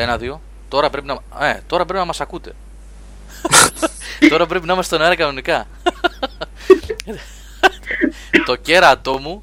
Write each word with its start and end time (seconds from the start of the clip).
Ένα, 0.00 0.16
δύο. 0.18 0.40
Τώρα 0.68 0.90
πρέπει 0.90 1.06
να, 1.06 1.46
ε, 1.46 1.60
τώρα 1.66 1.84
πρέπει 1.84 1.98
να 1.98 2.04
μας 2.06 2.20
ακούτε. 2.20 2.52
τώρα 4.30 4.46
πρέπει 4.46 4.66
να 4.66 4.72
είμαστε 4.72 4.94
στον 4.94 5.04
αέρα 5.06 5.16
κανονικά. 5.16 5.66
το 8.46 8.56
κέρατό 8.56 9.18
μου 9.18 9.42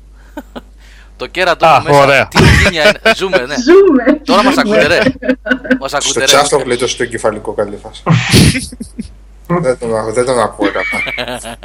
το 1.18 1.28
κέρατο 1.28 1.66
Α, 1.68 1.80
μου 1.80 1.86
μέσα. 1.88 2.00
ωραία. 2.04 2.28
Τι 2.28 2.38
γκίνια 2.64 2.84
είναι. 2.84 3.00
Ζούμε, 3.16 3.38
ναι. 3.38 3.56
Ζούμε. 3.56 4.20
Τώρα 4.26 4.44
μας 4.44 4.58
ακούτε, 4.58 4.88
ρε. 4.88 5.00
Μας 5.80 5.90
Στο 5.90 5.98
ακούτε, 5.98 6.20
ρε. 6.20 6.26
τσάστο 6.26 6.58
γλίτωσε 6.58 6.98
το 6.98 7.04
εγκεφαλικό 7.04 7.54
καλύφας. 7.54 8.04
δεν, 9.48 9.78
τον, 9.78 9.96
ακού- 9.98 10.14
δεν 10.14 10.26
τον 10.26 10.40
ακούω 10.40 10.68
καλά. 10.72 11.58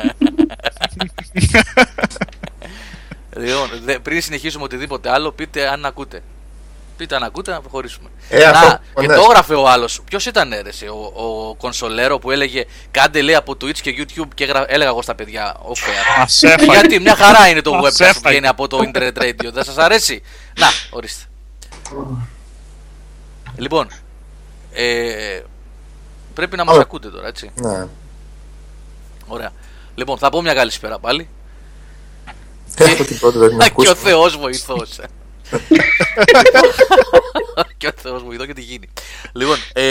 Λοιπόν, 3.37 3.69
δε- 3.85 3.99
πριν 3.99 4.21
συνεχίσουμε 4.23 4.65
οτιδήποτε 4.65 5.11
άλλο, 5.11 5.33
πείτε 5.33 5.69
αν 5.69 5.85
ακούτε. 5.87 6.23
Πείτε 7.01 7.15
αν 7.17 7.23
ακούτε 7.23 7.51
να 7.53 7.61
προχωρήσουμε. 7.61 8.09
Ε, 8.29 8.45
αυτό, 8.45 8.67
Να, 8.67 8.81
ο 8.95 9.01
και 9.01 9.07
Νες. 9.07 9.17
το 9.17 9.23
έγραφε 9.31 9.55
ο 9.55 9.69
άλλος. 9.69 10.01
Ποιος 10.05 10.27
ήταν 10.27 10.51
ρε, 10.63 10.69
εσύ, 10.69 10.87
ο, 10.87 11.13
ο 11.15 11.55
κονσολέρο 11.55 12.19
που 12.19 12.31
έλεγε 12.31 12.65
Κάντε 12.91 13.21
λέει 13.23 13.35
από 13.35 13.53
Twitch 13.53 13.79
και 13.79 13.95
YouTube 13.99 14.29
και 14.35 14.45
έγρα- 14.45 14.65
έλεγα 14.69 14.91
εγώ 14.91 15.03
στα 15.03 15.15
παιδιά. 15.15 15.57
Off 15.63 15.71
air. 15.89 16.19
Μας 16.19 16.43
έφαγε. 16.43 16.65
Γιατί 16.71 17.01
μια 17.01 17.17
χαρά 17.17 17.49
είναι 17.49 17.61
το 17.63 17.73
Μας 17.75 17.83
webcast 17.93 17.97
που 17.97 18.03
έφαγε. 18.05 18.29
βγαίνει 18.29 18.47
από 18.47 18.69
το 18.69 18.91
Internet 18.93 19.13
Radio. 19.23 19.51
Δεν 19.53 19.65
σας 19.65 19.77
αρέσει; 19.77 20.23
Να, 20.59 20.67
ορίστε. 20.91 21.25
Λοιπόν, 23.57 23.89
ε, 24.73 25.41
πρέπει 26.35 26.57
να 26.57 26.65
μας 26.65 26.73
Ωραία. 26.75 26.87
ακούτε 26.87 27.09
τώρα, 27.09 27.27
έτσι. 27.29 27.51
ναι. 27.55 27.87
Ωραία. 29.27 29.51
Λοιπόν, 29.95 30.19
θα 30.19 30.31
πω 30.31 30.43
μια 30.43 30.55
καλησπέρα 30.55 30.99
πάλι. 30.99 31.29
Έχω 32.77 33.05
την 33.05 33.19
πρώτη 33.19 33.39
δεν 33.39 33.49
την 33.49 33.59
και 33.59 33.65
ο 33.65 33.67
ακούσω. 33.71 33.95
Θεός 33.95 34.37
βοηθός. 34.37 34.99
Και 37.77 37.87
ο 37.87 37.91
Θεό 37.97 38.19
βοηθό 38.19 38.47
και 38.47 38.53
τι 38.53 38.61
γίνει. 38.61 38.89
Λοιπόν, 39.33 39.57
ε, 39.73 39.83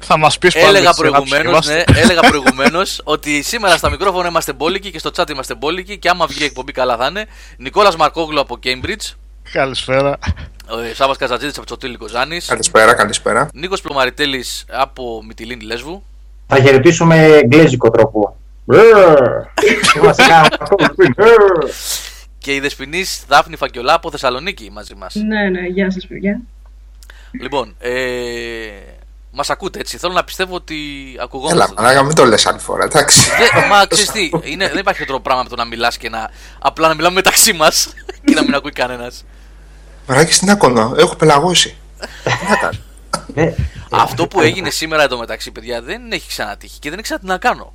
Θα 0.00 0.16
μας 0.16 0.38
πεις 0.38 0.54
πάλι 0.54 0.66
έλεγα 0.66 0.84
με 0.84 0.90
τις 0.90 0.96
σειρά 0.96 1.10
τους 1.20 1.28
προηγουμένω 1.28 1.50
είμαστε. 1.50 1.84
ναι, 1.92 2.00
έλεγα 2.00 2.20
προηγουμένως 2.20 3.00
ότι 3.04 3.42
σήμερα 3.42 3.76
στα 3.76 3.90
μικρόφωνα 3.90 4.28
είμαστε 4.28 4.52
μπόλικοι 4.52 4.90
και 4.90 4.98
στο 4.98 5.10
chat 5.16 5.30
είμαστε 5.30 5.54
μπόλικοι 5.54 5.98
και 5.98 6.08
άμα 6.08 6.26
βγει 6.26 6.42
η 6.42 6.44
εκπομπή 6.44 6.72
καλά 6.72 6.96
θα 6.96 7.06
είναι. 7.06 7.26
Νικόλας 7.56 7.96
Μαρκόγλου 7.96 8.40
από 8.40 8.58
Cambridge. 8.64 9.14
Καλησπέρα. 9.52 10.18
Ο 10.68 10.94
Σάββας 10.94 11.16
Καζατζίδης 11.16 11.56
από 11.56 11.66
Τσοτήλη 11.66 11.96
Κοζάνης. 11.96 12.46
Καλησπέρα, 12.46 12.94
καλησπέρα. 12.94 13.48
Νίκος 13.54 13.80
Πλωμαριτέλης 13.80 14.64
από 14.70 15.22
Μυτιλίνη 15.26 15.64
Λέσβου. 15.64 16.02
Θα 16.46 16.60
χαιρετήσουμε 16.60 17.16
με 17.16 17.24
εγγλέζικο 17.24 17.90
τρόπο. 17.90 18.36
Είμαστε 22.46 22.50
κάνουμε 22.50 22.50
αυτό 22.50 22.50
που 22.50 22.50
πριν. 22.50 22.50
Και 22.50 22.54
η 22.54 22.60
Δεσποινής 22.60 23.24
Δάφνη 23.28 23.56
Φακιολά 23.56 23.94
από 23.94 24.10
Θεσσαλονίκη 24.10 24.70
μαζί 24.72 24.94
μας. 24.94 25.14
Ναι, 25.14 25.48
ναι, 25.48 25.66
γεια 25.66 25.90
σας 25.90 26.06
παιδιά. 26.06 26.40
Λοιπόν, 27.40 27.74
ε, 27.78 27.90
μας 29.30 29.50
ακούτε 29.50 29.78
έτσι. 29.78 29.98
Θέλω 29.98 30.12
να 30.12 30.24
πιστεύω 30.24 30.54
ότι 30.54 30.74
Έλα, 31.14 31.22
ακουγόμαστε. 31.22 31.74
μαλάκα, 31.76 32.02
μην 32.02 32.14
το 32.14 32.24
λες 32.24 32.46
άλλη 32.46 32.58
φορά, 32.58 32.84
εντάξει. 32.84 33.30
Δεν, 33.30 33.48
μα 33.70 33.86
ξέρεις 33.90 34.10
τι, 34.10 34.30
είναι, 34.42 34.68
δεν 34.68 34.78
υπάρχει 34.78 35.04
τρόπο 35.04 35.22
πράγμα 35.22 35.42
με 35.42 35.48
το 35.48 35.56
να 35.56 35.64
μιλάς 35.64 35.96
και 35.96 36.08
να 36.08 36.30
απλά 36.58 36.88
να 36.88 36.94
μιλάμε 36.94 37.14
μεταξύ 37.14 37.52
μας 37.52 37.92
και 38.24 38.34
να 38.34 38.42
μην 38.42 38.54
ακούει 38.54 38.72
κανένας. 38.72 39.24
Μαράκι, 40.06 40.38
τι 40.38 40.44
να 40.44 40.54
κάνω, 40.54 40.94
έχω 40.98 41.16
πελαγώσει. 41.16 41.76
Τι 42.24 42.30
να 42.50 42.56
κάνω. 42.56 42.78
Ε, 43.34 43.52
Αυτό 43.90 44.26
που 44.26 44.40
έγινε 44.40 44.70
σήμερα 44.70 45.02
εδώ 45.02 45.18
μεταξύ, 45.18 45.50
παιδιά, 45.50 45.82
δεν 45.82 46.12
έχει 46.12 46.28
ξανατύχει 46.28 46.78
και 46.78 46.90
δεν 46.90 46.98
ήξερα 46.98 47.20
τι 47.20 47.26
να 47.26 47.38
κάνω. 47.38 47.72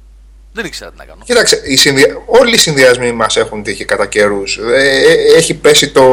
Δεν 0.57 0.65
ήξερα 0.65 0.91
τι 0.91 0.97
να 0.97 1.05
κάνω. 1.05 1.21
Κοίταξε, 1.23 1.61
οι 1.65 1.75
συνδυα... 1.75 2.21
όλοι 2.25 2.53
οι 2.53 2.57
συνδυασμοί 2.57 3.11
μας 3.11 3.37
έχουν 3.37 3.63
τύχει 3.63 3.85
κατά 3.85 4.05
καιρούς. 4.05 4.59
έχει 5.35 5.53
πέσει 5.53 5.89
το, 5.89 6.03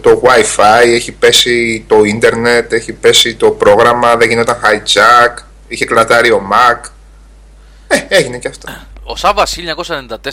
το 0.00 0.22
Wi-Fi, 0.24 0.86
έχει 0.86 1.12
πέσει 1.12 1.84
το 1.88 2.04
ίντερνετ, 2.04 2.72
έχει 2.72 2.92
πέσει 2.92 3.34
το 3.34 3.50
πρόγραμμα, 3.50 4.16
δεν 4.16 4.28
γινόταν 4.28 4.56
hijack, 4.62 5.42
είχε 5.68 5.84
κλατάρει 5.84 6.30
ο 6.30 6.42
Mac. 6.52 6.90
Ε, 7.88 8.00
έγινε 8.08 8.38
και 8.38 8.48
αυτό. 8.48 8.68
Ο 9.04 9.16
Σάβα 9.16 9.46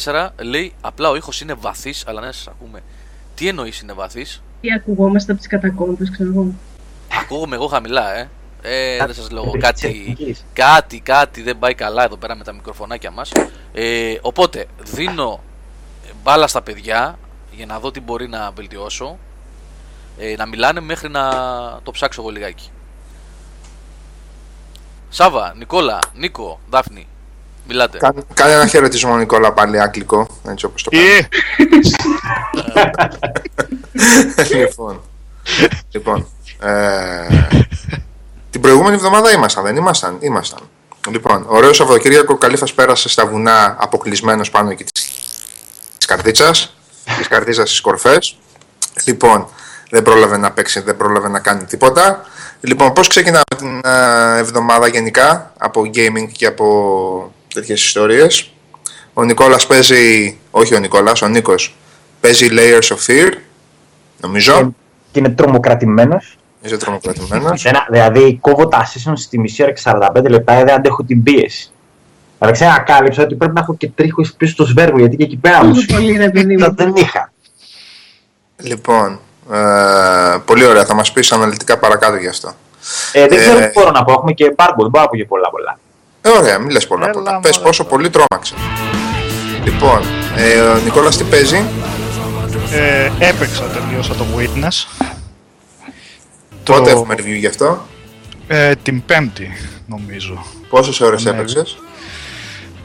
1994 0.04 0.30
λέει 0.42 0.74
απλά 0.82 1.10
ο 1.10 1.16
ήχος 1.16 1.42
είναι 1.42 1.54
βαθύς, 1.54 2.04
αλλά 2.08 2.22
να 2.22 2.32
σας 2.32 2.48
ακούμε. 2.48 2.80
Τι 3.36 3.48
εννοείς 3.48 3.80
είναι 3.80 3.94
βαθύς; 3.94 4.42
Τι 4.62 4.74
ακουγόμαστε 4.74 5.32
από 5.32 5.42
τις 5.42 5.50
κατακόμπες, 5.50 6.12
ξέρω 6.12 6.30
εγώ. 6.30 6.54
Ακούγομαι 7.22 7.56
εγώ 7.56 7.68
χαμηλά, 7.68 8.18
ε. 8.18 8.30
Ε, 8.62 8.98
δεν 8.98 9.14
σας 9.14 9.30
λέω 9.30 9.44
Κάτι 9.44 9.58
κάτι, 9.60 9.82
τεχνικής. 9.82 10.46
κάτι, 10.54 11.00
κάτι 11.00 11.42
δεν 11.42 11.60
πάει 11.60 11.74
καλά 11.74 12.04
εδώ 12.04 12.18
πέρα 12.18 12.36
με 12.36 12.44
τα 12.44 12.54
μικροφωνάκια 12.54 13.12
μας. 13.12 13.32
Ε, 13.74 14.16
οπότε, 14.22 14.66
δίνω 14.84 15.44
μπάλα 16.24 16.48
στα 16.48 16.62
παιδιά 16.62 17.20
για 17.52 17.66
να 17.66 17.80
δω 17.80 17.92
τι 17.92 18.00
μπορεί 18.00 18.28
να 18.28 18.52
βελτιώσω. 18.56 19.18
Ε, 20.18 20.36
να 20.38 20.46
μιλάνε 20.46 20.80
μέχρι 20.80 21.10
να 21.10 21.30
το 21.84 21.92
ψάξω 21.92 22.22
εγώ 22.22 22.30
λιγάκι. 22.30 22.70
Σάβα, 25.10 25.54
Νικόλα, 25.58 26.00
Νίκο, 26.14 26.60
Δάφνη, 26.70 27.08
μιλάτε. 27.68 27.98
Κάνε, 27.98 28.24
κάνε 28.34 28.52
ένα 28.52 28.68
χαιρετισμό, 28.68 29.18
Νικόλα, 29.18 29.54
πάλι 29.54 29.80
αγγλικό, 29.82 30.28
έτσι 30.50 30.66
όπως 30.66 30.84
το 30.84 30.90
κάνεις. 30.90 31.28
Ή, 34.52 34.56
λοιπόν, 34.56 35.02
λοιπόν 35.92 36.28
ε, 36.60 37.28
την 38.52 38.62
προηγούμενη 38.62 38.96
εβδομάδα 38.96 39.32
ήμασταν, 39.32 39.64
δεν 39.64 39.76
ήμασταν, 39.76 40.18
ήμασταν. 40.20 40.60
Λοιπόν, 41.10 41.46
ωραίο 41.48 41.74
Σαββατοκύριακο, 41.74 42.38
Καλήφας 42.38 42.74
πέρασε 42.74 43.10
στα 43.10 43.26
βουνά 43.26 43.76
αποκλεισμένος 43.80 44.50
πάνω 44.50 44.70
εκεί 44.70 44.84
της, 44.84 45.10
της 45.98 46.06
καρδίτσας, 46.06 46.78
της 47.18 47.28
καρδίτσας 47.28 47.68
στις 47.70 47.82
κορφές. 47.82 48.38
Λοιπόν, 49.06 49.48
δεν 49.90 50.04
πρόλαβε 50.04 50.38
να 50.38 50.52
παίξει, 50.52 50.80
δεν 50.80 50.98
πρόλαβε 50.98 51.28
να 51.28 51.40
κάνει 51.40 51.64
τίποτα. 51.64 52.26
Λοιπόν, 52.62 52.94
πώς 52.94 53.08
ξεκινάμε 53.08 53.56
την 53.58 53.82
ε, 53.84 54.38
εβδομάδα 54.38 54.88
γενικά 54.88 55.54
από 55.58 55.82
gaming 55.82 56.28
και 56.32 56.46
από 56.46 57.34
τέτοιες 57.54 57.84
ιστορίες. 57.84 58.52
Ο 59.14 59.24
Νικόλας 59.24 59.68
παίζει, 59.68 60.38
όχι 60.52 60.76
ο 60.76 60.80
Νικόλας, 60.80 61.22
ο 61.22 61.28
Νίκος 61.28 61.76
παίζει 62.20 62.48
Layers 62.52 62.96
of 62.96 62.98
Fear, 63.08 63.34
νομίζω. 64.22 64.74
Και 65.12 65.20
είναι 65.20 65.30
τρομοκρατημένος. 65.30 66.38
Είσαι 66.62 66.78
τρομοκρατημένος. 66.78 67.64
Δηλαδή, 67.90 68.38
κόβω 68.42 68.68
τα 68.68 68.86
sessions 68.86 69.14
στη 69.18 69.40
μισή 69.40 69.64
ώρα 69.64 69.72
και 69.72 69.82
45 69.84 70.30
λεπτά, 70.30 70.56
δεν 70.56 70.72
αντέχω 70.72 71.04
την 71.04 71.24
πίεση. 71.24 71.72
Αλλά 72.40 72.52
ξανακάλυψα 72.52 73.24
ότι 73.24 73.36
πρέπει 73.36 73.54
να 73.54 73.60
έχω 73.60 73.76
και 73.76 73.88
τρίχο 73.96 74.22
πίσω 74.38 74.52
στο 74.54 74.66
σβέργο, 74.66 74.98
γιατί 75.00 75.16
και 75.16 75.24
εκεί 75.24 75.36
πέρα 75.38 75.64
μου 75.66 75.74
Τόσο 75.74 75.86
πολύ 75.94 76.18
ρε 76.18 76.30
παιδί 76.30 76.58
μου. 76.58 76.74
δεν 76.76 76.94
είχα. 76.96 77.32
λοιπόν, 78.58 79.20
ε, 79.52 79.58
πολύ 80.46 80.66
ωραία. 80.66 80.86
Θα 80.86 80.94
μας 80.94 81.12
πεις 81.12 81.32
αναλυτικά 81.32 81.78
παρακάτω 81.78 82.16
γι' 82.16 82.28
αυτό. 82.28 82.54
Ε, 83.12 83.28
δεν 83.28 83.38
ξέρω 83.38 83.58
Ε, 83.60 83.66
τι 83.66 83.72
μπορώ 83.80 83.92
να 83.92 84.04
πω. 84.04 84.12
Έχουμε 84.12 84.32
και 84.34 84.52
πάρκο, 84.52 84.82
δεν 84.82 84.90
μπορώ 84.90 85.04
να 85.04 85.10
πω 85.10 85.16
και 85.18 85.26
πολλά 85.26 85.50
πολλά. 85.50 85.80
Ε, 86.22 86.30
ωραία, 86.30 86.60
μην 86.60 86.70
λες 86.70 86.88
πολλά 86.88 87.04
Έλα, 87.04 87.14
πολλά. 87.14 87.32
μωρέ, 87.32 87.42
Πες 87.48 87.60
πόσο 87.60 87.84
τώρα. 87.84 87.96
πολύ 87.96 88.10
τρόμαξε. 88.10 88.54
Λοιπόν, 89.64 90.02
ε, 90.38 90.60
ο 90.62 90.76
Νικόλας 90.84 91.18
τι 91.18 91.24
παίζει; 91.24 91.64
ε, 92.74 93.12
έπαιξα, 93.28 93.64
τελείωσα 93.64 94.14
το 94.16 94.26
Witness. 94.38 95.06
Πότε 96.64 96.82
Το- 96.82 96.90
έχουμε 96.90 97.16
review 97.18 97.38
γι' 97.40 97.48
αυτό; 97.48 97.86
Ε, 98.48 98.76
την 98.76 99.06
Πέμπτη, 99.06 99.52
νομίζω. 99.88 100.46
Πόσες 100.70 101.00
ώρες 101.02 101.24
Ναι. 101.24 101.30
έπαιξες; 101.30 101.78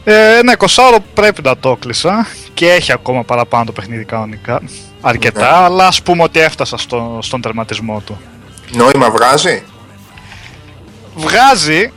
Ε, 0.05 0.39
ένα 0.39 0.53
20 0.53 0.99
πρέπει 1.15 1.43
να 1.43 1.57
το 1.57 1.77
κλείσα 1.81 2.27
και 2.55 2.71
έχει 2.73 2.93
ακόμα 2.93 3.25
παραπάνω 3.25 3.65
το 3.65 3.73
παιχνίδι 3.73 4.05
κανονικά. 4.05 4.63
Αρκετά, 5.01 5.41
Ναι. 5.41 5.65
αλλά 5.65 5.87
ας 5.87 6.03
πούμε 6.03 6.23
ότι 6.23 6.41
έφτασα 6.41 6.77
στο, 6.77 7.19
στον 7.23 7.41
τερματισμό 7.41 8.03
του. 8.07 8.21
Νόημα 8.73 9.11
βγάζει; 9.11 9.63
Βγάζει, 11.17 11.93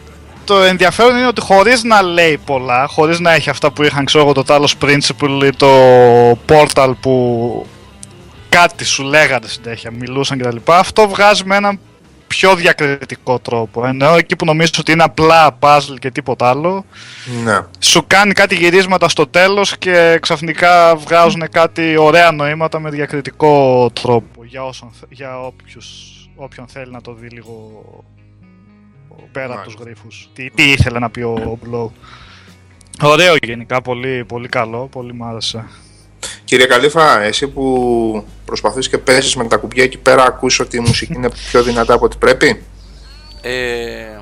το 0.45 0.61
ενδιαφέρον 0.63 1.15
είναι 1.17 1.27
ότι 1.27 1.41
χωρίς 1.41 1.83
να 1.83 2.01
λέει 2.01 2.39
πολλά, 2.45 2.87
χωρίς 2.87 3.19
να 3.19 3.31
έχει 3.33 3.49
αυτά 3.49 3.71
που 3.71 3.83
είχαν 3.83 4.05
ξέρω 4.05 4.23
εγώ 4.23 4.33
το 4.33 4.43
Talos 4.47 4.83
Principle 4.85 5.43
ή 5.45 5.49
το 5.49 5.67
Portal 6.47 6.91
που 7.01 7.65
κάτι 8.49 8.85
σου 8.85 9.03
λέγανε 9.03 9.47
συνέχεια, 9.47 9.91
μιλούσαν 9.91 10.37
κτλ. 10.39 10.57
Αυτό 10.65 11.07
βγάζει 11.09 11.43
με 11.45 11.55
έναν 11.55 11.79
πιο 12.27 12.55
διακριτικό 12.55 13.39
τρόπο. 13.39 13.85
Ενώ 13.85 14.15
εκεί 14.15 14.35
που 14.35 14.45
νομίζω 14.45 14.71
ότι 14.79 14.91
είναι 14.91 15.03
απλά 15.03 15.57
puzzle 15.59 15.95
και 15.99 16.11
τίποτα 16.11 16.49
άλλο, 16.49 16.85
Ναι. 17.43 17.59
σου 17.79 18.03
κάνει 18.07 18.33
κάτι 18.33 18.55
γυρίσματα 18.55 19.09
στο 19.09 19.27
τέλος 19.27 19.77
και 19.77 20.17
ξαφνικά 20.21 20.95
βγάζουν 20.95 21.49
κάτι 21.51 21.97
ωραία 21.97 22.31
νοήματα 22.31 22.79
με 22.79 22.89
διακριτικό 22.89 23.89
τρόπο 24.01 24.43
για, 24.43 24.65
όσον, 24.65 24.91
θε- 24.99 25.11
για 25.11 25.39
όποιους, 25.41 25.87
όποιον 26.35 26.67
θέλει 26.67 26.91
να 26.91 27.01
το 27.01 27.13
δει 27.13 27.27
λίγο 27.27 27.83
πέρα 29.31 29.53
από 29.53 29.63
τους 29.63 29.75
Μάλιστα. 29.75 29.83
γρίφους. 29.83 30.29
Τι, 30.33 30.49
τι 30.49 30.71
ήθελε 30.71 30.99
να 30.99 31.09
πει 31.09 31.21
ο 31.21 31.59
Blow. 31.65 31.89
Ωραίο 33.01 33.35
γενικά, 33.43 33.81
πολύ, 33.81 34.25
πολύ 34.25 34.47
καλό, 34.47 34.87
πολύ 34.91 35.13
μ' 35.13 35.23
άρεσε. 35.23 35.65
Κύριε 36.49 36.65
Καλήφα, 36.65 37.21
εσύ 37.21 37.47
που 37.47 38.25
προσπαθείς 38.45 38.89
και 38.89 38.97
παίζεις 38.97 39.35
με 39.35 39.47
τα 39.47 39.57
κουμπιά 39.57 39.83
εκεί 39.83 39.97
πέρα, 39.97 40.23
ακούς 40.23 40.59
ότι 40.59 40.77
η 40.77 40.79
μουσική 40.79 41.13
είναι 41.13 41.29
πιο 41.29 41.63
δυνατά 41.63 41.93
από 41.93 42.05
ό,τι 42.05 42.17
πρέπει; 42.17 42.61
Ε, 43.41 44.19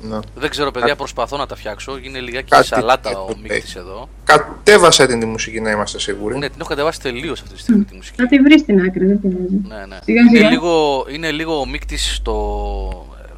Ναι. 0.00 0.18
Δεν 0.34 0.50
ξέρω, 0.50 0.70
παιδιά, 0.70 0.96
προσπαθώ 0.96 1.36
να 1.36 1.46
τα 1.46 1.56
φτιάξω. 1.56 1.98
Είναι 2.02 2.20
λιγάκι 2.20 2.48
Κάτι 2.50 2.66
σαλάτα 2.66 3.10
ο 3.10 3.24
τέτοιο 3.24 3.42
μίκτη 3.42 3.56
έχει. 3.56 3.78
εδώ. 3.78 4.08
Κατέβασε 4.24 5.06
την 5.06 5.20
τη 5.20 5.26
μουσική 5.26 5.60
να 5.60 5.70
είμαστε 5.70 5.98
σίγουροι. 6.00 6.38
Ναι, 6.38 6.46
την 6.48 6.56
έχω 6.60 6.68
κατεβάσει 6.68 7.00
τελείως 7.00 7.40
αυτή 7.40 7.54
τη 7.54 7.60
στιγμή 7.60 7.84
τη 7.84 7.94
μουσική. 7.96 8.16
Θα 8.20 8.26
τη 8.28 8.38
βρεις 8.38 8.60
στην 8.60 8.80
άκρη, 8.80 9.06
δεν 9.06 9.20
πειράζει. 9.20 9.60
Ναι, 9.68 9.86
ναι. 9.86 9.98
Σιγά, 10.04 10.20
Είναι 10.20 10.36
σιγά. 10.36 10.48
λίγο, 10.50 11.04
είναι 11.10 11.30
λίγο 11.30 11.58
ο 11.60 11.66
μίκτης 11.66 12.20
το, 12.22 12.34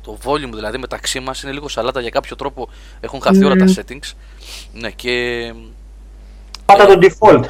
το 0.02 0.18
volume 0.24 0.50
δηλαδή 0.54 0.78
μεταξύ 0.78 1.20
μας. 1.20 1.42
Είναι 1.42 1.52
λίγο 1.52 1.68
σαλάτα 1.68 2.00
για 2.00 2.10
κάποιο 2.10 2.36
τρόπο. 2.36 2.68
Έχουν 3.00 3.20
χαθεί 3.20 3.44
όλα 3.44 3.54
Ναι. 3.54 3.72
τα 3.74 3.82
settings. 3.82 4.12
Ναι, 4.72 4.90
και. 4.90 5.52
Πάτα 6.64 6.86
το 6.86 6.98
default. 7.02 7.44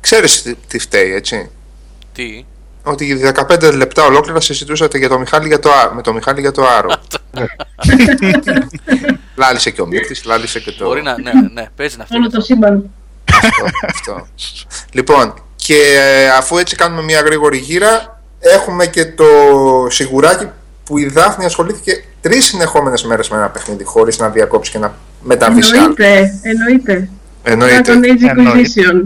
Ξέρεις 0.00 0.42
τι, 0.42 0.54
τι 0.68 0.78
φταίει, 0.78 1.14
έτσι; 1.14 1.50
Τι; 2.12 2.44
Ότι 2.82 3.04
για 3.04 3.46
15 3.50 3.74
λεπτά 3.74 4.04
ολόκληρα 4.04 4.40
συζητούσατε 4.40 4.98
για 4.98 5.08
το 5.08 5.18
Μιχάλη 5.18 5.46
για 5.46 5.58
το, 5.58 5.70
Α- 5.70 5.92
με 5.94 6.02
το 6.02 6.12
Μιχάλη 6.12 6.40
για 6.40 6.52
το 6.52 6.66
Άρο. 6.66 6.90
λάλησε 9.36 9.70
και 9.70 9.80
ο 9.80 9.86
Μίκτης, 9.86 10.24
λάλησε 10.24 10.60
και 10.60 10.70
το... 10.72 10.84
Μπορεί 10.84 11.02
να. 11.02 11.20
Ναι, 11.20 11.30
ναι, 11.52 11.66
παίζει 11.76 11.96
να 11.96 12.06
Όλο 12.12 12.24
φταίει. 12.24 12.38
το 12.40 12.44
σύμπαν. 12.46 12.90
αυτό, 13.32 13.64
αυτό. 13.82 14.26
Λοιπόν, 14.92 15.34
και 15.56 15.74
ε, 15.96 16.28
αφού 16.30 16.58
έτσι 16.58 16.76
κάνουμε 16.76 17.02
μια 17.02 17.20
γρήγορη 17.20 17.56
γύρα, 17.56 18.20
έχουμε 18.38 18.86
και 18.86 19.04
το 19.06 19.24
σιγουράκι 19.90 20.48
που 20.84 20.98
η 20.98 21.06
Δάφνη 21.06 21.44
ασχολήθηκε 21.44 22.04
τρεις 22.20 22.44
συνεχόμενες 22.44 23.02
μέρες 23.04 23.28
με 23.28 23.36
ένα 23.36 23.48
παιχνίδι 23.48 23.84
χωρίς 23.84 24.18
να 24.18 24.28
διακόψει 24.28 24.70
και 24.70 24.78
να 24.78 24.94
μεταβεί 25.22 25.62
σε 25.62 25.76
άλλο. 25.78 25.94
Εννοείται, 25.98 26.38
εννοείται. 26.42 27.08
Εννοείται. 27.42 27.82
Dragon 27.94 28.04
Age 28.04 28.28
Εννοείται. 28.36 28.62
Inquisition. 28.64 29.02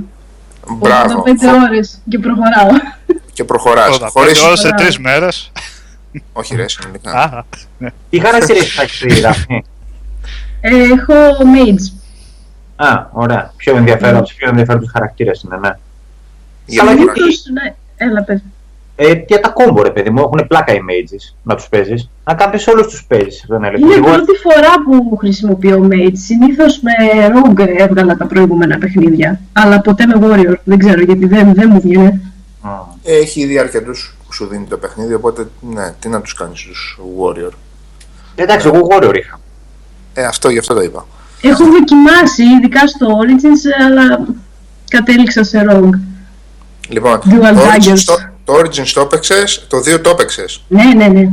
Μπράβο. 0.70 1.22
85 1.26 1.28
ώρες 1.68 1.98
και 2.08 2.18
προχωράω. 2.18 2.68
Και 3.32 3.44
προχωράς. 3.44 3.98
85 4.00 4.08
Χωρίς... 4.12 4.42
ώρες 4.42 4.60
σε 4.60 4.70
τρεις 4.70 4.98
μέρες. 4.98 5.52
Όχι, 6.32 6.56
ρε, 6.56 6.68
συνολικά. 6.68 7.10
Α, 7.12 7.44
ναι. 7.78 7.88
Τι 8.10 8.20
χαρακτήρε 8.20 8.58
έχει 8.58 8.70
φτιάξει 8.70 9.06
η 9.06 9.20
Δαφνή. 9.20 9.64
Ε, 10.60 10.76
έχω 10.82 11.14
Mage. 11.54 11.92
Α, 12.76 13.06
ωραία. 13.12 13.52
Πιο 13.56 13.76
ενδιαφέρον 13.76 14.16
από 14.16 14.28
του 14.28 14.34
πιο 14.34 14.48
ενδιαφέροντου 14.48 14.86
χαρακτήρες 14.86 15.42
είναι, 15.42 15.56
ναι. 15.56 15.70
Για 16.66 16.82
Αλλά 16.82 16.94
να 16.94 17.02
γιατί- 17.02 17.20
Ίσως, 17.20 17.44
ναι, 17.52 17.74
έλα 17.96 18.22
πες. 18.22 18.40
Ε, 19.04 19.24
για 19.26 19.40
τα 19.40 19.48
κόμπο, 19.48 19.82
ρε 19.82 19.90
παιδί 19.90 20.10
μου, 20.10 20.18
έχουν 20.20 20.44
πλάκα 20.48 20.72
οι 20.74 20.78
mages 20.88 21.34
να 21.42 21.54
τους 21.54 21.68
παίζεις. 21.68 22.10
Να 22.24 22.34
κάποιο 22.34 22.72
όλους 22.72 22.86
τους 22.86 23.04
παίζεις. 23.08 23.44
Δεν 23.48 23.64
έλεγε. 23.64 23.84
Είναι 23.84 23.94
η 23.94 23.96
Εγώ- 23.96 24.06
πρώτη 24.12 24.32
φορά 24.42 24.72
που 24.84 25.16
χρησιμοποιώ 25.16 25.88
Mage. 25.90 26.12
Συνήθως 26.12 26.80
με 26.80 26.92
Rogue 27.34 27.64
έβγαλα 27.76 28.16
τα 28.16 28.26
προηγούμενα 28.26 28.78
παιχνίδια. 28.78 29.40
Αλλά 29.52 29.80
ποτέ 29.80 30.06
με 30.06 30.14
Warrior. 30.20 30.54
Δεν 30.64 30.78
ξέρω 30.78 31.00
γιατί 31.00 31.26
δεν, 31.26 31.54
δεν 31.54 31.68
μου 31.72 31.80
βγαίνει. 31.80 32.20
Α. 32.62 32.70
Έχει 33.02 33.40
ήδη 33.40 33.58
αρκετούς 33.58 34.16
που 34.26 34.32
σου 34.32 34.46
δίνει 34.46 34.64
το 34.66 34.76
παιχνίδι, 34.76 35.14
οπότε 35.14 35.48
ναι, 35.60 35.92
τι 36.00 36.08
να 36.08 36.20
τους 36.20 36.34
κάνεις 36.34 36.60
τους 36.62 37.00
Warrior. 37.20 37.50
Εντάξει, 38.34 38.66
εγώ 38.74 38.86
Warrior 38.90 39.14
είχα. 39.16 39.40
Ε, 40.14 40.24
αυτό 40.24 40.48
γι' 40.50 40.58
αυτό 40.58 40.74
το 40.74 40.80
είπα. 40.80 41.06
Έχω 41.42 41.64
δοκιμάσει, 41.64 42.42
ειδικά 42.42 42.86
στο 42.86 43.06
Origins, 43.06 43.86
αλλά 43.90 44.26
κατέληξα 44.90 45.44
σε 45.44 45.64
Rogue. 45.70 45.98
Λοιπόν, 46.88 47.18
Dual 47.24 47.54
το 47.54 47.60
Origins, 47.60 47.92
daggers. 47.92 48.31
Το, 48.44 48.52
το 48.52 48.58
Origins 48.58 48.86
το 48.94 49.00
έπαιξες, 49.00 49.66
το 49.68 49.76
2 49.78 50.00
το 50.02 50.10
έπαιξες. 50.10 50.62
Ναι, 50.68 50.84
ναι, 50.96 51.06
ναι. 51.06 51.28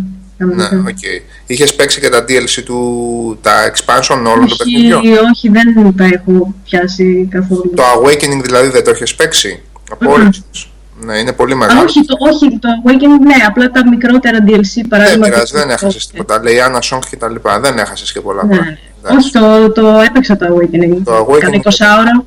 Ναι, 0.45 0.55
Κανονικά. 0.67 0.89
οκ. 0.89 0.97
Είχες 1.45 1.75
παίξει 1.75 1.99
και 1.99 2.09
τα 2.09 2.23
DLC 2.27 2.63
του, 2.65 3.37
τα 3.41 3.71
expansion 3.71 4.15
όλων 4.15 4.33
των 4.33 4.43
Όχι, 4.43 4.57
παιχνιδιών; 4.57 5.01
όχι, 5.33 5.49
δεν 5.49 5.95
τα 5.97 6.05
έχω 6.05 6.53
πιάσει 6.63 7.27
καθόλου. 7.31 7.71
Το 7.75 7.83
Awakening 7.97 8.41
δηλαδή 8.43 8.67
δεν 8.69 8.83
το 8.83 8.89
έχεις 8.89 9.15
παίξει 9.15 9.61
από 9.91 10.09
Μμμ. 10.09 10.27
Origins; 10.29 10.65
Ναι, 11.05 11.17
είναι 11.17 11.33
πολύ 11.33 11.53
Α, 11.53 11.55
μεγάλο. 11.55 11.81
όχι, 11.81 12.05
το, 12.05 12.15
όχι, 12.19 12.59
το 12.59 12.67
Awakening, 12.85 13.23
ναι, 13.25 13.33
απλά 13.47 13.71
τα 13.71 13.89
μικρότερα 13.89 14.37
DLC 14.47 14.61
Δεν 14.75 14.87
παράδειγμα. 14.87 15.25
πειράζει, 15.27 15.51
το- 15.51 15.57
δεν 15.57 15.69
έχασες 15.69 16.07
τίποτα. 16.07 16.41
Leliana's 16.41 16.79
Song 16.95 16.99
και 17.09 17.17
τα 17.17 17.29
λοιπά. 17.29 17.59
Δεν 17.59 17.77
έχασες 17.77 18.11
και 18.11 18.21
πολλά 18.21 18.43
Ναι. 18.45 18.55
πράγματα. 18.55 18.77
Εντάξει. 19.03 19.17
Όχι, 19.17 19.31
το, 19.31 19.71
το 19.81 19.87
έπαιξα 20.07 20.37
το 20.37 20.45
Awakening. 20.45 20.97
Το 21.03 21.25
Awakening- 21.25 21.39
Κάνα 21.39 21.55
20 21.55 21.85
ώρα. 21.99 22.25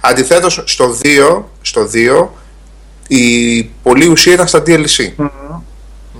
Αντιθέτως, 0.00 0.62
στο 0.66 0.96
2, 1.02 1.44
στο 1.62 1.86
2 1.86 2.28
η 3.08 3.62
πολλή 3.82 4.06
ουσία 4.06 4.32
ήταν 4.32 4.46
στα 4.46 4.58
DLC. 4.66 5.12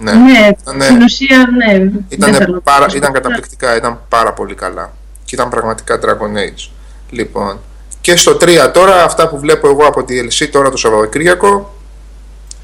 Ναι. 0.00 0.12
Ναι, 0.12 0.50
Ναι. 0.76 0.84
στην 0.84 1.02
ουσία, 1.02 1.36
ναι. 1.56 1.78
δεν 1.78 2.04
Ήταν, 2.08 2.34
θέλω. 2.34 2.60
πάρα, 2.60 2.86
ήταν 2.94 3.12
καταπληκτικά, 3.12 3.76
ήταν 3.76 4.00
πάρα 4.08 4.32
πολύ 4.32 4.54
καλά. 4.54 4.92
Και 5.24 5.34
ήταν 5.34 5.48
πραγματικά 5.48 5.98
Dragon 6.02 6.36
Age. 6.38 6.70
Λοιπόν, 7.10 7.58
και 8.00 8.16
στο 8.16 8.36
3 8.40 8.70
τώρα, 8.72 9.04
αυτά 9.04 9.28
που 9.28 9.38
βλέπω 9.38 9.68
εγώ 9.68 9.86
από 9.86 10.00
DLC 10.00 10.48
τώρα 10.50 10.70
το 10.70 10.76
Σαββατοκύριακο, 10.76 11.74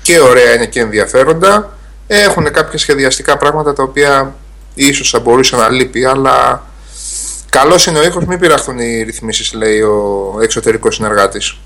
και 0.02 0.20
ωραία 0.20 0.54
είναι 0.54 0.66
και 0.66 0.80
ενδιαφέροντα. 0.80 1.76
Έχουν 2.06 2.52
κάποια 2.52 2.78
σχεδιαστικά 2.78 3.36
πράγματα 3.36 3.72
τα 3.72 3.82
οποία 3.82 4.34
ίσως 4.74 5.10
θα 5.10 5.20
μπορούσε 5.20 5.56
να 5.56 5.69
λείπει, 5.69 6.04
αλλά 6.04 6.62
καλός 7.48 7.86
είναι 7.86 7.98
ο 7.98 8.02
ήχος, 8.04 8.24
μην 8.24 8.38
πειραχθούν 8.38 8.78
οι 8.78 9.02
ρυθμίσεις, 9.02 9.52
λέει 9.52 9.80
ο 9.80 10.38
εξωτερικός 10.42 10.94
συνεργάτης. 10.94 11.56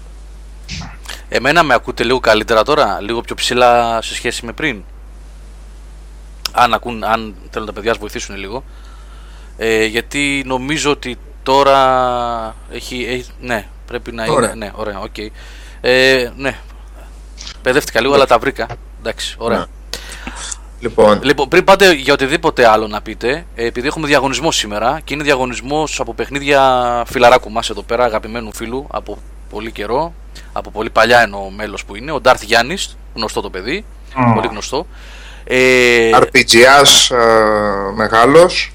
Εμένα 1.28 1.62
με 1.62 1.74
ακούτε 1.74 2.04
λίγο 2.04 2.20
καλύτερα 2.20 2.62
τώρα, 2.62 3.00
λίγο 3.00 3.20
πιο 3.20 3.34
ψηλά 3.34 4.02
σε 4.02 4.14
σχέση 4.14 4.46
με 4.46 4.52
πριν; 4.52 4.82
Αν, 6.52 6.74
ακούν, 6.74 7.04
αν 7.04 7.34
θέλουν 7.50 7.66
τα 7.66 7.72
παιδιά 7.72 7.92
να 7.92 7.98
βοηθήσουν 7.98 8.36
λίγο. 8.36 8.64
Ε, 9.56 9.84
γιατί 9.84 10.42
νομίζω 10.46 10.90
ότι 10.90 11.18
τώρα 11.42 12.54
έχει, 12.70 13.06
έχει 13.08 13.30
ναι, 13.40 13.66
πρέπει 13.86 14.12
να 14.12 14.24
Ωραία. 14.28 14.52
είναι, 14.52 14.64
ναι, 14.64 14.72
ωραία, 14.74 15.00
οκ. 15.00 15.18
Ε, 15.80 16.30
ναι, 16.36 16.58
παιδεύτηκα 17.62 18.00
λίγο, 18.00 18.14
αλλά 18.14 18.26
τα 18.26 18.38
βρήκα. 18.38 18.66
Εντάξει, 18.98 19.34
ωραία. 19.38 19.58
Ναι. 19.58 19.64
Λοιπόν, 20.80 21.20
Λοιπόν, 21.22 21.48
πριν 21.48 21.64
πάτε 21.64 21.92
για 21.92 22.12
οτιδήποτε 22.12 22.66
άλλο 22.68 22.86
να 22.86 23.02
πείτε, 23.02 23.46
ε, 23.54 23.66
επειδή 23.66 23.86
έχουμε 23.86 24.06
διαγωνισμό 24.06 24.50
σήμερα 24.50 25.00
και 25.04 25.14
είναι 25.14 25.22
διαγωνισμός 25.22 26.00
από 26.00 26.14
παιχνίδια 26.14 27.02
φιλαράκου 27.06 27.50
μας 27.50 27.70
εδώ 27.70 27.82
πέρα, 27.82 28.04
αγαπημένου 28.04 28.54
φίλου 28.54 28.86
από 28.90 29.18
πολύ 29.50 29.72
καιρό, 29.72 30.14
από 30.56 30.70
πολύ 30.70 30.90
παλιά 30.90 31.20
εννοώ 31.20 31.50
μέλος 31.50 31.84
που 31.84 31.96
είναι, 31.96 32.10
ο 32.12 32.20
Ντάρθ 32.20 32.42
Γιάννης, 32.42 32.96
γνωστό 33.14 33.40
το 33.40 33.50
παιδί, 33.50 33.84
Μμμ. 34.16 34.34
πολύ 34.34 34.46
γνωστό. 34.46 34.86
Ε, 35.44 36.10
RPGάς 36.14 36.80
ες, 36.82 37.10
μεγάλος, 37.94 38.72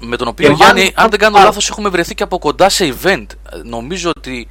με 0.00 0.16
τον 0.16 0.28
οποίο 0.28 0.48
Και 0.48 0.54
Γιάννη, 0.54 0.80
μάλιστα- 0.80 1.02
αν 1.02 1.10
δεν 1.10 1.18
κάνω 1.18 1.38
Α. 1.38 1.44
λάθος, 1.44 1.70
έχουμε 1.70 1.88
βρεθεί 1.88 2.14
και 2.14 2.22
από 2.22 2.38
κοντά 2.38 2.68
σε 2.68 2.94
event. 3.02 3.26
Ε, 3.52 3.56
Νομίζω 3.64 4.10
ότι 4.16 4.48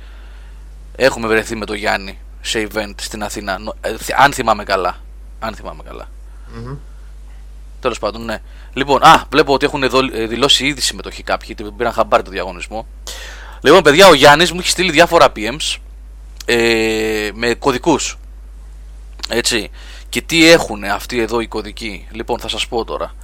έχουμε 0.96 1.28
βρεθεί 1.28 1.56
με 1.56 1.66
τον 1.66 1.76
Γιάννη 1.76 2.18
σε 2.42 2.68
event 2.74 2.94
στην 3.02 3.24
Αθήνα. 3.24 3.58
Νο- 3.60 3.76
ε, 3.82 3.98
θυ- 3.98 4.20
αν 4.20 4.34
θυμάμαι 4.34 4.64
καλά. 4.64 4.96
Αν 5.40 5.56
θυμάμαι 5.56 5.84
καλά. 5.88 6.08
Τέλος 7.82 8.00
πάντων, 8.00 8.26
ναι. 8.26 8.38
Λοιπόν, 8.74 9.04
α, 9.04 9.24
βλέπω 9.30 9.54
ότι 9.54 9.66
έχουν 9.66 9.90
δο- 9.90 10.10
ε, 10.14 10.26
δηλώσει 10.28 10.66
ήδη 10.66 10.82
συμμετοχή 10.82 11.24
κάποιοι, 11.24 11.54
γιατί 11.56 11.72
πήραν 11.78 11.94
χαμπάρι 11.94 12.24
το 12.24 12.32
διαγωνισμό. 12.32 12.88
Λοιπόν, 13.62 13.82
παιδιά, 13.82 14.08
ο 14.08 14.14
Γιάννης 14.14 14.52
μου 14.52 14.60
έχει 14.60 14.70
στείλει 14.70 14.92
διάφορα 14.92 15.32
PMs 15.36 15.76
ε, 16.50 17.30
με 17.34 17.54
κωδικούς. 17.54 18.18
Έτσι. 19.30 19.70
Και 20.10 20.22
τι 20.22 20.50
έχουν 20.50 20.84
αυτοί 20.84 21.20
εδώ 21.20 21.40
οι 21.40 21.48
κωδικοί. 21.48 22.08
Λοιπόν, 22.12 22.40
θα 22.40 22.48
σας 22.48 22.68
πω 22.68 22.86
τώρα. 22.86 23.16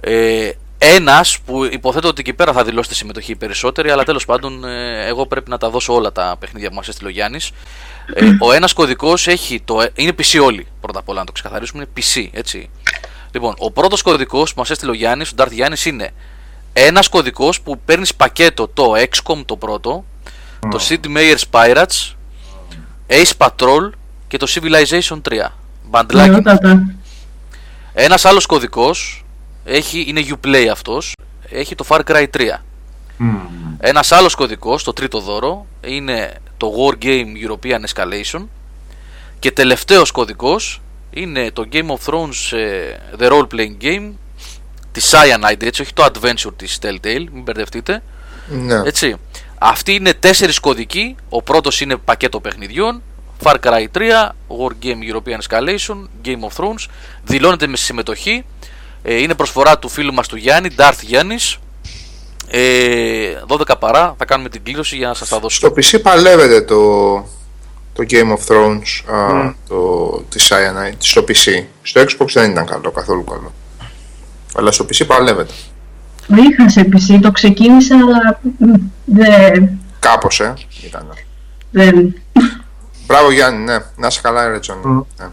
Ε, 0.00 0.50
Ένας 0.80 1.38
που 1.46 1.64
υποθέτω 1.64 2.08
ότι 2.08 2.20
εκεί 2.20 2.32
πέρα 2.32 2.52
θα 2.52 2.64
δηλώσετε 2.64 2.94
συμμετοχή 2.94 3.32
οι 3.32 3.36
περισσότεροι, 3.36 3.90
αλλά 3.90 4.04
τέλος 4.04 4.24
πάντων 4.24 4.64
ε, 4.64 5.06
εγώ 5.06 5.26
πρέπει 5.26 5.50
να 5.50 5.58
τα 5.58 5.70
δώσω 5.70 5.94
όλα 5.94 6.12
τα 6.12 6.36
παιχνίδια 6.38 6.68
που 6.68 6.74
μα 6.74 6.82
έστειλε 6.88 7.08
ο 7.08 7.10
Γιάννης. 7.10 7.50
Ε, 8.14 8.30
ο 8.40 8.52
ένας 8.52 8.72
κωδικός 8.72 9.26
έχει 9.26 9.60
το. 9.60 9.86
Είναι 9.94 10.12
PC 10.18 10.42
όλοι, 10.42 10.66
πρώτα 10.80 10.98
απ' 10.98 11.08
όλα 11.08 11.18
να 11.18 11.24
το 11.24 11.32
ξεκαθαρίσουμε. 11.32 11.82
Είναι 11.82 12.04
PC, 12.04 12.28
έτσι. 12.32 12.70
Λοιπόν, 13.30 13.54
ο 13.58 13.70
πρώτος 13.70 14.02
κωδικός 14.02 14.54
που 14.54 14.58
μας 14.58 14.70
έστειλε 14.70 14.90
ο 14.90 14.94
Γιάννης, 14.94 15.30
ο 15.30 15.34
Ντάρθ 15.34 15.52
Γιάννης, 15.52 15.84
είναι 15.84 16.10
ένας 16.72 17.08
κωδικός 17.08 17.60
που 17.60 17.78
παίρνεις 17.84 18.14
πακέτο 18.14 18.68
το 18.68 18.92
XCOM 18.96 19.42
το 19.46 19.56
πρώτο, 19.56 20.04
το 20.70 20.80
Sid 20.88 21.16
Meier's 21.16 21.42
Pirates, 21.50 22.14
Ace 23.08 23.32
Patrol 23.38 23.90
και 24.28 24.36
το 24.36 24.46
Civilization 24.48 25.20
3. 25.28 25.46
Μπαντλάκι. 25.84 26.28
Ωραιότατα. 26.28 26.94
Ένας 27.92 28.24
άλλος 28.24 28.46
κωδικός 28.46 29.24
έχει, 29.64 30.04
είναι 30.08 30.22
Uplay 30.28 30.66
αυτός, 30.72 31.12
έχει 31.50 31.74
το 31.74 31.84
Far 31.88 32.00
Cry 32.04 32.26
3. 32.36 32.64
Μμμ. 33.16 33.36
Ένας 33.78 34.12
άλλος 34.12 34.34
κωδικός, 34.34 34.82
το 34.84 34.92
τρίτο 34.92 35.20
δώρο, 35.20 35.66
είναι 35.80 36.32
το 36.56 36.72
War 36.76 37.04
Game 37.04 37.26
European 37.48 37.80
Escalation. 37.92 38.46
Και 39.38 39.50
τελευταίος 39.52 40.10
κωδικός 40.10 40.80
είναι 41.10 41.50
το 41.50 41.64
Game 41.72 41.86
of 41.86 42.12
Thrones 42.12 42.56
ε, 42.56 42.96
The 43.18 43.30
Role 43.32 43.46
Playing 43.54 43.82
Game 43.82 44.10
τη 44.92 45.00
Cyanide, 45.10 45.62
έτσι, 45.62 45.82
όχι 45.82 45.92
το 45.92 46.04
Adventure 46.12 46.52
της 46.56 46.78
Telltale, 46.82 47.24
μην 47.32 47.42
μπερδευτείτε. 47.42 48.02
ναι. 48.48 48.80
Έτσι. 48.84 49.16
Αυτοί 49.58 49.94
είναι 49.94 50.14
τέσσερις 50.14 50.58
κωδικοί. 50.58 51.16
Ο 51.28 51.42
πρώτος 51.42 51.80
είναι 51.80 51.96
πακέτο 51.96 52.40
παιχνιδιών. 52.40 53.02
Far 53.42 53.54
Cry 53.62 53.86
3, 53.92 54.00
War 54.48 54.70
Game 54.84 55.14
European 55.14 55.38
Escalation, 55.48 56.08
Game 56.24 56.40
of 56.40 56.64
Thrones. 56.64 56.86
Δηλώνεται 57.24 57.66
με 57.66 57.76
συμμετοχή. 57.76 58.44
Ε, 59.02 59.14
είναι 59.14 59.34
προσφορά 59.34 59.78
του 59.78 59.88
φίλου 59.88 60.12
μας 60.12 60.28
του 60.28 60.36
Γιάννη, 60.36 60.68
Darth 60.76 61.00
Γιάννης. 61.00 61.58
Ε, 62.50 63.32
12 63.46 63.78
παρά, 63.78 64.14
θα 64.18 64.24
κάνουμε 64.24 64.48
την 64.48 64.62
κλήρωση 64.62 64.96
για 64.96 65.08
να 65.08 65.14
σας 65.14 65.28
τα 65.28 65.38
δώσω. 65.38 65.56
Στο 65.56 65.68
PC 65.76 66.02
παλεύεται 66.02 66.60
το, 66.60 67.14
το 67.92 68.04
Game 68.10 68.36
of 68.36 68.46
Thrones, 68.48 69.14
α, 69.14 69.54
το, 69.68 70.10
τη 70.28 70.46
Cyanide, 70.48 70.96
στο 70.98 71.24
PC. 71.28 71.64
Στο 71.82 72.00
Xbox 72.00 72.26
δεν 72.32 72.50
ήταν 72.50 72.66
καλό, 72.66 72.90
καθόλου 72.90 73.24
καλό. 73.24 73.52
Αλλά 74.54 74.72
στο 74.72 74.84
PC 74.84 75.06
παλεύεται. 75.06 75.52
Το 76.28 76.34
είχα 76.50 76.68
σε 76.68 76.88
PC, 76.92 77.18
το 77.22 77.30
ξεκίνησα, 77.30 77.94
αλλά 77.94 78.40
μ, 78.58 78.74
δεν. 79.04 79.68
Κάπως, 79.98 80.40
ε, 80.40 80.54
ήταν. 80.84 81.12
δεν. 81.70 82.14
Μπράβο 83.06 83.30
Γιάννη, 83.32 83.64
ναι. 83.64 83.78
Να 83.96 84.06
είσαι 84.06 84.20
καλά, 84.22 84.48
ρε 84.48 84.58
Τζόνι. 84.58 84.80
Μμ. 84.84 85.00
Ναι. 85.20 85.26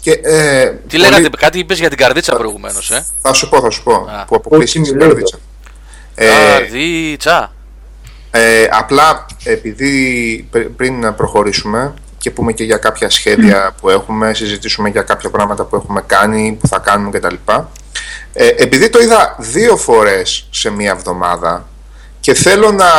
Και, 0.00 0.10
ε, 0.22 0.66
Τι 0.70 0.96
πολύ- 0.96 1.02
λέγατε, 1.02 1.28
κάτι 1.36 1.58
είπες 1.58 1.78
για 1.78 1.88
την 1.88 1.98
καρδίτσα 1.98 2.36
προηγουμένως, 2.36 2.90
ε; 2.90 3.06
Θα 3.22 3.32
σου 3.32 3.48
πω, 3.48 3.60
θα 3.60 3.70
σου 3.70 3.82
πω. 3.82 3.92
Α. 3.94 4.24
που 4.24 4.34
αποκλείστηκε 4.34 4.78
Όχι, 4.78 4.86
στην 4.88 4.94
μιλάω 4.96 5.08
καρδίτσα. 5.08 5.38
Ε, 6.14 6.26
Καρδίτσα. 6.58 7.52
ε, 8.30 8.66
απλά 8.70 9.26
επειδή 9.44 10.48
πρι- 10.50 10.68
πριν 10.68 11.00
να 11.00 11.12
προχωρήσουμε 11.12 11.94
και 12.18 12.30
πούμε 12.30 12.52
και 12.52 12.64
για 12.64 12.76
κάποια 12.76 13.10
σχέδια 13.10 13.74
που 13.80 13.90
έχουμε, 13.90 14.34
συζητήσουμε 14.34 14.88
για 14.88 15.02
κάποια 15.02 15.30
πράγματα 15.30 15.64
που 15.64 15.76
έχουμε 15.76 16.02
κάνει, 16.06 16.56
που 16.60 16.66
θα 16.68 16.78
κάνουμε 16.78 17.18
κτλ. 17.18 17.34
Ε, 18.32 18.46
επειδή 18.46 18.90
το 18.90 18.98
είδα 18.98 19.36
δύο 19.38 19.76
φορές 19.76 20.48
σε 20.50 20.70
μία 20.70 20.90
εβδομάδα 20.90 21.66
και 22.20 22.34
θέλω 22.34 22.70
να 22.72 22.90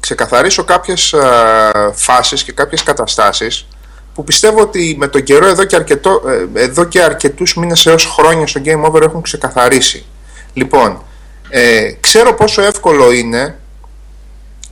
ξεκαθαρίσω 0.00 0.64
κάποιες 0.64 1.12
ε, 1.12 1.90
φάσεις 1.94 2.42
και 2.42 2.52
κάποιες 2.52 2.82
καταστάσεις 2.82 3.66
που 4.14 4.24
πιστεύω 4.24 4.60
ότι 4.60 4.96
με 4.98 5.06
τον 5.08 5.22
καιρό 5.22 5.46
εδώ 5.46 5.64
και, 5.64 5.76
αρκετό, 5.76 6.22
ε, 6.54 6.62
εδώ 6.62 6.84
και 6.84 7.02
αρκετούς 7.02 7.56
μήνες 7.56 7.86
έως 7.86 8.04
χρόνια 8.04 8.46
στο 8.46 8.60
Game 8.64 8.82
Over 8.82 9.02
έχουν 9.02 9.22
ξεκαθαρίσει. 9.22 10.06
Λοιπόν, 10.52 11.02
ε, 11.48 11.92
ξέρω 12.00 12.34
πόσο 12.34 12.62
εύκολο 12.62 13.12
είναι 13.12 13.58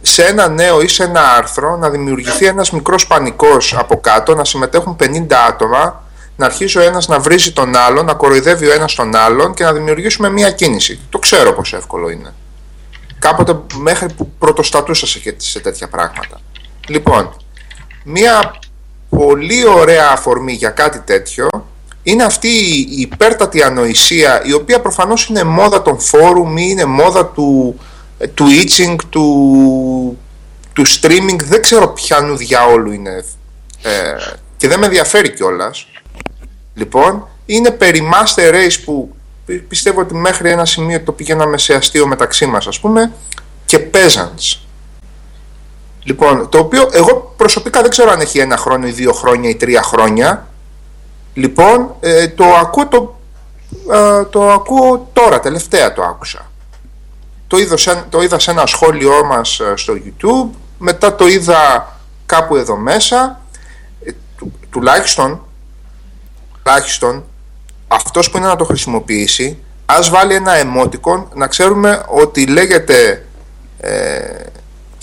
σε 0.02 0.24
ένα 0.24 0.48
νέο 0.48 0.80
ή 0.80 0.88
σε 0.88 1.02
ένα 1.02 1.32
άρθρο 1.36 1.76
να 1.76 1.90
δημιουργηθεί 1.90 2.46
ένας 2.46 2.70
μικρός 2.70 3.06
πανικός 3.06 3.74
από 3.78 4.00
κάτω, 4.00 4.34
να 4.34 4.44
συμμετέχουν 4.44 4.96
50 4.96 5.34
άτομα, 5.48 6.03
να 6.36 6.46
αρχίσει 6.46 6.78
ο 6.78 6.80
ένας 6.80 7.08
να 7.08 7.18
βρίζει 7.18 7.52
τον 7.52 7.76
άλλον, 7.76 8.04
να 8.04 8.14
κοροϊδεύει 8.14 8.66
ο 8.66 8.72
ένας 8.72 8.94
τον 8.94 9.16
άλλον 9.16 9.54
και 9.54 9.64
να 9.64 9.72
δημιουργήσουμε 9.72 10.30
μία 10.30 10.50
κίνηση. 10.50 11.00
Το 11.10 11.18
ξέρω 11.18 11.52
πόσο 11.52 11.76
εύκολο 11.76 12.10
είναι. 12.10 12.34
Κάποτε 13.18 13.58
μέχρι 13.76 14.12
που 14.12 14.30
πρωτοστατούσα 14.38 15.06
σε, 15.06 15.34
σε 15.36 15.60
τέτοια 15.60 15.88
πράγματα. 15.88 16.40
Λοιπόν, 16.88 17.36
μία 18.04 18.54
πολύ 19.08 19.66
ωραία 19.66 20.10
αφορμή 20.10 20.52
για 20.52 20.70
κάτι 20.70 21.00
τέτοιο 21.00 21.48
είναι 22.02 22.24
αυτή 22.24 22.48
η 22.48 23.00
υπέρτατη 23.00 23.62
ανοησία 23.62 24.42
η 24.44 24.52
οποία 24.52 24.80
προφανώς 24.80 25.26
είναι 25.26 25.44
μόδα 25.44 25.82
των 25.82 26.00
φόρουμ 26.00 26.56
ή 26.56 26.66
είναι 26.68 26.84
μόδα 26.84 27.26
του, 27.26 27.80
του 28.34 28.46
itching, 28.46 28.96
του, 29.08 30.18
του 30.72 30.86
streaming 30.86 31.38
δεν 31.44 31.62
ξέρω 31.62 31.88
ποιανού 31.88 32.36
διαόλου 32.36 32.92
είναι 32.92 33.24
ε, 33.82 34.16
και 34.56 34.68
δεν 34.68 34.78
με 34.78 34.86
ενδιαφέρει 34.86 35.30
κιόλας. 35.30 35.86
Λοιπόν 36.74 37.28
είναι 37.46 37.70
περί 37.70 38.08
Master 38.12 38.52
Race 38.54 38.80
που 38.84 39.14
πι- 39.46 39.62
πιστεύω 39.68 40.00
ότι 40.00 40.14
μέχρι 40.14 40.50
ένα 40.50 40.64
σημείο 40.64 41.00
το 41.00 41.12
πηγαίναμε 41.12 41.58
σε 41.58 41.74
αστείο 41.74 42.06
μεταξύ 42.06 42.46
μας 42.46 42.66
ας 42.66 42.80
πούμε 42.80 43.12
και 43.64 43.86
Peasants 43.92 44.58
Λοιπόν, 46.06 46.48
το 46.48 46.58
οποίο 46.58 46.88
εγώ 46.92 47.34
προσωπικά 47.36 47.80
δεν 47.80 47.90
ξέρω 47.90 48.10
αν 48.10 48.20
έχει 48.20 48.38
ένα 48.38 48.56
χρόνο 48.56 48.86
ή 48.86 48.90
δύο 48.90 49.12
χρόνια 49.12 49.50
ή 49.50 49.54
τρία 49.54 49.82
χρόνια. 49.82 50.48
Λοιπόν, 51.34 51.94
ε, 52.00 52.28
το 52.28 52.44
ακούω 52.44 52.86
το, 52.86 53.18
ε, 53.92 54.24
το 54.24 54.50
ακούω 54.50 55.08
τώρα, 55.12 55.40
τελευταία 55.40 55.92
το 55.92 56.02
άκουσα. 56.02 56.50
Το 57.46 57.58
είδα, 57.58 57.76
σε, 57.76 58.04
το 58.08 58.22
είδα 58.22 58.38
σε 58.38 58.50
ένα 58.50 58.66
σχόλιο 58.66 59.24
μας 59.24 59.60
ε, 59.60 59.72
στο 59.76 59.94
YouTube, 59.94 60.56
μετά 60.78 61.14
το 61.14 61.26
είδα 61.26 61.92
κάπου 62.26 62.56
εδώ 62.56 62.76
μέσα. 62.76 63.40
Ε, 64.04 64.10
του, 64.36 64.52
τουλάχιστον, 64.70 65.40
τουλάχιστον, 66.64 67.24
αυτός 67.88 68.30
που 68.30 68.36
είναι 68.36 68.46
να 68.46 68.56
το 68.56 68.64
χρησιμοποιήσει, 68.64 69.58
ας 69.86 70.10
βάλει 70.10 70.34
ένα 70.34 70.52
emoticon 70.52 71.24
να 71.34 71.46
ξέρουμε 71.46 72.02
ότι 72.08 72.46
λέγεται 72.46 73.26
ε, 73.78 74.20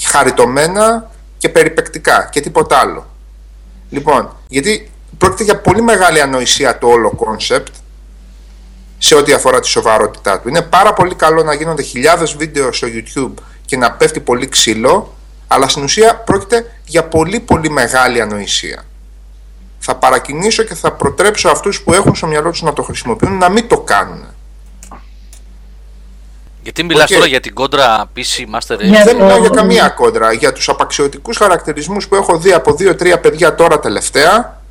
χαριτωμένα 0.03 1.11
και 1.37 1.49
περιπαικτικά 1.49 2.29
και 2.31 2.41
τίποτα 2.41 2.77
άλλο. 2.77 3.05
Λοιπόν, 3.89 4.35
γιατί 4.47 4.91
πρόκειται 5.17 5.43
για 5.43 5.57
πολύ 5.61 5.81
μεγάλη 5.81 6.21
ανοησία 6.21 6.77
το 6.77 6.87
όλο 6.87 7.11
concept 7.11 7.73
σε 8.97 9.15
ό,τι 9.15 9.33
αφορά 9.33 9.59
τη 9.59 9.67
σοβαρότητά 9.67 10.39
του. 10.39 10.49
Είναι 10.49 10.61
πάρα 10.61 10.93
πολύ 10.93 11.15
καλό 11.15 11.43
να 11.43 11.53
γίνονται 11.53 11.81
χιλιάδες 11.81 12.35
βίντεο 12.35 12.71
στο 12.71 12.87
YouTube 12.87 13.43
και 13.65 13.77
να 13.77 13.91
πέφτει 13.91 14.19
πολύ 14.19 14.47
ξύλο, 14.47 15.13
αλλά 15.47 15.67
στην 15.67 15.83
ουσία 15.83 16.15
πρόκειται 16.15 16.71
για 16.85 17.03
πολύ 17.03 17.39
πολύ 17.39 17.69
μεγάλη 17.69 18.21
ανοησία. 18.21 18.85
Θα 19.83 19.95
παρακινήσω 19.95 20.63
και 20.63 20.75
θα 20.75 20.91
προτρέψω 20.91 21.49
αυτούς 21.49 21.81
που 21.81 21.93
έχουν 21.93 22.15
στο 22.15 22.27
μυαλό 22.27 22.49
τους 22.49 22.61
να 22.61 22.73
το 22.73 22.81
χρησιμοποιούν 22.83 23.37
να 23.37 23.49
μην 23.49 23.67
το 23.67 23.79
κάνουν. 23.79 24.25
Γιατί 26.63 26.83
μιλάς 26.83 27.09
Οκ. 27.09 27.15
τώρα 27.15 27.27
για 27.27 27.39
την 27.39 27.53
κόντρα 27.53 28.09
PC 28.15 28.55
Master 28.55 28.75
Race; 28.75 28.79
Για- 28.83 29.03
Δεν 29.03 29.15
μιλάω 29.15 29.39
για 29.39 29.49
το- 29.49 29.55
καμία 29.55 29.89
κόντρα. 29.89 30.31
Για 30.33 30.53
τους 30.53 30.69
απαξιωτικούς 30.69 31.37
χαρακτηρισμούς 31.37 32.07
που 32.07 32.15
έχω 32.15 32.37
δει 32.37 32.53
από 32.53 32.73
δύο-τρία 32.73 33.19
παιδιά 33.19 33.55
τώρα 33.55 33.79
τελευταία 33.79 34.61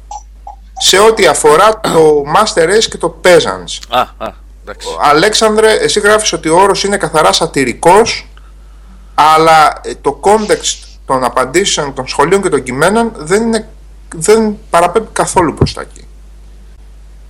σε 0.78 0.98
ό,τι 0.98 1.26
αφορά 1.26 1.80
το 1.80 2.22
Master 2.36 2.62
Race 2.68 2.84
και 2.90 2.96
το 2.98 3.20
Peasants. 3.24 3.78
Α, 3.88 4.00
α, 4.00 4.32
εντάξει. 4.62 4.88
Αλέξανδρε, 5.00 5.72
εσύ 5.72 6.00
γράφεις 6.00 6.32
ότι 6.32 6.48
ο 6.48 6.56
όρος 6.60 6.84
είναι 6.84 6.96
καθαρά 6.96 7.32
σατυρικός 7.32 8.28
αλλά 9.14 9.80
ε, 9.84 9.94
το 9.94 10.20
context 10.22 10.84
των 11.06 11.24
απαντήσεων 11.24 11.94
των 11.94 12.08
σχολίων 12.08 12.42
και 12.42 12.48
των 12.48 12.62
κειμένων 12.62 13.12
δεν, 13.16 13.42
είναι, 13.42 13.68
δεν 14.16 14.58
παραπέμπει 14.70 15.08
καθόλου 15.12 15.54
προς 15.54 15.72
τα 15.72 15.80
εκεί. 15.80 16.04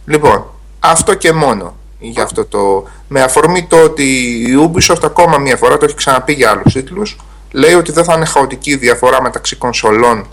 Λοιπόν, 0.07 0.45
αυτό 0.81 1.15
και 1.15 1.33
μόνο 1.33 1.75
για 1.99 2.23
αυτό 2.23 2.45
το... 2.45 2.89
Με 3.09 3.23
αφορμή 3.23 3.67
το 3.67 3.83
ότι 3.83 4.03
η 4.49 4.71
Ubisoft 4.73 5.03
ακόμα 5.05 5.39
μία 5.39 5.57
φορά, 5.57 5.77
το 5.77 5.85
έχει 5.85 5.95
ξαναπεί 5.95 6.33
για 6.33 6.51
άλλους 6.51 6.73
τίτλους, 6.73 7.17
λέει 7.53 7.75
ότι 7.75 7.93
δεν 7.93 8.05
θα 8.05 8.15
είναι 8.15 8.25
χαοτική 8.25 8.71
η 8.71 8.77
διαφορά 8.77 9.23
μεταξύ 9.23 9.57
κονσολών 9.57 10.29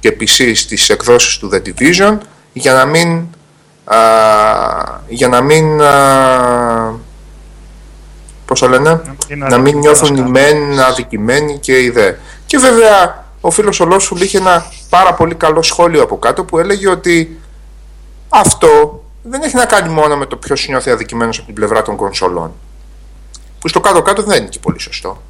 και 0.00 0.16
PC 0.20 0.52
στις 0.54 0.88
εκδόσεις 0.88 1.38
του 1.38 1.50
The 1.52 1.62
Division 1.68 2.18
για 2.52 2.72
να 2.72 2.84
μην 2.84 3.26
α, 3.84 3.96
για 5.08 5.28
να 5.28 5.40
μην 5.40 5.82
α, 5.82 6.94
πώς 8.44 8.60
το 8.60 8.68
λένε 8.68 9.00
Είναι 9.28 9.46
να 9.46 9.58
μην 9.58 9.78
νιώθουν 9.78 10.16
οι 10.16 10.20
αδικημένος 10.20 10.52
μεν 10.52 10.80
αδικημένοι 10.80 11.58
και 11.58 11.78
οι 11.82 11.90
δε. 11.90 12.12
Και 12.46 12.58
βέβαια 12.58 13.24
ο 13.40 13.50
φίλος 13.50 13.80
ο 13.80 13.84
Λόσουλ 13.84 14.20
είχε 14.20 14.38
ένα 14.38 14.72
πάρα 14.88 15.14
πολύ 15.14 15.34
καλό 15.34 15.62
σχόλιο 15.62 16.02
από 16.02 16.18
κάτω 16.18 16.44
που 16.44 16.58
έλεγε 16.58 16.88
ότι 16.88 17.40
αυτό 18.28 19.02
δεν 19.22 19.42
έχει 19.42 19.56
να 19.56 19.64
κάνει 19.64 19.88
μόνο 19.88 20.16
με 20.16 20.26
το 20.26 20.36
ποιος 20.36 20.68
νιώθει 20.68 20.90
αδικημένος 20.90 21.36
από 21.36 21.46
την 21.46 21.54
πλευρά 21.54 21.82
των 21.82 21.96
κονσολών. 21.96 22.52
Που 23.60 23.68
στο 23.68 23.80
κάτω-κάτω 23.80 24.22
δεν 24.22 24.38
είναι 24.38 24.48
και 24.48 24.58
πολύ 24.58 24.80
σωστό. 24.80 25.22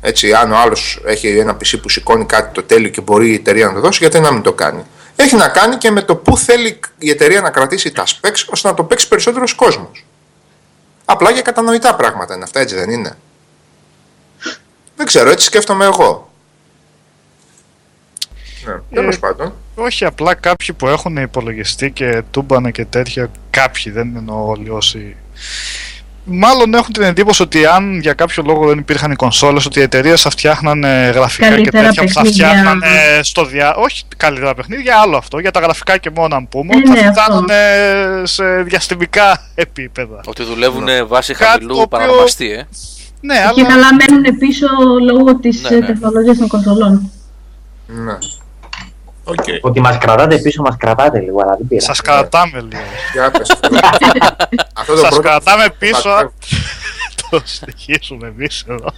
Έτσι, 0.00 0.32
αν 0.32 0.52
ο 0.52 0.56
άλλος 0.56 1.00
έχει 1.04 1.38
ένα 1.38 1.56
PC 1.56 1.78
που 1.82 1.88
σηκώνει 1.88 2.24
κάτι 2.24 2.54
το 2.54 2.62
τέλειο 2.62 2.88
και 2.88 3.00
μπορεί 3.00 3.30
η 3.30 3.34
εταιρεία 3.34 3.66
να 3.66 3.72
το 3.72 3.80
δώσει, 3.80 3.98
γιατί 4.00 4.20
να 4.20 4.32
μην 4.32 4.42
το 4.42 4.52
κάνει. 4.52 4.82
Έχει 5.16 5.36
να 5.36 5.48
κάνει 5.48 5.76
και 5.76 5.90
με 5.90 6.02
το 6.02 6.16
πού 6.16 6.36
θέλει 6.36 6.80
η 6.98 7.10
εταιρεία 7.10 7.40
να 7.40 7.50
κρατήσει 7.50 7.92
τα 7.92 8.04
specs 8.06 8.44
ώστε 8.50 8.68
να 8.68 8.74
το 8.74 8.84
παίξει 8.84 9.08
περισσότερος 9.08 9.54
κόσμος. 9.54 10.04
Απλά 11.04 11.30
για 11.30 11.42
κατανοητά 11.42 11.94
πράγματα 11.94 12.34
είναι 12.34 12.44
αυτά, 12.44 12.60
έτσι 12.60 12.74
δεν 12.74 12.90
είναι; 12.90 13.18
Δεν 14.96 15.06
ξέρω, 15.06 15.30
έτσι 15.30 15.46
σκέφτομαι 15.46 15.84
εγώ. 15.84 16.29
Ναι, 18.66 18.72
τέλος 19.00 19.18
πάντων. 19.18 19.52
Όχι, 19.74 20.04
απλά 20.04 20.34
κάποιοι 20.34 20.72
που 20.72 20.86
έχουν 20.88 21.16
υπολογιστή 21.16 21.90
και 21.90 22.22
τούμπανα 22.30 22.70
και 22.70 22.84
τέτοια, 22.84 23.30
κάποιοι 23.50 23.92
δεν 23.92 24.16
εννοώ 24.16 24.46
όλοι 24.46 24.70
όσοι. 24.70 25.16
Μάλλον 26.24 26.74
έχουν 26.74 26.92
την 26.92 27.02
εντύπωση 27.02 27.42
ότι 27.42 27.66
αν 27.66 28.00
για 28.00 28.12
κάποιο 28.12 28.42
λόγο 28.46 28.66
δεν 28.68 28.78
υπήρχαν 28.78 29.10
οι 29.10 29.14
κονσόλες, 29.16 29.66
ότι 29.66 29.78
οι 29.78 29.82
εταιρείες 29.82 30.20
θα 30.20 30.30
φτιάχνανε 30.30 31.12
γραφικά 31.14 31.48
Καλύτερα 31.48 31.80
και 31.82 31.86
τέτοια 31.86 32.02
που 32.02 32.08
θα 32.08 32.20
παιχνίδια. 32.22 32.48
φτιάχνανε 32.48 32.86
στο 33.22 33.44
διά. 33.44 33.74
Όχι 33.74 34.04
καλύτερα 34.16 34.54
παιχνίδια, 34.54 34.96
άλλο 34.96 35.16
αυτό. 35.16 35.38
Για 35.38 35.50
τα 35.50 35.60
γραφικά 35.60 35.96
και 35.96 36.10
μόνο 36.14 36.34
αν 36.36 36.48
πούμε, 36.48 36.74
Ε, 36.74 36.76
ότι 36.76 36.88
ναι, 36.90 37.00
θα 37.00 37.08
αυτό. 37.08 37.22
φτάνουν 37.22 37.48
σε 38.26 38.44
διαστημικά 38.62 39.46
επίπεδα. 39.54 40.20
Ότι 40.26 40.42
δουλεύουν 40.44 40.86
βάσει 41.06 41.32
Κάτι 41.32 41.44
χαμηλού 41.44 41.68
το 41.68 41.74
οποίο- 41.74 41.86
παρανομαστή, 41.88 42.50
ε. 42.52 42.62
Ναι, 43.20 43.34
Και 43.34 43.40
αλλά 43.60 43.68
καλά 43.68 43.88
μένουν 43.94 44.38
πίσω 44.38 44.66
λόγω 45.12 45.36
της 45.36 45.62
Ναι, 45.62 45.76
ε, 45.76 45.78
ναι. 45.78 45.86
τεχνολογίας 45.86 46.38
των 46.38 46.48
κονσολών. 46.48 47.10
Ναι. 47.86 48.18
Οκ. 49.24 49.36
Ότι 49.60 49.80
μας 49.80 49.98
κρατάτε 49.98 50.38
πίσω, 50.38 50.62
μας 50.62 50.76
κρατάτε 50.78 51.20
λίγο, 51.20 51.40
αλλά 51.42 51.56
δεν 51.56 51.66
πειράζει. 51.68 51.86
σας 51.86 52.00
κρατάμε 52.00 52.60
λίγο. 52.60 52.82
Για 53.12 53.30
πες. 53.30 53.50
Αυτό 54.78 54.92
το 54.94 54.98
Σας 54.98 55.08
πρώτο- 55.08 55.20
κρατάμε 55.22 55.74
πίσω, 55.78 56.02
λατρεύω. 56.02 56.32
το 57.30 57.40
συνεχίσουμε 57.44 58.26
εμείς 58.26 58.64
εδώ. 58.68 58.92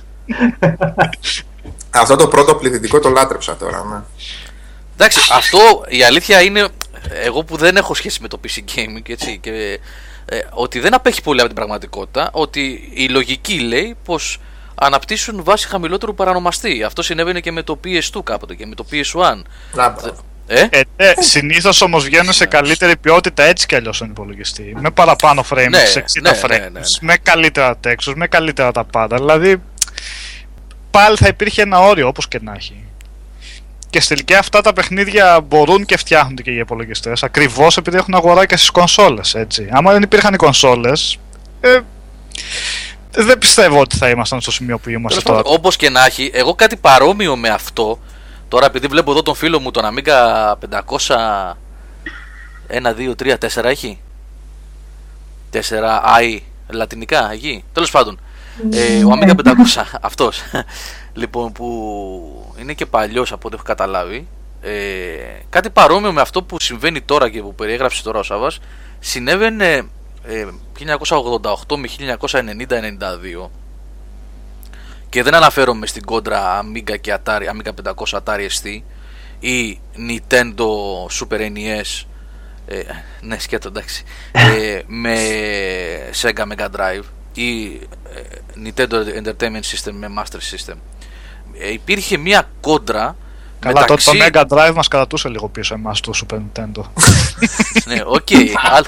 Αυτό 1.90 2.16
το 2.16 2.28
πρώτο 2.28 2.54
πληθυντικό 2.54 2.98
το 2.98 3.08
λάτρεψα 3.08 3.56
τώρα. 3.56 3.84
Ναι. 3.84 4.00
Εντάξει, 4.94 5.20
αυτό 5.32 5.58
η 5.88 6.02
αλήθεια 6.04 6.40
είναι. 6.42 6.68
Εγώ 7.24 7.44
που 7.44 7.56
δεν 7.56 7.76
έχω 7.76 7.94
σχέση 7.94 8.18
με 8.22 8.28
το 8.28 8.40
PC 8.44 8.58
gaming 8.76 9.08
έτσι, 9.08 9.38
και, 9.38 9.78
ε, 10.24 10.38
ότι 10.50 10.78
δεν 10.80 10.94
απέχει 10.94 11.22
πολύ 11.22 11.38
από 11.38 11.48
την 11.48 11.56
πραγματικότητα. 11.56 12.28
Ότι 12.32 12.90
η 12.94 13.08
λογική 13.08 13.58
λέει 13.58 13.96
πως 14.04 14.38
αναπτύσσουν 14.74 15.44
βάση 15.44 15.68
χαμηλότερου 15.68 16.14
παρανομαστή. 16.14 16.82
Αυτό 16.82 17.02
συνέβαινε 17.02 17.40
και 17.40 17.52
με 17.52 17.62
το 17.62 17.80
PS2 17.84 18.20
κάποτε 18.24 18.54
και 18.54 18.66
με 18.66 18.74
το 18.74 18.84
PS1. 18.92 19.42
Να, 19.74 19.96
Ε, 20.46 20.60
Ε, 20.60 20.68
Ε, 20.70 20.82
ναι, 20.96 21.12
Συνήθως 21.22 21.80
όμως 21.80 22.04
βγαίνουν 22.04 22.32
σε 22.32 22.46
καλύτερη 22.46 22.96
ποιότητα 22.96 23.42
έτσι 23.42 23.66
κι 23.66 23.74
αλλιώς 23.74 23.96
στον 23.96 24.08
υπολογιστή. 24.10 24.74
Με 24.80 24.90
παραπάνω 24.90 25.44
frames, 25.50 25.68
Ναι, 25.70 25.82
60 25.94 26.20
ναι, 26.22 26.30
frames, 26.42 26.48
ναι, 26.48 26.56
ναι, 26.56 26.68
ναι. 26.68 26.80
με 27.00 27.16
καλύτερα 27.16 27.78
textures, 27.84 28.14
με 28.14 28.26
καλύτερα 28.26 28.72
τα 28.72 28.84
πάντα. 28.84 29.16
Δηλαδή, 29.16 29.62
πάλι 30.90 31.16
θα 31.16 31.26
υπήρχε 31.28 31.62
ένα 31.62 31.78
όριο 31.80 32.06
όπως 32.08 32.28
και 32.28 32.38
να 32.42 32.52
έχει. 32.52 32.84
Και 33.90 34.00
στη 34.00 34.08
τελική 34.08 34.34
αυτά 34.34 34.60
τα 34.60 34.72
παιχνίδια 34.72 35.40
μπορούν 35.40 35.84
και 35.84 35.96
φτιάχνονται 35.96 36.42
και 36.42 36.50
για 36.50 36.60
υπολογιστές. 36.60 37.22
Ακριβώς 37.22 37.76
επειδή 37.76 37.96
έχουν 37.96 38.14
αγοράκια 38.14 38.56
στις 38.56 38.70
κονσόλες. 38.70 39.34
Έτσι. 39.34 39.68
Άμα 39.70 39.92
δεν 39.92 40.02
υπήρχαν 40.02 40.34
οι 40.34 40.36
κονσόλες, 40.36 41.18
ε, 41.60 41.78
δεν 43.12 43.38
πιστεύω 43.38 43.80
ότι 43.80 43.96
θα 43.96 44.08
ήμασταν 44.08 44.40
στο 44.40 44.50
σημείο 44.50 44.78
που 44.78 44.90
είμαστε 44.90 45.20
τώρα. 45.20 45.40
Όπως 45.44 45.76
και 45.76 45.90
να 45.90 46.04
έχει, 46.04 46.30
εγώ 46.34 46.54
κάτι 46.54 46.76
παρόμοιο 46.76 47.36
με 47.36 47.48
αυτό. 47.48 47.98
Τώρα, 48.48 48.66
επειδή 48.66 48.86
βλέπω 48.86 49.10
εδώ 49.10 49.22
τον 49.22 49.34
φίλο 49.34 49.60
μου, 49.60 49.70
τον 49.70 49.84
Amiga 49.84 50.52
500. 50.70 51.54
1, 52.68 52.94
2, 52.96 53.14
3, 53.22 53.34
4 53.38 53.64
έχει; 53.64 53.98
4 55.52 55.58
i 56.20 56.38
λατινικά 56.68 57.32
εκεί. 57.32 57.64
Τέλος 57.72 57.90
πάντων. 57.90 58.20
Ε, 58.70 59.04
ο 59.04 59.10
Amiga 59.12 59.30
500, 59.44 59.82
αυτός. 60.00 60.42
λοιπόν, 61.12 61.52
που 61.52 62.54
είναι 62.60 62.72
και 62.72 62.86
παλιός 62.86 63.32
από 63.32 63.46
ό,τι 63.46 63.54
έχω 63.54 63.64
καταλάβει. 63.64 64.26
Ε, 64.62 64.70
κάτι 65.50 65.70
παρόμοιο 65.70 66.12
με 66.12 66.20
αυτό 66.20 66.42
που 66.42 66.60
συμβαίνει 66.60 67.00
τώρα 67.00 67.30
και 67.30 67.40
που 67.42 67.54
περιέγραψε 67.54 68.02
τώρα 68.02 68.18
ο 68.18 68.22
Σάββας 68.22 68.58
συνέβαινε 69.00 69.82
ε, 70.22 70.46
1988 70.78 71.76
με 71.76 71.88
1990-92 73.44 73.48
και 75.08 75.22
δεν 75.22 75.34
αναφέρομαι 75.34 75.86
στην 75.86 76.04
κόντρα 76.04 76.64
Amiga 76.64 77.00
και 77.00 77.18
Atari, 77.24 77.42
Amiga 77.48 77.92
500 78.08 78.20
Atari 78.24 78.48
ST 78.62 78.80
ή 79.40 79.80
Nintendo 79.96 80.66
Super 81.20 81.52
NES 81.52 82.04
ε, 82.66 82.82
ναι 83.20 83.38
σκέτο 83.38 83.68
εντάξει 83.68 84.04
ε, 84.32 84.80
με 84.86 85.16
Sega 86.22 86.44
Mega 86.52 86.68
Drive 86.76 87.02
ή 87.34 87.72
ε, 87.74 88.20
Nintendo 88.64 89.04
Entertainment 89.22 89.62
System 89.74 89.92
με 89.92 90.08
Master 90.18 90.54
System 90.54 90.74
ε, 91.58 91.72
υπήρχε 91.72 92.16
μια 92.16 92.50
κόντρα 92.60 93.16
Καλά, 93.62 93.84
τότε 93.84 94.02
το 94.04 94.12
μεταξύ... 94.14 94.46
Mega 94.50 94.68
Drive 94.68 94.74
μας 94.74 94.88
κρατούσε 94.88 95.28
λίγο 95.28 95.48
πίσω 95.48 95.74
εμάς 95.74 96.00
το 96.00 96.12
Super 96.14 96.36
Nintendo. 96.36 96.82
ναι, 97.88 98.00
οκ. 98.04 98.28
άλλο, 98.70 98.86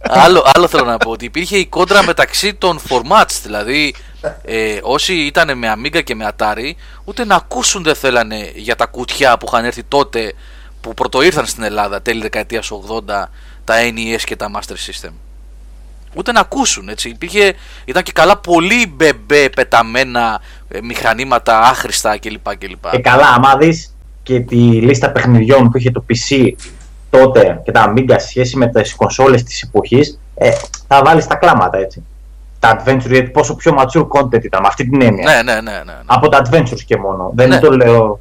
άλλο, 0.24 0.50
άλλο 0.54 0.68
θέλω 0.68 0.84
να 0.84 0.96
πω 0.96 1.10
ότι 1.10 1.24
υπήρχε 1.24 1.56
η 1.56 1.66
κόντρα 1.66 2.04
μεταξύ 2.04 2.54
των 2.54 2.80
formats. 2.88 3.40
Δηλαδή, 3.42 3.94
ε, 4.42 4.78
όσοι 4.82 5.14
ήταν 5.14 5.58
με 5.58 5.74
Amiga 5.76 6.04
και 6.04 6.14
με 6.14 6.32
Atari, 6.36 6.70
ούτε 7.04 7.24
να 7.24 7.34
ακούσουν 7.34 7.82
δεν 7.82 7.94
θέλανε 7.94 8.52
για 8.54 8.76
τα 8.76 8.86
κουτιά 8.86 9.38
που 9.38 9.46
είχαν 9.48 9.64
έρθει 9.64 9.82
τότε 9.82 10.32
που 10.80 10.94
πρωτοήρθαν 10.94 11.46
στην 11.46 11.62
Ελλάδα, 11.62 12.02
τέλη 12.02 12.20
δεκαετίας 12.20 12.70
80, 12.70 13.28
τα 13.64 13.74
NES 13.94 14.20
και 14.24 14.36
τα 14.36 14.50
Master 14.54 14.74
System. 14.74 15.12
Ούτε 16.14 16.32
να 16.32 16.40
ακούσουν, 16.40 16.88
έτσι. 16.88 17.08
Υπήρχε, 17.08 17.54
ήταν 17.84 18.02
και 18.02 18.12
καλά 18.12 18.36
πολύ 18.38 18.92
μπεμπέ 18.96 19.48
πεταμένα 19.56 20.40
ε, 20.68 20.80
μηχανήματα 20.80 21.60
άχρηστα 21.60 22.18
κλπ. 22.18 22.56
κλπ. 22.58 22.90
Και 22.90 22.98
καλά, 22.98 23.26
άμα 23.28 23.56
δεις 23.56 23.94
και 24.22 24.40
τη 24.40 24.56
λίστα 24.56 25.10
παιχνιδιών 25.10 25.70
που 25.70 25.78
είχε 25.78 25.90
το 25.90 26.04
PC 26.08 26.50
τότε 27.10 27.60
και 27.64 27.72
τα 27.72 27.92
Amiga 27.92 28.14
σε 28.18 28.28
σχέση 28.28 28.56
με 28.56 28.66
τις 28.68 28.94
κονσόλες 28.94 29.42
της 29.42 29.62
εποχής, 29.62 30.18
ε, 30.34 30.50
θα 30.88 31.02
βάλεις 31.04 31.26
τα 31.26 31.34
κλάματα 31.34 31.78
έτσι. 31.78 32.04
Τα 32.58 32.82
adventures, 32.82 33.08
γιατί 33.10 33.30
πόσο 33.30 33.54
πιο 33.54 33.76
mature 33.78 34.06
content 34.08 34.44
ήταν, 34.44 34.60
με 34.60 34.66
αυτή 34.66 34.88
την 34.88 35.02
έννοια. 35.02 35.24
Ναι, 35.24 35.42
ναι, 35.52 35.60
ναι, 35.60 35.70
ναι. 35.70 35.82
ναι. 35.84 35.92
Από 36.06 36.28
τα 36.28 36.42
adventures 36.44 36.80
και 36.86 36.96
μόνο. 36.96 37.30
Δεν 37.34 37.48
Ναι. 37.48 37.58
το 37.58 37.70
λέω. 37.70 38.20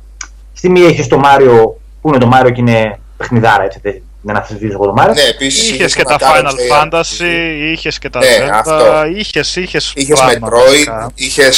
Στη 0.54 0.70
μία 0.70 0.88
έχεις 0.88 1.08
το 1.08 1.22
Mario, 1.24 1.72
που 2.02 2.08
είναι 2.10 2.18
το 2.18 2.30
Mario 2.34 2.52
και 2.54 2.62
είναι 2.62 3.00
παιχνιδάρα, 3.18 3.64
έτσι. 3.64 4.04
Δεν 4.26 4.34
δεν 4.34 4.44
αφισβητήσω 4.44 4.74
εγώ 4.84 4.86
το 4.86 5.04
Mario. 5.04 5.14
Ναι, 5.14 5.22
επίσης. 5.22 5.70
Είχες 5.72 5.96
και 5.96 6.04
τα 6.04 6.18
Final 6.20 6.54
Fantasy, 6.72 7.26
είχες 7.72 8.00
και 8.00 8.10
τα 8.10 8.20
Ναι, 8.20 8.26
Zelda, 8.40 8.50
αυτό. 8.52 9.06
είχες, 9.16 9.56
είχες 9.56 9.92
Είχες 9.96 10.20
πράγματα, 10.20 10.48
Metroid, 10.58 10.62
βασικά. 10.70 11.12
είχε. 11.16 11.50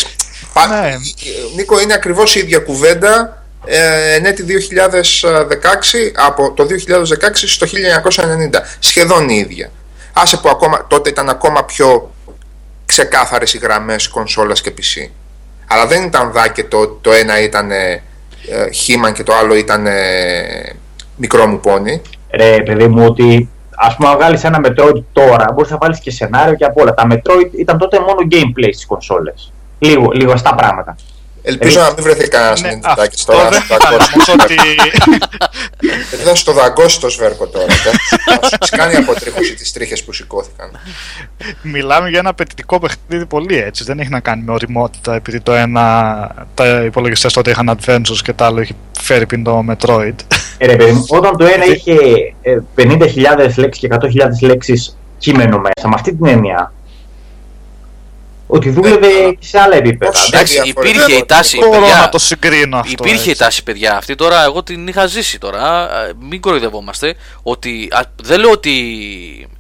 Ναι. 0.69 0.95
Νίκο, 1.55 1.79
είναι 1.81 1.93
ακριβώς 1.93 2.36
η 2.36 2.39
ίδια 2.39 2.59
κουβέντα 2.59 3.43
ε, 3.65 4.13
εν 4.13 4.25
έτη 4.25 4.45
2016 4.45 6.11
από 6.15 6.51
το 6.53 6.63
2016 6.63 6.68
στο 7.33 7.68
1990. 7.68 8.59
Σχεδόν 8.79 9.29
η 9.29 9.35
ίδια. 9.35 9.72
Άσε 10.13 10.37
που 10.37 10.50
ακόμα, 10.50 10.87
τότε 10.87 11.09
ήταν 11.09 11.29
ακόμα 11.29 11.65
πιο 11.65 12.13
ξεκάθαρες 12.85 13.53
οι 13.53 13.57
γραμμές 13.57 14.07
κονσόλας 14.07 14.61
και 14.61 14.74
PC. 14.77 15.09
Αλλά 15.68 15.87
δεν 15.87 16.03
ήταν 16.03 16.31
δά 16.31 16.48
και 16.48 16.63
το, 16.63 16.87
το 16.87 17.11
ένα 17.11 17.42
ήταν 17.42 17.72
ε, 17.72 17.92
ε, 18.50 18.65
He-Man 18.87 19.13
και 19.13 19.24
το 19.24 19.33
άλλο 19.35 19.55
ήταν 19.55 19.85
ε, 19.87 20.75
μικρό 21.15 21.48
μου 21.48 21.59
πόνι. 21.59 22.01
Ρε, 22.31 22.61
παιδί 22.63 22.87
μου, 22.87 23.05
ότι 23.05 23.50
ας 23.75 23.96
πούμε, 23.96 24.09
να 24.09 24.16
βγάλεις 24.16 24.44
ένα 24.44 24.59
Metroid 24.63 25.03
τώρα, 25.13 25.46
μπορείς 25.53 25.72
να 25.72 25.77
βάλεις 25.77 26.00
και 26.00 26.11
σενάριο 26.11 26.55
και 26.55 26.66
από 26.66 26.81
όλα. 26.81 26.94
Τα 26.94 27.07
Metroid 27.11 27.50
ήταν 27.57 27.77
τότε 27.77 28.00
μόνο 28.00 28.18
gameplay 28.31 28.70
στις 28.72 28.85
κονσόλες. 28.85 29.51
Λίγο, 29.79 30.11
λίγο 30.11 30.37
στα 30.37 30.55
πράγματα. 30.55 30.96
Ελπίζω 31.42 31.79
Ε, 31.79 31.83
να 31.83 31.94
μην 31.94 32.03
βρεθεί 32.03 32.27
κανένα 32.27 32.59
Ναι, 32.59 32.68
νintendάκης 32.70 33.20
αυτό 33.20 33.31
τώρα. 33.33 33.50
δεν 33.50 33.59
να 33.70 33.75
ήταν 33.75 33.92
δαγκώσει. 33.92 34.11
όμως 34.13 34.27
ότι... 34.29 34.53
Γιατί 36.09 36.24
θα 36.25 36.35
σου 36.35 36.44
το 36.44 36.53
δαγκώσει 36.53 37.00
το 37.00 37.09
σβέρκο 37.09 37.48
τώρα. 37.48 37.63
εντάξει. 37.66 38.16
Θα 38.40 38.48
σου 38.48 38.57
τις 38.57 38.70
κάνει 38.70 38.96
αποτρίχωση 38.96 39.53
τις 39.53 39.72
τρίχες 39.72 40.03
που 40.03 40.13
σηκώθηκαν. 40.13 40.72
Μιλάμε 41.61 42.09
για 42.09 42.20
ένα 42.20 42.29
απαιτητικό 42.29 42.79
παιχνίδι 42.79 43.25
πολύ 43.25 43.57
έτσι. 43.57 43.83
Δεν 43.83 44.00
έχει 44.00 44.09
να 44.09 44.20
κάνει 44.20 44.44
με 44.44 44.51
οριμότητα 44.51 45.16
επειδή 45.16 45.40
το 45.40 45.53
ένα 45.53 46.48
τα 46.53 46.83
υπολογιστές 46.83 47.33
τότε 47.33 47.50
είχαν 47.51 47.77
adventures 47.79 48.20
και 48.24 48.33
το 48.33 48.46
άλλο 48.46 48.61
είχε 48.61 48.74
φέρει 49.01 49.25
πιν 49.25 49.44
το 49.44 49.63
Metroid. 49.70 50.16
Ε, 50.57 50.65
ρε, 50.65 50.75
παιδί 50.75 50.91
μου, 50.91 51.05
όταν 51.09 51.37
το 51.37 51.46
ένα 51.46 51.65
είχε 51.65 51.93
ε, 52.41 52.57
50.000 52.77 53.57
λέξεις 53.57 53.79
και 53.79 53.87
100.000 53.91 54.07
λέξεις 54.41 54.98
κείμενο 55.17 55.57
μέσα, 55.57 55.87
με 55.87 55.93
αυτή 55.93 56.15
την 56.15 56.25
έννοια. 56.25 56.72
Ότι 58.50 58.70
δούλευε 58.70 59.07
και 59.39 59.46
σε 59.46 59.59
άλλα 59.59 59.75
επίπεδα. 59.75 60.11
Όχι. 60.20 60.29
Εντάξει, 60.33 60.61
διαφορετικό. 60.61 61.00
υπήρχε 61.01 61.22
η 61.22 61.25
τάση, 61.25 61.57
Μπορώ 61.57 61.72
παιδιά. 61.72 61.96
να 61.96 62.09
το 62.09 62.17
συγκρίνω 62.17 62.77
αυτό. 62.77 62.91
Υπήρχε 63.03 63.27
η 63.27 63.29
έτσι. 63.29 63.43
τάση, 63.43 63.63
παιδιά. 63.63 63.98
Αυτή 63.98 64.15
τώρα 64.15 64.43
εγώ 64.43 64.63
την 64.63 64.87
είχα 64.87 65.05
ζήσει 65.05 65.39
τώρα. 65.39 65.61
Α, 65.61 66.11
Μην 66.20 66.41
κοροϊδευόμαστε. 66.41 67.15
Ότι, 67.43 67.87
α, 67.91 68.00
δεν 68.24 68.39
λέω 68.39 68.51
ότι 68.51 68.72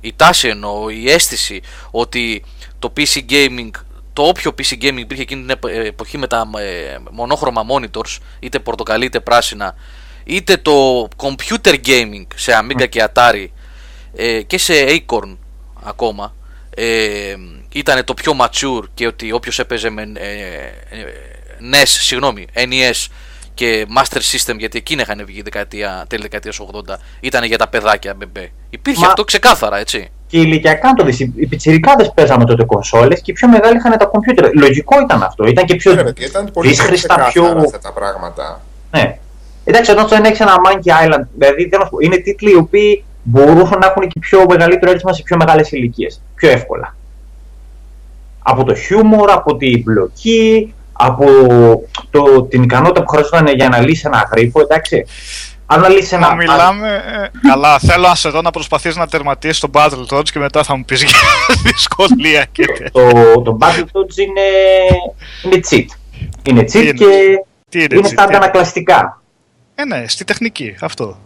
η 0.01 0.13
τάση 0.15 0.47
εννοώ, 0.47 0.89
η 0.89 1.11
αίσθηση 1.11 1.61
ότι 1.91 2.43
το 2.79 2.93
PC 2.97 3.31
gaming, 3.31 3.69
το 4.13 4.21
όποιο 4.23 4.51
PC 4.57 4.73
gaming 4.83 4.97
υπήρχε 4.97 5.21
εκείνη 5.21 5.41
την 5.41 5.49
επο- 5.49 5.67
ε, 5.67 5.87
εποχή 5.87 6.17
με 6.17 6.27
τα 6.27 6.49
ε, 6.57 6.97
μονόχρωμα 7.11 7.65
monitors, 7.69 8.17
είτε 8.39 8.59
πορτοκαλί 8.59 9.05
είτε 9.05 9.19
πράσινα, 9.19 9.75
είτε 10.27 10.57
το 10.57 11.07
computer 11.17 11.75
gaming 11.85 12.25
σε 12.35 12.51
Amiga 12.61 12.89
και 12.89 13.07
Atari 13.13 13.45
ε, 14.15 14.41
και 14.41 14.57
σε 14.57 14.73
Acorn 14.87 15.37
ακόμα, 15.83 16.33
ε, 16.75 17.35
ήταν 17.73 18.03
το 18.03 18.13
πιο 18.13 18.33
mature 18.41 18.83
και 18.93 19.07
ότι 19.07 19.31
όποιος 19.31 19.59
έπαιζε 19.59 19.89
με 19.89 20.01
ε, 20.01 20.25
ε, 20.97 21.05
NES, 21.73 21.83
συγγνώμη, 21.85 22.47
NES 22.53 23.07
και 23.53 23.85
Master 23.97 24.17
System, 24.17 24.55
γιατί 24.57 24.77
εκείνα 24.77 25.01
είχαν 25.01 25.23
βγει 25.25 25.41
δεκαετία, 25.41 26.05
τέλη 26.09 26.21
δεκαετίας 26.21 26.59
80, 26.87 26.95
ήταν 27.19 27.43
για 27.43 27.57
τα 27.57 27.67
παιδάκια 27.67 28.13
μπεμπέ. 28.13 28.51
Υπήρχε 28.69 29.01
Μα- 29.01 29.07
αυτό 29.07 29.23
ξεκάθαρα, 29.23 29.77
έτσι. 29.77 30.09
Και 30.27 30.37
ηλικιακά 30.39 30.87
να 30.87 30.93
το 30.93 31.03
δεις, 31.05 31.19
οι- 31.19 31.33
οι 31.35 31.47
πιτσιρικάδες 31.47 32.11
παίζαμε 32.15 32.45
τότε 32.45 32.63
κονσόλες 32.65 33.21
και 33.21 33.31
οι 33.31 33.33
πιο 33.33 33.47
μεγάλοι 33.47 33.77
είχαν 33.77 33.97
τα 33.97 34.05
κομπιούτερ. 34.05 34.53
Λογικό 34.55 35.01
ήταν 35.01 35.23
αυτό. 35.23 35.45
Ήταν 35.45 35.65
και 35.65 35.75
πιο 35.75 35.93
Ναι, 35.93 36.03
παιδιά, 36.03 36.27
ήταν 36.27 36.49
πολύ 36.53 36.69
πιο 36.69 36.77
δύσχριστα, 36.77 37.07
ξεκάθαρα 37.07 37.31
πιο... 37.53 37.61
αυτά 37.65 37.79
τα 37.79 37.91
πράγματα. 37.93 38.61
Ναι. 38.91 39.17
Εντάξει, 39.69 39.91
όταν 39.91 40.07
στον 40.07 40.25
έχει 40.25 40.41
ένα 40.41 40.53
Monkey 40.65 41.05
Island, 41.05 41.25
δηλαδή 41.37 41.67
θέλω 41.69 41.77
να 41.81 41.85
σου 41.85 41.89
πω, 41.91 41.97
είναι 41.99 42.17
τίτλοι 42.17 42.51
οι 42.51 42.55
οποίοι 42.55 43.03
μπορούσαν 43.23 43.79
να 43.79 43.87
έχουν 43.87 44.07
και 44.07 44.19
πιο 44.19 44.45
μεγαλύτερο 44.49 44.91
έρισμα 44.91 45.13
σε 45.13 45.21
πιο 45.23 45.37
μεγάλες 45.37 45.71
ηλικίες. 45.71 46.21
Πιο 46.35 46.49
εύκολα. 46.49 46.95
Από 48.43 48.63
το 48.63 48.75
χιούμορ, 48.75 49.31
από 49.31 49.55
την 49.55 49.81
μπλοκή, 49.81 50.73
από 50.93 51.25
το, 52.09 52.41
την 52.43 52.63
ικανότητα 52.63 53.01
που 53.03 53.09
χρειαζόταν 53.09 53.47
για 53.47 53.69
να 53.69 53.79
λύσει 53.79 54.03
ένα 54.05 54.29
γρίφο, 54.31 54.61
εντάξει. 54.61 55.05
Αν 55.65 55.79
να 55.79 55.89
λύσει 55.89 56.15
ένα. 56.15 56.27
Να 56.27 56.35
μιλάμε. 56.35 56.93
ε, 56.93 57.47
καλά, 57.49 57.79
θέλω 57.79 58.07
να 58.07 58.15
σε 58.15 58.29
δω 58.29 58.41
να 58.41 58.51
προσπαθείς 58.51 58.95
να 58.95 59.07
τερματίσεις 59.07 59.59
το 59.59 59.69
Battletoads 59.73 60.29
και 60.29 60.39
μετά 60.39 60.63
θα 60.63 60.75
μου 60.77 60.85
πεις 60.85 61.03
για 61.03 61.17
δυσκολία 61.71 62.45
και 62.51 62.65
τέτοια. 62.65 62.91
Το, 62.91 63.41
το 63.41 63.57
Battletoads 63.61 64.17
είναι, 64.17 64.47
είναι 65.43 65.59
cheat. 65.69 65.85
Είναι 66.43 66.61
cheat 66.61 66.73
είναι; 66.75 66.91
και 66.91 67.05
Τι 67.69 67.77
είναι, 67.79 67.87
είναι 67.91 67.99
έτσι, 67.99 68.11
στα 68.11 68.25
τι- 68.25 68.35
αντανακλαστικά. 68.35 69.21
Ε, 69.79 69.85
ναι, 69.85 70.03
στη 70.07 70.23
τεχνική, 70.23 70.75
αυτό. 70.81 71.17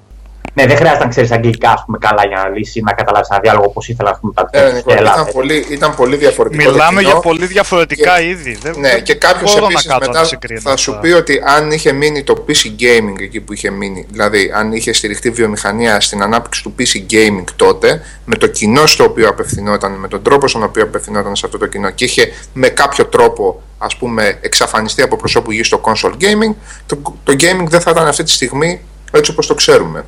Ναι, 0.54 0.66
δεν 0.66 0.76
χρειάζεται 0.78 1.04
να 1.04 1.10
ξέρεις 1.10 1.32
αγγλικά 1.32 1.72
ας 1.72 1.84
πούμε, 1.86 1.98
καλά 1.98 2.26
για 2.28 2.38
να 2.44 2.50
λύσει 2.58 2.80
ή 2.80 2.82
να 2.82 2.94
καταλάβεις 2.94 3.30
ένα 3.30 3.40
διάλογο 3.40 3.66
όπω 3.66 3.82
ήθελα 3.88 4.10
ας 4.10 4.18
πούμε, 4.20 4.34
τα 4.34 4.44
Ναι, 4.44 4.50
τεστ 4.62 4.66
Νίκο, 4.76 4.80
στην 4.90 4.98
Ελλάδα. 4.98 5.22
ήταν, 5.22 5.34
πολύ, 5.34 5.66
ήταν 5.70 5.96
πολύ 5.96 6.16
διαφορετικό. 6.16 6.64
το 6.64 6.72
Μιλάμε 6.72 7.00
κοινό. 7.02 7.12
για 7.12 7.20
πολύ 7.20 7.46
διαφορετικά 7.46 8.18
και- 8.20 8.26
είδη. 8.28 8.58
Δεν, 8.62 8.74
Ναι, 8.80 8.90
δεν 8.90 9.04
και 9.04 9.14
κάποιος 9.14 9.54
μπορώ 9.54 9.66
επίσης 9.66 9.86
να 9.86 9.94
κάτω 9.94 10.06
να 10.06 10.10
μετά 10.12 10.20
τα 10.22 10.28
συγκρίνω 10.28 10.60
θα 10.62 10.76
σου 10.78 10.92
αυτά. 10.92 11.02
πει 11.04 11.12
ότι 11.12 11.42
αν 11.46 11.72
είχε 11.72 11.92
μείνει 11.92 12.24
το 12.24 12.46
PC 12.48 12.66
gaming 12.82 13.20
εκεί 13.22 13.42
που 13.42 13.54
είχε 13.54 13.70
μείνει, 13.70 14.06
δηλαδή 14.12 14.52
αν 14.56 14.72
είχε 14.74 14.94
στηριχτεί 14.94 15.30
βιομηχανία 15.30 16.00
στην 16.02 16.22
ανάπτυξη 16.22 16.64
του 16.64 16.76
PC 16.80 17.12
gaming 17.14 17.44
τότε, 17.56 18.02
με 18.26 18.36
το 18.36 18.48
κοινό 18.48 18.86
στο 18.86 19.04
οποίο 19.04 19.30
απευθυνόταν, 19.30 19.92
με 19.92 20.08
τον 20.08 20.22
τρόπο 20.24 20.48
στον 20.48 20.64
οποίο 20.64 20.84
απευθυνόταν 20.84 21.36
σε 21.36 21.46
αυτό 21.46 21.58
το 21.58 21.66
κοινό 21.68 21.90
και 21.90 22.06
είχε 22.06 22.32
με 22.54 22.68
κάποιο 22.70 23.06
τρόπο 23.06 23.62
ας 23.84 23.96
πούμε 23.98 24.38
εξαφανιστεί 24.42 25.02
από 25.02 25.16
προσώπου 25.16 25.52
γης 25.52 25.68
στο 25.68 25.82
console 25.84 26.14
gaming, 26.14 26.56
το, 26.86 26.96
το 27.24 27.34
gaming 27.40 27.66
δεν 27.68 27.82
θα 27.82 27.92
ήταν 27.92 28.08
αυτή 28.08 28.24
τη 28.24 28.32
στιγμή 28.32 28.82
Έτσι 29.12 29.32
όπως 29.32 29.48
το 29.48 29.54
ξέρουμε. 29.54 30.06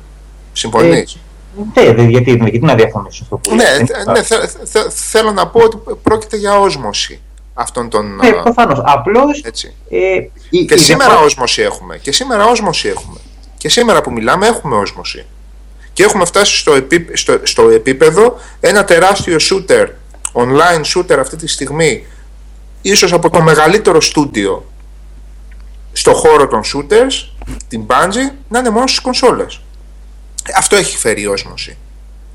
Συμφωνείς; 0.52 1.16
Ναι, 1.74 1.92
δε- 1.92 2.02
γιατί, 2.02 2.30
γιατί 2.30 2.58
να 2.58 2.74
διαφωνήσω 2.74 3.22
αυτό 3.22 3.36
που 3.36 3.54
ναι, 3.54 3.62
λες. 3.64 3.76
θε- 3.90 4.06
ναι 4.06 4.22
θε- 4.22 4.50
θε- 4.64 4.90
θέλω 4.90 5.32
να 5.32 5.46
πω 5.46 5.60
ότι 5.60 5.76
πρόκειται 6.02 6.36
για 6.36 6.58
όσμωση 6.58 7.20
αυτών 7.54 7.88
των... 7.88 8.14
Ναι, 8.16 8.28
α, 8.28 8.42
προφανώς. 8.42 8.80
Απλώς 8.84 9.40
έτσι. 9.44 9.74
ε, 9.90 9.96
η- 10.50 10.64
Και 10.64 10.74
η 10.74 10.78
σήμερα 10.78 11.04
διαφορά- 11.04 11.26
όσμωση 11.26 11.62
έχουμε. 11.62 11.98
Και 11.98 12.12
σήμερα 12.12 12.44
όσμωση 12.46 12.88
έχουμε. 12.88 13.18
Και 13.58 13.68
σήμερα 13.68 14.00
που 14.00 14.12
μιλάμε 14.12 14.46
έχουμε 14.46 14.76
όσμωση. 14.76 15.24
Και 15.92 16.02
έχουμε 16.02 16.24
φτάσει 16.24 16.56
στο, 16.56 16.74
επί, 16.74 17.08
στο, 17.12 17.38
στο 17.42 17.68
επίπεδο 17.68 18.38
ένα 18.60 18.84
τεράστιο 18.84 19.36
shooter, 19.40 19.86
online 20.32 20.82
shooter 20.94 21.16
αυτή 21.18 21.36
τη 21.36 21.46
στιγμή, 21.46 22.06
ίσως 22.90 23.12
από 23.12 23.30
το 23.30 23.40
μεγαλύτερο 23.40 24.00
στούντιο 24.00 24.64
στο 25.92 26.12
χώρο 26.14 26.46
των 26.48 26.60
shooters, 26.62 27.28
την 27.68 27.82
Bungie, 27.86 28.32
να 28.48 28.58
είναι 28.58 28.70
μόνο 28.70 28.86
στις 28.86 29.00
κονσόλες. 29.00 29.60
Αυτό 30.56 30.76
έχει 30.76 30.96
φέρει 30.96 31.20
η 31.22 31.26
όσμωση. 31.26 31.76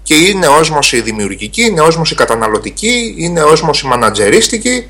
Και 0.03 0.15
είναι 0.15 0.47
όσμωση 0.47 1.01
δημιουργική, 1.01 1.62
είναι 1.62 1.81
όσμωση 1.81 2.15
καταναλωτική, 2.15 3.15
είναι 3.17 3.41
όσμωση 3.43 3.85
μανατζερίστικη. 3.85 4.88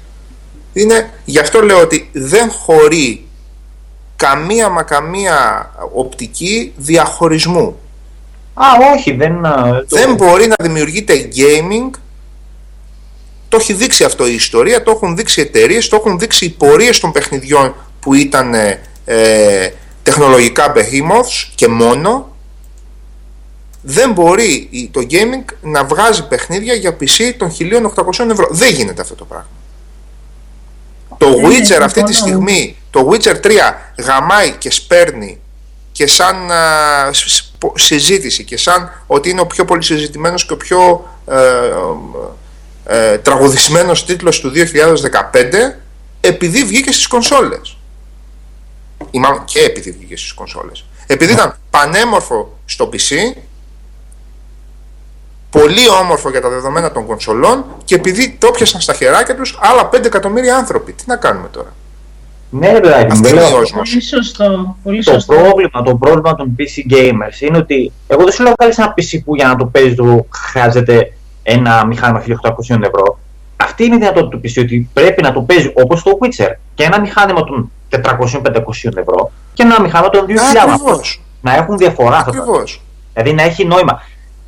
Είναι, 0.74 1.10
γι' 1.26 1.39
αυτό 1.39 1.62
λέω 1.62 1.80
ότι 1.82 2.10
δεν 2.13 2.52
χωρεί 2.52 3.26
καμία 4.15 4.69
μα 4.69 4.84
καμία 4.84 5.69
οπτική 5.93 6.74
διαχωρισμού. 6.78 7.80
Α, 8.54 8.65
όχι, 8.95 9.12
δεν... 9.12 9.45
α, 9.45 9.63
το- 9.89 9.95
Δεν 9.98 10.13
μπορεί 10.15 10.48
να 10.48 10.56
δημιουργείται 10.62 11.30
gaming. 11.36 11.89
Το 13.50 13.58
έχει 13.58 13.74
δείξει 13.74 14.04
αυτό 14.04 14.28
η 14.28 14.34
ιστορία, 14.34 14.84
το 14.84 14.92
έχουν 14.92 15.16
δείξει 15.16 15.42
εταιρείες, 15.42 15.88
το 15.88 15.96
έχουν 15.96 16.20
δείξει 16.20 16.46
οι 16.46 16.50
πορείες 16.50 17.00
των 17.00 17.12
παιχνιδιών 17.12 17.76
που 18.00 18.14
ήταν 18.14 18.54
ε, 18.54 18.80
ε, 19.06 19.70
τεχνολογικά 20.04 20.74
behemoths 20.76 21.50
και 21.56 21.68
μόνο. 21.68 22.36
Δεν 23.82 24.12
μπορεί 24.12 24.68
η- 24.72 24.90
το 24.94 25.02
gaming 25.10 25.54
να 25.62 25.84
βγάζει 25.86 26.28
παιχνίδια 26.28 26.74
για 26.74 26.98
PC 27.00 27.34
των 27.38 27.52
1800 27.52 28.30
ευρώ. 28.32 28.48
Δεν 28.52 28.74
γίνεται 28.74 29.02
αυτό 29.02 29.16
το 29.16 29.26
πράγμα. 29.26 29.48
Το 31.18 31.30
Ναι, 31.30 31.48
Witcher 31.48 31.82
αυτή 31.82 32.04
τη 32.04 32.14
συμφωνώ. 32.14 32.40
στιγμή, 32.40 32.78
το 32.92 33.10
Witcher 33.12 33.36
3 33.40 33.50
γαμάει 34.04 34.52
και 34.52 34.72
σπέρνει 34.72 35.40
και 35.92 36.08
σαν 36.08 36.52
α, 36.52 37.14
σ- 37.14 37.28
σ- 37.30 37.44
πο- 37.58 37.74
συζήτηση 37.78 38.44
και 38.44 38.58
σαν 38.58 39.04
ότι 39.08 39.30
είναι 39.30 39.42
ο 39.42 39.46
πιο 39.48 39.66
πολύ 39.66 39.84
συζητημένος 39.84 40.46
και 40.46 40.54
ο 40.54 40.58
πιο 40.58 41.10
ε, 41.28 41.36
ε, 42.86 43.12
ε, 43.12 43.18
τραγουδισμένος 43.18 44.06
τίτλος 44.06 44.39
του 44.39 44.52
2015 44.52 45.80
επειδή 46.22 46.63
βγήκε 46.63 46.92
στις 46.92 47.08
κονσόλες. 47.08 47.78
Ή 49.12 49.20
μάλλον 49.20 49.44
και 49.46 49.60
επειδή 49.60 49.92
βγήκε 49.92 50.18
στις 50.18 50.34
κονσόλες. 50.34 50.86
Επειδή 51.08 51.32
ήταν 51.34 51.56
πανέμορφο 51.70 52.58
στο 52.65 52.89
PC, 52.94 53.38
πολύ 55.50 55.89
όμορφο 56.02 56.30
για 56.30 56.42
τα 56.42 56.50
δεδομένα 56.50 56.92
των 56.92 57.06
κονσολών 57.06 57.65
και 57.86 57.96
επειδή 57.96 58.36
το 58.39 58.52
πιασαν 58.52 58.82
στα 58.82 58.94
χεράκια 58.94 59.36
τους 59.36 59.58
άλλα 59.62 59.89
5 59.94 60.06
εκατομμύρια 60.06 60.56
άνθρωποι. 60.58 60.92
Τι 60.94 61.04
να 61.08 61.15
κάνουμε 61.15 61.48
τώρα; 61.52 61.74
Ναι, 62.50 62.72
ρε 62.72 62.80
παιδάκι 62.80 63.06
μου, 63.06 63.12
Αυτή 63.12 63.22
δεν 63.28 63.32
είναι 63.38 63.46
η 63.46 63.50
λέω. 63.50 63.60
όσμωση. 63.60 63.92
Πολύ 63.92 64.02
σωστό. 64.04 64.78
Πολύ 64.84 65.04
Το 65.04 65.12
σωστό. 65.12 65.34
πρόβλημα, 65.36 65.84
το 65.84 65.96
πρόβλημα 65.96 66.36
των 66.36 66.56
PC 66.60 66.94
gamers 66.94 67.39
είναι 67.39 67.58
ότι 67.58 67.92
εγώ 68.08 68.24
δεν 68.24 68.32
σου 68.32 68.44
λέω 68.44 68.54
βγάλεις 68.58 68.78
ένα 68.78 68.94
PC 68.98 69.22
που 69.26 69.36
για 69.36 69.48
να 69.48 69.56
το 69.56 69.65
παίζεις 69.65 69.96
του 69.96 70.28
χρειάζεται 70.52 71.13
ένα 71.52 71.86
μηχάνημα 71.86 72.24
1800 72.28 72.30
ευρώ. 72.70 73.20
Αυτή 73.58 73.86
είναι 73.86 73.96
η 73.96 73.98
δυνατότητα 73.98 74.30
του 74.30 74.42
PC, 74.44 74.62
ότι 74.62 74.90
πρέπει 74.94 75.22
να 75.22 75.34
το 75.34 75.42
παίζει 75.42 75.72
όπως 75.76 76.04
το 76.04 76.18
Witcher 76.22 76.54
και 76.74 76.84
ένα 76.84 77.00
μηχάνημα 77.00 77.44
των 77.44 77.72
400-500 77.90 78.98
ευρώ 78.98 79.32
και 79.54 79.64
ένα 79.64 79.82
μηχάνημα 79.82 80.10
των 80.10 80.26
2000 80.26 80.34
Ακριβώς. 80.74 81.22
Να 81.42 81.56
έχουν 81.56 81.78
διαφορά 81.78 82.18
αυτά. 82.18 82.32
τα 82.32 82.38
Ακριβώς. 82.38 82.82
Δηλαδή 83.14 83.34
να 83.34 83.44
έχει 83.44 83.66
νόημα. 83.66 84.02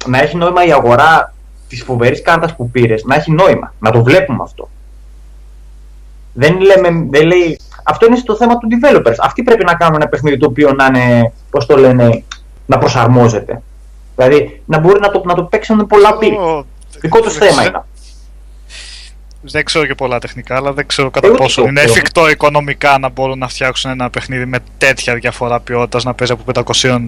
Να 0.06 0.20
έχει 0.20 0.38
νόημα 0.38 0.66
η 0.66 0.72
αγορά 0.72 1.34
της 1.68 1.84
φοβερής 1.84 2.22
κάρτας 2.22 2.56
που 2.56 2.70
πήρες, 2.70 3.04
να 3.04 3.16
έχει 3.16 3.32
νόημα. 3.32 3.74
Να 3.80 3.92
το 3.92 4.04
βλέπουμε 4.04 4.40
αυτό. 4.44 4.70
Δεν, 6.34 6.60
λέμε, 6.62 7.08
δεν 7.10 7.26
λέει. 7.26 7.60
Αυτό 7.84 8.06
είναι 8.06 8.16
στο 8.16 8.36
θέμα 8.36 8.58
του 8.58 8.68
developers. 8.72 9.16
Αυτοί 9.20 9.44
πρέπει 9.44 9.64
να 9.64 9.74
κάνουν 9.74 9.96
ένα 9.96 10.08
παιχνίδι 10.08 10.38
το 10.38 10.46
οποίο 10.46 10.74
να 10.74 10.86
είναι, 10.86 11.34
πώς 11.50 11.66
το 11.66 11.78
λένε, 11.78 12.24
να 12.66 12.78
προσαρμόζεται. 12.78 13.62
Δηλαδή 14.16 14.62
να 14.66 14.80
μπορεί 14.80 15.00
να 15.00 15.10
το, 15.10 15.22
να 15.26 15.34
το 15.34 15.44
παίξουν 15.44 15.88
πολλά 15.88 16.18
πύλη. 16.18 16.38
Εγώ 17.02 17.16
Δικό 17.16 17.20
τους 17.20 17.38
δεν 17.38 17.48
θέμα 17.48 17.62
ξέρω- 17.62 17.76
είναι. 17.76 17.86
Δεν 19.44 19.66
ξέρω 19.66 19.86
και 19.86 19.96
πολλά 19.96 20.20
τεχνικά, 20.20 20.56
αλλά 20.56 20.74
δεν 20.74 20.88
ξέρω 20.88 21.10
κατά 21.10 21.28
Εγώ 21.28 21.36
πόσο 21.36 21.62
το 21.62 21.68
είναι 21.68 21.80
ξέρω. 21.80 21.94
εφικτό 21.94 22.30
οικονομικά 22.30 22.98
να 23.00 23.10
μπορούν 23.10 23.38
να 23.38 23.48
φτιάξουν 23.48 23.92
ένα 23.92 24.10
παιχνίδι 24.10 24.46
με 24.46 24.58
τέτοια 24.78 25.16
διαφορά 25.16 25.60
ποιότητας 25.60 26.04
να 26.04 26.14
παίζει 26.14 26.34
από 26.34 26.44
500 26.44 27.00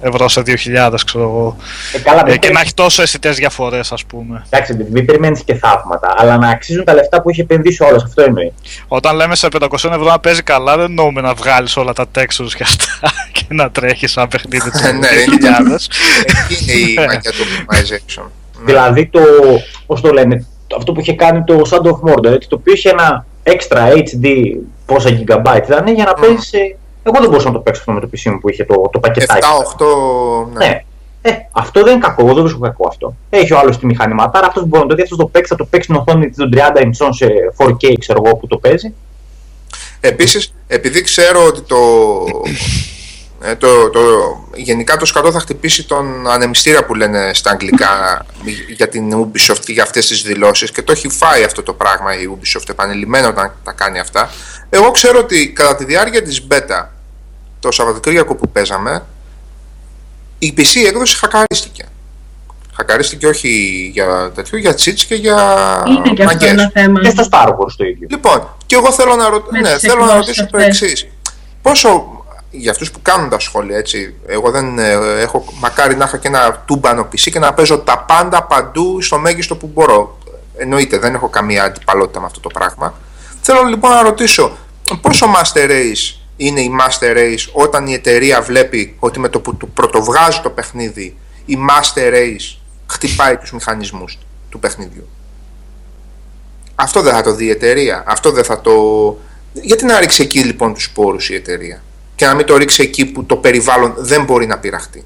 ευρώ 0.00 0.28
σε 0.28 0.40
2.000, 0.40 0.94
ξέρω 1.06 1.24
εγώ. 1.24 1.56
Ε, 1.92 1.98
καλά, 1.98 2.20
Ε, 2.20 2.22
δεν 2.22 2.32
και 2.32 2.38
πρέπει- 2.38 2.54
να 2.54 2.60
έχει 2.60 2.74
τόσο 2.74 3.02
αισθητές 3.02 3.36
διαφορές, 3.36 3.92
ας 3.92 4.04
πούμε. 4.04 4.46
Εντάξει, 4.50 4.74
μην- 4.74 4.86
μην 4.90 5.04
περιμένεις 5.06 5.42
και 5.44 5.54
θαύματα, 5.54 6.14
αλλά 6.16 6.36
να 6.38 6.48
αξίζουν 6.48 6.84
τα 6.84 6.94
λεφτά 6.94 7.22
που 7.22 7.30
έχει 7.30 7.40
επενδύσει 7.40 7.82
όλος. 7.82 8.02
Αυτό 8.04 8.22
εννοεί. 8.22 8.52
Όταν 8.88 9.16
λέμε 9.16 9.34
σε 9.36 9.48
500 9.48 9.88
ευρώ 9.92 10.04
να 10.04 10.18
παίζει 10.18 10.42
καλά, 10.42 10.76
δεν 10.76 10.84
εννοούμε 10.86 11.20
να 11.20 11.34
βγάλεις 11.34 11.76
όλα 11.76 11.92
τα 11.92 12.06
textures 12.14 12.52
και 12.56 12.62
αυτά 12.62 13.12
και 13.32 13.44
να 13.48 13.70
τρέχεις 13.70 14.10
σαν 14.12 14.28
παιχνίδι 14.28 14.70
του 14.70 14.78
Ναι, 14.98 15.08
2000. 15.26 15.88
Εκεί 16.50 16.72
είναι 16.72 16.72
η 16.90 16.94
μαγιά 17.06 17.30
του 17.32 17.44
optimization. 17.66 18.24
Ναι. 18.60 18.64
Δηλαδή 18.64 19.06
το, 19.06 19.20
πώς 19.86 20.00
το 20.00 20.12
λένε, 20.12 20.46
το- 20.66 20.76
αυτό 20.76 20.92
που 20.92 21.00
είχε 21.00 21.12
κάνει 21.12 21.44
το 21.44 21.62
Shadow 21.70 21.90
of 21.90 22.12
Mordor, 22.12 22.24
έτσι, 22.32 22.48
το 22.48 22.56
οποίο 22.60 22.72
είχε 22.72 22.88
ένα 22.88 23.26
extra 23.42 23.92
HD 23.92 24.26
πόσα 24.86 25.08
gigabyte 25.10 25.62
ήταν 25.66 25.94
για 25.94 26.04
να 26.04 26.12
Mm. 26.12 26.20
παίζεις. 26.20 26.50
Εγώ 27.02 27.20
δεν 27.20 27.28
μπορούσα 27.28 27.46
να 27.48 27.54
το 27.54 27.60
παίξω 27.60 27.80
αυτό 27.80 27.92
με 27.92 28.00
το 28.00 28.08
PC 28.12 28.30
μου 28.30 28.38
που 28.38 28.50
είχε 28.50 28.64
το, 28.64 28.88
το 28.92 28.98
πακετάκι. 28.98 29.40
7-8. 29.40 30.48
Ναι. 30.52 30.66
Ναι. 30.66 30.82
Ε, 31.22 31.30
αυτό 31.52 31.82
δεν 31.82 31.92
είναι 31.92 32.00
κακό, 32.00 32.22
εγώ 32.24 32.34
δεν 32.34 32.42
βρίσκω 32.42 32.60
κακό 32.60 32.88
αυτό. 32.88 33.14
Έχει 33.30 33.52
ο 33.52 33.58
άλλος 33.58 33.78
τη 33.78 33.86
μηχανηματάρα, 33.86 34.46
αυτός 34.46 34.66
μπορεί 34.66 34.82
να 34.82 34.88
το 34.88 34.94
δει, 34.94 35.02
αυτός 35.02 35.18
το 35.18 35.26
παίξει, 35.26 35.50
θα 35.50 35.56
το 35.56 35.64
παίξει 35.64 35.88
στην 35.92 36.00
οθόνη 36.06 36.30
των 36.30 36.50
30 36.54 36.80
ιντσών 36.82 37.12
σε 37.12 37.26
4K, 37.56 37.92
ξέρω 37.98 38.22
εγώ 38.24 38.36
που 38.36 38.46
το 38.46 38.56
παίζει. 38.56 38.92
Επίσης, 40.00 40.52
επειδή 40.66 41.02
ξέρω 41.02 41.44
ότι 41.46 41.60
το, 41.60 41.76
ε, 43.42 43.54
το, 43.54 43.90
το, 43.90 44.00
γενικά 44.54 44.96
το 44.96 45.04
σκατό 45.04 45.32
θα 45.32 45.40
χτυπήσει 45.40 45.86
τον 45.86 46.30
ανεμιστήρα 46.30 46.84
που 46.84 46.94
λένε 46.94 47.30
στα 47.34 47.50
αγγλικά 47.50 48.26
για 48.76 48.88
την 48.88 49.14
Ubisoft 49.14 49.58
και 49.64 49.72
για 49.72 49.82
αυτές 49.82 50.06
τις 50.06 50.22
δηλώσεις 50.22 50.70
και 50.70 50.82
το 50.82 50.92
έχει 50.92 51.08
φάει 51.08 51.44
αυτό 51.44 51.62
το 51.62 51.72
πράγμα 51.72 52.14
η 52.20 52.28
Ubisoft 52.30 52.68
επανειλημμένο 52.68 53.28
όταν 53.28 53.52
τα 53.64 53.72
κάνει 53.72 53.98
αυτά. 53.98 54.30
Εγώ 54.70 54.90
ξέρω 54.90 55.18
ότι 55.18 55.52
κατά 55.52 55.76
τη 55.76 55.84
διάρκεια 55.84 56.22
της 56.22 56.46
beta 56.50 56.86
το 57.60 57.70
Σαββατοκύριακο 57.70 58.34
που 58.34 58.48
παίζαμε 58.48 59.04
η 60.38 60.54
PC 60.56 60.86
έκδοση 60.86 61.16
χακαρίστηκε. 61.16 61.84
Χακαρίστηκε 62.76 63.26
όχι 63.26 63.48
για 63.92 64.32
τέτοιο, 64.34 64.58
για 64.58 64.72
cheats 64.72 65.00
και 65.08 65.14
για 65.14 65.36
Είναι 65.86 66.12
και 66.14 66.22
αυτό 66.22 66.24
μαγκές. 66.24 66.50
ένα 66.50 66.70
θέμα. 66.74 67.00
Και 67.00 67.10
στο 67.10 67.28
Star 67.30 67.46
Wars 67.48 67.72
το 67.76 67.84
ίδιο. 67.84 68.06
Λοιπόν, 68.10 68.56
και 68.66 68.74
εγώ 68.74 68.92
θέλω 68.92 69.14
να, 69.14 69.28
ρω... 69.28 69.46
Με 69.50 69.60
ναι, 69.60 69.72
τις 69.72 69.80
θέλω 69.80 70.04
να 70.04 70.10
εκδόσεις 70.12 70.26
ρωτήσω 70.36 70.46
το 70.46 70.56
αυτές. 70.58 70.82
εξής. 70.82 71.08
Πόσο, 71.62 72.19
για 72.50 72.70
αυτούς 72.70 72.90
που 72.90 73.02
κάνουν 73.02 73.28
τα 73.28 73.38
σχόλια, 73.38 73.76
έτσι, 73.76 74.14
εγώ 74.26 74.50
δεν 74.50 74.78
ε, 74.78 74.92
έχω, 75.20 75.44
μακάρι 75.60 75.96
να 75.96 76.04
είχα 76.04 76.16
και 76.16 76.28
ένα 76.28 76.62
τούμπανο 76.66 77.02
PC 77.02 77.30
και 77.32 77.38
να 77.38 77.54
παίζω 77.54 77.78
τα 77.78 77.98
πάντα 77.98 78.42
παντού 78.42 79.02
στο 79.02 79.18
μέγιστο 79.18 79.56
που 79.56 79.70
μπορώ. 79.74 80.18
Εννοείται, 80.56 80.98
δεν 80.98 81.14
έχω 81.14 81.28
καμία 81.28 81.64
αντιπαλότητα 81.64 82.20
με 82.20 82.26
αυτό 82.26 82.40
το 82.40 82.48
πράγμα. 82.48 82.94
Θέλω 83.40 83.62
λοιπόν 83.62 83.90
να 83.90 84.02
ρωτήσω, 84.02 84.56
πόσο 85.00 85.26
Master 85.26 85.70
Race 85.70 86.20
είναι 86.36 86.60
η 86.60 86.70
Master 86.80 87.16
Race 87.16 87.48
όταν 87.52 87.86
η 87.86 87.92
εταιρεία 87.92 88.42
βλέπει 88.42 88.96
ότι 88.98 89.20
με 89.20 89.28
το 89.28 89.40
που 89.40 89.56
του 89.56 89.68
πρωτοβγάζει 89.70 90.40
το 90.42 90.50
παιχνίδι 90.50 91.16
η 91.44 91.58
Master 91.68 92.12
Race 92.12 92.56
χτυπάει 92.86 93.36
τους 93.36 93.52
μηχανισμούς 93.52 94.18
του 94.48 94.58
παιχνιδιού; 94.58 95.08
Αυτό 96.74 97.00
δεν 97.00 97.14
θα 97.14 97.22
το 97.22 97.34
δει 97.34 97.44
η 97.44 97.50
εταιρεία. 97.50 98.04
Αυτό 98.06 98.30
δεν 98.30 98.44
θα 98.44 98.60
το. 98.60 98.72
Γιατί 99.52 99.84
να 99.84 100.00
ρίξει 100.00 100.22
εκεί 100.22 100.40
λοιπόν 100.40 100.74
τους 100.74 100.84
σπόρου 100.84 101.16
η 101.28 101.34
εταιρεία; 101.34 101.82
Και 102.20 102.26
να 102.26 102.34
μην 102.34 102.46
το 102.46 102.56
ρίξει 102.56 102.82
εκεί 102.82 103.06
που 103.06 103.24
το 103.24 103.36
περιβάλλον 103.36 103.94
δεν 103.96 104.24
μπορεί 104.24 104.46
να 104.46 104.58
πειραχτεί. 104.58 105.04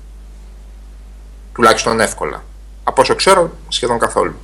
Τουλάχιστον 1.55 2.01
εύκολα. 2.01 2.45
Από 2.85 3.03
όσο 3.03 3.15
ξέρω, 3.15 3.57
σχεδόν 3.69 3.99
καθόλου. 3.99 4.35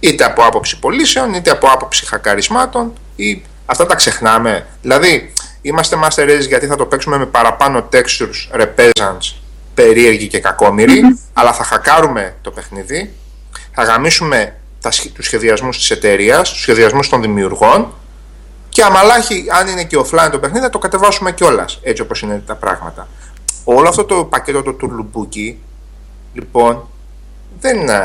Είτε 0.00 0.24
από 0.24 0.42
άποψη 0.42 0.78
πωλήσεων, 0.78 1.34
είτε 1.34 1.50
από 1.50 1.66
άποψη 1.66 2.06
χακαρισμάτων, 2.06 2.92
ή 3.16 3.42
αυτά 3.66 3.86
τα 3.86 3.94
ξεχνάμε. 3.94 4.66
Δηλαδή, 4.82 5.32
είμαστε 5.62 5.98
master 6.02 6.22
race 6.22 6.46
γιατί 6.48 6.66
θα 6.66 6.76
το 6.76 6.86
παίξουμε 6.86 7.16
με 7.18 7.26
παραπάνω 7.26 7.88
textures, 7.92 8.60
repeasants, 8.60 9.34
περίεργοι 9.74 10.26
και 10.26 10.38
κακόμοιροι, 10.38 11.00
αλλά 11.38 11.52
θα 11.52 11.64
χακάρουμε 11.64 12.34
το 12.42 12.50
παιχνίδι, 12.50 13.12
θα 13.72 13.82
γαμίσουμε 13.82 14.56
τα, 14.80 14.90
σχε- 14.90 15.12
τους 15.12 15.24
σχεδιασμούς 15.24 15.76
της 15.78 15.90
εταιρείας, 15.90 16.50
τους 16.50 16.60
σχεδιασμούς 16.60 17.08
των 17.08 17.22
δημιουργών 17.22 17.94
και 18.76 18.82
αμαλάχι, 18.82 19.44
αν 19.60 19.68
είναι 19.68 19.84
και 19.84 19.96
offline 19.98 20.28
το 20.30 20.38
παιχνίδι, 20.38 20.64
θα 20.64 20.70
το 20.70 20.78
κατεβάσουμε 20.78 21.32
κιόλας 21.32 21.78
έτσι 21.82 22.02
όπως 22.02 22.20
είναι 22.22 22.42
τα 22.46 22.54
πράγματα. 22.54 23.08
Όλο 23.64 23.88
αυτό 23.88 24.04
το 24.04 24.24
πακέτο 24.24 24.62
το 24.62 24.72
τουρλουμπούκι, 24.72 25.58
λοιπόν, 26.32 26.88
δεν... 27.60 27.90
α, 27.90 28.00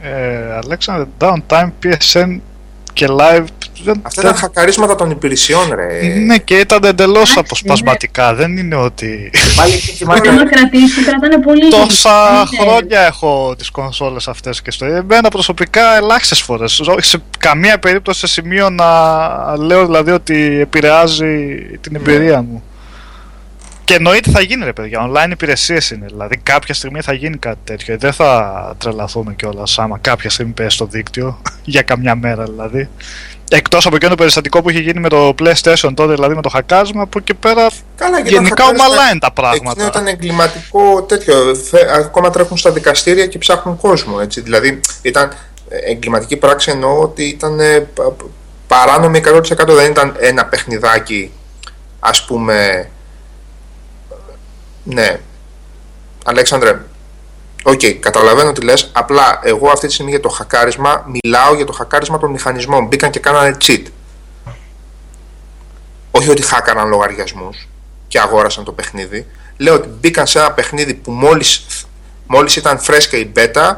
Ε, 0.00 0.60
Αλέξανδρε, 0.64 1.06
downtime, 1.20 1.70
PSN 1.82 2.40
και 2.92 3.06
live 3.10 3.44
δεν, 3.82 4.00
Αυτά 4.02 4.20
ήταν 4.22 4.34
χακαρίσματα 4.34 4.94
των 4.94 5.10
υπηρεσιών, 5.10 5.74
ρε. 5.74 6.02
Ναι, 6.18 6.38
και 6.38 6.54
ήταν 6.58 6.84
εντελώς 6.84 7.16
Εντάξει, 7.16 7.38
αποσπασματικά. 7.38 8.34
Δεν 8.34 8.56
είναι 8.56 8.74
ότι. 8.74 9.30
Πάλι 9.56 9.72
εκεί 9.72 10.04
Άμα 10.04 10.14
θυμάμαι. 10.16 10.44
κρατήσει, 10.44 11.04
κρατάνε 11.04 11.38
πολύ. 11.38 11.70
Τόσα 11.70 12.30
Ναι. 12.50 12.58
χρόνια 12.64 13.00
έχω 13.00 13.54
τις 13.58 13.70
κονσόλες 13.70 14.28
αυτές 14.28 14.62
και 14.62 14.70
στο. 14.70 14.84
Εμένα 14.84 15.28
προσωπικά 15.28 15.96
ελάχιστες 15.96 16.40
φορές. 16.40 16.80
Όχι 16.80 17.02
σε 17.08 17.22
καμία 17.38 17.78
περίπτωση 17.78 18.18
σε 18.18 18.26
σημείο 18.26 18.70
να 18.70 18.86
λέω 19.56 19.84
δηλαδή 19.86 20.10
ότι 20.10 20.58
επηρεάζει 20.60 21.56
την 21.80 21.96
εμπειρία 21.96 22.42
μου. 22.42 22.62
Και 23.84 23.94
εννοείται 23.94 24.30
θα 24.30 24.40
γίνει 24.40 24.64
ρε 24.64 24.72
παιδιά. 24.72 25.10
Online 25.10 25.30
υπηρεσίες 25.30 25.90
είναι. 25.90 26.06
Δηλαδή 26.06 26.36
κάποια 26.36 26.74
στιγμή 26.74 27.00
θα 27.00 27.12
γίνει 27.12 27.36
κάτι 27.36 27.58
τέτοιο. 27.64 27.96
Δεν 27.98 28.12
θα 28.12 28.74
τρελαθούμε 28.78 29.34
κιόλας 29.34 29.78
άμα 29.78 29.98
κάποια 30.00 30.30
στιγμή 30.30 30.52
πέσει 30.52 30.76
στο 30.76 30.86
δίκτυο. 30.86 31.40
για 31.64 31.82
καμιά 31.82 32.14
μέρα 32.14 32.44
δηλαδή. 32.44 32.88
Εκτός 33.50 33.86
από 33.86 33.94
εκείνο 33.96 34.10
το 34.10 34.16
περιστατικό 34.16 34.62
που 34.62 34.70
είχε 34.70 34.78
γίνει 34.80 35.00
με 35.00 35.08
το 35.08 35.34
PlayStation 35.38 35.90
τότε, 35.94 36.12
δηλαδή 36.14 36.34
με 36.34 36.42
το 36.42 36.48
χακάσμα, 36.48 37.02
από 37.02 37.18
εκεί 37.18 37.34
πέρα 37.34 37.66
Καλά, 37.96 38.22
και 38.22 38.28
γενικά 38.30 38.54
ήταν 38.54 38.66
χακάρισμα- 38.66 38.86
ομαλά 38.86 39.10
είναι 39.10 39.18
τα 39.18 39.32
πράγματα. 39.32 39.70
Εκείνο 39.70 39.86
ήταν 39.86 40.06
εγκληματικό 40.06 41.02
τέτοιο. 41.02 41.54
Θε- 41.54 41.88
Ακόμα 41.90 42.30
τρέχουν 42.30 42.56
στα 42.56 42.70
δικαστήρια 42.70 43.26
και 43.26 43.38
ψάχνουν 43.38 43.76
κόσμο. 43.76 44.16
Έτσι. 44.20 44.40
Δηλαδή 44.40 44.80
ήταν 45.02 45.30
ε, 45.68 45.90
εγκληματική 45.90 46.36
πράξη 46.36 46.70
εννοώ 46.70 46.98
ότι 47.00 47.24
ήταν 47.24 47.60
ε, 47.60 47.78
πα- 47.80 48.02
πα- 48.10 48.24
παράνομη 48.66 49.20
100% 49.24 49.40
δεν 49.66 49.90
ήταν 49.90 50.16
ένα 50.18 50.44
παιχνιδάκι 50.46 51.32
ας 52.00 52.24
πούμε 52.24 52.88
ναι 54.84 55.18
Αλέξανδρε 56.24 56.78
Οκ, 57.66 57.80
καταλαβαίνω 58.00 58.52
τι 58.52 58.60
λες, 58.64 58.90
απλά 58.92 59.40
εγώ 59.42 59.68
αυτή 59.70 59.86
τη 59.86 59.92
στιγμή 59.92 60.10
για 60.10 60.20
το 60.20 60.28
χακάρισμα 60.28 61.06
μιλάω 61.22 61.54
για 61.54 61.64
το 61.64 61.72
χακάρισμα 61.72 62.18
των 62.18 62.30
μηχανισμών. 62.30 62.86
Μπήκαν 62.86 63.10
και 63.10 63.18
κάνανε 63.18 63.56
cheat. 63.66 63.82
Όχι 66.10 66.30
ότι 66.30 66.42
χάκαραν 66.42 66.88
λογαριασμούς 66.88 67.68
και 68.08 68.18
αγόρασαν 68.20 68.64
το 68.64 68.72
παιχνίδι. 68.72 69.26
Λέω 69.56 69.74
ότι 69.74 69.88
μπήκαν 70.00 70.26
σε 70.26 70.38
ένα 70.38 70.52
παιχνίδι 70.52 70.94
που 70.94 71.10
μόλις, 71.12 71.66
μόλις 72.26 72.56
ήταν 72.56 72.78
φρέσκα 72.78 73.16
η 73.16 73.30
beta 73.36 73.74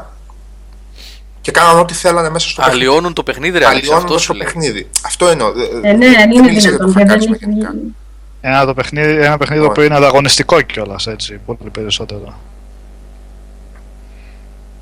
και 1.41 1.51
κάναν 1.51 1.79
ό,τι 1.79 1.93
θέλανε 1.93 2.29
μέσα 2.29 2.49
στο 2.49 2.61
παιχνίδι. 2.61 2.85
Αλλοιώνουν 2.85 3.13
το 3.13 3.23
παιχνίδι, 3.23 3.57
ρε 3.57 3.65
Αλέξη, 3.65 3.89
Αλλοιώνοντας 3.91 4.11
αυτό 4.11 4.17
σου 4.19 4.27
το 4.27 4.33
λέει. 4.37 4.45
παιχνίδι. 4.47 4.89
Αυτό 5.05 5.27
εννοώ. 5.27 5.47
Ε, 5.83 5.91
ναι, 5.93 6.07
δεν 6.09 6.31
είναι 6.31 6.41
μίλησα 6.47 6.69
για 6.69 6.77
το 6.77 6.85
δυνατόν. 6.87 6.87
και 6.87 6.93
Δεν 6.93 7.07
χακάρισμα 7.07 7.35
έχει 7.35 7.45
γενικά. 7.49 7.71
βγει. 7.71 7.95
Ένα, 8.41 8.65
το 8.65 8.73
παιχνίδι, 8.73 9.11
ένα 9.25 9.37
παιχνίδι 9.37 9.61
το 9.63 9.67
οποίο 9.69 9.83
είναι 9.83 9.95
ανταγωνιστικό 9.95 10.61
κιόλας 10.61 11.07
έτσι, 11.07 11.39
πολύ 11.45 11.69
περισσότερο. 11.71 12.33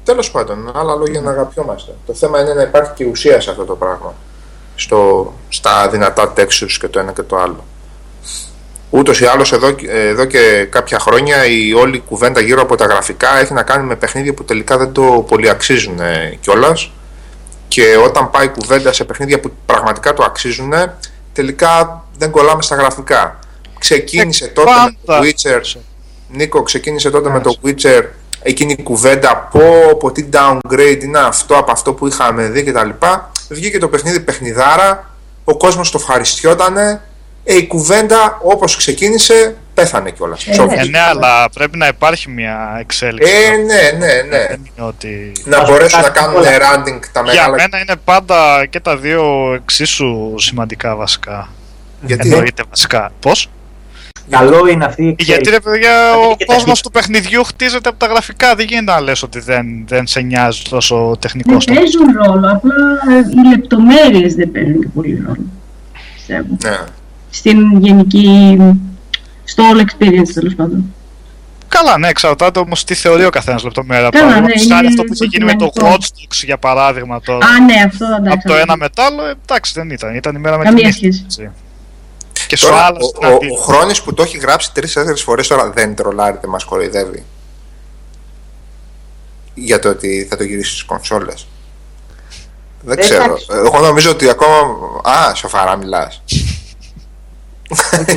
Τέλος 0.06 0.32
πάντων, 0.32 0.72
άλλα 0.76 0.96
λόγια 0.96 1.22
να 1.22 1.32
αγαπιόμαστε. 1.32 1.92
Το 2.06 2.14
θέμα 2.14 2.42
είναι 2.42 2.54
να 2.54 2.62
υπάρχει 2.62 2.92
και 2.96 3.06
ουσία 3.06 3.42
σε 3.42 3.50
αυτό 3.50 3.66
το 3.66 3.76
πράγμα. 3.76 4.14
Στο, 4.76 5.34
στα 5.50 5.90
δυνατά 5.90 6.34
textures 6.38 6.78
και 6.80 6.88
το 6.88 7.00
ένα 7.00 7.12
και 7.12 7.22
το 7.22 7.38
άλλο. 7.38 7.64
Ούτως 8.90 9.20
ή 9.20 9.26
άλλως, 9.26 9.52
εδώ, 9.52 9.76
εδώ 9.88 10.26
και 10.26 10.68
κάποια 10.70 11.00
χρόνια 11.00 11.46
η 11.46 11.74
όλη 11.74 12.00
κουβέντα 12.00 12.40
γύρω 12.42 12.62
από 12.62 12.76
τα 12.76 12.86
γραφικά 12.86 13.38
έχει 13.38 13.54
να 13.54 13.64
κάνει 13.64 13.86
με 13.86 13.96
παιχνίδια 13.96 14.34
που 14.34 14.44
τελικά 14.44 14.78
δεν 14.78 14.92
το 14.92 15.26
πολύ 15.28 15.50
αξίζουν 15.50 16.00
κιόλας. 16.40 16.92
Και 17.68 17.98
όταν 18.06 18.30
πάει 18.32 18.48
κουβέντα 18.48 18.94
σε 18.94 19.04
παιχνίδια 19.04 19.40
που 19.40 19.52
πραγματικά 19.66 20.14
το 20.14 20.24
αξίζουν, 20.24 20.74
τελικά 21.34 22.04
δεν 22.18 22.32
κολλάμε 22.32 22.62
στα 22.62 22.76
γραφικά. 22.76 23.40
Ξεκίνησε 23.80 24.48
τότε 24.48 24.72
με 24.86 24.92
το 24.92 24.98
πάντα. 25.06 25.24
Witcher. 25.24 25.80
Νίκο, 26.30 26.64
ξεκίνησε 26.64 27.10
τότε 27.10 27.30
με 27.30 27.40
το 27.40 27.56
Witcher 27.64 28.04
εκείνη 28.48 28.76
η 28.78 28.84
κουβέντα 28.84 29.50
πω, 29.52 29.62
πω 30.00 30.12
τι 30.12 30.26
downgrade 30.34 31.00
είναι 31.04 31.20
αυτό 31.20 31.58
από 31.58 31.72
αυτό 31.72 31.94
που 31.94 32.08
είχαμε 32.08 32.48
δει 32.48 32.64
κτλ. 32.64 32.90
Βγήκε 33.50 33.78
το 33.78 33.88
παιχνίδι 33.88 34.20
παιχνιδάρα, 34.20 35.12
ο 35.44 35.58
κόσμος 35.58 35.92
το 35.92 35.98
ευχαριστιότανε, 36.02 37.02
ε, 37.44 37.56
η 37.56 37.68
κουβέντα 37.68 38.38
όπως 38.42 38.76
ξεκίνησε 38.78 39.56
πέθανε 39.74 40.12
κιόλας. 40.12 40.48
Ε, 40.48 40.52
Ψόφι. 40.52 40.76
Ε, 40.78 40.84
ναι, 40.84 41.00
αλλά 41.00 41.50
πρέπει 41.50 41.78
να 41.78 41.88
υπάρχει 41.88 42.30
μια 42.30 42.78
εξέλιξη. 42.80 43.32
Ε, 43.34 43.50
ναι, 43.58 44.06
ναι, 44.06 44.22
ναι. 44.22 44.46
Δεν 44.48 44.60
είναι 44.76 44.88
ότι... 44.88 45.32
Να 45.44 45.58
Ας 45.58 45.70
μπορέσουν 45.70 46.00
να 46.02 46.10
κάτι 46.10 46.20
κάνουν 46.20 46.36
όλα. 46.36 46.50
randing 46.50 47.00
τα 47.12 47.22
Για 47.22 47.24
μεγάλα. 47.24 47.56
μένα 47.56 47.80
είναι 47.80 47.96
πάντα 48.06 48.66
και 48.66 48.80
τα 48.80 48.98
δύο 48.98 49.54
εξίσου 49.54 50.34
σημαντικά 50.38 50.96
βασικά. 50.96 51.50
Γιατί; 52.02 52.30
Εννοείται 52.32 52.64
βασικά. 52.70 53.12
Πώς; 53.20 53.50
Καλό 54.30 54.68
είναι 54.68 54.86
αυτή 54.86 55.04
η 55.08 55.16
Γιατί 55.20 55.50
ρε 55.50 55.60
παιδιά, 55.60 55.92
Δηλαδή 56.12 56.32
ο 56.32 56.36
και 56.38 56.46
τα 56.46 56.54
κόσμος 56.54 56.78
χ- 56.78 56.84
του 56.84 56.92
παιχνιδιού 56.92 57.44
χτίζεται 57.44 57.90
από 57.90 57.98
τα 58.00 58.06
γραφικά. 58.08 58.56
Δεν 58.56 58.66
γίνεται 58.66 58.92
να 58.92 59.02
λες 59.02 59.24
ότι 59.24 59.40
δεν, 59.40 59.66
δεν 59.88 60.08
σε 60.08 60.22
νοιάζει 60.22 60.62
τόσο 60.70 61.06
Δεν 61.10 61.20
τεχνικός 61.20 61.64
στο 61.64 61.74
παίζουν 61.74 62.02
ρόλο, 62.24 62.52
απλά 62.52 62.74
οι 63.44 63.48
λεπτομέρειες 63.50 64.36
δεν 64.36 64.52
παίζουν 64.52 64.80
και 64.82 64.88
πολύ 64.94 65.24
ρόλο. 65.26 65.46
Πιστεύω. 66.14 66.58
Ναι. 66.64 66.78
Στην 67.30 67.78
γενική. 67.80 68.58
στο 69.44 69.64
all 69.74 69.80
experience 69.80 70.30
τέλος 70.34 70.56
πάντων. 70.56 70.94
Καλά, 71.68 71.98
ναι, 71.98 72.08
εξαρτάται 72.08 72.60
όμως 72.60 72.84
τι 72.84 72.94
θεωρεί 72.94 73.26
ο 73.26 73.30
καθένας 73.30 73.64
λεπτομέρεια. 73.64 74.10
Καλά, 74.10 74.26
Παραδείγματος 74.26 74.66
ναι, 74.68 74.74
χάρη 74.74 74.86
είναι 74.86 74.94
αυτό 74.96 75.04
που 75.04 75.14
είχε 75.14 75.26
γίνει 75.26 75.44
με 75.46 75.56
το 75.56 75.70
προσωπικό. 75.74 75.98
Watch 76.00 76.04
Dogs 76.04 76.44
για 76.46 76.58
παράδειγμα 76.58 77.22
τώρα. 77.22 77.46
Α, 77.46 77.60
ναι, 77.60 77.74
αυτό 77.88 78.06
εντάξει. 78.20 78.38
από 78.40 78.48
το 78.48 78.56
ένα 78.56 78.78
μετά 78.78 79.04
άλλο, 79.06 79.26
ε, 79.26 79.34
εντάξει 79.48 79.74
δεν 79.76 79.90
ήταν. 79.90 80.16
Ήταν 80.16 80.36
η 80.36 80.40
μέρα 80.40 80.58
με 80.58 80.64
Καμία 80.64 80.84
την 80.84 80.94
σχέση. 80.94 81.50
Έτσι. 82.46 82.48
Και 82.48 82.56
σου 82.56 82.66
Τώρα, 82.68 82.82
άλλαζε 82.84 83.12
ο, 83.16 83.28
ο, 83.28 83.54
ο 83.54 83.62
Χρόνης 83.62 84.02
που 84.02 84.14
το 84.14 84.24
έχει 84.24 84.38
γράψει 84.38 84.74
τρεις-τέσσερις 84.74 85.22
φορές 85.24 85.48
τώρα 85.48 85.70
δεν 85.70 85.96
τρολάρεται, 85.96 86.48
μας 86.48 86.64
κοροϊδεύει. 86.64 87.26
Για 89.54 89.80
το 89.80 89.90
ότι 89.90 90.28
θα 90.30 90.38
το 90.38 90.44
γυρίσει 90.44 90.70
στις 90.70 90.84
κονσόλες. 90.84 91.48
Δεν 92.82 92.98
Ε, 92.98 93.02
ξέρω. 93.02 93.24
εντάξει. 93.24 93.46
Εγώ 93.50 93.80
νομίζω 93.80 94.12
ότι 94.12 94.30
ακόμα... 94.30 94.56
Α, 95.04 95.36
σοφαρά 95.36 95.76
μιλάς. 95.76 96.24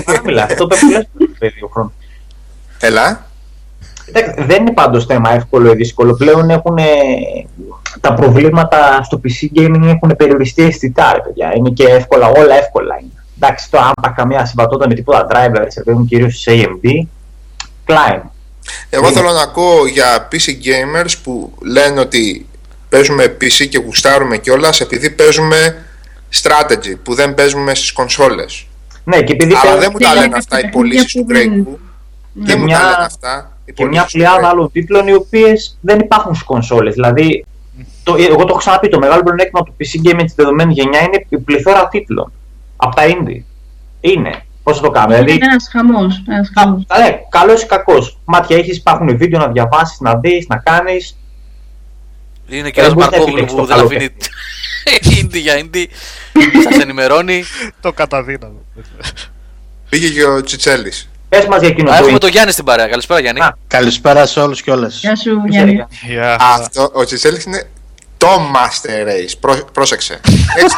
Άρα 0.07 0.21
μιλάς, 0.25 0.51
αυτό 0.51 0.67
πρέπει 0.67 0.85
να 0.87 0.91
λες 0.99 1.07
παιδί 1.39 1.63
ο 1.63 1.69
χρόνος. 1.73 1.93
Έλα. 2.81 3.27
Κοιτάξτε, 4.05 4.45
δεν 4.45 4.61
είναι 4.61 4.73
πάντως 4.73 5.05
θέμα 5.05 5.33
εύκολο 5.35 5.73
ή 5.73 5.75
δύσκολο. 5.75 6.15
Πλέον 6.15 6.51
έχουν 6.51 6.79
τα 8.01 8.15
προβλήματα 8.15 9.03
στο 9.03 9.21
PC 9.25 9.59
gaming 9.59 9.83
έχουν 9.87 10.15
περιοριστεί 10.17 10.63
αισθητά, 10.63 11.13
ρε 11.13 11.21
παιδιά. 11.21 11.53
Είναι 11.57 11.71
και 11.71 11.85
εύκολα, 11.85 12.29
όλα 12.29 12.55
εύκολα 12.55 12.99
είναι. 13.01 13.18
Εντάξει, 13.41 13.71
το 13.71 13.79
αν 13.79 13.93
τα 14.03 14.09
καμία 14.17 14.45
συμβατότητα 14.47 14.89
με 14.89 14.95
τίποτα 14.95 15.27
drivers, 15.31 15.73
ρε 15.77 15.83
παιδί 15.85 15.99
μου, 15.99 16.05
κυρίως 16.05 16.41
σε 16.41 16.51
AMD, 16.55 17.07
Klein. 17.87 18.21
Εγώ 18.91 19.07
Είναι. 19.07 19.17
θέλω 19.17 19.33
να 19.33 19.43
ακούω 19.43 19.87
για 19.87 20.29
PC 20.33 20.37
gamers 20.49 21.13
που 21.23 21.53
λένε 21.63 22.01
ότι 22.01 22.47
παίζουμε 22.89 23.37
PC 23.41 23.69
και 23.69 23.79
γουστάρουμε 23.79 24.37
κιόλας 24.39 24.81
επειδή 24.81 25.11
παίζουμε 25.11 25.85
strategy 26.43 26.95
που 27.03 27.15
δεν 27.15 27.35
παίζουμε 27.35 27.75
στις 27.75 27.93
κονσόλες. 27.93 28.67
Ναι, 29.05 29.23
και 29.23 29.33
επειδή 29.33 29.53
Αλλά 29.53 29.61
πλέον 29.61 29.79
δεν 29.81 29.89
μου 29.93 29.99
τα 29.99 30.09
Θέλει 30.09 30.21
λένε 30.21 30.33
κάποια 30.33 30.39
αυτά 30.39 30.59
οι 30.59 30.63
παιχνίδια 30.63 30.79
πωλήσει 30.99 31.19
του 31.19 31.25
που 31.25 31.33
δεν- 31.33 31.65
Grey 31.67 31.69
Goo. 31.73 31.77
Δεν 32.33 32.59
μου 32.59 32.65
μια- 32.65 32.79
τα 32.79 32.85
λένε 32.85 33.05
αυτά. 33.05 33.53
οι 33.65 33.73
και 33.73 33.85
μια 33.85 33.87
πωλήσεις 33.91 34.13
του 34.13 34.19
πλειάδα 34.19 34.41
Grey 34.41 34.45
Goo. 34.45 34.49
άλλων 34.51 34.71
τίτλων 34.73 35.07
οι 35.07 35.15
οποίες 35.15 35.79
δεν 35.81 35.99
υπάρχουν 35.99 36.35
στις 36.35 36.47
κονσόλες. 36.47 36.95
Δηλαδή, 36.95 37.45
το, 38.03 38.15
εγώ 38.19 38.37
το 38.37 38.47
έχω 38.49 38.59
ξαναπεί, 38.59 38.89
το 38.89 38.99
μεγάλο 38.99 39.23
πλεονέκτημα 39.23 39.63
του 39.63 39.75
PC 39.79 40.09
gaming 40.11 40.25
τη 40.27 40.33
δεδομένη 40.37 40.73
γενιά 40.73 41.01
είναι 41.01 41.25
η 41.29 41.39
πληθώρα 41.39 41.89
τίτλων. 41.89 42.33
Από 42.81 42.97
τα 42.97 43.03
indie. 43.07 43.43
Είναι. 44.01 44.43
Πώς 44.63 44.77
θα 44.77 44.83
το 44.83 44.91
κάνουμε, 44.91 45.15
Είναι 45.17 45.25
δηλαδή. 45.25 45.45
ένας 45.45 45.69
χαμός. 45.73 46.23
Ένας 46.29 46.51
χαμός. 46.59 46.83
Ναι, 46.99 47.19
καλός 47.29 47.63
ή 47.63 47.67
κακός. 47.67 48.19
Μάτια 48.25 48.57
έχεις, 48.57 48.77
υπάρχουν 48.77 49.17
βίντεο 49.17 49.39
να 49.41 49.49
διαβάσεις, 49.49 50.01
να 50.01 50.15
δεις, 50.17 50.47
να 50.49 50.57
κάνεις. 50.57 51.17
Είναι 52.49 52.71
και 52.71 52.81
Ε, 52.81 52.83
ένας 52.83 52.95
μπορείς 52.95 53.11
να 53.11 53.17
Μαρκόγλου 53.19 53.39
επιλέξεις 53.43 53.59
που 53.59 53.67
το 53.67 53.67
δεν 53.67 53.77
καλό 53.77 53.87
αφήνει 53.87 54.15
indie 55.23 55.41
για 55.41 55.55
indie. 55.65 55.87
Σας 56.65 56.79
ενημερώνει. 56.83 57.43
Το 57.81 57.93
καταδύναμο. 57.93 58.61
Πήγε 59.89 60.09
και 60.09 60.25
ο 60.25 60.43
Τσιτσέλης. 60.43 61.09
Πες 61.29 61.47
μας 61.47 61.61
για 61.61 61.69
εκείνο 61.69 61.91
Α, 61.91 61.93
το 61.93 61.99
έχουμε 62.03 62.17
indie. 62.17 62.21
το 62.21 62.27
Γιάννη 62.27 62.53
στην 62.53 62.65
παρέα. 62.65 62.87
Καλησπέρα 62.89 63.21
Γιάννη. 63.21 63.41
Α. 63.41 63.57
Καλησπέρα 63.67 64.27
σε 64.27 64.41
όλους 64.41 64.63
και 64.63 64.71
όλες. 64.71 64.99
Γεια 65.01 65.17
σου, 65.17 65.31
Ξέρει, 65.49 65.51
Γιάννη. 65.51 65.73
για- 65.73 65.89
Γεια. 66.07 66.37
Αυτό, 66.41 66.91
ο 66.95 67.05
Τσιτσέλης 67.05 67.45
είναι 67.45 67.69
το 68.19 68.29
Master 68.55 69.07
Race. 69.07 69.33
Πρό, 69.41 69.65
πρόσεξε. 69.73 70.21
Έτσι. 70.57 70.77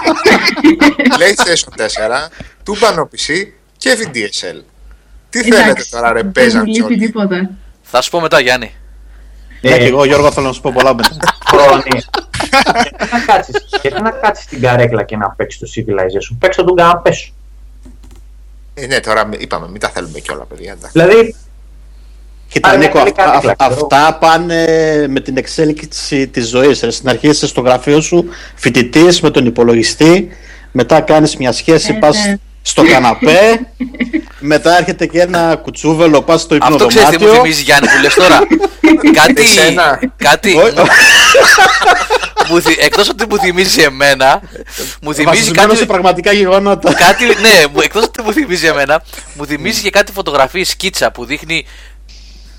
PlayStation 1.18 1.82
4, 1.82 1.86
τούμπανο 2.64 3.08
PC 3.12 3.46
και 3.76 3.98
VDSL. 3.98 4.62
Τι 5.30 5.42
θέλετε 5.42 5.60
Εντάξει, 5.60 5.90
τώρα 5.90 6.12
ρε, 6.12 6.22
δεν 6.22 6.32
παίζαν 6.32 6.64
μου 6.66 6.72
κι 6.72 6.80
λείπει 6.80 6.92
όλοι; 6.92 6.98
τίποτα. 7.06 7.50
Θα 7.82 8.00
σου 8.02 8.10
πω 8.10 8.20
μετά 8.20 8.40
Γιάννη. 8.40 8.74
Ναι, 9.60 9.78
και 9.78 9.84
Ε, 9.84 9.86
εγώ 9.86 10.04
Γιώργο 10.04 10.32
θέλω 10.32 10.46
να 10.46 10.52
σου 10.52 10.60
πω 10.60 10.72
πολλά 10.74 10.94
μετά. 10.94 11.16
Χρόνι. 11.50 12.02
γιατί 12.80 13.06
να 13.10 13.20
κάτσεις, 13.20 13.66
γιατί 13.82 14.02
να 14.02 14.10
κάτσεις 14.10 14.44
στην 14.44 14.60
καρέκλα 14.60 15.02
και 15.02 15.16
να 15.16 15.30
παίξεις 15.30 15.60
το 15.60 15.66
Civilization. 15.76 16.36
Παίξε 16.38 16.62
τον 16.62 16.76
καναπέ 16.76 17.12
σου. 17.12 17.34
Ε, 18.74 18.86
ναι, 18.86 19.00
τώρα 19.00 19.28
είπαμε, 19.38 19.68
μην 19.68 19.80
τα 19.80 19.88
θέλουμε 19.88 20.18
κιόλα, 20.18 20.44
παιδιά. 20.44 20.72
εντάξει. 20.72 21.00
Δηλαδή, 21.00 21.36
Κοίτα 22.52 22.68
Άρα, 22.68 22.78
Νίκο, 22.78 22.98
είναι 22.98 23.08
αυ- 23.08 23.16
κάτι 23.16 23.30
αυ- 23.36 23.40
κλακ, 23.42 23.56
ξέρω. 23.56 23.72
αυτά 23.82 24.14
πάνε 24.20 24.64
με 25.08 25.20
την 25.20 25.36
εξέλιξη 25.36 26.26
της 26.28 26.48
ζωής. 26.48 26.80
Ρε. 26.82 26.90
Στην 26.90 27.08
αρχή 27.08 27.28
είσαι 27.28 27.46
στο 27.46 27.60
γραφείο 27.60 28.00
σου 28.00 28.24
φοιτητής 28.54 29.20
με 29.20 29.30
τον 29.30 29.46
υπολογιστή, 29.46 30.28
μετά 30.72 31.00
κάνεις 31.00 31.36
μια 31.36 31.52
σχέση, 31.52 31.92
Ε, 31.96 31.98
πας 31.98 32.16
ναι. 32.26 32.36
στο 32.62 32.82
καναπέ, 32.84 33.60
μετά 34.52 34.76
έρχεται 34.78 35.06
και 35.06 35.20
ένα 35.20 35.56
κουτσούβελο, 35.62 36.22
πας 36.22 36.40
στο 36.40 36.56
Αυτό 36.60 36.86
ξέρεις 36.86 37.08
τι 37.08 37.16
μου 37.18 37.22
υπνοδωμάτιο. 37.22 37.42
θυμίζει 37.42 37.62
Γιάννη 37.62 37.86
που 37.88 38.02
λες 38.02 38.14
τώρα. 38.14 38.38
κάτι. 39.22 39.42
Εσένα. 39.42 40.00
κάτι 40.16 40.54
Όχι. 40.54 40.74
μου 42.48 42.60
θυ- 42.60 42.84
εκτός 42.84 43.08
ότι 43.08 43.24
μου 43.30 43.38
θυμίζει 43.38 43.82
εμένα, 43.82 44.40
μου 45.02 45.14
θυμίζει 45.14 45.22
Βασισμένο 45.38 45.66
κάτι. 45.68 45.78
σε 45.78 45.86
πραγματικά 45.86 46.32
γεγονότα. 46.32 46.92
κάτι 46.94 47.24
ναι, 47.24 47.64
μου- 47.72 47.80
εκτός 47.82 48.02
ότι 48.04 48.22
μου 48.22 48.32
θυμίζει 48.32 48.66
εμένα, 48.66 49.02
μου 49.34 49.46
θυμίζει 49.46 49.80
και 49.82 49.90
κάτι 49.90 50.12
φωτογραφίες 50.12 50.68
σκίτσα 50.68 51.10
που 51.10 51.24
δείχνει 51.24 51.66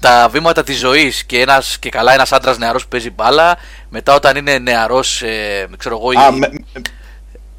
τα 0.02 0.28
βήματα 0.32 0.64
της 0.64 0.78
ζωής 0.80 1.24
και, 1.24 1.40
ένας, 1.40 1.78
και 1.80 1.90
καλά 1.90 2.14
ένας 2.14 2.32
άντρας 2.32 2.58
νεαρός 2.58 2.82
που 2.84 2.88
παίζει 2.90 3.10
μπάλα 3.12 3.58
μετά 3.90 4.14
όταν 4.14 4.36
είναι 4.36 4.58
νεαρός, 4.58 5.22
ε, 5.22 5.68
ξέρω 5.78 5.98
εγώ, 5.98 6.10
Α, 6.22 6.28
η- 6.36 6.40
με- 6.40 6.48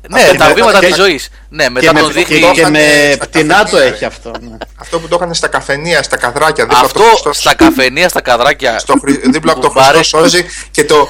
ναι, 0.08 0.20
Αυτό 0.22 0.36
τα 0.36 0.46
και- 0.46 0.52
βήματα 0.54 0.78
και- 0.78 0.86
της 0.86 0.94
ζωής. 0.96 1.28
Ναι, 1.48 1.64
και 1.64 1.70
μετά 1.70 1.92
με, 1.92 2.00
τον 2.00 2.12
δείχνει... 2.12 2.38
και, 2.38 2.50
και 2.60 2.66
με 2.68 3.12
Στα 3.14 3.26
πτηνά 3.26 3.56
το 3.58 3.62
καφενεία, 3.64 3.86
έχει 3.86 3.98
ρε. 4.00 4.06
αυτό. 4.06 4.30
ναι. 4.40 4.56
Αυτό 4.76 4.98
που 5.00 5.08
το 5.08 5.16
είχαν 5.20 5.34
στα 5.34 5.48
καφενεία, 5.48 6.02
στα 6.02 6.16
καδράκια, 6.16 6.64
δίπλα 6.64 6.78
Αυτό 6.80 6.98
από 6.98 7.08
το 7.08 7.10
Χριστός, 7.10 7.36
στα 7.38 7.54
καφενεία, 7.54 8.08
στα 8.08 8.20
καδράκια. 8.20 8.78
στο, 8.78 8.94
Χρυ- 9.02 9.30
δίπλα 9.30 9.52
από 9.52 9.60
το 9.60 9.68
Κουμπάρε. 9.68 9.96
Χριστό 9.96 10.18
σώζει 10.18 10.44
και 10.70 10.84
το... 10.84 11.08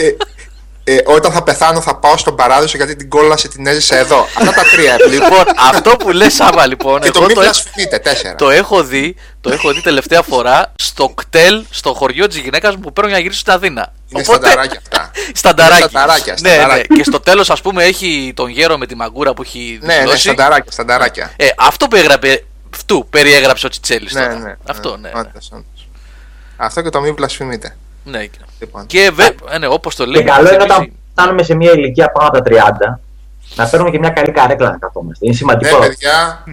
Ε, 0.00 0.10
ε, 0.84 0.98
όταν 1.04 1.32
θα 1.32 1.42
πεθάνω 1.42 1.80
θα 1.80 1.96
πάω 1.96 2.16
στον 2.16 2.36
παράδεισο 2.36 2.76
γιατί 2.76 2.96
την 2.96 3.08
κόλαση 3.08 3.48
την 3.48 3.66
έζησα 3.66 3.96
εδώ. 3.96 4.26
Αυτά 4.38 4.52
τα 4.52 4.62
τρία. 4.62 4.96
Λοιπόν, 5.10 5.44
αυτό 5.70 5.90
που 5.96 6.10
λες 6.10 6.34
Σάβα 6.34 6.66
λοιπόν, 6.66 7.00
και 7.00 7.10
το 7.10 7.18
εγώ 7.18 7.26
μη 7.28 7.34
το, 7.34 7.40
έχω, 7.40 7.50
βλασφημείτε, 7.52 7.98
τέσσερα. 7.98 8.34
το 8.34 8.50
έχω 8.50 8.82
δει, 8.84 9.16
το 9.40 9.50
έχω 9.52 9.72
δει 9.72 9.80
τελευταία 9.82 10.22
φορά 10.22 10.72
στο 10.76 11.08
κτέλ, 11.08 11.64
στο 11.70 11.94
χωριό 11.94 12.26
της 12.26 12.36
γυναίκας 12.38 12.74
μου 12.74 12.80
που 12.80 12.92
παίρνω 12.92 13.08
για 13.08 13.18
να 13.18 13.22
γυρίσω 13.22 13.40
στην 13.40 13.52
Αθήνα. 13.52 13.92
Είναι 14.08 14.22
στανταράκια 14.22 14.78
αυτά. 14.82 15.10
Στανταράκι. 15.40 15.80
Είναι 15.80 15.88
στανταράκια, 15.90 16.34
Ναι, 16.40 16.48
ναι. 16.50 16.54
στανταράκια. 16.56 16.96
Και 16.96 17.04
στο 17.04 17.20
τέλος 17.20 17.50
ας 17.50 17.60
πούμε 17.60 17.84
έχει 17.84 18.32
τον 18.36 18.48
γέρο 18.48 18.78
με 18.78 18.86
τη 18.86 18.94
μαγκούρα 18.94 19.34
που 19.34 19.42
έχει 19.42 19.78
Ναι, 19.82 19.94
ναι, 19.96 20.04
δώσει. 20.04 20.18
στανταράκια, 20.20 20.72
στανταράκια. 20.72 21.32
Ε, 21.36 21.46
αυτό 21.58 21.86
που 21.88 21.96
έγραψε, 21.96 22.44
αυτού 22.74 23.06
περιέγραψε 23.10 23.66
ο 23.66 23.68
Τσιτσέλης 23.68 24.12
Ναι, 24.14 24.20
τώρα. 24.22 24.34
ναι. 24.38 24.56
Αυτό, 24.68 24.96
ναι. 24.96 25.08
ναι. 25.08 25.18
Όντως, 25.20 25.48
όντως. 25.52 25.88
Αυτό 26.56 26.82
και 26.82 26.88
το 26.90 27.00
μη 27.00 27.10
βλασφημείτε. 27.12 27.76
Ναι. 28.04 28.26
Λοιπόν. 28.60 28.86
Και 28.86 29.10
βε, 29.14 29.24
ε, 29.50 29.58
ναι, 29.58 29.66
όπως 29.66 29.96
το 29.96 30.04
Και 30.04 30.10
λέει, 30.10 30.22
καλό 30.22 30.40
είναι 30.40 30.48
θυμίζει- 30.48 30.70
όταν 30.70 30.92
φτάνουμε 31.12 31.42
σε 31.42 31.54
μια 31.54 31.72
ηλικία 31.72 32.10
πάνω 32.10 32.28
από 32.28 32.36
τα 32.36 32.42
30 32.42 33.00
να 33.54 33.66
παίρνουμε 33.66 33.90
και 33.90 33.98
μια 33.98 34.10
καλή 34.10 34.30
καρέκλα 34.32 34.70
να 34.70 34.78
καθόμαστε. 34.78 35.18
Είναι 35.24 35.32
Ναι, 35.32 35.38
σημαντικό. 35.38 35.78
παιδιά, 35.78 36.44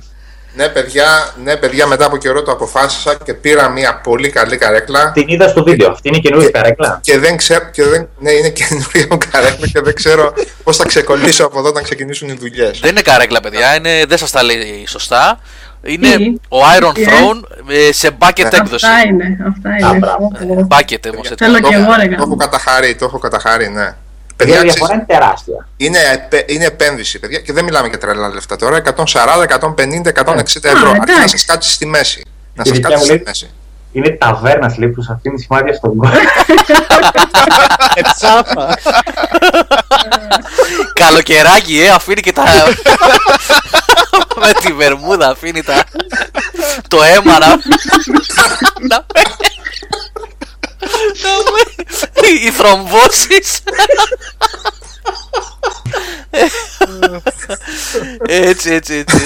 ναι, 0.56 0.68
παιδιά, 0.70 1.34
ναι, 1.44 1.56
παιδιά, 1.56 1.88
μετά 1.88 2.06
από 2.06 2.18
καιρό 2.18 2.44
το 2.44 2.52
αποφάσισα 2.52 3.16
και 3.24 3.34
πήρα 3.34 3.70
μια 3.70 4.00
πολύ 4.04 4.30
καλή 4.30 4.58
καρέκλα. 4.58 5.12
Την 5.12 5.28
είδα 5.28 5.48
στο 5.48 5.64
βίντεο. 5.64 5.92
Αυτή 5.92 6.08
είναι 6.08 6.18
η 6.18 6.22
καινούργια 6.22 6.50
καρέκλα; 6.50 7.00
Και 7.04 7.20
δεν 7.20 7.38
ξέρω, 7.38 7.70
και 7.72 7.84
δεν, 7.84 8.08
ναι, 8.20 8.32
είναι 8.32 8.50
καινούργια 8.50 9.08
μου 9.12 9.18
καρέκλα 9.32 9.68
και 9.68 9.82
δεν 9.82 9.94
ξέρω 9.94 10.34
πώς 10.64 10.78
θα 10.78 10.86
ξεκολλήσω 10.86 11.46
από 11.46 11.60
εδώ 11.60 11.68
όταν 11.70 11.84
ξεκινήσουν 11.84 12.30
οι 12.30 12.34
δουλειές. 12.34 12.80
Δεν 12.80 12.90
είναι 12.92 13.02
καρέκλα, 13.02 13.40
παιδιά. 13.40 13.76
Είναι, 13.76 14.06
δεν 14.08 14.18
σας 14.18 14.32
τα 14.32 14.44
λέει 14.44 14.86
σωστά. 14.88 15.40
Είναι 15.84 16.16
Τι; 16.16 16.26
ο 16.50 16.58
Iron 16.80 16.94
Τι, 16.94 17.02
ε; 17.02 17.06
Throne 17.06 17.42
ε, 17.70 17.92
σε 17.92 18.10
bucket 18.20 18.42
Ναι. 18.42 18.50
έκδοση. 18.52 18.86
Αυτά 18.86 19.02
είναι, 19.08 19.38
αυτά 19.48 19.70
Α, 19.70 19.90
είναι. 19.90 19.98
μπράβο. 19.98 20.32
Ω, 20.50 20.60
ω. 20.62 20.68
Bucket 20.70 21.12
όμω. 21.14 21.22
Θέλω 21.38 21.60
και 21.60 21.76
εγώ 21.76 21.94
ρε 21.96 22.06
Το 22.06 22.12
έχω 22.12 22.22
γάμο. 22.22 22.36
καταχαρεί, 22.36 22.96
το 22.96 23.06
έχω 23.06 23.20
καταχαρεί, 23.20 23.68
ναι. 23.70 23.96
Η 24.32 24.34
Παιδιά, 24.36 24.62
διαφορά 24.62 24.74
ξέρεις, 24.86 24.94
είναι 24.96 25.06
τεράστια. 25.20 25.68
είναι, 25.78 25.98
επέ- 26.14 26.52
είναι 26.52 26.66
επένδυση, 26.66 27.20
παιδιά, 27.20 27.40
και 27.40 27.54
δεν 27.54 27.64
μιλάμε 27.64 27.88
για 27.88 27.98
τρελά 27.98 28.28
λεφτά 28.34 28.56
τώρα. 28.56 28.76
140, 28.78 29.44
150, 29.44 30.10
160 30.10 30.70
ευρώ. 30.70 30.88
Α, 30.88 30.92
Αρκεί 30.92 31.06
να 31.06 31.14
εντάξει. 31.14 31.38
σας 31.38 31.46
κάτσεις 31.46 31.74
στη 31.74 31.86
μέση. 31.86 32.22
Να 32.54 32.64
Η 32.66 32.68
σας 32.68 32.76
δικιά 32.78 32.90
κάτσεις 32.90 32.98
μου 33.00 33.04
στη 33.06 33.14
λέει- 33.14 33.24
μέση. 33.26 33.50
Είναι 33.92 34.10
ταβέρνα 34.10 34.74
λέει 34.78 34.90
που 34.90 35.02
σα 35.02 35.14
αφήνει 35.14 35.40
σημάδια 35.40 35.74
στον 35.74 35.96
κόσμο. 35.96 36.18
Ε, 37.96 38.02
τσάφα. 38.16 38.78
Καλοκαιράκι, 40.94 41.80
ε, 41.82 41.90
αφήνει 41.90 42.22
και 42.22 42.32
τα. 42.34 42.44
με 44.40 44.52
τη 44.62 44.74
βερμούδα 44.74 45.30
αφήνει 45.30 45.64
τα. 45.64 45.84
το 46.88 47.04
αίμα 47.04 47.38
να. 47.40 47.48
να 47.48 47.56
να- 48.80 49.06
Οι 52.44 52.52
θρομβώσεις 52.52 53.60
έτσι, 58.28 58.74
έτσι, 58.74 58.94
έτσι. 58.96 59.18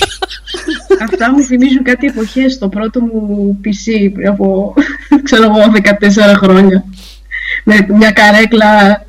Αυτά 1.04 1.32
μου 1.32 1.42
θυμίζουν 1.42 1.82
κάτι 1.82 2.06
εποχές 2.06 2.52
στο 2.52 2.68
πρώτο 2.68 3.00
μου 3.00 3.60
PC 3.64 4.10
πριν 4.14 4.28
από, 4.28 4.74
ξέρω 5.26 5.42
εγώ, 5.42 5.72
14 6.32 6.36
χρόνια. 6.36 6.84
Με 7.64 7.86
μια 7.88 8.10
καρέκλα... 8.10 9.04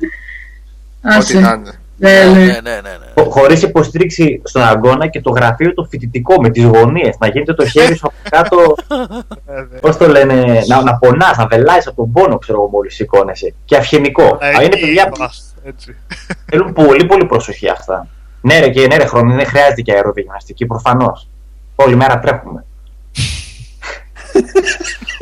Ό,τι 1.02 1.16
Άσε. 1.16 1.40
να 1.40 1.52
είναι. 1.52 1.72
Ναι, 1.96 2.10
ναι, 2.10 2.32
ναι. 2.32 2.44
ναι, 2.44 2.60
ναι, 2.60 2.80
ναι. 2.80 3.24
Χωρίς 3.30 3.62
υποστήριξη 3.62 4.42
στον 4.44 4.62
αγκώνα 4.62 5.06
και 5.06 5.20
το 5.20 5.30
γραφείο 5.30 5.74
το 5.74 5.86
φοιτητικό 5.90 6.40
με 6.40 6.50
τις 6.50 6.64
γωνίες. 6.64 7.16
Να 7.18 7.26
γίνεται 7.26 7.54
το 7.54 7.66
χέρι 7.66 7.96
σου 7.96 8.06
από 8.06 8.16
κάτω. 8.28 8.74
Πώς 9.82 9.96
το 9.96 10.08
λένε, 10.08 10.62
να, 10.66 10.82
να 10.82 10.96
πονάς, 10.96 11.36
να 11.36 11.46
βελάεις 11.46 11.86
από 11.86 11.96
τον 11.96 12.12
πόνο, 12.12 12.38
ξέρω 12.38 12.58
εγώ, 12.58 12.68
μόλις 12.68 12.94
σηκώνεσαι. 12.94 13.54
Και 13.64 13.76
αυγενικό. 13.76 14.24
Α, 14.24 14.62
είναι 14.62 14.78
παιδιά 14.78 15.08
που 15.08 15.26
Έτσι. 15.64 15.96
θέλουν 16.44 16.72
πολύ 16.72 17.04
πολύ 17.04 17.24
προσοχή 17.24 17.68
αυτά. 17.68 18.08
Ναι, 18.44 18.58
ρε, 18.58 18.68
και 18.68 18.86
ναι, 18.86 18.96
ρε, 18.96 19.06
χρόνο, 19.06 19.34
δεν 19.34 19.46
χρειάζεται 19.46 19.80
και 19.80 19.92
αεροδιγυμναστική 19.92 20.66
προφανώς. 20.66 21.28
Όλη 21.74 21.96
μέρα 21.96 22.18
τρέχουμε. 22.18 22.64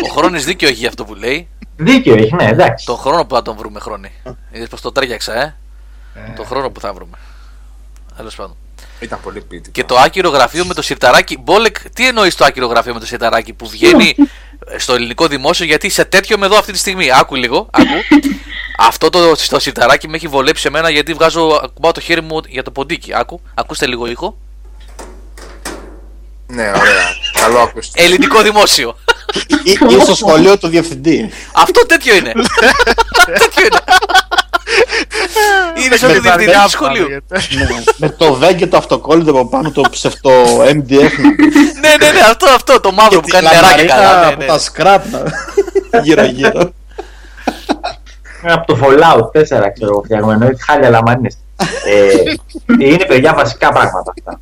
Ο 0.04 0.08
χρόνος 0.08 0.44
δίκιο 0.44 0.68
έχει 0.68 0.76
για 0.76 0.88
αυτό 0.88 1.04
που 1.04 1.14
λέει. 1.14 1.48
Δίκιο 1.76 2.14
έχει, 2.14 2.34
ναι, 2.34 2.44
εντάξει. 2.44 2.86
Το 2.86 2.96
χρόνο 2.96 3.24
που 3.24 3.34
θα 3.34 3.42
τον 3.42 3.56
βρούμε 3.56 3.80
χρόνι. 3.80 4.12
Είδες 4.50 4.68
πως 4.68 4.80
το 4.80 4.92
τρέγιαξα, 4.92 5.42
ε. 5.42 5.54
Το 6.36 6.44
χρόνο 6.44 6.70
που 6.70 6.80
θα 6.80 6.92
βρούμε. 6.92 7.16
Τέλος 8.16 8.34
πάντων. 8.34 8.56
Ήταν 9.00 9.20
πολύ 9.22 9.40
ποιητικό. 9.40 9.70
Και 9.72 9.84
το 9.84 9.96
άκυρο 9.96 10.28
γραφείο 10.28 10.64
με 10.64 10.74
το 10.74 10.82
σιρταράκι. 10.82 11.38
Μπόλεκ, 11.38 11.90
τι 11.90 12.06
εννοείς 12.06 12.34
το 12.34 12.44
άκυρο 12.44 12.66
γραφείο 12.66 12.94
με 12.94 13.00
το 13.00 13.06
σιρταράκι 13.06 13.52
που 13.52 13.68
βγαίνει 13.68 14.14
στο 14.76 14.94
ελληνικό 14.94 15.26
δημόσιο, 15.26 15.66
γιατί 15.66 15.88
σε 15.88 16.04
τέτοιο 16.04 16.38
με 16.38 16.46
εδώ 16.46 16.56
αυτή 16.56 16.72
τη 16.72 16.78
στιγμή. 16.78 17.12
Άκου 17.12 17.34
λίγο, 17.34 17.68
άκου. 17.70 17.94
Αυτό 18.78 19.10
το 19.10 19.34
στο 19.36 19.58
σιρταράκι 19.58 20.08
με 20.08 20.16
έχει 20.16 20.28
βολέψει 20.28 20.66
εμένα 20.66 20.90
γιατί 20.90 21.12
βγάζω, 21.14 21.60
ακουμπάω 21.62 21.92
το 21.92 22.00
χέρι 22.00 22.20
μου 22.20 22.40
για 22.48 22.62
το 22.62 22.70
ποντίκι. 22.70 23.14
Άκου, 23.14 23.40
ακούστε 23.54 23.86
λίγο 23.86 24.06
ήχο. 24.06 24.36
Ναι, 26.46 26.68
ωραία. 26.68 27.04
Καλό 27.40 27.58
ακούστηκε. 27.58 28.04
Ελληνικό 28.04 28.42
δημόσιο. 28.42 28.96
Ή, 29.64 29.70
ή 29.70 30.00
στο 30.00 30.14
σχολείο 30.14 30.58
του 30.58 30.68
διευθυντή. 30.68 31.30
Αυτό 31.52 31.86
τέτοιο 31.86 32.14
είναι. 32.14 32.32
τέτοιο 33.38 33.66
είναι. 33.66 33.80
Είναι 35.84 35.96
σαν 35.96 36.12
τη 36.12 36.18
διευθυντή 36.18 36.52
του 36.64 36.70
σχολείου. 36.70 37.08
Ναι, 37.08 37.18
με 37.96 38.08
το 38.08 38.34
βέγγ 38.34 38.56
και 38.56 38.66
το 38.66 38.76
αυτοκόλλητο 38.76 39.30
από 39.30 39.48
πάνω 39.48 39.70
το 39.70 39.82
ψευτό 39.90 40.32
MDF. 40.58 41.10
ναι, 41.80 41.96
ναι, 42.00 42.10
ναι, 42.12 42.20
αυτό, 42.30 42.46
αυτό 42.54 42.80
το 42.80 42.92
μαύρο 42.92 43.20
που 43.20 43.28
κάνει 43.28 43.46
νεράκι 43.52 43.84
καλά. 43.84 44.20
Ναι, 44.20 44.26
από 44.26 44.40
ναι. 44.40 44.46
τα 44.46 44.58
σκράπ 44.58 45.04
γύρω 46.02 46.24
γύρω. 46.24 46.72
από 48.42 48.66
το 48.66 48.78
Fallout 48.82 49.40
4, 49.40 49.42
ξέρω 49.42 49.90
εγώ, 49.90 50.02
φτιαγμένο. 50.04 50.46
Έχει 50.46 50.62
χάλια 50.62 50.90
λαμανίες. 50.90 51.36
ε, 51.86 52.84
είναι 52.86 53.04
παιδιά 53.04 53.34
βασικά 53.34 53.72
πράγματα 53.72 54.12
αυτά. 54.18 54.40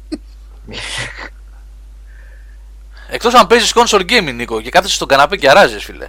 Εκτός 3.12 3.34
αν 3.34 3.46
παίζεις 3.46 3.74
console 3.74 4.00
gaming, 4.10 4.34
Νίκο, 4.34 4.60
και 4.60 4.70
κάθεσαι 4.70 4.94
στον 4.94 5.08
καναπέ 5.08 5.36
και 5.36 5.50
αράζεις, 5.50 5.84
φίλε. 5.84 6.08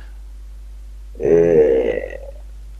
Ε, 1.19 1.80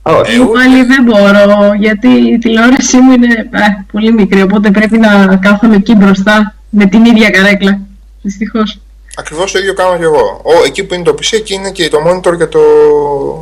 όχι. 0.04 0.34
Εγώ 0.34 0.46
πάλι 0.46 0.84
δεν 0.84 1.04
μπορώ, 1.04 1.74
γιατί 1.80 2.08
η 2.08 2.38
τηλεόρασή 2.38 2.98
μου 2.98 3.12
είναι 3.12 3.34
ε, 3.52 3.60
πολύ 3.92 4.14
μικρή, 4.14 4.42
οπότε 4.42 4.72
πρέπει 4.72 4.98
να 4.98 5.36
κάθομαι 5.36 5.76
εκεί 5.76 5.96
μπροστά 5.96 6.56
με 6.70 6.86
την 6.86 7.06
ίδια 7.06 7.30
καρέκλα. 7.30 7.80
Δυστυχώς. 8.22 8.80
Ακριβώς 9.16 9.52
το 9.52 9.60
ίδιο 9.60 9.74
κάνω 9.74 9.98
και 9.98 10.04
εγώ. 10.04 10.42
Ο, 10.44 10.64
εκεί 10.66 10.84
που 10.84 10.94
είναι 10.94 11.04
το 11.04 11.16
PC, 11.20 11.28
εκεί 11.32 11.54
είναι 11.54 11.72
και 11.72 11.88
το 11.88 11.98
monitor 12.08 12.36
για 12.36 12.50
το, 12.50 12.60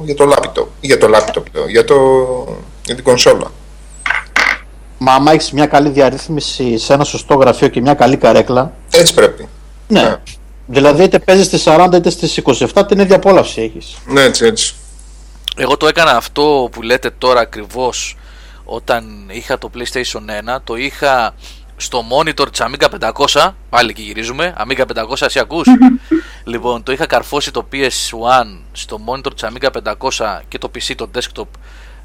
για 0.05 0.15
το 0.15 0.31
laptop. 0.33 0.65
Για 0.81 0.97
το 0.97 1.07
laptop, 1.13 1.43
λέω, 1.53 1.67
για, 1.67 1.83
το, 1.85 1.95
για 2.85 2.95
την 2.95 3.03
κονσόλα. 3.03 3.51
Μα 4.97 5.13
άμα 5.13 5.31
έχεις 5.31 5.51
μια 5.51 5.65
καλή 5.65 5.89
διαρρύθμιση 5.89 6.77
σε 6.77 6.93
ένα 6.93 7.03
σωστό 7.03 7.35
γραφείο 7.35 7.67
και 7.67 7.81
μια 7.81 7.93
καλή 7.93 8.17
καρέκλα. 8.17 8.73
Έτσι 8.91 9.13
πρέπει. 9.13 9.47
Ναι. 9.87 10.01
Ναι. 10.01 10.15
Δηλαδή 10.65 11.03
είτε 11.03 11.19
παίζεις 11.19 11.45
στις 11.45 11.63
40 11.67 11.89
είτε 11.93 12.09
στις 12.09 12.41
27 12.73 12.83
την 12.87 12.99
ίδια 12.99 13.15
απόλαυση 13.15 13.61
έχεις. 13.61 13.95
Ναι, 14.05 14.21
έτσι, 14.21 14.45
έτσι. 14.45 14.75
Εγώ 15.61 15.77
το 15.77 15.87
έκανα 15.87 16.11
αυτό 16.15 16.69
που 16.71 16.81
λέτε 16.81 17.09
τώρα 17.09 17.39
ακριβώς 17.39 18.17
όταν 18.65 19.25
είχα 19.31 19.57
το 19.57 19.69
PlayStation 19.75 20.53
1, 20.55 20.57
το 20.63 20.75
είχα 20.75 21.33
στο 21.77 22.03
monitor 22.11 22.51
της 22.51 22.61
Amiga 22.63 23.09
500, 23.33 23.51
πάλι 23.69 23.93
και 23.93 24.01
γυρίζουμε, 24.01 24.53
Amiga 24.57 24.81
500 24.81 25.21
εσύ 25.21 25.39
ακούς; 25.39 25.67
λοιπόν, 26.51 26.83
το 26.83 26.91
είχα 26.91 27.05
καρφώσει 27.05 27.51
το 27.51 27.67
PS1 27.71 28.57
στο 28.71 28.99
monitor 29.07 29.33
της 29.33 29.43
Amiga 29.49 29.69
500 30.09 30.39
και 30.47 30.57
το 30.57 30.71
PC, 30.75 30.93
το 30.95 31.09
desktop, 31.15 31.47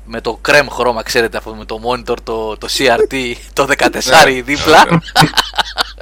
με 0.05 0.21
το 0.21 0.39
creme 0.49 0.67
χρώμα, 0.71 1.03
ξέρετε 1.03 1.37
αυτό, 1.37 1.55
με 1.55 1.65
το 1.65 1.81
monitor, 1.89 2.17
το, 2.25 2.57
το 2.57 2.69
CRT, 2.79 3.35
το 3.53 3.67
14 3.79 4.43
δίπλα. 4.45 4.83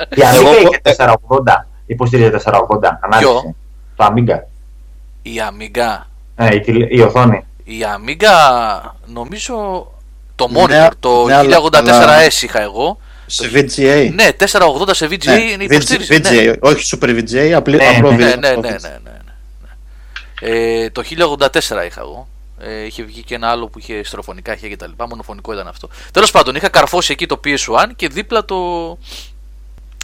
Η 0.09 0.21
Amiga 0.21 0.35
Εγώ- 0.35 0.53
είχε 0.53 0.81
480. 0.83 1.67
Υποστηρίζει 1.87 2.31
480. 2.31 2.99
Ανάλυση. 3.01 3.55
Το 3.97 4.07
Amiga. 4.07 4.39
Η 5.23 5.31
Amiga, 5.51 6.03
Ε, 6.37 6.55
η, 6.55 6.61
τηλε- 6.61 6.93
η 6.93 7.01
οθόνη. 7.01 7.45
Η 7.65 7.81
Amiga 7.97 8.81
νομίζω 9.07 9.87
το 10.35 10.49
monitor, 10.55 10.69
Ναι, 10.69 10.89
το 11.01 11.25
ναι, 11.25 11.35
αλλά- 11.35 11.59
1084S 11.61 12.43
είχα 12.43 12.61
εγώ, 12.61 12.99
Σε 13.27 13.51
VGA. 13.55 14.11
Ναι, 14.15 14.29
480 14.33 14.95
σε 14.95 15.07
VGA 15.11 15.51
είναι 15.53 15.65
υποστήριξη. 15.65 16.21
VGA, 16.25 16.45
ναι. 16.45 16.53
όχι 16.61 16.97
Super 17.01 17.09
VGA, 17.09 17.51
απλή, 17.51 17.77
Ναι, 17.77 17.87
απλό 17.87 18.11
ναι, 18.13 18.17
Ναι, 18.17 18.33
VGA. 18.33 18.39
ναι, 18.39 18.49
ναι, 18.51 18.57
ναι, 18.61 18.69
ναι, 18.71 18.99
ναι. 20.41 20.81
Ε, 20.85 20.91
το 20.91 21.03
1084 21.03 21.85
είχα 21.87 22.01
εγώ. 22.01 22.29
Ε, 22.59 22.85
είχε 22.85 23.03
βγει 23.03 23.23
και 23.23 23.35
ένα 23.35 23.49
άλλο 23.51 23.69
που 23.69 23.79
είχε 23.79 24.05
στροφωνικά 24.05 24.55
είχε 24.55 24.69
και 24.69 24.77
τα 24.77 24.87
λοιπά. 24.87 25.07
Μονοφωνικό 25.07 25.53
ήταν 25.53 25.69
αυτό. 25.69 25.89
Τέλος 26.13 26.31
πάντων, 26.31 26.55
είχα 26.55 26.69
καρφώσει 26.69 27.13
εκεί 27.13 27.27
το 27.27 27.41
PS1 27.45 27.87
και 27.97 28.09
δίπλα 28.09 28.45
το. 28.45 28.99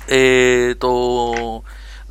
Ε, 0.06 0.74
το 0.74 0.90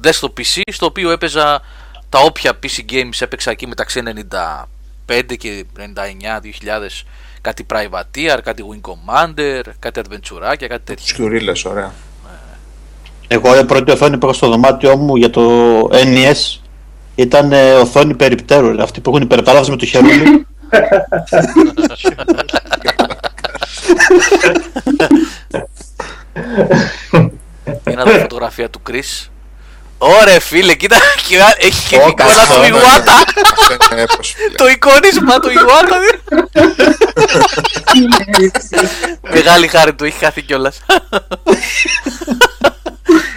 desktop 0.04 0.30
PC 0.40 0.62
στο 0.72 0.86
οποίο 0.86 1.12
έπαιζα 1.12 1.62
τα 2.10 2.20
όποια 2.20 2.60
PC 2.64 2.92
games 2.92 3.10
έπαιξα 3.20 3.52
εκεί 3.52 3.68
μεταξύ 3.68 4.00
95 5.08 5.38
και 5.38 5.66
99 5.78 5.82
2000 5.82 7.06
κάτι 7.42 7.66
Privateer, 7.74 8.40
κάτι 8.44 8.64
Wing 8.70 8.90
Commander, 8.90 9.62
κάτι 9.80 10.02
Adventure, 10.04 10.56
κάτι 10.58 10.80
τέτοια. 10.84 11.08
Σκιουρίλες, 11.08 11.66
ωραία. 11.66 11.94
Εγώ 13.28 13.60
η 13.60 13.66
πρώτη 13.66 13.92
οθόνη 13.92 14.18
που 14.18 14.26
είχα 14.26 14.36
στο 14.36 14.50
δωμάτιό 14.50 14.98
μου 14.98 15.16
για 15.16 15.30
το 15.30 15.82
NES 15.92 16.60
ήταν 17.16 17.52
ε, 17.52 17.74
οθόνη 17.74 18.14
περιπτέρου. 18.14 18.76
ρε. 18.76 18.84
Αυτή 18.84 19.02
που 19.02 19.10
έχουν 19.10 19.22
υπερπαράδοση 19.22 19.70
με 19.70 19.78
το 19.78 19.86
χερούλι. 19.86 20.48
Για 27.88 27.96
να 27.96 28.04
δω 28.04 28.12
φωτογραφία 28.12 28.70
του 28.70 28.82
Chris. 28.90 29.28
Ωραία 29.98 30.40
φίλε, 30.40 30.74
κοίτα, 30.74 30.96
κοίτα, 31.28 31.56
έχει 31.60 31.88
και 31.90 31.96
Ω, 31.96 32.00
εικόνα 32.08 32.14
καλά, 32.34 32.46
του 32.48 32.60
ναι. 32.60 32.68
Ιουάτα. 32.68 33.14
Αυτό 33.54 33.78
είναι 33.92 34.02
έπος, 34.02 34.34
φίλε. 34.38 34.56
Το 34.56 34.68
εικόνισμα 34.68 35.40
του 35.40 35.50
Ιουάτα. 35.50 35.98
Μεγάλη 39.34 39.68
χάρη 39.68 39.94
του, 39.94 40.04
έχει 40.06 40.18
χάθει 40.26 40.42
κιόλας. 40.42 40.80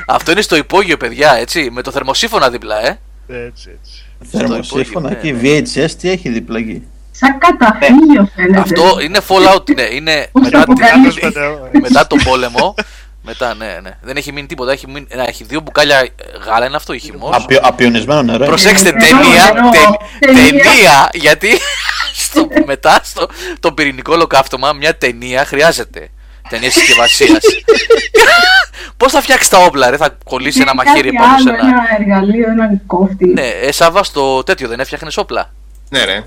Αυτό 0.06 0.30
είναι 0.30 0.40
στο 0.40 0.56
υπόγειο, 0.56 0.96
παιδιά, 0.96 1.32
έτσι, 1.34 1.68
με 1.72 1.82
το 1.82 1.90
θερμοσύφωνα 1.90 2.50
δίπλα, 2.50 2.86
ε. 2.86 2.98
Έτσι, 3.28 3.70
έτσι. 3.80 4.04
Θερμοσύφωνα 4.30 5.10
υπόγειο, 5.10 5.38
και 5.40 5.48
η 5.48 5.62
VHS 5.86 5.90
τι 6.00 6.10
έχει 6.10 6.28
δίπλα 6.28 6.58
εκεί; 6.58 6.82
Σαν 7.10 7.38
καταφύγιο 7.38 8.30
φαίνεται. 8.34 8.60
Αυτό 8.60 8.98
είναι 9.00 9.20
Fallout, 9.28 9.74
ναι, 9.74 9.82
είναι 9.82 10.28
Πώς 10.32 10.42
μετά, 10.42 10.64
το 10.64 10.72
την- 10.72 10.84
αποκαλύπτει. 10.84 11.32
μετά 11.80 12.06
τον 12.06 12.18
πόλεμο. 12.24 12.74
Μετά, 13.22 13.54
ναι, 13.54 13.78
ναι. 13.82 13.90
Δεν 14.02 14.16
έχει 14.16 14.32
μείνει 14.32 14.46
τίποτα. 14.46 14.72
Έχει, 14.72 14.86
μείνει, 14.86 15.06
να, 15.14 15.22
έχει 15.22 15.44
δύο 15.44 15.60
μπουκάλια 15.60 15.98
ε, 15.98 16.08
γάλα, 16.46 16.66
είναι 16.66 16.76
αυτό 16.76 16.92
ή 16.92 16.98
χυμό. 16.98 17.30
Απειο, 17.32 17.58
απειονισμένο 17.62 18.22
νερό. 18.22 18.44
Προσέξτε, 18.46 18.90
Νερό, 18.92 19.06
ταινία, 19.06 19.52
νερό, 19.52 19.68
τε- 19.70 20.34
ταινία. 20.34 20.62
ταινία, 20.62 21.08
γιατί 21.14 21.48
στο, 22.24 22.48
μετά 22.66 23.00
στο 23.04 23.28
το 23.60 23.72
πυρηνικό 23.72 24.12
ολοκαύτωμα 24.12 24.72
μια 24.72 24.96
ταινία 24.96 25.44
χρειάζεται. 25.44 26.08
Ταινία 26.48 26.70
συσκευασίας. 26.70 27.38
Πώς 28.96 29.12
θα 29.12 29.20
φτιάξεις 29.20 29.48
τα 29.48 29.58
όπλα, 29.58 29.90
ρε, 29.90 29.96
θα 29.96 30.16
κολλήσει 30.24 30.60
ένα 30.60 30.72
Κάτι 30.74 30.88
μαχαίρι 30.88 31.12
πάνω 31.12 31.38
σε 31.38 31.48
άλλο, 31.48 31.58
ένα. 31.58 31.68
Ένα 31.68 31.82
εργαλείο, 31.98 32.50
έναν 32.50 32.80
κόφτη. 32.86 33.26
Ναι, 33.26 33.46
ε, 33.48 33.72
Σάβα, 33.72 34.02
στο 34.04 34.42
τέτοιο 34.42 34.68
δεν 34.68 34.80
έφτιαχνες 34.80 35.16
όπλα; 35.16 35.52
Ναι, 35.88 36.04
ρε. 36.04 36.24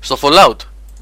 Στο 0.00 0.18
Fallout; 0.22 0.56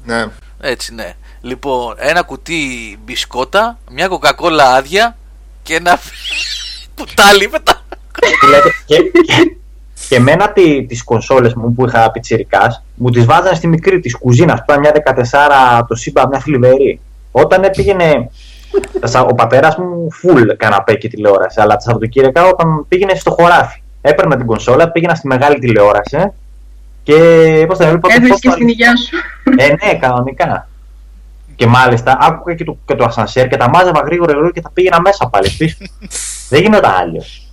Ναι. 0.05 0.25
Έτσι, 0.61 0.93
ναι. 0.93 1.13
Λοιπόν, 1.45 1.95
ένα 1.97 2.21
κουτί 2.21 2.99
μπισκότα, 3.05 3.77
μια 3.91 4.07
κοκακόλα 4.07 4.73
άδεια 4.73 5.17
και 5.63 5.75
ένα 5.75 5.99
κουτάλι 6.97 7.49
μετά. 7.51 7.81
Δηλαδή, 8.41 8.69
και, 8.85 8.95
και, 8.95 9.57
και 10.09 10.15
εμένα 10.15 10.51
τι, 10.51 10.85
τις 10.85 11.03
κονσόλες 11.03 11.53
μου 11.53 11.73
που 11.73 11.85
είχα 11.85 12.11
πιτσιρικάς 12.11 12.83
μου 12.95 13.09
τις 13.09 13.25
βάζανε 13.25 13.55
στη 13.55 13.67
μικρή 13.67 13.99
της 13.99 14.17
κουζίνα 14.17 14.53
που 14.53 14.63
ήταν 14.67 14.79
μια 14.79 14.91
14 15.81 15.85
το 15.87 15.95
σύμπα 15.95 16.27
μια 16.27 16.39
θλιβερή 16.39 16.99
όταν 17.31 17.69
πήγαινε 17.75 18.29
ο 19.29 19.33
πατέρας 19.35 19.75
μου 19.75 20.07
full 20.23 20.55
καναπέ 20.57 20.93
και 20.93 21.07
τηλεόραση 21.07 21.61
αλλά 21.61 21.75
τα 21.75 21.79
Σαββατοκύριακα 21.79 22.45
όταν 22.45 22.85
πήγαινε 22.87 23.15
στο 23.15 23.31
χωράφι 23.31 23.81
έπαιρνα 24.01 24.37
την 24.37 24.45
κονσόλα, 24.45 24.91
πήγαινα 24.91 25.15
στη 25.15 25.27
μεγάλη 25.27 25.59
τηλεόραση 25.59 26.31
και 27.03 27.15
πώς 27.67 27.77
θα 27.77 27.83
έβλεπα 27.83 28.07
το 28.07 28.13
Έβρισκε 28.17 28.31
φως 28.31 28.39
του 28.41 28.51
στην 28.51 28.67
υγειά 28.67 28.97
σου. 28.97 29.17
ε, 29.57 29.67
ναι, 29.67 29.97
κανονικά. 29.99 30.67
Και 31.55 31.67
μάλιστα 31.67 32.17
άκουγα 32.21 32.55
και 32.55 32.63
το, 32.63 32.77
και 32.85 32.95
το 32.95 33.03
ασανσέρ 33.03 33.47
και 33.47 33.57
τα 33.57 33.69
μάζευα 33.69 34.01
γρήγορα 34.05 34.31
γρήγορα 34.31 34.51
και 34.51 34.61
τα 34.61 34.71
πήγαινα 34.71 35.01
μέσα 35.01 35.27
πάλι 35.27 35.49
πίσω. 35.57 35.77
Δεν 36.49 36.61
γινόταν 36.61 36.91
άλλος. 36.91 37.47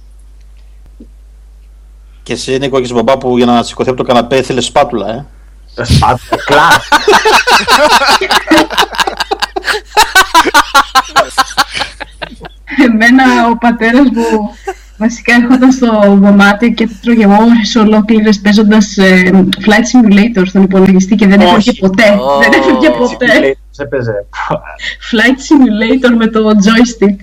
Και 2.22 2.32
εσύ 2.32 2.58
Νίκο 2.58 2.76
έχεις 2.76 2.92
μπαμπά 2.92 3.18
που 3.18 3.36
για 3.36 3.46
να 3.46 3.62
σηκωθεί 3.62 3.88
από 3.88 3.98
το 3.98 4.04
καναπέ 4.04 4.36
ήθελες 4.36 4.64
σπάτουλα, 4.64 5.08
ε; 5.08 5.26
Τα 5.74 5.84
σπάτια, 5.84 6.36
κλάσ. 6.44 6.88
Εμένα 12.84 13.48
ο 13.50 13.56
πατέρας 13.56 14.08
μου 14.12 14.50
βασικά 14.96 15.34
έρχονταν 15.34 15.72
στο 15.72 16.18
δωμάτιο 16.20 16.68
και 16.68 16.88
τρώγε 17.02 17.26
ώρες 17.26 17.76
ολόκληρες 17.76 18.40
παίζοντας 18.40 18.96
ε, 18.96 19.30
Flight 19.66 19.86
Simulator 19.90 20.42
στον 20.46 20.62
υπολογιστή 20.62 21.14
και 21.14 21.26
δεν 21.26 21.40
Όχι. 21.40 21.50
έφευγε 21.50 21.72
ποτέ. 21.80 22.08
Ω. 22.08 22.38
Δεν 22.38 22.52
έφευγε 22.52 22.90
ποτέ. 22.90 23.56
Σε 23.80 23.86
έπαιζε. 23.86 24.24
Flight 25.10 25.38
Simulator 25.46 26.14
με 26.18 26.26
το 26.26 26.40
joystick. 26.50 27.16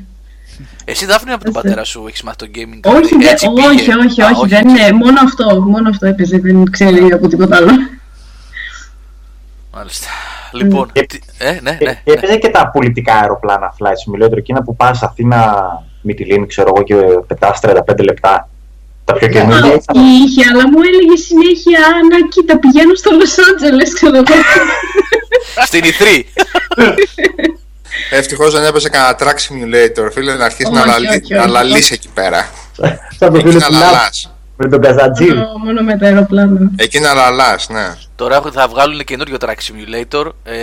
Εσύ 0.85 1.05
Δάφνη 1.05 1.31
από 1.31 1.43
τον 1.43 1.53
πατέρα 1.53 1.83
σου 1.83 2.05
έχεις 2.07 2.21
μάθει 2.23 2.37
το 2.37 2.45
gaming. 2.55 2.79
Όχι, 2.83 2.97
δηλαδή, 3.07 3.17
δεν- 3.17 3.27
έτσι 3.27 3.47
πήγε. 3.53 3.67
όχι, 3.67 3.91
όχι, 4.07 4.21
Α, 4.21 4.29
όχι, 4.35 4.47
δεν 4.47 4.67
είναι. 4.67 4.91
Μόνο 4.91 5.19
αυτό, 5.23 5.61
μόνο 5.61 5.89
αυτό 5.89 6.05
έπαιζε, 6.07 6.37
δεν 6.39 6.63
ξέρει 6.71 7.11
από 7.11 7.27
τίποτα 7.27 7.55
άλλο. 7.55 7.71
Μάλιστα. 9.73 10.07
Λοιπόν, 10.51 10.89
Και- 10.91 11.05
τι- 11.05 11.19
ε, 11.37 11.59
ναι, 11.61 11.75
Και- 11.79 11.85
ναι. 11.85 12.01
και 12.03 12.11
έπαιζε 12.11 12.35
και 12.37 12.49
τα 12.49 12.69
πολιτικά 12.69 13.13
αεροπλάνα 13.13 13.73
Flight 13.79 14.23
Simulator, 14.25 14.37
εκείνα 14.37 14.63
που 14.63 14.75
πας 14.75 15.03
Αθήνα 15.03 15.55
Μυτιλίνη, 16.01 16.47
ξέρω 16.47 16.71
εγώ, 16.75 16.83
και 16.83 16.95
πετάς 17.27 17.59
35 17.59 18.03
λεπτά. 18.03 18.49
Τα 19.05 19.13
πιο 19.13 19.27
Α, 19.27 19.29
καινούργια. 19.29 19.71
όχι, 19.73 20.05
είχε, 20.25 20.43
αλλά 20.51 20.67
μου 20.69 20.79
έλεγε 20.87 21.15
συνέχεια 21.15 21.79
να 22.11 22.27
κοίτα 22.27 22.59
πηγαίνω 22.59 22.95
στο 22.95 23.11
Λος 23.11 23.35
Άντζελες, 23.51 23.93
ξέρω 23.93 24.15
εγώ. 24.15 24.23
Στην 25.65 25.83
Ιθρή. 25.83 26.33
Ευτυχώς 28.11 28.53
δεν 28.53 28.63
έπαιζε 28.63 28.89
κανένα 28.89 29.17
track 29.19 29.35
simulator, 29.35 30.09
φίλε, 30.13 30.33
να 30.35 30.45
αρχίσει 30.45 30.71
να, 30.71 30.79
Όχι, 30.79 30.89
λαλεί, 30.89 31.07
όχι, 31.07 31.17
όχι. 31.17 31.33
να 31.33 31.47
λαλείς 31.47 31.91
εκεί 31.91 32.07
πέρα. 32.13 32.49
Σαν 33.19 33.31
το 33.31 33.37
Εκεί 33.37 33.47
φίλο 33.47 33.59
να 33.59 33.65
του 33.67 33.73
Λάβ 33.73 33.81
λαλάς. 33.81 34.31
με 34.55 34.69
τον 34.69 34.81
Καζατζή. 34.81 35.25
Μόνο- 35.25 35.51
Μόνο 35.63 35.81
με 35.81 35.97
τα 35.97 36.05
αεροπλάνα. 36.05 36.59
Εκεί 36.75 36.99
να 36.99 37.13
λαλάς, 37.13 37.69
ναι. 37.69 37.87
Τώρα 38.15 38.35
έχουν- 38.35 38.51
θα 38.51 38.67
βγάλουν 38.67 39.03
καινούριο 39.03 39.37
Track 39.39 39.47
Simulator. 39.49 40.25
Ε, 40.43 40.55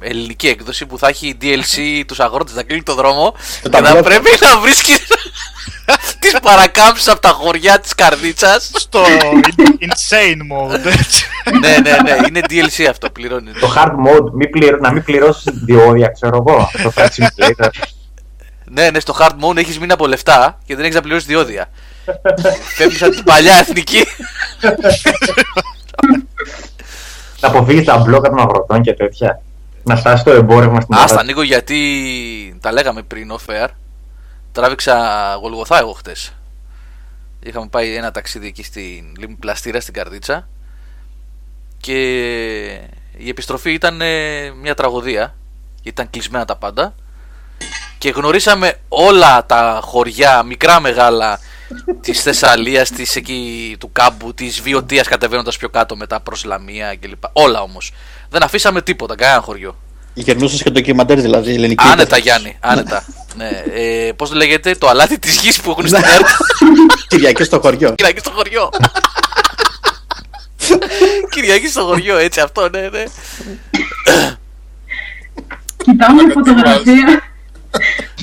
ελληνική 0.00 0.48
έκδοση 0.48 0.86
που 0.86 0.98
θα 0.98 1.08
έχει 1.08 1.36
DLC 1.42 2.02
τους 2.06 2.20
αγρότες 2.20 2.54
να 2.54 2.62
κλείνει 2.62 2.82
το 2.82 2.94
δρόμο 2.94 3.34
και 3.62 3.68
τα 3.68 3.78
θα 3.82 3.90
μπλοκ. 3.92 4.02
πρέπει 4.04 4.30
να 4.40 4.58
βρίσκει 4.58 4.92
τις 6.30 6.40
παρακάμψεις 6.42 7.08
από 7.08 7.20
τα 7.20 7.28
χωριά 7.28 7.78
της 7.80 7.94
καρδίτσας 7.94 8.70
Στο 8.74 9.02
insane 9.80 10.40
mode, 10.52 10.86
έτσι. 10.86 11.24
ναι 11.60 11.76
ναι 11.82 11.96
ναι 12.02 12.16
είναι 12.28 12.40
DLC 12.48 12.84
αυτό 12.90 13.10
πληρώνει 13.10 13.50
Το 13.60 13.72
hard 13.76 13.88
mode, 13.90 14.30
μη 14.32 14.48
πληρω... 14.48 14.78
να 14.80 14.92
μην 14.92 15.02
πληρώσεις 15.02 15.52
διόδια, 15.64 16.08
ξέρω 16.08 16.44
εγώ. 16.46 16.70
Το 16.82 16.92
Flight 16.96 17.06
Simulator. 17.06 17.68
ναι 18.64 18.90
ναι 18.90 19.00
στο 19.00 19.16
hard 19.20 19.44
mode 19.48 19.56
έχεις 19.56 19.78
μείνει 19.78 19.92
από 19.92 20.06
λεφτά 20.06 20.58
και 20.66 20.74
δεν 20.74 20.84
έχεις 20.84 20.94
να 20.96 21.00
πληρώσεις 21.02 21.26
διόδια 21.26 21.70
φεύγεις 22.76 23.02
από 23.02 23.14
την 23.14 23.24
παλιά 23.24 23.54
εθνική 23.58 24.04
να 27.40 27.48
αποφύγεις 27.48 27.84
τα 27.84 27.96
μπλόκα 27.98 28.28
των 28.28 28.38
αγροτών 28.38 28.82
και 28.82 28.92
τέτοια. 28.94 29.42
Να 29.82 29.96
φτάσεις 29.96 30.24
το 30.24 30.30
εμπόρευμα 30.30 30.80
στην 30.80 30.94
Άστα 30.94 31.04
Ελλάδα. 31.04 31.20
ανοίγω 31.20 31.42
γιατί 31.42 32.58
τα 32.60 32.72
λέγαμε 32.72 33.02
πριν 33.02 33.32
off 33.32 33.50
air. 33.52 33.68
Τράβηξα 34.52 35.34
γολγοθά 35.40 35.78
εγώ 35.78 35.92
χτες. 35.92 36.32
Είχαμε 37.40 37.68
πάει 37.68 37.94
ένα 37.94 38.10
ταξίδι 38.10 38.46
εκεί 38.46 38.62
στην 38.62 39.14
Λίμνη 39.18 39.36
Πλαστήρα 39.40 39.80
στην 39.80 39.94
Καρδίτσα 39.94 40.48
και 41.80 42.00
η 43.16 43.28
επιστροφή 43.28 43.72
ήταν 43.72 44.00
ε, 44.00 44.50
μια 44.50 44.74
τραγωδία 44.74 45.34
γιατί 45.74 45.88
ήταν 45.88 46.10
κλεισμένα 46.10 46.44
τα 46.44 46.56
πάντα 46.56 46.94
και 47.98 48.10
γνωρίσαμε 48.10 48.74
όλα 48.88 49.46
τα 49.46 49.80
χωριά, 49.82 50.42
μικρά 50.42 50.80
μεγάλα 50.80 51.40
της 52.00 52.22
Θεσσαλίας, 52.22 52.90
της 52.90 53.16
εκεί 53.16 53.76
του 53.80 53.92
κάμπου, 53.92 54.34
της 54.34 54.60
Βιωτίας 54.60 55.08
κατεβαίνοντας 55.08 55.56
πιο 55.56 55.68
κάτω 55.68 55.96
μετά 55.96 56.20
προς 56.20 56.44
Λαμία 56.44 56.96
κλπ. 56.96 57.22
Όλα 57.32 57.60
όμως. 57.60 57.92
Δεν 58.30 58.42
αφήσαμε 58.42 58.82
τίποτα, 58.82 59.14
κανένα 59.14 59.40
χωριό. 59.40 59.76
Γερνούσες 60.14 60.62
και 60.62 60.70
ντοκιμαντέρ 60.70 61.20
δηλαδή, 61.20 61.54
ελληνική. 61.54 61.84
Άνετα 61.86 62.02
υπόθεση. 62.02 62.20
Γιάννη, 62.22 62.56
άνετα. 62.60 63.04
ναι. 63.36 63.48
ε, 63.74 64.12
Πώς 64.16 64.32
λέγεται, 64.32 64.74
το 64.74 64.88
αλάτι 64.88 65.18
της 65.18 65.40
γης 65.40 65.60
που 65.60 65.70
έχουν 65.70 65.86
στην 65.86 66.02
ΕΡΤ. 66.04 66.26
Κυριακή 67.08 67.44
στο 67.44 67.60
χωριό. 67.60 67.94
Κυριακή 67.94 68.18
στο 68.18 68.30
χωριό. 68.30 68.70
Κυριακή 71.30 71.68
στο 71.68 71.82
χωριό, 71.84 72.16
έτσι 72.18 72.40
αυτό, 72.40 72.68
ναι, 72.68 72.80
ναι. 72.80 73.04
Κοιτάω 75.84 76.12
μια 76.12 76.26
φωτογραφία. 76.34 77.22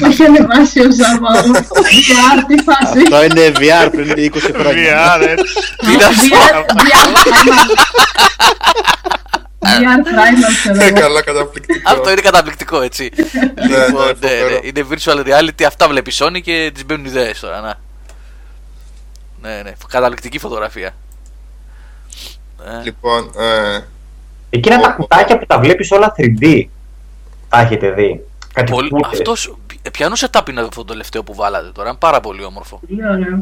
Έχει 0.05 0.23
ανεβάσει 0.23 0.79
ο 0.79 0.87
Ζαβάο. 0.91 1.51
VR, 1.83 2.43
τι 2.47 2.55
φάση. 2.63 2.99
Αυτό 3.03 3.23
είναι 3.23 3.51
VR 3.59 3.89
πριν 3.91 4.31
20 4.33 4.39
χρόνια. 4.59 5.17
VR, 5.17 5.21
έτσι. 5.27 5.53
Τι 5.77 5.91
είναι 5.93 6.03
αυτό. 6.03 6.65
VR, 6.75 7.17
VR, 9.67 9.99
VR 10.05 10.07
Primal 10.07 10.53
ξέρω 10.59 10.81
Ε, 10.81 10.87
εγώ. 10.87 10.99
Καλά, 10.99 11.23
καταπληκτικό. 11.23 11.89
Αυτό 11.91 12.11
είναι 12.11 12.21
καταπληκτικό, 12.21 12.81
έτσι. 12.81 13.11
ναι, 13.13 13.85
λοιπόν, 13.85 14.05
ναι, 14.07 14.13
φοβερό. 14.13 14.49
ναι, 14.49 14.59
είναι 14.63 14.85
virtual 14.91 15.25
reality, 15.27 15.63
αυτά 15.67 15.87
βλέπεις 15.87 16.19
η 16.19 16.23
Sony 16.25 16.41
και 16.41 16.71
τη 16.73 16.83
μπαίνουν 16.85 17.05
ιδέες 17.05 17.39
τώρα. 17.39 17.61
Να. 17.61 17.79
Ναι, 19.41 19.61
ναι, 19.63 19.73
καταπληκτική 19.89 20.39
φωτογραφία. 20.39 20.95
Ε, 22.65 22.83
Λοιπόν, 22.83 23.31
ε, 23.37 23.79
Εκείνα 24.49 24.79
τα 24.81 24.89
κουτάκια 24.89 25.37
που 25.37 25.45
τα 25.45 25.59
βλέπεις 25.59 25.91
όλα 25.91 26.13
3D. 26.17 26.63
Τα 27.49 27.59
έχετε 27.59 27.91
δει; 27.91 28.23
Κάτι 28.53 28.71
πολύ, 28.71 28.89
κούτες. 28.89 29.11
αυτός, 29.11 29.57
ποιανού 29.91 30.17
setup 30.17 30.49
είναι 30.49 30.61
αυτό 30.61 30.75
το 30.75 30.83
τελευταίο 30.85 31.23
που 31.23 31.35
βάλατε 31.35 31.69
τώρα, 31.73 31.89
είναι 31.89 31.97
πάρα 31.97 32.19
πολύ 32.19 32.43
όμορφο. 32.43 32.79
Πολύ 32.87 33.07
ωραίο. 33.07 33.41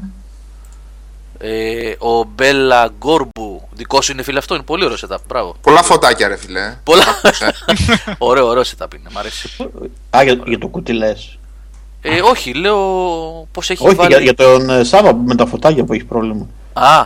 Ε, 1.38 1.94
ο 1.98 2.24
Μπέλα 2.24 2.92
Γκόρμπου, 2.98 3.68
δικό 3.72 4.02
σου 4.02 4.12
είναι 4.12 4.24
φίλε 4.24 4.38
αυτό, 4.38 4.56
είναι 4.56 4.64
πολύ 4.64 4.86
ωραίο 4.86 4.98
setup, 5.08 5.18
μπράβο. 5.28 5.56
πολλά 5.62 5.84
φωτάκια, 5.84 6.28
ρε 6.28 6.38
φιλέ. 6.38 6.78
Πολλά. 6.84 7.04
ωραίο, 8.18 8.48
ωραίο 8.48 8.64
setup 8.64 8.94
είναι, 8.96 9.10
μ' 9.14 9.18
αρέσει. 9.18 9.50
Α, 10.18 10.24
για, 10.24 10.40
για 10.46 10.58
το 10.60 10.68
κουτί 10.68 10.94
λες. 10.94 11.38
Ε, 12.02 12.22
όχι, 12.22 12.54
λέω 12.54 12.76
πώ 13.52 13.62
έχει 13.68 13.86
Όχι, 13.86 13.96
βάλει. 13.96 14.10
για, 14.10 14.20
για 14.20 14.34
τον 14.34 14.70
ε, 14.70 14.84
Σάβα 14.84 15.16
με 15.16 15.36
τα 15.36 15.46
φωτάκια 15.46 15.84
που 15.84 15.94
έχει 15.94 16.04
πρόβλημα. 16.04 16.48
Α, 16.74 17.06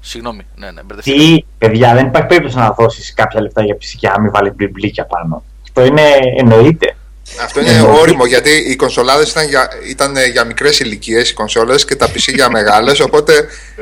συγγνώμη, 0.00 0.46
ναι, 0.56 0.70
ναι, 0.70 0.82
μπερδευτήκα. 0.82 1.18
Τι, 1.18 1.44
παιδιά, 1.58 1.94
δεν 1.94 2.06
υπάρχει 2.06 2.28
περίπτωση 2.28 2.56
να 2.56 2.70
δώσει 2.70 3.14
κάποια 3.14 3.40
λεφτά 3.40 3.64
για 3.64 3.76
ψυχιά, 3.76 4.20
μην 4.20 4.30
βάλει 4.30 4.50
μπιμπλίκια 4.50 5.04
πάνω. 5.06 5.42
Αυτό 5.62 5.84
είναι 5.84 6.02
εννοείται. 6.36 6.96
Αυτό 7.44 7.60
είναι 7.60 7.80
όριμο 8.00 8.26
γιατί 8.26 8.50
οι 8.70 8.76
κονσολάδες 8.76 9.30
ήταν 9.30 9.48
για, 9.48 9.68
ήταν 9.88 10.14
για 10.32 10.44
μικρές 10.44 10.78
ηλικίες 10.80 11.30
οι 11.30 11.34
κονσόλες 11.34 11.84
και 11.84 11.96
τα 11.96 12.06
PC 12.06 12.32
για 12.34 12.50
μεγάλες. 12.50 13.00
Οπότε. 13.00 13.32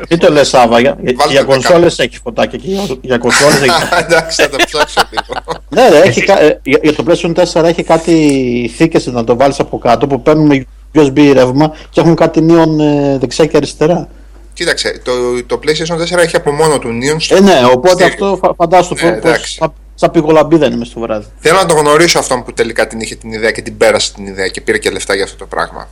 Τι 0.08 0.16
το 0.16 0.30
λες 0.32 0.48
Σάβα, 0.48 0.80
για, 0.80 0.96
για, 1.00 1.12
Βάλτε 1.16 1.32
για 1.32 1.40
δεκά. 1.40 1.52
κονσόλες 1.52 1.98
έχεις 1.98 2.18
φωτάκια 2.22 2.58
και 2.58 2.66
για, 2.68 2.96
για 3.00 3.18
κονσόλες 3.18 3.60
έχει... 3.62 3.70
Εντάξει, 4.04 4.42
θα 4.42 4.48
το 4.48 4.56
ψάξω 4.66 5.00
λίγο. 5.10 5.60
ναι, 5.68 5.88
ρε, 5.88 6.08
έχει, 6.08 6.24
κα- 6.24 6.42
ε, 6.42 6.60
για, 6.62 6.78
για 6.82 6.92
το 6.94 7.04
PlayStation 7.08 7.34
4 7.60 7.64
έχει 7.64 7.82
κάτι 7.82 8.72
θήκες 8.76 9.06
να 9.06 9.24
το 9.24 9.36
βάλεις 9.36 9.58
από 9.60 9.78
κάτω 9.78 10.06
που 10.06 10.22
παίρνουν 10.22 10.46
με 10.46 10.66
USB 10.94 11.30
ρεύμα 11.32 11.76
και 11.90 12.00
έχουν 12.00 12.14
κάτι 12.14 12.40
νίον 12.40 12.80
ε, 12.80 13.18
δεξιά 13.20 13.46
και 13.46 13.56
αριστερά. 13.56 14.08
Κοίταξε, 14.54 15.00
το, 15.04 15.12
το 15.46 15.60
PlayStation 15.64 16.14
4 16.14 16.18
έχει 16.18 16.36
από 16.36 16.52
μόνο 16.52 16.78
του 16.78 16.88
Neon 16.88 17.16
στο 17.18 17.36
Ε, 17.36 17.40
ναι, 17.40 17.60
οπότε 17.72 17.88
στήριο. 18.04 18.06
αυτό 18.26 18.38
φα- 18.42 18.54
φαντάσου 18.54 18.94
Ναι, 18.94 19.00
πως 19.00 19.30
εντάξει. 19.30 19.58
Σαν, 19.98 20.10
σαν 20.10 20.10
πηγολαμπίδα 20.10 20.66
είναι 20.66 20.76
μες 20.76 20.88
στο 20.88 21.00
βράδυ. 21.00 21.26
Θέλω 21.38 21.56
να 21.56 21.66
το 21.66 21.74
γνωρίσω 21.74 22.18
αυτόν 22.18 22.44
που 22.44 22.52
τελικά 22.52 22.86
την 22.86 23.00
είχε 23.00 23.14
την 23.14 23.32
ιδέα 23.32 23.50
και 23.50 23.62
την 23.62 23.76
πέρασε 23.76 24.12
την 24.12 24.26
ιδέα 24.26 24.48
και 24.48 24.60
πήρε 24.60 24.78
και 24.78 24.90
λεφτά 24.90 25.14
για 25.14 25.24
αυτό 25.24 25.36
το 25.36 25.46
πράγμα. 25.46 25.88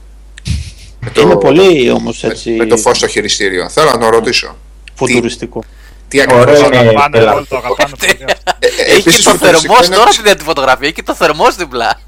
Με 1.00 1.10
το, 1.10 1.20
Είναι 1.20 1.36
πολύ 1.36 1.90
όμως 1.90 2.22
με, 2.22 2.28
έτσι 2.28 2.50
με 2.50 2.66
το 2.66 2.76
φως 2.76 2.96
στο 2.96 3.06
χειριστήριο. 3.06 3.68
Θέλω 3.68 3.90
να 3.90 3.98
τον 3.98 4.08
ρωτήσω. 4.08 4.56
φουτουριστικό. 4.94 5.62
Τι 6.08 6.20
Ωραίο 6.20 6.40
ακριβώ. 6.40 6.66
είναι. 6.66 6.76
αγαπάνε, 6.76 7.18
πελάτη. 7.18 7.36
όλοι 7.36 7.46
το 7.46 7.56
αγαπάνε 7.56 7.96
πολύ 7.98 8.24
αυτό. 8.32 8.52
Έχει 8.86 9.10
και 9.10 9.22
το 9.22 9.30
θερμός 9.30 9.88
τώρα 9.88 10.12
στην 10.12 10.36
τη 10.36 10.44
φωτογραφία, 10.44 10.86
έχει 10.86 10.94
και 10.94 11.02
το 11.02 11.14
θερμός 11.14 11.56
δίπλα. 11.56 12.00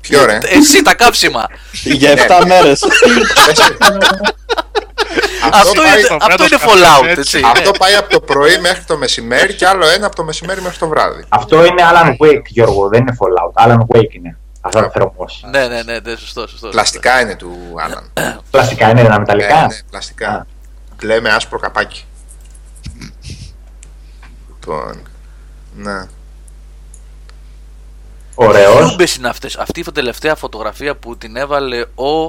Πιο 0.00 0.20
ωραία. 0.20 0.40
Εσύ 0.44 0.82
τα 0.82 0.94
κάψιμα. 0.94 1.46
Για 1.84 2.14
7 2.42 2.46
μέρες. 2.46 2.82
αυτό 5.52 5.82
πάει- 5.82 5.98
είναι, 5.98 6.08
το 6.08 6.14
αυτό 6.14 6.30
φέτος 6.30 6.46
είναι 6.50 6.58
καφέ, 6.58 7.02
Fallout, 7.02 7.06
έτσι. 7.06 7.20
έτσι. 7.20 7.40
Αυτό 7.44 7.70
ναι. 7.70 7.76
πάει 7.78 7.94
από 7.94 8.10
το 8.10 8.20
πρωί 8.20 8.58
μέχρι 8.58 8.84
το 8.84 8.96
μεσημέρι 8.96 9.54
και 9.54 9.66
άλλο 9.66 9.86
ένα 9.86 10.06
από 10.06 10.16
το 10.16 10.24
μεσημέρι 10.24 10.60
μέχρι 10.60 10.78
το 10.78 10.88
βράδυ. 10.88 11.24
Αυτό 11.28 11.64
είναι 11.64 11.82
Alan 11.92 12.26
Wake, 12.26 12.46
Γιώργο, 12.46 12.88
δεν 12.88 13.00
είναι 13.00 13.16
Fallout. 13.20 13.66
Alan 13.66 13.78
Wake 13.78 14.14
είναι. 14.14 14.38
Αυτό 14.60 14.80
το 14.80 14.90
θερμός. 14.90 15.44
Ναι, 15.50 15.66
ναι, 15.66 15.82
ναι, 15.82 15.98
ναι, 15.98 16.16
σωστό, 16.16 16.46
σωστό. 16.48 16.68
Πλαστικά 16.68 17.20
είναι 17.20 17.34
του 17.34 17.56
Άλαν. 17.76 18.12
Πλαστικά 18.50 18.90
είναι, 18.90 19.00
ένα 19.00 19.18
μεταλλικά. 19.18 19.58
Ε, 19.58 19.66
ναι, 19.66 19.78
πλαστικά. 19.90 20.46
Μπλε 20.96 21.20
με 21.20 21.30
άσπρο 21.30 21.58
καπάκι. 21.58 22.04
Λοιπόν. 24.48 25.02
Ναι. 25.74 26.06
Ωραίος. 28.34 28.80
Λούμπες 28.80 29.14
είναι 29.14 29.28
αυτές. 29.28 29.56
Αυτή 29.56 29.80
η 29.80 29.92
τελευταία 29.92 30.34
φωτογραφία 30.34 30.96
που 30.96 31.16
την 31.16 31.36
έβαλε 31.36 31.84
ο, 31.94 32.24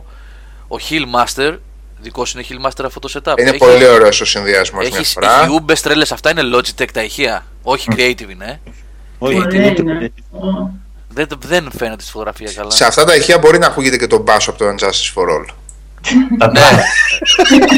ο 0.68 0.78
Hillmaster. 0.89 1.57
Δικό 2.00 2.26
σου 2.26 2.38
είναι 2.39 2.48
Hillmaster 2.50 2.84
αυτό 2.86 3.00
το 3.00 3.10
setup. 3.14 3.39
Είναι 3.39 3.50
Έχει- 3.50 3.58
πολύ 3.58 3.88
ωραίο 3.88 4.08
ο 4.08 4.12
συνδυασμός 4.12 4.88
μια 4.88 4.98
Έχεις 4.98 5.12
φορά. 5.12 5.41
έχει 5.41 5.52
ούμπες 5.54 5.82
τρέλες 5.82 6.12
αυτά 6.12 6.30
είναι 6.30 6.41
Logitech 6.56 6.91
τα 6.93 7.04
ηχεία. 7.04 7.45
Όχι 7.64 7.88
creative 7.91 8.30
είναι. 8.30 8.60
ε. 8.66 8.72
Όχι, 9.18 9.36
Ωραία 9.38 9.48
τι- 9.48 9.74
τι- 9.74 9.82
είναι. 9.82 10.12
Ω. 10.32 10.38
Δεν, 11.10 11.28
δεν 11.45 11.70
φαίνεται 11.78 12.02
στη 12.02 12.12
φωτογραφία 12.12 12.52
καλά. 12.56 12.72
Σε 12.72 12.86
αυτά 12.86 13.04
τα 13.06 13.16
ηχεία 13.16 13.38
μπορεί 13.38 13.58
να 13.60 13.68
ακούγεται 13.68 13.98
και 13.98 14.08
το 14.08 14.18
μπάσο 14.18 14.50
από 14.50 14.60
το 14.60 14.66
Unjustice 14.70 15.14
for 15.22 15.24
All. 15.24 15.45
Τα 16.38 16.48
Ναι. 16.48 16.60
τράβα. 16.60 16.84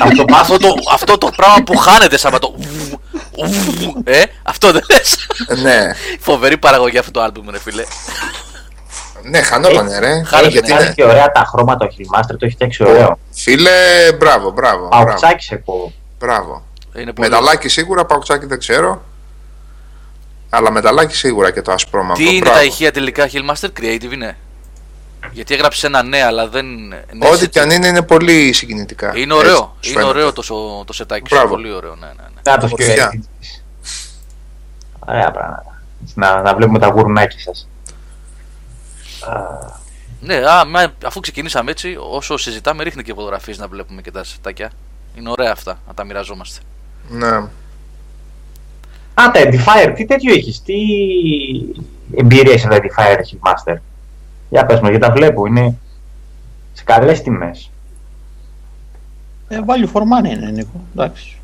Αυτό 0.10 0.26
πας 0.26 0.40
αυτό, 0.42 0.58
το, 0.58 0.74
αυτό 0.92 1.18
το 1.18 1.32
πράγμα 1.36 1.64
που 1.64 1.78
χάνεται 1.78 2.18
σαν 2.18 2.40
το. 2.40 2.56
βου, 2.58 3.00
βου, 3.50 4.02
Ε, 4.04 4.24
αυτό 4.44 4.72
δεν 4.72 4.82
λες. 4.92 5.28
Ε, 5.48 5.56
ναι, 5.56 5.94
Φοβερή 6.20 6.58
παραγωγή 6.58 6.98
αυτό 6.98 7.12
το 7.12 7.22
άλμπουμ, 7.22 7.50
ρε 7.50 7.60
φίλε. 7.60 7.84
Ναι, 9.24 9.42
χανότανε 9.42 10.00
ρε. 10.00 10.24
Χάλασε, 10.24 10.50
Γιατί 10.50 10.72
κάνει 10.72 10.84
ναι. 10.88 10.94
και 10.94 11.04
ωραία 11.04 11.32
τα 11.32 11.44
χρώματα 11.48 11.86
ο 11.86 11.90
Hillmaster, 11.98 12.24
το 12.40 12.46
έχει 12.46 12.54
φτιάξει 12.54 12.84
ωραίο. 12.84 13.20
Φίλε, 13.32 13.70
μπράβο, 14.18 14.50
μπράβο. 14.52 14.88
Μπράβο. 14.88 15.06
Παουτσάκι 15.06 15.44
σε 15.44 15.56
κόβω. 15.56 15.94
μπράβο. 16.20 16.64
Είναι 16.96 17.14
πολύ 17.14 17.30
Μεταλλάκι 17.30 17.68
σίγουρα, 17.70 18.06
παουτσάκι 18.06 18.46
δεν 18.46 18.60
ξέρω. 18.60 19.04
Αλλά 20.50 20.72
μεταλλάκι 20.72 21.16
σίγουρα 21.16 21.52
και 21.52 21.62
το 21.62 21.72
ασπρόμαυρο. 21.72 22.16
Τι 22.16 22.30
είναι 22.30 22.40
μπράβο. 22.40 22.56
τα 22.58 22.64
ηχεία 22.64 22.92
τελικά, 22.92 23.30
Hillmaster 23.34 23.68
Creative 23.80 24.12
είναι. 24.14 24.38
Γιατί 25.32 25.54
έγραψες 25.54 25.84
ένα 25.84 26.04
ναι, 26.04 26.24
αλλά 26.24 26.48
δεν. 26.48 26.66
ναι, 26.88 27.28
Ό,τι 27.30 27.38
σε- 27.38 27.48
και 27.48 27.60
αν 27.60 27.70
είναι, 27.72 27.88
είναι 27.88 28.02
πολύ 28.02 28.54
συγκινητικά. 28.54 29.12
Είναι 29.16 29.34
ωραίο. 29.34 29.52
Έτσι, 29.52 29.64
σου 29.82 29.90
είναι 29.92 30.00
φαίνεται. 30.02 30.10
ωραίο 30.20 30.34
το, 30.34 30.42
σο- 30.42 30.84
το 30.86 30.94
σετάκι 30.94 31.28
σου. 31.30 31.36
Μπράβο. 31.36 31.54
Πολύ 31.54 31.72
ωραίο, 31.74 31.96
ναι, 31.96 32.06
ναι, 32.06 32.14
ναι. 32.14 32.52
Να 32.52 32.58
το 32.58 32.66
Ομορφιά. 32.66 32.88
σκέφτεσαι. 32.94 33.22
Ωραία 35.08 35.32
πράγματα. 35.32 35.82
Να, 36.14 36.42
να 36.42 36.56
βλέπουμε 36.56 36.80
τα 36.80 36.88
γουρνάκια 36.88 37.40
σας. 37.40 37.69
Ναι, 40.22 40.36
α, 40.36 40.66
μα- 40.66 40.94
αφού 41.06 41.20
ξεκινήσαμε 41.20 41.72
έτσι, 41.72 41.98
όσο 42.12 42.38
συζητάμε, 42.38 42.84
ρίχνει 42.84 43.04
και 43.04 43.14
φωτογραφίες 43.14 43.58
να 43.58 43.68
βλέπουμε 43.68 44.02
και 44.02 44.12
τα 44.12 44.24
σετάκια. 44.24 44.72
Είναι 45.18 45.30
ωραία 45.30 45.52
αυτά 45.52 45.80
να 45.88 45.94
τα 45.94 46.04
μοιραζόμαστε. 46.04 46.60
Ναι. 47.10 47.28
Α, 49.14 49.32
τα 49.32 49.32
Edifier, 49.34 49.94
τι 49.96 50.06
τέτοιο 50.06 50.34
έχεις, 50.34 50.62
τι 50.62 50.74
εμπειρία 52.16 52.58
σε 52.58 52.68
τα 52.68 52.78
Edifier 52.78 53.18
Hillmaster. 53.18 53.76
Για 54.50 54.66
πες 54.66 54.80
μου, 54.80 54.90
γιατί 54.90 55.06
τα 55.06 55.12
βλέπω, 55.12 55.46
είναι 55.46 55.78
σε 56.74 56.84
καλές 56.84 57.22
τιμές. 57.22 57.70
Ε, 59.48 59.60
value 59.66 59.92
for 59.94 60.02
money 60.02 60.30
είναι, 60.36 60.52
Νίκο. 60.52 60.82
Εντάξει. 60.96 61.38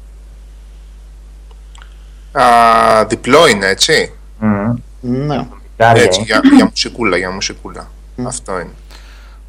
Α, 2.32 3.06
διπλό 3.06 3.48
είναι, 3.48 3.68
έτσι. 3.68 4.14
Μμμ. 4.40 4.74
Ναι. 5.02 5.48
Κάρια, 5.78 6.04
Έτσι, 6.04 6.20
ε. 6.20 6.24
για, 6.24 6.42
για 6.56 6.66
μουσικούλα, 6.66 7.18
για 7.18 7.32
μουσικούλα. 7.32 7.88
Αυτό 8.28 8.60
είναι. 8.60 8.72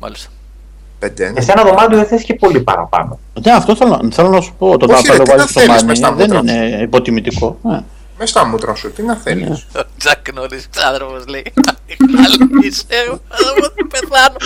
Μάλιστα. 0.01 0.29
Πέντε 0.99 1.24
είναι. 1.27 1.39
Εσένα 1.39 1.62
δωμάτιο 1.64 1.97
δεν 1.97 2.07
θες 2.07 2.22
και 2.22 2.35
πολύ 2.35 2.61
παραπάνω. 2.61 3.18
Ναι, 3.45 3.53
αυτό 3.53 3.77
θέλω, 3.77 4.09
θέλω 4.12 4.29
να 4.29 4.41
σου 4.41 4.55
πω. 4.59 4.77
Το 4.77 4.95
Όχι, 4.95 5.07
ρε, 5.11 5.16
να 5.16 5.22
τι 5.24 5.29
να 5.31 5.37
βάλεις 5.37 5.51
στο 5.51 5.61
θέλεις 5.61 5.85
μες 5.85 5.99
στα 5.99 6.12
money 6.12 6.16
δεν 6.16 6.35
μούτρα 6.35 6.53
είναι 6.55 6.83
υποτιμητικό. 6.83 7.59
Ε. 7.72 7.79
Μες 8.18 8.31
στα 8.31 8.45
μούτρα 8.47 8.74
σου, 8.74 8.93
τι 8.93 9.03
να 9.03 9.16
θέλεις. 9.16 9.66
Ο 9.77 9.81
Τζακ 9.99 10.33
Νόρι, 10.35 10.62
ξάδερφο 10.70 11.22
λέει. 11.29 11.53
Καλή 12.16 12.66
είσαι, 12.66 12.85
εγώ 12.89 13.20
θα 13.62 13.87
πεθάνω. 13.91 14.37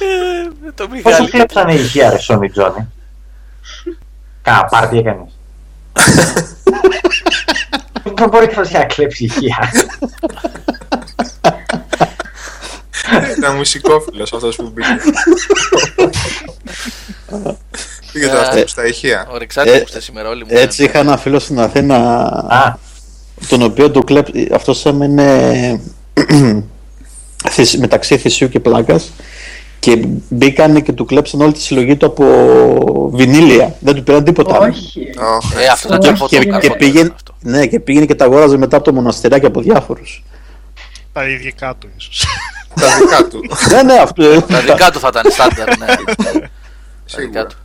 Ε, 0.00 0.70
Το 0.74 0.88
Πόσο 0.88 1.02
Μιχάλη. 1.08 1.30
κλέψανε 1.30 1.72
η 1.74 1.80
ηχεία 1.80 2.10
ρε 2.10 2.18
Σόνι 2.18 2.50
Τζόνι. 2.50 2.88
Κάνα 4.42 4.64
πάρτι 4.64 4.98
έκανες. 4.98 5.38
Δεν 8.02 8.28
μπορεί 8.28 8.46
κανένας 8.46 8.70
να 8.70 8.84
κλέψει 8.84 9.24
ηχεία. 9.24 9.70
Ήταν 13.36 13.56
μουσικόφιλος 13.56 14.32
αυτός 14.32 14.56
που 14.56 14.70
μπήκε. 14.74 14.88
Πήγε 18.12 18.26
τώρα 18.26 18.56
Ε, 18.56 18.66
στα 18.66 18.86
ηχεία. 18.86 19.28
Ο 19.32 19.36
Ρεξάτης 19.38 19.72
Ε, 19.72 19.78
που 19.78 19.84
είστε 19.86 20.00
σήμερα 20.00 20.28
όλοι 20.28 20.44
μου. 20.44 20.50
Έτσι 20.52 20.84
είχα 20.84 20.98
ένα 20.98 21.16
φίλο 21.16 21.38
στην 21.38 21.60
Αθήνα 21.60 21.96
Α, 22.48 22.74
τον 23.48 23.62
οποίο 23.62 23.90
του 23.90 24.04
κλέπ... 24.04 24.26
αυτός 24.54 24.86
έμενε 24.86 25.80
θυσ- 27.50 27.78
μεταξύ 27.78 28.18
θυσίου 28.18 28.48
και 28.48 28.60
πλάκας 28.60 29.10
και 29.90 30.04
μπήκαν 30.28 30.82
και 30.82 30.92
του 30.92 31.04
κλέψαν 31.04 31.40
όλη 31.40 31.52
τη 31.52 31.60
συλλογή 31.60 31.96
του 31.96 32.06
από 32.06 32.24
βινίλια. 33.12 33.74
Δεν 33.80 33.94
του 33.94 34.02
πήραν 34.02 34.24
τίποτα. 34.24 34.54
άλλο. 34.56 34.72
Όχι. 34.72 35.00
Ωχ, 35.36 35.52
Ε, 35.60 35.66
αυτό 35.66 35.94
ήταν 35.94 36.00
Και- 36.00 36.26
και 36.26 36.38
Και, 36.38 36.46
φωτό. 36.50 36.58
και, 36.60 36.70
πήγαινε, 36.76 37.10
ναι, 37.40 37.66
και 37.66 37.80
πήγαινε 37.80 38.04
και 38.06 38.14
τα 38.14 38.24
αγόραζε 38.24 38.56
μετά 38.56 38.76
από 38.76 38.84
το 38.84 38.92
μοναστηράκι 38.92 39.46
από 39.46 39.60
διάφορους. 39.60 40.24
Τα 41.12 41.28
ειδικά 41.28 41.74
του 41.78 41.88
ίσως. 41.98 42.26
Τα 42.80 42.86
δικά 43.00 43.28
του. 43.28 43.40
ναι, 43.72 43.82
ναι, 43.82 43.98
αυτό. 44.00 44.40
Τα 44.42 44.60
δικά 44.60 44.90
του 44.90 44.98
θα 44.98 45.08
ήταν 45.12 45.30
στάνταρ, 45.32 45.68
ναι. 45.78 45.86
Τα 45.86 45.94
δικά 46.32 46.50
Σίγουρα. 47.04 47.46
του. 47.46 47.56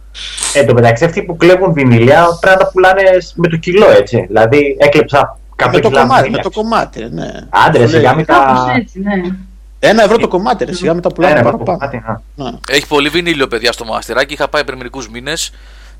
εν 0.54 0.66
τω 0.68 0.74
μεταξύ 0.74 1.06
αυτοί 1.06 1.22
που 1.24 1.36
κλέβουν 1.38 1.74
βινιλιά 1.74 2.26
πρέπει 2.42 2.58
να 2.58 2.64
τα 2.66 2.72
πουλάνε 2.72 3.02
με 3.36 3.48
το 3.48 3.58
κιλό 3.58 3.90
έτσι. 3.92 4.24
Δηλαδή 4.28 4.76
έκλεψα 4.80 5.40
με 5.64 5.68
100 5.78 5.82
το 5.82 5.88
κιλά 5.90 6.02
κομμάτι, 6.02 6.14
με 6.14 6.22
βινίλιας. 6.22 6.44
το 6.44 6.52
κομμάτι, 6.62 7.08
ναι. 7.12 7.28
Άντρες, 7.50 7.90
Σου 7.90 7.92
λέει, 7.96 8.02
σιγά 8.02 8.16
μην 8.16 8.26
Κάπως 8.26 8.60
τα... 8.66 8.74
έτσι, 8.78 9.00
ναι. 9.00 9.36
Ένα 9.84 10.04
ευρώ 10.04 10.18
το 10.18 10.28
κομμάτι, 10.28 10.66
ρε, 10.66 10.74
σιγά 10.74 10.94
με 10.94 11.02
τα 11.02 11.10
πουλάνε 11.10 11.34
Ένα 11.40 11.44
παραπάνω. 11.44 11.78
κομμάτι, 11.78 12.04
να. 12.06 12.22
Ναι. 12.52 12.58
Έχει 12.70 12.88
πολύ 12.88 13.10
βινίλιο, 13.10 13.48
παιδιά, 13.48 13.72
στο 13.72 13.86
μοναστηράκι. 13.86 14.34
Είχα 14.34 14.48
πάει 14.48 14.64
πριν 14.64 14.78
μερικούς 14.78 15.10
μήνες. 15.10 15.52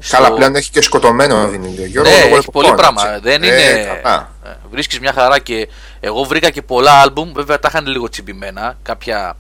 Καλά, 0.10 0.34
πλέον 0.34 0.56
έχει 0.56 0.72
και 0.72 0.82
σκοτωμένο 0.82 1.48
βινίλιο. 1.48 1.86
Γιώργο, 1.86 2.12
Ναι, 2.12 2.24
λόγω 2.24 2.36
έχει 2.38 2.52
πολύ 2.52 2.68
εποχών, 2.68 2.94
πράγμα. 2.94 3.10
έτσι. 3.10 3.22
Δεν 3.30 3.44
Ε, 3.44 3.48
είναι. 3.48 4.00
καλά. 4.04 4.32
Βρίσκεις 4.72 5.00
μια 5.00 5.14
χαρά 5.14 5.40
και 5.40 5.68
εγώ 6.00 6.24
βρήκα 6.24 6.50
και 6.50 6.62
πολλά 6.62 6.92
άλμπουμ. 7.02 7.32
Βέβαια 7.34 7.60
τα 7.60 7.68
είχαν 7.72 7.86
λίγο 7.88 8.10
τσιμπημένα. 8.10 8.78
Κάποια. 8.82 9.38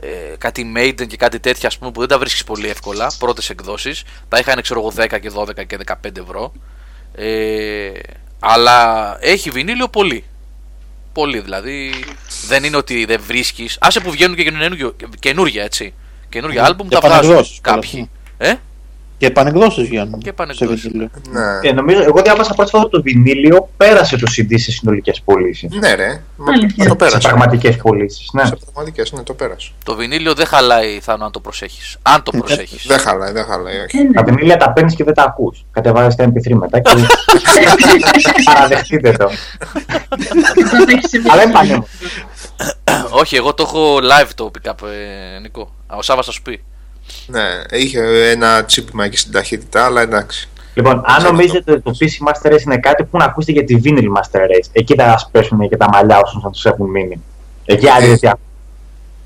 Ε, 0.00 0.06
κάτι 0.38 0.72
Maiden 0.76 1.06
και 1.06 1.16
κάτι 1.16 1.40
τέτοια 1.40 1.68
ας 1.68 1.78
πούμε, 1.78 1.90
που 1.90 2.00
δεν 2.00 2.08
τα 2.08 2.18
βρίσκεις 2.18 2.44
πολύ 2.44 2.68
εύκολα. 2.68 3.12
Πρώτες 3.18 3.50
εκδόσεις. 3.50 4.02
Τα 4.28 4.38
είχαν 4.38 4.62
ξέρω 4.62 4.80
εγώ 4.80 4.92
10 4.96 5.18
και 5.20 5.30
12 5.30 5.64
και 5.66 5.76
15 5.76 6.20
ευρώ. 6.20 6.52
Ε, 7.14 7.90
αλλά 8.40 9.16
έχει 9.20 9.50
βινίλιο 9.50 9.88
πολύ. 9.88 10.24
Πολύ 11.16 11.40
δηλαδή. 11.40 12.04
Δεν 12.46 12.64
είναι 12.64 12.76
ότι 12.76 13.04
δεν 13.04 13.20
βρίσκεις. 13.26 13.76
Άσε 13.80 14.00
που 14.00 14.10
βγαίνουν 14.10 14.36
και 14.36 14.42
καινούργια, 14.42 14.92
καινούργια 15.20 15.62
έτσι. 15.64 15.94
Καινούργια 16.28 16.64
άλμπουμ 16.64 16.88
Και 16.88 16.94
τα 16.94 17.00
βγάζουν 17.00 17.20
επανεκδόσεις, 17.20 17.58
κάποιοι. 17.60 18.10
Ε; 18.38 18.54
Και 19.18 19.26
επανεκδόσει 19.26 19.82
βγαίνουν. 19.82 20.18
Και 20.20 20.28
επανεκδόσεις. 20.28 20.80
σε 20.80 20.88
βινίλιο. 20.88 21.10
Ναι. 21.30 21.68
Ε, 21.68 21.72
νομίζω, 21.72 22.02
εγώ 22.02 22.22
διάβασα 22.22 22.54
πρώτη 22.54 22.70
φορά 22.70 22.82
ότι 22.82 22.92
το 22.92 23.02
βινίλιο 23.02 23.68
πέρασε 23.76 24.16
το 24.16 24.26
CD 24.36 24.54
σε 24.58 24.70
συνολικές 24.70 25.20
πωλήσεις. 25.24 25.72
Ναι, 25.74 25.94
ρε. 25.94 26.22
Μα, 26.36 26.52
Αλήθεια. 26.52 26.74
μα 26.76 26.84
το 26.84 26.90
Σε 26.90 26.96
πέρασε. 26.96 27.28
πραγματικές 27.28 27.76
πωλήσεις. 27.76 28.28
Ναι. 28.32 28.44
Σε 28.44 28.56
πραγματικές, 28.56 29.12
ναι, 29.12 29.22
το 29.22 29.34
πέρασε. 29.34 29.70
Το 29.84 29.94
βινίλιο 29.94 30.34
δεν 30.34 30.46
χαλάει, 30.46 30.98
θα 31.00 31.12
αν 31.12 31.30
το 31.32 31.40
προσέχεις. 31.40 31.96
Αν 32.02 32.22
το 32.22 32.30
προσέχεις. 32.38 32.86
Δεν 32.86 32.98
χαλάει, 32.98 33.32
δεν 33.32 33.44
χαλάει. 33.44 33.76
όχι. 33.78 33.98
Ε, 33.98 34.02
ναι. 34.02 34.12
Τα 34.12 34.22
βινίλια 34.24 34.56
τα 34.56 34.72
παίρνεις 34.72 34.94
και 34.94 35.04
δεν 35.04 35.14
τα 35.14 35.22
ακούς. 35.22 35.64
Κατεβάζεις 35.70 36.14
τα 36.14 36.24
MP3 36.24 36.52
μετά 36.54 36.80
και. 36.80 36.90
Παραδεχτείτε 38.54 39.12
το. 39.12 39.30
Τότε 40.78 40.92
έχεις 40.92 41.08
σημειώσει. 41.08 41.30
Αλλά 41.32 41.42
είναι 41.42 41.52
πανέμορφο. 41.52 41.88
Όχι, 43.10 43.36
εγώ 43.36 43.54
το 43.54 43.62
έχω 43.66 43.96
live 43.96 44.28
το 44.34 44.50
pick-up, 44.58 44.86
ε, 45.36 45.38
Νικό. 45.38 45.70
Α, 45.86 45.96
Ο 45.96 46.02
Σάβα 46.02 46.22
θα 46.22 46.30
σου 46.30 46.42
πει. 46.42 46.64
Ναι, 47.26 47.62
είχε 47.70 48.30
ένα 48.30 48.64
τσίπημα 48.64 49.04
εκεί 49.04 49.16
στην 49.16 49.32
ταχύτητα, 49.32 49.84
αλλά 49.84 50.00
εντάξει. 50.00 50.48
Λοιπόν, 50.74 51.02
αν 51.06 51.16
Ξέρω 51.16 51.30
νομίζετε 51.30 51.72
ότι 51.72 51.80
το 51.80 51.96
PC 52.00 52.28
Master 52.28 52.52
Race 52.52 52.60
είναι 52.60 52.78
κάτι 52.78 53.04
που 53.04 53.18
να 53.18 53.24
ακούσετε 53.24 53.52
για 53.52 53.64
τη 53.64 53.80
Vinyl 53.84 54.06
Master 54.16 54.40
Race, 54.40 54.68
εκεί 54.72 54.94
θα 54.94 55.08
σας 55.10 55.28
πέσουν 55.32 55.68
και 55.68 55.76
τα 55.76 55.88
μαλλιά 55.92 56.20
όσων 56.24 56.40
θα 56.40 56.50
του 56.50 56.68
έχουν 56.68 56.90
μείνει. 56.90 57.22
Εκεί 57.64 57.88
άλλοι 57.88 58.06
δεν 58.06 58.18
τι 58.18 58.28
ακούν. 58.28 58.44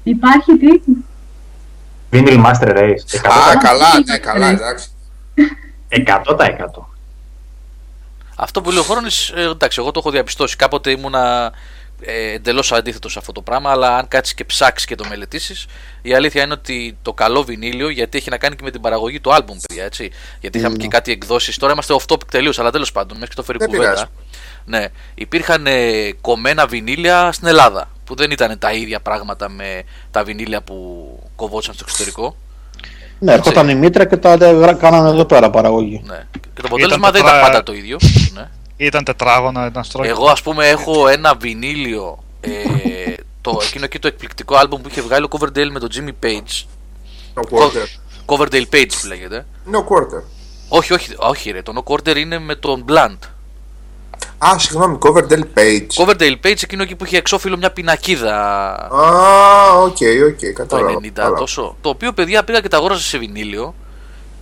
Υπάρχει 0.02 0.56
τι; 0.56 0.80
Vinyl 2.12 2.44
Master 2.44 2.76
Race. 2.76 3.18
Α, 3.28 3.52
100%. 3.52 3.58
καλά, 3.62 3.88
ναι, 4.06 4.18
καλά, 4.18 4.48
εντάξει. 4.48 4.88
100%. 5.88 6.88
Αυτό 8.36 8.60
που 8.60 8.70
λέει 8.70 8.78
ο 8.78 8.82
Χρόνη, 8.82 9.08
ε, 9.34 9.50
εντάξει, 9.50 9.80
εγώ 9.80 9.90
το 9.90 9.98
έχω 9.98 10.10
διαπιστώσει. 10.10 10.56
Κάποτε 10.56 10.90
ήμουνα 10.90 11.52
ε, 12.00 12.32
εντελώς 12.32 12.72
αντίθετος 12.72 13.12
σε 13.12 13.18
αυτό 13.18 13.32
το 13.32 13.42
πράγμα, 13.42 13.70
αλλά 13.70 13.96
αν 13.96 14.08
κάτσεις 14.08 14.34
και 14.34 14.44
ψάξεις 14.44 14.86
και 14.86 14.94
το 14.94 15.04
μελετήσεις, 15.08 15.66
η 16.02 16.14
αλήθεια 16.14 16.42
είναι 16.42 16.52
ότι 16.52 16.96
το 17.02 17.12
καλό 17.12 17.42
βινίλιο, 17.42 17.88
γιατί 17.88 18.18
έχει 18.18 18.30
να 18.30 18.36
κάνει 18.38 18.56
και 18.56 18.62
με 18.64 18.70
την 18.70 18.80
παραγωγή 18.80 19.20
του 19.20 19.32
άλμπουμ, 19.34 19.56
παιδιά, 19.68 19.84
έτσι. 19.84 20.10
Γιατί 20.40 20.58
είχαμε 20.58 20.76
και 20.76 20.88
κάτι 20.88 21.12
εκδόσεις. 21.12 21.56
Τώρα 21.56 21.72
είμαστε 21.72 21.94
off 21.98 22.12
topic 22.12 22.26
τελείως, 22.30 22.58
αλλά 22.58 22.70
τέλος 22.70 22.92
πάντων, 22.92 23.16
μέχρι 23.16 23.28
και 23.28 23.34
το 23.36 23.42
φέρει 23.42 23.58
Δεν 23.58 23.68
κουβέντα. 23.68 23.88
πειράζει. 23.90 24.06
Ναι, 24.64 24.86
υπήρχαν 25.14 25.66
ε, 25.66 26.12
κομμένα 26.20 26.66
βινίλια 26.66 27.32
στην 27.32 27.48
Ελλάδα. 27.48 27.90
Που 28.04 28.14
δεν 28.16 28.30
ήταν 28.30 28.58
τα 28.58 28.72
ίδια 28.72 29.00
πράγματα 29.00 29.48
με 29.48 29.82
τα 30.10 30.24
βινίλια 30.24 30.62
που 30.62 30.76
κοβόντουσαν 31.36 31.74
στο 31.74 31.84
εξωτερικό. 31.88 32.36
Ναι, 33.18 33.32
έρχονταν 33.32 33.68
η 33.68 33.74
μήτρα 33.74 34.06
και 34.06 34.16
τα 34.16 34.34
γρα- 34.36 34.74
κάνανε 34.74 35.08
εδώ 35.08 35.24
πέρα 35.24 35.50
παραγωγή. 35.50 36.02
Ναι. 36.06 36.26
Και 36.32 36.60
το 36.60 36.62
αποτέλεσμα 36.64 37.10
δεν 37.10 37.20
τετρά- 37.22 37.36
ήταν 37.38 37.50
πάντα 37.50 37.62
το 37.62 37.72
ίδιο. 37.72 37.98
Ναι. 38.34 38.48
Ήταν 38.82 39.04
τετράγωνα, 39.04 39.66
ήταν 39.66 39.84
στρόγγυλο. 39.84 40.14
Εγώ 40.16 40.28
ας 40.30 40.42
πούμε 40.42 40.68
έχω 40.68 41.08
ένα 41.08 41.34
βινίλιο 41.34 42.18
ε, 42.40 42.50
το, 43.40 43.58
εκείνο 43.62 43.84
εκεί 43.84 43.98
το 43.98 44.06
εκπληκτικό 44.08 44.56
άλμπουμ 44.56 44.80
που 44.82 44.88
είχε 44.90 45.00
βγάλει 45.00 45.24
ο 45.24 45.28
Coverdale 45.38 45.70
με 45.70 45.78
τον 45.78 45.88
Jimmy 45.94 46.24
Page 46.26 46.64
No 47.34 47.42
Quarter. 47.58 47.86
Coverdale 48.26 48.64
Page 48.74 48.90
που 49.00 49.06
λέγεται 49.06 49.46
No 49.72 49.78
Quarter. 49.78 50.22
όχι, 50.68 50.92
όχι, 50.92 51.14
όχι 51.16 51.50
ρε, 51.50 51.62
το 51.62 51.72
No 51.76 51.92
Quarter 51.92 52.16
είναι 52.16 52.38
με 52.38 52.54
τον 52.54 52.84
Plant 52.88 53.18
Α, 54.38 54.58
συγγνώμη, 54.58 54.98
Coverdale 55.02 55.58
Page. 55.58 55.86
Coverdale 56.04 56.36
Page 56.44 56.62
εκείνο 56.62 56.82
εκεί 56.82 56.94
που 56.96 57.04
είχε 57.04 57.16
εξώφυλλο 57.16 57.56
μια 57.56 57.70
πινακίδα 57.72 58.34
Α, 58.92 59.72
οκ, 59.72 59.96
οκ, 60.28 60.38
το 60.40 60.52
κατάλαβα. 60.54 60.98
90 61.02 61.08
Καλά. 61.12 61.36
τόσο 61.36 61.76
το 61.80 61.88
οποίο 61.88 62.12
παιδιά 62.12 62.44
πήγα 62.44 62.60
και 62.60 62.68
τα 62.68 62.76
αγόρασα 62.76 63.02
σε 63.02 63.18
βινίλιο 63.18 63.74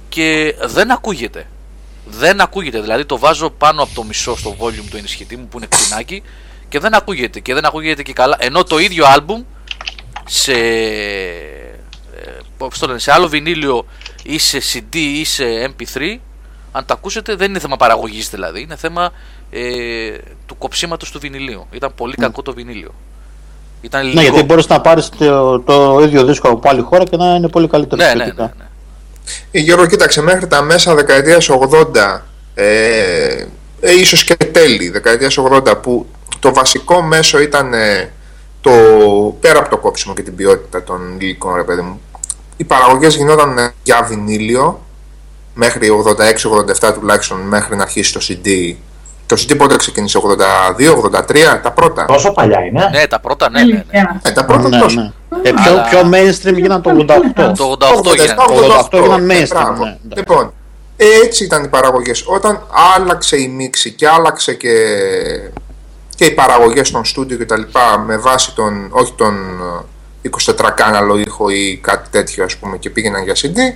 και 0.08 0.54
δεν 0.64 0.90
ακούγεται 0.90 1.46
δεν 2.10 2.40
ακούγεται, 2.40 2.80
δηλαδή 2.80 3.04
το 3.04 3.18
βάζω 3.18 3.50
πάνω 3.50 3.82
από 3.82 3.94
το 3.94 4.02
μισό 4.02 4.36
στο 4.36 4.56
volume 4.60 4.84
του 4.90 4.96
ενισχυτή 4.96 5.36
μου 5.36 5.46
που 5.50 5.56
είναι 5.58 5.66
κτηνάκι 5.66 6.22
και 6.68 6.78
δεν 6.78 6.94
ακούγεται. 6.94 7.40
Και 7.40 7.54
δεν 7.54 7.64
ακούγεται 7.64 8.02
και 8.02 8.12
καλά. 8.12 8.36
Ενώ 8.40 8.62
το 8.64 8.78
ίδιο 8.78 9.06
άλμπουμ 9.06 9.42
σε, 10.26 10.52
ε, 10.52 12.38
πώς 12.58 12.78
το 12.78 12.86
λένε, 12.86 12.98
σε 12.98 13.12
άλλο 13.12 13.28
βινίλιο 13.28 13.86
ή 14.22 14.38
σε 14.38 14.58
CD 14.72 14.94
ή 14.96 15.24
σε 15.24 15.44
MP3 15.76 16.16
αν 16.72 16.84
τα 16.84 16.94
ακούσετε 16.94 17.34
δεν 17.34 17.50
είναι 17.50 17.58
θέμα 17.58 17.76
παραγωγής 17.76 18.30
δηλαδή. 18.30 18.60
Είναι 18.60 18.76
θέμα 18.76 19.10
ε, 19.50 20.18
του 20.46 20.56
κοψίματος 20.58 21.10
του 21.10 21.18
βινιλίου. 21.18 21.66
Ήταν 21.70 21.92
πολύ 21.94 22.14
κακό 22.14 22.42
το 22.42 22.52
βινίλιο. 22.54 22.94
Ήταν 23.80 24.00
Ναι, 24.06 24.08
λίγο. 24.08 24.20
γιατί 24.20 24.42
μπορείς 24.42 24.66
να 24.66 24.80
πάρεις 24.80 25.08
το, 25.08 25.60
το 25.60 26.00
ίδιο 26.02 26.24
δίσκο 26.24 26.48
από 26.48 26.68
άλλη 26.68 26.80
χώρα 26.80 27.04
και 27.04 27.16
να 27.16 27.34
είναι 27.34 27.48
πολύ 27.48 27.68
καλύτερο. 27.68 28.02
ναι, 28.02 28.08
ναι, 28.08 28.14
ναι, 28.14 28.22
σχετικά. 28.22 28.52
ναι. 28.58 28.64
Ε, 29.50 29.58
Γιώργο, 29.58 29.86
κοίταξε, 29.86 30.22
μέχρι 30.22 30.46
τα 30.46 30.62
μέσα 30.62 30.94
δεκαετίας 30.94 31.48
80, 31.50 32.22
ε, 32.54 33.44
ε, 33.80 33.92
ίσως 34.00 34.24
και 34.24 34.34
τέλη 34.34 34.88
δεκαετίας 34.88 35.38
80, 35.38 35.80
που 35.82 36.06
το 36.38 36.54
βασικό 36.54 37.02
μέσο 37.02 37.40
ήταν 37.40 37.74
ε, 37.74 38.12
το, 38.60 38.70
πέρα 39.40 39.58
από 39.58 39.68
το 39.68 39.76
κόψιμο 39.76 40.14
και 40.14 40.22
την 40.22 40.34
ποιότητα 40.34 40.82
των 40.82 41.16
υλικών, 41.20 41.54
ρε 41.54 41.62
παιδί 41.62 41.80
μου, 41.80 42.00
οι 42.56 42.64
παραγωγές 42.64 43.16
γινόταν 43.16 43.58
ε, 43.58 43.72
για 43.82 44.02
βινίλιο, 44.02 44.80
μέχρι 45.54 45.88
86-87 46.80 46.94
τουλάχιστον, 46.94 47.40
μέχρι 47.40 47.76
να 47.76 47.82
αρχίσει 47.82 48.12
το 48.12 48.20
CD. 48.28 48.74
Το 49.26 49.36
CD 49.38 49.56
πότε 49.56 49.76
ξεκίνησε, 49.76 50.18
82-83, 50.78 51.60
τα 51.62 51.72
πρώτα. 51.74 52.04
Τόσο 52.04 52.32
παλιά 52.32 52.60
είναι. 52.60 52.88
Ναι, 52.92 53.06
τα 53.06 53.20
πρώτα, 53.20 53.50
ναι, 53.50 53.60
ναι. 53.60 53.66
ναι. 53.66 53.72
Αλήθεια. 53.74 54.20
Ε, 54.22 54.30
τα 54.30 54.44
πρώτα 54.44 54.68
Ναι, 54.68 54.78
τόσο. 54.78 55.00
ναι. 55.00 55.12
Ε, 55.42 55.50
πιο, 55.52 55.72
Αλλά- 55.72 55.82
πιο 55.88 56.00
mainstream 56.12 56.54
γίνανε 56.54 56.82
το 56.82 56.90
88. 56.90 57.52
Το 57.56 57.70
88 57.70 58.14
γίνανε. 58.14 58.34
Το 58.34 58.88
88 58.90 59.00
γίνανε 59.02 59.34
ε, 59.34 59.42
mainstream, 59.42 59.48
μπράβο. 59.48 59.84
ναι, 59.84 59.90
ναι. 59.90 60.14
Λοιπόν, 60.16 60.52
έτσι 60.96 61.44
ήταν 61.44 61.64
οι 61.64 61.68
παραγωγές. 61.68 62.24
Όταν 62.26 62.66
άλλαξε 62.96 63.36
η 63.36 63.48
μίξη 63.48 63.90
και 63.92 64.08
άλλαξε 64.08 64.54
και, 64.54 64.70
και 66.16 66.24
οι 66.24 66.30
παραγωγές 66.30 66.90
των 66.90 67.04
στούντιο 67.04 67.36
και 67.36 67.44
τα 67.44 67.58
λοιπά 67.58 67.98
με 67.98 68.16
βάση 68.16 68.54
τον, 68.54 68.88
όχι 68.90 69.12
τον 69.12 69.34
ε, 70.22 70.28
24 70.58 70.70
κάναλο 70.74 71.18
ήχο 71.18 71.48
ή 71.48 71.78
κάτι 71.82 72.08
τέτοιο 72.10 72.44
ας 72.44 72.56
πούμε 72.56 72.76
και 72.78 72.90
πήγαιναν 72.90 73.22
για 73.24 73.34
CD 73.34 73.74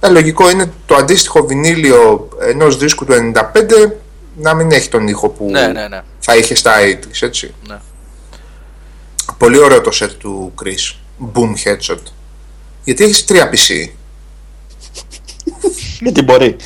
ε, 0.00 0.08
λογικό 0.08 0.50
είναι 0.50 0.72
το 0.86 0.94
αντίστοιχο 0.94 1.46
βινίλιο 1.46 2.28
ενός 2.40 2.76
δίσκου 2.76 3.04
του 3.04 3.32
95 3.34 3.90
να 4.36 4.54
μην 4.54 4.70
έχει 4.70 4.88
τον 4.88 5.08
ήχο 5.08 5.28
που 5.28 5.46
Ναι, 5.50 5.66
ναι, 5.66 5.88
ναι. 5.88 6.00
θα 6.18 6.36
είχε 6.36 6.54
στα 6.54 6.72
80's, 6.84 7.18
έτσι. 7.20 7.54
Ναι. 7.68 7.78
Πολύ 9.40 9.58
ωραίο 9.58 9.80
το 9.80 9.90
set 9.94 10.10
του 10.18 10.54
Chris. 10.62 10.94
Boom 11.34 11.52
headshot. 11.64 11.98
Γιατί 12.84 13.04
έχεις 13.04 13.24
τρία 13.24 13.50
PC. 13.50 13.88
Γιατί 16.00 16.22
μπορεί. 16.22 16.56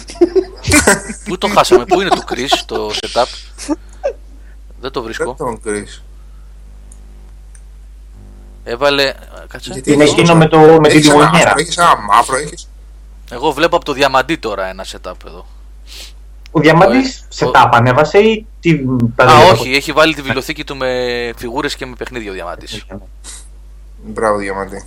Πού 1.24 1.38
το 1.38 1.48
χάσαμε, 1.48 1.84
πού 1.84 2.00
είναι 2.00 2.10
το 2.10 2.24
Chris 2.30 2.48
το 2.66 2.90
setup; 3.00 3.26
Δεν 4.80 4.90
το 4.90 5.00
Δεν 5.00 5.02
βρίσκω. 5.02 5.34
τον 5.34 5.60
Chris. 5.66 6.00
Έβαλε. 8.64 9.14
Κάτσε. 9.48 9.70
Γιατί 9.72 9.92
Είναι 9.92 10.02
έχεις 10.02 10.12
εκείνο 10.12 10.26
τόσα- 10.26 10.38
με 10.38 10.48
το- 10.74 10.80
με 10.80 10.88
έχεις 10.88 11.00
την 11.08 11.10
ένα 11.10 11.24
γωνιέρα. 11.24 11.48
άσπρο, 11.48 11.62
Έχεις 11.62 11.76
ένα 11.76 11.96
μαύρο, 12.00 12.36
έχεις... 12.36 12.68
Εγώ 13.30 13.52
βλέπω 13.52 13.76
από 13.76 13.84
το 13.84 13.92
διαμαντί 13.92 14.36
τώρα 14.36 14.66
ένα 14.66 14.84
setup 14.92 15.12
εδώ. 15.26 15.46
Ο 16.56 16.60
Διαμαντής 16.60 17.20
Ο- 17.22 17.26
σε 17.28 17.44
ο- 17.44 17.50
τα 17.50 17.68
ανέβασε 17.72 18.18
ή 18.18 18.46
τι. 18.60 18.78
τα 19.16 19.24
Α, 19.24 19.36
δύο 19.36 19.48
όχι, 19.50 19.70
έχει 19.74 19.92
βάλει 19.92 20.14
τη 20.14 20.22
βιβλιοθήκη 20.22 20.64
του 20.64 20.76
με 20.76 20.88
φιγούρες 21.36 21.74
και 21.76 21.86
με 21.86 21.94
παιχνίδια 21.98 22.30
ο 22.30 22.34
διαμαντής. 22.34 22.84
Μπράβο, 24.06 24.38
Διαμαντή. 24.38 24.84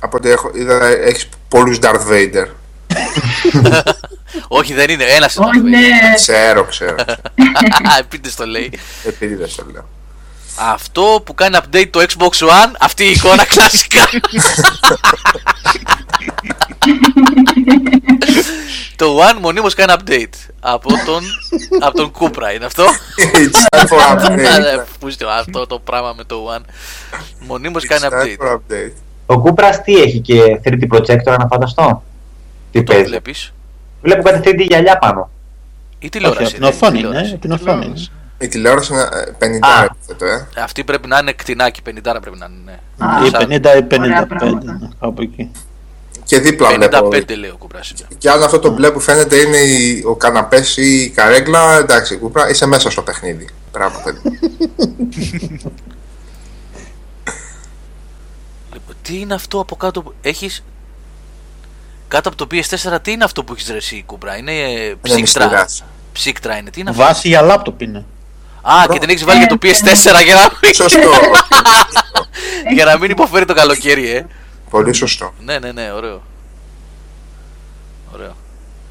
Από 0.00 0.16
ό,τι 0.16 0.30
έχω, 0.30 0.50
είδα, 0.54 0.86
έχεις 0.86 1.28
πολλούς 1.48 1.78
Darth 1.82 2.06
Vader. 2.10 2.46
όχι, 4.58 4.74
δεν 4.74 4.90
είναι, 4.90 5.04
ένας 5.04 5.36
Όχι, 5.36 5.58
είναι. 5.58 5.78
ναι. 5.78 5.88
Ξέρω, 6.14 6.64
ξέρω. 6.64 6.94
Επίτηδες 8.00 8.34
το 8.34 8.46
λέει. 8.46 8.72
Επειδή 9.04 9.34
δεν 9.34 9.48
στο 9.48 9.64
λέω. 9.72 9.88
Αυτό 10.58 11.22
που 11.24 11.34
κάνει 11.34 11.56
update 11.62 11.88
το 11.90 12.00
Xbox 12.08 12.46
One, 12.48 12.72
αυτή 12.80 13.04
η 13.04 13.10
εικόνα 13.10 13.44
κλασικά. 13.54 14.08
Το 19.04 19.18
One 19.18 19.38
μονίμως 19.40 19.74
κάνει 19.74 19.92
update. 19.98 20.50
Από 20.60 20.88
τον, 20.88 21.22
από 21.86 21.96
τον 21.96 22.10
Cupra 22.18 22.54
είναι 22.54 22.64
αυτό. 22.64 22.84
It's 23.34 23.76
time 23.78 23.86
for 23.86 24.26
update. 24.26 24.38
Ε, 24.38 24.82
Πούστε 25.00 25.24
αυτό 25.38 25.66
το 25.66 25.78
πράγμα 25.78 26.12
με 26.16 26.24
το 26.24 26.36
One. 26.56 26.62
Μονίμως 27.46 27.86
κάνει 27.86 28.02
It's 28.10 28.14
time 28.14 28.22
update. 28.22 28.46
for 28.46 28.54
update. 28.56 28.92
Ο 29.26 29.40
Κούπρας 29.40 29.82
τι 29.82 29.94
έχει 30.02 30.20
και 30.20 30.60
3D 30.64 30.86
projector 30.96 31.36
να 31.38 31.46
φανταστώ; 31.50 32.02
Τι 32.70 32.82
Το 32.82 32.92
παίζει; 32.92 33.08
βλέπεις; 33.08 33.52
Βλέπω 34.02 34.22
κάτι 34.22 34.50
3D 34.50 34.60
γυαλιά 34.68 34.98
πάνω. 34.98 35.30
Η 35.98 35.98
Όχι, 36.00 36.08
τηλεόραση. 36.08 36.42
από 36.44 36.50
την 36.54 36.62
είναι, 36.62 36.66
η 36.66 36.70
οθόνη 36.76 36.96
τηλεόραση. 36.96 37.28
είναι. 37.28 37.38
Την 37.38 37.52
οθόνη 37.52 37.84
είναι. 37.86 38.06
Η 38.38 38.48
τηλεόραση 38.48 38.92
είναι 38.92 39.02
ε, 39.02 39.46
50 39.46 39.78
Α. 39.78 39.84
έπιθετο, 39.84 40.24
ε. 40.26 40.48
Αυτή 40.62 40.84
πρέπει 40.84 41.08
να 41.08 41.18
είναι 41.18 41.32
κτηνάκι, 41.32 41.80
50 41.88 41.92
πρέπει 42.02 42.38
να 42.38 42.46
είναι. 42.50 42.58
ναι. 42.96 43.06
Α, 43.06 43.26
Ή 43.26 43.28
Σαν- 43.28 43.46
50 43.48 43.64
ή 43.64 43.96
Ωραία 43.98 44.22
55. 44.24 44.26
πράγματα. 44.28 44.72
ναι, 44.80 44.88
Από 44.98 45.22
εκεί. 45.22 45.50
Και 46.32 46.40
δίπλα 46.40 46.68
βλέπω. 46.68 47.08
55 47.12 47.36
λέει 47.36 47.50
ο 47.50 47.56
Κούπρας 47.58 47.90
είναι. 47.90 48.06
Και 48.18 48.30
αν 48.30 48.42
αυτό 48.42 48.58
το 48.58 48.70
μπλε 48.70 48.90
που 48.90 49.00
φαίνεται 49.00 49.36
είναι 49.36 49.56
η- 49.56 50.02
ο 50.06 50.14
καναπές 50.16 50.76
ή 50.76 51.00
η 51.02 51.08
καρέγκλα, 51.08 51.76
εντάξει, 51.76 52.16
Κούπρα, 52.16 52.48
είσαι 52.50 52.66
μέσα 52.66 52.90
στο 52.90 53.02
παιχνίδι. 53.02 53.48
Μπράβο, 53.72 54.00
παιδί. 54.04 54.20
Λοιπόν, 58.72 58.94
τι 59.02 59.18
είναι 59.20 59.34
αυτό 59.34 59.60
από 59.60 59.76
κάτω 59.76 60.02
που 60.02 60.14
έχεις... 60.20 60.64
Κάτω 62.08 62.28
από 62.28 62.38
το 62.38 62.46
PS4 62.50 62.98
τι 63.02 63.12
είναι 63.12 63.24
αυτό 63.24 63.44
που 63.44 63.52
έχεις 63.52 63.68
ρε 63.70 63.76
εσύ 63.76 64.02
Κούπρα. 64.06 64.36
Είναι 64.36 64.52
ε, 64.52 64.70
Είναι 64.84 64.96
ψύκτρα. 65.02 65.20
μυστηράς. 65.20 65.84
Ψύκτρα 66.12 66.56
είναι. 66.56 66.70
Τι 66.70 66.80
είναι 66.80 66.90
αυτό; 66.90 67.02
Βάση 67.02 67.28
για 67.28 67.42
λάπτοπ 67.42 67.80
είναι. 67.82 68.04
Α, 68.62 68.74
και 68.92 68.98
την 68.98 69.08
έχεις 69.08 69.24
βάλει 69.24 69.38
για 69.38 69.46
το 69.48 69.58
PS4 69.62 70.24
για 70.24 70.34
να, 70.34 70.72
Σωστό. 70.74 71.10
για 72.74 72.84
να 72.84 72.98
μην 72.98 73.10
υποφέρει 73.10 73.44
το 73.44 73.54
καλοκαίρι, 73.54 74.10
ε. 74.10 74.26
Πολύ 74.72 74.92
σωστό. 74.92 75.32
Ναι, 75.44 75.58
ναι, 75.58 75.72
ναι, 75.72 75.92
ωραίο. 75.92 76.22
Ωραίο. 78.14 78.36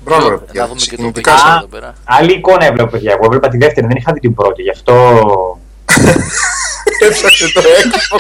Μπράβο, 0.04 0.30
ρε 0.30 0.36
Να 0.36 0.42
παιδιά. 0.42 0.68
δούμε 0.68 0.80
και 0.80 0.86
το 0.86 0.92
Συγκινητικά 0.92 1.32
παιδιά 1.32 1.46
σας. 1.48 1.58
εδώ 1.58 1.68
πέρα. 1.68 1.94
Άλλη 2.04 2.34
εικόνα 2.34 2.66
έβλεπα, 2.66 2.90
παιδιά. 2.90 3.12
Εγώ 3.12 3.26
έβλεπα 3.26 3.48
τη 3.48 3.58
δεύτερη, 3.58 3.88
δεν 3.88 3.96
είχα 3.96 4.14
δει 4.14 4.20
την 4.20 4.34
πρώτη. 4.34 4.62
Γι' 4.62 4.70
αυτό. 4.70 4.94
Έψαξε 7.06 7.52
το 7.54 7.62
έξω. 7.86 8.16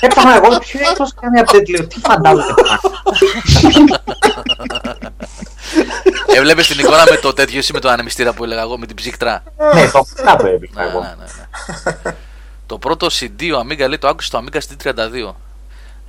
Έψαχνα 0.00 0.34
εγώ 0.36 0.58
ποιο 0.58 0.80
έκτος 0.90 1.14
κάνει 1.20 1.40
update. 1.44 1.68
Λέω, 1.70 1.86
τι 1.86 2.00
φαντάζομαι. 2.00 2.54
Έβλεπες 6.36 6.66
την 6.68 6.78
εικόνα 6.78 7.04
με 7.10 7.16
το 7.16 7.32
τέτοιο 7.32 7.58
εσύ 7.58 7.72
με 7.72 7.80
το 7.80 7.88
ανεμιστήρα 7.88 8.32
που 8.32 8.44
έλεγα 8.44 8.60
εγώ 8.60 8.78
με 8.78 8.86
την 8.86 8.96
ψύκτρα; 8.96 9.42
Ναι, 9.74 9.88
το 9.90 9.98
αυτά 9.98 10.36
το 10.36 10.46
έβλεπα 10.46 10.82
Ναι, 10.84 10.90
εγώ. 10.90 11.00
ναι, 11.00 11.14
ναι, 11.18 11.24
ναι. 12.04 12.14
το 12.66 12.78
πρώτο 12.78 13.06
CD 13.06 13.42
ο 13.56 13.60
Amiga 13.60 13.88
λέει 13.88 13.98
το 13.98 14.08
άκουσε 14.08 14.26
στο 14.26 14.44
Amiga 14.44 14.58
CD32. 14.58 15.32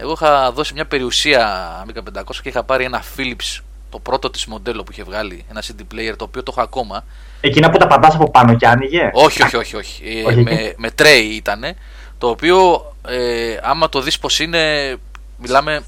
Εγώ 0.01 0.11
είχα 0.11 0.51
δώσει 0.51 0.73
μια 0.73 0.85
περιουσία 0.85 1.85
Amiga 1.85 2.19
500 2.19 2.23
και 2.41 2.49
είχα 2.49 2.63
πάρει 2.63 2.83
ένα 2.83 3.03
Philips 3.17 3.61
το 3.89 3.99
πρώτο 3.99 4.29
της 4.29 4.45
μοντέλο 4.45 4.83
που 4.83 4.91
είχε 4.91 5.03
βγάλει, 5.03 5.45
ένα 5.49 5.63
CD 5.63 5.93
player 5.93 6.13
το 6.17 6.23
οποίο 6.23 6.43
το 6.43 6.53
έχω 6.55 6.65
ακόμα. 6.65 7.03
Εκείνα 7.41 7.69
που 7.69 7.77
τα 7.77 7.87
πατάς 7.87 8.15
από 8.15 8.31
πάνω 8.31 8.55
και 8.55 8.67
άνοιγε; 8.67 9.09
όχι, 9.13 9.43
όχι, 9.43 9.55
όχι, 9.55 9.75
όχι. 9.75 10.03
Ε, 10.05 10.23
Όχι, 10.23 10.41
με, 10.41 10.73
με 10.77 10.89
tray 10.99 11.29
ήτανε, 11.33 11.75
το 12.17 12.29
οποίο 12.29 12.85
ε, 13.07 13.57
άμα 13.61 13.89
το 13.89 14.01
δεις 14.01 14.19
πως 14.19 14.39
είναι, 14.39 14.95
μιλάμε, 15.37 15.83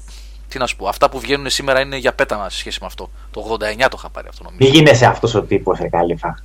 τι 0.48 0.58
να 0.58 0.66
σου 0.66 0.76
πω, 0.76 0.88
αυτά 0.88 1.10
που 1.10 1.20
βγαίνουν 1.20 1.50
σήμερα 1.50 1.80
είναι 1.80 1.96
για 1.96 2.12
πέταμα 2.12 2.50
σε 2.50 2.58
σχέση 2.58 2.78
με 2.80 2.86
αυτό. 2.86 3.10
Το 3.30 3.46
89 3.50 3.56
το 3.78 3.96
είχα 3.98 4.08
πάρει 4.08 4.26
αυτό 4.30 4.44
νομίζω. 4.44 4.70
Μη 4.70 4.76
γίνεσαι 4.76 5.06
αυτός 5.06 5.34
ο 5.34 5.42
τύπος, 5.42 5.78
ε, 5.78 5.88
κάλυφα. 5.88 6.42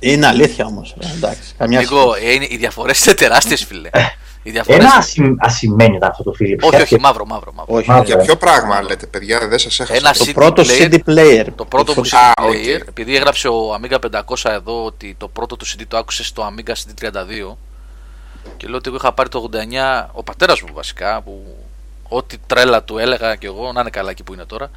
Είναι 0.00 0.26
αλήθεια 0.26 0.66
όμως. 0.66 0.96
Εντάξει. 1.16 1.54
Καμιά 1.58 1.80
Νίκο, 1.80 2.14
ε, 2.14 2.32
είναι, 2.32 2.46
οι 2.48 2.56
διαφορές 2.56 3.04
είναι 3.04 3.14
τεράστιες 3.14 3.64
φίλε. 3.64 3.90
Οι 4.42 4.50
διαφορές... 4.50 4.80
Ένα 4.84 4.94
ασυ... 4.94 5.34
ασημένιο 5.38 5.96
ήταν 5.96 6.10
αυτό 6.10 6.22
το 6.22 6.32
Philips. 6.40 6.58
Όχι, 6.72 6.82
όχι, 6.82 7.00
μαύρο, 7.00 7.26
μαύρο, 7.26 7.52
μαύρο. 7.52 7.74
Όχι, 7.76 7.88
Μαύρο. 7.88 8.02
όχι. 8.04 8.12
Για 8.12 8.22
ποιο 8.24 8.36
πράγμα 8.36 8.82
λέτε, 8.82 9.06
παιδιά, 9.06 9.48
δεν 9.48 9.58
σας 9.58 9.80
έχασα. 9.80 9.94
Ένα 9.98 10.12
Το 10.12 10.24
CD 10.28 10.32
πρώτο 10.34 10.62
player, 10.62 10.82
CD 10.92 10.98
player. 11.06 11.46
Το 11.54 11.64
πρώτο 11.64 11.92
μου 11.96 12.02
Το- 12.02 12.08
CD 12.12 12.16
Α, 12.16 12.44
οκ. 12.44 12.52
player, 12.52 12.80
επειδή 12.88 13.16
έγραψε 13.16 13.48
ο 13.48 13.74
Amiga 13.80 13.98
500 14.34 14.50
εδώ 14.50 14.84
ότι 14.84 15.14
το 15.18 15.28
πρώτο 15.28 15.56
του 15.56 15.66
CD 15.66 15.82
το 15.88 15.96
άκουσε 15.96 16.24
στο 16.24 16.52
Amiga 16.52 16.70
CD32 16.72 17.56
και 18.56 18.66
λέω 18.66 18.76
ότι 18.76 18.88
εγώ 18.88 18.96
είχα 18.96 19.12
πάρει 19.12 19.28
το 19.28 19.48
89, 19.52 20.08
ο 20.12 20.22
πατέρας 20.22 20.60
μου 20.62 20.68
βασικά, 20.74 21.20
που 21.22 21.56
ό,τι 22.08 22.36
τρέλα 22.46 22.82
του 22.82 22.98
έλεγα 22.98 23.34
και 23.36 23.46
εγώ, 23.46 23.72
να 23.72 23.80
είναι 23.80 23.90
καλά 23.90 24.10
εκεί 24.10 24.22
που 24.22 24.32
είναι 24.32 24.44
τώρα, 24.44 24.70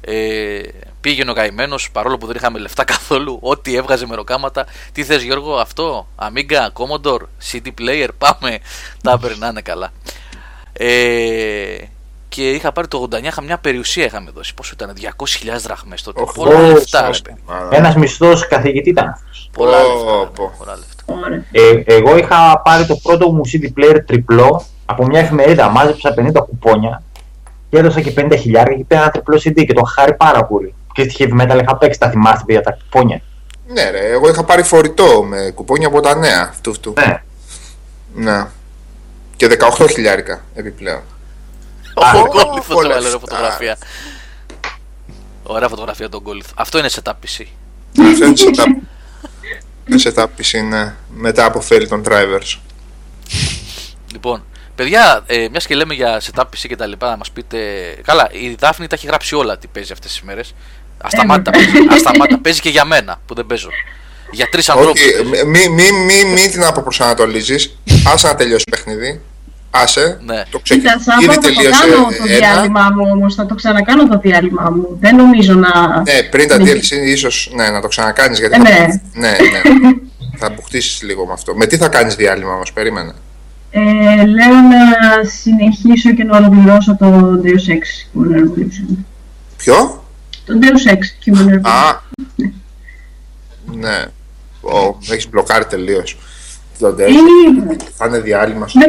ε, 0.00 0.60
πήγαινε 1.00 1.30
ο 1.30 1.34
καημένος 1.34 1.90
παρόλο 1.90 2.18
που 2.18 2.26
δεν 2.26 2.36
είχαμε 2.36 2.58
λεφτά 2.58 2.84
καθόλου, 2.84 3.38
ό,τι 3.42 3.76
έβγαζε 3.76 4.06
μεροκάματα. 4.06 4.66
Τι 4.92 5.04
θες 5.04 5.22
Γιώργο, 5.22 5.54
αυτό, 5.56 6.06
Amiga, 6.18 6.66
Commodore, 6.72 7.22
CD 7.52 7.66
player, 7.80 8.08
πάμε. 8.18 8.58
Τα 9.02 9.12
έπαιρνε 9.12 9.36
να 9.38 9.46
είναι 9.48 9.60
καλά. 9.60 9.92
Ε, 10.72 11.76
και 12.28 12.50
είχα 12.50 12.72
πάρει 12.72 12.88
το 12.88 13.08
89, 13.12 13.22
είχα 13.22 13.42
μια 13.42 13.58
περιουσία 13.58 14.04
είχαμε 14.04 14.30
δώσει. 14.30 14.54
Πόσο 14.54 14.70
ήταν, 14.74 14.92
200.000 14.96 15.60
δραχμές 15.62 16.02
τότε. 16.02 16.20
Οχ, 16.22 16.32
πολλά 16.32 16.56
ω, 16.58 16.60
λεφτά, 16.60 17.00
ρε 17.00 17.06
ω, 17.08 17.10
παιδί. 17.22 17.40
α, 17.46 17.76
Ένας 17.76 17.94
μισθός 17.96 18.46
καθηγητή 18.46 18.88
ήταν 18.90 19.08
αυτός. 19.08 19.50
Πολλά 19.52 19.76
Πω, 19.82 19.88
λεφτά. 19.94 20.20
ρε, 20.20 20.26
πω. 20.34 20.52
Πολλά 20.58 20.76
λεφτά. 20.76 21.02
Ωραία. 21.06 21.44
Ε, 21.52 21.82
εγώ 21.94 22.16
είχα 22.16 22.60
πάρει 22.64 22.86
το 22.86 22.96
πρώτο 23.02 23.30
μου 23.30 23.40
CD 23.52 23.64
player 23.80 23.98
τριπλό 24.06 24.64
από 24.86 25.06
μια 25.06 25.20
εφημερίδα. 25.20 25.68
Μάζεψα 25.68 26.14
50 26.18 26.32
κουπόνια 26.46 27.02
και 27.70 27.78
έδωσα 27.78 28.00
και 28.00 28.12
50 28.16 28.36
χιλιάρια 28.40 28.76
και 28.76 28.84
πήρα 28.84 29.00
ένα 29.00 29.10
τριπλό 29.10 29.36
CD 29.36 29.64
και 29.66 29.72
το 29.72 29.82
είχα 29.84 29.92
χάρη 30.00 30.14
πάρα 30.14 30.44
πολύ. 30.44 30.74
Και 30.92 31.02
στη 31.10 31.14
heavy 31.18 31.40
metal 31.42 31.60
είχα 31.62 31.76
παίξει, 31.76 31.98
τα 31.98 32.10
θυμάστε 32.10 32.44
παιδιά 32.46 32.62
τα 32.62 32.70
κουπόνια. 32.72 33.20
Ναι, 33.66 33.90
ρε, 33.90 34.10
εγώ 34.10 34.28
είχα 34.28 34.44
πάρει 34.44 34.62
φορητό 34.62 35.22
με 35.28 35.50
κουπόνια 35.54 35.86
από 35.86 36.00
τα 36.00 36.14
νέα. 36.14 36.48
Αυτού, 36.50 36.70
αυτού. 36.70 36.92
Ναι. 36.96 37.22
Ναι. 38.14 38.46
Και 39.36 39.48
18 39.78 39.86
χιλιάρικα 39.90 40.44
επιπλέον. 40.54 41.02
Ο 41.94 42.18
ω, 42.18 42.22
Γκόλιθο 42.28 42.74
πολλά 42.74 42.88
το 42.88 42.94
έβαλε 42.94 43.00
λεφτά. 43.00 43.18
φωτογραφία. 43.18 43.76
Ωραία 45.42 45.68
φωτογραφία 45.68 46.08
τον 46.08 46.20
Γκόλιθο. 46.20 46.52
Αυτό 46.54 46.78
είναι 46.78 46.88
setup 46.92 47.10
PC. 47.10 47.44
Αυτό 48.10 48.24
είναι 48.26 48.34
setup. 48.36 48.86
Με 49.86 49.96
setup 50.04 50.24
PC, 50.24 50.68
ναι. 50.68 50.94
Μετά 51.14 51.44
από 51.44 51.62
fail 51.68 51.86
των 51.88 52.02
drivers. 52.08 52.58
Λοιπόν, 54.12 54.44
παιδιά, 54.78 55.22
ε, 55.26 55.46
μιας 55.50 55.66
και 55.66 55.74
λέμε 55.74 55.94
για 55.94 56.20
setup 56.20 56.42
PC 56.42 56.66
και 56.68 56.76
τα 56.76 56.86
λοιπά, 56.86 57.10
να 57.10 57.16
μας 57.16 57.30
πείτε. 57.30 57.58
Καλά, 58.04 58.28
η 58.32 58.56
Δάφνη 58.58 58.86
τα 58.86 58.94
έχει 58.94 59.06
γράψει 59.06 59.34
όλα 59.34 59.58
τι 59.58 59.66
παίζει 59.66 59.92
αυτές 59.92 60.10
τις 60.10 60.22
μέρες. 60.22 60.54
Ασταμάτητα 60.98 61.50
παίζει. 61.50 61.70
Ασταμάτητα 61.90 62.40
παίζει 62.40 62.60
και 62.60 62.68
για 62.68 62.84
μένα 62.84 63.20
που 63.26 63.34
δεν 63.34 63.46
παίζω. 63.46 63.68
Για 64.30 64.48
τρεις 64.50 64.68
ανθρώπους. 64.68 65.00
Όχι, 65.00 65.46
μη, 65.46 65.68
μη, 65.68 65.92
μη, 65.92 66.24
μη 66.24 66.48
την 66.48 66.64
αποπροσανατολίζεις. 66.64 67.78
Άσε 68.12 68.26
να 68.26 68.34
τελειώσει 68.34 68.64
το 68.64 68.76
παιχνίδι. 68.76 69.20
Άσε. 69.70 70.18
Ναι. 70.24 70.42
Το 70.50 70.58
ξεκι... 70.58 70.80
Κοίτα, 70.80 70.98
Σάβα, 70.98 71.18
Ήδη 71.22 71.32
θα 71.34 71.40
το 71.40 71.40
τελείωσε 71.40 71.80
κάνω 71.80 72.04
το 72.06 72.14
ένα. 72.26 72.36
διάλειμμα 72.38 72.90
μου 72.96 73.10
όμως, 73.10 73.34
θα 73.34 73.46
το 73.46 73.54
ξανακάνω 73.54 74.08
το 74.08 74.18
διάλειμμα 74.18 74.70
μου. 74.70 74.96
Δεν 75.00 75.16
νομίζω 75.16 75.54
να... 75.54 76.02
Ναι, 76.02 76.22
πριν 76.22 76.48
τα 76.48 76.58
Ναι. 76.58 76.70
DLC 76.72 76.90
ίσως 77.06 77.50
ναι, 77.54 77.70
να 77.70 77.80
το 77.80 77.88
ξανακάνεις 77.88 78.38
γιατί 78.38 78.60
Ε, 78.60 78.64
θα... 78.64 78.70
ναι. 79.12 79.28
ναι, 79.28 79.30
ναι. 79.30 79.60
θα 80.40 80.46
αποκτήσεις 80.46 81.02
λίγο 81.02 81.26
με 81.26 81.32
αυτό. 81.32 81.54
Με 81.56 81.66
τι 81.66 81.76
θα 81.76 81.88
κάνεις 81.88 82.14
διάλειμμα 82.14 82.52
όμως, 82.54 82.72
περίμενε. 82.72 83.12
Ε, 83.70 83.80
λέω 84.26 84.54
να 84.54 85.24
συνεχίσω 85.42 86.10
και 86.12 86.24
να 86.24 86.36
ολοκληρώσω 86.36 86.96
το 86.96 87.40
Deus 87.44 87.70
Ex 87.70 87.82
Human 88.14 88.36
Revolution. 88.36 88.94
Ποιο; 89.56 90.04
Το 90.46 90.54
Deus 90.62 90.90
Ex 90.92 90.98
Human 91.24 91.48
Revolution. 91.48 91.60
Α, 91.68 92.00
ναι. 93.74 94.04
Ω, 94.60 94.96
έχεις 95.10 95.28
μπλοκάρει 95.28 95.64
τελείως. 95.64 96.18
Το 96.78 96.92
τέλος. 96.92 97.12
Είναι... 97.12 97.76
Θα 97.96 98.06
είναι 98.06 98.20
διάλειμμα 98.20 98.68
στο 98.68 98.80
13 98.80 98.84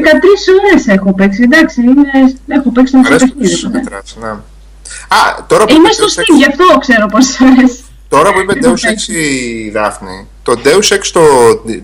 ώρες 0.74 0.88
έχω 0.88 1.14
παίξει, 1.14 1.42
εντάξει, 1.44 1.82
είναι... 1.82 2.36
έχω 2.48 2.72
παίξει 2.72 2.98
ένα 2.98 3.08
Αρέσει 3.08 3.26
που 3.26 3.32
παιχνίδι. 3.34 3.56
σου 3.56 3.66
ποτέ. 3.68 3.78
μετράς, 3.78 4.18
ναι. 4.22 4.28
Α, 4.28 5.46
τώρα 5.48 5.66
που 5.66 5.74
Είμαι 5.74 5.90
είπες 5.90 5.96
στο 5.96 6.06
Deus 6.06 6.10
Steam, 6.26 6.34
Ex- 6.34 6.38
γι' 6.38 6.46
αυτό 6.46 6.78
ξέρω 6.80 7.06
πόσες 7.06 7.40
ώρες. 7.40 7.82
Τώρα 8.10 8.34
που 8.34 8.40
είπε 8.40 8.54
Έχω 8.64 8.70
Deus 8.72 8.78
Ex 8.78 8.82
παίξει. 8.82 9.14
η 9.14 9.70
Δάφνη, 9.70 10.28
το 10.44 10.60
Deus 10.64 10.96
Ex 10.96 11.02
το 11.14 11.22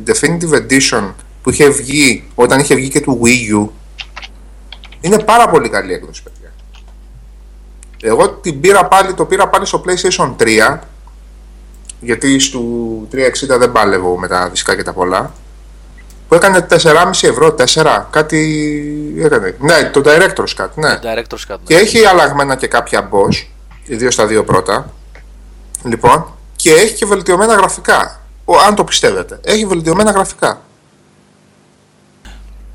Definitive 0.08 0.54
Edition 0.62 1.14
που 1.46 1.52
είχε 1.52 1.70
βγει 1.70 2.24
όταν 2.36 2.60
είχε 2.60 2.76
βγει 2.76 2.90
και 2.90 3.02
του 3.02 3.22
Wii 3.24 3.56
U 3.56 3.70
είναι 5.02 5.20
πάρα 5.20 5.50
πολύ 5.50 5.70
καλή 5.70 5.94
έκδοση, 5.94 6.24
παιδιά. 6.24 6.54
Εγώ 8.02 8.30
την 8.30 8.60
πήρα 8.60 8.86
πάλι, 8.86 9.14
το 9.14 9.26
πήρα 9.26 9.48
πάλι 9.48 9.66
στο 9.66 9.84
PlayStation 9.86 10.36
3 10.40 10.78
γιατί 12.00 12.40
στο 12.40 12.62
360 13.12 13.16
δεν 13.60 13.72
πάλευω 13.72 14.18
με 14.18 14.28
τα 14.28 14.50
δισκά 14.50 14.76
και 14.76 14.84
τα 14.84 14.94
πολλά 14.94 15.34
που 16.28 16.36
έκανε 16.36 16.68
4,5 16.70 16.76
ευρώ, 17.22 17.56
4, 17.74 18.04
κάτι 18.10 18.40
έκανε. 19.24 19.56
Ναι, 19.60 19.90
το 19.90 20.02
Director's 20.06 20.64
Cut, 20.64 20.70
ναι. 20.76 21.00
Director's 21.04 21.54
Cut. 21.54 21.58
ναι. 21.58 21.64
Και 21.64 21.76
έχει 21.76 22.06
αλλαγμένα 22.06 22.56
και 22.56 22.68
κάποια 22.68 23.10
boss, 23.12 23.48
ιδίω 23.84 24.12
στα 24.12 24.26
δύο 24.26 24.44
πρώτα. 24.44 24.94
Λοιπόν, 25.84 26.34
και 26.56 26.72
έχει 26.72 26.94
και 26.94 27.06
βελτιωμένα 27.06 27.54
γραφικά. 27.54 28.22
Ο, 28.46 28.58
αν 28.58 28.76
το 28.76 28.84
πιστεύετε, 28.84 29.40
έχει 29.44 29.66
βελτιωμένα 29.66 30.12
γραφικά. 30.12 30.62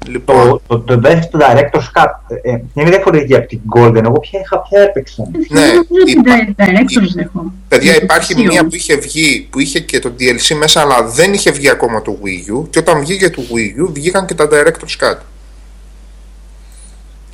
Λοιπόν, 0.07 0.37
Το, 0.49 0.63
το, 0.67 0.81
το 0.81 0.99
δεύτερο 1.01 1.47
Director's 1.47 2.01
Cut 2.01 2.11
ε, 2.43 2.51
ε, 2.53 2.63
είναι 2.75 2.91
διαφορετική 2.91 3.35
από 3.35 3.47
την 3.47 3.61
Golden. 3.77 4.03
Εγώ 4.05 4.21
ποια 4.21 4.41
είχα, 4.41 4.59
ποια 4.61 4.81
έπαιξα. 4.81 5.23
Ναι, 5.49 5.61
Δεν 5.61 5.69
νομίζω 5.75 6.03
ότι 6.03 6.11
υπά- 6.11 6.55
τα 6.57 6.65
directors 6.67 7.17
έχω. 7.25 7.53
παιδιά, 7.69 7.95
Είναι 7.95 8.03
υπάρχει 8.05 8.35
το 8.35 8.43
μία 8.43 8.61
Xeon. 8.63 8.69
που 8.69 8.75
είχε 8.75 8.97
βγει, 8.97 9.49
που 9.51 9.61
είχε 9.61 9.81
και 9.81 9.99
το 9.99 10.13
DLC 10.19 10.55
μέσα, 10.57 10.81
αλλά 10.81 11.03
δεν 11.03 11.33
είχε 11.33 11.51
βγει 11.51 11.69
ακόμα 11.69 12.03
το 12.03 12.19
Wii 12.25 12.59
U. 12.61 12.67
Και 12.71 12.79
όταν 12.79 13.01
βγήκε 13.01 13.31
το 13.31 13.43
Wii 13.43 13.83
U, 13.87 13.91
βγήκαν 13.93 14.27
και 14.27 14.35
τα 14.35 14.49
Director's 14.53 15.05
Cut. 15.05 15.17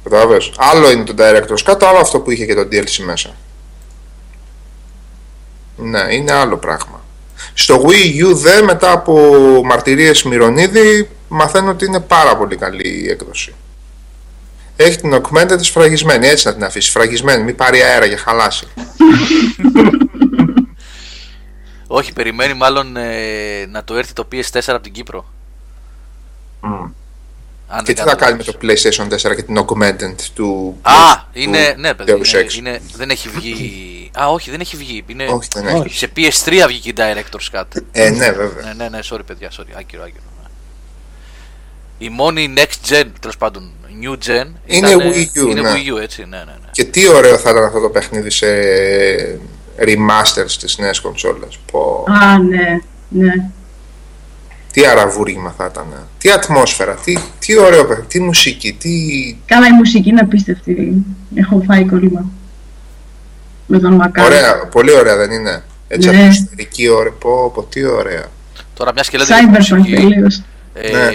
Κατάλαβες; 0.05 0.53
Άλλο 0.57 0.91
είναι 0.91 1.05
το 1.05 1.15
Director's 1.19 1.73
Cut, 1.73 1.79
άλλο 1.83 1.99
αυτό 1.99 2.21
που 2.21 2.31
είχε 2.31 2.47
και 2.47 2.55
το 2.55 2.69
DLC 2.73 3.05
μέσα. 3.07 3.31
Ναι, 5.77 6.15
είναι 6.15 6.33
άλλο 6.33 6.57
πράγμα. 6.57 7.01
Στο 7.55 7.85
Wii 7.87 8.25
U 8.25 8.35
δε 8.35 8.63
μετά 8.63 8.93
από 8.93 9.15
μαρτυρίες 9.65 10.23
Μυρονίδη 10.23 11.09
μαθαίνω 11.29 11.71
ότι 11.71 11.85
είναι 11.85 12.01
πάρα 12.01 12.37
πολύ 12.37 12.57
καλή 12.57 12.89
η 12.89 13.11
έκδοση. 13.11 13.55
Έχει 14.77 14.97
την 14.97 15.15
augmented 15.15 15.59
σφραγισμένη, 15.61 16.27
έτσι 16.27 16.47
να 16.47 16.55
την 16.55 16.65
αφήσει. 16.65 16.89
Σφραγισμένη, 16.89 17.43
μην 17.43 17.57
πάρει 17.57 17.83
αέρα 17.83 18.07
για 18.07 18.19
χαλάσει. 18.19 18.67
Όχι, 21.87 22.13
περιμένει 22.13 22.55
μάλλον 22.55 22.97
ε, 22.97 23.67
να 23.69 23.85
το 23.85 23.95
έρθει 23.95 24.13
το 24.13 24.29
PS4 24.33 24.61
από 24.67 24.81
την 24.81 24.93
Κύπρο. 24.93 25.25
Μμ. 26.61 26.85
Αν 27.69 27.85
Και 27.85 27.95
δεν 27.95 28.05
τι 28.05 28.11
θα 28.11 28.17
κάνω 28.17 28.19
κάνει 28.19 28.37
με 28.37 28.43
το 28.45 28.53
λάθος. 28.63 28.97
PlayStation 29.23 29.31
4 29.31 29.37
και 29.37 29.43
την 29.43 29.59
Augmented 29.67 30.15
του. 30.35 30.79
Α, 30.83 30.93
του 31.33 31.41
είναι. 31.41 31.75
Ναι, 31.79 31.95
παιδί. 31.95 32.13
Deus 32.13 32.33
Είναι, 32.35 32.45
Ex. 32.49 32.55
είναι, 32.57 32.81
δεν 32.97 33.11
έχει 33.11 33.29
βγει. 33.29 34.11
Α, 34.21 34.27
όχι, 34.31 34.51
δεν 34.51 34.61
έχει 34.61 34.77
βγει. 34.77 35.05
Είναι, 35.07 35.25
Όχι, 35.25 35.49
δεν 35.55 35.67
έχει. 35.67 35.77
Όχι. 35.79 35.97
Σε 35.97 36.11
PS3 36.17 36.65
βγήκε 36.69 36.89
η 36.89 36.95
Director's 36.97 37.59
Cut. 37.61 37.65
Ε, 37.93 38.11
ναι, 38.11 38.31
βέβαια. 38.33 38.65
ναι, 38.65 38.73
ναι, 38.77 38.89
ναι, 38.89 38.99
sorry, 39.11 39.21
παιδιά, 39.27 39.51
sorry. 39.51 39.73
Άκυρο, 39.79 40.03
άκυρο. 40.03 40.23
ναι. 40.43 40.49
Η 41.99 42.09
μόνη 42.09 42.55
next 42.57 42.89
gen, 42.93 43.05
τέλος 43.21 43.37
πάντων, 43.39 43.71
new 44.03 44.13
gen. 44.13 44.47
Είναι 44.67 44.89
ήταν, 44.89 45.13
Wii 45.13 45.39
U, 45.39 45.49
Είναι 45.51 45.61
ναι. 45.61 45.73
Wii 45.73 45.95
U, 45.99 46.01
έτσι, 46.03 46.21
ναι, 46.21 46.37
ναι. 46.37 46.45
ναι. 46.45 46.69
Και 46.71 46.85
τι 46.85 47.09
ωραίο 47.09 47.39
θα 47.39 47.51
ήταν 47.51 47.65
αυτό 47.65 47.81
το 47.81 47.89
παιχνίδι 47.89 48.31
σε 48.31 48.47
remasters 49.79 50.45
στις 50.47 50.79
νέες 50.79 51.01
κονσόλες. 51.01 51.59
Πω. 51.73 52.05
Α, 52.09 52.39
ναι, 52.39 52.81
ναι. 53.09 53.33
Τι 54.77 54.87
αραβούργημα 54.87 55.55
θα 55.57 55.69
ήταν. 55.71 55.87
Τι 56.19 56.31
ατμόσφαιρα, 56.31 56.95
τι, 56.95 57.17
τι 57.39 57.59
ωραίο 57.59 57.87
παιχνίδι, 57.87 58.09
τι 58.09 58.21
μουσική, 58.21 58.73
τι... 58.73 58.91
Καλά 59.47 59.67
η 59.67 59.73
μουσική 59.73 60.09
είναι 60.09 60.21
απίστευτη. 60.21 60.93
Έχω 61.35 61.63
φάει 61.67 61.85
κόλλημα. 61.85 62.25
Με 63.67 63.79
τον 63.79 63.95
Μακάρι. 63.95 64.27
Ωραία, 64.27 64.67
πολύ 64.67 64.93
ωραία 64.93 65.17
δεν 65.17 65.31
είναι. 65.31 65.65
Έτσι 65.89 66.09
Ναι. 66.11 66.17
ατμοσφαιρική 66.19 66.89
ωραία, 66.89 67.13
πω, 67.13 67.51
πω, 67.55 67.63
τι 67.63 67.85
ωραία. 67.85 68.25
Τώρα, 68.75 68.93
μια 68.93 69.03
και 69.03 69.19
λέτε 69.19 69.35
για 69.39 69.49
τη 69.49 69.55
Cyberpunk 69.55 69.77
μουσική, 69.77 69.95
τελείως. 69.95 70.43
ε, 70.75 70.91
Ναι. 70.91 71.11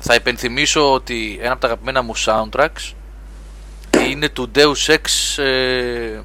θα 0.00 0.14
υπενθυμίσω 0.14 0.92
ότι 0.92 1.38
ένα 1.42 1.52
από 1.52 1.60
τα 1.60 1.66
αγαπημένα 1.66 2.02
μου 2.02 2.12
soundtracks 2.16 2.92
είναι 4.10 4.28
του 4.28 4.50
Deus 4.54 4.92
Ex 4.94 5.42
ε, 5.42 6.20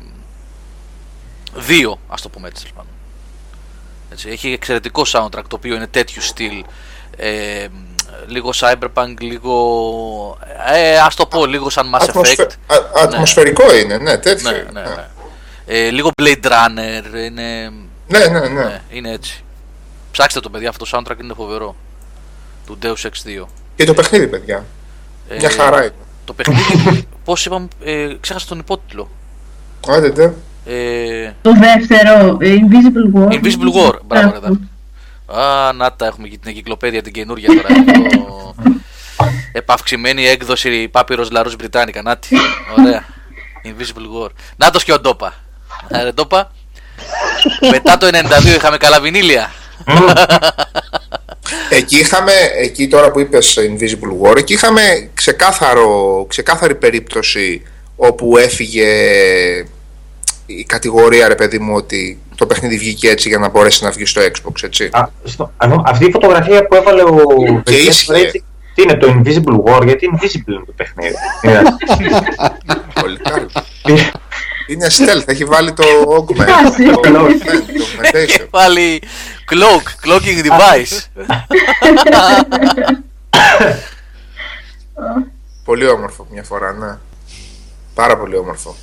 2, 1.92 1.98
ας 2.08 2.22
το 2.22 2.30
πούμε 2.30 2.48
έτσι, 2.48 2.62
τέλος 2.64 2.76
πάντων. 2.78 2.92
Έτσι. 4.12 4.30
Έχει 4.30 4.52
εξαιρετικό 4.52 5.04
soundtrack 5.08 5.44
το 5.48 5.56
οποίο 5.56 5.76
είναι 5.76 5.88
τέτοιου 5.88 6.22
στυλ. 6.22 6.64
Ε, 7.18 7.68
λίγο 8.28 8.50
cyberpunk, 8.56 9.14
λίγο. 9.20 10.38
Ε, 10.74 10.98
ας 11.00 11.16
το 11.16 11.26
πω, 11.26 11.46
λίγο 11.46 11.70
σαν 11.70 11.96
Mass 11.96 12.00
Ατμοσφαι- 12.02 12.52
Effect. 12.52 12.76
α- 12.76 13.02
ατμοσφαιρικό 13.04 13.76
είναι, 13.76 13.98
ναι, 13.98 14.18
τέτοιο. 14.18 14.52
Ναι, 14.52 14.58
ναι, 14.74 14.82
ναι. 14.82 15.08
Ε, 15.66 15.90
λίγο 15.90 16.10
Blade 16.22 16.46
Runner. 16.46 17.16
Είναι, 17.26 17.72
ναι, 18.08 18.20
ναι, 18.26 18.40
ναι. 18.40 18.48
ναι, 18.64 18.82
είναι 18.90 19.12
έτσι. 19.12 19.44
Ψάξτε 20.12 20.40
το 20.40 20.50
παιδιά, 20.50 20.70
αυτό 20.70 20.86
το 20.86 20.90
soundtrack 20.98 21.20
είναι 21.24 21.34
φοβερό. 21.34 21.76
Του 22.66 22.78
Deus 22.84 22.88
Ex 23.08 23.42
2. 23.42 23.46
Και 23.76 23.84
το 23.84 23.94
παιχνίδι, 23.94 24.28
παιδιά. 24.28 24.66
Ε, 25.30 25.36
Μια 25.36 25.50
χαρά 25.50 25.82
είναι. 25.82 25.94
Το 26.26 26.34
παιχνίδι, 26.34 27.08
πώς 27.26 27.46
είπαμε, 27.46 27.68
ε, 27.84 28.14
ξέχασα 28.20 28.46
τον 28.48 28.60
υπότιτλο. 28.60 29.10
Άντε, 29.88 30.10
ντε. 30.10 30.32
Ε, 30.70 31.34
Το 31.42 31.52
δεύτερο, 31.54 32.38
ε, 32.42 32.56
Invisible 32.56 33.20
War. 33.20 33.32
Invisible 33.32 33.88
War, 33.88 33.94
μπράβο 34.06 34.32
ρε 34.32 34.38
αδερφέ. 34.38 34.60
Α, 35.42 35.74
να 35.74 35.94
τα 35.94 36.06
έχουμε 36.06 36.28
και 36.28 36.38
την 36.38 36.52
εγκυκλοπαίδεια 36.52 37.02
την 37.02 37.14
καινούρια 37.14 37.48
τώρα. 37.48 37.68
το... 38.10 38.56
Επαυξημένη 39.52 40.28
έκδοση 40.28 40.88
Πάπυρος 40.88 41.32
Λαρούς 41.32 41.56
Βρυτάνικα, 41.56 42.02
νάτι. 42.02 42.38
Ωραία. 42.80 43.06
Invisible 43.64 44.24
War. 44.24 44.30
Νάτος 44.56 44.84
και 44.84 44.94
ο 44.94 45.00
Ντόπα. 45.00 45.34
Ε, 45.88 46.04
ρε 46.04 46.12
Ντόπα. 46.12 46.52
Μετά 47.72 47.98
το 47.98 48.08
92 48.08 48.56
είχαμε 48.56 48.78
καλά 48.78 49.00
βινίλια. 49.00 49.52
Εκεί 51.70 51.98
είχαμε, 51.98 52.32
εκεί 52.62 52.88
τώρα 52.88 53.12
που 53.12 53.20
είπες 53.20 53.58
Invisible 53.60 54.30
War, 54.30 54.38
εκεί 54.38 54.54
είχαμε 54.54 55.10
ξεκάθαρο, 55.14 56.26
ξεκάθαρη 56.30 56.76
περίπτωση 56.76 57.62
όπου 57.96 58.38
έφυγε 58.38 58.86
η 60.50 60.64
κατηγορία, 60.64 61.28
ρε 61.28 61.36
παιδί 61.36 61.60
μου, 61.60 61.76
ότι 61.76 62.20
το 62.36 62.46
παιχνίδι 62.46 62.78
βγήκε 62.78 63.10
έτσι 63.10 63.30
για 63.30 63.38
να 63.38 63.50
μπορέσει 63.50 63.84
να 63.84 63.92
βγεις 63.92 64.10
στο 64.10 64.22
Xbox, 64.22 64.64
έτσι. 64.64 64.90
Α, 64.92 65.10
στο- 65.24 65.52
α, 65.58 65.68
αυτή 65.86 66.06
η 66.06 66.12
φωτογραφία 66.12 66.68
που 66.68 66.76
έβαλε 66.76 67.02
ο 67.04 67.16
Βεγγέτ 67.66 67.88
ίσχυε. 67.94 68.16
έτσι, 68.18 68.44
τι 68.74 68.82
είναι 68.82 68.96
το 68.96 69.08
Invisible 69.08 69.64
War, 69.74 69.84
γιατί 69.86 70.10
Invisible 70.14 70.48
είναι 70.52 70.64
το 70.66 70.74
παιχνίδι. 70.76 71.16
Είναι- 71.44 71.64
Πολύ 73.02 73.18
καλό. 73.18 73.48
Είναι 74.68 74.88
stealth, 74.90 75.24
έχει 75.28 75.46
βάλει 75.46 75.74
το 75.74 75.84
augment, 76.18 76.46
Χάσει. 76.50 76.84
το, 76.84 77.00
augment, 77.04 77.12
το 77.78 77.84
augmentation. 78.02 78.26
Και 78.28 78.48
πάλι 78.50 79.02
cloak, 79.52 80.08
cloaking 80.08 80.46
device. 80.46 81.06
Πολύ 85.64 85.88
όμορφο 85.88 86.28
μια 86.32 86.44
φορά, 86.44 86.72
ναι. 86.72 86.98
Πάρα 87.94 88.18
πολύ 88.18 88.36
όμορφο. 88.38 88.76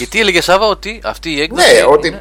Και 0.00 0.06
τι 0.06 0.20
έλεγε 0.20 0.40
Σάβα, 0.40 0.66
ότι 0.66 1.00
αυτή 1.04 1.30
η 1.30 1.40
έκδοση. 1.40 1.66
Ναι, 1.66 1.72
είναι- 1.72 1.86
ότι 1.88 2.18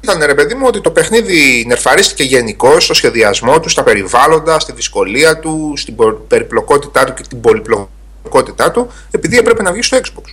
ήταν 0.00 0.22
ρε 0.24 0.34
παιδί 0.34 0.54
μου 0.54 0.64
ότι 0.66 0.80
το 0.80 0.90
παιχνίδι 0.90 1.64
νερφαρίστηκε 1.66 2.22
γενικώ 2.22 2.80
στο 2.80 2.94
σχεδιασμό 2.94 3.60
του, 3.60 3.68
στα 3.68 3.82
περιβάλλοντα, 3.82 4.58
στη 4.60 4.72
δυσκολία 4.72 5.38
του, 5.38 5.72
στην 5.76 5.96
πο- 5.96 6.12
περιπλοκότητά 6.28 7.04
του 7.04 7.14
και 7.14 7.22
την 7.28 7.40
πολυπλοκότητά 7.40 8.70
του, 8.70 8.90
επειδή 9.10 9.38
έπρεπε 9.38 9.62
να 9.62 9.72
βγει 9.72 9.82
στο 9.82 9.98
Xbox. 9.98 10.32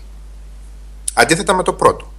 Αντίθετα 1.13 1.53
με 1.53 1.63
το 1.63 1.73
πρώτο. 1.73 2.11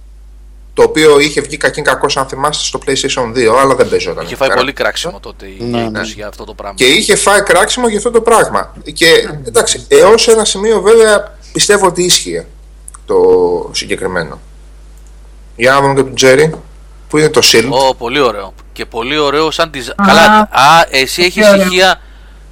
Το 0.73 0.83
οποίο 0.83 1.19
είχε 1.19 1.41
βγει 1.41 1.57
κακήν 1.57 1.83
κακό, 1.83 2.05
αν 2.15 2.27
θυμάστε, 2.27 2.63
στο 2.63 2.79
PlayStation 2.85 3.33
2, 3.33 3.57
αλλά 3.61 3.75
δεν 3.75 3.89
παίζονταν. 3.89 4.23
Είχε 4.23 4.31
εκεί 4.33 4.35
φάει 4.35 4.47
πέρα. 4.47 4.59
πολύ 4.59 4.73
κράξιμο 4.73 5.19
τότε 5.19 5.45
η 5.45 5.57
Ναι, 5.63 5.77
έκδοση 5.83 6.07
ναι. 6.09 6.13
για 6.15 6.27
αυτό 6.27 6.43
το 6.43 6.53
πράγμα. 6.53 6.75
Και 6.77 6.85
είχε 6.85 7.15
φάει 7.15 7.41
κράξιμο 7.43 7.87
για 7.87 7.97
αυτό 7.97 8.11
το 8.11 8.21
πράγμα. 8.21 8.73
Και 8.93 9.29
εντάξει, 9.47 9.85
έως 9.87 10.27
ένα 10.27 10.45
σημείο 10.45 10.81
βέβαια 10.81 11.37
πιστεύω 11.53 11.85
ότι 11.87 12.03
ίσχυε 12.03 12.45
το 13.07 13.69
συγκεκριμένο. 13.73 14.39
Για 15.55 15.71
να 15.71 15.81
δούμε 15.81 15.93
και 15.93 16.01
τον 16.03 16.15
Τζέρι, 16.15 16.53
που 17.09 17.17
είναι 17.17 17.29
το 17.29 17.41
Shield. 17.43 17.69
Ω, 17.69 17.95
πολύ 17.95 18.19
ωραίο. 18.19 18.53
Και 18.73 18.85
πολύ 18.85 19.17
ωραίο 19.17 19.51
σαν 19.51 19.71
τη. 19.71 19.79
Καλά. 20.05 20.39
Α, 20.51 20.87
εσύ 20.91 21.21
έχεις 21.21 21.33
τι 21.45 21.49
ωραίο. 21.49 21.61
στοιχεία. 21.65 21.99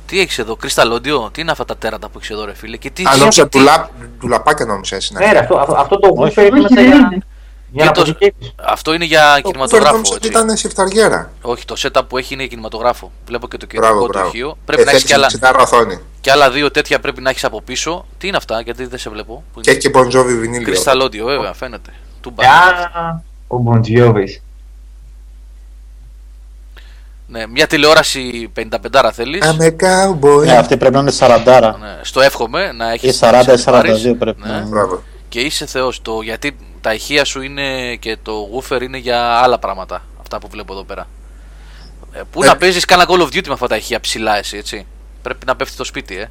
Τι 0.08 0.20
έχεις 0.20 0.38
εδώ, 0.40 0.58
Crystal 0.64 0.94
Audio, 0.94 1.34
τι 1.34 1.42
είναι 1.42 1.52
αυτά 1.52 1.66
τα 1.66 1.78
τέρατα 1.78 2.08
που 2.10 2.18
έχεις 2.18 2.30
εδώ, 2.30 2.46
ρε 2.46 2.54
φίλε; 2.56 2.78
Και 2.78 2.90
τι 2.90 3.04
Α, 3.04 3.18
νόμιζα 3.18 3.48
τι- 3.48 3.58
ντουλά, 3.58 3.90
ντουλαπάκια 4.20 4.66
νόμιζα 4.66 4.96
έτσι. 4.96 5.14
Ναι, 5.14 5.32
ρε, 5.32 5.40
αυτό, 5.40 5.56
αυτό, 5.58 5.76
αυτό 5.76 6.00
το 6.00 6.08
Όχι. 6.08 6.18
γούφερ 6.24 6.46
είναι 6.46 6.60
Όχι, 6.60 6.74
μέσα 6.74 6.90
δεν 7.10 7.24
για, 7.72 7.84
είναι. 7.84 7.84
για 7.84 7.86
να 7.86 7.92
Και 7.92 7.94
το- 7.94 8.02
αποθηκεύεις. 8.02 8.54
Αυτό 8.66 8.94
είναι 8.94 9.06
για 9.06 9.40
Το 9.42 9.50
κινηματογράφο. 9.50 9.92
νόμιζα 9.92 10.14
ότι 10.16 10.28
Έτσι. 10.28 10.40
ήταν 10.44 10.58
σιφταριέρα. 10.58 11.32
Όχι, 11.42 11.66
το 11.66 11.76
setup 11.78 12.02
που 12.08 12.18
έχει 12.18 12.34
είναι 12.34 12.46
κινηματογράφο. 12.46 13.12
Βλέπω 13.26 13.48
και 13.48 13.58
το 13.58 13.66
Μπράβο, 13.76 13.88
κεντρικό 13.88 14.08
μπράβο. 14.08 14.26
τοχείο. 14.26 14.58
Πρέπει 14.66 14.84
να 14.86 14.92
Ε, 14.92 14.96
έχει 14.96 15.06
και, 15.06 15.14
άλλα, 15.14 15.30
θέτεις 15.30 15.50
60 15.50 15.60
οθόνη. 15.62 16.00
και 16.22 16.32
άλλα 16.32 16.52
δύο 16.52 16.72
τέτοια 16.72 17.00
πρέπει 17.00 17.22
να 17.22 17.30
έχεις 17.30 17.44
από 17.44 17.62
πίσω. 17.62 18.06
Τι 18.18 18.28
είναι 18.28 18.38
αυτά, 18.38 18.62
γιατί 18.62 18.86
δεν 18.86 19.00
σε 19.00 19.10
βλέπω. 19.10 19.44
Που 19.54 19.62
Και 19.62 19.70
είναι 19.72 19.80
έχει 19.80 19.90
και 19.92 20.00
Bon 20.00 20.06
Jovi 20.22 20.38
βινίλιο. 20.40 20.74
Crystal 20.84 21.02
Audio, 21.04 21.24
βέβαια, 21.26 21.54
φαίνεται. 21.54 21.94
Του 22.22 22.34
Α, 22.38 23.22
ο 23.48 23.58
Μποντζιόβης. 23.58 24.40
Ναι, 27.28 27.48
μια 27.48 27.68
τηλεόραση 27.68 28.52
55 28.54 29.12
θέλεις. 29.14 29.42
I'm 29.44 29.62
a 29.64 29.70
cowboy. 29.70 30.44
Ναι, 30.46 30.58
αυτή 30.58 30.78
πρέπει 30.78 30.94
να 30.94 31.00
είναι 31.00 31.12
40. 31.12 31.76
Ναι, 31.80 31.98
στο 32.02 32.22
εύχομαι 32.22 32.72
να 32.72 32.92
έχεις. 32.92 33.16
Ή 33.16 33.20
40-42 33.20 34.16
πρέπει 34.20 34.42
να 34.42 34.56
είναι. 34.56 34.66
Μπράβο. 34.68 35.04
Και 35.30 35.40
είσαι 35.40 35.66
θεός. 35.66 36.02
Το, 36.02 36.22
γιατί 36.22 36.56
τα 36.86 36.94
ηχεία 36.94 37.26
σου 37.26 37.42
είναι 37.42 37.96
και 37.96 38.18
το 38.24 38.50
woofer 38.54 38.82
είναι 38.82 38.98
για 38.98 39.20
άλλα 39.22 39.60
πράγματα. 39.60 40.02
Αυτά 40.22 40.40
που 40.40 40.48
βλέπω 40.52 40.74
εδώ 40.74 40.84
πέρα. 40.84 41.08
Ε, 42.14 42.22
πού 42.32 42.44
Ε. 42.44 42.46
να 42.46 42.58
παίζεις 42.58 42.86
κάνα 42.86 43.06
Call 43.08 43.20
of 43.22 43.26
Duty 43.26 43.48
με 43.48 43.54
αυτά 43.54 43.68
τα 43.68 43.76
ηχεία 43.76 44.00
ψηλά, 44.00 44.38
εσύ, 44.38 44.58
έτσι; 44.58 44.86
Πρέπει 45.22 45.46
να 45.46 45.56
πέφτει 45.56 45.76
το 45.76 45.84
σπίτι, 45.84 46.18
ε. 46.18 46.30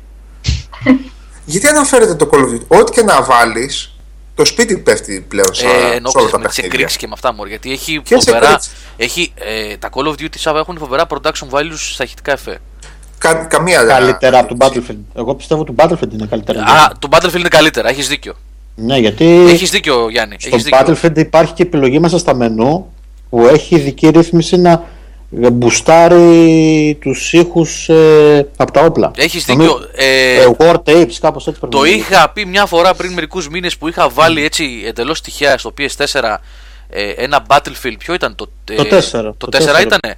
Γιατί 1.45 1.67
αναφέρεται 1.67 2.15
το 2.15 2.29
Call 2.33 2.37
of 2.39 2.55
Duty; 2.55 2.81
Ό,τι 2.81 2.93
και 2.93 3.03
να 3.03 3.23
βάλεις, 3.23 3.95
το 4.35 4.45
σπίτι 4.45 4.79
πέφτει 4.79 5.25
πλέον 5.29 5.55
σε, 5.55 5.67
ε 5.67 5.69
σε 5.69 5.75
όλα 5.77 5.89
ενώ 5.95 6.11
τα 6.11 6.21
με 6.23 6.29
τι 6.29 6.39
παιχνίδια. 6.39 6.65
εκρήξει 6.65 6.99
και 6.99 7.07
με 7.07 7.13
αυτά 7.15 7.33
μου. 7.33 7.45
Γιατί 7.45 7.73
έχει 7.73 8.01
Ποιες 8.01 8.25
φοβερά. 8.25 8.47
εκρήξεις; 8.47 8.73
Έχει, 8.97 9.33
ε, 9.35 9.77
τα 9.77 9.89
Call 9.95 10.07
of 10.07 10.13
Duty 10.13 10.39
Σάβα 10.39 10.59
έχουν 10.59 10.79
φοβερά 10.79 11.07
production 11.09 11.49
values 11.51 11.77
στα 11.93 12.05
ηχητικά 12.05 12.33
εφέ. 12.33 12.59
Κα, 13.19 13.35
καμία 13.35 13.85
Καλύτερα 13.85 14.39
από 14.39 14.57
το 14.57 14.67
Battlefield. 14.67 14.99
Εγώ 15.15 15.35
πιστεύω 15.35 15.65
το 15.65 15.75
Battlefield 15.77 16.13
είναι 16.13 16.27
καλύτερα. 16.27 16.63
Α, 16.63 16.93
το 16.99 17.09
Battlefield 17.11 17.39
είναι 17.39 17.49
καλύτερα, 17.49 17.89
έχεις 17.89 18.09
δίκιο. 18.09 18.35
Ναι, 18.77 18.97
γιατί 18.99 19.25
Έχεις 19.49 19.71
δίκιο, 19.71 20.09
Γιάννη. 20.11 20.37
στο 20.39 20.49
Έχεις 20.53 20.63
δίκιο. 20.65 20.79
Battlefield 21.03 21.17
υπάρχει 21.19 21.53
και 21.53 21.63
επιλογή 21.63 21.99
μέσα 21.99 22.19
στα 22.19 22.35
μενού 22.35 22.93
που 23.31 23.47
έχει 23.47 23.75
ειδική 23.75 24.09
ρύθμιση 24.09 24.57
να 24.57 24.83
μπουστάρει 25.53 26.99
τους 27.01 27.33
ήχους 27.33 27.89
ε, 27.89 28.49
από 28.57 28.73
τα 28.73 28.81
όπλα. 28.81 29.11
Έχεις 29.17 29.47
Νομίζω- 29.49 29.79
δίκιο. 29.79 29.89
Ε, 29.95 30.43
Ε, 30.43 30.51
war 30.59 30.75
tapes, 30.75 31.13
κάπως 31.21 31.47
έτσι 31.47 31.59
πρέπει 31.61 31.77
Το 31.77 31.81
να 31.83 31.89
είναι. 31.89 31.97
είχα 31.97 32.31
πει 32.31 32.45
μια 32.47 32.67
φορά 32.67 32.95
πριν 32.95 33.13
μερικούς 33.13 33.49
μήνες 33.49 33.77
που 33.77 33.89
είχα 33.89 34.09
βάλει 34.09 34.45
έτσι 34.45 34.83
εντελώς 34.87 35.21
τυχαία 35.21 35.59
στο 35.59 35.73
PS4 35.79 36.39
ες, 36.89 37.15
ένα 37.17 37.47
Battlefield. 37.49 37.95
Ποιο 37.99 38.15
ήταν 38.15 38.35
το. 38.35 38.47
ε, 38.71 38.75
Το 38.75 38.85
4, 38.85 39.11
Το 39.39 39.49
το 39.49 39.59
4 39.59 39.61
4. 39.81 40.13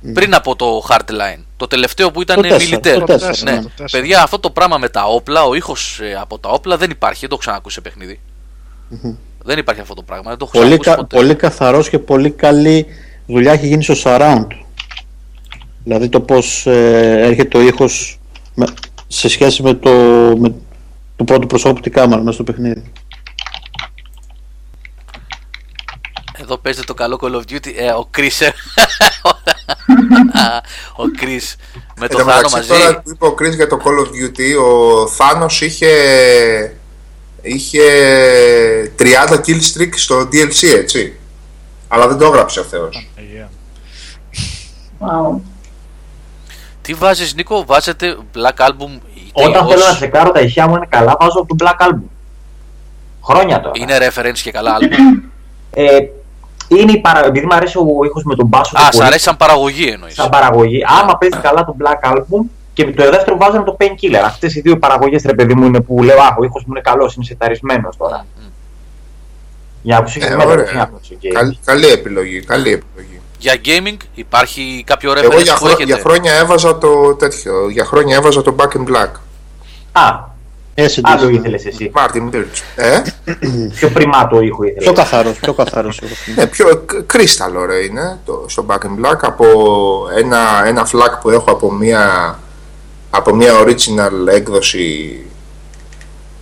Ήτανε. 0.00 0.12
Πριν 0.14 0.34
από 0.34 0.56
το 0.56 0.86
Hardline. 0.88 1.42
Το 1.56 1.66
τελευταίο 1.66 2.10
που 2.10 2.22
ήταν 2.22 2.42
Το 2.42 2.48
4, 2.48 2.58
Militaire. 2.60 3.02
το 3.06 3.14
4, 3.14 3.42
ναι. 3.44 3.52
ναι. 3.52 3.62
το 3.62 3.70
4. 3.78 3.84
Παιδιά, 3.90 4.22
αυτό 4.22 4.38
το 4.38 4.50
πράγμα 4.50 4.78
με 4.78 4.88
τα 4.88 5.04
όπλα, 5.04 5.42
ο 5.44 5.54
ήχος 5.54 6.00
από 6.20 6.38
τα 6.38 6.48
όπλα 6.48 6.76
δεν 6.76 6.90
υπάρχει. 6.90 7.20
Δεν 7.20 7.28
το 7.28 7.34
έχω 7.34 7.44
ξανακούσει 7.44 7.74
σε 7.74 7.80
παιχνίδι. 7.80 8.20
Δεν 9.42 9.58
υπάρχει 9.58 9.80
αυτό 9.80 9.94
το 9.94 10.02
πράγμα. 10.02 10.28
Δεν 10.28 10.38
το 10.38 10.50
έχω 10.52 10.62
Πολύ, 10.64 10.78
ξανακούσει 10.78 10.90
κα, 10.90 10.96
ποτέ. 10.96 11.16
πολύ 11.16 11.34
καθαρός 11.34 11.88
και 11.88 11.98
πολύ 11.98 12.30
καλή 12.30 12.86
δουλειά 13.26 13.52
έχει 13.52 13.66
γίνει 13.66 13.82
στο 13.82 13.94
surround. 14.04 14.46
Δηλαδή 15.84 16.08
το 16.08 16.20
πώς 16.20 16.66
ε, 16.66 17.20
έρχεται 17.22 17.58
ο 17.58 17.60
ήχος 17.60 18.18
με, 18.54 18.66
σε 19.06 19.28
σχέση 19.28 19.62
με 19.62 19.74
το, 19.74 19.90
με 20.38 20.54
το 21.16 21.24
πρώτο 21.24 21.46
προσώπου 21.46 21.80
τη 21.80 21.90
κάμερα 21.90 22.20
μέσα 22.20 22.32
στο 22.32 22.44
παιχνίδι. 22.44 22.92
Εδώ 26.40 26.58
παίζεται 26.58 26.84
το 26.86 26.94
καλό 26.94 27.18
Call 27.22 27.34
of 27.34 27.52
Duty. 27.52 27.72
Ε, 27.76 27.90
ο 27.90 28.06
Κρίσερ. 28.10 28.52
ο 30.96 31.02
Chris 31.20 31.54
με 31.96 32.06
Εν 32.06 32.08
το 32.10 32.16
τω 32.16 32.24
Θάνο 32.24 32.34
μεταξύ, 32.34 32.56
μαζί. 32.56 32.68
τώρα 32.68 33.00
που 33.02 33.10
είπε 33.10 33.26
ο 33.26 33.34
Chris 33.38 33.54
για 33.54 33.66
το 33.66 33.78
Call 33.84 34.06
of 34.06 34.08
Duty, 34.08 34.62
ο 34.64 35.06
Θάνος 35.06 35.60
είχε, 35.60 35.88
είχε 37.42 37.82
30 38.98 39.34
kill 39.46 39.60
streak 39.74 39.90
στο 39.94 40.20
DLC, 40.32 40.74
έτσι. 40.76 41.16
Αλλά 41.88 42.08
δεν 42.08 42.18
το 42.18 42.24
έγραψε 42.26 42.60
ο 42.60 42.64
Θεός. 42.64 43.08
Αγία. 43.18 43.50
Wow. 45.00 45.40
Τι 46.82 46.94
βάζεις 46.94 47.34
Νίκο, 47.34 47.64
βάζετε 47.64 48.16
Black 48.34 48.66
Album 48.66 48.98
είτε 49.14 49.30
Όταν 49.48 49.64
ως- 49.66 49.72
θέλω 49.72 49.84
να 49.86 49.94
τσεκάρω 49.94 50.30
τα 50.30 50.40
ηχεία 50.40 50.68
μου 50.68 50.76
είναι 50.76 50.86
καλά, 50.88 51.16
βάζω 51.20 51.46
το 51.48 51.56
Black 51.64 51.86
Album. 51.86 52.00
Χρόνια 53.24 53.60
τώρα. 53.60 53.72
Είναι 53.80 53.98
reference 54.08 54.38
και 54.42 54.50
καλά 54.50 54.76
album. 54.80 55.22
Ε, 55.70 55.98
είναι 56.68 56.92
η 56.92 56.98
παρα... 57.00 57.24
Επειδή 57.26 57.46
μου 57.46 57.54
αρέσει 57.54 57.78
ο 57.78 58.04
ήχος 58.04 58.22
με 58.24 58.34
τον 58.34 58.46
μπάσο 58.46 58.76
Α, 58.78 58.80
του 58.80 58.86
σ' 58.86 58.96
πολύ, 58.96 59.06
αρέσει 59.06 59.22
σαν 59.22 59.36
παραγωγή 59.36 59.88
εννοείς. 59.88 60.14
σαν 60.14 60.28
παραγωγή. 60.28 60.80
Άμα 61.02 61.18
παίζεις 61.18 61.40
καλά 61.40 61.64
το 61.64 61.76
Black 61.80 62.12
Album 62.12 62.42
και 62.72 62.84
το 62.92 63.10
δεύτερο 63.10 63.36
βάζω 63.36 63.62
το 63.62 63.76
Painkiller. 63.80 64.22
Αυτές 64.24 64.54
οι 64.54 64.60
δύο 64.60 64.78
παραγωγές 64.78 65.22
ρε 65.26 65.34
παιδί 65.34 65.54
μου 65.54 65.64
είναι 65.66 65.80
που 65.80 66.02
λέω 66.02 66.20
Α, 66.20 66.36
ο 66.40 66.44
ήχος 66.44 66.62
μου 66.62 66.72
είναι 66.72 66.80
καλός, 66.80 67.14
είναι 67.14 67.24
σεταρισμένος 67.24 67.96
τώρα. 67.96 68.26
Μμ. 68.36 68.46
Για 69.82 69.94
να 69.94 70.00
ακούσω 70.00 70.18
Ε, 70.22 70.28
και 70.28 70.36
μετά 70.36 70.48
ωραία. 70.50 70.64
το 70.88 71.00
okay. 71.10 71.28
Καλή, 71.32 71.58
καλή 71.64 71.86
επιλογή, 71.86 72.40
καλή 72.40 72.72
επιλογή. 72.72 73.20
Για 73.38 73.54
gaming 73.64 73.96
υπάρχει 74.14 74.82
κάποιο 74.86 75.12
reference 75.12 75.22
Εγώ 75.22 75.40
για, 75.40 75.52
που 75.52 75.58
χρό- 75.58 75.68
έχετε; 75.70 75.84
για 75.84 75.98
χρόνια 75.98 76.32
έβαζα 76.32 76.78
το 76.78 77.14
τέτοιο, 77.14 77.68
για 77.70 77.84
χρόνια 77.84 78.16
έβαζα 78.16 78.42
το 78.42 78.54
Back 78.58 78.76
in 78.76 78.94
Black. 78.94 79.10
Α, 79.92 80.02
Acid 80.10 80.37
άλλο 81.02 81.28
Disc. 81.28 81.32
ήθελες 81.32 81.64
εσύ. 81.66 81.90
Martin 81.94 82.34
Birch. 82.34 82.62
Ε, 82.76 83.02
Πιο 83.74 83.88
πριμάτο 83.88 84.40
ήχο 84.40 84.62
ήθελες. 84.62 84.82
Πιο 84.84 84.92
καθαρός, 84.92 85.38
πιο 85.38 85.52
καθαρός. 85.54 86.00
εγώ 86.02 86.14
θυμάμαι. 86.14 86.42
ναι, 86.42 86.48
πιο 86.48 86.84
κρίσταλο 87.06 87.64
ρε 87.64 87.76
είναι 87.84 88.18
το, 88.24 88.44
στο 88.48 88.64
Back 88.68 88.78
in 88.78 89.06
Black 89.06 89.18
από 89.20 89.46
ένα, 90.16 90.38
ένα 90.66 90.86
flag 90.92 91.18
που 91.20 91.30
έχω 91.30 91.50
από 91.50 91.72
μια, 91.72 92.38
από 93.10 93.34
μια 93.34 93.52
original 93.64 94.26
έκδοση 94.34 95.20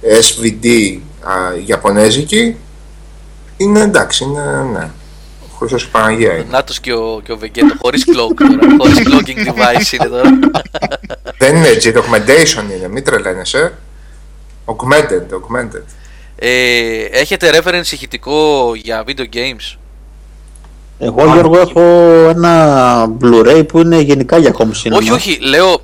SVD 0.03 0.99
α, 1.22 1.32
Ιαπωνέζικη 1.66 2.57
είναι 3.57 3.80
εντάξει, 3.80 4.24
είναι 4.24 4.43
ναι. 4.72 4.91
Ο 5.43 5.59
Χριστός 5.59 5.82
και 5.82 5.89
η 5.89 5.93
Παναγία 5.93 6.32
είναι. 6.34 6.47
Νάτος 6.51 6.80
και 6.80 6.93
ο, 6.93 7.20
και 7.24 7.32
ο 7.32 7.37
Βεγγέτο, 7.37 7.74
χωρίς 7.78 8.05
cloak 8.07 8.34
τώρα. 8.37 8.76
χωρίς 8.78 8.99
cloaking 8.99 9.49
device 9.49 9.93
είναι 9.93 10.09
τώρα. 10.09 10.39
Δεν 11.39 11.57
είναι 11.57 11.68
έτσι, 11.68 11.93
το 11.93 12.03
augmentation 12.03 12.76
είναι, 12.76 12.89
μην 12.89 13.05
τρελαίνεσαι. 13.05 13.72
Augmented, 14.67 15.27
augmented. 15.35 15.83
Ε, 16.39 16.49
έχετε 17.11 17.51
reference 17.62 17.93
ηχητικό 17.93 18.73
για 18.75 19.05
video 19.07 19.35
games; 19.37 19.77
Εγώ 20.99 21.25
Γιώργο 21.33 21.59
έχω 21.59 21.81
ένα 22.29 23.07
Blu-ray 23.23 23.64
που 23.69 23.79
είναι 23.79 24.01
γενικά 24.01 24.39
για 24.39 24.55
home 24.59 24.62
cinema. 24.62 24.97
Όχι, 24.97 25.11
όχι, 25.12 25.39
λέω 25.41 25.79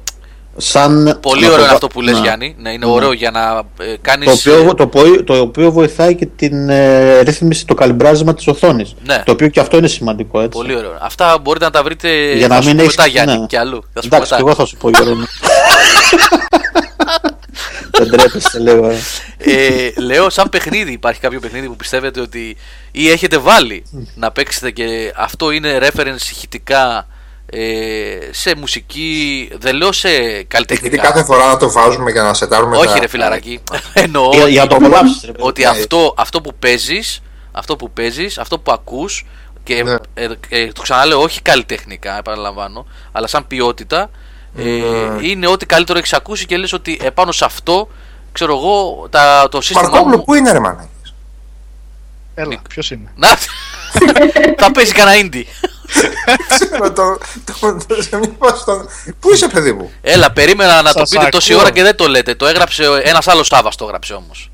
Σαν... 0.56 1.18
πολύ 1.22 1.40
να 1.40 1.46
το 1.46 1.52
ωραίο 1.52 1.58
είναι 1.58 1.66
βα- 1.66 1.72
αυτό 1.72 1.86
που 1.86 2.00
λες 2.00 2.14
να. 2.14 2.20
Γιάννη. 2.20 2.54
Ναι, 2.58 2.70
είναι 2.72 2.86
Ναι. 2.86 2.92
ωραίο 2.92 3.12
για 3.12 3.30
να 3.30 3.62
ε, 3.84 3.94
κάνεις... 4.00 4.26
Το 4.26 4.32
οποίο, 4.52 4.70
ε, 4.70 4.74
το, 4.74 4.82
οποίο, 4.82 5.24
το 5.24 5.38
οποίο 5.40 5.70
βοηθάει 5.72 6.14
και 6.14 6.26
την 6.36 6.68
ε, 6.68 7.20
ρύθμιση, 7.20 7.66
το 7.66 7.74
καλυμπράζημα 7.74 8.34
της 8.34 8.46
οθόνης. 8.46 8.94
Ναι. 9.06 9.22
Το 9.24 9.32
οποίο 9.32 9.48
και 9.48 9.60
αυτό 9.60 9.76
είναι 9.76 9.88
σημαντικό 9.88 10.38
έτσι. 10.40 10.58
Πολύ 10.58 10.76
ωραίο. 10.76 10.96
Αυτά 11.00 11.38
μπορείτε 11.42 11.64
να 11.64 11.70
τα 11.70 11.82
βρείτε 11.82 12.34
Για 12.36 12.48
να 12.48 12.54
θα 12.54 12.60
σου 12.62 12.68
μην 12.68 12.76
πω 12.76 12.82
έχεις- 12.82 12.96
μετά 12.96 13.08
Γιάννη 13.08 13.38
ναι. 13.38 13.46
και 13.46 13.58
αλλού. 13.58 13.84
Θα 13.92 14.02
σου 14.02 14.08
πω 14.08 14.16
Εντάξει, 14.16 14.32
μετά. 14.32 14.36
και 14.36 14.42
εγώ 14.50 14.54
θα 14.54 14.64
σου 14.64 14.76
πω 14.76 14.88
Γιώργο. 14.90 15.14
Δεν 18.04 18.18
τρέπεστε 18.18 18.58
λέω. 18.58 18.90
ε. 18.90 18.96
ε, 19.38 19.92
λέω 20.00 20.30
σαν 20.30 20.48
παιχνίδι 20.48 20.92
υπάρχει 20.92 21.20
κάποιο 21.20 21.40
παιχνίδι 21.40 21.66
που 21.66 21.76
πιστεύετε 21.76 22.20
ότι 22.20 22.56
ή 22.92 23.10
έχετε 23.10 23.38
βάλει 23.38 23.84
να 24.14 24.30
παίξετε 24.30 24.70
και 24.70 25.12
αυτό 25.16 25.50
είναι 25.50 25.78
reference 25.82 26.30
ηχητικά 26.30 27.06
ε, 27.46 28.18
σε 28.30 28.54
μουσική, 28.56 29.50
δεν 29.58 29.74
λέω 29.76 29.92
σε 29.92 30.08
Γιατί 30.08 30.44
καλλιτεχνικά. 30.44 31.02
κάθε 31.02 31.24
φορά 31.24 31.46
να 31.46 31.56
το 31.56 31.70
βάζουμε 31.70 32.10
για 32.10 32.22
να 32.22 32.34
σετάρουμε 32.34 32.76
Όχι 32.76 32.86
τα- 32.86 32.98
ρε 32.98 33.08
φιλαράκι, 33.08 33.60
εννοώ 33.94 34.30
Για, 34.32 34.48
για 34.48 34.62
να 34.62 34.68
το 34.68 34.76
απολαύσεις 34.76 35.20
ρε 35.24 35.32
παιδί. 35.32 35.46
ότι 35.48 35.64
αυτό, 35.64 36.14
αυτό 36.16 36.40
που 36.40 36.54
παίζεις, 36.58 37.22
αυτό 37.52 37.76
που 37.76 37.90
παίζεις, 37.90 38.38
αυτό 38.38 38.58
που 38.58 38.72
ακούς 38.72 39.26
και 39.64 39.82
Ναι. 39.82 39.94
ε, 40.14 40.28
ε, 40.48 40.66
το 40.72 40.82
ξαναλέω 40.82 41.20
όχι 41.22 41.42
καλλιτεχνικά 41.42 42.18
επαναλαμβάνω, 42.18 42.86
αλλά 43.12 43.26
σαν 43.26 43.46
ποιότητα 43.46 44.10
ε, 44.56 44.62
Ναι. 44.62 45.26
είναι 45.26 45.46
ό,τι 45.46 45.66
καλύτερο 45.66 45.98
έχεις 45.98 46.12
ακούσει 46.12 46.46
και 46.46 46.56
λες 46.56 46.72
ότι 46.72 46.98
επάνω 47.02 47.32
σε 47.32 47.44
αυτό 47.44 47.88
ξέρω 48.32 48.56
εγώ 48.56 49.06
τα, 49.10 49.48
το 49.50 49.60
σύστημα 49.60 49.88
Μαρκόπουλο 49.88 50.16
μου... 50.16 50.24
πού 50.24 50.34
είναι 50.34 50.52
ρε 50.52 50.60
μανάκες. 50.60 50.86
Έλα, 52.34 52.60
ποιος 52.68 52.90
είναι; 52.90 53.12
Να, 53.16 53.28
θα 54.58 54.72
παίζει 54.72 54.92
κανένα 54.92 55.28
indie. 55.32 55.44
Ξέρω 56.48 56.92
το, 56.92 57.18
το, 57.60 57.76
το, 57.86 58.02
σε 58.02 58.16
μια 58.16 58.30
φάση 58.38 58.64
τον- 58.64 58.88
Πού 59.20 59.32
είσαι 59.32 59.48
παιδί 59.48 59.72
μου; 59.72 59.90
Έλα, 60.02 60.32
περίμενα 60.32 60.82
να 60.82 60.92
το 60.92 60.98
Σας 60.98 61.08
πείτε 61.10 61.28
τόση 61.28 61.52
ακούω. 61.52 61.64
ώρα 61.64 61.72
και 61.72 61.82
δεν 61.82 61.96
το 61.96 62.08
λέτε. 62.08 62.34
Το 62.34 62.46
έγραψε 62.46 62.84
ένας 63.04 63.28
άλλος 63.28 63.46
Σάββας 63.46 63.76
το 63.76 63.84
έγραψε 63.84 64.14
όμως. 64.14 64.50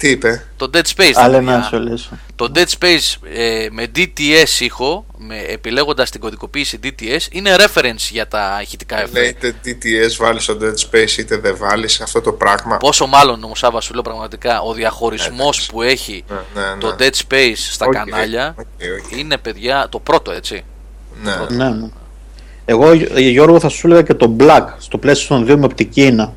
Τι 0.00 0.08
είπε; 0.08 0.46
Το 0.56 0.70
Dead 0.74 0.78
Space. 0.96 1.10
τα 1.12 1.22
Άλλα 1.22 1.38
παιδιά. 1.38 1.56
να 1.56 1.62
σου 1.62 1.78
λες. 1.78 2.10
Το 2.36 2.52
Dead 2.54 2.66
Space 2.78 3.28
ε, 3.34 3.66
με 3.70 3.86
DTS 3.96 4.60
ήχο, 4.60 5.06
με, 5.18 5.38
επιλέγοντας 5.38 6.10
την 6.10 6.20
κωδικοποίηση 6.20 6.78
DTS, 6.82 7.18
είναι 7.30 7.50
reference 7.58 8.08
για 8.10 8.28
τα 8.28 8.58
ηχητικά 8.62 8.96
Λέει 8.96 9.24
εφέ. 9.24 9.26
είτε 9.48 9.54
DTS 9.64 10.14
βάλεις 10.18 10.42
στο 10.42 10.56
Dead 10.60 10.74
Space 10.90 11.18
είτε 11.18 11.36
δεν 11.36 11.56
βάλεις 11.58 12.00
αυτό 12.00 12.20
το 12.20 12.32
πράγμα. 12.32 12.76
Πόσο 12.76 13.06
μάλλον 13.06 13.44
όμως 13.44 13.58
Σάβα 13.58 13.80
σου 13.80 13.92
λέω 13.94 14.02
πραγματικά, 14.02 14.60
ο 14.60 14.72
διαχωρισμός 14.72 15.38
Εντάξει. 15.56 15.70
που 15.70 15.82
έχει 15.82 16.24
Ναι, 16.28 16.62
ναι, 16.62 16.68
ναι. 16.68 16.76
το 16.80 16.96
Dead 16.98 17.10
Space 17.32 17.52
στα 17.56 17.86
Οκ, 17.86 17.92
κανάλια 17.92 18.54
οκ, 18.58 18.66
οκ. 19.04 19.18
είναι 19.18 19.36
παιδιά 19.36 19.86
το 19.90 19.98
πρώτο 19.98 20.30
έτσι. 20.30 20.64
Ναι. 21.22 21.56
Ναι, 21.64 21.68
ναι. 21.70 21.88
Εγώ 22.64 22.92
Γιώργο 23.18 23.60
θα 23.60 23.68
σου 23.68 23.86
έλεγα 23.86 24.02
και 24.02 24.14
το 24.14 24.36
Black 24.40 24.64
στο 24.78 24.98
PlayStation 25.02 25.50
2 25.50 25.56
με 25.56 25.64
οπτική 25.64 26.02
ίνα. 26.02 26.34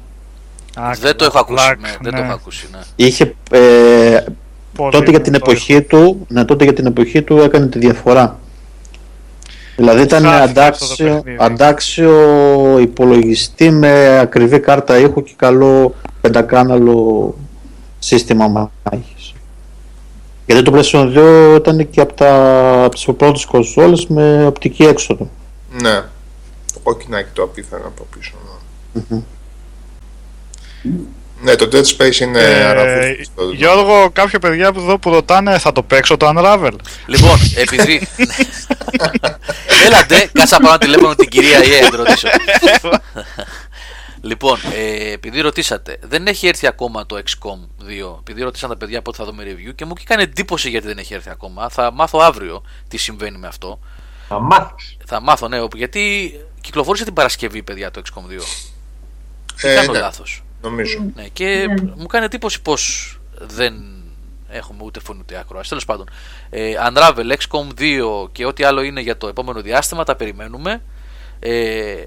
Α, 0.76 0.92
δεν 1.00 1.16
το 1.16 1.26
καλά, 1.26 1.28
έχω 1.28 1.38
ακούσει. 1.40 1.66
Black, 1.66 1.78
ναι, 1.82 1.90
δεν 2.02 2.12
το 2.12 2.24
έχω 2.24 2.32
ακούσει. 2.34 2.68
Ναι. 2.72 2.80
Είχε, 2.96 3.36
ε, 3.52 4.24
Πολύ 4.76 4.92
τότε 4.92 5.10
για 5.10 5.22
την 5.22 5.32
δυνατό 5.34 5.52
εποχή 5.52 5.82
του, 5.82 6.26
ναι, 6.28 6.46
τότε 6.46 6.64
για 6.64 6.74
την 6.74 6.86
εποχή 6.86 7.22
του 7.22 7.38
έκανε 7.38 7.68
τη 7.68 7.80
διαφορά. 7.80 8.40
Δηλαδή 9.76 10.02
ήταν 10.02 10.24
Χάθηκε 10.24 10.60
αυτό 10.60 10.86
το 10.88 10.92
αντάξιο, 10.92 11.06
παιχνίδι. 11.14 11.38
αντάξιο 11.40 12.80
υπολογιστή 12.80 13.72
με 13.72 14.20
ακριβή 14.20 14.60
κάρτα 14.60 14.98
ήχου 14.98 15.24
και 15.24 15.34
καλό 15.36 15.96
πεντακάναλο 16.22 17.36
σύστημα 18.00 18.48
μάχης. 18.48 19.34
Γιατί 20.46 20.62
το 20.62 20.72
PlayStation 20.76 21.18
2 21.54 21.56
ήταν 21.58 21.90
και 21.90 22.02
από, 22.02 22.14
τα, 22.14 22.34
από 22.84 22.94
τις 22.96 23.08
πρώτες 23.18 23.46
κονσόλες 23.46 24.08
με 24.08 24.46
οπτική 24.46 24.84
έξοδο. 24.84 25.30
Ναι. 25.82 26.02
Το 26.74 26.80
κόκκινάκι 26.84 27.30
το 27.34 27.44
απίθανο 27.44 27.84
από 27.88 28.08
πίσω. 28.18 28.34
ναι. 28.94 29.22
Ναι, 31.42 31.56
το 31.56 31.70
Dead 31.72 31.84
Space 31.98 32.16
είναι 32.20 32.40
Ε, 32.40 32.64
αραφούστο. 32.66 33.52
Γιώργο, 33.54 34.10
κάποια 34.14 34.40
παιδιά 34.40 34.74
που 34.74 34.80
εδώ 34.80 35.00
που 35.00 35.10
ρωτάνε 35.10 35.58
θα 35.58 35.72
το 35.72 35.84
παίξω 35.84 36.18
το 36.18 36.32
Unravel; 36.36 36.72
Λοιπόν, 37.06 37.40
επειδή. 37.56 38.08
Έλατε, 39.86 40.30
κάτσα 40.34 40.60
πάνω 40.60 40.78
τηλέφωνο 40.78 41.16
την 41.16 41.30
κυρία 41.30 41.64
Ιέ, 41.64 41.82
να 41.82 41.90
την 41.90 41.98
ρωτήσω. 41.98 42.28
λοιπόν, 44.22 44.60
ε, 44.76 45.12
επειδή 45.12 45.42
ρωτήσατε, 45.42 45.98
δεν 46.02 46.28
έχει 46.28 46.48
έρθει 46.48 46.68
ακόμα 46.68 47.06
το 47.06 47.16
XCOM 47.18 47.84
2. 47.84 48.18
Επειδή 48.20 48.42
ρωτήσαν 48.42 48.70
τα 48.70 48.78
παιδιά 48.78 49.02
πότε 49.02 49.18
θα 49.18 49.26
δούμε 49.26 49.44
review 49.44 49.72
και 49.76 49.86
μου 49.86 49.94
έκανε 50.02 50.22
εντύπωση 50.24 50.70
γιατί 50.70 50.88
δεν 50.88 50.98
έχει 50.98 51.14
έρθει 51.14 51.30
ακόμα. 51.30 51.70
Θα 51.70 51.92
μάθω 51.94 52.20
αύριο 52.20 52.64
τι 52.88 52.98
συμβαίνει 52.98 53.38
με 53.38 53.48
αυτό. 53.48 53.80
Θα 54.28 54.40
μάθεις. 54.40 54.98
Θα 55.06 55.22
μάθω, 55.22 55.48
ναι, 55.48 55.60
όπου- 55.62 55.78
γιατί 55.78 56.34
κυκλοφόρησε 56.62 57.04
την 57.04 57.14
Παρασκευή, 57.14 57.64
παιδιά, 57.64 57.92
το 57.92 58.02
XCOM 58.06 58.22
2. 58.32 58.44
Ε, 59.62 59.68
Δεν 59.68 59.76
κάνω 59.76 59.92
ναι, 59.92 60.00
λάθος; 60.00 60.43
Νομίζω. 60.64 61.12
Ναι, 61.16 61.28
και 61.28 61.68
μου 61.96 62.06
κάνει 62.06 62.26
εντύπωση 62.26 62.62
πως 62.62 63.18
δεν 63.40 63.74
έχουμε 64.50 64.84
ούτε 64.84 65.00
φωνή 65.00 65.20
ούτε 65.22 65.38
ακρόαση. 65.38 65.70
Τέλος 65.70 65.86
πάντων, 65.86 66.10
ε, 66.50 66.74
Unravel, 66.90 67.34
XCOM 67.38 67.80
2 67.80 68.30
και 68.32 68.46
ό,τι 68.46 68.64
άλλο 68.64 68.82
είναι 68.82 69.02
για 69.02 69.18
το 69.18 69.28
επόμενο 69.28 69.62
διάστημα 69.62 70.04
τα 70.04 70.16
περιμένουμε. 70.16 70.82
Ε, 71.40 72.04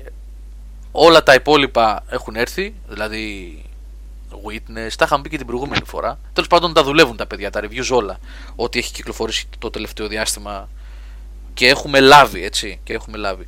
όλα 0.93 1.23
τα 1.23 1.35
υπόλοιπα 1.35 2.05
έχουν 2.09 2.37
έρθει, 2.37 2.75
δηλαδή 2.89 3.61
Witness, 4.31 4.93
τα 4.97 5.05
είχαμε 5.05 5.23
πει 5.23 5.29
και 5.29 5.37
την 5.37 5.47
προηγούμενη 5.47 5.85
φορά. 5.85 6.19
Τέλος 6.33 6.49
πάντων, 6.49 6.73
τα 6.73 6.83
δουλεύουν 6.83 7.17
τα 7.17 7.27
παιδιά, 7.27 7.51
τα 7.51 7.61
reviews 7.65 7.89
όλα. 7.91 8.19
Ό,τι 8.57 8.79
έχει 8.79 8.93
κυκλοφορήσει 8.93 9.47
το 9.59 9.71
τελευταίο 9.71 10.09
διάστημα 10.09 10.69
και 11.55 11.69
έχουμε 11.69 12.01
λάβει, 12.01 12.45
έτσι. 12.45 12.81
Και 12.85 12.93
έχουμε 12.93 13.17
λάβει. 13.17 13.47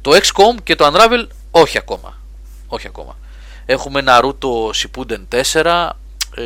Το 0.00 0.10
XCOM 0.10 0.62
και 0.62 0.74
το 0.74 0.92
Unravel 0.92 1.26
όχι 1.50 1.78
ακόμα. 1.78 2.18
Όχι 2.66 2.86
ακόμα. 2.86 3.16
Έχουμε 3.70 4.02
Naruto 4.06 4.70
Shippuden 4.74 5.36
4, 5.62 5.88
ε, 6.34 6.42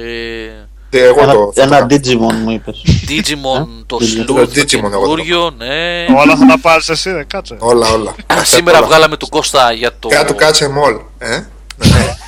Και 0.90 1.02
εγώ 1.02 1.20
Ένα, 1.22 1.32
το. 1.32 1.52
ένα 1.54 1.86
Digimon 1.90 2.34
μου 2.42 2.50
είπες. 2.50 2.82
Digimon 3.08 3.66
το 3.86 3.96
Digimon. 4.00 4.20
Sleuth 4.20 4.26
Το 4.26 4.34
το 4.34 4.40
Digimon 4.54 4.72
εγώ 4.72 4.90
το 4.90 4.98
καινούριο, 4.98 5.50
ναι. 5.58 6.06
Όλα 6.16 6.36
θα 6.36 6.46
τα 6.46 6.58
πάρεις 6.60 6.88
εσύ, 6.88 7.10
ρε, 7.12 7.24
κάτσε. 7.24 7.56
Όλα, 7.58 7.88
όλα. 7.88 8.14
Σήμερα 8.54 8.78
Όλα. 8.78 8.86
βγάλαμε 8.86 9.16
του 9.16 9.28
Κώστα 9.28 9.72
για 9.72 9.92
το... 9.98 10.08
Κάτω 10.08 10.34
κάτσε 10.34 10.68
μόλ. 10.68 10.94
Ε; 11.18 11.42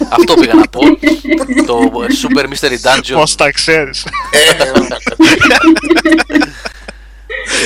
Αυτό 0.09 0.35
πήγα 0.35 0.55
να 0.55 0.69
πω. 0.69 0.81
το 1.67 1.79
Super 2.23 2.43
Mystery 2.45 2.79
Dungeon. 2.91 3.15
Πώς 3.15 3.35
τα 3.35 3.51
ξέρεις. 3.51 4.05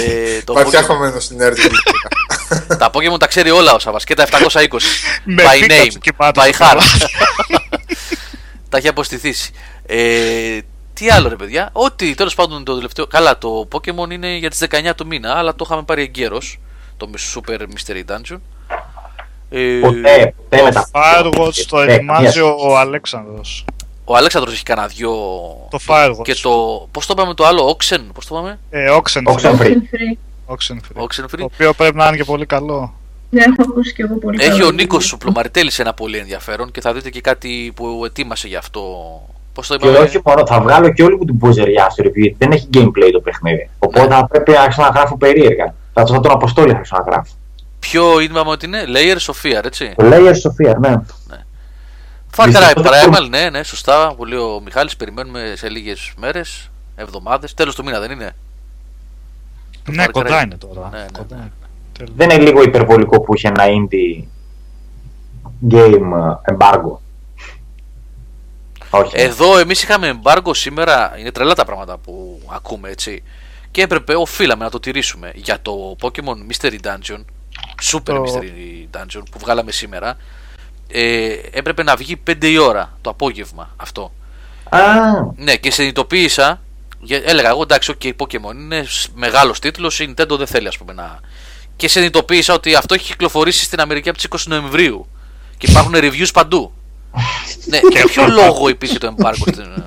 Ε, 0.06 0.36
ε, 0.36 0.42
το 0.42 0.52
Υπάρχει 0.52 0.72
Monkey- 0.76 0.80
αχωμένο 0.80 1.20
στην 1.20 1.40
έρτη. 1.40 1.60
τα 2.78 2.90
Pokemon 2.92 3.18
τα 3.18 3.26
ξέρει 3.26 3.50
όλα 3.50 3.72
ο 3.74 3.78
Σάβα 3.78 3.98
και 3.98 4.14
τα 4.14 4.22
720. 4.22 4.78
Με 5.24 5.42
by 5.42 5.64
Pikachu 5.64 5.70
name, 5.70 5.98
κοιμάται 6.00 6.40
by 6.40 6.54
στο 6.54 6.64
heart. 6.64 6.68
κρεβάτι. 6.68 7.12
τα 8.68 8.76
έχει 8.78 8.88
αποστηθήσει. 8.88 9.52
Ε, 9.86 10.58
τι 10.94 11.10
άλλο 11.10 11.28
ρε 11.28 11.36
παιδιά, 11.36 11.70
ό,τι 11.72 12.14
τέλος 12.14 12.34
πάντων 12.34 12.64
το 12.64 12.74
τελευταίο. 12.74 13.06
Καλά, 13.06 13.38
το 13.38 13.68
Pokemon 13.72 14.10
είναι 14.10 14.36
για 14.36 14.50
τις 14.50 14.58
19 14.70 14.94
του 14.96 15.06
μήνα, 15.06 15.34
αλλά 15.38 15.54
το 15.54 15.64
είχαμε 15.66 15.82
πάρει 15.82 16.02
εγκαίρω. 16.02 16.38
Το 16.96 17.10
Super 17.34 17.58
Mystery 17.60 18.02
Dungeon. 18.14 18.38
Ε, 19.50 19.78
Ποτέ, 19.80 20.34
ποτέ 20.36 20.62
με 20.62 20.70
Το 20.70 20.74
τα 20.74 20.88
Firewatch 20.92 21.64
το 21.68 21.80
Ε, 21.80 21.92
ετοιμάζει 21.94 22.24
καμία 22.40 22.44
ο 22.54 22.78
Αλέξανδρος. 22.78 23.64
Ο 24.04 24.16
Αλέξανδρος 24.16 24.54
έχει 24.54 24.62
κανένα 24.62 24.86
δυο. 24.86 25.10
Το 25.70 25.78
Firewatch. 25.88 26.22
Και 26.22 26.34
το. 26.42 26.50
Πώς 26.90 27.06
το 27.06 27.14
είπαμε 27.16 27.34
το 27.34 27.44
άλλο, 27.46 27.76
Oxen, 27.78 28.00
πώς 28.14 28.26
το 28.26 28.34
είπαμε; 28.36 28.58
Ε, 28.70 28.86
Oxenfree. 28.90 29.32
Oxenfree. 29.34 29.66
Free. 29.72 30.16
Oxenfree. 30.54 31.02
Oxenfree. 31.02 31.38
Το 31.38 31.44
οποίο 31.44 31.72
πρέπει 31.74 31.96
να 31.96 32.06
είναι 32.06 32.16
και 32.16 32.24
πολύ 32.24 32.46
καλό. 32.46 32.94
Δεν 33.30 33.42
έχω 33.58 33.70
ακούσει 33.70 33.94
κι 33.94 34.02
εγώ 34.02 34.14
πολύ 34.14 34.38
Έχει 34.42 34.50
καλά. 34.50 34.66
ο 34.66 34.70
Νίκος 34.70 35.12
ο 35.12 35.18
Πλωμαριτέλη 35.18 35.70
ένα 35.76 35.94
πολύ 35.94 36.16
ενδιαφέρον 36.18 36.70
και 36.70 36.80
θα 36.80 36.92
δείτε 36.92 37.10
και 37.10 37.20
κάτι 37.20 37.72
που 37.76 38.02
ετοίμασε 38.04 38.48
γι' 38.48 38.56
αυτό. 38.56 38.82
Πώς 39.54 39.66
το 39.66 39.76
Και 39.76 39.88
είπαμε; 39.88 40.04
όχι 40.04 40.20
μόνο, 40.24 40.46
θα 40.46 40.60
βγάλω 40.60 40.92
και 40.92 41.02
όλη 41.02 41.16
μου 41.16 41.24
την 41.24 41.38
ποζεριά 41.38 41.90
στο 41.90 42.04
review, 42.06 42.12
γιατί 42.14 42.36
δεν 42.38 42.52
έχει 42.52 42.68
gameplay 42.74 43.08
το 43.12 43.20
παιχνίδι. 43.20 43.70
Οπότε 43.78 44.06
Ναι. 44.08 44.14
θα 44.14 44.26
πρέπει 44.26 44.50
να 44.50 44.68
ξαναγράφω 44.68 45.16
περίεργα. 45.16 45.74
Θα 45.92 46.02
το 46.02 46.20
τον 46.20 46.30
Αποστόλη 46.32 46.72
θα 46.72 46.78
ξαναγράφω. 46.78 47.32
Ποιο 47.78 48.20
είπαμε 48.20 48.50
ότι 48.50 48.66
είναι, 48.66 48.84
Layers 48.86 49.32
of 49.32 49.46
Fear, 49.60 49.64
έτσι. 49.64 49.92
Το 49.96 50.04
Layers 50.12 50.68
of 50.68 50.70
Fear, 50.70 50.76
ναι. 50.80 50.94
Far 52.36 52.42
Cry 52.44 52.46
Δυστυχώς 52.46 52.82
δεν 52.82 53.10
Primal, 53.12 53.28
ναι, 53.28 53.50
ναι, 53.50 53.62
σωστά. 53.62 54.14
Που 54.14 54.24
λέει 54.24 54.38
ο 54.38 54.60
Μιχάλης, 54.64 54.96
περιμένουμε 54.96 55.52
σε 55.56 55.68
λίγες 55.68 56.12
μέρες, 56.16 56.70
εβδομάδες. 56.96 57.54
Τέλος 57.54 57.74
του 57.74 57.84
μήνα 57.84 58.00
δεν 58.00 58.10
είναι; 58.10 58.36
Ναι, 59.90 60.04
Far 60.04 60.10
κοντά 60.12 60.40
Cry. 60.40 60.44
είναι 60.44 60.56
τώρα. 60.56 60.88
Ναι, 60.92 60.98
ναι, 60.98 61.06
Κοντά 61.18 61.36
ναι. 61.36 61.42
είναι. 61.42 61.52
Τέλος. 61.92 62.12
Δεν 62.16 62.30
είναι 62.30 62.42
λίγο 62.42 62.62
υπερβολικό 62.62 63.20
που 63.20 63.34
είχε 63.34 63.48
ένα 63.48 63.64
indie 63.66 64.24
game 65.70 66.38
ε, 66.46 66.54
embargo. 66.56 66.96
Όχι. 68.90 69.12
Εδώ 69.20 69.58
εμείς 69.58 69.82
είχαμε 69.82 70.20
embargo 70.22 70.50
σήμερα. 70.56 71.18
Είναι 71.18 71.32
τρελά 71.32 71.54
τα 71.54 71.64
πράγματα 71.64 71.96
που 71.98 72.40
ακούμε, 72.52 72.88
έτσι. 72.90 73.22
Και 73.70 73.82
έπρεπε, 73.82 74.14
οφείλαμε 74.16 74.64
να 74.64 74.70
το 74.70 74.80
τηρήσουμε 74.80 75.32
για 75.34 75.58
το 75.62 75.96
Pokemon 76.00 76.36
Mystery 76.50 76.76
Dungeon. 76.84 77.24
Super 77.92 78.00
Το- 78.02 78.22
Mystery 78.24 78.96
Dungeon 78.98 79.22
που 79.30 79.38
βγάλαμε 79.38 79.70
σήμερα. 79.72 80.16
Ε, 80.92 81.32
έπρεπε 81.52 81.82
να 81.82 81.96
βγει 81.96 82.20
5 82.30 82.44
η 82.50 82.58
ώρα 82.58 82.92
το 83.00 83.10
απόγευμα 83.10 83.70
αυτό. 83.76 84.12
Α, 84.68 84.78
Ναι, 85.36 85.56
και 85.56 85.70
συνειδητοποίησα. 85.70 86.60
για- 87.00 87.22
Έλεγα 87.24 87.48
εγώ 87.48 87.62
εντάξει, 87.62 87.94
OK, 88.02 88.08
Pokemon 88.16 88.54
είναι 88.54 88.84
μεγάλος 89.14 89.58
τίτλος, 89.58 90.00
η 90.00 90.14
Nintendo 90.16 90.36
δεν 90.38 90.46
θέλει, 90.46 90.68
ας 90.68 90.78
πούμε, 90.78 90.92
να. 90.92 91.18
Και 91.76 91.88
συνειδητοποίησα 91.88 92.54
ότι 92.54 92.74
αυτό 92.74 92.94
έχει 92.94 93.04
κυκλοφορήσει 93.06 93.64
στην 93.64 93.80
Αμερική 93.80 94.08
από 94.08 94.18
τις 94.18 94.26
20 94.26 94.46
Νοεμβρίου. 94.48 95.06
Και 95.58 95.66
υπάρχουν 95.70 95.92
reviews 95.96 96.28
παντού. 96.32 96.72
ναι, 97.64 97.78
για 97.92 98.04
ποιο 98.04 98.26
λόγο 98.28 98.68
υπήρχε 98.68 98.98
το 98.98 99.14
embargo 99.18 99.34
στην. 99.52 99.84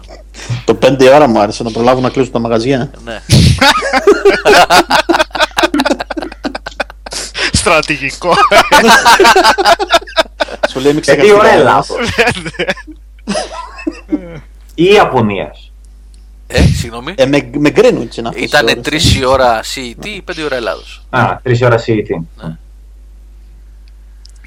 Το 0.66 0.78
5 0.82 1.08
ώρα 1.14 1.28
μου 1.28 1.39
άρεσε 1.39 1.64
να 1.64 1.72
προλάβουν 1.72 2.04
να 2.04 2.10
κλείσουν 2.10 2.32
τα 2.32 2.39
μαγαζιά. 2.39 2.91
ναι. 3.04 3.22
Στρατηγικό. 7.54 8.34
Σου 10.70 10.80
λέει 10.80 10.93
μην 10.93 11.04
σε 11.04 11.16
τι 11.16 11.32
ώρα 11.32 11.39
ξεχαστεί. 11.39 11.60
Ελλάδος. 11.60 11.97
Ή 14.76 14.84
Ιαπωνίας. 14.84 15.72
Ε, 16.47 16.62
συγγνώμη. 16.62 17.14
Ε, 17.18 17.26
με, 17.26 17.49
με 17.58 17.72
Greenwich 17.76 18.18
είναι 18.18 18.28
αυτές 18.28 18.41
οι 18.41 18.43
Ήταν 18.43 18.68
ώρες. 18.68 19.14
3 19.14 19.20
η 19.20 19.26
ώρα 19.26 19.62
CET 19.62 20.06
ή 20.06 20.24
5 20.32 20.38
η 20.38 20.43
ώρα 20.43 20.56
Ελλάδος. 20.56 21.06
Α, 21.10 21.39
τρεις 21.43 21.62
ώρα 21.62 21.78
CET. 21.86 22.24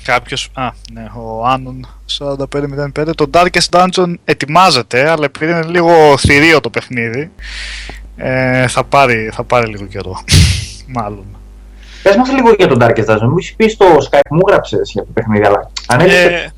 Κάποιος, 0.02 0.48
α, 0.54 0.70
ναι, 0.92 1.06
ο 1.14 1.46
Άνων 1.46 1.86
4505. 2.18 3.14
Το 3.14 3.30
Darkest 3.32 3.68
Dungeon 3.70 4.14
ετοιμάζεται, 4.24 5.10
αλλά 5.10 5.24
επειδή 5.24 5.52
είναι 5.52 5.62
λίγο 5.62 6.18
θηρίο 6.18 6.60
το 6.60 6.70
παιχνίδι, 6.70 7.30
ε, 8.16 8.66
θα, 8.68 8.84
πάρει, 8.84 9.30
θα 9.32 9.44
πάρει 9.44 9.66
λίγο 9.66 9.84
καιρό. 9.84 10.24
Μάλλον. 10.96 11.24
Πες 12.06 12.16
μας 12.16 12.32
λίγο 12.32 12.52
για 12.58 12.66
τον 12.68 12.78
Darkest 12.82 13.06
Dungeon. 13.06 13.28
Μου 13.28 13.38
είχες 13.38 13.54
πει 13.56 13.68
στο 13.68 13.86
Skype, 14.10 14.30
μου 14.30 14.40
γράψες 14.48 14.90
για 14.92 15.02
το 15.02 15.08
παιχνίδι, 15.14 15.46
αλλά 15.46 15.70
αν 15.86 16.00
Ε, 16.00 16.04
έλεγες 16.04 16.50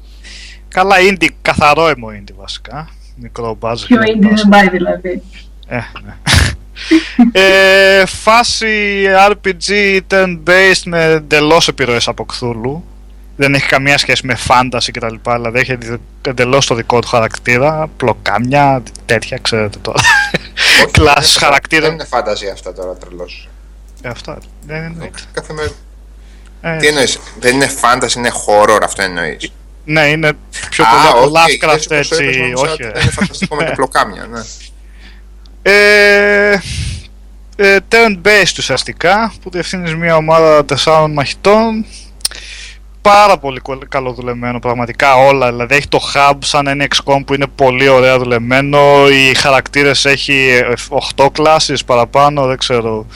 καλά, 0.69 0.97
indie, 1.11 1.29
καθαρό 1.43 1.85
aimo 1.87 2.17
indie 2.21 2.35
βασικά. 2.37 2.89
Μικρό 3.17 3.59
budget. 3.61 3.85
Πιο 3.87 3.99
και 4.03 4.13
indie 4.19 4.25
budget. 4.27 4.35
δεν 4.35 4.49
πάει 4.49 4.69
δηλαδή. 4.69 5.23
Ε, 5.69 5.77
ναι. 6.05 6.15
ε, 7.33 8.07
φάση 8.07 9.05
RPG 9.31 10.01
turn-based 10.11 10.83
με 10.85 11.05
εντελώς 11.05 11.69
επιρροές 11.69 12.09
από 12.09 12.27
Cthulhu. 12.33 12.81
Δεν 13.37 13.55
έχει 13.55 13.67
καμία 13.67 13.99
σχέση 13.99 14.27
με 14.27 14.37
fantasy 14.49 14.89
κτλ. 14.93 15.15
Δηλαδή 15.35 15.59
έχει 15.59 15.77
εντελώς 16.29 16.67
το 16.67 16.75
δικό 16.75 16.99
του 17.01 17.09
χαρακτήρα. 17.09 17.89
Πλοκάμια, 17.97 18.83
τέτοια, 19.07 19.39
ξέρετε 19.43 19.79
τώρα. 19.83 19.99
Όχι, 20.85 20.91
Κλάσ 20.91 21.15
δεν 21.15 21.23
είναι- 21.31 21.39
χαρακτήρα. 21.47 21.83
Δεν 21.83 21.93
είναι 21.93 22.05
φάνταζη 22.05 22.49
αυτά 22.49 22.73
τώρα 22.73 22.95
τρελός. 22.97 23.49
Ε, 24.03 24.09
αυτά 24.09 24.39
δεν 24.67 24.85
είναι. 24.85 25.11
Κάθε 25.33 25.53
μέρα. 25.53 25.71
Ε, 26.61 26.77
Τι 26.77 26.87
εννοείς, 26.87 27.19
δεν 27.41 27.55
είναι 27.55 27.71
fantasy, 27.81 28.15
είναι 28.17 28.31
horror, 28.47 28.79
αυτό 28.83 29.03
εννοείς; 29.03 29.53
ναι, 29.85 30.07
είναι 30.07 30.33
πιο 30.71 30.85
πολύ 30.85 31.07
από 31.09 31.33
Lovecraft 31.35 31.91
έτσι. 31.91 32.53
Όχι. 32.57 32.83
ε. 32.83 32.87
Είναι 33.01 33.11
φανταστικό 33.11 33.57
με 33.57 33.65
τα 33.69 33.73
πλοκάμια, 33.73 34.27
ναι. 34.27 34.41
Ε, 35.63 36.61
ε, 37.57 37.77
turn-based 37.93 38.55
ουσιαστικά 38.59 39.33
που 39.43 39.51
διευθύνεις 39.51 39.95
μια 39.95 40.17
ομάδα 40.17 40.65
τεσσάρων 40.65 41.13
μαχητών 41.13 41.85
πάρα 43.13 43.39
πολύ 43.39 43.61
κο- 43.61 43.79
καλοδουλεμένο 43.89 44.59
πραγματικά 44.59 45.15
όλα 45.17 45.51
δηλαδή 45.51 45.75
έχει 45.75 45.89
το 45.89 46.01
hub 46.15 46.33
σαν 46.39 46.67
ένα 46.67 46.87
XCOM 46.95 47.21
που 47.27 47.35
είναι 47.35 47.47
πολύ 47.55 47.89
ωραία 47.89 48.19
δουλεμένο 48.19 48.79
οι 49.09 49.35
χαρακτήρες 49.35 50.05
έχει 50.05 50.61
8 51.17 51.27
κλάσεις 51.33 51.85
παραπάνω 51.85 52.47
δεν 52.47 52.59
ξέρω 52.59 53.07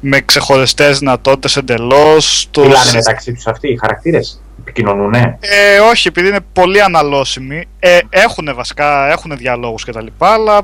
με 0.00 0.20
ξεχωριστές 0.20 0.98
δυνατότητες 0.98 1.56
εντελώς 1.56 2.48
το 2.50 2.60
μιλάνε 2.60 2.84
συ- 2.84 2.94
μεταξύ 2.94 3.32
τους 3.32 3.46
αυτοί 3.46 3.68
οι 3.72 3.76
χαρακτήρες. 3.80 4.42
Επικοινωνούνε. 4.60 5.38
ε, 5.40 5.78
όχι, 5.78 6.08
επειδή 6.08 6.28
είναι 6.28 6.40
πολύ 6.52 6.82
αναλώσιμοι. 6.82 7.64
Ε, 7.78 7.98
έχουν 8.10 8.50
βασικά, 8.54 9.10
έχουν 9.10 9.36
διαλόγους 9.36 9.84
και 9.84 9.92
τα 9.92 10.02
λοιπά, 10.02 10.32
αλλά 10.32 10.60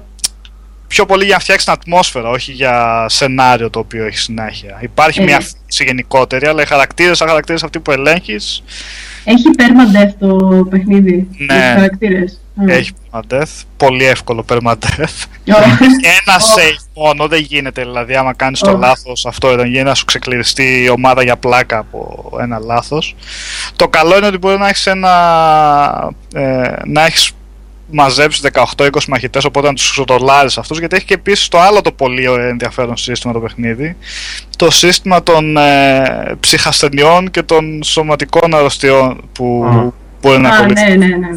πιο 0.95 1.07
πολύ 1.07 1.24
για 1.24 1.34
να 1.34 1.40
φτιάξει 1.40 1.64
την 1.64 1.74
ατμόσφαιρα, 1.74 2.28
όχι 2.28 2.53
για 2.53 3.07
σενάριο 3.09 3.70
το 3.70 3.78
οποίο 3.78 4.05
έχει 4.07 4.18
συνέχεια. 4.18 4.78
Υπάρχει 4.80 5.20
Ε. 5.20 5.24
μια 5.24 5.40
φύση 5.40 5.84
γενικότερη, 5.84 6.47
αλλά 6.47 6.62
οι 6.62 6.66
χαρακτήρες, 6.66 7.16
σαν 7.16 7.28
χαρακτήρες 7.28 7.62
αυτοί 7.62 7.80
που 7.80 7.90
ελέγχεις, 7.90 8.62
Έχει 9.24 9.45
permadeath 9.59 10.14
το 10.18 10.36
παιχνίδι. 10.70 11.28
Ναι. 11.36 11.55
Με 11.55 11.61
τους 11.62 11.72
χαρακτήρες. 11.74 12.40
Mm. 12.61 12.68
έχει 12.68 12.90
permadeath, 13.11 13.62
πολύ 13.76 14.05
εύκολο 14.05 14.45
permadeath. 14.49 15.16
Ωραία. 15.55 15.78
Ένα 16.22 16.34
Ω. 16.34 16.55
save 16.57 17.03
μόνο, 17.03 17.28
δεν 17.28 17.40
γίνεται 17.40 17.82
δηλαδή 17.82 18.14
άμα 18.14 18.34
κάνεις 18.34 18.61
το 18.61 18.70
Ω. 18.70 18.76
λάθος 18.76 19.26
αυτό 19.26 19.53
ήταν 19.53 19.66
για 19.66 19.84
να 19.84 19.95
σου 19.95 20.05
ξεκληριστεί 20.05 20.82
η 20.84 20.88
ομάδα 20.88 21.22
για 21.22 21.36
πλάκα 21.36 21.78
από 21.78 22.30
ένα 22.40 22.59
λάθος. 22.59 23.16
Το 23.76 23.88
καλό 23.88 24.16
είναι 24.16 24.26
ότι 24.26 24.38
μπορεί 24.38 24.59
να 24.59 24.68
έχεις 24.68 24.86
ένα, 24.86 25.12
ε, 26.34 26.72
να 26.84 27.05
έχεις 27.05 27.32
μαζέψει 27.91 28.41
18-20 28.76 28.89
μαχητές 29.09 29.45
οπότε 29.45 29.66
να 29.66 29.72
τους 29.74 29.91
ξοτολάρεις 29.91 30.59
αυτούς 30.59 30.78
γιατί 30.78 30.97
έχει 30.97 31.05
και 31.05 31.14
επίσης 31.14 31.49
το 31.49 31.61
άλλο 31.61 31.80
το 31.80 31.93
πολύ 31.93 32.24
ενδιαφέρον 32.24 32.97
σύστημα 32.97 33.32
το 33.32 33.41
παιχνίδι 33.41 33.97
το 34.57 34.70
σύστημα 34.70 35.22
των 35.22 35.57
ε, 35.57 36.37
ψυχασθενειών 36.41 37.30
και 37.30 37.43
των 37.43 37.82
σωματικών 37.82 38.55
αρρωστιών 38.55 39.20
που 39.32 39.64
Α. 39.68 39.93
μπορεί 40.22 40.39
να 40.41 40.49
Α, 40.49 40.55
ακολουθούν. 40.55 40.89
ναι, 40.99 41.07
ναι, 41.07 41.16
ναι. 41.16 41.28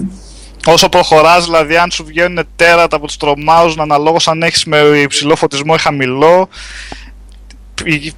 Όσο 0.66 0.90
προχωράς, 0.90 1.46
δηλαδή, 1.46 1.78
αν 1.78 1.92
σου 1.92 2.04
βγαίνουν 2.06 2.46
τέρατα 2.56 2.96
από 2.96 3.06
τους 3.08 3.18
τρομάζουν 3.18 3.82
αναλόγως 3.82 4.28
αν 4.28 4.44
έχεις 4.44 4.66
με 4.66 4.78
υψηλό 4.78 5.36
φωτισμό 5.36 5.74
ή 5.78 5.82
χαμηλό, 5.82 6.50
π- 6.50 7.07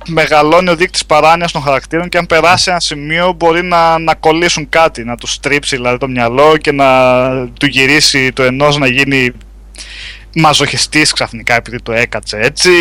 μεγαλώνει 0.08 0.70
ο 0.70 0.76
δείκτης 0.76 1.06
παράνοιας 1.06 1.52
των 1.52 1.62
χαρακτήρων 1.62 2.10
και 2.10 2.18
αν 2.18 2.26
περάσει 2.26 2.70
ένα 2.70 2.80
σημείο 2.80 3.34
μπορεί 3.38 3.64
να, 3.64 4.00
να 4.00 4.16
κολλήσουν 4.16 4.70
κάτι, 4.70 5.04
να 5.04 5.16
του 5.16 5.28
στρίψει 5.28 5.76
δηλαδή 5.76 5.98
το 5.98 6.08
μυαλό 6.08 6.58
και 6.58 6.72
να 6.72 7.30
του 7.60 7.66
γυρίσει 7.66 8.34
το 8.34 8.44
ενός 8.44 8.78
να 8.78 8.88
γίνει 8.88 9.32
μαζοχιστής 10.36 11.14
ξαφνικά 11.14 11.56
επειδή 11.56 11.82
το 11.82 11.92
έκατσε 11.92 12.38
έτσι, 12.38 12.72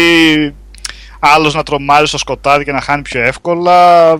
άλλος 1.20 1.54
να 1.54 1.62
τρομάζει 1.62 2.06
στο 2.06 2.18
σκοτάδι 2.18 2.64
και 2.64 2.72
να 2.72 2.80
χάνει 2.80 3.02
πιο 3.02 3.22
εύκολα, 3.22 4.10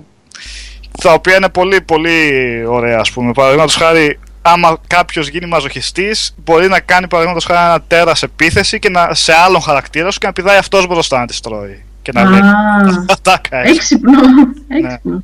τα 1.01 1.13
οποία 1.13 1.35
είναι 1.35 1.49
πολύ 1.49 1.81
πολύ 1.81 2.63
ωραία 2.67 2.99
ας 2.99 3.11
πούμε. 3.11 3.31
Παραδείγματος 3.31 3.75
χάρη, 3.75 4.19
άμα 4.41 4.77
κάποιος 4.87 5.27
γίνει 5.27 5.45
μαζοχιστής, 5.45 6.35
μπορεί 6.43 6.67
να 6.67 6.79
κάνει 6.79 7.07
παραδείγματος 7.07 7.45
χάρη 7.45 7.59
ένα 7.59 7.81
τέρας 7.81 8.23
επίθεση 8.23 8.79
και 8.79 8.89
να, 8.89 9.13
σε 9.13 9.33
άλλον 9.33 9.61
χαρακτήρα 9.61 10.11
σου 10.11 10.19
και 10.19 10.27
να 10.27 10.33
πηδάει 10.33 10.57
αυτός 10.57 10.87
μπροστά 10.87 11.19
να 11.19 11.27
τη 11.27 11.39
τρώει. 11.39 11.83
Και 12.11 12.19
να 12.19 12.29
λέει, 12.29 12.39
Α, 12.39 13.15
τα 13.21 13.41
κάνεις. 13.49 13.77
έξυπνο. 13.77 14.11
Ναι. 14.67 14.77
Έξυπνο. 14.87 15.23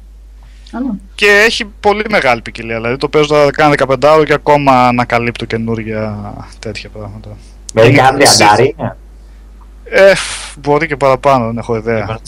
Καλό. 0.72 0.98
Και 1.16 1.26
έχει 1.46 1.66
πολύ 1.80 2.04
μεγάλη 2.10 2.42
ποικιλία. 2.42 2.76
Δηλαδή 2.76 2.98
το 2.98 3.10
παίζω 3.10 3.28
τώρα 3.28 3.52
κάνα 3.52 3.76
15 3.88 3.96
ώρα 4.16 4.26
και 4.26 4.34
ακόμα 4.34 4.88
ανακαλύπτω 4.88 5.46
καινούργια 5.46 6.34
τέτοια 6.60 6.90
πράγματα. 6.90 7.30
Μερικά 7.74 8.08
Είναι- 8.08 8.18
τριαντάρι 8.24 8.76
είναι. 8.78 8.96
Ε, 9.90 10.16
φ, 10.16 10.54
μπορεί 10.60 10.88
και 10.88 10.96
παραπάνω, 10.98 11.46
δεν 11.46 11.58
έχω 11.58 11.76
ιδέα. 11.76 12.20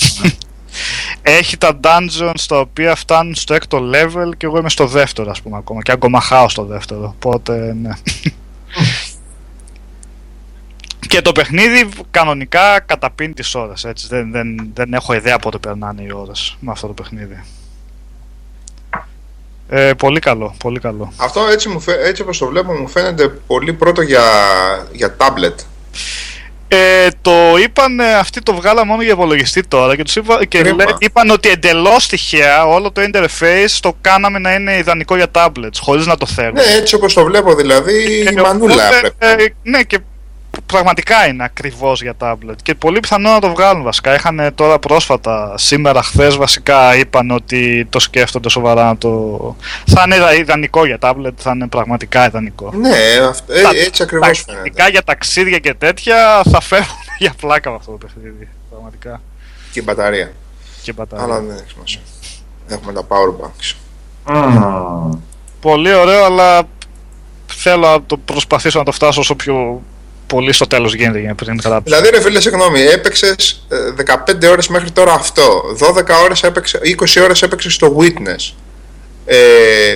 έχει 1.22 1.58
τα 1.58 1.80
dungeons 1.84 2.42
τα 2.48 2.60
οποία 2.60 2.96
φτάνουν 2.96 3.36
στο 3.36 3.54
έκτο 3.54 3.78
level 3.94 4.32
και 4.38 4.46
εγώ 4.46 4.58
είμαι 4.58 4.70
στο 4.70 4.88
δεύτερο 4.88 5.32
ας 5.32 5.42
πούμε 5.42 5.58
ακόμα 5.58 5.82
και 5.82 5.92
ακόμα 5.92 6.20
χάω 6.22 6.50
στο 6.50 6.66
δεύτερο 6.66 7.14
οπότε 7.18 7.76
ναι 7.82 7.90
και 11.08 11.22
το 11.22 11.32
παιχνίδι 11.32 11.90
κανονικά 12.12 12.80
καταπίνει 12.80 13.34
τις 13.34 13.56
ώρες 13.56 13.84
έτσι 13.84 14.08
δεν, 14.10 14.32
δεν, 14.32 14.70
δεν 14.74 14.94
έχω 14.94 15.14
ιδέα 15.14 15.40
πότε 15.40 15.58
περνάνε 15.58 16.02
οι 16.02 16.12
ώρες 16.14 16.58
με 16.60 16.72
αυτό 16.72 16.88
το 16.88 16.94
παιχνίδι 16.94 17.44
ε, 19.70 19.94
πολύ 19.94 20.20
καλό, 20.20 20.56
πολύ 20.58 20.80
καλό. 20.80 21.14
Αυτό 21.18 21.48
έτσι, 21.52 21.70
μου 21.70 21.80
φαι... 21.80 21.98
έτσι 22.04 22.22
όπως 22.22 22.38
το 22.38 22.46
βλέπω 22.48 22.72
μου 22.74 22.88
φαίνεται 22.88 23.28
πολύ 23.48 23.74
πρώτο 23.74 24.02
για, 24.02 24.22
για 24.92 25.16
tablet. 25.20 25.56
Ε, 26.70 27.08
το 27.22 27.32
είπαν, 27.64 28.00
αυτοί 28.02 28.42
το 28.42 28.54
βγάλα 28.54 28.86
μόνο 28.86 29.02
για 29.02 29.12
υπολογιστή 29.12 29.64
τώρα 29.68 29.96
και, 29.96 30.04
τους 30.04 30.16
είπα, 30.16 30.46
και 30.46 30.60
Κρίμα. 30.60 30.76
λέ- 30.84 30.96
είπαν 31.00 31.30
ότι 31.30 31.50
εντελώς 31.50 32.08
τυχαία 32.08 32.66
όλο 32.66 32.92
το 32.92 33.02
interface 33.14 33.78
το 33.80 33.96
κάναμε 34.02 34.40
να 34.40 34.54
είναι 34.54 34.78
ιδανικό 34.78 35.16
για 35.16 35.28
tablets 35.32 35.78
χωρίς 35.80 36.06
να 36.06 36.18
το 36.18 36.26
θέλουν. 36.26 36.54
Ναι, 36.54 36.64
έτσι 36.78 36.96
όπως 36.96 37.14
το 37.14 37.24
βλέπω 37.24 37.56
δηλαδή 37.56 37.94
η 38.22 38.28
Ε, 38.38 38.42
μανούλα 38.42 38.74
οπότε, 38.74 38.98
έπρεπε. 38.98 39.44
ε, 39.44 39.54
ναι 39.64 39.84
και 39.84 40.00
πραγματικά 40.68 41.28
είναι 41.28 41.44
ακριβώς 41.44 42.02
για 42.02 42.14
tablet 42.20 42.56
και 42.64 42.76
πολύ 42.76 43.00
πιθανό 43.00 43.32
να 43.32 43.40
το 43.40 43.50
βγάλουν 43.50 43.84
βασικά. 43.84 44.16
Είχαν 44.16 44.52
τώρα 44.56 44.80
πρόσφατα, 44.80 45.54
σήμερα 45.58 46.04
χθες 46.04 46.36
βασικά 46.36 46.96
είπαν 46.98 47.32
ότι 47.32 47.86
το 47.90 48.00
σκέφτονται 48.00 48.50
σοβαρά 48.50 48.84
να 48.86 48.98
το... 48.98 49.56
Θα 49.86 50.04
είναι 50.06 50.16
ιδα- 50.16 50.34
ιδανικό 50.36 50.86
για 50.86 50.98
tablet, 51.02 51.32
θα 51.38 51.52
είναι 51.56 51.68
πραγματικά 51.68 52.26
ιδανικό. 52.28 52.72
Ναι, 52.74 52.96
αυτό, 53.30 53.54
ε, 53.54 53.62
Τα- 53.62 53.70
έτσι 53.74 53.92
Τα 53.98 54.04
ακριβώς 54.04 54.44
φαίνεται. 54.46 54.68
ειδικά 54.68 54.90
για 54.90 55.04
ταξίδια 55.04 55.58
και 55.60 55.74
τέτοια 55.74 56.44
θα 56.52 56.62
φεύγουν 56.62 56.98
για 57.20 57.34
πλάκα 57.42 57.70
με 57.70 57.76
αυτό 57.76 57.92
το 57.92 57.98
παιχνίδι. 57.98 58.48
Πραγματικά. 58.70 59.22
Και 59.72 59.80
η 59.80 59.84
μπαταρία. 59.86 60.32
Και 60.82 60.94
μπαταρία. 60.94 61.26
Αλλά 61.26 61.40
δεν 61.40 61.56
έχει 61.56 61.70
σημασία. 61.74 62.02
Έχουμε 62.70 62.94
τα 62.94 63.02
powerbanks. 63.08 63.76
Μμμ. 64.30 65.12
Πολύ 65.62 65.94
ωραίο, 65.94 66.26
αλλά 66.26 66.62
θέλω 67.46 67.88
να 67.88 68.04
το 68.04 68.18
προσπαθήσω 68.18 68.80
να 68.80 68.86
το 68.86 68.92
φτάσω 68.92 69.20
όσο 69.20 69.36
πιο 69.36 69.82
πολύ 70.28 70.54
στο 70.54 70.68
τέλος 70.68 70.94
γίνεται 70.94 71.20
για 71.20 71.30
να 71.30 71.36
πριν 71.36 71.60
γράψω. 71.64 71.82
Δηλαδή, 71.84 72.10
ρε 72.10 72.22
φίλε, 72.22 72.42
συγγνώμη, 72.42 72.82
έπαιξες 72.82 73.66
15 73.96 74.50
ώρες 74.50 74.68
μέχρι 74.68 74.92
τώρα 74.92 75.14
αυτό. 75.14 75.62
12 75.80 76.24
ώρες 76.24 76.44
έπαιξε, 76.44 76.80
20 76.84 77.22
ώρες 77.24 77.42
έπαιξες 77.42 77.74
στο 77.74 77.96
Witness. 78.00 78.54
Ε, 79.26 79.36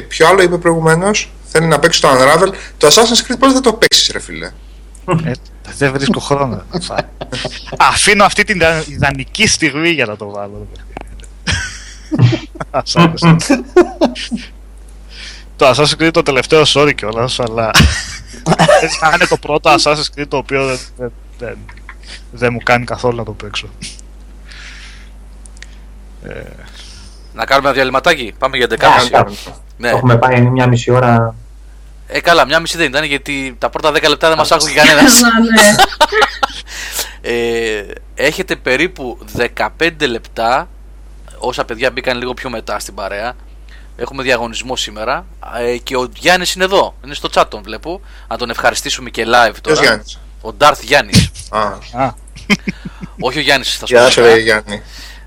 ποιο 0.08 0.28
άλλο 0.28 0.42
είπε 0.42 0.58
προηγουμένως, 0.58 1.32
θέλει 1.46 1.66
να 1.66 1.80
παίξει 1.80 2.02
το 2.02 2.08
Unravel. 2.10 2.54
Το 2.78 2.88
Assassin's 2.88 3.32
Creed 3.32 3.36
πώς 3.40 3.54
θα 3.54 3.62
το 3.62 3.74
παίξεις, 3.74 4.10
ρε 4.12 4.20
φίλε; 4.20 4.52
Ε, 5.26 5.32
δεν 5.78 5.92
βρίσκω 5.92 6.20
χρόνο. 6.20 6.64
Θα- 6.82 7.10
Αφήνω 7.78 8.24
αυτή 8.24 8.44
την 8.44 8.56
ιδα- 8.56 8.84
ιδανική 8.88 9.48
στιγμή 9.48 9.90
για 9.90 10.06
να 10.06 10.16
το 10.16 10.30
βάλω. 10.30 10.68
το 15.66 15.74
παιχνίδι. 15.74 15.88
Assassin's 15.88 16.02
Creed. 16.02 16.02
το 16.02 16.02
Assassin's 16.02 16.02
Creed 16.08 16.12
το 16.12 16.24
τελευταίο 16.24 16.64
sorry 16.68 16.96
κιόλας, 16.96 17.40
αλλά 17.40 17.72
έτσι 18.84 19.00
να 19.02 19.12
είναι 19.14 19.26
το 19.26 19.38
πρώτο 19.38 19.76
Assassin's 19.76 20.20
Creed 20.20 20.28
το 20.28 20.38
οποίο 20.38 20.66
δεν, 20.66 20.80
δεν, 20.98 21.12
δεν, 21.38 21.58
δεν 22.32 22.50
μου 22.54 22.60
κάνει 22.64 22.86
καθόλου 22.86 23.16
να 23.16 23.24
το 23.24 23.32
παίξω. 23.32 23.70
Να 27.34 27.46
κάνουμε 27.46 27.68
ένα 27.68 27.76
διαλυματάκι; 27.76 28.34
Πάμε 28.38 28.58
για 28.58 28.68
Ναι, 28.68 28.76
11.30. 28.76 28.86
ας 28.86 29.10
κάνουμε. 29.10 29.36
Ναι. 29.78 29.90
Έχουμε 29.90 30.18
πάει 30.18 30.42
μια 30.42 30.68
μισή 30.68 30.92
ώρα. 30.92 31.36
Ε, 32.08 32.22
καλά, 32.22 32.46
μια 32.46 32.60
μισή 32.60 32.78
δεν 32.78 32.88
ήταν 32.88 33.04
γιατί 33.04 33.56
τα 33.60 33.70
πρώτα 33.70 33.90
10 33.90 34.08
λεπτά 34.10 34.28
δεν 34.28 34.38
μας 34.38 34.52
άκουγε 34.52 34.74
κανένας. 34.74 35.22
Καλά, 35.22 35.34
ναι. 35.40 35.76
ε, 37.32 37.86
έχετε 38.16 38.56
περίπου 38.56 39.18
15 39.78 40.08
λεπτά. 40.10 40.68
Όσα 41.38 41.66
παιδιά 41.66 41.92
μπήκαν 41.92 42.18
λίγο 42.18 42.34
πιο 42.34 42.50
μετά 42.50 42.80
στην 42.80 42.94
παρέα. 42.94 43.34
Έχουμε 44.02 44.24
διαγωνισμό 44.24 44.76
σήμερα. 44.76 45.26
Ε, 45.60 45.78
και 45.78 45.96
ο 45.98 46.10
Γιάννης 46.16 46.54
είναι 46.54 46.64
εδώ. 46.64 46.96
Είναι 47.06 47.14
στο 47.14 47.30
chat 47.34 47.46
τον 47.50 47.64
βλέπω. 47.64 48.02
Να 48.28 48.38
τον 48.38 48.50
ευχαριστήσουμε 48.50 49.10
και 49.10 49.24
live 49.28 49.50
Ποιος 49.52 49.62
τώρα. 49.62 49.82
Γιάννης; 49.82 50.20
Ο 50.42 50.50
Darth 50.60 50.82
Γιάννης. 50.82 51.32
Α, 51.50 51.60
Α, 51.92 52.14
Όχι 53.20 53.38
ο 53.38 53.42
Γιάννης 53.42 53.74
στα 53.74 53.86
γεια 53.88 54.06
σου, 54.06 54.12
σχολεία. 54.12 54.34
ρε 54.34 54.40
Γιάννη. 54.40 54.82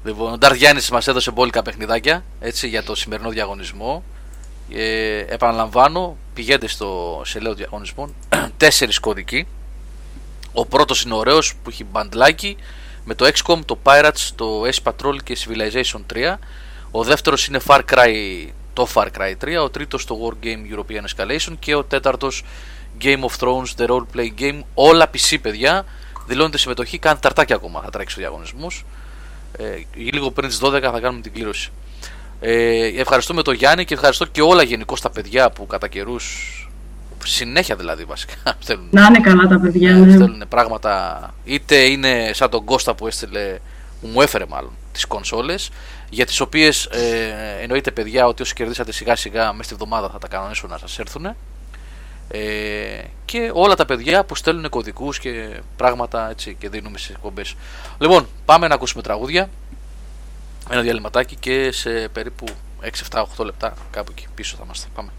Λοιπόν, 0.04 0.32
ο 0.32 0.38
Ντάρθ 0.38 0.56
Γιάννης 0.56 0.90
μας 0.90 1.06
έδωσε 1.06 1.30
μπόλικα 1.30 1.62
παιχνιδάκια 1.62 2.24
έτσι, 2.40 2.68
για 2.68 2.82
το 2.82 2.94
σημερινό 2.94 3.28
διαγωνισμό. 3.30 4.02
Ε, 4.72 5.18
επαναλαμβάνω, 5.18 6.16
πηγαίνετε 6.34 6.68
στο 6.68 7.20
σελέο 7.24 7.54
διαγωνισμών. 7.54 8.14
Τέσσερις 8.56 8.98
κωδικοί. 8.98 9.46
Ο 10.52 10.66
πρώτος 10.66 11.02
είναι 11.02 11.14
ωραίος 11.14 11.54
που 11.62 11.70
έχει 11.70 11.84
μπαντλάκι 11.84 12.56
με 13.04 13.14
το 13.14 13.30
XCOM, 13.34 13.58
το 13.64 13.78
Pirates, 13.82 14.28
το 14.34 14.62
Ace 14.62 14.90
Patrol 14.92 15.16
και 15.24 15.36
Civilization 15.44 16.00
3. 16.14 16.36
Ο 16.90 17.02
δεύτερος 17.04 17.46
είναι 17.46 17.60
Far 17.66 17.80
Cry, 17.92 18.46
το 18.74 18.88
Far 18.94 19.06
Cry 19.18 19.32
3. 19.44 19.64
Ο 19.64 19.70
τρίτος 19.70 20.04
το 20.04 20.16
War 20.22 20.46
Game 20.46 20.76
European 20.76 21.04
Escalation. 21.14 21.52
Και 21.58 21.74
ο 21.74 21.84
τέταρτος 21.84 22.44
Game 23.02 23.20
of 23.20 23.38
Thrones, 23.40 23.82
The 23.82 23.86
Role 23.86 24.06
Play 24.16 24.40
Game. 24.40 24.60
Όλα 24.74 25.10
PC, 25.10 25.36
παιδιά. 25.42 25.84
Δηλώνετε 26.26 26.58
συμμετοχή, 26.58 26.98
κάντε 26.98 27.18
ταρτάκια 27.22 27.56
ακόμα. 27.56 27.80
Θα 27.84 27.90
τρέξει 27.90 28.18
ο 28.18 28.20
διαγωνισμός. 28.20 28.84
Ε, 29.58 29.64
λίγο 29.94 30.30
πριν 30.30 30.48
τις 30.48 30.60
12 30.62 30.80
θα 30.80 31.00
κάνουμε 31.00 31.20
την 31.20 31.32
κλήρωση. 31.32 31.70
Ε, 32.40 32.86
ευχαριστούμε 32.86 33.42
τον 33.42 33.54
Γιάννη 33.54 33.84
και 33.84 33.94
ευχαριστώ 33.94 34.24
και 34.24 34.42
όλα 34.42 34.62
γενικώ 34.62 34.96
τα 35.02 35.10
παιδιά 35.10 35.50
που 35.50 35.66
κατά 35.66 35.88
καιρούς. 35.88 36.58
Συνέχεια 37.24 37.76
δηλαδή 37.76 38.04
βασικά 38.04 38.34
θέλουν, 38.64 38.88
Να 38.90 39.06
είναι 39.06 39.20
καλά 39.20 39.46
τα 39.46 39.60
παιδιά, 39.60 39.90
ε, 39.90 39.94
ναι. 39.94 40.14
στέλνουν 40.14 40.42
πράγματα. 40.48 41.34
Είτε 41.44 41.76
είναι 41.76 42.30
σαν 42.34 42.50
τον 42.50 42.64
Κώστα 42.64 42.94
που 42.94 43.06
έστειλε, 43.06 43.58
που 44.00 44.06
μου 44.06 44.20
έφερε 44.20 44.44
μάλλον 44.48 44.70
τις 44.92 45.04
κονσόλες, 45.04 45.70
για 46.14 46.26
τις 46.26 46.40
οποίες 46.40 46.84
ε, 46.84 47.58
εννοείται 47.60 47.90
παιδιά 47.90 48.26
ότι 48.26 48.42
όσοι 48.42 48.54
κερδίσατε 48.54 48.92
σιγά 48.92 49.16
σιγά 49.16 49.52
μέσα 49.52 49.62
στη 49.62 49.74
βδομάδα 49.74 50.08
θα 50.08 50.18
τα 50.18 50.28
κανονίσουν 50.28 50.70
να 50.70 50.78
σας 50.78 50.98
έρθουν. 50.98 51.26
Ε, 52.28 53.02
και 53.24 53.50
όλα 53.52 53.74
τα 53.74 53.84
παιδιά 53.84 54.24
που 54.24 54.34
στέλνουν 54.34 54.68
κωδικούς 54.68 55.18
και 55.18 55.60
πράγματα 55.76 56.30
έτσι 56.30 56.56
και 56.58 56.68
δίνουμε 56.68 56.98
στις 56.98 57.14
εκπομπές. 57.14 57.54
Λοιπόν, 57.98 58.26
πάμε 58.44 58.68
να 58.68 58.74
ακούσουμε 58.74 59.02
τραγούδια. 59.02 59.50
Ένα 60.70 60.80
διαλυματάκι 60.80 61.36
και 61.36 61.72
σε 61.72 62.08
περίπου 62.12 62.46
6, 62.82 62.86
7, 63.10 63.24
8 63.36 63.44
λεπτά 63.44 63.74
κάπου 63.90 64.12
εκεί 64.16 64.26
πίσω 64.34 64.56
θα 64.56 64.62
είμαστε. 64.64 64.88
Πάμε. 64.94 65.10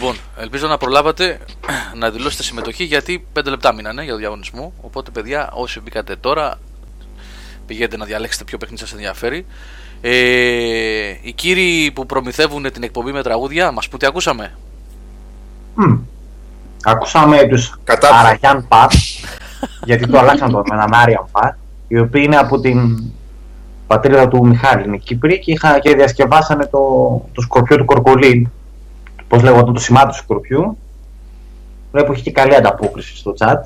Λοιπόν, 0.00 0.16
ελπίζω 0.36 0.66
να 0.66 0.76
προλάβατε 0.76 1.38
να 1.94 2.10
δηλώσετε 2.10 2.42
συμμετοχή 2.42 2.84
γιατί 2.84 3.26
5 3.38 3.44
λεπτά 3.44 3.74
μείνανε 3.74 4.02
για 4.02 4.12
το 4.12 4.18
διαγωνισμό. 4.18 4.72
Οπότε, 4.80 5.10
παιδιά, 5.10 5.50
όσοι 5.52 5.80
μπήκατε 5.80 6.16
τώρα, 6.16 6.58
πηγαίνετε 7.66 7.96
να 7.96 8.04
διαλέξετε 8.04 8.44
ποιο 8.44 8.58
παιχνίδι 8.58 8.80
σας 8.80 8.92
ενδιαφέρει. 8.92 9.46
Ε, 10.00 10.10
οι 11.22 11.32
κύριοι 11.32 11.90
που 11.94 12.06
προμηθεύουν 12.06 12.72
την 12.72 12.82
εκπομπή 12.82 13.12
με 13.12 13.22
τραγούδια, 13.22 13.72
μας 13.72 13.88
πούν 13.88 13.98
τι 13.98 14.06
ακούσαμε; 14.06 14.52
Μμ. 15.74 15.98
Ακούσαμε 16.84 17.46
τους 17.48 17.78
Κατάφερε. 17.84 18.18
Αραγιάν 18.18 18.68
Πατ, 18.68 18.92
γιατί 19.84 20.06
το 20.06 20.18
αλλάξαν 20.18 20.50
το 20.50 20.58
με 20.58 20.74
έναν 20.74 20.94
Άριαν 20.94 21.26
Πατ, 21.32 21.56
οι 21.88 21.98
οποίοι 21.98 22.22
είναι 22.26 22.36
από 22.36 22.60
την 22.60 23.02
πατρίδα 23.86 24.28
του 24.28 24.46
Μιχάλη, 24.46 24.84
είναι 24.84 24.96
Κύπροι 24.96 25.38
και, 25.38 25.52
είχα, 25.52 25.78
και 25.78 25.94
διασκευάσανε 25.94 26.66
το, 26.66 26.78
το 27.32 27.40
σκορπιό 27.40 27.76
του 27.76 27.84
Κορκολίν, 27.84 28.48
πώς 29.30 29.42
λέγονταν 29.42 29.74
το 29.74 29.80
σημάδι 29.80 30.10
του 30.10 30.16
σκορπιού. 30.16 30.78
Βλέπω 31.92 32.12
έχει 32.12 32.22
και 32.22 32.30
καλή 32.30 32.54
ανταπόκριση 32.54 33.16
στο 33.16 33.34
chat. 33.38 33.56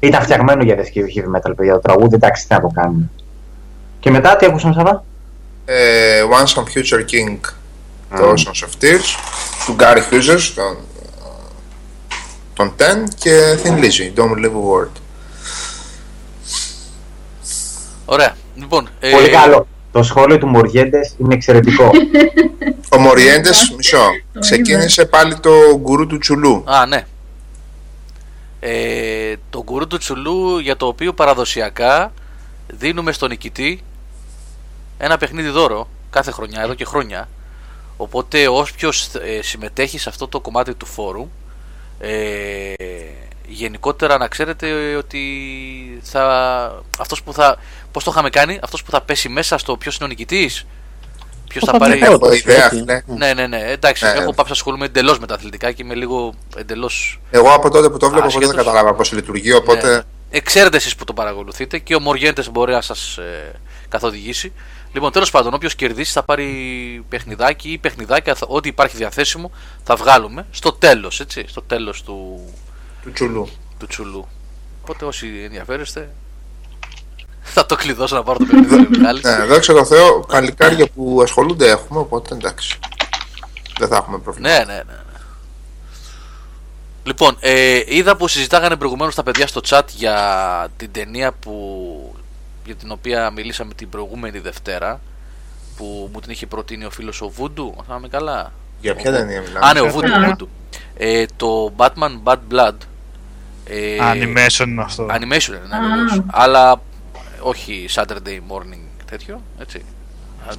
Ήταν 0.00 0.22
φτιαγμένο 0.22 0.62
για 0.62 0.74
διασκευή 0.74 1.12
heavy 1.16 1.36
metal, 1.36 1.52
παιδιά, 1.56 1.72
το 1.72 1.80
τραγούδι, 1.80 2.14
εντάξει, 2.14 2.48
τι 2.48 2.54
να 2.54 2.60
το 2.60 2.70
κάνουμε. 2.74 3.10
Και 4.00 4.10
μετά 4.10 4.36
τι 4.36 4.46
ακούσαμε, 4.46 4.74
Σαββά; 4.74 5.04
Ε, 5.64 6.22
Once 6.30 6.60
on 6.60 6.62
Future 6.62 7.00
King, 7.00 7.38
το 8.18 8.32
Oceans 8.32 8.64
of 8.64 8.84
Tears, 8.84 9.08
του 9.66 9.76
Gary 9.78 10.12
Hughes, 10.12 10.52
τον, 10.54 10.76
τον 12.54 12.72
Ten 12.78 13.08
και 13.18 13.58
Thin 13.62 13.78
Lizzy, 13.78 14.18
Don't 14.18 14.44
Live 14.44 14.52
a 14.52 14.84
Word. 14.84 14.92
Ωραία. 18.04 18.36
Λοιπόν, 18.54 18.88
ε, 19.00 19.10
Πολύ 19.10 19.28
καλό. 19.28 19.66
Το 19.92 20.02
σχόλιο 20.02 20.38
του 20.38 20.46
Μοριέντες 20.46 21.14
είναι 21.18 21.34
εξαιρετικό. 21.34 21.90
Ο 22.96 22.98
Μοριέντες, 22.98 23.74
μισό, 23.76 24.04
ξεκίνησε 24.38 25.04
πάλι 25.04 25.38
το 25.38 25.50
γκουρού 25.80 26.06
του 26.06 26.18
Τσουλού. 26.18 26.64
Α, 26.66 26.86
ναι. 26.86 27.06
Ε, 28.60 29.34
το 29.50 29.62
γκουρού 29.62 29.86
του 29.86 29.98
Τσουλού 29.98 30.58
για 30.58 30.76
το 30.76 30.86
οποίο 30.86 31.12
παραδοσιακά 31.12 32.12
δίνουμε 32.66 33.12
στον 33.12 33.28
νικητή 33.28 33.82
ένα 34.98 35.16
παιχνίδι 35.16 35.48
δώρο 35.48 35.88
κάθε 36.10 36.30
χρονιά, 36.30 36.62
εδώ 36.62 36.74
και 36.74 36.84
χρόνια. 36.84 37.28
Οπότε 37.96 38.48
όποιος 38.48 39.08
ε, 39.14 39.42
συμμετέχει 39.42 39.98
σε 39.98 40.08
αυτό 40.08 40.28
το 40.28 40.40
κομμάτι 40.40 40.74
του 40.74 40.86
φόρου 40.86 41.28
ε, 41.98 42.72
γενικότερα 43.46 44.18
να 44.18 44.28
ξέρετε 44.28 44.94
ότι 44.94 45.20
θα, 46.02 46.82
αυτός 46.98 47.22
που 47.22 47.32
θα, 47.32 47.56
πώς 47.92 48.04
το 48.04 48.10
είχαμε 48.10 48.30
κάνει, 48.30 48.58
αυτός 48.62 48.82
που 48.82 48.90
θα 48.90 49.00
πέσει 49.00 49.28
μέσα 49.28 49.58
στο 49.58 49.76
ποιος 49.76 49.96
είναι 49.96 50.04
ο 50.04 50.08
νικητής, 50.08 50.66
ποιος 51.48 51.64
θα 51.64 51.78
πάρει... 51.78 51.98
Έχω 52.02 52.12
Έχω 52.12 52.32
ιδέας, 52.32 52.66
όχι. 52.72 52.78
φίλε. 52.78 53.02
Ναι, 53.06 53.32
ναι, 53.34 53.46
ναι. 53.46 53.60
Εντάξει, 53.70 54.04
Ναι. 54.04 54.10
έχω 54.10 54.24
πάψει 54.34 54.50
να 54.52 54.56
ασχολούμαι 54.56 54.84
εντελώς 54.84 55.18
με 55.18 55.26
τα 55.26 55.34
αθλητικά 55.34 55.72
και 55.72 55.82
είμαι 55.82 55.94
λίγο 55.94 56.34
εντελώς. 56.56 57.20
Εγώ 57.30 57.52
από 57.52 57.70
τότε 57.70 57.88
που 57.90 57.96
το 57.96 58.08
βλέπω, 58.10 58.26
ποτέ 58.26 58.38
δεν 58.38 58.48
Άσχετος. 58.48 58.66
κατάλαβα 58.72 58.94
πώς 58.94 59.12
λειτουργεί, 59.12 59.52
οπότε 59.52 60.04
Ε, 60.30 60.40
ξέρετε 60.40 60.76
εσείς 60.76 60.94
που 60.94 61.04
το 61.04 61.12
παρακολουθείτε 61.12 61.78
και 61.78 61.94
ο 61.94 62.00
Μοριέντες 62.00 62.50
μπορεί 62.50 62.72
να 62.72 62.80
σας 62.80 63.16
ε, 63.18 63.52
καθοδηγήσει. 63.88 64.52
Λοιπόν, 64.92 65.12
τέλος 65.12 65.30
πάντων, 65.30 65.54
όποιος 65.54 65.74
κερδίσει 65.74 66.12
θα 66.12 66.22
πάρει 66.22 66.44
παιχνιδάκι 67.08 67.68
ή 67.72 67.78
παιχνιδάκια, 67.78 68.34
θα- 68.34 68.46
ό,τι 68.48 68.68
υπάρχει 68.68 68.96
διαθέσιμο 68.96 69.50
θα 69.84 69.96
βγάλουμε 69.96 70.46
στο 70.50 70.72
τέλος, 70.72 71.20
έτσι. 71.20 71.44
Στο 71.48 71.62
τέλος 71.62 72.02
του, 72.02 72.40
Του 73.02 73.12
τσουλού. 73.12 73.48
του 73.78 73.86
τσουλού. 73.86 74.28
Οπότε 74.82 75.04
όσοι 75.04 75.26
ενδιαφέρεστε, 75.44 76.08
θα 77.52 77.66
το 77.66 77.76
κλειδώσω 77.76 78.14
να 78.16 78.22
πάρω 78.22 78.38
το 78.38 78.44
παιχνίδι 78.44 78.84
του 78.84 78.98
Μιχάλης. 78.98 79.22
Ναι, 79.22 79.44
δόξα 79.44 79.72
τω 79.72 79.84
Θεώ, 79.84 80.20
παλικάρια 80.20 80.86
που 80.94 81.20
ασχολούνται 81.22 81.68
έχουμε, 81.70 82.00
οπότε 82.00 82.34
εντάξει. 82.34 82.78
Δεν 83.78 83.88
θα 83.88 83.96
έχουμε 83.96 84.18
πρόβλημα. 84.18 84.48
Ναι, 84.48 84.56
ναι, 84.58 84.64
ναι. 84.64 84.74
ναι. 84.74 84.92
Λοιπόν, 87.02 87.36
ε, 87.40 87.80
είδα 87.86 88.16
που 88.16 88.28
συζητάγανε 88.28 88.76
προηγουμένως 88.76 89.14
τα 89.14 89.22
παιδιά 89.22 89.46
στο 89.46 89.60
chat 89.68 89.82
για 89.94 90.16
την 90.76 90.92
ταινία 90.92 91.32
που, 91.32 92.14
για 92.64 92.74
την 92.74 92.90
οποία 92.90 93.30
μιλήσαμε 93.30 93.74
την 93.74 93.88
προηγούμενη 93.88 94.38
Δευτέρα 94.38 95.00
που 95.76 96.10
μου 96.12 96.20
την 96.20 96.30
είχε 96.30 96.46
προτείνει 96.46 96.84
ο 96.84 96.90
φίλος 96.90 97.20
ο 97.20 97.28
Βούντου, 97.28 97.74
αν 97.78 97.84
θυμάμαι 97.84 98.08
καλά; 98.08 98.52
Για 98.80 98.94
ποια 98.94 99.10
Ο- 99.10 99.14
ταινία 99.14 99.40
μιλάμε; 99.40 99.66
Α, 99.66 99.72
ναι, 99.72 99.80
ο 99.80 99.88
Βούντου. 99.88 100.12
Α. 100.12 100.24
Βούντου. 100.24 100.48
Ε, 100.96 101.24
το 101.36 101.72
Batman 101.76 102.18
Bad 102.24 102.36
Blood. 102.52 102.74
Ε, 103.64 103.98
Animation 104.12 104.66
είναι 104.66 104.82
αυτό. 104.82 105.06
Animation 105.10 105.48
είναι, 105.48 105.60
ναι, 105.68 105.76
Α. 105.76 105.80
βεβαίως. 105.80 106.22
Αλλά 106.26 106.80
όχι 107.40 107.88
Saturday 107.94 108.38
morning 108.50 108.80
τέτοιο, 109.10 109.42
έτσι. 109.60 109.84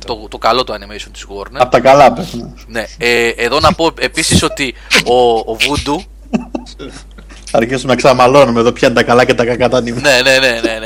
Το, 0.05 0.27
το 0.29 0.37
καλό 0.37 0.63
το 0.63 0.73
animation 0.73 1.07
της 1.13 1.25
Warner. 1.29 1.57
Από 1.59 1.71
τα 1.71 1.79
καλά 1.79 2.13
πέφτουν. 2.13 2.57
Ναι, 2.67 2.83
ε, 2.97 3.27
εδώ 3.27 3.59
να 3.59 3.73
πω 3.73 3.91
επίσης 3.99 4.43
ότι 4.43 4.73
ο, 5.05 5.23
ο 5.39 5.57
Voodoo 5.59 6.03
Θα 7.51 7.57
αρχίσουμε 7.57 7.91
να 7.91 7.97
ξαμαλώνουμε 7.97 8.59
εδώ 8.59 8.71
ποια 8.71 8.87
είναι 8.87 8.97
τα 8.97 9.03
καλά 9.03 9.25
και 9.25 9.33
τα 9.33 9.45
κακά 9.45 9.69
τα 9.69 9.77
ανime. 9.77 9.93
ναι, 10.01 10.21
ναι, 10.23 10.37
ναι, 10.39 10.59
ναι, 10.63 10.79
ναι. 10.79 10.85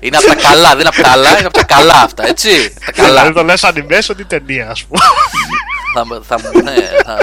Είναι 0.00 0.16
από 0.16 0.26
τα 0.26 0.34
καλά, 0.34 0.68
δεν 0.70 0.78
είναι 0.80 0.88
από 0.88 1.02
τα 1.02 1.10
άλλα, 1.10 1.28
είναι 1.38 1.46
από 1.46 1.56
τα 1.58 1.64
καλά 1.64 2.02
αυτά, 2.02 2.26
έτσι. 2.26 2.48
Τα 2.86 2.92
Δηλαδή 3.04 3.16
καλά. 3.18 3.32
το 3.32 3.42
λες 3.42 3.64
animation 3.64 4.18
ή 4.20 4.24
ταινία, 4.24 4.68
ας 4.70 4.84
πούμε. 4.84 5.00
θα, 5.94 6.06
μου- 6.06 6.24
θα, 6.24 6.40
μου- 6.40 6.62
ναι, 6.62 6.74
θα, 7.04 7.18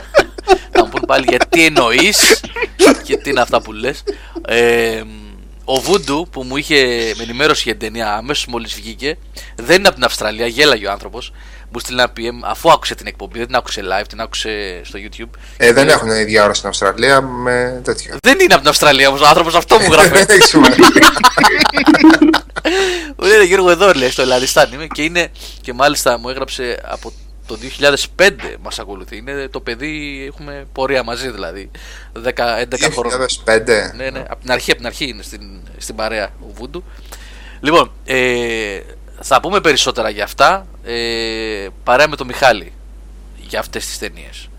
θα 0.72 0.84
μου 0.84 0.90
πούν 0.90 1.03
πάλι 1.08 1.26
γιατί 1.30 1.66
εννοείς 1.66 2.41
και 3.03 3.18
τι 3.18 3.30
είναι 3.30 3.41
αυτά 3.41 3.62
που 3.62 3.72
λες. 3.72 4.03
Ε, 4.48 5.02
ο 5.66 5.84
Voodoo 5.88 6.28
που 6.32 6.44
μου 6.44 6.58
είχε 6.58 6.78
με 7.18 7.24
ενημέρωση 7.24 7.62
για 7.66 7.76
την 7.76 7.88
ταινία 7.88 8.14
αμέσως 8.14 8.46
μόλις 8.46 8.74
βγήκε 8.74 9.18
δεν 9.56 9.78
είναι 9.78 9.88
από 9.88 9.96
την 9.96 10.06
Αυστραλία, 10.06 10.48
γέλαγε 10.48 10.88
ο 10.88 10.92
άνθρωπος. 10.92 11.34
Μου 11.74 11.80
στείλει 11.80 12.00
ένα 12.00 12.12
PM 12.18 12.40
αφού 12.44 12.72
άκουσε 12.72 12.96
την 12.96 13.08
εκπομπή, 13.08 13.38
δεν 13.38 13.48
την 13.48 13.56
άκουσε 13.56 13.82
live, 13.84 14.06
την 14.08 14.22
άκουσε 14.22 14.82
στο 14.84 15.00
YouTube. 15.04 15.30
Ε, 15.58 15.74
δεν 15.74 15.88
έχουν 15.88 16.10
ίδια 16.10 16.44
ώρα 16.44 16.54
στην 16.54 16.70
Αυστραλία 16.70 17.22
με 17.22 17.82
τέτοιο. 17.84 18.18
Δεν 18.24 18.40
είναι 18.40 18.54
από 18.54 18.62
την 18.62 18.70
Αυστραλία 18.70 19.08
όμως 19.08 19.22
ο 19.22 19.28
άνθρωπος, 19.28 19.56
αυτό 19.56 19.80
μου 19.80 19.92
γράφει. 19.92 20.10
Δεν 20.10 20.26
έχει 20.30 20.48
σημασία. 20.48 20.84
Μου 23.18 23.28
λέει 23.28 23.46
Γιώργο 23.46 23.70
εδώ 23.70 23.92
λέει 23.94 24.10
στο 24.10 24.22
Ελλαδιστάν 24.22 24.72
είμαι 24.74 24.88
και 24.88 25.04
είναι 25.04 25.32
και 25.62 25.74
μάλιστα 25.74 26.18
μου 26.18 26.30
έγραψε 26.30 26.80
από 26.84 27.14
το 27.52 27.57
2005 28.18 28.56
μας 28.61 28.80
ακολουθεί. 28.80 29.18
Είναι 29.18 29.48
το 29.48 29.60
παιδί, 29.60 30.26
έχουμε 30.28 30.68
πορεία 30.73 31.03
μαζί 31.03 31.30
δηλαδή. 31.30 31.72
10, 32.14 32.19
11 32.19 32.91
χρόνια. 32.91 33.28
2005. 33.45 33.95
Ναι, 33.95 34.10
ναι, 34.10 34.26
από 34.30 34.41
την 34.41 34.52
αρχή, 34.52 34.72
από 34.72 34.80
την 34.80 34.88
αρχή 34.88 35.07
είναι 35.07 35.22
στην, 35.22 35.41
στην 35.78 35.95
παρέα 35.95 36.26
ο 36.26 36.52
Βούντου. 36.53 36.84
Λοιπόν, 37.60 37.91
ε, 38.06 38.80
θα 39.19 39.40
πούμε 39.40 39.61
περισσότερα 39.61 40.10
για 40.10 40.23
αυτά 40.23 40.65
ε, 40.84 41.68
παρέα 41.84 42.07
με 42.07 42.15
τον 42.15 42.28
Μιχάλη 42.28 42.73
για 43.38 43.60
αυτές 43.60 43.86
τις 43.86 43.98
ταινίες. 43.98 44.49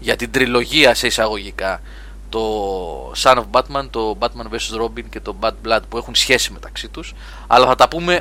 Για 0.00 0.16
την 0.16 0.30
τριλογία 0.30 0.94
σε 0.94 1.06
εισαγωγικά 1.06 1.80
το 2.28 3.12
Son 3.16 3.36
of 3.36 3.44
Batman, 3.50 3.86
το 3.90 4.16
Batman 4.20 4.54
vs. 4.54 4.82
Robin 4.82 5.04
και 5.10 5.20
το 5.20 5.36
Bad 5.40 5.52
Blood 5.66 5.80
που 5.88 5.96
έχουν 5.96 6.14
σχέση 6.14 6.52
μεταξύ 6.52 6.88
τους 6.88 7.14
αλλά 7.46 7.66
θα 7.66 7.74
τα 7.74 7.88
πούμε 7.88 8.20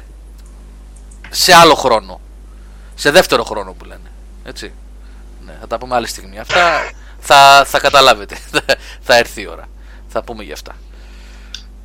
σε 1.30 1.54
άλλο 1.54 1.74
χρόνο 1.74 2.20
σε 2.96 3.12
δεύτερο 3.12 3.44
χρόνο 3.44 3.74
που 3.74 3.86
λένε 3.86 4.10
έτσι 4.48 4.72
ναι, 5.46 5.54
θα 5.60 5.68
τα 5.68 5.78
πούμε 5.78 5.96
άλλη 5.96 6.08
στιγμή 6.08 6.40
αυτά 6.40 6.92
θα, 7.20 7.64
θα 7.66 7.80
καταλάβετε 7.80 8.36
θα, 8.52 8.62
θα 9.08 9.18
έρθει 9.18 9.42
η 9.42 9.48
ώρα 9.48 9.64
θα 10.08 10.24
πούμε 10.24 10.44
για 10.44 10.54
αυτά 10.54 10.76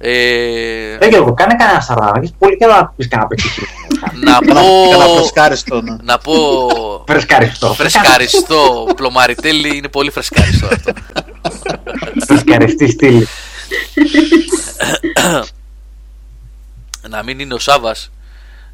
ε, 0.05 0.97
Δεν 0.99 1.09
Γιώργο, 1.11 1.35
κάνε 1.35 1.55
κανένα 1.55 1.81
σαρδάμα. 1.81 2.13
Έχεις 2.17 2.33
πολύ 2.39 2.57
καιρό 2.57 2.75
να 2.75 2.87
πεις 2.97 3.09
κανένα 3.09 3.29
παιχνίδι. 3.29 3.67
να 4.25 4.39
Κάνα 4.39 4.61
κάνα 4.91 5.05
πω 5.07 5.15
φρεσκάριστο. 5.17 5.81
ναι. 5.83 5.97
να 6.03 6.19
πω 6.19 6.35
Φρεσκαριστό. 7.07 7.75
φρεσκαριστό 7.75 8.89
πλωμαριτέλη 8.97 9.77
είναι 9.77 9.89
πολύ 9.89 10.11
φρεσκαριστό 10.11 10.67
αυτό 10.67 10.93
Φρεσκαριστή 12.27 12.91
στήλη. 12.91 13.27
να 17.09 17.23
μην 17.23 17.39
είναι 17.39 17.55
ο 17.55 17.59
Σάβα. 17.59 17.95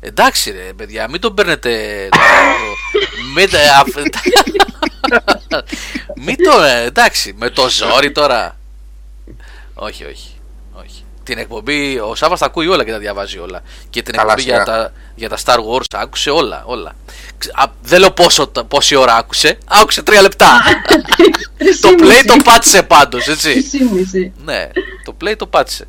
Εντάξει 0.01 0.51
ρε 0.51 0.73
παιδιά, 0.77 1.09
μην 1.11 1.21
τον 1.21 1.35
παίρνετε. 1.35 2.09
το- 2.11 2.19
μην, 3.35 3.51
τε- 3.51 3.71
αφ- 3.81 3.97
μην 6.17 6.37
το. 6.37 6.63
ε, 6.63 6.85
Εντάξει, 6.85 7.35
με 7.39 7.51
το 7.51 7.69
ζόρι 7.69 8.13
τώρα. 8.13 8.57
Όχι, 9.75 10.05
όχι. 10.05 10.35
όχι. 10.73 11.03
Την 11.23 11.39
εκπομπή, 11.39 11.99
ο 11.99 12.15
Σάβα 12.15 12.37
τα 12.37 12.47
ακούει 12.47 12.67
όλα 12.67 12.85
και 12.85 12.91
τα 12.91 12.99
διαβάζει 12.99 13.39
όλα. 13.39 13.63
Και 13.91 14.03
την 14.03 14.15
Καλά, 14.15 14.33
εκπομπή 14.33 14.49
για 14.49 14.53
σιγά. 14.65 14.77
τα, 14.77 14.93
για 15.15 15.29
τα 15.29 15.39
Star 15.45 15.57
Wars 15.59 15.85
άκουσε 15.93 16.31
όλα. 16.31 16.63
όλα. 16.67 16.97
Ξ- 17.39 17.59
α, 17.59 17.65
δεν 17.83 18.01
λέω 18.01 18.11
πόσο, 18.11 18.47
πόση 18.47 18.95
ώρα 18.95 19.15
άκουσε. 19.17 19.59
Άκουσε 19.67 20.03
τρία 20.03 20.23
λεπτά. 20.23 20.61
το 21.81 21.89
play 21.99 22.23
το 22.27 22.37
πάτησε 22.45 22.83
πάντως, 22.83 23.27
έτσι. 23.29 23.55
Μισή-μισή. 23.55 24.33
ναι, 24.45 24.69
το 25.05 25.17
play 25.25 25.35
το 25.37 25.47
πάτησε. 25.47 25.87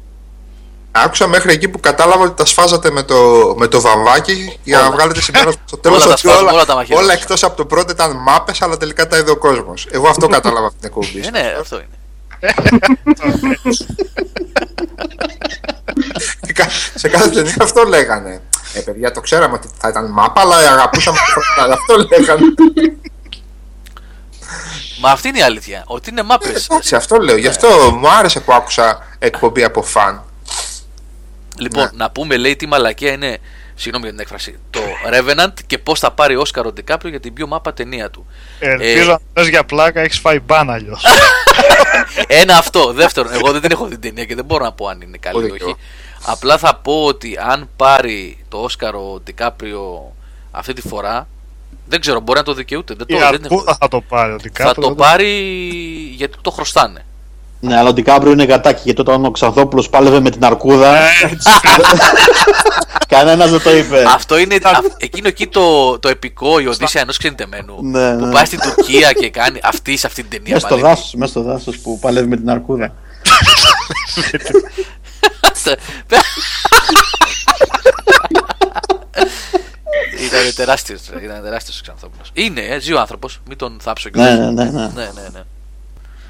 Άκουσα 0.92 1.28
μέχρι 1.28 1.54
εκεί 1.54 1.68
που 1.70 1.80
κατάλαβα 1.80 2.24
ότι 2.24 2.34
τα 2.36 2.46
σφάζατε 2.46 2.92
με 2.92 3.04
το, 3.04 3.16
με 3.58 3.68
το 3.68 3.82
βαμβάκι 3.82 4.60
για 4.64 4.78
να 4.78 4.86
Όλα. 4.86 4.92
βγάλετε 4.96 5.22
συμπέρασμα 5.22 5.62
στο 5.66 5.78
τέλος 5.78 5.98
Όλα 5.98 6.06
τα 6.06 6.12
ότι 6.12 6.20
σφάζουμε, 6.20 6.42
όλα, 6.44 6.52
όλα 6.52 6.66
τα 6.66 6.76
μαχαιρώσαμε. 6.76 7.06
όλα 7.12 7.20
εκτός 7.22 7.44
από 7.44 7.56
το 7.58 7.66
πρώτο 7.66 7.92
ήταν 7.92 8.18
μάπες, 8.18 8.62
αλλά 8.62 8.78
τελικά 8.78 9.08
τα 9.08 9.18
είδε 9.18 9.32
ο 9.32 9.38
κόσμος. 9.38 9.88
Εγώ 9.92 10.08
αυτό 10.08 10.28
κατάλαβα 10.38 10.68
από 10.68 10.76
την 10.80 10.86
εκπομπή. 10.88 11.28
Ε, 11.28 11.30
ναι, 11.30 11.56
αυτό 11.60 11.76
είναι. 11.76 11.88
Σε 16.46 16.54
κα- 16.54 16.70
σε 16.96 17.08
κάθε 17.08 17.30
ταινία 17.30 17.56
αυτό 17.62 17.84
λέγανε. 17.84 18.42
Ε, 18.74 18.80
παιδιά, 18.80 19.12
το 19.12 19.22
ξέραμε 19.22 19.54
ότι 19.54 19.70
θα 19.78 19.88
ήταν 19.90 20.06
μάπα, 20.12 20.42
αλλά 20.42 20.56
αγαπούσαμε 20.56 21.18
το 21.18 21.24
πρώτο. 21.56 21.72
Αυτό 21.74 22.18
λέγανε. 22.18 22.42
Μα 25.02 25.10
αυτή 25.12 25.28
είναι 25.28 25.38
η 25.38 25.42
αλήθεια. 25.42 25.84
Ότι 25.88 26.10
είναι 26.10 26.24
μάπες. 26.24 26.66
Εντάξει, 26.70 26.96
αυτό 26.96 27.18
λέω. 27.18 27.36
Γι' 27.38 27.48
αυτό 27.48 27.68
μου 28.00 28.10
άρεσε 28.12 28.40
που 28.40 28.54
άκουσα 28.54 29.08
εκπομπή 29.20 29.64
από 29.64 29.82
φαν. 29.84 30.24
Λοιπόν, 31.60 31.84
Ναι. 31.84 31.90
να 31.94 32.10
πούμε, 32.12 32.38
λέει, 32.38 32.56
τι 32.56 32.68
μαλακία 32.68 33.12
είναι. 33.12 33.38
Συγγνώμη 33.76 34.04
για 34.06 34.14
την 34.14 34.22
έκφραση. 34.24 34.60
Το 34.70 34.80
Revenant 35.14 35.54
και 35.68 35.78
πώς 35.78 36.00
θα 36.00 36.12
πάρει 36.12 36.36
Όσκαρ 36.36 36.66
ο 36.66 36.72
Ντικάπριο 36.72 37.10
για 37.10 37.20
την 37.20 37.34
πιο 37.34 37.48
μάπα 37.48 37.74
ταινία 37.74 38.10
του. 38.10 38.26
Ελπίζω 38.60 39.12
να 39.12 39.20
πες 39.34 39.48
για 39.48 39.64
πλάκα 39.66 40.02
έχεις 40.02 40.20
φάει 40.20 40.40
μπαν 40.40 40.70
αλλιώς. 40.70 41.04
Ένα 42.28 42.58
αυτό. 42.58 42.94
Δεύτερον, 42.94 43.34
εγώ 43.34 43.52
δεν 43.52 43.62
την 43.62 43.72
έχω 43.72 43.86
δει 43.86 43.92
την 43.92 44.02
ταινία 44.02 44.26
και 44.26 44.36
δεν 44.36 44.46
μπορώ 44.46 44.64
να 44.64 44.72
πω 44.72 44.88
αν 44.88 45.02
είναι 45.02 45.18
καλή 45.18 45.38
Ούτε 45.38 45.46
ή 45.46 45.50
κι 45.50 45.54
όχι. 45.64 45.64
εγώ. 45.64 45.78
Απλά 46.34 46.58
θα 46.58 46.76
πω 46.76 47.04
ότι 47.06 47.38
αν 47.52 47.70
πάρει 47.76 48.46
το 48.50 48.58
Όσκαρ 48.58 48.96
ο 48.96 49.20
Ντικάπριο 49.24 50.14
αυτή 50.52 50.74
τη 50.74 50.82
φορά, 50.82 51.28
δεν 51.88 52.00
ξέρω, 52.02 52.20
μπορεί 52.20 52.38
να 52.40 52.46
το 52.46 52.54
δικαιούται. 52.54 52.94
Δεν 52.94 53.06
Η 53.10 53.14
το, 53.14 53.20
δεν 53.20 53.44
έχω 53.44 53.54
Αρκούδα 53.54 53.78
θα 53.80 53.88
το 53.88 54.02
πάρει 54.02 54.34
ότι 54.34 54.52
Θα 54.54 54.64
κάτω. 54.64 54.82
το 54.82 54.96
πάρει 54.96 55.30
γιατί 56.16 56.38
το 56.42 56.52
χρωστάνε. 56.52 57.06
Ναι, 57.62 57.78
αλλά 57.78 57.90
ο 57.90 57.94
Ντικάμπριο 57.94 58.32
είναι 58.32 58.44
γατάκι 58.44 58.82
γιατί 58.84 59.02
όταν 59.02 59.26
ο 59.26 59.32
Ξαδόπουλος 59.32 59.90
πάλευε 59.90 60.20
με 60.20 60.30
την 60.30 60.46
αρκούδα, 60.46 60.98
κανένας 63.08 63.50
δεν 63.52 63.62
το 63.62 63.76
είπε. 63.78 64.04
Αυτό 64.14 64.38
είναι 64.38 64.56
α, 64.56 64.80
εκείνο 64.98 65.28
εκεί 65.28 65.48
το, 65.48 66.00
το 66.00 66.10
επικό, 66.10 66.60
η 66.60 66.68
Οδύσσια 66.68 67.02
ενός 67.02 67.18
ξενιτεμένου. 67.18 67.78
Ναι, 67.82 68.16
που 68.18 68.26
ναι. 68.26 68.32
πάει 68.32 68.46
στην 68.46 68.60
Τουρκία 68.60 69.12
και 69.12 69.30
κάνει 69.30 69.60
αυτή 69.64 69.98
σε 69.98 70.08
αυτή 70.08 70.22
την 70.22 70.30
ταινία. 70.30 70.54
Μέσα 70.54 70.68
στο 70.68 70.76
παλεύει. 70.76 70.90
δάσος, 70.96 71.14
μέσα 71.14 71.32
στο 71.32 71.42
δάσος 71.42 71.78
που 71.80 72.00
παλεύει 72.00 72.28
με 72.28 72.36
την 72.38 72.50
αρκούδα. 72.50 72.94
Ήταν 80.26 80.56
τεράστιος. 80.56 81.02
Ήταν 81.24 81.44
τεράστιος 81.44 81.80
ο 81.80 81.82
Ξανθόπουλος. 81.82 82.30
Είναι, 82.34 82.62
ε, 82.62 82.80
ζει 82.80 82.94
ο 82.94 83.00
άνθρωπος. 83.00 83.40
Μην 83.48 83.58
τον 83.58 83.78
θάψω 83.82 84.10
Ναι, 84.16 84.24
κιόλα. 84.28 84.52
ναι, 84.52 84.64
ναι, 84.64 84.70
ναι. 84.70 84.82
ναι, 84.82 85.12
ναι, 85.16 85.28
ναι. 85.34 85.42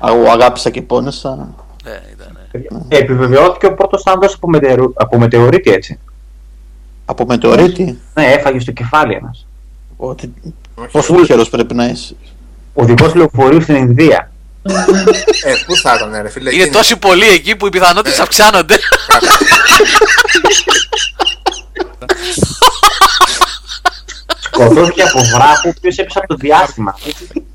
Εγώ 0.08 0.30
αγάπησα 0.32 0.70
και 0.70 0.82
πόνεσα. 0.82 1.36
ναι, 1.84 2.02
ήταν, 2.14 2.38
ναι. 2.70 2.98
Επιβεβαιώθηκε 2.98 3.66
ο 3.66 3.74
πρώτος 3.74 4.04
άνδρας 4.06 4.34
από, 4.34 4.48
μετεωρ- 4.50 5.02
από 5.02 5.18
μετεωρίτη 5.18 5.72
έτσι. 5.72 6.00
Από 7.06 7.26
μετεωρίτη; 7.26 8.00
Ναι, 8.14 8.26
έφαγε 8.26 8.60
στο 8.60 8.72
κεφάλι 8.72 9.14
ένας. 9.14 9.46
Ότι... 9.98 10.34
Πόσο 10.92 11.14
τυχερός 11.14 11.50
πρέπει 11.50 11.74
να 11.74 11.86
είσαι. 11.86 12.16
Οδηγό 12.74 13.12
λεωφορείου 13.16 13.62
στην 13.62 13.76
Ινδία. 13.76 14.32
Ε, 15.44 15.54
πού 15.66 15.76
θα 15.76 15.94
ήταν, 15.96 16.22
ρε 16.22 16.30
φίλε. 16.30 16.50
Είναι 16.54 16.60
εκείνη- 16.62 16.76
τόσοι 16.76 16.98
πολλοί 16.98 17.28
εκεί 17.28 17.56
που 17.56 17.66
οι 17.68 17.70
πιθανότητες 17.70 18.20
αυξάνονται. 18.20 18.76
Σκοτώθηκε 24.40 25.02
από 25.02 25.20
βράχο 25.24 25.68
ο 25.68 25.72
οποίος 25.78 25.98
έπεσε 25.98 26.18
από 26.20 26.28
το 26.28 26.36
διάστημα. 26.36 26.96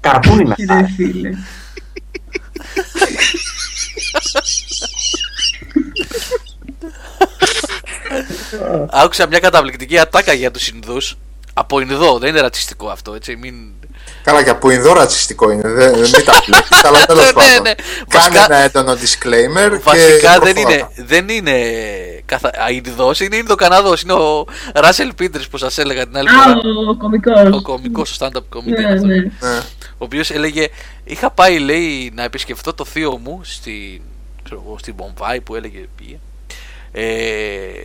Καρπούνι 0.00 0.42
είναι 0.42 0.54
Ρε 0.58 0.74
αυτά. 0.74 0.88
φίλε. 0.96 1.30
Άκουσα 8.90 9.26
μια 9.26 9.38
καταπληκτική 9.38 9.98
ατάκα 9.98 10.32
για 10.32 10.50
τους 10.50 10.68
Ινδούς. 10.68 11.16
Από 11.56 11.80
Ινδό, 11.80 12.18
δεν 12.18 12.28
είναι 12.28 12.40
ρατσιστικό 12.40 12.88
αυτό, 12.88 13.14
έτσι. 13.14 13.36
Μην... 13.36 13.54
Καλά, 14.24 14.42
και 14.42 14.50
από 14.50 14.70
Ινδό 14.70 14.92
ρατσιστικό 14.92 15.50
είναι. 15.50 15.68
Δεν, 15.68 15.98
μην 15.98 16.24
τα 16.24 16.42
πλέκεις, 16.46 16.84
αλλά 16.86 17.06
τέλος 17.06 17.24
Ναι, 17.24 17.32
πάντων. 17.32 17.62
ναι. 17.62 17.74
Κάνε 18.08 18.28
Βασικά- 18.28 18.44
ένα 18.44 18.56
έντονο 18.56 18.92
disclaimer. 18.92 19.78
Βασικά 19.82 20.32
και 20.38 20.44
δεν 20.44 20.52
προχώρα. 20.54 20.74
είναι, 20.74 20.88
δεν 20.96 21.28
είναι 21.28 21.52
καθα... 22.24 22.48
α, 22.48 22.70
Ινδός, 22.70 23.20
είναι 23.20 23.36
Ινδοκαναδός. 23.36 24.02
Είναι 24.02 24.12
ο 24.12 24.46
Ράσελ 24.74 25.14
Πίτερς 25.14 25.48
που 25.48 25.56
σας 25.58 25.78
έλεγα 25.78 26.06
την 26.06 26.16
άλλη 26.16 26.28
Α, 26.28 26.32
φορά. 26.32 26.54
ο 26.90 26.96
κωμικός. 26.96 27.48
Ο 27.52 27.62
κωμικός, 27.62 28.10
ο 28.12 28.16
stand-up 28.26 28.56
comedian. 28.58 28.78
Ναι, 28.80 28.86
αυτός. 28.92 29.02
ναι. 29.40 29.60
Ναι. 29.94 30.00
ο 30.00 30.04
οποίος 30.04 30.30
έλεγε 30.30 30.68
είχα 31.04 31.30
πάει 31.30 31.58
λέει 31.58 32.10
να 32.14 32.22
επισκεφτώ 32.22 32.74
το 32.74 32.84
θείο 32.84 33.16
μου 33.18 33.40
στη, 33.44 34.02
ξέρω 34.42 34.62
εγώ, 34.66 34.78
στην 34.78 34.94
Μπομπάη 34.94 35.40
που 35.40 35.54
έλεγε 35.54 35.86
πήγε 35.96 36.18
ε, 36.92 37.84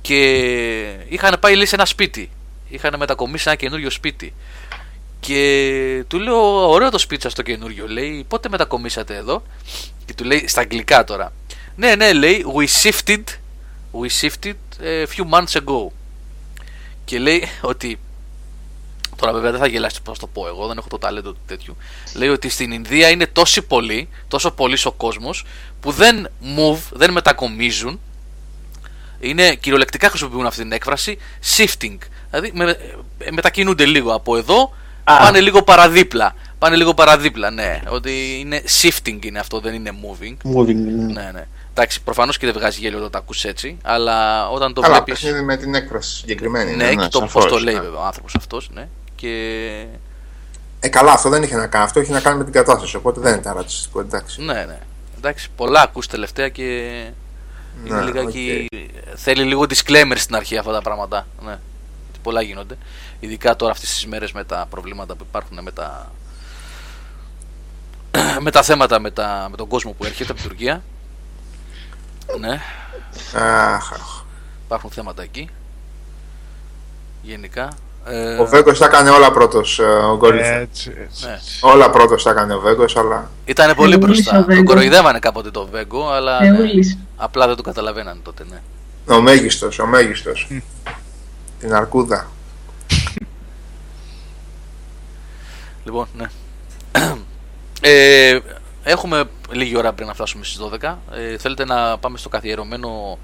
και 0.00 0.18
είχαν 1.08 1.36
πάει 1.40 1.54
λέει 1.54 1.66
σε 1.66 1.74
ένα 1.74 1.84
σπίτι 1.84 2.30
είχαν 2.68 2.94
μετακομίσει 2.98 3.42
σε 3.42 3.48
ένα 3.48 3.58
καινούριο 3.58 3.90
σπίτι 3.90 4.32
και 5.20 6.04
του 6.08 6.18
λέω 6.18 6.70
ωραίο 6.70 6.90
το 6.90 6.98
σπίτι 6.98 7.22
σας 7.22 7.34
το 7.34 7.42
καινούριο 7.42 7.88
λέει 7.88 8.24
πότε 8.28 8.48
μετακομίσατε 8.48 9.16
εδώ; 9.16 9.42
Και 10.04 10.14
του 10.14 10.24
λέει 10.24 10.48
στα 10.48 10.60
αγγλικά 10.60 11.04
τώρα 11.04 11.32
ναι 11.76 11.94
ναι 11.94 12.12
λέει 12.12 12.44
we 12.56 12.66
shifted 12.82 13.22
we 13.92 14.08
shifted 14.20 14.54
a 14.82 15.06
few 15.06 15.24
months 15.30 15.60
ago 15.60 15.86
και 17.04 17.18
λέει 17.18 17.44
ότι 17.60 17.98
Τώρα 19.20 19.32
βέβαια 19.32 19.50
δεν 19.50 19.60
θα 19.60 19.66
γελάσεις 19.66 20.00
πώ 20.00 20.18
το 20.18 20.26
πω 20.26 20.46
εγώ, 20.46 20.66
δεν 20.66 20.78
έχω 20.78 20.88
το 20.88 20.98
ταλέντο 20.98 21.32
του 21.32 21.40
τέτοιου. 21.46 21.76
Λέει 22.14 22.28
ότι 22.28 22.48
στην 22.48 22.72
Ινδία 22.72 23.08
είναι 23.08 23.26
τόσοι 23.26 23.62
πολλοί, 23.62 24.08
τόσο 24.28 24.50
πολύ 24.50 24.78
ο 24.84 24.92
κόσμος, 24.92 25.44
που 25.80 25.90
δεν 25.90 26.28
move, 26.56 26.78
δεν 26.92 27.12
μετακομίζουν. 27.12 28.00
Είναι 29.20 29.54
κυριολεκτικά 29.54 30.08
χρησιμοποιούν 30.08 30.46
αυτή 30.46 30.62
την 30.62 30.72
έκφραση 30.72 31.18
shifting. 31.56 31.98
Δηλαδή 32.30 32.50
με, 32.54 32.76
ε, 33.18 33.30
μετακινούνται 33.30 33.84
λίγο 33.84 34.14
από 34.14 34.36
εδώ, 34.36 34.72
Α. 35.04 35.16
πάνε 35.18 35.40
λίγο 35.40 35.62
παραδίπλα. 35.62 36.34
Πάνε 36.58 36.76
λίγο 36.76 36.94
παραδίπλα, 36.94 37.50
ναι. 37.50 37.82
Ότι 37.88 38.38
είναι 38.40 38.62
shifting 38.82 39.24
είναι 39.24 39.38
αυτό, 39.38 39.60
δεν 39.60 39.74
είναι 39.74 39.90
moving. 40.02 40.56
Moving, 40.56 40.74
ναι. 40.74 41.12
Ναι, 41.12 41.30
ναι. 41.32 41.46
Εντάξει, 41.70 42.02
προφανώς 42.02 42.38
και 42.38 42.46
δεν 42.46 42.54
βγάζει 42.54 42.80
γέλιο 42.80 42.98
όταν 42.98 43.10
τα 43.10 43.18
ακούς 43.18 43.44
έτσι, 43.44 43.78
αλλά 43.82 44.48
όταν 44.50 44.74
το 44.74 44.80
Καλά, 44.80 44.94
βλέπει. 44.94 45.10
παιχνίδι 45.10 45.42
με 45.42 45.56
την 45.56 45.74
έκφραση 45.74 46.16
συγκεκριμένη. 46.16 46.76
Ναι, 46.76 46.94
και 46.94 47.08
το 47.10 47.18
σαφώς, 47.18 47.32
πώς 47.32 47.52
το 47.52 47.58
λέει 47.58 47.74
ναι. 47.74 47.80
βέβαια 47.80 48.00
ο 48.00 48.04
άνθρωπος 48.04 48.34
αυτός, 48.34 48.70
ναι. 48.72 48.88
Και 49.20 49.86
Ε, 50.80 50.88
καλά, 50.88 51.12
αυτό 51.12 51.28
δεν 51.28 51.42
είχε 51.42 51.56
να 51.56 51.66
κάνει. 51.66 51.84
Αυτό 51.84 52.00
είχε 52.00 52.12
να 52.12 52.20
κάνει 52.20 52.38
με 52.38 52.44
την 52.44 52.52
κατάσταση. 52.52 52.96
Οπότε 52.96 53.20
δεν 53.20 53.34
ήταν 53.38 53.54
ρατσιστικό, 53.56 54.00
εντάξει. 54.00 54.42
Ναι, 54.42 54.64
ναι. 54.64 54.78
Εντάξει, 55.16 55.48
πολλά 55.56 55.80
ακούς 55.82 56.06
τελευταία 56.06 56.48
και 56.48 56.62
είναι 57.84 57.96
Ναι, 57.98 58.02
λιγάκι... 58.02 58.66
θέλει 59.14 59.42
λίγο 59.44 59.62
disclaimer 59.68 60.12
στην 60.16 60.34
αρχή 60.34 60.56
αυτά 60.58 60.72
τα 60.72 60.82
πράγματα. 60.82 61.26
Ναι. 61.44 61.58
Γιατί 62.04 62.18
πολλά 62.22 62.42
γίνονται. 62.42 62.76
Ειδικά 63.20 63.56
τώρα 63.56 63.72
αυτές 63.72 63.88
τις 63.90 64.06
μέρες 64.06 64.32
με 64.32 64.44
τα 64.44 64.66
προβλήματα 64.70 65.14
που 65.14 65.24
υπάρχουν 65.28 65.58
με 65.62 65.70
τα, 65.72 66.12
με 68.44 68.50
τα 68.50 68.62
θέματα 68.62 68.98
με, 69.00 69.10
τα... 69.10 69.46
με 69.50 69.56
τον 69.56 69.68
κόσμο 69.68 69.92
που 69.92 70.04
έρχεται 70.04 70.32
από 70.32 70.40
την 70.40 70.48
Τουρκία. 70.50 70.82
Ναι, 72.38 72.60
Αχ, 73.34 73.92
αχ. 73.92 74.22
υπάρχουν 74.64 74.90
θέματα 74.90 75.22
εκεί. 75.22 75.48
Γενικά. 77.22 77.68
Ε, 78.04 78.34
Ο 78.36 78.46
Βέγκος 78.46 78.78
τα 78.78 78.84
έκανε 78.86 79.10
όλα 79.10 79.30
πρώτος, 79.32 79.78
ο 79.78 80.16
Γκολίθα. 80.16 80.46
Έτσι, 80.54 80.92
έτσι. 81.04 81.26
ναι. 81.26 81.38
Όλα 81.60 81.90
πρώτος 81.90 82.22
τα 82.22 82.30
έκανε 82.30 82.54
ο 82.54 82.60
Βέγκος, 82.60 82.96
αλλά. 82.96 83.30
Ήταν 83.44 83.74
πολύ 83.74 83.90
Θεούλης 83.98 84.06
μπροστά. 84.06 84.32
ο 84.32 84.34
Τον 84.38 84.44
Βέγκος. 84.54 84.64
κοροϊδεύανε 84.74 85.18
κάποτε 85.18 85.50
το 85.50 85.66
Βέγκο, 85.66 86.10
αλλά 86.10 86.40
ναι, 86.40 86.56
Θεούλης. 86.56 86.98
απλά 87.16 87.46
δεν 87.46 87.56
το 87.56 87.62
καταλαβαίνανε 87.62 88.20
τότε, 88.22 88.44
ναι. 88.50 88.60
Ο 89.14 89.20
μέγιστος, 89.20 89.78
ο 89.78 89.86
μέγιστος. 89.86 90.48
την 91.60 91.74
αρκούδα. 91.74 92.26
Λοιπόν, 95.84 96.06
ναι. 96.16 96.26
Ε, 97.82 98.38
έχουμε 98.82 99.24
λίγη 99.50 99.76
ώρα 99.76 99.92
πριν 99.92 100.06
να 100.06 100.14
φτάσουμε 100.14 100.44
στις 100.44 100.58
12. 100.58 100.94
Ε, 101.12 101.38
θέλετε 101.38 101.64
να 101.64 101.98
πάμε 101.98 102.18
στο 102.18 102.28
καθιερωμένο 102.28 103.18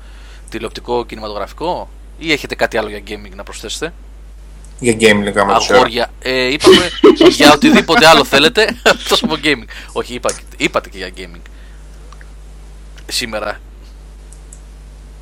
τηλεοπτικό 0.51 1.05
κινηματογραφικό 1.07 1.89
ή 2.19 2.33
έχετε 2.33 2.55
κάτι 2.55 2.77
άλλο 2.79 2.89
για 2.89 3.01
gaming 3.07 3.35
να 3.35 3.43
προσθέσετε; 3.43 3.93
Για 4.79 4.93
game 4.93 5.23
λέγαμε 5.23 5.53
το 5.53 5.75
Αγόρια. 5.75 6.11
Ε, 6.19 6.45
είπαμε 6.53 6.91
για 7.37 7.53
οτιδήποτε 7.53 8.07
άλλο 8.07 8.25
θέλετε, 8.25 8.63
εκτός 8.83 9.23
από 9.23 9.37
gaming. 9.45 9.65
Όχι, 9.93 10.15
είπα, 10.15 10.31
είπατε 10.57 10.89
και 10.89 10.99
για 10.99 11.11
gaming. 11.17 11.41
Σήμερα. 13.07 13.61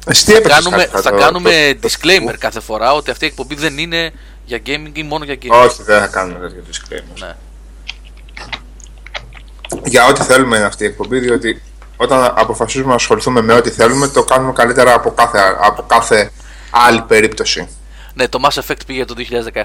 Εσύ 0.06 0.24
τι 0.24 0.30
Θα 0.32 0.36
έπαιξες 0.38 0.62
κάνουμε, 0.64 0.84
κάτι, 0.84 1.02
θα 1.02 1.10
το- 1.10 1.16
κάνουμε 1.18 1.50
το- 1.80 1.88
το- 1.88 1.94
disclaimer 2.00 2.34
κάθε 2.38 2.60
φορά 2.60 2.92
ότι 2.94 3.10
αυτή 3.10 3.24
η 3.24 3.28
εκπομπή 3.28 3.54
δεν 3.54 3.78
είναι 3.78 4.12
για 4.44 4.58
gaming 4.66 4.90
ή 4.92 5.02
μόνο 5.02 5.24
για 5.24 5.34
gaming. 5.42 5.64
Όχι, 5.66 5.82
δεν 5.82 6.00
θα 6.00 6.06
κάνουμε 6.06 6.38
τέτοιο 6.48 6.62
disclaimer. 6.70 7.18
Ναι. 7.20 7.34
Για 9.84 10.06
ό,τι 10.06 10.22
θέλουμε 10.22 10.56
είναι 10.56 10.66
αυτή 10.66 10.84
η 10.84 10.86
εκπομπή, 10.86 11.18
διότι 11.18 11.62
όταν 11.96 12.32
αποφασίζουμε 12.36 12.88
να 12.90 12.94
ασχοληθούμε 12.94 13.42
με 13.42 13.52
ό,τι 13.52 13.70
θέλουμε, 13.70 14.08
το 14.08 14.24
κάνουμε 14.24 14.52
καλύτερα 14.52 14.94
από 14.94 15.10
κάθε, 15.10 15.38
από 15.60 15.82
κάθε 15.82 16.30
άλλη 16.70 17.02
περίπτωση. 17.02 17.68
Ναι, 18.14 18.28
το 18.28 18.38
Mass 18.42 18.60
Effect 18.62 18.80
πήγε 18.86 19.04
το 19.04 19.14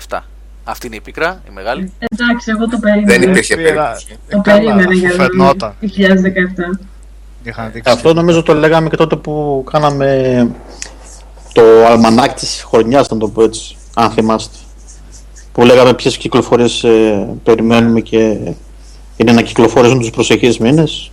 2017. 0.10 0.20
Αυτή 0.64 0.88
είναι 0.88 0.96
η 0.96 1.02
πίκρα, 1.02 1.42
η 1.48 1.52
μεγάλη. 1.54 1.92
Εντάξει, 2.00 2.52
εγώ 2.52 2.68
το 2.68 2.78
περίμενα. 2.78 3.08
Δεν 3.20 3.22
υπήρχε 3.30 3.56
Πήρα- 3.56 3.70
περίπτωση. 3.74 4.20
Το 4.30 4.42
Καλά, 4.42 4.60
περίμενα 4.60 4.94
για 4.94 5.10
αφού 5.10 5.18
το 5.18 5.24
φαινόταν. 5.24 5.74
2017. 5.80 6.80
Είχαν 7.44 7.72
δείξει. 7.74 7.92
Αυτό 7.94 8.14
νομίζω 8.14 8.44
το 8.44 8.54
λέγαμε 8.54 8.90
και 8.90 8.96
τότε 8.96 9.16
που 9.16 9.64
κάναμε 9.72 10.50
το 11.54 11.62
αλμανάκι 11.88 12.34
της 12.34 12.64
χρονιάς, 12.70 13.10
να 13.10 13.18
το 13.18 13.28
πω 13.30 13.44
έτσι, 13.44 13.76
αν 13.94 14.12
θυμάστε. 14.12 14.58
Που 15.52 15.66
λέγαμε 15.66 15.94
ποιες 15.94 16.18
κυκλοφορίες 16.18 16.84
ε, 16.84 17.28
περιμένουμε 17.44 18.00
και 18.00 18.18
είναι 19.18 19.32
να 19.32 19.42
κυκλοφορήσουν 19.42 20.00
τους 20.00 20.10
προσεχείς 20.10 20.58
μήνες. 20.58 21.12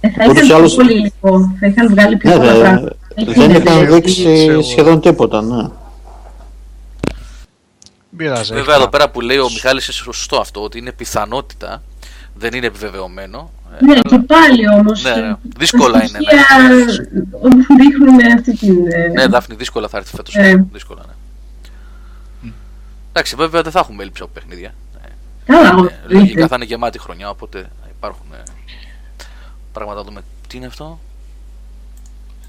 Ε, 0.00 0.10
θα 0.10 0.24
Ούτως 0.28 0.42
ή 0.42 0.44
είχαν 0.46 0.56
άλλως- 0.58 0.74
πιο 0.74 0.84
πολύ 0.84 0.98
υλικό. 0.98 1.54
Θα 1.60 1.66
είχαν 1.66 1.88
βγάλει 1.88 2.16
πιο 2.16 2.30
Ναι, 2.30 2.36
πολλά 2.36 2.52
δε- 2.52 2.60
πράγματα. 2.60 2.96
Έχει 3.14 3.32
δεν 3.32 3.50
είναι 3.50 3.58
είχαν 3.58 3.78
δηλαδή. 3.78 3.94
δείξει 3.94 4.36
σίγουρα. 4.36 4.62
σχεδόν 4.62 5.00
τίποτα, 5.00 5.42
ναι. 5.42 5.68
Δεν 8.16 8.26
πειράζει. 8.26 8.54
Βέβαια 8.54 8.74
εδώ 8.74 8.88
πέρα 8.88 9.10
που 9.10 9.20
λέει 9.20 9.38
ο 9.38 9.50
Μιχάλης 9.50 9.84
είναι 9.84 9.94
σωστό 10.12 10.36
αυτό, 10.36 10.62
ότι 10.62 10.78
είναι 10.78 10.92
πιθανότητα, 10.92 11.82
δεν 12.34 12.54
είναι 12.54 12.66
επιβεβαιωμένο. 12.66 13.50
Ε, 13.80 13.84
Ναι, 13.84 14.00
και 14.00 14.18
πάλι 14.18 14.68
όμως. 14.68 15.02
Ναι, 15.02 15.14
ναι. 15.14 15.26
ε, 15.28 15.36
Δύσκολα 15.56 15.92
τα 15.92 15.98
είναι, 15.98 16.08
στοιχεία 16.08 16.46
δείχνουν 17.78 18.32
αυτή 18.38 18.56
την... 18.56 18.76
ε, 18.92 19.08
Ναι, 19.08 19.26
Δάφνη, 19.26 19.56
δύσκολα 19.56 19.88
θα 19.88 19.96
έρθει 19.96 20.16
φέτος. 20.16 20.34
Ε. 20.36 20.66
Δύσκολα, 20.72 21.02
ναι. 21.06 21.12
Εντάξει, 23.12 23.36
βέβαια 23.36 23.62
δεν 23.62 23.72
θα 23.72 23.78
έχουμε 23.78 24.02
έλλειψη 24.02 24.22
από 24.22 24.30
παιχνίδια. 24.34 24.74
Ε, 25.04 25.08
Καλά, 25.52 25.68
ε, 25.68 25.72
όχι. 25.72 25.90
λογικά 26.08 26.46
θα 26.48 26.54
είναι 26.56 26.64
γεμάτη 26.64 26.98
χρονιά, 26.98 27.30
οπότε 27.30 27.60
θα 27.60 27.88
υπάρχουν 27.98 28.26
ε, 28.32 28.42
πράγματα 29.72 29.98
να 29.98 30.04
δούμε. 30.04 30.20
Τι 30.48 30.56
είναι 30.56 30.66
αυτό; 30.66 31.00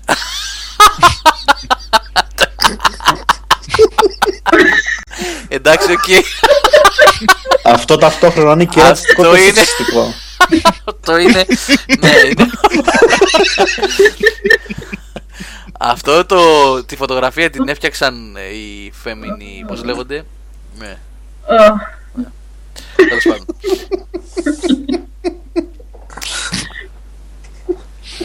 Εντάξει, 5.48 5.92
οκ. 5.92 6.26
Αυτό 7.64 7.98
ταυτόχρονα 7.98 8.52
είναι 8.52 8.66
και 8.66 8.82
Αυτό 8.82 8.88
ρατσιστικό 8.88 9.36
και 9.36 9.42
είναι. 9.42 9.52
σεξιστικό. 9.54 10.14
Αυτό 10.86 11.18
είναι. 11.18 11.46
ναι, 12.00 12.10
είναι. 12.30 12.50
Αυτό 15.80 16.26
το, 16.26 16.40
τη 16.84 16.96
φωτογραφία 16.96 17.50
την 17.50 17.68
έφτιαξαν 17.68 18.36
ε, 18.36 18.42
οι 18.56 18.92
φέμινοι, 19.04 19.64
πώς 19.68 19.84
λέγονται; 19.84 20.26
Ναι, 20.78 20.98
Ω, 21.42 21.56
τέλος 22.96 23.24
πάντων. 23.24 23.46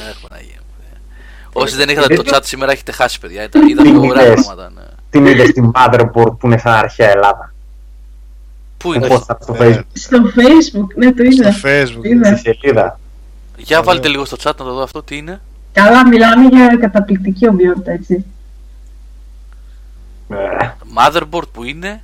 Αχ, 0.08 0.16
Παναγία 0.28 0.58
μου, 0.58 0.74
ε. 0.92 0.96
Όσοι 1.52 1.76
δεν 1.76 1.88
είχατε 1.88 2.14
το 2.14 2.22
chat 2.26 2.40
σήμερα 2.42 2.72
έχετε 2.72 2.92
χάσει 2.92 3.20
παιδιά, 3.20 3.42
ήταν, 3.42 3.68
ήταν 3.68 3.96
ωραία 3.96 4.26
είδες; 4.26 4.34
πράγματα. 4.44 4.70
Ναι. 4.74 4.82
Την 5.10 5.26
είδες 5.26 5.48
στη 5.48 5.70
Motherboard 5.74 6.38
που 6.38 6.46
είναι 6.46 6.58
σαν 6.58 6.72
αρχαία 6.72 7.10
Ελλάδα. 7.10 7.54
Πού 8.76 8.92
είναι, 8.92 9.06
Πώς 9.06 9.24
θα 9.24 9.38
στο 9.42 9.54
Ε, 9.54 9.68
Facebook, 9.68 9.84
Στο 9.92 10.18
facebook, 10.36 10.86
ναι 10.94 11.12
το 11.12 11.22
είδα. 11.22 11.52
Στο 11.52 11.68
facebook. 11.68 12.04
Είδα. 12.04 12.36
στη 12.36 12.54
σελίδα. 12.60 13.00
για 13.56 13.82
βάλτε 13.82 14.08
λίγο 14.08 14.24
στο 14.24 14.36
chat 14.40 14.44
να 14.58 14.64
το 14.64 14.72
δω 14.74 14.82
αυτό 14.82 15.02
τι 15.02 15.16
είναι. 15.16 15.40
Καλά, 15.72 16.06
μιλάμε 16.08 16.48
για 16.48 16.76
καταπληκτική 16.80 17.48
ομοιότητα, 17.48 17.90
έτσι. 17.92 18.24
Ε, 20.28 20.36
Motherboard 20.96 21.48
που 21.52 21.64
είναι. 21.64 22.02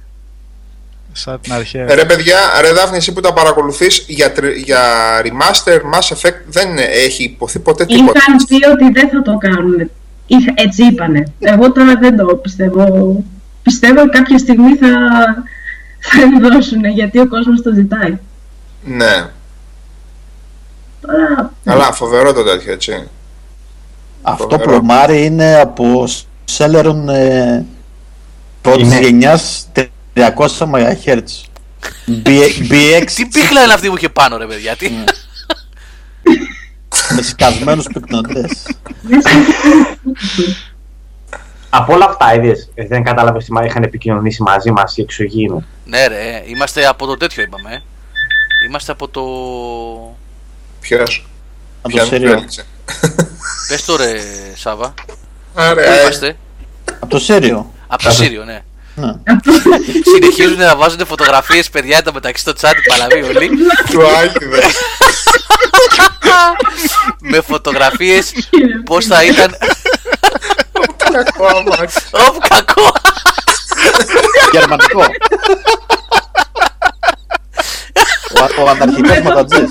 Σαν 1.12 1.40
την 1.40 1.52
αρχαία. 1.52 1.86
Ε, 1.90 1.94
Ρε 1.94 2.04
παιδιά, 2.04 2.38
ρε 2.60 2.72
Δάφνη, 2.72 2.96
εσύ 2.96 3.12
που 3.12 3.20
τα 3.20 3.32
παρακολουθείς 3.32 4.04
για, 4.08 4.32
τρι- 4.32 4.56
για 4.64 4.80
remaster 5.22 5.76
Mass 5.94 6.14
Effect 6.16 6.34
δεν 6.46 6.68
έχει 6.78 7.22
υποθεί 7.24 7.58
ποτέ 7.58 7.84
τίποτα. 7.86 8.18
Είχαν 8.18 8.36
πει 8.48 8.66
ότι 8.66 8.90
δεν 9.00 9.08
θα 9.08 9.22
το 9.22 9.36
κάνουν. 9.38 9.90
Είχα- 10.26 10.52
Έτσι 10.56 10.84
είπανε. 10.84 11.32
Εγώ 11.38 11.72
τώρα 11.72 11.94
δεν 11.96 12.16
το 12.16 12.26
πιστεύω. 12.36 13.24
Πιστεύω 13.62 14.00
ότι 14.00 14.08
κάποια 14.08 14.38
στιγμή 14.38 14.74
θα, 14.76 14.88
θα 16.00 16.20
ενδώσουν 16.22 16.84
γιατί 16.84 17.18
ο 17.18 17.28
κόσμος 17.28 17.62
το 17.62 17.72
ζητάει. 17.74 18.18
Ναι, 18.84 19.24
Τώρα, 21.00 21.52
αλλά 21.64 21.92
φοβερό 21.92 22.32
το 22.32 22.44
τέτοιο, 22.44 22.72
έτσι. 22.72 23.08
Αυτό 24.22 24.42
Φοβερό. 24.42 24.62
που 24.62 24.68
προμάρει 24.70 25.24
είναι 25.24 25.54
από 25.60 26.04
Celeron 26.56 27.08
ε, 27.08 27.62
πρώτης 28.62 28.86
Είναι. 28.86 29.00
γενιάς 29.00 29.66
300 30.14 30.26
MHz. 30.58 31.18
B- 32.24 32.28
BX 32.70 33.10
Τι 33.14 33.26
πίχλα 33.26 33.62
είναι 33.64 33.72
αυτή 33.72 33.88
που 33.88 33.96
είχε 33.96 34.08
πάνω, 34.08 34.36
ρε 34.36 34.46
παιδιά. 34.46 34.76
Τι... 34.76 34.90
με 37.14 37.22
σκασμένους 37.22 37.86
πυκνοτές. 37.92 38.66
Μέσα 39.00 39.28
Από 41.70 41.92
όλα 41.94 42.04
αυτά, 42.04 42.34
είδες, 42.34 42.70
ε, 42.74 42.86
δεν 42.86 43.02
κατάλαβες 43.04 43.44
τι 43.44 43.52
μα- 43.52 43.64
είχαν 43.64 43.82
επικοινωνήσει 43.82 44.42
μαζί 44.42 44.70
μας 44.70 44.96
οι 44.96 45.00
εξωγήινοι. 45.02 45.64
ναι, 45.84 46.06
ρε, 46.06 46.42
είμαστε 46.46 46.86
από 46.86 47.06
το 47.06 47.16
τέτοιο 47.16 47.42
είπαμε. 47.42 47.72
ε. 47.74 47.82
Είμαστε 48.68 48.92
από 48.92 49.08
το. 49.08 49.22
Ποιος; 50.80 51.26
Από 51.82 51.96
το 51.96 52.04
Σέριο. 52.04 52.44
Πες 53.68 53.84
το 53.84 53.96
ρε, 53.96 54.12
Σάβα. 54.56 54.94
Πού 55.06 55.14
Άρα, 55.54 56.00
είμαστε; 56.02 56.36
Από 57.00 57.06
το 57.06 57.18
Σέριο. 57.18 57.72
Από 57.86 58.02
το 58.02 58.10
Σύριο, 58.10 58.44
ναι. 58.44 58.60
Ναι. 58.97 59.12
Συνεχίζουν 60.14 60.59
να 60.59 60.77
βάζουν 60.77 61.06
φωτογραφίες 61.06 61.70
παιδιά 61.70 62.02
τα 62.02 62.12
μεταξύ 62.12 62.43
στο 62.43 62.52
τσάτ 62.52 62.74
παλαβή 62.89 63.23
όλοι. 63.23 63.51
του 63.90 64.06
Άγιδε. 64.06 64.62
με 67.20 67.40
φωτογραφίες 67.40 68.32
πώς 68.85 69.06
θα 69.06 69.24
ήταν. 69.24 69.56
Κακό 71.12 71.47
αμάξι. 71.47 71.98
Ωπ, 72.10 72.48
κακό! 72.48 72.93
Γερμανικό. 74.52 75.05
Ο, 78.35 78.62
ο 78.62 78.68
αναρχικός 78.68 79.20
ματατζής. 79.20 79.68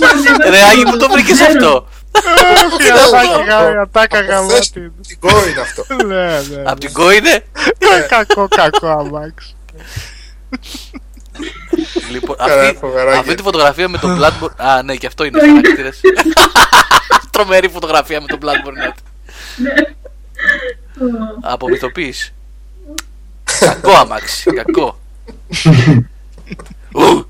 Ρε 0.50 0.62
Άγι, 0.64 0.84
πού 0.84 0.98
το 0.98 1.10
βρήκες 1.10 1.42
αυτό. 1.42 1.88
Ατάκα 3.82 4.18
Θες 4.18 4.28
γαμάτι. 4.28 4.92
την 5.08 5.20
κόρη 5.20 5.52
είναι 5.52 5.62
αυτό. 5.62 5.86
Ναι, 6.06 6.26
ναι. 6.56 6.64
Απ' 6.66 6.80
την 6.80 6.94
κό 6.94 7.12
είναι. 7.12 7.46
Κακό, 8.10 8.48
κακό 8.48 8.88
αμάξι. 8.88 9.56
Λοιπόν, 12.12 12.36
Καλά, 12.36 12.62
αυτή, 12.62 12.78
φοβερά 12.78 13.12
αυτή 13.18 13.30
και- 13.30 13.36
τη 13.36 13.42
φωτογραφία 13.44 13.88
με 13.90 13.98
τον 13.98 14.20
Bloodborne. 14.20 14.56
Α, 14.58 14.84
ναι, 14.84 14.96
και 14.96 15.08
αυτό 15.08 15.24
είναι 15.24 15.40
χαρακτήρε. 15.40 15.90
Τρομερή 17.32 17.70
φωτογραφία 17.70 18.22
με 18.22 18.28
τον 18.28 18.40
Bloodborne. 18.42 18.94
ναι. 19.58 19.74
Απομυθοποίηση. 21.42 22.34
Κακό 23.60 23.92
αμάξι, 23.92 24.52
κακό. 24.52 25.00
Ου, 26.92 27.30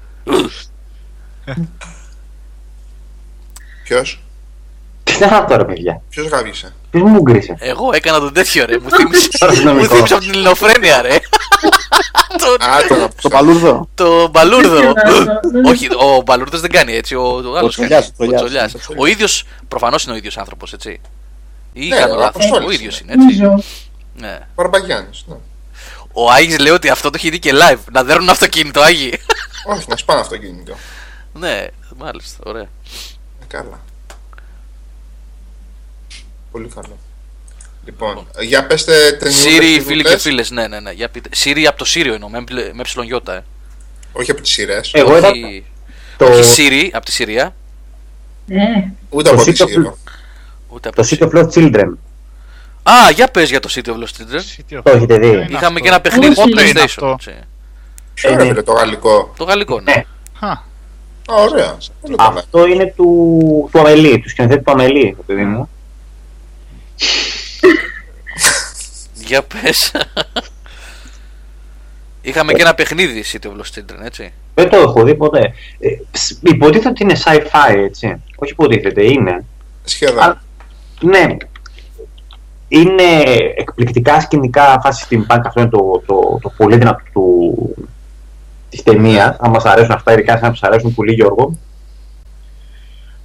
Ποιο. 5.17 5.27
Τι 5.27 5.33
ήταν 5.33 5.43
αυτό, 5.43 5.57
ρε 5.57 5.65
παιδιά. 5.65 6.01
Ποιος 6.09 6.27
γάβησε. 6.27 6.73
Ποιο 6.91 7.05
μου 7.07 7.21
γκρίσε. 7.21 7.55
Εγώ 7.59 7.89
έκανα 7.93 8.19
τον 8.19 8.33
τέτοιο 8.33 8.65
ρε. 8.65 8.79
Μου 8.79 8.89
θύμισε 8.97 9.29
μου 9.41 9.47
Αστυνομικό. 9.47 9.95
θύμισε 9.95 10.13
από 10.13 10.23
την 10.23 10.33
ελληνοφρένεια 10.33 11.01
ρε. 11.01 11.17
Το- 12.37 12.65
Α, 12.65 12.87
τον 12.87 13.09
Το 13.21 13.29
παλούρδο. 13.29 13.89
Το 13.95 14.27
μπαλούρδο. 14.27 14.79
Ναι, 14.81 14.91
ναι, 15.51 15.61
ναι. 15.61 15.69
Όχι, 15.69 15.87
ο 15.93 16.21
μπαλούρδος 16.25 16.61
δεν 16.61 16.71
κάνει 16.71 16.93
έτσι. 16.95 17.15
Ο, 17.15 17.21
ο 17.45 17.57
άλλος 17.57 17.75
κάνει. 17.75 17.87
Τσολιάς, 17.89 18.07
ο 18.07 18.11
Ο 18.23 18.35
Τσολιάς. 18.35 18.67
Τσολιάς. 18.73 18.73
Ο 18.97 19.05
ίδιος, 19.05 19.43
προφανώς 19.67 20.03
είναι 20.03 20.13
ο 20.13 20.15
ίδιος 20.17 20.37
άνθρωπος, 20.37 20.73
έτσι. 20.73 20.99
Ή 21.73 21.87
Ναι, 21.87 21.95
κάνω 21.95 22.13
ο 22.13 22.17
λάθος. 22.17 22.35
Αποστόλης 22.45 22.67
Ο 22.67 22.71
ίδιος 22.71 22.99
είναι. 22.99 23.13
είναι, 23.13 23.23
έτσι. 23.25 23.41
Νομίζω. 23.41 23.63
Ναι. 24.17 24.39
Μπαρμπαγιάννη. 24.55 25.09
Ναι. 25.25 25.35
Ο 26.13 26.31
Άγης 26.31 26.59
λέει 26.59 26.71
ότι 26.71 26.89
αυτό 26.89 27.09
το 27.09 27.15
έχει 27.17 27.29
δει 27.29 27.39
και 27.39 27.51
live. 27.53 27.77
Να 27.91 28.03
δέρουν 28.03 28.29
αυτοκίνητο, 28.29 28.81
Άγιοι. 28.81 29.19
Όχι, 29.67 29.85
να 29.87 29.97
σπάνε 29.97 30.19
αυτοκίνητο. 30.19 30.73
ναι, 31.33 31.65
μάλιστα, 31.97 32.37
ωραία. 32.45 32.61
Ε, 33.41 33.45
καλά. 33.47 33.79
Πολύ 36.55 36.67
καλό. 36.75 36.97
Λοιπόν, 37.85 38.27
για 38.39 38.65
πέστε 38.67 39.11
ταινίες 39.19 39.39
Σύριοι, 39.39 39.79
φίλοι 39.81 40.03
και 40.03 40.17
φίλες, 40.17 40.51
ναι, 40.51 40.67
ναι, 40.67 40.79
ναι. 40.79 40.91
Για 40.91 41.09
πείτε. 41.09 41.29
Σύριοι 41.33 41.67
από 41.67 41.77
το 41.77 41.85
Σύριο 41.85 42.13
εννοώ, 42.13 42.29
με, 42.29 42.43
με, 42.51 42.71
με 42.73 42.83
ψιλον 42.83 43.05
γιώτα, 43.05 43.33
ε. 43.35 43.43
Όχι 44.13 44.31
από 44.31 44.41
τις 44.41 44.51
σειρές. 44.51 44.91
Εγώ 44.93 45.17
είδα 45.17 45.27
Όχι, 45.29 45.65
το, 46.17 46.25
όχι 46.25 46.43
Σύριοι 46.43 46.91
από 46.93 47.05
τη 47.05 47.11
Συρία, 47.11 47.55
Ναι. 48.45 48.91
Ούτε 49.09 49.29
το 49.29 49.35
από 49.35 49.43
τη 49.43 49.51
City 49.57 49.63
of- 49.63 49.67
Σύρο. 49.69 49.97
ούτε 50.69 50.87
από 50.87 50.97
το 50.97 51.01
τη 51.07 51.17
City 51.19 51.23
of 51.23 51.31
Lost 51.37 51.49
Children. 51.53 51.93
Α, 52.83 53.09
για 53.13 53.27
πες 53.27 53.49
για 53.49 53.59
το 53.59 53.69
City 53.71 53.87
of 53.89 53.93
Lost 53.93 54.21
Children. 54.21 54.81
Το 54.83 54.91
έχετε 54.91 55.17
δει. 55.17 55.27
Είναι 55.27 55.45
Είχαμε 55.49 55.65
αυτό. 55.65 55.79
και 55.79 55.87
ένα 55.87 56.01
παιχνίδι 56.01 56.33
στο 56.33 56.41
Όχι. 56.43 56.51
Είναι 56.51 56.61
PlayStation. 56.71 56.83
αυτό; 56.83 57.15
έτσι. 57.19 57.33
Ποιο 58.13 58.29
Ε, 58.31 58.35
ρε 58.35 58.43
ναι. 58.43 58.49
φίλε, 58.49 58.61
το 58.61 58.71
γαλλικό; 58.71 59.33
Το 59.37 59.43
γαλλικό, 59.43 59.79
ναι. 59.81 59.93
Ναι. 59.93 60.05
Α, 60.39 60.51
Α, 61.31 61.35
ωραία. 61.43 61.77
Πολύ 62.01 62.15
καλά. 62.15 62.29
Αυτό 62.39 62.65
είναι 62.65 62.93
του, 62.95 63.69
του 63.71 63.79
Αμελή, 63.79 64.19
του 64.19 64.29
σκηνοθέτη 64.29 64.63
του 64.63 64.71
Αμελή, 64.71 65.13
το 65.17 65.23
παιδί 65.25 65.43
μου. 65.43 65.69
Για 69.13 69.41
πες. 69.43 69.91
Είχαμε 72.21 72.53
και 72.53 72.61
ένα 72.61 72.73
παιχνίδι 72.73 73.23
City 73.33 73.45
of 73.47 73.51
Lost 73.51 73.79
Children, 73.79 74.03
έτσι. 74.05 74.33
Δεν 74.53 74.69
το 74.69 74.77
έχω 74.77 75.03
δει 75.03 75.15
ποτέ. 75.15 75.53
Ε, 75.79 76.17
σ- 76.17 76.37
υποτίθεται 76.47 76.89
ότι 76.89 77.03
είναι 77.03 77.15
sci-fi, 77.25 77.75
έτσι. 77.85 78.21
Όχι 78.35 78.51
υποτίθεται, 78.51 79.03
είναι. 79.05 79.45
Σχεδόν. 79.83 80.23
Α, 80.23 80.41
Ναι. 81.01 81.27
Είναι 82.67 83.03
εκπληκτικά 83.57 84.21
σκηνικά 84.21 84.79
φάση 84.83 85.05
steampunk, 85.09 85.41
αυτό 85.45 85.59
είναι 85.61 85.69
το, 85.69 86.03
το, 86.05 86.39
το 86.41 86.49
πολύ 86.57 86.77
δυνατό 86.77 87.01
του, 87.13 87.57
της 88.69 88.83
ταινίας. 88.83 89.35
Αν 89.39 89.49
μας 89.49 89.63
αρέσουν 89.65 89.91
αυτά, 89.91 90.11
ειδικά 90.13 90.31
σαν 90.31 90.41
να 90.41 90.49
μας 90.49 90.63
αρέσουν 90.63 90.93
πολύ 90.95 91.13
Γιώργο. 91.13 91.57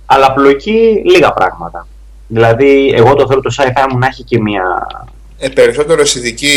Αλλά 0.06 0.32
πλοκή 0.32 1.02
λίγα 1.04 1.32
πράγματα. 1.32 1.86
Δηλαδή, 2.32 2.92
εγώ 2.96 3.14
το 3.14 3.26
θέλω 3.26 3.40
το 3.40 3.54
sci-fi 3.58 3.86
μου 3.92 3.98
να 3.98 4.06
έχει 4.06 4.22
και 4.22 4.40
μια... 4.40 4.62
Ε, 5.38 5.48
περισσότερο 5.48 6.00
αισθητική. 6.00 6.50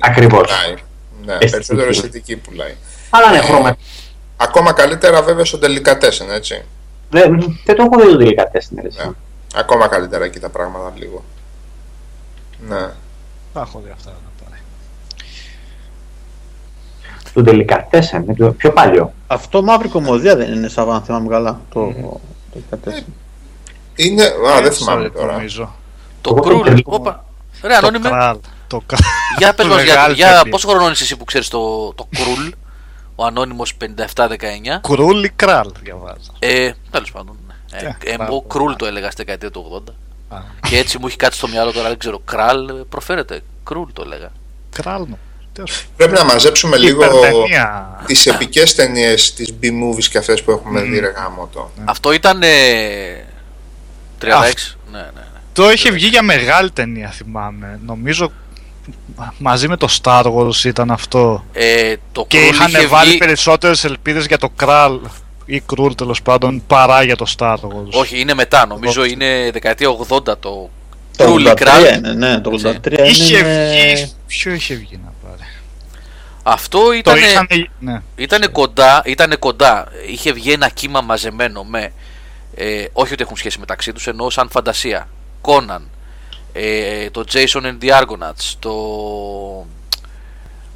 Ακριβώς. 0.00 0.40
Πουλάει. 0.40 0.74
Ναι, 1.24 1.32
Αισθητική. 1.32 1.50
περισσότερο 1.50 1.88
αισθητική 1.88 2.36
πουλάει. 2.36 2.74
Αλλά 3.10 3.30
ναι, 3.30 3.36
Ε, 3.36 3.40
χρώμα. 3.40 3.76
Ακόμα 4.36 4.72
καλύτερα 4.72 5.22
βέβαια 5.22 5.44
στο 5.44 5.58
Delicatessen, 5.62 6.28
έτσι. 6.34 6.62
Δεν, 7.10 7.58
δεν 7.64 7.76
το 7.76 7.82
έχω 7.92 8.00
δει 8.04 8.12
το 8.12 8.16
τελικά 8.18 8.48
τεστ, 8.50 8.70
ναι, 8.72 8.82
εσύ. 8.86 8.98
Ναι. 9.06 9.10
Ακόμα 9.54 9.88
καλύτερα 9.88 10.24
εκεί 10.24 10.38
τα 10.38 10.48
πράγματα 10.48 10.92
λίγο. 10.98 11.24
Ναι. 12.68 12.86
τα 13.52 13.60
έχω 13.60 13.82
δει 13.84 13.90
αυτά 13.94 14.10
να 14.10 14.44
πάρει. 14.44 14.60
Του 17.34 17.42
τελικά 17.42 17.86
τεστ, 17.90 18.12
είναι 18.12 18.34
το 18.34 18.52
πιο 18.52 18.72
παλιό. 18.72 19.12
Αυτό 19.26 19.62
μαύρη 19.62 19.88
κομμωδία 19.88 20.36
δεν 20.36 20.52
είναι, 20.52 20.68
Σαββά, 20.68 20.94
αν 20.94 21.02
θυμάμαι 21.02 21.28
καλά. 21.28 21.60
Το, 21.72 21.94
το 22.52 22.78
14. 22.84 23.02
Είναι. 23.98 24.24
Α, 24.24 24.60
δεν 24.62 24.72
θυμάμαι 24.72 25.04
Έτσι, 25.04 25.18
τώρα. 25.18 25.32
Νομίζω. 25.32 25.74
Το 26.20 26.30
Εγώ 26.36 26.40
Κρούλ. 26.40 26.74
το- 26.74 26.82
Όπα. 26.84 27.24
Ρε, 27.62 27.68
Το 27.68 27.74
ανώνυμε. 27.76 28.08
κράλ. 28.08 28.36
Το 28.66 28.82
κράλ. 28.86 29.00
Για 29.38 29.54
πες 29.54 29.66
μας, 29.66 29.82
για, 29.82 29.94
Μεγάλη 29.94 30.14
για 30.14 30.26
ταινία. 30.26 30.42
πόσο 30.50 30.68
χρόνο 30.68 30.90
είσαι 30.90 31.02
εσύ 31.02 31.16
που 31.16 31.24
ξέρεις 31.24 31.48
το, 31.48 31.92
το 31.92 32.08
Κρούλ. 32.16 32.48
Ο 33.14 33.24
ανώνυμος 33.24 33.74
5719. 33.76 34.80
Κρούλ 34.82 35.24
ή 35.24 35.28
κράλ 35.36 35.70
διαβάζω. 35.82 36.30
Ε, 36.38 36.70
τέλος 36.90 37.12
πάντων. 37.12 37.36
ναι. 37.46 37.78
Ε, 37.78 37.84
Ε, 37.84 38.12
ε, 38.12 38.16
πάρα 38.16 38.28
εγώ 38.30 38.40
πολύ. 38.42 38.44
Κρούλ 38.48 38.72
το 38.76 38.86
έλεγα 38.86 39.10
στη 39.10 39.22
δεκαετία 39.22 39.50
του 39.50 39.82
80. 39.88 39.92
Α, 40.28 40.38
Και 40.68 40.78
έτσι 40.78 40.98
μου 40.98 41.06
έχει 41.06 41.16
κάτι 41.16 41.34
στο 41.36 41.48
μυαλό 41.48 41.72
τώρα, 41.72 41.88
δεν 41.88 41.98
ξέρω. 41.98 42.18
Κράλ 42.24 42.68
ε, 42.68 42.72
προφέρεται. 42.88 43.40
Κρούλ 43.64 43.88
το 43.92 44.02
έλεγα. 44.06 44.30
Κράλ 44.72 45.00
μου. 45.08 45.18
Τέλος. 45.52 45.86
Πρέπει 45.96 46.12
να 46.12 46.24
μαζέψουμε 46.24 46.76
λίγο 46.76 47.04
Υπερτενία. 47.04 47.96
τις 48.06 48.26
επικές 48.26 48.74
ταινίες, 48.74 49.34
τις 49.34 49.54
B-movies 49.62 50.04
και 50.04 50.18
αυτές 50.18 50.42
που 50.42 50.50
έχουμε 50.50 50.80
δει 50.80 50.98
ρε 50.98 51.08
γάμο 51.16 51.48
το. 51.52 51.70
Αυτό 51.84 52.12
ήταν. 52.12 52.42
Ε, 54.24 54.26
36. 54.26 54.30
Ναι, 54.92 54.98
ναι, 54.98 55.04
ναι. 55.14 55.22
Το 55.52 55.70
είχε 55.70 55.90
βγει 55.90 56.06
για 56.06 56.22
μεγάλη 56.22 56.70
ταινία 56.70 57.08
θυμάμαι. 57.10 57.80
Νομίζω 57.86 58.32
μαζί 59.38 59.68
με 59.68 59.76
το 59.76 59.88
Star 60.02 60.22
Wars 60.34 60.64
ήταν 60.64 60.90
αυτό. 60.90 61.44
Ε, 61.52 61.94
το 62.12 62.24
Και 62.28 62.38
Κρούλ 62.38 62.48
είχε 62.54 62.68
είχαν 62.78 62.88
βάλει 62.88 63.08
βγει. 63.10 63.18
περισσότερες 63.18 63.84
ελπίδες 63.84 64.26
για 64.26 64.38
το 64.38 64.48
Κράλ 64.56 64.98
ή 65.44 65.60
Κρούλ 65.60 65.92
τέλος 65.92 66.22
πάντων 66.22 66.62
παρά 66.66 67.02
για 67.02 67.16
το 67.16 67.26
Star 67.38 67.54
Wars. 67.54 67.90
Όχι, 67.90 68.20
είναι 68.20 68.34
μετά. 68.34 68.66
Νομίζω 68.66 69.04
είναι 69.04 69.50
δεκαετία 69.52 69.88
80 70.08 70.22
το 70.24 70.34
Το 70.40 70.70
Κρούλ 71.16 71.44
ή 71.44 71.50
83 71.50 71.54
Κράλ. 71.54 71.94
είναι, 71.96 72.12
ναι, 72.12 72.40
το 72.40 72.50
Έτσι. 72.54 72.78
83 72.84 72.92
Είχε 73.08 73.38
είναι... 73.38 73.92
βγει. 73.94 74.12
Ποιο 74.26 74.52
είχε 74.52 74.74
βγει 74.74 75.00
να 75.04 75.12
πάρει; 75.28 75.42
Αυτό 76.42 76.78
Το 76.84 76.92
ήταν. 76.92 77.16
είχαν. 77.16 77.46
Ναι. 77.78 78.02
Ήτανε 78.16 78.46
κοντά, 78.46 79.02
ήτανε 79.04 79.36
κοντά. 79.36 79.88
Είχε 80.10 80.32
βγει 80.32 80.52
ένα 80.52 80.68
κύμα 80.68 81.00
μαζεμένο 81.00 81.64
με. 81.64 81.92
Ε, 82.60 82.86
όχι 82.92 83.12
ότι 83.12 83.22
έχουν 83.22 83.36
σχέση 83.36 83.58
μεταξύ 83.58 83.92
τους, 83.92 84.06
εννοώ 84.06 84.30
σαν 84.30 84.48
φαντασία. 84.48 85.08
Conan, 85.42 85.80
ε, 86.52 87.10
το 87.10 87.24
Jason 87.32 87.62
and 87.62 87.78
the 87.80 88.00
Argonauts, 88.00 88.54
το. 88.58 88.70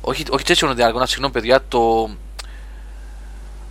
Όχι, 0.00 0.24
όχι 0.30 0.44
Jason 0.46 0.68
and 0.68 0.76
the 0.76 0.92
Argonauts, 0.92 1.09
συγγνώμη 1.09 1.32
παιδιά, 1.32 1.64
το. 1.68 2.10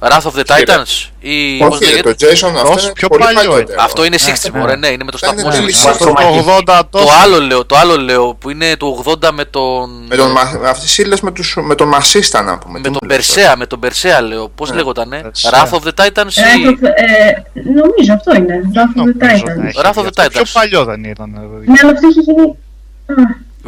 Wrath 0.03 0.21
of 0.21 0.39
the 0.39 0.43
Κύριε. 0.43 0.63
Titans 0.67 1.09
ή. 1.19 1.57
πώς 1.57 1.75
Όχι, 1.75 1.83
ρε, 1.85 1.89
λέγεται; 1.89 2.13
το 2.13 2.25
Jason 2.27 2.51
αυτό 2.55 2.71
Όσο 2.71 2.83
είναι 2.85 2.93
πιο 2.93 3.07
πολύ 3.07 3.23
παλιό 3.23 3.49
παλιότερο. 3.51 3.81
Αυτό 3.83 4.05
είναι 4.05 4.17
60 4.19 4.51
ναι. 4.53 4.59
μωρέ, 4.59 4.75
ναι, 4.75 4.87
είναι 4.87 5.03
με 5.03 5.11
το 5.11 5.17
Δεν 5.21 5.29
σταθμό. 5.29 5.55
είναι 5.55 5.71
σου. 5.71 5.83
τελείως. 5.83 5.97
Το 5.97 6.05
Το 6.05 6.55
80 6.57 6.79
Το 6.89 6.97
τόσο. 6.99 7.13
άλλο 7.23 7.39
λέω, 7.41 7.65
το 7.65 7.75
άλλο 7.77 7.97
λέω 7.97 8.33
που 8.35 8.49
είναι 8.49 8.75
το 8.77 9.03
80 9.05 9.29
με 9.33 9.45
τον. 9.45 10.05
Με 10.09 10.15
τον, 10.15 10.31
μα- 10.31 10.69
αυτές 10.69 10.97
οι 10.97 11.03
ύλες 11.05 11.21
με, 11.21 11.31
τους, 11.31 11.57
με 11.61 11.75
τον 11.75 11.87
Μασίστα 11.87 12.41
να 12.41 12.57
πούμε. 12.57 12.71
με 12.73 12.77
Τι 12.77 12.83
τον 12.83 12.97
μου 13.01 13.07
λες 13.07 13.15
Περσέα, 13.17 13.55
με 13.57 13.65
τον 13.65 13.79
Περσέα 13.79 14.21
λέω. 14.21 14.49
Πώς 14.49 14.69
Ναι. 14.69 14.75
λέγοτανε. 14.75 15.21
Περσέα. 15.21 15.51
Wrath 15.51 15.69
of 15.75 15.81
the 15.81 15.93
Titans 16.05 16.35
Ε, 16.35 16.69
ή. 16.69 16.77
το- 16.79 16.87
ε, 16.87 17.43
νομίζω 17.73 18.13
αυτό 18.13 18.35
είναι. 18.35 18.61
Wrath 18.73 18.79
of 18.79 18.89
the 18.89 18.95
Νομίζω 18.95 19.17
να 19.19 19.27
Titans. 19.27 19.65
έχει 19.65 19.77
Wrath 19.83 19.89
of 19.89 20.01
βγει 20.01 20.09
the 20.15 20.21
αυτό. 20.21 20.29
Πιο 20.29 20.41
Titans. 20.41 20.49
παλιό 20.53 20.83
δεν 20.85 21.03
ήταν. 21.03 21.31
ρε, 21.33 21.71
Ναι, 21.71 21.79
αλλά 21.81 21.91
αυτό 21.91 22.07
είχε 22.09 22.19
γίνει. 22.21 22.57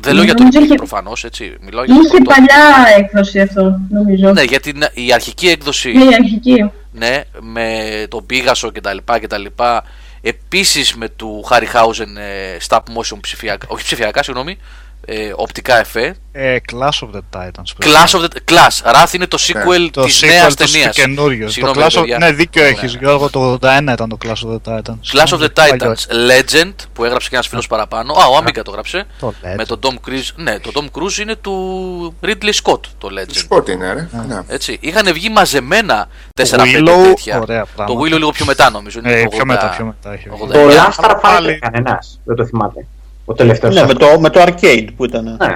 Α, 0.03 0.05
Δεν 0.05 0.13
λέω 0.15 0.23
για 0.23 0.33
το 0.33 0.43
Νομίζω 0.43 0.59
remake 0.59 0.63
είχε- 0.65 0.75
προφανώς, 0.75 1.23
έτσι. 1.23 1.55
Μιλάω 1.61 1.83
για 1.83 1.95
το 1.95 2.01
Είχε 2.05 2.17
πρώτο. 2.17 2.31
παλιά 2.31 2.97
έκδοση 2.97 3.39
αυτό, 3.39 3.79
νομίζω. 3.89 4.31
Ναι, 4.31 4.41
γιατί 4.43 4.69
είναι- 4.69 4.91
η 4.93 5.13
αρχική 5.13 5.47
έκδοση. 5.47 5.91
Ναι, 5.91 6.03
η 6.03 6.13
αρχική. 6.19 6.71
Ναι, 6.91 7.21
με 7.39 7.79
τον 8.09 8.25
Πίγασο 8.25 8.71
και 8.71 8.81
τα 8.81 8.93
λοιπά 8.93 9.19
και 9.19 9.27
τα 9.27 9.37
λοιπά. 9.37 9.83
Επίσης 10.21 10.95
με 10.95 11.09
του 11.09 11.45
Harryhausen 11.49 12.15
ε, 12.17 12.57
stop 12.67 12.77
motion 12.79 13.17
ψηφιακά, 13.21 13.67
όχι 13.69 13.83
ψηφιακά, 13.83 14.23
συγγνώμη, 14.23 14.57
ε, 15.05 15.31
οπτικά 15.35 15.79
εφέ. 15.79 16.15
Ε, 16.35 16.57
Clash 16.71 17.07
of 17.07 17.09
the 17.15 17.19
Titans. 17.39 17.85
Clash 17.85 18.19
of 18.19 18.21
the... 18.21 18.51
Clash, 18.51 18.91
Wrath 18.93 19.13
είναι 19.13 19.27
το 19.27 19.37
sequel 19.41 19.89
το 19.91 20.03
της 20.03 20.21
sequel 20.23 20.27
νέας 20.27 20.55
τους 20.55 20.71
ταινίας. 20.71 20.95
καινούριο. 20.95 21.45
Το 21.45 21.51
Συγγνώμη, 21.51 21.77
Clash 21.81 21.87
of... 21.89 21.99
παιδιά. 21.99 22.17
Ναι, 22.17 22.31
δίκιο 22.31 22.61
Ναι, 22.61 22.67
έχεις 22.67 22.93
ναι. 22.93 22.99
Γιώργο, 22.99 23.29
το 23.29 23.57
81 23.61 23.79
ήταν 23.93 24.09
το 24.09 24.17
Clash 24.23 24.27
of 24.47 24.55
the 24.55 24.71
Titans. 24.73 25.17
Clash 25.21 25.37
of 25.37 25.41
the 25.43 25.47
Παλιό. 25.53 25.75
Titans 25.77 26.31
Legend 26.31 26.73
που 26.93 27.03
έγραψε 27.05 27.29
και 27.29 27.35
ένας 27.35 27.47
φίλος 27.47 27.67
παραπάνω. 27.67 28.13
Α, 28.13 28.25
ο 28.27 28.37
Amiga 28.37 28.53
το 28.63 28.63
έγραψε. 28.67 29.05
Το 29.19 29.33
Με 29.41 29.55
Legend. 29.63 29.65
τον 29.67 29.79
Tom 29.81 30.09
Cruise. 30.09 30.29
Ναι, 30.35 30.59
το 30.59 30.71
Tom 30.75 30.99
Cruise 30.99 31.17
είναι 31.21 31.35
του 31.35 32.15
Ridley 32.25 32.51
Scott 32.63 32.79
το 32.97 33.07
Legend. 33.19 33.31
Σκότ 33.35 33.67
είναι, 33.67 33.93
ρε. 33.93 34.09
Ναι. 34.27 34.39
Έτσι. 34.47 34.77
Είχαν 34.81 35.13
βγει 35.13 35.29
μαζεμένα 35.29 36.07
4-5 36.41 36.43
Willow, 36.43 37.03
τέτοια. 37.03 37.39
ωραία 37.39 37.61
Το 37.61 37.67
πράγματα. 37.75 37.99
Willow 38.01 38.17
λίγο 38.17 38.31
πιο 38.31 38.45
μετά 38.45 38.69
νομίζω. 38.69 38.99
Είναι 38.99 39.11
Ε, 39.11 39.23
το 39.23 39.29
πιο 39.29 39.39
80, 39.41 39.45
μετά, 39.45 39.69
πιο 39.75 39.85
μετά 39.85 40.13
έχει 40.13 40.29
βγει. 40.29 40.41
89. 40.43 40.51
Το 40.53 40.59
Last 40.67 40.71
αλλά 40.73 41.17
Starfighter 41.17 41.19
πάλι- 41.21 41.59
κανένας, 41.59 42.19
δεν 42.23 42.35
το 42.35 42.45
θυμάται. 42.45 42.85
Ο 43.25 43.33
τελευταίος. 43.33 43.75
Ναι, 43.75 43.85
με 43.85 43.93
το, 43.93 44.19
με 44.19 44.29
το 44.29 44.43
arcade 44.47 44.87
που 44.97 45.05
ήταν. 45.05 45.37
Ναι. 45.39 45.55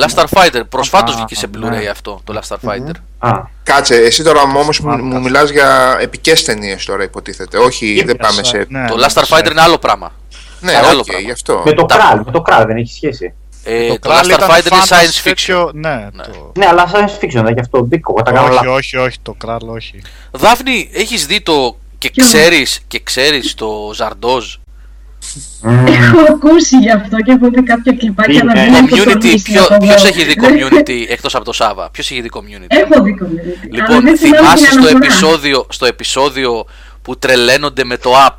Last 0.00 0.14
Starfighter. 0.24 0.60
Προσφάτως 0.68 1.14
Α, 1.14 1.16
βγήκε 1.16 1.34
σε 1.34 1.46
ναι. 1.58 1.68
Blu-ray 1.68 1.84
αυτό 1.90 2.20
το 2.24 2.40
Last 2.40 2.56
Starfighter. 2.56 2.92
Α, 3.18 3.30
Κάτσε, 3.62 3.94
εσύ 3.94 4.22
τώρα 4.22 4.40
όμως 4.40 4.80
μου, 4.80 4.92
Smart 4.92 5.00
μου 5.00 5.16
cast. 5.16 5.20
μιλάς 5.22 5.50
για 5.50 5.96
επικές 6.00 6.44
ταινίες 6.44 6.84
τώρα, 6.84 7.02
υποτίθεται. 7.02 7.58
Όχι, 7.58 8.02
δεν 8.06 8.16
πάμε 8.16 8.42
σε. 8.42 8.66
Ναι, 8.68 8.86
Το 8.88 8.96
ναι, 8.96 9.04
Last 9.06 9.10
σε- 9.10 9.20
Starfighter 9.20 9.50
είναι 9.50 9.60
άλλο 9.60 9.78
πράγμα. 9.78 10.12
Ναι, 10.60 10.72
άλλο 10.76 10.98
οκ, 10.98 11.04
πράγμα. 11.04 11.24
γι' 11.24 11.30
αυτό. 11.32 11.62
με 11.64 11.72
το 11.72 11.84
Τα- 11.84 11.96
Kral, 11.96 12.22
με 12.24 12.32
το 12.32 12.42
Kral 12.46 12.64
δεν 12.66 12.76
έχει 12.76 12.92
σχέση. 12.94 13.34
Ε, 13.64 13.88
το, 13.88 13.98
Το 13.98 14.10
Last 14.10 14.22
Kral 14.22 14.24
ήταν 14.26 14.38
Starfighter 14.40 14.66
είναι 14.72 14.80
fantasy 14.82 14.92
science 14.94 15.28
fiction. 15.28 15.34
τέτοιο- 15.34 15.70
Ναι, 15.74 16.08
Ναι. 16.12 16.22
το- 16.22 16.52
Ναι, 16.58 16.66
αλλά 16.66 16.90
science 16.92 17.24
fiction, 17.24 17.42
δεν 17.44 17.52
γι' 17.52 17.60
αυτό 17.60 17.84
μπήκω. 17.84 18.12
Εγώ 18.16 18.22
τα 18.22 18.32
κάνω 18.32 18.46
όχι, 18.46 18.54
λάθος. 18.54 18.74
όχι, 18.76 18.96
όχι, 18.96 19.16
το 19.22 19.36
Kral 19.44 19.58
όχι. 19.66 20.02
Δάφνη, 20.30 20.90
έχεις 20.92 21.26
δει 21.26 21.40
το 21.40 21.76
και 21.98 22.10
Ποιο; 22.10 22.24
ξέρεις, 22.24 22.80
και 22.88 23.00
ξέρεις 23.04 23.54
το 23.54 23.90
Ζαρντόζ. 23.94 24.54
Μμμ. 25.62 25.86
Έχω 25.86 26.18
ακούσει 26.32 26.76
γι' 26.78 26.90
αυτό 26.90 27.16
και 27.16 27.32
έχω 27.32 27.48
δει 27.50 27.62
κάποια 27.62 27.92
κλιπάκια 27.92 28.34
Είναι 28.34 28.52
να 28.52 28.60
μην 28.62 28.74
έχω 28.74 28.86
Community, 28.86 29.12
τολμήσει 29.12 29.42
ποιο, 29.42 29.60
να 29.60 29.66
το 29.66 29.74
δω. 29.74 29.86
ποιος 29.86 30.04
έχει 30.04 30.24
δει 30.24 30.34
Δεν- 30.38 30.56
community 30.68 31.04
εκτός 31.08 31.34
από 31.34 31.44
το 31.44 31.52
Σάβα; 31.52 31.90
Ποιος 31.90 32.10
έχει 32.10 32.20
δει 32.20 32.30
community; 32.32 32.66
Έχω 32.68 33.02
δει 33.02 33.16
community. 33.22 33.68
αλλά 33.72 33.84
Λοιπόν, 33.84 34.00
δεν 34.04 34.16
θυμάμαι 34.16 34.36
θυμάσαι 34.38 34.56
την 34.56 34.66
στο 34.72 34.78
αναφορά. 34.80 35.04
επεισόδιο, 35.04 35.66
στο 35.68 35.86
επεισόδιο 35.86 36.64
που 37.02 37.18
τρελαίνονται 37.18 37.84
με 37.84 37.96
το 37.96 38.10
app. 38.28 38.38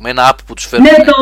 Με 0.00 0.10
ένα 0.10 0.30
app 0.32 0.38
που 0.46 0.54
τους 0.54 0.66
φέρνουν. 0.66 0.88
Ναι, 0.90 1.04
το 1.04 1.12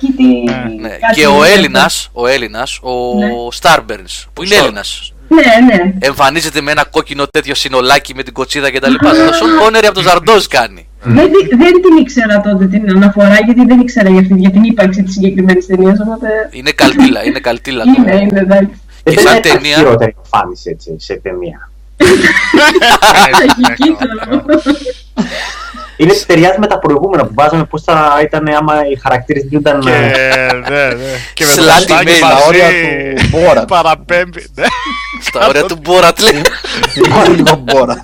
Kitty. 0.00 0.52
Ναι, 0.80 0.88
κάτι 0.88 1.20
Και 1.20 1.26
ο 1.26 1.30
τέτοιο. 1.30 1.44
Έλληνας, 1.44 2.08
ο 2.12 2.26
Έλληνας, 2.26 2.78
ο 2.82 3.18
Ναι. 3.18 3.28
Starburns, 3.60 4.24
που 4.32 4.42
είναι 4.42 4.54
Στο- 4.54 4.64
Έλληνας, 4.64 5.11
Ναι, 5.34 5.74
ναι. 5.74 5.92
εμφανίζεται 5.98 6.60
με 6.60 6.70
ένα 6.70 6.84
κόκκινο 6.90 7.26
τέτοιο 7.26 7.54
συνολάκι 7.54 8.14
με 8.14 8.22
την 8.22 8.32
κοτσίδα 8.32 8.70
και 8.70 8.78
τα 8.78 8.88
λοιπά. 8.88 9.10
Το 9.10 9.32
Σον 9.32 9.48
Κόνερι 9.62 9.86
από 9.86 9.94
το 9.94 10.00
Ζαρντόζ 10.02 10.44
κάνει. 10.46 10.86
Δεν, 11.04 11.30
τη- 11.32 11.56
δεν 11.56 11.72
την 11.72 11.96
ήξερα 12.00 12.40
τότε 12.40 12.66
την 12.66 12.90
αναφορά 12.90 13.38
γιατί 13.44 13.64
δεν 13.64 13.80
ήξερα 13.80 14.08
για, 14.10 14.20
αυτή, 14.20 14.34
για 14.36 14.50
την 14.50 14.62
ύπαρξη 14.64 15.02
της 15.02 15.12
συγκεκριμένης 15.12 15.66
ταινίας. 15.66 15.98
Οπότε. 16.00 16.28
Είναι 16.50 16.70
καλτήλα, 16.70 17.24
είναι 17.24 17.38
καλτήλα. 17.38 17.84
το- 17.84 17.90
Είναι, 17.98 18.14
είναι, 18.20 18.40
εντάξει. 18.40 18.80
Δεν 19.02 19.14
Και 19.14 19.20
σαν 19.20 19.36
ήταν 19.36 19.52
ταινία- 19.52 19.76
χειρότερη 19.76 20.14
εμφάνιση 20.24 20.70
έτσι, 20.70 20.96
σε 20.98 21.14
ταινία. 21.22 21.70
Τραγική 26.06 26.16
τώρα. 26.16 26.18
Είναι 26.18 26.24
ταιριάζει 26.26 26.58
με 26.58 26.66
τα 26.66 26.78
προηγούμενα 26.78 27.24
που 27.26 27.32
βάζαμε 27.34 27.64
πώς 27.64 27.82
θα 27.82 28.20
ήταν 28.22 28.48
άμα 28.48 28.74
οι 28.92 28.96
χαρακτήρες 29.02 29.44
δεν 29.50 29.58
ήταν. 29.60 29.80
Και, 29.80 29.90
ναι, 29.90 30.86
ναι. 30.86 30.94
Και 31.34 31.44
με 31.44 31.54
το 31.54 31.62
Slut 31.62 31.72
μουστάκι 31.74 32.10
email, 32.10 32.20
Τα 32.20 32.26
μαζί 32.26 32.46
όρια 32.48 32.68
του 32.68 33.28
Μπόρατ. 33.30 33.68
Παραπέμπει. 33.68 34.44
ναι. 34.54 34.64
Στα 35.22 35.48
όρια 35.48 35.64
του 35.64 35.78
Μπόρατ 35.82 36.18
λέει. 36.20 36.42
Λίγο 36.94 37.34
λίγο 37.34 37.54
Μπόρατ. 37.64 37.98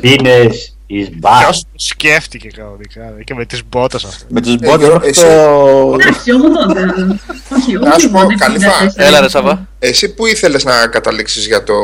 Είναι 0.00 0.50
εις 0.86 1.08
μπαρ. 1.18 1.42
Ποιος 1.42 1.60
το 1.62 1.68
σκέφτηκε 1.74 2.48
κανονικά 2.48 3.12
ρε, 3.16 3.22
και 3.24 3.34
με 3.34 3.44
τις 3.44 3.62
μπότες 3.68 4.04
αυτό. 4.04 4.24
Με 4.28 4.40
τους 4.40 4.54
Γιώργο, 4.54 4.86
μπότες 4.92 5.08
εσύ- 5.08 5.26
αυτό... 5.26 5.96
Εντάξει, 6.00 6.30
80. 6.30 7.56
Όχι, 7.56 7.72
Να 7.72 7.98
σου 7.98 8.10
πω, 8.10 8.20
80, 8.20 8.26
Καλυφά, 8.38 8.70
54. 8.70 8.88
Έλα 8.96 9.20
ρε 9.20 9.28
Σαββά. 9.28 9.66
Εσύ 9.78 10.14
που 10.14 10.26
ήθελες 10.26 10.64
να 10.64 10.86
καταλήξεις 10.86 11.46
για 11.46 11.62
το 11.64 11.74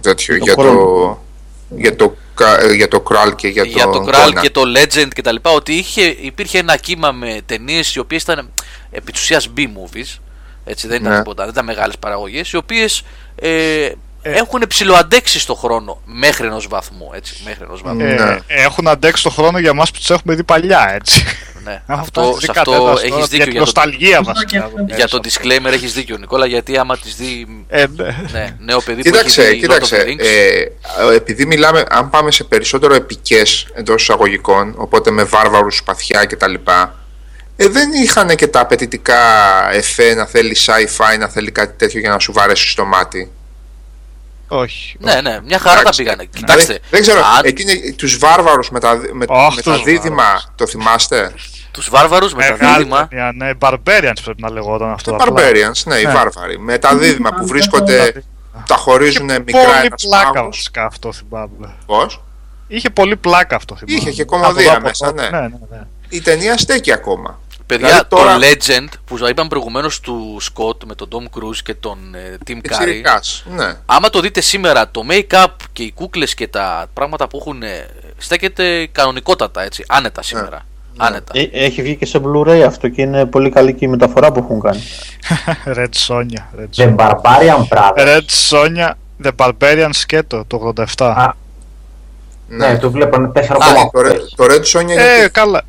τέτοιο, 0.00 0.38
Το 0.38 0.44
για 0.44 0.52
χρόνο. 0.52 0.70
το, 0.78 1.23
για 1.68 1.96
το, 1.96 2.16
κα- 2.34 2.60
ε, 2.60 2.72
για 2.74 2.88
το 2.88 3.02
Kral 3.10 3.36
και 3.36 3.48
για, 3.48 3.64
για 3.64 3.84
το 3.84 3.90
το 3.90 4.04
Kral 4.08 4.28
Conan. 4.28 4.40
και 4.40 4.50
το 4.50 4.62
Legend 4.76 5.08
και 5.14 5.22
τα 5.22 5.32
λοιπά 5.32 5.50
ότι 5.50 5.72
είχε, 5.72 6.02
υπήρχε 6.02 6.58
ένα 6.58 6.76
κύμα 6.76 7.12
με 7.12 7.40
ταινίες 7.46 7.94
οι 7.94 7.98
οποίες 7.98 8.22
ήταν 8.22 8.50
επί 8.90 9.12
της 9.12 9.20
ουσίας 9.20 9.48
B-movies 9.56 10.18
έτσι 10.64 10.86
δεν 10.88 11.00
ήταν 11.00 11.12
Ναι. 11.12 11.18
τίποτα, 11.18 11.42
δεν 11.42 11.52
ήταν 11.52 11.64
μεγάλες 11.64 11.98
παραγωγές 11.98 12.50
οι 12.52 12.56
οποίες 12.56 13.02
ε, 13.36 13.88
έχουν 14.32 14.62
ψηλοαντέξει 14.68 15.38
στο 15.40 15.54
χρόνο 15.54 16.00
μέχρι 16.04 16.46
ενός 16.46 16.66
βαθμού 16.68 17.10
έτσι, 17.14 17.36
μέχρι 17.44 17.64
ενός 17.64 17.82
βαθμού 17.82 18.02
Ναι. 18.04 18.14
Ε, 18.14 18.38
έχουν 18.46 18.88
αντέξει 18.88 19.22
το 19.22 19.30
χρόνο 19.30 19.58
για 19.58 19.72
μας 19.72 19.90
που 19.90 19.98
τους 19.98 20.10
έχουμε 20.10 20.34
δει 20.34 20.44
παλιά, 20.44 20.90
έτσι. 20.94 21.22
ναι. 21.64 21.82
Άμα 21.86 22.00
αυτό, 22.00 22.22
φτάσεις 22.22 22.40
σε 22.44 22.52
δει 22.52 22.58
αυτό 22.58 22.70
κατέτας 22.70 23.02
έχεις 23.02 23.10
τώρα, 23.10 23.26
δίκιο 23.26 23.36
Για 23.36 23.44
την 23.44 23.52
για 23.52 23.52
το, 23.52 23.58
νοσταλγία 23.60 24.18
Αυτό 24.18 24.32
βασικά. 24.32 24.50
και 24.50 24.58
αυτό. 24.58 24.78
εδώ 24.78 24.94
για 24.96 25.08
το 25.08 25.20
πέρα. 25.20 25.34
disclaimer 25.70 25.72
έχεις 25.72 25.92
δίκιο 25.92 26.16
Νικόλα 26.16 26.46
γιατί 26.46 26.78
άμα 26.78 26.96
τις 26.98 27.16
δει 27.16 27.64
Ε, 27.68 27.84
ναι. 27.96 28.16
ναι, 28.32 28.56
νέο 28.58 28.80
παιδί 28.80 29.02
Κοίταξε, 29.02 29.40
που 29.42 29.46
έχει 29.48 29.60
δει 29.60 29.66
Lord 29.66 29.70
of 29.70 29.72
κοίταξε. 29.74 30.04
the 30.06 30.08
Rings, 30.10 30.24
Ε, 31.12 31.14
επειδή 31.14 31.46
μιλάμε, 31.46 31.84
αν 31.90 32.10
πάμε 32.10 32.30
σε 32.30 32.44
περισσότερο 32.44 32.94
επικές 32.94 33.66
εντός 33.74 34.02
εισαγωγικών, 34.02 34.74
οπότε 34.76 35.10
με 35.10 35.24
βάρβαρους 35.24 35.76
σπαθιά 35.76 36.24
κτλ. 36.24 36.54
Ε, 37.56 37.68
δεν 37.68 37.92
είχαν 37.92 38.28
και 38.36 38.46
τα 38.46 38.60
απαιτητικά 38.60 39.16
εφέ 39.72 40.14
να 40.14 40.26
θέλει 40.26 40.56
sci-fi, 40.66 41.18
να 41.18 41.28
θέλει 41.28 41.50
κάτι 41.50 41.74
τέτοιο 41.76 42.00
για 42.00 42.10
να 42.10 42.18
σου 42.18 42.32
βαρέσει 42.32 42.68
στο 42.68 42.84
μάτι. 42.84 43.30
Όχι. 44.58 44.96
ναι, 45.00 45.20
ναι, 45.20 45.40
μια 45.44 45.58
χαρά 45.58 45.74
τα 45.74 45.80
Εντάξει. 45.80 46.02
πήγανε 46.02 46.24
κοιτάξτε, 46.24 46.72
Δεν, 46.72 46.82
δεν 46.90 47.00
ξέρω, 47.00 47.18
αν 47.38 47.40
εκείνη, 47.44 47.92
τους 47.92 48.18
βάρβαρους 48.18 48.70
με 48.70 48.80
τα, 48.80 48.94
με, 49.12 49.24
Αχ, 49.28 49.54
με 49.54 49.62
τα 49.62 49.72
τους 49.72 49.82
δίδυμα, 49.82 50.16
βάρβαρους. 50.22 50.46
το 50.54 50.66
θυμάστε; 50.66 51.32
τους 51.70 51.88
βάρβαρους 51.90 52.34
με 52.34 52.42
τα 52.44 52.52
Μεγάλη 52.52 52.76
δίδυμα 52.76 53.08
ταινία, 53.08 53.32
ναι, 53.34 53.50
Barbarians 53.60 54.18
πρέπει 54.24 54.42
να 54.42 54.50
λεγόταν 54.50 54.90
αυτό. 54.90 55.10
Οι 55.12 55.16
απλά. 55.20 55.42
Barbarians, 55.42 55.82
ναι, 55.84 55.96
οι 55.96 56.04
Ναι. 56.04 56.12
βάρβαροι. 56.12 56.58
Με 56.58 56.78
τα 56.78 56.96
δίδυμα 56.96 57.30
που 57.30 57.40
Ναι, 57.40 57.46
βρίσκονται, 57.46 58.00
αυτό. 58.00 58.20
τα 58.66 58.76
χωρίζουν 58.76 59.28
Είχε 59.28 59.38
μικρά 59.38 59.60
πολύ 59.64 59.86
ένας 59.86 60.02
πλάκα 60.08 60.30
πάγος. 60.32 60.56
βασικά 60.56 60.84
αυτό 60.84 61.12
θυμάμαι. 61.12 61.74
Πώς; 61.86 62.22
Είχε 62.68 62.90
πολύ 62.90 63.16
πλάκα 63.16 63.56
αυτό 63.56 63.76
θυμάμαι. 63.76 63.98
Είχε 64.00 64.10
και 64.10 64.24
κομμωδία 64.24 64.68
Από 64.70 64.76
εδώ, 64.78 64.86
μέσα, 64.88 65.06
από 65.08 65.20
ναι. 65.20 65.26
εδώ. 65.26 65.36
ναι, 65.40 65.46
ναι, 65.46 65.58
ναι. 65.70 65.82
Η 66.08 66.20
ταινία 66.20 66.58
στέκει 66.58 66.92
ακόμα. 66.92 67.40
Παιδιά, 67.66 67.86
Δηλαδή 67.88 68.06
τώρα- 68.08 68.38
το 68.38 68.40
Legend 68.40 68.88
που 69.04 69.28
είπαμε 69.28 69.48
προηγουμένως 69.48 70.00
του 70.00 70.36
Σκοτ 70.40 70.82
με 70.84 70.94
τον 70.94 71.08
Tom 71.12 71.38
Cruise 71.38 71.56
και 71.64 71.74
τον 71.74 71.98
ε, 72.14 72.36
Tim 72.46 72.50
Curry. 72.52 72.60
Πιτσιρικάς, 72.62 73.44
ναι. 73.56 73.72
Άμα 73.86 74.10
το 74.10 74.20
δείτε 74.20 74.40
σήμερα, 74.40 74.90
το 74.90 75.02
make-up 75.10 75.46
και 75.72 75.82
οι 75.82 75.92
κούκλες 75.92 76.34
και 76.34 76.48
τα 76.48 76.86
πράγματα 76.94 77.28
που 77.28 77.38
έχουν 77.40 77.62
ε, 77.62 77.86
στέκεται 78.18 78.88
κανονικότατα 78.92 79.62
έτσι, 79.62 79.84
άνετα 79.88 80.22
σήμερα. 80.22 80.66
Άνετα. 80.96 81.32
Ε, 81.38 81.48
Έχει 81.52 81.82
βγει 81.82 81.96
και 81.96 82.06
σε 82.06 82.20
Blu-ray 82.24 82.60
αυτό 82.66 82.88
και 82.88 83.02
είναι 83.02 83.26
πολύ 83.26 83.50
καλή 83.50 83.74
και 83.74 83.84
η 83.84 83.88
μεταφορά 83.88 84.32
που 84.32 84.38
έχουν 84.38 84.60
κάνει. 84.60 84.82
Red 85.78 85.88
Sonja. 86.08 86.60
Red 86.60 86.68
The 86.76 86.94
Sonja. 86.94 86.96
Barbarian 86.96 87.68
Brothers. 87.68 87.94
Red 87.96 88.24
Sonja, 88.50 88.90
The 89.24 89.30
Barbarian 89.36 89.88
σκέτο, 89.92 90.44
το 90.46 90.72
87. 90.96 91.04
Α, 91.16 91.32
Ναι, 92.48 92.78
το 92.78 92.90
βλέπω, 92.90 93.16
είναι 93.16 93.30
4,8. 93.34 93.40
Α, 93.40 93.90
το, 93.92 94.00
Red- 94.00 94.20
το 94.36 94.44
Red 94.44 94.62
Sonja 94.78 94.82
είναι 94.82 94.94
Ε, 95.22 95.28
καλά. 95.28 95.62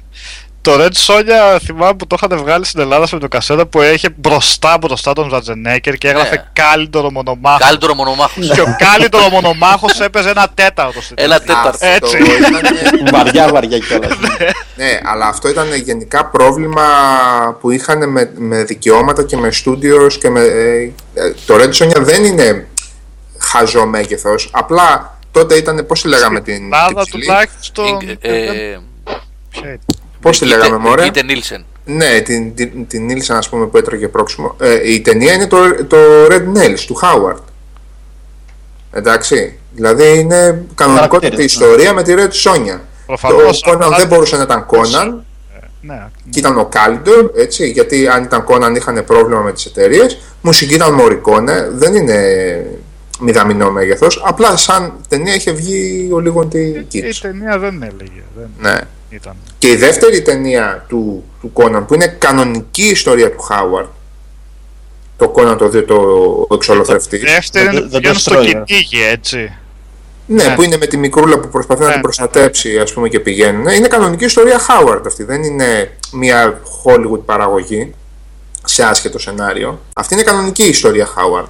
Το 0.65 0.73
Red 0.79 0.91
Sonja 1.05 1.57
θυμάμαι 1.63 1.93
που 1.95 2.07
το 2.07 2.17
είχαν 2.23 2.39
βγάλει 2.39 2.65
στην 2.65 2.79
Ελλάδα 2.79 3.07
σε 3.07 3.17
κασέτα 3.29 3.65
που 3.65 3.81
είχε 3.81 4.09
μπροστά 4.15 4.77
μπροστά 4.77 5.13
τον 5.13 5.29
Ζατζενέκερ 5.29 5.93
και 5.95 6.07
έγραφε 6.09 6.35
Ναι. 6.35 6.43
κάλυντορο 6.53 7.11
μονομάχο. 7.11 7.57
Καλύτερο 7.59 7.93
μονομάχος. 7.93 8.47
Και 8.53 8.61
ο 8.61 8.75
κάλυντορο 8.77 9.29
μονομάχο 9.29 9.87
έπαιζε 10.03 10.29
ένα 10.29 10.47
τέταρτο 10.53 11.01
στην 11.01 11.15
Ένα 11.19 11.39
ταινία. 11.39 11.55
τέταρτο. 11.55 11.85
Έτσι. 11.85 12.17
Αυτό 12.17 12.47
ήταν- 12.47 13.09
βαριά 13.11 13.47
βαριά 13.47 13.77
κιόλας. 13.79 14.17
ναι, 14.75 14.99
αλλά 15.03 15.27
αυτό 15.27 15.49
ήταν 15.49 15.73
γενικά 15.75 16.25
πρόβλημα 16.25 16.83
που 17.61 17.71
είχαν 17.71 18.09
με, 18.09 18.31
με 18.37 18.63
δικαιώματα 18.63 19.23
και 19.23 19.37
με 19.37 19.49
studios 19.65 20.13
και 20.19 20.29
με... 20.29 20.39
ε, 20.41 20.81
ε, 21.13 21.33
το 21.45 21.55
Red 21.55 21.69
Sonja 21.83 21.97
δεν 22.01 22.23
είναι 22.23 22.67
χαζό 23.37 23.85
μέγεθος, 23.85 24.49
απλά 24.51 25.17
τότε 25.31 25.55
ήταν, 25.55 25.85
πώς 25.87 26.01
τη 26.01 26.07
λέγαμε 26.07 26.41
την, 26.41 26.53
την 26.55 26.63
Ελλάδα 26.63 27.01
ψηλή, 27.01 27.25
τουλάχιστον. 27.25 27.99
Ig- 30.29 30.41
ε, 30.41 30.45
Ποια 30.45 30.57
ήταν; 30.57 30.69
πώς 30.69 30.69
τη 30.69 30.69
λέγαμε 30.69 30.77
μωρέ, 30.77 31.05
Είτε 31.05 31.23
Νίλσεν. 31.23 31.65
ναι, 31.85 32.19
την, 32.21 32.55
την, 32.55 32.87
την 32.87 33.07
Nielsen 33.11 33.35
ας 33.37 33.49
πούμε 33.49 33.65
που 33.65 33.77
έτρωγε 33.77 34.07
πρόξιμο, 34.07 34.55
ε, 34.59 34.91
η 34.93 35.01
ταινία 35.01 35.33
είναι 35.33 35.47
το, 35.47 35.57
το 35.87 35.97
Red 36.29 36.57
Nails 36.57 36.79
του 36.87 36.99
Howard, 37.01 37.39
εντάξει, 38.91 39.57
δηλαδή 39.71 40.19
είναι 40.19 40.63
κανονικότατη 40.75 41.25
Χαρακτήρες, 41.25 41.37
ναι. 41.37 41.43
ιστορία 41.43 41.93
με 41.93 42.03
τη 42.03 42.13
Red 42.17 42.29
Sonja. 42.43 42.79
Προφανώς, 43.05 43.59
το 43.61 43.71
Conan 43.71 43.81
αλλά- 43.81 43.97
δεν 43.97 44.07
μπορούσε 44.07 44.35
να 44.37 44.43
ήταν 44.43 44.65
Conan, 44.69 45.13
Ναι, 45.81 46.07
και 46.29 46.39
ήταν 46.39 46.57
ο 46.57 46.65
Κάλιντορ, 46.65 47.31
έτσι, 47.35 47.69
γιατί 47.69 48.07
αν 48.07 48.23
ήταν 48.23 48.45
Conan 48.47 48.75
είχαν 48.75 49.03
πρόβλημα 49.05 49.41
με 49.41 49.51
τις 49.53 49.65
εταιρείες. 49.65 50.17
Μουσική 50.41 50.73
ήταν 50.73 50.99
Morricone, 50.99 51.49
δεν 51.71 51.95
είναι 51.95 52.15
μηδαμινό 53.19 53.71
μέγεθος. 53.71 54.21
Απλά 54.25 54.57
σαν 54.57 54.93
ταινία 55.07 55.35
είχε 55.35 55.51
βγει 55.51 56.09
ο 56.13 56.19
λίγο 56.19 56.45
τη 56.45 56.59
η 56.61 56.87
Kids. 56.93 57.15
ταινία 57.21 57.59
δεν 57.59 57.83
έλεγε. 57.83 58.23
Δεν 58.37 58.49
Ναι. 58.59 58.79
ήταν. 59.09 59.35
Και 59.57 59.67
η 59.69 59.75
δεύτερη 59.75 60.21
ταινία 60.21 60.85
του, 60.87 61.23
του 61.41 61.51
Conan, 61.53 61.83
που 61.87 61.93
είναι 61.93 62.07
κανονική 62.07 62.83
ιστορία 62.87 63.31
του 63.31 63.47
Howard, 63.49 63.87
το 65.17 65.33
Conan 65.35 65.55
το 65.57 65.65
2 65.69 65.85
το 65.85 66.47
εξολοθρευτή. 66.51 67.17
Δεύτερη 67.17 67.67
The- 67.67 67.71
είναι 67.71 67.81
που 67.81 67.87
The 67.87 67.91
πηγαίνουν 67.91 68.17
στο 68.19 68.35
Destroyer. 68.39 68.63
κυνήγι, 68.65 69.03
έτσι. 69.11 69.53
Ναι, 70.27 70.43
Ναι. 70.43 70.55
που 70.55 70.61
είναι 70.61 70.77
με 70.77 70.85
τη 70.85 70.97
μικρούλα 70.97 71.39
που 71.39 71.47
προσπαθεί 71.49 71.81
να 71.81 71.87
Ναι, 71.87 71.93
την 71.93 72.01
προστατέψει, 72.01 72.77
ας 72.77 72.93
πούμε, 72.93 73.09
και 73.09 73.19
πηγαίνουν. 73.19 73.67
Είναι 73.67 73.87
κανονική 73.87 74.25
ιστορία 74.25 74.59
Howard 74.59 75.01
αυτή. 75.05 75.23
Δεν 75.23 75.43
είναι 75.43 75.97
μια 76.13 76.61
Hollywood 76.83 77.19
παραγωγή 77.25 77.93
σε 78.65 78.83
άσχετο 78.83 79.19
σενάριο. 79.19 79.81
Αυτή 79.95 80.13
είναι 80.13 80.23
κανονική 80.23 80.63
ιστορία 80.63 81.07
Howard. 81.07 81.45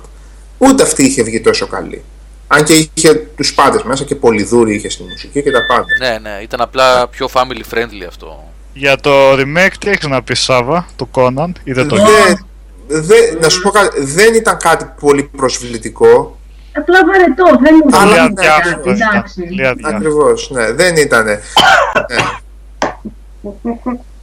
Ούτε 0.58 0.84
αυτή 0.84 1.04
είχε 1.06 1.24
βγει 1.24 1.42
τόσο 1.42 1.68
καλή. 1.68 2.04
Αν 2.48 2.64
και 2.64 2.74
είχε 2.94 3.14
τους 3.16 3.54
πάντες 3.54 3.84
μέσα 3.84 4.04
και 4.04 4.16
πολυδούρη 4.16 4.76
είχε 4.76 4.90
στη 4.90 5.04
μουσική 5.04 5.44
και 5.44 5.52
τα 5.52 5.66
πάντα. 5.66 5.86
Ναι, 6.00 6.18
ναι, 6.30 6.40
ήταν 6.42 6.62
απλά 6.62 7.08
πιο 7.08 7.30
family 7.34 7.74
friendly 7.74 8.06
αυτό. 8.08 8.44
Για 8.74 8.98
το 8.98 9.32
remake 9.32 9.74
τι 9.80 9.90
έχεις 9.90 10.08
να 10.08 10.24
πεις 10.24 10.40
Σάβα, 10.40 10.88
του 10.96 11.10
Conan, 11.14 11.52
ή 11.64 11.72
δεν 11.74 11.88
το 11.88 11.96
Δεν- 11.96 12.46
δεν- 12.88 13.38
να 13.42 13.50
σου 13.50 13.62
πω 13.62 13.70
κάτι, 13.70 14.02
δεν 14.04 14.34
ήταν 14.34 14.58
κάτι 14.58 14.86
πολύ 15.00 15.24
προσβλητικό. 15.24 16.40
Απλά 16.78 17.00
βαρετό, 17.06 17.44
δεν 17.64 17.76
μου 17.84 17.98
Αλλά 17.98 18.06
Πολύ 18.06 18.20
αρέσει 18.20 18.34
ναι, 18.34 18.48
αδιάφορο 18.48 18.76
κάτι, 18.84 18.90
ήταν. 18.98 19.10
εντάξει. 19.12 19.42
Πολύ 19.44 19.68
αδιάφορο. 19.68 19.96
Ακριβώς, 19.98 20.50
ναι, 20.52 20.72
δεν 20.72 20.96
ήταν. 20.96 21.26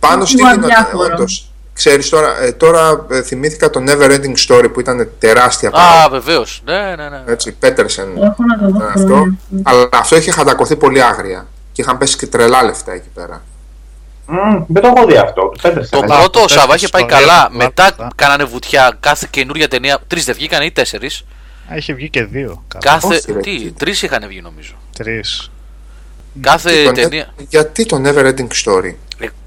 Πάνω 0.01 0.25
στη 0.25 0.37
Λίγο 0.37 0.49
γινόταν, 0.49 0.71
αδιάφορος. 0.71 1.09
όντως. 1.13 1.52
Ξέρεις 1.75 2.09
τώρα, 2.09 2.41
ε, 2.43 2.53
τώρα 2.53 3.07
ε, 3.11 3.23
θυμήθηκα 3.23 3.71
το 3.71 3.83
Never 3.87 4.11
Ending 4.11 4.35
Story 4.49 4.73
που 4.73 4.81
ήταν 4.81 5.09
τεράστια 5.19 5.69
Α, 5.69 5.73
παραγωγή. 5.73 6.09
βεβαίως. 6.25 6.63
Ναι, 6.65 6.95
ναι, 6.97 7.09
ναι. 7.09 7.23
Έτσι, 7.27 7.53
Πέτερσεν 7.53 8.09
Έχω 8.17 8.45
να 8.45 8.59
το 8.59 8.69
δω 8.69 8.77
ήταν 8.77 8.89
αυτό. 8.89 9.07
χρόνια. 9.07 9.39
Αλλά 9.63 9.89
αυτό 9.93 10.17
είχε 10.17 10.31
χαντακωθεί 10.31 10.77
πολύ 10.77 11.03
άγρια. 11.03 11.47
Και 11.73 11.83
είχαν 11.83 11.99
πέσει 11.99 12.17
και 12.17 12.27
τρελά 12.27 12.63
λεφτά 12.65 12.93
εκεί 12.93 13.09
πέρα. 13.15 13.43
Μμμ, 14.27 14.65
Δεν 14.69 14.83
το 14.83 14.93
έχω 14.97 15.07
δει 15.07 15.17
αυτό. 15.17 15.41
Το 15.41 15.59
Πέτρεσε. 15.63 15.91
Το 15.91 16.01
ναι. 16.01 16.07
πρώτο 16.07 16.31
τέτοια 16.41 16.49
Σάβα 16.59 16.75
είχε 16.75 16.89
πάει 16.89 17.03
ιστορία, 17.03 17.27
καλά. 17.27 17.47
πολλά 17.47 17.65
Μετά 17.65 17.85
αυτά. 17.85 18.09
κάνανε 18.15 18.45
βουτιά. 18.45 18.97
Κάθε 19.01 19.27
καινούργια 19.31 19.69
ταινία. 19.69 19.99
Τρεις 20.07 20.25
δεν 20.25 20.35
βγήκαν 20.35 20.63
ή 20.63 20.71
τέσσερις; 20.71 21.25
Α, 21.73 21.77
Είχε 21.77 21.93
βγει 21.95 22.11
και 22.11 22.25
δύο. 22.25 22.63
Κάθε... 22.69 22.89
Κάθε. 22.89 23.07
Όχι, 23.15 23.33
ρε, 23.33 23.41
Τι, 23.41 23.59
τι. 23.59 23.71
τρεις 23.73 24.03
είχαν 24.03 24.25
βγει 24.29 24.41
νομίζω. 24.41 24.73
Τρεις. 24.97 25.51
Κάθε 26.41 26.85
Το 26.85 26.93
ταινία. 26.93 27.27
Ne- 27.39 27.45
Γιατί 27.49 27.87
το 27.87 28.03
Never 28.05 28.25
Ending 28.35 28.49
Story; 28.65 28.95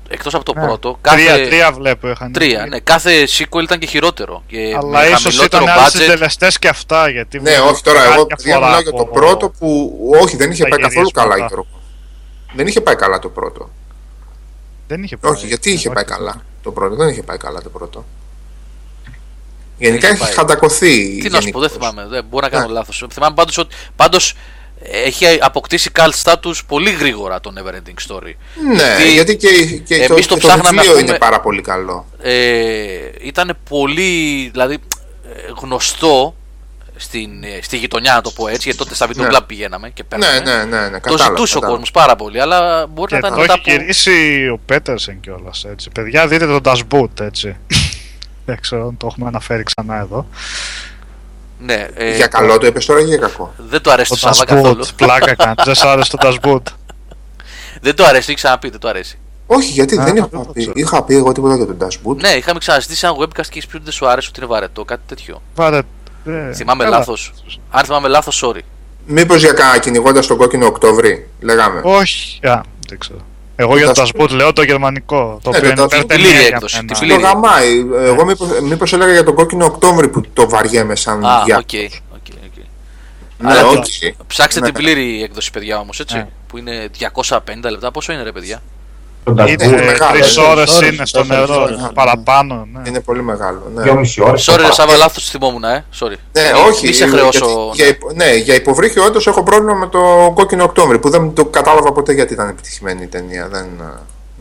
Εκτός 0.10 0.34
από 0.34 0.44
το 0.46 0.54
Ναι. 0.56 0.62
πρώτο. 0.66 0.98
Τρία, 1.02 1.26
Κάθε. 1.26 1.46
τρία 1.48 1.72
βλέπω 1.72 2.10
είχαν. 2.10 2.32
Τρία, 2.32 2.60
βγει. 2.60 2.70
ναι. 2.70 2.80
Κάθε 2.80 3.24
sequel 3.38 3.62
ήταν 3.64 3.80
και 3.80 3.86
χειρότερο. 3.86 4.44
Και 4.48 4.74
Αλλά 4.78 5.00
με 5.00 5.06
ίσως 5.06 5.22
χαμηλότερο 5.24 5.64
ήταν 5.64 5.78
άλλοι 5.78 5.86
budget. 5.88 6.00
συντελεστές 6.00 6.60
και 6.60 6.68
αυτά. 6.68 7.10
Γιατί 7.10 7.40
Ναι, 7.40 7.50
βλέπω 7.50 7.68
όχι 7.70 7.84
τώρα. 7.84 8.00
κάποια 8.00 8.14
Εγώ 8.16 8.26
παιδιά, 8.26 8.54
φορά 8.54 8.66
μιλάω 8.66 8.82
για 8.82 8.92
το 8.92 9.02
από- 9.02 9.12
πρώτο 9.12 9.50
που. 9.50 10.00
Όχι, 10.22 10.36
δεν 10.38 10.52
είχε 10.52 10.64
τα 10.64 10.70
πάει 10.70 10.80
καθόλου 10.80 11.10
καλά, 11.12 11.28
γυρίσματα. 11.36 11.56
Γιώργο. 11.56 11.82
Δεν 12.56 12.68
είχε 12.68 12.82
πάει 12.82 12.96
καλά 12.96 13.20
το 13.20 13.30
πρώτο. 13.30 13.70
Δεν 14.88 15.04
είχε 15.04 15.18
πάει. 15.18 15.32
Όχι, 15.32 15.48
γιατί 15.48 15.70
είχε 15.70 15.78
Όχι. 15.88 15.96
πάει 15.96 16.04
καλά 16.04 16.42
το 16.64 16.72
πρώτο. 16.72 16.96
Δεν 16.96 17.08
είχε 17.10 17.24
πάει 17.24 17.38
καλά 17.38 17.62
το 17.62 17.70
πρώτο. 17.70 18.06
Γενικά 19.78 20.06
είχε 20.08 20.16
έχει 20.16 20.24
πάει. 20.24 20.34
χαντακωθεί. 20.34 21.18
Τι 21.22 21.30
να 21.30 21.42
σου 21.42 21.50
πω, 21.50 21.60
δεν 21.60 21.70
γενικώς. 21.70 21.72
θυμάμαι. 21.72 22.08
Δεν 22.10 22.26
μπορώ 22.30 22.46
να 22.46 22.52
κάνω 22.52 22.68
Ναι. 22.68 22.74
λάθος. 22.74 23.06
Θυμάμαι 23.12 23.36
πάντως 23.36 23.58
ότι. 23.58 23.76
Πάντως, 23.96 24.34
έχει 24.92 25.26
αποκτήσει 25.42 25.92
cult 26.00 26.24
status 26.24 26.54
πολύ 26.68 26.92
γρήγορα 26.92 27.40
το 27.40 27.54
Neverending 27.58 28.12
Story. 28.14 28.34
Ναι, 28.76 29.06
γιατί 29.14 29.36
και, 29.38 29.48
και 29.86 29.98
το, 30.08 30.14
εμείς 30.14 30.26
το 30.28 30.36
και 30.36 30.42
το 30.42 30.48
ψάχναμε, 30.48 30.70
βιβλίο 30.70 30.82
ας 30.82 30.88
πούμε- 30.98 31.10
είναι 31.10 31.18
πάρα 31.18 31.40
πολύ 31.40 31.62
καλό. 31.62 32.06
Ε, 32.22 33.10
ήταν 33.22 33.58
πολύ 33.70 34.50
δηλαδή, 34.52 34.74
ε, 34.74 35.52
γνωστό 35.62 36.36
στην, 36.98 37.44
ε, 37.44 37.60
στη 37.62 37.78
γειτονιά, 37.78 38.14
να 38.14 38.22
το 38.22 38.32
πω 38.32 38.48
έτσι, 38.48 38.62
γιατί 38.64 38.78
τότε 38.78 38.96
στα 38.96 39.08
βίντεο 39.08 39.28
Ναι. 39.28 39.42
πηγαίναμε 39.42 39.90
και 39.90 40.04
Ναι, 40.16 40.18
παίρναμε. 40.26 40.40
ναι, 40.40 40.64
ναι, 40.78 40.82
ναι. 40.82 40.90
Το 40.90 41.00
κατάλαβα, 41.00 41.24
ζητούσε 41.24 41.58
ο 41.58 41.60
κατάλαβα. 41.60 41.68
κόσμος 41.68 41.92
πάρα 41.92 42.16
πολύ, 42.16 42.42
αλλά 42.42 42.88
μπορεί 42.88 43.08
Και 43.08 43.16
να 43.16 43.22
το 43.22 43.28
ήταν 43.28 43.40
μετά 43.40 43.54
έχει 43.54 43.72
από. 43.76 43.82
γυρίσει 43.82 44.48
ο 44.54 44.60
Πέτερσεν 44.66 45.20
κιόλας. 45.20 45.64
Έτσι. 45.72 45.90
Παιδιά, 45.90 46.28
δείτε 46.28 46.46
τον 46.46 46.62
Das 46.66 46.80
Boot, 46.92 47.20
έτσι. 47.22 47.56
Δεν 48.46 48.60
ξέρω 48.62 48.88
αν 48.88 48.98
το 48.98 49.08
έχουμε 49.12 49.28
αναφέρει 49.28 49.64
ξανά 49.64 50.00
εδώ. 50.00 50.28
Ναι, 51.60 51.88
ε, 51.94 52.16
Για 52.16 52.28
καλό 52.28 52.58
το 52.58 52.66
είπες 52.68 52.86
τώρα 52.86 53.00
ή 53.00 53.04
για 53.04 53.18
κακό; 53.18 53.54
δεν 53.58 53.82
το 53.82 53.92
αρέσει 53.92 54.10
Το 54.10 54.16
το 54.20 54.30
Das 54.30 54.34
Σάβα 54.34 54.46
καθόλου. 54.46 54.86
Boot, 54.86 54.90
πλάκα 54.96 55.36
κάνει. 55.36 55.54
Δεν 55.64 55.76
σ' 55.76 55.84
άρεσε 55.84 56.18
το 56.18 56.18
Das 56.22 56.36
Boot. 56.48 56.62
δεν 57.82 57.96
το 57.96 58.04
αρέσει, 58.06 58.26
έχει 58.28 58.34
ξαναπεί, 58.34 58.70
δεν 58.70 58.80
το 58.80 58.88
αρέσει. 58.88 59.18
Όχι, 59.48 59.72
γιατί 59.72 59.94
Α, 60.00 60.04
δεν 60.04 60.06
δεν 60.06 60.16
είχα 60.16 60.30
το 60.30 60.40
πει. 60.54 60.60
ξέρω. 60.60 60.74
Είχα 60.76 61.04
πει 61.04 61.16
εγώ 61.16 61.32
τίποτα 61.32 61.56
για 61.56 61.66
τον 61.66 61.78
Dash 61.80 62.10
Boot. 62.10 62.16
Ναι, 62.16 62.30
είχαμε 62.30 62.60
ξαναζητήσει 62.60 63.06
ένα 63.08 63.16
webcast 63.20 63.48
και 63.50 63.58
έχει 63.58 63.68
πει 63.68 63.76
ότι 63.76 63.84
δεν 63.84 63.94
σου 63.94 64.08
άρεσε, 64.08 64.28
ότι 64.32 64.40
είναι 64.40 64.50
βαρετό, 64.50 64.86
κάτι 64.86 65.02
τέτοιο. 65.08 65.42
Βάλε. 65.56 65.78
ε, 66.26 66.54
θυμάμαι 66.54 66.84
καλά. 66.84 66.98
λάθος. 66.98 67.34
Αν 67.72 67.84
θυμάμαι 67.86 68.08
λάθος, 68.08 68.44
sorry. 68.46 68.60
Μήπως 69.06 69.40
για 69.42 69.52
κα- 69.54 69.78
κυνηγώντας 69.80 70.28
τον 70.28 70.38
κόκκινο 70.38 70.66
Οκτώβρη, 70.66 71.28
λέγαμε. 71.40 71.82
Όχι, 71.84 72.48
α, 72.48 72.62
δεν 72.88 72.98
ξέρω. 73.00 73.20
Εγώ 73.56 73.78
για 73.78 73.92
το 73.92 74.02
Das 74.04 74.06
Das 74.18 74.22
Boot 74.22 74.30
λέω 74.30 74.54
το 74.54 74.62
γερμανικό. 74.64 75.40
Το 75.44 75.50
Ναι, 75.50 75.58
οποίο 75.58 75.74
το 75.74 75.76
είναι 75.76 75.82
Das 75.82 75.86
Boot. 75.86 75.94
υπερτενία 75.94 76.26
Πλήρη 76.26 76.40
για 76.40 76.48
έκδοση, 76.56 76.76
μένα. 76.76 76.88
τη 76.88 76.94
Το 76.94 77.00
πλήρη. 77.06 77.22
γαμάει. 77.22 77.86
Εγώ 78.06 78.26
μήπως, 78.26 78.48
μήπως 78.62 78.94
έλεγα 78.94 79.12
για 79.12 79.24
τον 79.24 79.34
κόκκινο 79.36 79.66
Οκτώβρη 79.66 80.08
που 80.08 80.22
το 80.34 80.50
βαριέμαι 80.50 80.96
σαν 80.96 81.26
Α, 81.26 81.44
διά. 81.46 81.58
οκ. 81.58 81.62
οκ, 81.64 82.16
οκ. 82.16 82.58
Ναι, 83.38 83.50
Αλλά 83.52 83.66
οκ. 83.68 83.86
Ψάξτε 84.28 84.60
Ναι. 84.60 84.66
την 84.66 84.74
πλήρη 84.76 85.24
έκδοση, 85.24 85.52
παιδιά 85.52 85.80
όμως, 85.80 86.00
έτσι. 86.00 86.16
Ναι. 86.16 86.28
Που 86.48 86.58
είναι 86.58 86.90
250 87.00 87.70
λεπτά. 87.72 87.92
Πόσο 87.92 88.14
είναι, 88.14 88.24
ρε 88.24 88.32
παιδιά; 88.32 88.62
Τον 89.26 89.36
Dash 89.40 89.48
Είναι 89.50 89.64
Είναι 89.64 89.76
Boot, 89.78 89.86
μεγάλο, 89.86 90.12
τρει 90.12 90.18
είναι 90.38 90.48
ώρες 90.48 90.66
τρεις 90.66 90.78
ώρες, 90.78 90.90
είναι 90.94 91.06
στο 91.06 91.20
τέσσερις 91.26 91.50
νερό. 91.50 91.62
ώρες, 91.62 91.78
ναι. 91.80 91.88
Παραπάνω, 91.94 92.68
ναι. 92.74 92.82
Είναι 92.90 93.00
πολύ 93.00 93.24
μεγάλο. 93.24 93.72
Ναι, 93.76 93.82
Δύο 93.82 93.96
μισή 93.96 94.22
ώρες. 94.22 94.50
Sorry, 94.50 94.58
ρε 94.58 94.64
το 94.68 94.74
Σάβα, 94.74 94.96
λάθος 94.96 95.30
θυμόμουν, 95.30 95.64
ε. 95.64 95.86
Sorry. 96.00 96.16
ναι 96.32 96.42
Μη- 96.54 96.68
όχι. 96.68 96.88
Μη 96.88 96.94
σε 96.94 97.06
γιατί 97.06 97.18
χρεώσω. 97.18 97.72
για, 97.74 97.88
υπο- 97.88 98.12
ναι, 98.16 98.36
για 98.36 98.56
υποβρύχιο 98.56 99.04
όντω 99.04 99.20
έχω 99.26 99.44
πρόβλημα 99.44 99.74
με 99.74 99.88
το 99.88 100.32
κόκκινο 100.36 100.64
Οκτώβρη 100.64 101.00
που 101.00 101.10
δεν 101.10 101.34
το 101.34 101.46
κατάλαβα 101.46 101.92
ποτέ 101.92 102.14
γιατί 102.14 102.34
ήταν 102.34 102.50
επιτυχημένη 102.50 103.04
η 103.04 103.08
ταινία. 103.08 103.48
Δεν, 103.48 103.66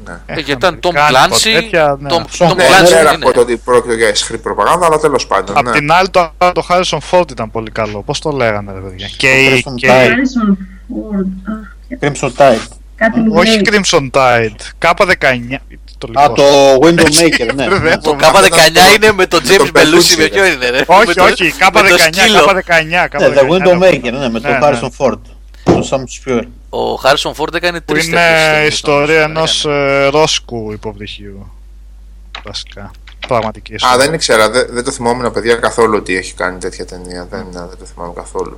ναι. 0.05 0.13
Ε, 0.27 0.35
γιατί 0.35 0.51
ήταν 0.51 0.79
Tom 0.83 0.91
Αμερικάνικο, 0.97 1.37
Clancy. 1.37 1.53
τέτοια, 1.55 1.97
ναι. 2.01 2.09
Tom 2.13 2.21
Αυτό, 2.25 2.47
Tom 2.51 2.57
Ναι, 2.57 2.65
Clancy 2.65 2.71
δεν 2.71 2.85
δεν 2.85 2.89
πέρα 2.99 3.13
είναι. 3.15 3.25
από 3.25 3.33
το 3.33 3.41
ότι 3.41 3.57
πρόκειται 3.57 3.95
για 3.95 4.09
ισχρή 4.09 4.39
προπαγάνδα, 4.39 4.87
αλλά 4.87 4.99
τέλος 4.99 5.27
πάντων. 5.27 5.57
Απ' 5.57 5.65
Ναι. 5.65 5.71
την 5.73 5.93
άλλη 5.93 6.09
το, 6.09 6.31
το 6.53 6.67
Harrison 6.69 6.99
Ford 7.11 7.31
ήταν 7.31 7.51
πολύ 7.51 7.71
καλό. 7.71 8.03
Πώς 8.03 8.19
το 8.21 8.31
λέγανε, 8.31 8.73
ρε 8.73 8.79
παιδιά; 8.81 9.09
Και, 9.17 9.29
η- 9.29 9.63
Harrison 9.67 9.75
και 9.75 9.89
Tide. 9.91 10.07
η- 10.07 10.09
Harrison 10.09 10.51
Ford. 10.95 11.27
Αχ, 11.53 12.13
Crimson 12.13 12.31
Tide. 12.37 12.69
Κάτι 12.97 13.21
μου 13.21 13.33
όχι 13.37 13.51
λέει. 13.51 13.63
Crimson 13.65 14.11
Tide. 14.11 14.57
K19. 14.79 15.57
Το 15.99 16.09
Α, 16.21 16.29
λοιπόν. 16.29 16.35
το 16.35 16.79
Window 16.83 17.07
Maker, 17.07 17.55
ναι. 17.55 17.69
Δεν 17.89 18.01
Το 18.01 18.11
το- 18.11 18.17
K19 18.21 18.95
είναι 18.97 19.13
με 19.13 19.27
τον 19.27 19.43
με 19.47 19.57
τον 19.57 19.67
James 19.73 19.79
Belushi. 19.79 19.95
Belushi, 19.95 20.17
Με 20.17 20.23
ρε. 20.25 20.29
ποιο 20.29 20.45
είναι, 20.47 20.69
ρε; 20.71 20.79
Με 20.79 20.85
Όχι, 20.87 21.15
το- 21.15 21.25
όχι. 21.25 21.55
με 21.73 21.89
το 21.89 21.95
K19. 21.95 22.15
σκύλο. 22.15 22.39
K19. 22.45 23.21
Ναι, 23.21 23.29
The 23.35 23.49
Window 23.51 23.79
K19, 23.79 23.83
Maker, 23.83 24.13
ναι, 24.13 24.29
με 24.29 24.41
τον 24.41 24.51
Ναι, 24.51 24.59
ναι. 24.59 24.59
Harrison 24.63 24.89
Ford. 24.99 25.19
Τον 25.65 25.85
Sam 25.91 25.99
Spure. 25.99 26.43
Ο 26.71 26.95
Harrison 27.05 27.33
Ford 27.37 27.55
έκανε 27.55 27.81
Που 27.81 27.93
τρεις 27.93 28.07
είναι 28.07 28.21
ιστορία 28.69 29.23
ενός 29.23 29.67
ρόσκου 30.11 30.73
υποβρυχίου. 30.73 31.53
Βασικά. 32.45 32.91
Πραγματική 33.29 33.73
Α, 33.73 33.75
ιστορία. 33.75 33.99
δεν 34.05 34.15
ήξερα. 34.15 34.51
Δεν, 34.51 34.67
δεν 34.71 34.85
το 34.85 34.91
θυμόμουν, 34.91 35.33
παιδιά, 35.33 35.55
καθόλου 35.55 35.97
ότι 35.97 36.17
έχει 36.17 36.35
κάνει 36.35 36.59
τέτοια 36.59 36.87
ταινία. 36.87 37.27
Δεν, 37.31 37.47
δεν 37.53 37.79
το 37.79 37.85
θυμάμαι 37.95 38.13
καθόλου. 38.15 38.55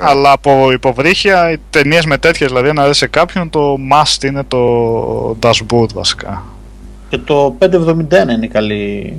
Αλλά 0.00 0.32
από 0.32 0.72
υποβρύχια, 0.72 1.50
οι 1.50 1.56
ταινίες 1.70 2.04
με 2.04 2.18
τέτοιες 2.18 2.48
δηλαδή, 2.48 2.72
να 2.72 2.86
δεις 2.86 2.96
σε 2.96 3.06
κάποιον, 3.06 3.50
το 3.50 3.76
must 3.92 4.24
είναι 4.24 4.42
το 4.48 5.36
Das 5.42 5.72
Boot 5.72 5.92
βασικά. 5.94 6.42
Και 7.08 7.18
το 7.18 7.56
571 7.58 7.68
είναι 8.30 8.46
καλή. 8.46 9.16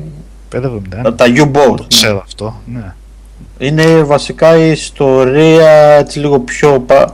571. 0.55 0.59
Τα, 1.03 1.13
τα 1.15 1.25
U-Boat. 1.25 1.79
ναι. 1.79 1.85
Ξέρω 1.87 2.21
αυτό, 2.25 2.55
ναι. 2.65 2.93
Είναι 3.57 4.03
βασικά 4.03 4.55
η 4.57 4.71
ιστορία 4.71 5.69
έτσι 5.71 6.19
λίγο 6.19 6.39
πιο, 6.39 6.79
πα- 6.79 7.11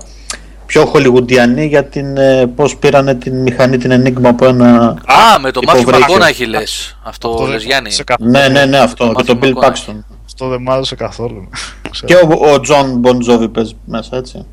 πιο 0.65 0.85
χολιγουντιανή 0.85 1.65
για 1.65 1.83
την 1.85 2.17
ε, 2.17 2.45
πώς 2.55 2.77
πήρανε 2.77 3.15
την 3.15 3.41
μηχανή 3.41 3.77
την 3.77 3.91
Enigma 3.91 4.25
από 4.25 4.45
ένα... 4.45 4.87
Α, 5.05 5.39
με 5.41 5.51
το 5.51 5.59
Μάθιο 5.65 5.81
Υποβρύχιο. 5.81 6.07
Μαγκόναχη 6.13 6.45
λες. 6.45 6.97
Αυτό 7.03 7.29
Αυτό 7.29 7.43
λες 7.45 7.57
δεν 7.57 7.67
Γιάννη. 7.67 7.91
σε 7.91 8.03
καθόλου. 8.03 8.29
Ναι, 8.31 8.47
ναι, 8.47 8.65
ναι, 8.65 8.77
αυτό. 8.77 9.07
Το 9.07 9.13
Και 9.13 9.23
τον 9.23 9.39
Matthew 9.41 9.45
Bill 9.45 9.49
McConaughey. 9.49 9.67
Paxton. 9.69 9.95
Αυτό 10.39 10.49
δεν 10.49 10.61
μ' 10.61 10.69
άρεσε 10.71 10.95
καθόλου. 10.95 11.49
Και 12.05 12.15
ο, 12.15 12.27
ο 12.53 12.53
John 12.67 13.01
Bon 13.03 13.29
Jovi 13.29 13.53
παίζει 13.53 13.77
μέσα, 13.85 14.17
έτσι. 14.17 14.45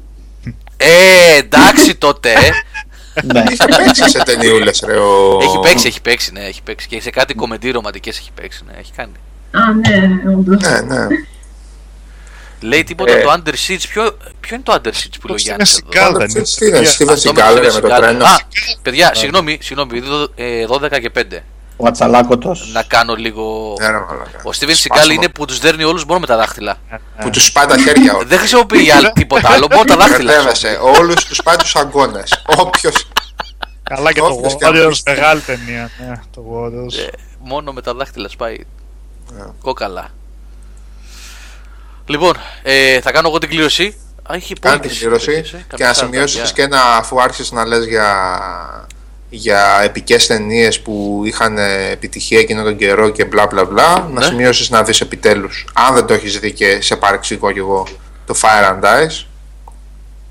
Ε, 0.76 1.36
εντάξει 1.36 1.94
τότε. 1.94 2.32
ε. 2.32 2.50
ναι. 3.32 3.44
Είχε 3.50 3.64
παίξει 3.76 4.08
σε 4.10 4.22
ταινιούλες, 4.22 4.82
ρε. 4.86 4.96
Ο... 4.96 5.38
Έχει 5.42 5.58
παίξει, 5.62 5.86
έχει 5.86 6.00
παίξει, 6.00 6.32
ναι, 6.32 6.40
έχει 6.40 6.62
παίξει. 6.62 6.88
Και 6.88 7.00
σε 7.00 7.10
κάτι 7.10 7.34
κομμεντή 7.34 7.70
ρομαντικές 7.70 8.18
έχει 8.18 8.30
παίξει, 8.34 8.62
ναι, 8.66 8.72
έχει 8.80 8.92
κάνει. 8.96 9.12
Α, 9.50 9.60
ναι, 9.72 10.30
όντως. 10.32 10.62
Ναι, 10.62 10.80
ναι. 10.80 11.06
Λέει 12.60 12.84
τίποτα 12.84 13.12
Ε. 13.12 13.22
το 13.22 13.32
Under 13.32 13.48
Siege. 13.68 13.84
Ποιο, 13.88 14.18
ποιο 14.40 14.54
είναι 14.54 14.64
το 14.64 14.72
Under 14.72 14.88
Siege 14.88 15.16
που 15.20 15.26
λέει 15.28 15.36
ο 15.36 15.38
Steven 15.38 15.44
Γιάννης. 15.44 15.80
Seagal 15.90 16.14
δεν 16.16 16.28
είναι. 16.30 16.42
Τι 16.58 16.66
είναι, 16.66 16.78
Steven 16.78 17.12
Αυτό 17.12 17.32
με 17.32 17.40
Seagal, 17.42 17.54
το 17.54 17.60
ρε, 17.60 17.68
Steven 17.68 17.74
με 17.74 17.80
το 17.80 17.94
Seagal. 17.94 17.98
τρένο; 18.00 18.24
Α, 18.24 18.38
παιδιά, 18.82 19.14
συγγνώμη, 19.14 19.58
συγγνώμη, 19.62 20.00
δω- 20.00 20.30
ε, 20.34 20.66
12 20.68 21.00
και 21.00 21.10
5. 21.10 21.38
Ο 21.76 21.86
Ατσαλάκωτος. 21.86 22.70
Να 22.72 22.82
κάνω 22.82 23.14
λίγο. 23.14 23.74
Ναι, 23.80 23.86
ρε, 23.86 23.92
μαλάκα. 23.92 24.38
Ο 24.44 24.50
Steven 24.58 24.68
Seagal 24.68 24.74
Σπάσιμο. 24.74 25.12
είναι 25.14 25.28
που 25.28 25.44
τους 25.44 25.58
δέρνει 25.58 25.84
όλους 25.84 26.04
μόνο 26.04 26.20
με 26.20 26.26
τα 26.26 26.36
δάχτυλα. 26.36 26.76
Που 27.20 27.30
τους 27.30 27.44
σπάει 27.44 27.66
τα 27.66 27.78
χέρια 27.78 28.14
όλοι. 28.14 28.26
Δεν 28.26 28.38
χρησιμοποιεί 28.38 28.90
άλλη 28.90 29.12
τίποτα 29.12 29.48
άλλο, 29.50 29.66
μόνο 29.70 29.84
τα 29.84 29.96
δάχτυλα. 29.96 30.32
Μπερδεύεσαι. 30.32 30.78
Όλους 30.82 31.24
τους 31.24 31.42
πάει 31.42 31.56
τους 31.56 31.76
αγκώνε. 31.76 32.22
Όποιο. 32.46 32.90
Καλά 33.82 34.12
και 34.12 34.20
το 34.20 34.26
Όποιος 34.26 34.56
και 34.56 34.66
Warriors, 34.66 35.00
αν 35.06 35.14
μεγάλη 35.16 35.40
ταινία. 35.40 35.90
Ναι, 36.08 36.20
το 36.34 36.42
Warriors. 36.52 36.98
Ε, 36.98 37.06
μόνο 37.38 37.72
με 37.72 37.82
τα 37.82 37.94
δάχτυλα 37.94 38.28
σπάει. 38.28 38.56
Ναι. 39.30 39.44
Κόκαλα. 39.62 40.08
Λοιπόν, 42.06 42.36
ε, 42.62 43.00
θα 43.00 43.12
κάνω 43.12 43.28
εγώ 43.28 43.38
την 43.38 43.48
κλήρωση. 43.48 43.98
Α, 44.30 44.34
έχει 44.34 44.54
Κάνε 44.54 44.76
πολύ 44.76 44.88
την 44.88 44.98
κλήρωση 44.98 45.32
ε, 45.32 45.74
και 45.76 45.84
να 45.84 45.92
σημειώσεις 45.92 46.52
και 46.52 46.62
ένα 46.62 46.80
αφού 46.96 47.20
άρχισες 47.20 47.50
να 47.50 47.66
λες 47.66 47.84
για, 47.84 48.08
για 49.36 49.80
επικές 49.82 50.26
ταινίες 50.26 50.80
που 50.80 51.22
είχαν 51.24 51.58
ε, 51.58 51.90
επιτυχία 51.90 52.38
εκείνο 52.38 52.62
τον 52.62 52.76
καιρό 52.76 53.08
και 53.08 53.24
μπλα 53.24 53.46
μπλα 53.46 53.64
μπλα 53.64 53.98
να 53.98 54.08
Ναι. 54.20 54.24
σημειώσεις 54.24 54.70
να 54.70 54.82
δεις 54.82 55.00
επιτέλους 55.00 55.66
αν 55.74 55.94
δεν 55.94 56.06
το 56.06 56.14
έχεις 56.14 56.38
δει 56.38 56.52
και 56.52 56.80
σε 56.80 56.96
παρεξηγώ 56.96 57.52
κι 57.52 57.58
εγώ 57.58 57.86
το 58.26 58.34
Fire 58.42 58.70
and 58.72 58.84
Ice 58.84 59.24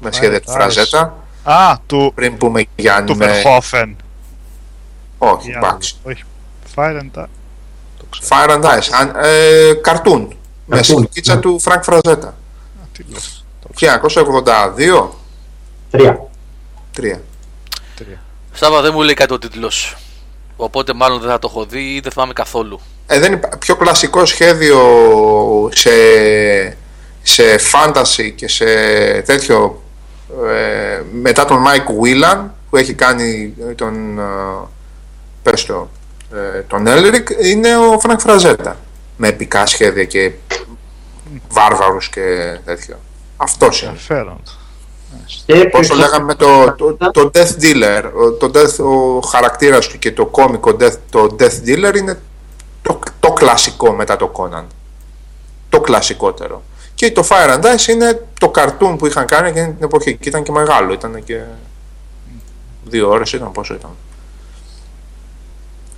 με 0.01 0.11
σχέδια 0.11 0.41
του 0.41 0.51
and 0.51 0.53
Ice. 0.55 0.57
Φραζέτα 0.59 1.17
Α, 1.43 1.77
του, 1.87 2.11
πριν 2.15 2.37
πούμε 2.37 2.65
για 2.75 3.03
του 3.03 3.17
anime 3.19 3.23
Verhoeven. 3.23 3.95
όχι, 5.17 5.49
Για- 5.49 5.57
εντάξει 5.63 5.95
Όχι. 6.03 6.23
Fire 6.75 6.99
and 6.99 7.19
Ice. 7.21 7.25
Το 7.97 8.05
ξέρω. 8.09 8.27
Fire 8.29 8.49
and 8.49 8.63
Ice 8.63 8.89
αν, 8.99 9.13
ε, 9.23 9.73
καρτούν 9.81 10.35
με 10.65 10.75
Καρτούν, 10.75 11.07
σκίτσα 11.11 11.35
ναι. 11.35 11.41
του 11.41 11.59
Φρανκ 11.59 11.83
Φραζέτα 11.83 12.27
Α, 12.27 12.33
Τι 12.91 13.03
λες. 13.13 13.45
Το 13.61 13.69
ξέρω. 13.75 13.91
1982 13.91 15.09
Τρία. 15.91 16.27
τρία 16.93 17.21
Τρία. 17.95 18.21
Σάβα 18.53 18.81
δεν 18.81 18.91
μου 18.93 19.01
λέει 19.01 19.13
κάτι 19.13 19.33
ο 19.33 19.39
τίτλος. 19.39 19.95
Οπότε 20.55 20.93
μάλλον 20.93 21.19
δεν 21.19 21.29
θα 21.29 21.39
το 21.39 21.47
έχω 21.51 21.65
δει 21.65 21.93
ή 21.95 21.99
δεν 21.99 22.11
θυμάμαι 22.11 22.33
καθόλου. 22.33 22.79
Ε, 23.07 23.19
δεν 23.19 23.33
υπά- 23.33 23.57
πιο 23.57 23.75
κλασικό 23.75 24.25
σχέδιο 24.25 24.79
σε, 25.73 25.89
σε 27.21 27.43
fantasy 27.71 28.31
και 28.35 28.47
σε 28.47 28.65
τέτοιο 29.21 29.81
ε, 30.49 31.01
μετά 31.21 31.45
τον 31.45 31.63
Mike 31.67 32.03
Whelan 32.03 32.39
που 32.69 32.77
έχει 32.77 32.93
κάνει 32.93 33.53
τον 33.75 34.19
ε, 34.19 34.23
πες 35.43 35.65
το, 35.65 35.89
ε, 36.33 36.59
τον 36.59 36.83
Elric 36.87 37.43
είναι 37.43 37.77
ο 37.77 38.01
Frank 38.03 38.17
Frazetta 38.25 38.73
με 39.17 39.27
επικά 39.27 39.65
σχέδια 39.65 40.03
και 40.03 40.31
βάρβαρους 41.49 42.09
και 42.09 42.57
τέτοιο 42.65 42.95
αυτός 43.37 43.81
είναι 43.81 43.91
Ενδιαφέρον. 43.91 44.41
Και 45.45 45.53
Πώς 45.65 45.87
το 45.87 45.93
ποιος- 45.95 45.99
λέγαμε 46.11 46.35
το, 46.35 46.71
το, 46.77 46.97
το 47.11 47.31
Death 47.33 47.61
Dealer. 47.63 48.03
Ο- 48.15 48.31
το 48.31 48.51
Death, 48.53 48.85
ο 48.85 49.19
χαρακτήρας 49.27 49.87
του 49.87 49.99
και 49.99 50.11
το 50.11 50.25
κόμικο 50.25 50.75
Death, 50.79 50.95
το 51.09 51.35
Death 51.39 51.67
Dealer 51.67 51.95
είναι 51.97 52.19
το, 52.81 52.99
το 53.19 53.31
κλασικό 53.33 53.91
μετά 53.91 54.15
το 54.15 54.31
Conan. 54.35 54.63
Το 55.69 55.79
κλασικότερο. 55.81 56.63
Και 56.95 57.11
το 57.11 57.27
Fire 57.29 57.53
and 57.59 57.63
Ice 57.63 57.87
είναι 57.87 58.25
το 58.39 58.49
καρτούν 58.49 58.97
που 58.97 59.05
είχαν 59.07 59.25
κάνει 59.25 59.49
εκείνη 59.49 59.65
την 59.73 59.83
εποχή 59.83 60.15
και 60.17 60.29
ήταν 60.29 60.43
και 60.43 60.51
μεγάλο. 60.51 60.93
Ήταν 60.93 61.23
και 61.23 61.39
δύο 62.85 63.09
ώρες 63.09 63.33
ήταν 63.33 63.51
πόσο 63.51 63.73
ήταν. 63.73 63.89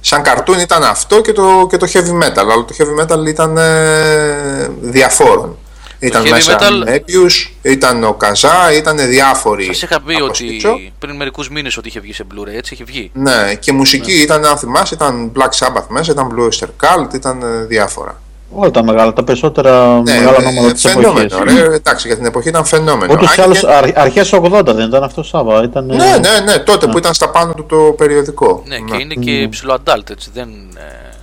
Σαν 0.02 0.22
καρτούν 0.22 0.60
ήταν 0.60 0.84
αυτό 0.84 1.22
και 1.22 1.32
το, 1.32 1.68
και 1.70 1.78
το 1.78 1.88
heavy 1.94 2.24
metal 2.24 2.38
αλλά 2.38 2.66
το 2.66 2.76
heavy 2.78 3.02
metal 3.04 3.28
ήταν 3.28 3.58
ε, 3.58 4.68
διαφόρων 4.82 5.58
ήταν 6.00 6.24
heavy 6.24 6.30
μέσα 6.30 6.58
metal- 6.60 6.88
Mebius, 6.90 7.50
ήταν 7.62 8.04
ο 8.04 8.14
Καζά, 8.14 8.74
ήταν 8.78 8.98
διάφοροι 9.08 9.64
Σας 9.66 9.82
είχα 9.82 10.02
πει 10.02 10.14
από 10.16 10.26
ότι 10.26 10.36
Στίτσο. 10.36 10.80
πριν 11.00 11.16
μερικούς 11.16 11.50
μήνες 11.50 11.78
ότι 11.78 11.88
είχε 11.88 12.00
βγει 12.00 12.14
σε 12.14 12.24
Blu-ray, 12.34 12.54
έτσι 12.58 12.74
είχε 12.74 12.84
βγει. 12.84 13.12
Ναι, 13.14 13.54
και 13.60 13.72
η 13.72 13.76
μουσική 13.76 14.14
ήταν, 14.22 14.46
αν 14.46 14.58
θυμάσαι, 14.58 14.94
ήταν 14.94 15.32
Black 15.38 15.66
Sabbath 15.66 15.86
μέσα, 15.88 16.12
ήταν 16.12 16.28
Blue 16.36 16.44
Oyster 16.50 16.68
Cult, 16.68 17.14
ήταν 17.14 17.42
ε, 17.42 17.66
διάφορα. 17.66 18.20
Όλα 18.58 18.72
τα 18.72 18.84
μεγάλα, 18.84 19.14
τα 19.14 19.24
περισσότερα 19.24 20.02
Ναι, 20.02 20.14
μεγάλα 20.14 20.38
ε, 20.42 20.46
ονόματα 20.48 20.74
της 20.74 20.82
φαινόμενο, 20.82 21.20
εποχής. 21.36 21.60
ρε, 21.62 21.74
εντάξει, 21.76 22.08
για 22.08 22.16
την 22.18 22.26
εποχή 22.26 22.50
ήταν 22.50 22.66
φαινόμενο. 22.66 23.14
Ούτως 23.14 23.30
Αν 23.30 23.36
ή 23.38 23.42
άλλως 23.42 23.60
και- 23.60 23.68
αρ- 23.72 23.98
αρχές 24.00 24.34
80 24.34 24.74
δεν 24.74 24.88
ήταν 24.88 25.04
αυτό 25.04 25.24
Σάβα. 25.24 25.64
Ήταν, 25.64 25.90
ε, 25.90 25.96
Ναι, 25.96 26.04
ναι, 26.18 26.40
ναι, 26.52 26.58
τότε 26.60 26.88
που 26.88 26.98
ήταν 26.98 27.14
στα 27.14 27.30
πάνω 27.30 27.54
του 27.54 27.66
το 27.66 27.76
περιοδικό. 27.98 28.64
Ναι, 28.66 28.78
και 28.78 29.02
είναι 29.02 29.14
και 29.14 29.48
ψηλό 29.50 29.78
adult, 29.86 30.10
έτσι. 30.10 30.30
Δεν, 30.34 30.50
ε, 30.78 31.16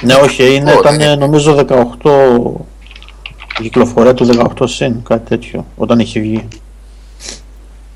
Ναι, 0.00 0.14
όχι, 0.14 0.54
είναι, 0.54 0.72
Ω, 0.72 0.78
ήταν 0.78 0.96
ναι. 0.96 1.04
ε, 1.04 1.14
νομίζω 1.14 1.54
18. 1.54 2.66
Η 3.58 3.62
κυκλοφορία 3.62 4.14
του 4.14 4.26
18 4.58 4.64
συν, 4.64 5.02
κάτι 5.02 5.28
τέτοιο, 5.28 5.66
όταν 5.76 5.98
είχε 5.98 6.20
βγει. 6.20 6.48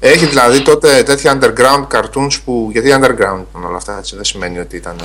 Έχει 0.01 0.27
δηλαδή 0.27 0.63
τότε 0.63 1.03
τέτοια 1.03 1.39
underground 1.39 1.87
cartoons 1.97 2.39
που. 2.45 2.69
Γιατί 2.73 2.89
underground 2.93 3.43
ήταν 3.51 3.65
όλα 3.67 3.77
αυτά, 3.77 3.97
έτσι, 3.99 4.15
δεν 4.17 4.25
σημαίνει 4.25 4.59
ότι 4.59 4.77
ήταν. 4.77 4.97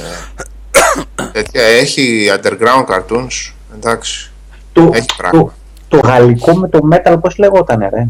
ε, 1.16 1.24
τέτοια, 1.32 1.62
έχει 1.64 2.30
underground 2.42 2.86
cartoons, 2.96 3.54
εντάξει. 3.76 4.32
Το, 4.74 4.90
Έχει 4.94 5.06
πράγμα. 5.18 5.40
το, 5.42 5.52
το 5.88 6.08
γαλλικό 6.08 6.54
με 6.56 6.70
το 6.70 6.80
metal 6.92 7.16
πώς 7.22 7.38
λεγότανε 7.38 7.90
ρε; 7.94 8.08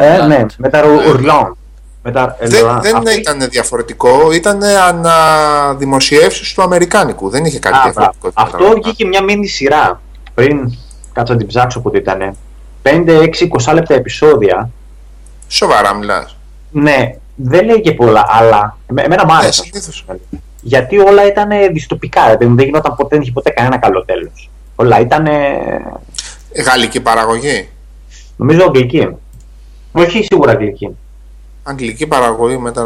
Ε, 0.00 0.18
Holland. 0.22 0.26
ναι, 0.26 0.44
με 0.56 0.68
τα 0.68 0.86
Ναι. 0.86 1.08
Ουρλάν. 1.08 1.56
Με 2.02 2.10
τα 2.12 2.36
Δεν, 2.40 2.64
Erland. 2.66 2.78
δεν 2.82 2.96
Αυτή- 2.96 3.18
ήταν 3.18 3.48
διαφορετικό, 3.50 4.32
ήταν 4.32 4.62
αναδημοσιεύσεις 4.62 6.54
του 6.54 6.62
Αμερικάνικου. 6.62 7.28
Δεν 7.28 7.44
είχε 7.44 7.58
κάτι 7.58 7.76
Α, 7.76 7.80
διαφορετικό. 7.82 8.30
μπράβο. 8.34 8.56
Αυτό 8.66 8.80
βγήκε 8.82 9.06
μια 9.06 9.22
μίνι 9.22 9.46
σειρά 9.46 10.00
πριν, 10.34 10.72
κάτσα 11.12 11.32
να 11.32 11.38
την 11.38 11.46
ψάξω 11.48 11.80
πότε 11.80 11.98
ήταν. 11.98 12.36
5-6-20 12.82 13.74
λεπτά 13.74 13.94
επεισόδια. 13.94 14.70
Σοβαρά 15.48 15.94
μιλάς. 15.94 16.36
Ναι, 16.70 17.14
δεν 17.34 17.64
λέει 17.64 17.80
και 17.80 17.92
πολλά, 17.92 18.24
αλλά 18.28 18.76
εμέ- 18.90 19.04
εμένα 19.04 19.24
μου 19.26 19.32
Ναι, 19.32 19.38
άρεσε. 19.38 19.62
συνήθως. 19.62 20.04
Γιατί 20.60 20.98
όλα 20.98 21.26
ήταν 21.26 21.48
δυστοπικά, 21.72 22.24
δηλαδή 22.24 22.54
δεν 22.54 22.64
γινόταν 22.64 22.94
ποτέ, 22.96 23.08
δεν 23.10 23.20
είχε 23.20 23.32
ποτέ 23.32 23.50
κανένα 23.50 23.78
καλό 23.78 24.04
τέλος. 24.04 24.50
Όλα 24.76 25.00
ήταν. 25.00 25.26
Γαλλική 26.66 27.00
παραγωγή. 27.00 27.68
Νομίζω 28.36 28.64
αγγλική. 28.64 29.08
Όχι 29.92 30.22
σίγουρα 30.30 30.50
αγγλική. 30.52 30.96
Αγγλική 31.62 32.06
παραγωγή 32.06 32.56
μετά. 32.56 32.82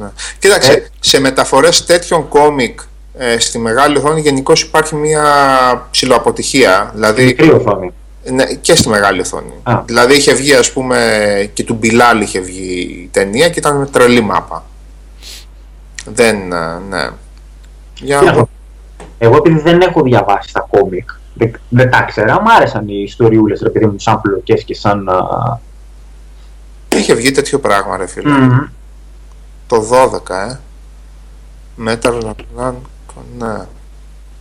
Ναι. 0.00 0.08
Κοίταξε, 0.38 0.72
Ε. 0.72 0.86
σε 1.00 1.20
μεταφορές 1.20 1.84
τέτοιων 1.84 2.28
κόμικ 2.28 2.80
ε, 3.18 3.38
στη 3.38 3.58
μεγάλη 3.58 3.96
οθόνη 3.96 4.20
γενικώ 4.20 4.52
υπάρχει 4.56 4.94
μια 4.94 5.22
ψηλοαποτυχία. 5.90 6.90
Δηλαδή, 6.94 7.24
Μικρή 7.24 7.50
οθόνη. 7.50 7.92
ναι, 8.30 8.44
και 8.44 8.74
στη 8.74 8.88
μεγάλη 8.88 9.20
οθόνη. 9.20 9.52
Α. 9.62 9.82
Δηλαδή 9.84 10.14
είχε 10.16 10.32
βγει 10.34 10.54
ας 10.54 10.72
πούμε 10.72 11.50
και 11.54 11.64
του 11.64 11.74
Μπιλάλ 11.74 12.20
είχε 12.20 12.40
βγει 12.40 12.80
η 13.04 13.08
ταινία 13.12 13.48
και 13.48 13.58
ήταν 13.58 13.76
με 13.76 13.86
τρελή 13.86 14.20
μάπα. 14.20 14.64
Δεν, 16.04 16.52
ε, 16.52 16.78
ναι. 16.88 17.08
Για 18.00 18.20
να 18.20 18.32
δω. 18.32 18.48
Εγώ 19.18 19.36
επειδή 19.36 19.60
δεν 19.60 19.80
έχω 19.80 20.02
διαβάσει 20.02 20.52
τα 20.52 20.66
κόμικ, 20.70 21.10
δεν, 21.34 21.60
δεν 21.68 21.90
τα 21.90 22.02
ξέρα, 22.02 22.40
μου 22.40 22.52
άρεσαν 22.56 22.88
οι 22.88 23.02
ιστοριούλες 23.06 23.60
ρε 23.62 23.70
παιδί 23.70 23.86
μου 23.86 23.94
σαν 23.98 24.20
πλοκές 24.20 24.64
και 24.64 24.74
σαν... 24.74 25.08
α, 25.08 25.60
Είχε 26.96 27.14
βγει 27.14 27.30
τέτοιο 27.30 27.58
πράγμα 27.58 27.96
ρε 27.96 28.06
φίλε. 28.06 28.30
μμμ. 28.30 28.58
Το 29.66 29.84
12, 30.28 30.34
ε. 30.34 30.58
Metal 31.86 32.20
Run, 32.58 32.72
ναι. 33.38 33.66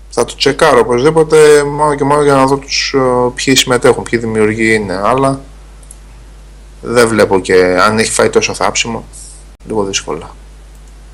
Θα 0.09 0.25
το 0.25 0.35
τσεκάρω 0.35 0.79
οπωσδήποτε 0.79 1.63
μόνο 1.63 1.95
και 1.95 2.03
μόνο 2.03 2.21
για 2.23 2.33
να 2.33 2.45
δω 2.45 2.57
τους, 2.57 2.93
ε, 2.97 2.99
ποιοι 3.35 3.55
συμμετέχουν, 3.55 4.03
ποιοι 4.03 4.19
δημιουργοί 4.19 4.73
είναι, 4.73 5.01
αλλά 5.03 5.41
δεν 6.81 7.07
βλέπω 7.07 7.39
και 7.39 7.77
αν 7.81 7.99
έχει 7.99 8.11
φάει 8.11 8.29
τόσο 8.29 8.53
θάψιμο, 8.53 9.05
λίγο 9.65 9.83
δύσκολα. 9.83 10.19
Τα 10.19 10.33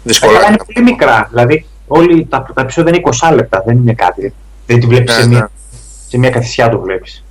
Δύσκολα. 0.04 0.34
καλά 0.34 0.48
είναι 0.48 0.58
πολύ 0.74 0.84
μικρά, 0.86 1.28
δηλαδή 1.30 1.66
όλοι 1.88 2.26
τα, 2.26 2.46
τα 2.54 2.62
επεισόδια 2.62 2.94
είναι 2.96 3.04
20 3.22 3.34
λεπτά, 3.36 3.64
δεν 3.66 3.78
είναι 3.78 3.94
κάτι. 3.94 4.34
Δεν 4.66 4.80
τη 4.80 4.86
βλέπεις 4.88 5.16
Ναι, 5.16 5.22
σε, 5.22 5.28
ναι, 5.28 5.36
μια, 5.36 5.52
σε 6.08 6.18
μια 6.18 6.30
καθισιά 6.30 6.70
το 6.70 6.80
βλέπεις. 6.80 7.24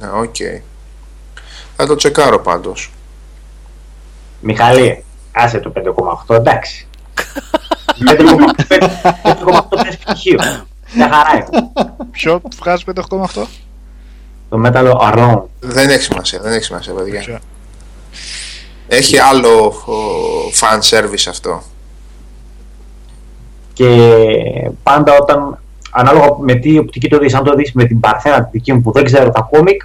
ναι, 0.00 0.06
οκ. 0.14 0.36
Θα 1.76 1.86
το 1.86 1.94
τσεκάρω 1.94 2.38
πάντως. 2.40 2.92
Μιχαλή, 4.40 5.04
άσε 5.32 5.58
το 5.58 5.72
5,8, 6.28 6.34
εντάξει. 6.34 6.86
5,8 8.06 9.62
πες 9.82 9.96
πτυχίο. 9.96 10.38
Μια 10.94 11.10
χαρά 11.12 11.34
είναι. 11.34 11.70
Ποιο 12.10 12.40
βγάζεις 12.60 12.84
5,8? 12.94 13.46
Το 14.48 14.58
μέταλλο 14.58 14.98
αρών. 15.02 15.48
Δεν 15.60 15.90
έχει 15.90 16.02
σημασία, 16.02 16.40
δεν 16.40 16.52
έχει 16.52 16.64
σημασία 16.64 16.92
παιδιά. 16.92 17.20
Ποιο; 17.20 17.38
Έχει 18.88 19.18
άλλο 19.18 19.64
ο, 19.66 19.94
fan 20.60 20.78
service 20.90 21.26
αυτό. 21.28 21.62
Και 23.72 23.86
πάντα 24.82 25.16
όταν, 25.20 25.58
ανάλογα 25.90 26.26
με 26.40 26.54
τι 26.54 26.78
οπτική 26.78 27.08
το 27.08 27.18
δεις, 27.18 27.34
αν 27.34 27.44
το 27.44 27.54
δεις 27.54 27.72
με 27.72 27.84
την 27.84 28.00
παρθένα 28.00 28.44
τη 28.44 28.48
δική 28.52 28.72
μου 28.72 28.80
που 28.80 28.92
δεν 28.92 29.04
ξέρω 29.04 29.30
τα 29.30 29.48
κόμικ, 29.50 29.82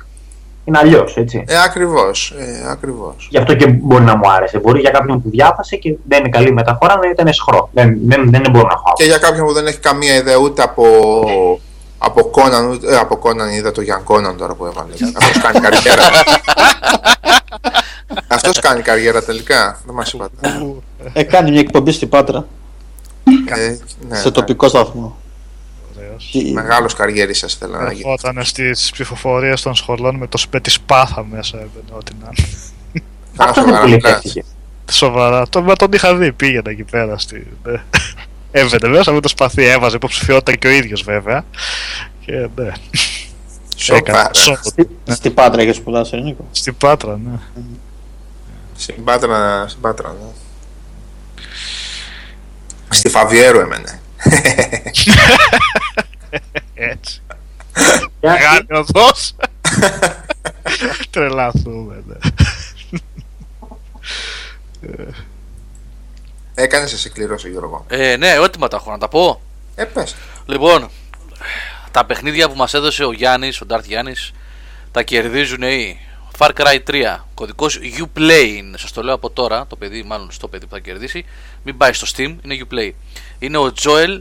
είναι 0.66 0.78
αλλιώς, 0.78 1.18
έτσι. 1.18 1.44
Ε, 1.48 1.62
ακριβώς, 1.64 2.34
ε, 2.40 2.70
ακριβώς. 2.72 3.28
Γι' 3.30 3.38
αυτό 3.38 3.56
και 3.56 3.68
μπορεί 3.68 4.04
να 4.04 4.16
μου 4.18 4.32
άρεσε. 4.32 4.60
Μπορεί 4.60 4.80
για 4.80 4.90
κάποιον 4.90 5.22
που 5.22 5.30
διάβασε 5.30 5.76
και 5.76 5.96
δεν 6.08 6.20
είναι 6.20 6.30
καλή 6.30 6.54
μεταφορά 6.54 6.98
να 6.98 7.10
ήταν 7.10 7.34
σχρό. 7.34 7.70
Δεν, 7.74 7.98
δεν, 8.06 8.30
δεν 8.30 8.42
μπορώ 8.52 8.68
να 8.68 8.74
έχω 8.74 8.94
Και 8.96 9.04
για 9.04 9.18
κάποιον 9.18 9.46
που 9.46 9.54
δεν 9.54 9.68
έχει 9.68 9.80
καμία 9.80 10.16
ιδέα 10.16 10.38
ούτε 10.38 10.62
από, 10.62 10.86
από 11.98 12.32
Conan, 12.34 12.72
ούτε, 12.72 12.94
ε, 12.94 12.98
από 12.98 13.20
Conan 13.24 13.54
είδα 13.56 13.72
το 13.72 13.82
Γιάν 13.82 14.04
Conan 14.08 14.36
τώρα 14.38 14.54
που 14.54 14.66
έβαλε. 14.66 14.94
Αυτός 15.16 15.42
κάνει 15.42 15.60
καριέρα. 15.60 16.04
Αυτός 18.28 18.60
κάνει 18.60 18.82
καριέρα 18.82 19.24
τελικά. 19.24 19.80
Δεν 19.86 19.96
μας 19.96 20.14
είπατε. 20.14 20.58
Ου, 20.62 20.84
Ε, 21.14 21.24
κάνει 21.24 21.52
μια 21.52 21.60
εκπομπή 21.60 21.92
στην 21.92 22.10
Πάτρα, 22.10 22.46
Ε, 23.46 23.68
ναι, 24.08 24.16
σε 24.16 24.24
ναι. 24.24 24.32
τοπικό 24.32 24.68
σταθμό. 24.68 25.18
Ωραίος. 26.16 26.30
Και- 26.32 26.52
Μεγάλος 26.54 26.94
καριέρισσας 26.94 27.54
θέλω 27.56 27.78
να 27.80 27.92
γίνει. 27.92 28.04
Ερχόταν 28.10 28.44
στις 28.46 28.90
ψηφοφορίες 28.92 29.62
των 29.62 29.76
σχολών 29.76 30.16
με 30.16 30.28
το 30.28 30.38
σπέτι 30.38 30.70
σπάθα 30.70 31.26
μέσα, 31.26 31.58
έμπαινε 31.58 31.92
ό,τι 31.98 32.12
να 32.22 32.30
είναι. 32.38 32.48
Καλά, 33.38 33.50
Αυτό 33.50 33.64
δεν 33.64 33.74
σοβαρά 33.74 33.88
μιλάς. 33.94 34.20
πουλήθηκε. 34.22 34.44
Σοβαρά. 34.92 35.48
Το, 35.50 35.62
μα 35.62 35.76
τον 35.76 35.92
είχα 35.92 36.16
δει, 36.16 36.32
πήγαινε 36.32 36.72
εκεί 36.72 36.84
πέρα. 36.84 37.18
Στη, 37.18 37.48
ναι. 37.64 37.82
Έβαινε 38.62 38.88
μέσα 38.88 39.12
με 39.12 39.20
το 39.20 39.28
σπαθί, 39.28 39.64
έβαζε 39.64 39.96
υποψηφιότητα 39.96 40.56
και 40.58 40.68
ο 40.68 40.72
ίδιος 40.72 41.02
βέβαια. 41.04 41.46
Και 42.26 42.32
ναι, 42.56 42.72
Σοβαρά. 43.76 44.30
σοκ. 44.34 44.58
Στη, 44.64 44.88
στην 45.10 45.34
Πάτρα 45.34 45.62
είχες 45.62 45.76
σπουδάσει, 45.76 46.16
Νίκο; 46.22 46.48
Στην 46.52 46.78
Πάτρα, 46.78 47.20
ναι. 47.26 47.40
Στην 48.78 49.04
Πάτρα, 49.04 49.66
στην 49.68 49.82
Πάτρα, 49.82 50.10
ναι. 50.10 50.28
Στη 52.90 53.10
Φαβιέρο 53.10 53.60
έμενε. 53.60 54.00
Έτσι. 56.74 57.22
Και 58.20 58.30
άρχισε- 58.30 58.42
Μεγάλη 58.44 58.68
οδός. 58.70 59.36
Τρελαθούμε, 61.10 62.04
ναι. 62.08 62.16
Έκανες 66.56 66.94
εσύ 66.94 67.10
κληρώσεις 67.10 67.52
Γιώργο. 67.52 67.86
Ε, 67.90 68.16
ναι, 68.18 68.30
έτοιμα 68.30 68.68
τα 68.68 68.76
έχω 68.78 68.92
να 68.92 68.98
τα 68.98 69.08
πω. 69.08 69.42
Ε, 69.76 69.84
πες. 69.84 70.16
Λοιπόν, 70.46 70.90
τα 71.92 72.06
παιχνίδια 72.06 72.50
που 72.50 72.56
μας 72.56 72.74
έδωσε 72.74 73.04
ο 73.04 73.12
Γιάννης, 73.12 73.62
ο 73.62 73.66
Ντάρτ 73.66 73.86
Γιάννης, 73.86 74.32
τα 74.92 75.04
κερδίζουν 75.04 75.62
οι 75.62 76.00
Far 76.38 76.52
Cry 76.54 76.80
3, 76.88 77.18
κωδικός 77.34 77.80
Uplay 77.82 78.54
είναι, 78.58 78.78
σας 78.78 78.92
το 78.92 79.04
λέω 79.04 79.14
από 79.14 79.30
τώρα, 79.30 79.68
το 79.68 79.76
παιδί, 79.76 80.04
μάλλον 80.04 80.32
στο 80.32 80.48
παιδί 80.48 80.66
που 80.66 80.72
θα 80.72 80.80
κερδίσει, 80.80 81.26
μην 81.64 81.78
πάει 81.78 81.94
στο 81.94 82.08
Steam, 82.16 82.36
είναι 82.44 82.66
Uplay. 82.70 82.92
Είναι 83.40 83.58
ο 83.58 83.74
Joel 83.84 84.20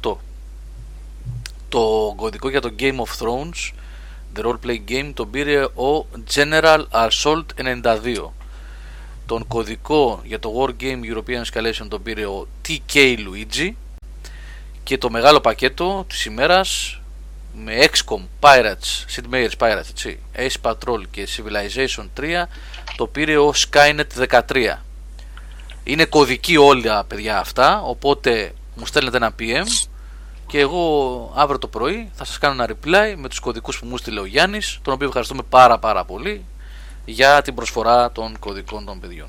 1908. 0.00 0.16
Το 1.68 2.12
κωδικό 2.16 2.48
για 2.48 2.60
το 2.60 2.72
Game 2.78 2.96
of 2.96 3.24
Thrones, 3.24 3.72
the 4.36 4.44
role 4.44 4.58
play 4.66 4.80
game, 4.88 5.10
τον 5.14 5.30
πήρε 5.30 5.64
ο 5.64 6.06
General 6.34 6.84
Assault 6.90 7.44
92. 7.56 8.30
Τον 9.26 9.46
κωδικό 9.46 10.20
για 10.24 10.38
το 10.38 10.52
War 10.58 10.82
Game 10.82 11.00
European 11.14 11.42
Escalation 11.44 11.86
τον 11.88 12.02
πήρε 12.02 12.26
ο 12.26 12.46
TK 12.68 13.16
Luigi 13.18 13.70
και 14.82 14.98
το 14.98 15.10
μεγάλο 15.10 15.40
πακέτο 15.40 16.04
της 16.08 16.24
ημέρας 16.24 16.99
με 17.54 17.72
XCOM, 17.82 18.20
Pirates, 18.40 19.04
Sid 19.14 19.34
Meier's 19.34 19.56
Pirates, 19.58 19.88
έτσι, 19.90 20.18
Ace 20.36 20.70
Patrol 20.70 21.02
και 21.10 21.28
Civilization 21.36 22.20
3 22.20 22.44
το 22.96 23.06
πήρε 23.06 23.38
ο 23.38 23.52
Skynet 23.54 24.26
13. 24.28 24.76
Είναι 25.84 26.04
κωδικοί 26.04 26.56
όλα 26.56 27.04
παιδιά 27.04 27.38
αυτά, 27.38 27.82
οπότε 27.82 28.52
μου 28.76 28.86
στέλνετε 28.86 29.16
ένα 29.16 29.34
PM 29.38 29.88
και 30.46 30.58
εγώ 30.58 31.32
αύριο 31.36 31.58
το 31.58 31.68
πρωί 31.68 32.10
θα 32.12 32.24
σας 32.24 32.38
κάνω 32.38 32.62
ένα 32.62 32.72
reply 32.74 33.14
με 33.16 33.28
τους 33.28 33.38
κωδικούς 33.38 33.78
που 33.78 33.86
μου 33.86 33.96
στείλε 33.96 34.20
ο 34.20 34.24
Γιάννης, 34.24 34.78
τον 34.82 34.94
οποίο 34.94 35.06
ευχαριστούμε 35.06 35.42
πάρα 35.48 35.78
πάρα 35.78 36.04
πολύ 36.04 36.44
για 37.04 37.42
την 37.42 37.54
προσφορά 37.54 38.12
των 38.12 38.38
κωδικών 38.38 38.84
των 38.84 39.00
παιδιών. 39.00 39.28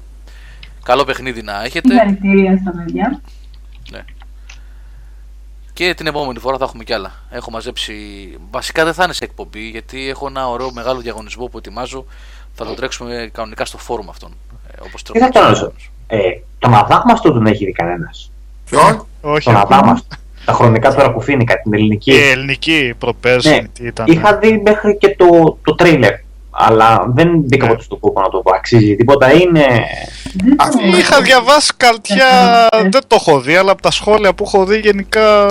Καλό 0.83 1.03
παιχνίδι 1.03 1.41
να 1.41 1.63
έχετε 1.63 1.89
Συγχαρητήρια 1.89 2.57
στα 2.57 2.71
παιδιά. 2.71 3.21
Και 5.73 5.93
την 5.93 6.07
επόμενη 6.07 6.39
φορά 6.39 6.57
θα 6.57 6.63
έχουμε 6.63 6.83
κι 6.83 6.93
άλλα. 6.93 7.11
Έχω 7.29 7.51
μαζέψει. 7.51 7.93
Βασικά 8.51 8.83
δεν 8.83 8.93
θα 8.93 9.03
είναι 9.03 9.13
σε 9.13 9.23
εκπομπή 9.23 9.59
γιατί 9.61 10.09
έχω 10.09 10.27
ένα 10.27 10.49
ωραίο 10.49 10.71
μεγάλο 10.73 10.99
διαγωνισμό 10.99 11.45
που 11.45 11.57
ετοιμάζω. 11.57 12.05
Θα 12.53 12.65
το 12.65 12.73
τρέξουμε 12.73 13.29
κανονικά 13.33 13.65
στο 13.65 13.77
φόρουμ 13.77 14.09
αυτόν. 14.09 14.31
Ε, 14.71 14.81
όπως 14.85 15.03
Τι 15.03 15.19
θα 15.19 15.29
τρέχουμε 15.29 15.53
κάνω, 15.53 15.55
στους 15.55 15.91
Ε, 16.07 16.17
τον 16.59 16.73
αδάμαστο 16.73 17.31
τον 17.31 17.45
έχει 17.45 17.65
δει 17.65 17.71
κανένας. 17.71 18.31
Ποιον; 18.69 19.05
Όχι, 19.21 19.45
Τον 19.45 19.55
ακόμα. 19.55 19.77
αδάμαστο. 19.77 20.15
Τα 20.45 20.53
χρονικά 20.53 20.93
του 20.93 20.99
Ρακουφίνικα, 20.99 21.61
την 21.61 21.73
ελληνική. 21.73 22.11
η 22.11 22.29
ελληνική 22.29 22.93
προπέρσι 22.97 23.49
Ναι, 23.49 23.67
τι 23.67 23.85
ήταν. 23.85 24.05
Είχα 24.07 24.37
δει 24.37 24.61
μέχρι 24.65 24.97
και 24.97 25.15
το, 25.15 25.57
το 25.63 25.75
τρέιλερ. 25.75 26.13
Αλλά 26.51 27.05
δεν 27.07 27.37
μπήκα 27.39 27.65
Ναι. 27.65 27.71
ποτέ 27.71 27.83
στο 27.83 27.95
κόπο 27.95 28.21
να 28.21 28.29
το 28.29 28.37
πω. 28.39 28.51
Αξίζει 28.55 28.95
τίποτα. 28.95 29.31
Είναι. 29.33 29.65
Δεν 30.43 30.55
Αυτό 30.59 30.77
το- 30.91 30.97
Είχα 30.97 31.21
διαβάσει 31.21 31.71
καλτιά, 31.77 32.67
Ε. 32.71 32.81
δεν 32.81 33.01
το 33.07 33.15
έχω 33.19 33.39
δει, 33.39 33.55
αλλά 33.55 33.71
από 33.71 33.81
τα 33.81 33.91
σχόλια 33.91 34.33
που 34.33 34.43
έχω 34.47 34.65
δει 34.65 34.77
γενικά... 34.79 35.47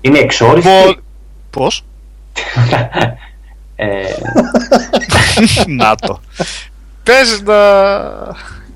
Είναι 0.00 0.18
εξόριστη. 0.18 0.68
Βο- 0.70 0.94
Πώς; 1.50 1.84
ε, 3.76 3.86
Να 5.78 5.94
το. 5.96 6.20
Παίζεις 7.02 7.42
να... 7.42 7.54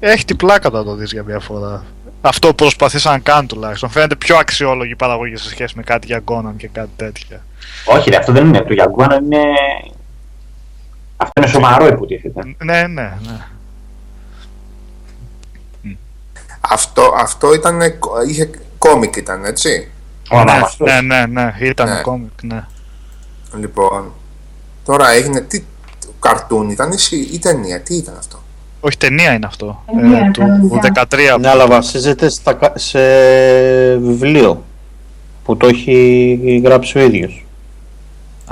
Έχει 0.00 0.24
την 0.24 0.36
πλάκα 0.36 0.70
να 0.70 0.84
το 0.84 0.94
δεις 0.94 1.12
για 1.12 1.22
μια 1.22 1.38
φορά. 1.40 1.84
Αυτό 2.20 2.48
που 2.48 2.54
προσπαθήσαν 2.54 3.12
να 3.12 3.18
κάνουν 3.18 3.46
τουλάχιστον. 3.46 3.90
Φαίνεται 3.90 4.16
πιο 4.16 4.36
αξιόλογη 4.36 4.90
η 4.90 4.96
παραγωγή 4.96 5.36
σε 5.36 5.48
σχέση 5.48 5.72
με 5.76 5.82
κάτι 5.82 6.06
για 6.06 6.20
Conan 6.24 6.52
και 6.56 6.68
κάτι 6.72 6.90
τέτοια. 6.96 7.44
όχι, 7.86 8.10
ρε, 8.10 8.16
αυτό 8.16 8.32
δεν 8.32 8.46
είναι. 8.46 8.60
Το 8.60 8.72
Γιαγκουάνα 8.72 9.14
είναι. 9.24 9.38
Αυτό 11.24 11.40
είναι 11.40 11.50
σοβαρό 11.50 11.86
υποτίθεται. 11.86 12.40
Ναι, 12.64 12.86
ναι, 12.86 13.02
ναι. 13.26 13.38
Αυτό, 16.60 17.14
αυτό 17.18 17.54
ήταν, 17.54 17.80
είχε 18.28 18.50
κόμικ 18.78 19.16
ήταν, 19.16 19.44
έτσι. 19.44 19.88
Ο 20.30 20.34
Ναι, 20.36 20.40
αδάμαστος. 20.40 20.90
ναι, 20.90 21.00
ναι, 21.00 21.26
ναι, 21.26 21.54
ήταν 21.60 21.88
Ναι. 21.88 22.00
κόμικ, 22.00 22.42
ναι. 22.42 22.64
Λοιπόν, 23.58 24.12
τώρα 24.84 25.10
έγινε, 25.10 25.40
τι, 25.40 25.62
καρτούν 26.20 26.70
ήταν 26.70 26.92
ή, 26.92 26.98
σι- 26.98 27.32
ή 27.34 27.38
ταινία, 27.38 27.80
τι 27.80 27.94
ήταν 27.96 28.14
αυτό; 28.18 28.42
Όχι, 28.80 28.96
ταινία 28.96 29.32
είναι 29.32 29.46
αυτό. 29.46 29.82
Ταινία, 29.86 30.18
ε, 30.18 30.30
του 30.30 30.40
κανονικά. 30.40 31.06
13. 31.10 31.36
Ναι, 31.40 31.48
αλλά 31.48 31.66
βασίζεται 31.66 32.28
στα, 32.28 32.52
κα- 32.52 32.72
σε 32.78 32.98
βιβλίο 33.96 34.64
που 35.44 35.56
το 35.56 35.66
έχει 35.66 36.60
γράψει 36.64 36.98
ο 36.98 37.02
ίδιος. 37.02 37.43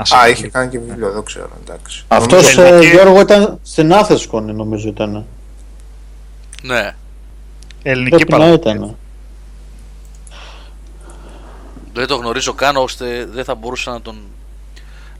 Ας 0.02 0.12
Α, 0.12 0.20
είναι. 0.26 0.36
είχε 0.36 0.48
κάνει 0.48 0.68
και 0.70 0.78
βιβλίο, 0.78 1.10
δεν 1.12 1.24
ξέρω, 1.24 1.50
εντάξει. 1.66 2.04
Αυτός 2.08 2.42
Νομίζω- 2.56 2.62
ε, 2.62 2.66
Ελληνική- 2.68 2.90
Γιώργο 2.94 3.20
ήταν 3.20 3.58
στην 3.62 3.92
Άθεσκον 3.92 4.54
νομίζω 4.56 4.88
ήταν. 4.88 5.24
Ναι, 6.62 6.94
Ελληνική 7.82 8.14
Πρέπει 8.16 8.30
να 8.30 8.36
παραγωγή. 8.38 8.60
ήταν. 8.60 8.96
δεν 11.94 12.06
το 12.06 12.16
γνωρίζω 12.16 12.52
καν 12.52 12.76
ώστε 12.76 13.26
δεν 13.32 13.44
θα 13.44 13.54
μπορούσα 13.54 13.90
να 13.90 14.00
τον. 14.00 14.16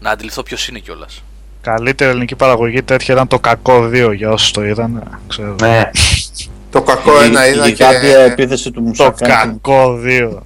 να 0.01 0.11
αντιληφθώ 0.11 0.43
ποιο 0.43 0.57
είναι 0.71 0.79
κιόλα. 0.79 1.07
Καλύτερη 1.61 2.11
ελληνική 2.11 2.37
παραγωγή 2.37 2.83
τέτοια 2.83 3.15
ήταν 3.15 3.29
το 3.29 3.39
Κακό 3.39 3.89
2 3.93 4.13
για 4.15 4.31
όσους 4.31 4.51
το 4.51 4.65
είδαν. 4.65 5.21
Ξέρω. 5.29 5.57
Ναι. 5.61 5.91
Το 6.71 6.83
κακό 6.83 7.21
ένα 7.23 7.49
είδα 7.49 7.67
η 7.67 7.73
και... 7.73 7.85
κάποια 7.85 8.19
επίθεση 8.19 8.65
του 8.71 8.81
Το 8.81 8.81
Μουσακάκη. 8.81 9.31
Κακό 9.33 9.99
2. 10.05 10.39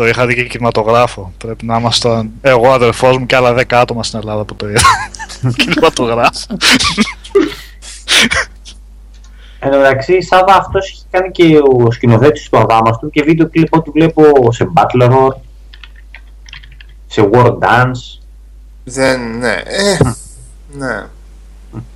Ε, 0.00 0.02
το 0.02 0.08
είχα 0.08 0.26
δει 0.26 0.34
και 0.34 0.44
κινηματογράφο. 0.44 1.32
Πρέπει 1.38 1.66
να 1.66 1.78
ήμασταν 1.78 2.30
εγώ, 2.40 2.70
αδερφός 2.72 3.18
μου 3.18 3.26
και 3.26 3.36
άλλα 3.36 3.54
10 3.54 3.62
άτομα 3.68 4.02
στην 4.02 4.18
Ελλάδα 4.18 4.44
που 4.44 4.54
το 4.54 4.68
είδα. 4.68 4.80
κινηματογράφο. 5.64 6.46
Εν 9.58 9.70
τω 9.70 9.76
μεταξύ, 9.76 10.22
Σάβα 10.22 10.54
αυτός 10.54 10.90
έχει 10.90 11.04
κάνει 11.10 11.30
και 11.30 11.58
ο 11.72 11.90
σκηνοθέτης 11.90 12.48
του 12.48 12.58
Αδάμαστου 12.58 13.10
και 13.10 13.22
βίντεο 13.22 13.48
κλιπ 13.48 13.68
του 13.68 13.92
βλέπω 13.92 14.52
σε 14.52 14.70
Battle 14.74 15.10
Roar, 15.10 15.34
σε 17.06 17.28
War 17.32 17.58
Dance. 17.58 18.20
Δεν, 18.84 19.38
ναι, 19.38 19.62
ε, 19.64 19.98
ναι. 20.72 21.06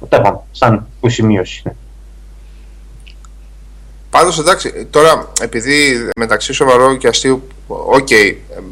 Τέλος 0.09 0.23
πάντων, 0.23 0.41
σαν 0.51 0.87
υποσημείωση. 0.97 1.63
Πάντως 4.15 4.39
εντάξει, 4.39 4.87
τώρα 4.91 5.33
επειδή 5.41 6.09
μεταξύ 6.17 6.53
σοβαρό 6.53 6.97
και 6.97 7.09
αστείου, 7.09 7.47
οκ, 7.67 8.09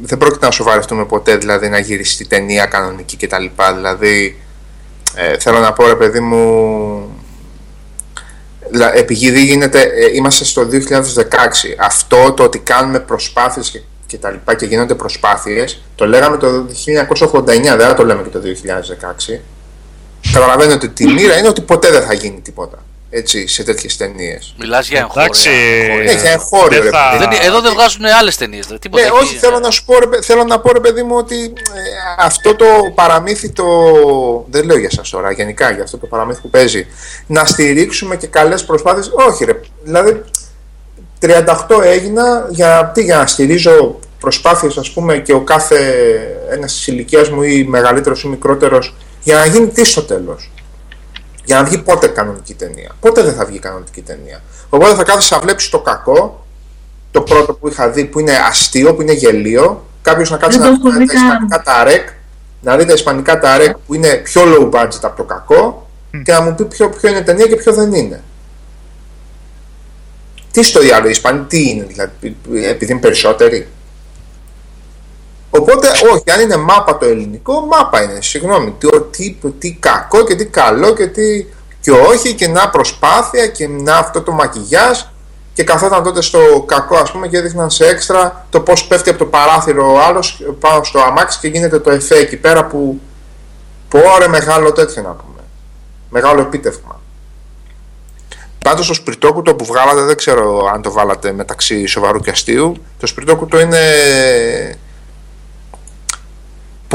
δεν 0.02 0.18
πρόκειται 0.18 0.44
να 0.46 0.50
σοβαρευτούμε 0.52 1.04
ποτέ, 1.04 1.36
δηλαδή 1.36 1.68
να 1.68 1.78
γυριστεί 1.78 2.26
ταινία 2.26 2.66
κανονική 2.66 3.16
κτλ. 3.16 3.44
Δηλαδή, 3.76 4.40
ε, 5.14 5.38
θέλω 5.38 5.58
να 5.58 5.72
πω 5.72 5.86
ρε 5.86 5.94
παιδί 5.94 6.20
μου, 6.20 7.16
δηλα- 8.70 8.96
επειδή 8.96 9.44
γίνεται, 9.44 9.80
ε, 9.82 10.10
είμαστε 10.14 10.44
στο 10.44 10.64
2016, 10.64 11.76
αυτό 11.78 12.32
το 12.32 12.42
ότι 12.42 12.58
κάνουμε 12.58 13.00
προσπάθειες 13.00 13.70
και, 13.70 13.80
και 14.06 14.16
τα 14.18 14.30
λοιπά 14.30 14.54
και 14.54 14.66
γίνονται 14.66 14.94
προσπάθειες, 14.94 15.82
το 15.94 16.06
λέγαμε 16.06 16.36
το 16.36 16.66
1989, 16.86 17.76
δεν 17.76 17.86
θα 17.86 17.94
το 17.94 18.04
λέμε 18.04 18.22
και 18.22 18.28
το 18.28 18.40
2016. 18.40 19.40
Καταλαβαίνετε 20.32 20.74
ότι 20.74 20.88
τη 20.88 21.06
μοίρα 21.06 21.38
είναι 21.38 21.48
ότι 21.48 21.60
ποτέ 21.60 21.90
δεν 21.90 22.02
θα 22.02 22.12
γίνει 22.12 22.40
τίποτα. 22.40 22.78
Έτσι, 23.14 23.46
σε 23.46 23.62
τέτοιες 23.64 23.96
ταινίες. 23.96 24.54
Μιλάς 24.58 24.88
για 24.88 24.98
εγχώρια. 24.98 25.22
Εντάξει, 25.22 25.48
εγχώρια. 25.50 26.12
Ναι, 26.12 26.20
για 26.20 26.30
εγχώριο, 26.30 26.68
δεν 26.68 26.82
ρε 26.82 26.90
θα- 26.90 27.08
παιδί. 27.18 27.36
Δεν, 27.36 27.46
εδώ 27.46 27.60
δεν 27.60 27.72
βγάζουν 27.72 28.04
άλλες 28.04 28.36
ταινίες. 28.36 28.68
Ναι, 28.68 29.02
όχι, 29.12 29.36
θέλω 29.36 29.58
να 29.58 29.70
σου 29.70 29.84
πω, 29.84 29.98
ρε, 29.98 30.06
παι- 30.06 30.24
θέλω 30.24 30.44
να 30.44 30.60
πω, 30.60 30.72
ρε 30.72 30.80
παιδί 30.80 31.02
μου, 31.02 31.16
ότι 31.16 31.42
ε, 31.44 31.80
αυτό 32.18 32.54
το 32.56 32.64
παραμύθι 32.94 33.50
το. 33.50 33.64
Δεν 34.50 34.64
λέω 34.64 34.78
για 34.78 34.90
σας 34.90 35.10
τώρα, 35.10 35.30
γενικά 35.32 35.70
για 35.70 35.82
αυτό 35.82 35.98
το 35.98 36.06
παραμύθι 36.06 36.40
που 36.40 36.50
παίζει. 36.50 36.86
Να 37.26 37.44
στηρίξουμε 37.44 38.16
και 38.16 38.26
καλές 38.26 38.64
προσπάθειες. 38.64 39.10
Όχι, 39.14 39.44
ρε. 39.44 39.60
Δηλαδή, 39.82 40.22
38 41.20 41.82
έγινα 41.82 42.46
για, 42.50 42.90
τι, 42.94 43.02
για 43.02 43.16
να 43.16 43.26
στηρίζω 43.26 43.98
προσπάθειες, 44.20 44.76
ας 44.76 44.90
πούμε, 44.90 45.18
και 45.18 45.32
ο 45.32 45.40
κάθε 45.40 45.78
ένας 46.50 46.72
της 46.72 46.86
ηλικίας 46.86 47.28
μου 47.30 47.42
ή 47.42 47.64
μεγαλύτερος 47.64 48.22
ή 48.22 48.28
μικρότερος, 48.28 48.94
για 49.22 49.36
να 49.36 49.46
γίνει 49.46 49.66
τι 49.68 49.84
στο 49.84 50.02
τέλος. 50.02 50.50
Για 51.44 51.56
να 51.56 51.64
βγει 51.64 51.78
πότε 51.78 52.06
κανονική 52.06 52.54
ταινία. 52.54 52.90
Πότε 53.00 53.22
δεν 53.22 53.34
θα 53.34 53.44
βγει 53.44 53.58
κανονική 53.58 54.00
ταινία. 54.00 54.42
Οπότε 54.68 54.94
θα 54.94 55.02
κάθεσαι 55.02 55.34
να 55.34 55.40
βλέπεις 55.40 55.68
το 55.68 55.78
κακό, 55.80 56.46
το 57.10 57.20
πρώτο 57.20 57.52
που 57.54 57.68
είχα 57.68 57.90
δει 57.90 58.04
που 58.04 58.18
είναι 58.20 58.32
αστείο, 58.48 58.94
που 58.94 59.02
είναι 59.02 59.12
γελίο. 59.12 59.84
Κάποιος 60.02 60.30
να 60.30 60.36
κάτσει 60.36 60.58
Δεν 60.58 60.70
να 60.70 60.78
το 60.78 60.88
έχω 60.88 60.98
δει 60.98 61.04
δει 61.04 61.06
τα 61.06 61.12
καν. 61.14 61.22
ισπανικά 61.24 61.62
τα 61.62 61.84
ρεκ, 61.84 62.08
να 62.60 62.76
δει 62.76 62.84
τα 62.84 62.92
ισπανικά 62.92 63.38
τα 63.38 63.58
ρεκ 63.58 63.76
που 63.86 63.94
είναι 63.94 64.14
πιο 64.14 64.42
low 64.44 64.70
budget 64.70 64.98
από 65.02 65.16
το 65.16 65.22
κακό 65.22 65.90
και 66.24 66.32
να 66.32 66.40
μου 66.40 66.54
πει 66.54 66.64
ποιο, 66.64 66.90
ποιο 66.90 67.08
είναι 67.10 67.20
ταινία 67.20 67.46
και 67.46 67.56
ποιο 67.56 67.72
δεν 67.72 67.92
είναι. 67.92 68.22
Τι 70.50 70.62
στο 70.62 70.80
διάλογο, 70.80 71.08
οι 71.08 71.10
Ισπανοί 71.10 71.44
τι 71.44 71.68
είναι, 71.68 71.84
δηλαδή, 71.84 72.36
επειδή 72.68 72.92
είναι 72.92 73.00
περισσότεροι. 73.00 73.68
Οπότε, 75.54 75.88
όχι, 76.12 76.30
αν 76.30 76.40
είναι 76.40 76.56
μάπα 76.56 76.98
το 76.98 77.06
ελληνικό, 77.06 77.60
μάπα 77.60 78.02
είναι. 78.02 78.20
Συγγνώμη, 78.20 78.74
τι, 78.78 78.88
τι, 79.10 79.50
τι 79.58 79.76
κακό 79.80 80.24
και 80.24 80.34
τι 80.34 80.46
καλό 80.46 80.94
και 80.94 81.06
τι 81.06 81.46
και 81.82 81.90
όχι 81.90 82.34
και 82.34 82.48
να 82.48 82.68
προσπάθεια 82.68 83.46
και 83.46 83.68
να 83.68 83.96
αυτό 83.96 84.22
το 84.22 84.32
μακιγιάζ 84.32 84.98
και 85.52 85.64
καθόταν 85.64 86.02
τότε 86.02 86.22
στο 86.22 86.64
κακό 86.66 86.96
ας 86.96 87.12
πούμε 87.12 87.28
και 87.28 87.36
έδειχναν 87.36 87.70
σε 87.70 87.86
έξτρα 87.86 88.46
το 88.50 88.60
πώς 88.60 88.86
πέφτει 88.86 89.10
από 89.10 89.18
το 89.18 89.26
παράθυρο 89.26 89.92
ο 89.92 90.00
άλλος 90.00 90.44
πάνω 90.60 90.84
στο 90.84 91.00
αμάξι 91.00 91.38
και 91.38 91.48
γίνεται 91.48 91.78
το 91.78 91.90
εφέ 91.90 92.16
εκεί 92.16 92.36
πέρα 92.36 92.66
που 92.66 93.00
πόρε 93.88 94.28
μεγάλο 94.28 94.72
τέτοιο 94.72 95.02
να 95.02 95.10
πούμε 95.10 95.40
μεγάλο 96.10 96.40
επίτευγμα 96.40 97.00
Πάντως 98.64 98.86
το 98.86 98.94
σπιρτόκουτο 98.94 99.54
που 99.54 99.64
βγάλατε 99.64 100.00
δεν 100.00 100.16
ξέρω 100.16 100.70
αν 100.74 100.82
το 100.82 100.92
βάλατε 100.92 101.32
μεταξύ 101.32 101.86
σοβαρού 101.86 102.20
και 102.20 102.30
αστείου 102.30 102.76
το 102.98 103.06
σπιρτόκουτο 103.06 103.60
είναι 103.60 103.78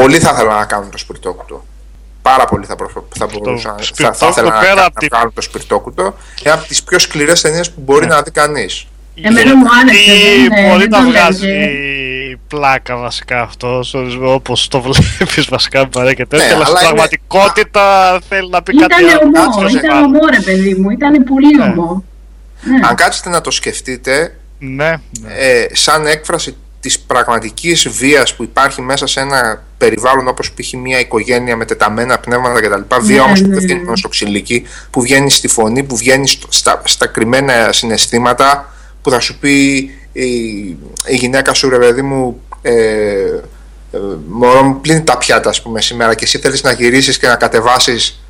πολύ 0.01 0.19
θα 0.19 0.31
ήθελα 0.33 0.57
να 0.57 0.65
κάνουν 0.65 0.89
το 0.91 0.97
σπιρτόκουτο 0.97 1.65
πάρα 2.21 2.45
πολύ 2.45 2.65
θα, 2.65 2.75
προ... 2.75 3.07
θα 3.17 3.25
μπορούσα 3.27 3.75
θα, 3.93 4.13
θα 4.13 4.27
ήθελα 4.27 4.49
να, 4.49 4.73
να 4.75 4.89
βγάλουν 5.11 5.33
το 5.33 5.41
σπιρτόκουτο 5.41 6.01
είναι 6.43 6.53
από 6.53 6.67
τις 6.67 6.83
πιο 6.83 6.99
σκληρές 6.99 7.41
ταινίες 7.41 7.71
που 7.71 7.81
μπορεί 7.85 8.05
ναι. 8.05 8.13
να 8.15 8.21
δει 8.21 8.31
κανείς 8.31 8.87
Εμένα 9.21 9.55
μου 9.55 9.65
άρεσε. 9.81 10.11
δεν- 10.49 10.69
Μπορεί 10.69 10.87
να 10.89 11.01
βγάζει 11.05 11.69
πλάκα 12.47 12.97
βασικά 12.97 13.41
αυτό, 13.41 13.83
όπως 14.23 14.67
το 14.67 14.81
βλέπεις 14.81 15.45
βασικά 15.49 15.79
με 15.79 15.87
παρέα 15.87 16.13
και 16.13 16.25
τέτοια, 16.25 16.45
Ναι, 16.47 16.53
αλλά 16.53 16.65
στην 16.65 16.77
αλλά 16.77 16.87
είναι- 16.89 16.95
πραγματικότητα 16.95 18.19
θέλει 18.29 18.49
να 18.49 18.61
πει 18.63 18.75
κάτι 18.77 19.03
Ήταν 19.03 19.09
άλλο. 19.09 19.19
ομό, 19.23 19.31
Κάτσε, 19.59 19.77
ήταν 19.77 19.91
Ζεβά. 19.95 19.99
ομό 20.05 20.19
ρε 20.31 20.39
παιδί 20.39 20.73
μου, 20.75 20.89
ήταν 20.89 21.23
πολύ 21.23 21.55
Ναι. 21.57 21.63
ομό. 21.63 22.03
Ναι. 22.61 22.87
αν 22.87 22.95
κάτσετε 22.95 23.29
να 23.29 23.41
το 23.41 23.51
σκεφτείτε 23.51 24.35
Ναι, 24.59 24.89
ναι. 25.21 25.33
ε, 25.37 25.67
σαν 25.73 26.05
έκφραση 26.07 26.55
της 26.79 26.99
πραγματικής 26.99 27.87
βίας 27.89 28.35
που 28.35 28.43
υπάρχει 28.43 28.81
μέσα 28.81 29.07
σε 29.07 29.19
ένα 29.19 29.63
περιβάλλον 29.77 30.27
όπως 30.27 30.51
π.χ. 30.51 30.73
μια 30.73 30.99
οικογένεια 30.99 31.55
με 31.55 31.65
τεταμένα 31.65 32.19
πνεύματα 32.19 32.61
κτλ. 32.61 32.95
Βία 33.01 33.15
Ναι, 33.15 33.21
όμως 33.21 33.41
που 33.41 33.47
ναι, 33.47 33.53
δεν 33.53 33.63
βγαίνει 33.63 33.79
ναι. 33.79 33.85
μόνο 33.85 33.95
στο 33.95 34.07
ξυλίκι, 34.07 34.63
που 34.89 35.01
βγαίνει 35.01 35.29
στη 35.31 35.47
φωνή, 35.47 35.83
που 35.83 35.95
βγαίνει 35.97 36.27
στο- 36.27 36.47
στα, 36.51 36.81
στα 36.85 37.07
κρυμμένα 37.07 37.71
συναισθήματα, 37.73 38.73
που 39.01 39.09
θα 39.09 39.19
σου 39.19 39.39
πει 39.39 39.69
η, 40.11 40.25
η 41.05 41.15
γυναίκα 41.15 41.53
σου 41.53 41.69
ρε 41.69 41.77
παιδί 41.77 42.01
μου 42.01 42.41
ε, 42.61 42.71
ε, 43.91 43.97
μωρό 44.27 44.61
μου 44.63 44.81
πλύνει 44.81 45.03
τα 45.03 45.17
πιάτα 45.17 45.49
ας 45.49 45.61
πούμε 45.61 45.81
σήμερα 45.81 46.13
και 46.15 46.23
εσύ 46.25 46.37
θέλεις 46.39 46.63
να 46.63 46.71
γυρίσεις 46.71 47.17
και 47.17 47.27
να 47.27 47.35
κατεβάσεις 47.35 48.21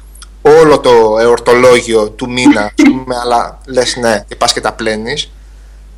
όλο 0.42 0.80
το 0.80 1.18
εορτολόγιο 1.22 2.10
του 2.10 2.32
μήνα 2.32 2.62
ας 2.62 2.72
πούμε, 2.76 3.16
αλλά 3.22 3.60
λες 3.66 3.96
ναι 3.96 4.24
και 4.28 4.36
πας 4.36 4.54
και 4.54 4.62
τα 4.62 4.72
πλένεις 4.74 5.32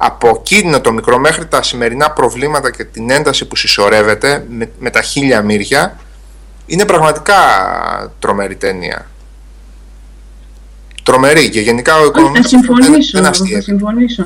από 0.01 0.29
εκείνο 0.39 0.81
το 0.81 0.91
μικρό 0.91 1.19
μέχρι 1.19 1.45
τα 1.45 1.63
σημερινά 1.63 2.11
προβλήματα 2.11 2.71
και 2.71 2.83
την 2.83 3.09
ένταση 3.09 3.45
που 3.45 3.55
συσσωρεύεται 3.55 4.45
με, 4.49 4.71
με 4.79 4.89
τα 4.89 5.01
χίλια 5.01 5.41
μύρια 5.41 5.99
είναι 6.65 6.85
πραγματικά 6.85 7.35
τρομερή 8.19 8.55
ταινία. 8.55 9.05
Τρομερή 11.03 11.49
και 11.49 11.59
γενικά 11.59 11.95
ο 11.95 11.99
Όχι, 11.99 12.11
θα 12.11 12.19
οικονομικός 12.19 12.51
δεν, 12.51 12.59
συμφωνήσω. 12.59 13.11
δεν, 13.13 13.23
Θα 13.23 13.29
αστείευεται, 13.29 13.61
συμφωνήσω. 13.61 14.25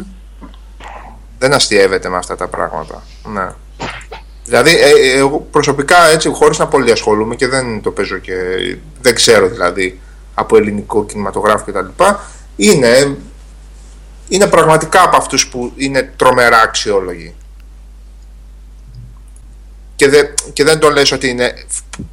δεν 1.39 1.53
αστείευεται 1.53 2.09
με 2.09 2.17
αυτά 2.17 2.35
τα 2.35 2.47
πράγματα. 2.47 3.03
Ναι. 3.33 3.49
Δηλαδή, 4.45 4.69
ε, 4.69 4.89
ε, 4.89 5.17
εγώ 5.17 5.47
προσωπικά 5.51 6.05
έτσι, 6.07 6.29
χωρίς 6.29 6.57
να 6.57 6.67
πολύ 6.67 6.91
ασχολούμαι 6.91 7.35
και 7.35 7.47
δεν 7.47 7.81
το 7.81 7.91
παίζω 7.91 8.17
και 8.17 8.33
δεν 9.01 9.15
ξέρω 9.15 9.47
δηλαδή 9.47 9.99
από 10.33 10.57
ελληνικό 10.57 11.05
κινηματογράφο 11.05 11.65
κτλ. 11.65 12.03
Είναι, 12.55 13.17
είναι 14.27 14.47
πραγματικά 14.47 15.03
από 15.03 15.17
αυτούς 15.17 15.47
που 15.47 15.73
είναι 15.75 16.13
τρομερά 16.15 16.61
αξιόλογοι. 16.61 17.35
Και, 19.95 20.09
δε, 20.09 20.23
και 20.53 20.63
δεν 20.63 20.79
το 20.79 20.89
λες 20.89 21.11
ότι 21.11 21.29
είναι 21.29 21.53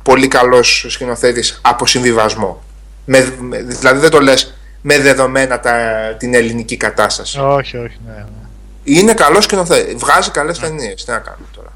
πολύ 0.02 0.28
καλός 0.28 0.86
σκηνοθέτης 0.88 1.58
από 1.62 1.86
συμβιβασμό. 1.86 2.62
Με, 3.04 3.36
με- 3.40 3.62
δηλαδή 3.62 4.00
δεν 4.00 4.10
το 4.10 4.20
λες 4.20 4.54
με 4.82 4.98
δεδομένα 4.98 5.60
τα, 5.60 5.76
την 6.18 6.34
ελληνική 6.34 6.76
κατάσταση. 6.76 7.38
Όχι, 7.40 7.76
όχι, 7.76 7.96
ναι. 8.06 8.12
ναι. 8.12 8.24
Είναι 8.84 9.14
καλός 9.14 9.44
σκηνοθέτη. 9.44 9.94
Βγάζει 9.94 10.30
καλές 10.30 10.58
ταινίες. 10.58 11.04
Τι 11.04 11.10
να 11.10 11.18
κάνουμε 11.18 11.46
τώρα. 11.54 11.72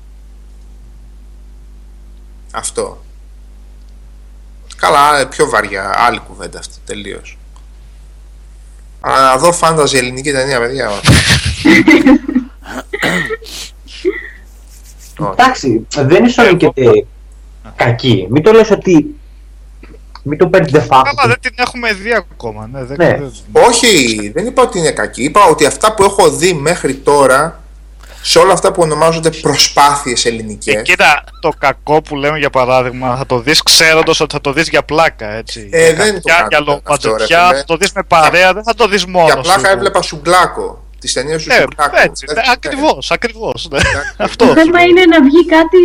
Αυτό. 2.53 3.05
Καλά, 4.77 5.19
ε, 5.19 5.25
πιο 5.25 5.49
βαριά. 5.49 5.93
Άλλη 5.97 6.19
κουβέντα 6.19 6.59
αυτή. 6.59 6.75
Τελείως. 6.87 7.39
Αλλά 9.07 9.21
να 9.31 9.37
δω 9.37 9.53
φάνταζε 9.53 9.99
ελληνική 9.99 10.33
ταινία, 10.33 10.61
παιδιά. 10.61 10.91
Εντάξει, 15.33 15.87
δεν 15.97 16.25
ισορροπείται 16.25 17.07
κακή. 17.77 18.27
Μην 18.31 18.43
το 18.43 18.53
λες 18.53 18.71
ότι. 18.71 19.15
Μην 20.23 20.39
το 20.39 20.47
παίρνεις 20.47 20.73
de 20.73 20.77
facto. 20.79 20.87
Καλά, 20.89 21.27
δεν 21.27 21.41
την 21.41 21.55
έχουμε 21.57 21.93
δει 21.93 22.15
ακόμα. 22.15 22.69
Ναι, 22.73 22.85
δεν, 22.85 22.97
Ναι. 22.99 23.07
δεν- 23.19 23.33
Όχι, 23.69 24.31
δεν 24.35 24.47
είπα 24.47 24.63
ότι 24.63 24.79
είναι 24.79 24.91
κακή. 24.91 25.23
Είπα 25.23 25.45
ότι 25.45 25.67
αυτά 25.67 25.95
που 25.95 26.03
έχω 26.05 26.31
δει 26.31 26.53
μέχρι 26.53 26.95
τώρα 26.95 27.64
σε 28.27 28.39
όλα 28.39 28.53
αυτά 28.53 28.73
που 28.73 28.83
ονομάζονται 28.83 29.31
προσπάθειες 29.31 30.25
Ε, 30.25 30.29
ελληνικές 30.29 30.83
κοίτα, 30.83 31.25
το 31.41 31.53
κακό 31.59 32.03
που 32.03 32.17
λέμε 32.17 32.39
για 32.39 32.51
παράδειγμα, 32.51 33.17
θα 33.17 33.27
το 33.27 33.39
δεις 33.39 33.63
ξέροντας 33.63 34.21
ότι 34.21 34.35
θα 34.35 34.41
το 34.41 34.53
δεις 34.53 34.69
για 34.69 34.83
πλάκα, 34.83 35.29
έτσι. 35.31 35.69
Ε, 35.73 35.87
για 35.93 36.05
δεν 36.05 36.15
το 36.15 36.21
για, 36.25 36.35
κάνω 36.35 36.47
για 36.49 36.59
αυτό, 36.59 36.73
λοπατζετιά, 36.73 37.39
ρε 37.41 37.47
φίλε. 37.47 37.59
θα 37.59 37.65
το 37.65 37.77
δεις 37.77 37.93
με 37.93 38.03
παρέα, 38.03 38.53
δεν 38.53 38.63
θα 38.65 38.75
το 38.75 38.89
δεις 38.89 39.05
μόνος 39.07 39.33
Για 39.33 39.41
πλάκα 39.43 39.59
σου. 39.69 39.75
έβλεπα 39.75 40.03
σουγκλάκο. 40.03 40.83
Τις 41.01 41.13
ταινίες 41.13 41.43
του 41.45 41.53
Ε, 41.53 41.55
σουγκλάκο. 41.61 41.97
έτσι, 42.01 42.27
Δεν- 42.27 42.37
ναι, 42.37 42.43
ακριβώς, 42.53 43.11
ακριβώς. 43.11 43.69
Ναι. 43.71 43.79
Αυτό. 44.25 44.47
Το 44.47 44.55
θέμα 44.55 44.81
είναι 44.83 45.01
να 45.05 45.23
βγει 45.23 45.47
κάτι 45.47 45.79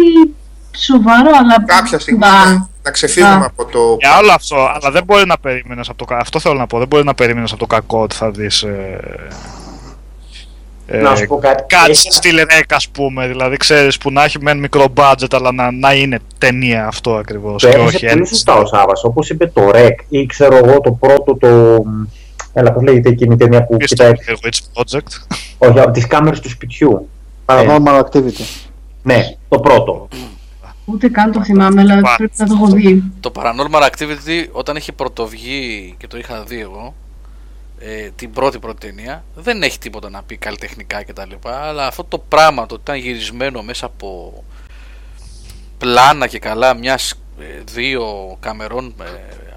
σοβαρό, 0.77 1.29
αλλά. 1.41 1.63
κάποια 1.65 1.99
στιγμή 1.99 2.19
Μπα. 2.19 2.27
να, 2.45 2.69
να 2.83 2.91
ξεφύγουμε 2.91 3.37
Μπα. 3.37 3.45
από 3.45 3.65
το. 3.65 3.95
Για 3.99 4.17
όλο 4.17 4.31
αυτό, 4.31 4.55
αλλά 4.73 4.91
δεν 4.91 5.03
μπορεί 5.03 5.25
να 5.25 5.37
περίμενες 5.39 5.89
από 5.89 5.97
το 5.97 6.05
κακό. 6.05 6.21
Αυτό 6.21 6.39
θέλω 6.39 6.55
να 6.55 6.67
πω. 6.67 6.77
Δεν 6.77 6.87
μπορεί 6.87 7.03
να 7.03 7.13
περίμενες 7.13 7.51
από 7.51 7.59
το 7.59 7.65
κακό 7.65 8.01
ότι 8.01 8.15
θα 8.15 8.31
δεις. 8.31 8.65
Ε, 10.91 10.97
Να 10.97 11.15
σου 11.15 11.25
πω 11.27 11.37
κάτι. 11.37 11.63
Κάτι 11.67 11.91
Έχει- 11.91 12.11
στυλ 12.11 12.35
ρεκ, 12.35 12.73
ας 12.73 12.89
πούμε. 12.89 13.27
Δηλαδή, 13.27 13.57
ξέρεις 13.57 13.97
που 13.97 14.11
να 14.11 14.23
έχει 14.23 14.41
μεν 14.41 14.57
μικρό 14.59 14.85
budget, 14.95 15.27
αλλά 15.31 15.51
να, 15.51 15.71
να 15.71 15.93
είναι 15.93 16.19
ταινία 16.37 16.87
αυτό 16.87 17.15
ακριβώς. 17.15 17.61
Το 17.61 17.69
Και 17.69 17.75
έθεσε 17.77 17.95
όχι 17.95 18.05
πολύ 18.05 18.19
έτσι. 18.21 18.33
σωστά 18.33 18.53
ο 18.55 18.65
Σάβας. 18.65 19.03
Όπως 19.03 19.29
είπε 19.29 19.47
το 19.47 19.69
REC 19.73 19.89
ή 20.09 20.25
ξέρω 20.25 20.55
εγώ 20.57 20.79
το 20.81 20.91
πρώτο 20.91 21.35
το... 21.35 21.83
Έλα, 22.53 22.71
πώς 22.71 22.83
λέγεται 22.83 23.09
εκείνη 23.09 23.33
η 23.33 23.37
ταινία 23.37 23.65
που 23.65 23.77
Ή 23.79 23.85
στο 23.85 23.95
κοιτάει 23.95 24.11
Blair 24.11 24.45
Witch 24.47 24.59
Project. 24.73 25.37
όχι, 25.57 25.79
από 25.79 25.91
τις 25.91 26.07
κάμερες 26.07 26.39
του 26.39 26.49
σπιτιού. 26.49 27.09
Ε, 27.45 27.53
Paranormal 27.65 27.99
Activity. 28.03 28.43
ναι, 29.03 29.23
το 29.49 29.59
πρώτο. 29.59 30.07
Ούτε 30.85 31.09
καν 31.09 31.31
το 31.31 31.43
θυμάμαι, 31.43 31.81
αλλά 31.81 32.01
Πα- 32.01 32.15
πρέπει 32.17 32.33
να 32.37 32.47
το 32.47 32.53
έχω 32.55 32.67
δει. 32.67 33.03
Το 33.19 33.31
Paranormal 33.35 33.81
Activity 33.89 34.47
όταν 34.51 34.75
είχε 34.75 34.91
πρωτοβγεί 34.91 35.95
και 35.97 36.07
το 36.07 36.17
είχα 36.17 36.43
δει 36.47 36.59
εγώ 36.59 36.93
ε, 37.79 38.09
την 38.15 38.31
πρώτη 38.31 38.59
πρώτη 38.59 38.87
ταινία. 38.87 39.23
Δεν 39.35 39.63
έχει 39.63 39.79
τίποτα 39.79 40.09
να 40.09 40.23
πει 40.23 40.37
καλλιτεχνικά 40.37 41.03
κτλ. 41.03 41.31
Αλλά 41.43 41.87
αυτό 41.87 42.03
το 42.03 42.17
πράγμα 42.17 42.65
το 42.65 42.73
ότι 42.73 42.83
ήταν 42.83 42.95
γυρισμένο 42.97 43.61
μέσα 43.61 43.85
από 43.85 44.43
πλάνα 45.77 46.27
και 46.27 46.39
καλά 46.39 46.73
μιας 46.73 47.13
ε, 47.39 47.61
δύο 47.73 48.37
καμερών 48.39 48.93
ε, 49.01 49.05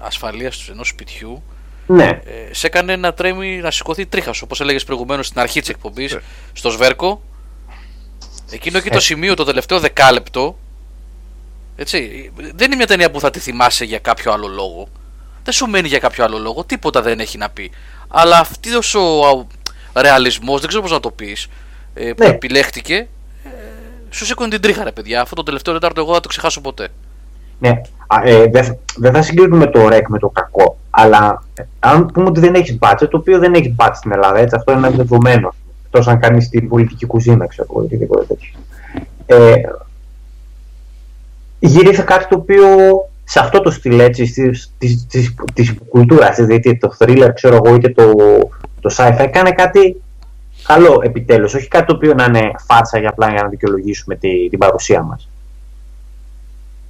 ασφαλείας 0.01 0.69
ενός 0.69 0.87
σπιτιού 0.87 1.43
Ναι. 1.87 2.03
ε, 2.03 2.53
σε 2.53 2.67
έκανε 2.67 2.95
να 2.95 3.13
τρέμει 3.13 3.57
να 3.57 3.71
σηκωθεί 3.71 4.05
τρίχας 4.05 4.41
όπως 4.41 4.61
έλεγες 4.61 4.83
προηγουμένως 4.83 5.27
στην 5.27 5.39
αρχή 5.39 5.59
της 5.59 5.69
εκπομπής 5.69 6.17
στο 6.53 6.69
Σβέρκο. 6.69 7.21
Εκείνο 8.51 8.77
εκεί 8.77 8.89
το 8.89 8.99
σημείο 8.99 9.33
το 9.33 9.43
τελευταίο 9.43 9.79
δεκάλεπτο 9.79 10.57
έτσι, 11.75 12.31
δεν 12.35 12.65
είναι 12.65 12.75
μια 12.75 12.87
ταινία 12.87 13.11
που 13.11 13.19
θα 13.19 13.29
τη 13.29 13.39
θυμάσαι 13.39 13.85
για 13.85 13.99
κάποιο 13.99 14.31
άλλο 14.31 14.47
λόγο. 14.47 14.87
Δεν 15.43 15.53
σου 15.53 15.67
μένει 15.67 15.87
για 15.87 15.99
κάποιο 15.99 16.23
άλλο 16.23 16.37
λόγο 16.37 16.63
τίποτα 16.63 17.01
δεν 17.01 17.19
έχει 17.19 17.37
να 17.37 17.49
πει 17.49 17.71
αλλά 18.15 18.37
αυτή 18.39 18.69
ο 18.75 20.01
ρεαλισμός 20.01 20.59
δεν 20.59 20.67
ξέρω 20.67 20.83
πώς 20.83 20.91
να 20.91 20.99
το 20.99 21.11
πεις 21.11 21.47
ε, 21.93 22.13
που 22.13 22.23
Ναι. 22.23 22.29
επιλέχτηκε 22.29 23.07
ε, 23.43 23.49
σου 24.09 24.25
σήκωνε 24.25 24.49
την 24.49 24.61
τρίχα 24.61 24.83
ρε 24.83 24.91
παιδιά 24.91 25.21
αυτό 25.21 25.35
το 25.35 25.43
τελευταίο 25.43 25.73
τετάρτο 25.73 25.99
εγώ 25.99 26.07
δεν 26.07 26.15
θα 26.15 26.21
το 26.21 26.27
ξεχάσω 26.29 26.61
ποτέ 26.61 26.87
Ναι. 27.59 27.81
Α, 28.07 28.21
ε, 28.23 28.45
δεν 28.47 28.77
δεν 28.97 29.13
θα 29.13 29.21
συγκρίνουμε 29.21 29.67
το 29.67 29.87
REC 29.87 30.01
με 30.07 30.19
το 30.19 30.29
κακό. 30.29 30.77
Αλλά 30.89 31.43
ε, 31.53 31.63
αν 31.79 32.05
πούμε 32.05 32.27
ότι 32.27 32.39
δεν 32.39 32.53
έχεις 32.55 32.77
budget, 32.81 33.07
το 33.09 33.17
οποίο 33.17 33.39
δεν 33.39 33.53
έχει 33.53 33.75
budget 33.79 33.91
στην 33.93 34.11
Ελλάδα, 34.11 34.39
έτσι, 34.39 34.55
αυτό 34.55 34.71
είναι 34.71 34.87
ένα 34.87 34.95
δεδομένο. 34.95 35.53
Εκτός 35.85 36.07
αν 36.07 36.19
κάνεις 36.19 36.49
την 36.49 36.67
πολιτική 36.69 37.05
κουζίνα, 37.05 37.47
ξέρω 37.47 37.67
εγώ, 37.71 37.81
ή 37.81 37.85
οτιδήποτε 37.85 38.25
τέτοιο. 38.25 38.49
Ε, 39.25 39.53
γύρισε 41.59 42.01
κάτι 42.01 42.27
το 42.27 42.35
οποίο 42.35 42.65
σε 43.23 43.39
αυτό 43.39 43.61
το 43.61 43.71
στυλ 43.71 43.99
έτσι, 43.99 44.23
της, 44.23 44.71
της, 44.77 45.05
της, 45.09 45.35
της 45.53 45.73
κουλτούρας, 45.89 46.35
δηλαδή 46.35 46.53
είτε 46.55 46.73
το 46.75 46.95
thriller 46.99 47.29
ξέρω 47.33 47.59
εγώ 47.63 47.75
είτε 47.75 47.89
το, 47.89 48.13
το 48.79 48.95
sci-fi 48.97 49.19
έκανε 49.19 49.51
κάτι 49.51 50.01
καλό 50.63 51.01
επιτέλους, 51.03 51.53
όχι 51.53 51.67
κάτι 51.67 51.85
το 51.85 51.93
οποίο 51.95 52.13
να 52.13 52.23
είναι 52.23 52.51
φάτσα 52.67 52.99
για 52.99 53.09
απλά 53.09 53.29
για 53.29 53.41
να 53.41 53.47
δικαιολογήσουμε 53.47 54.15
τη, 54.15 54.49
την 54.49 54.59
παρουσία 54.59 55.01
μας 55.01 55.27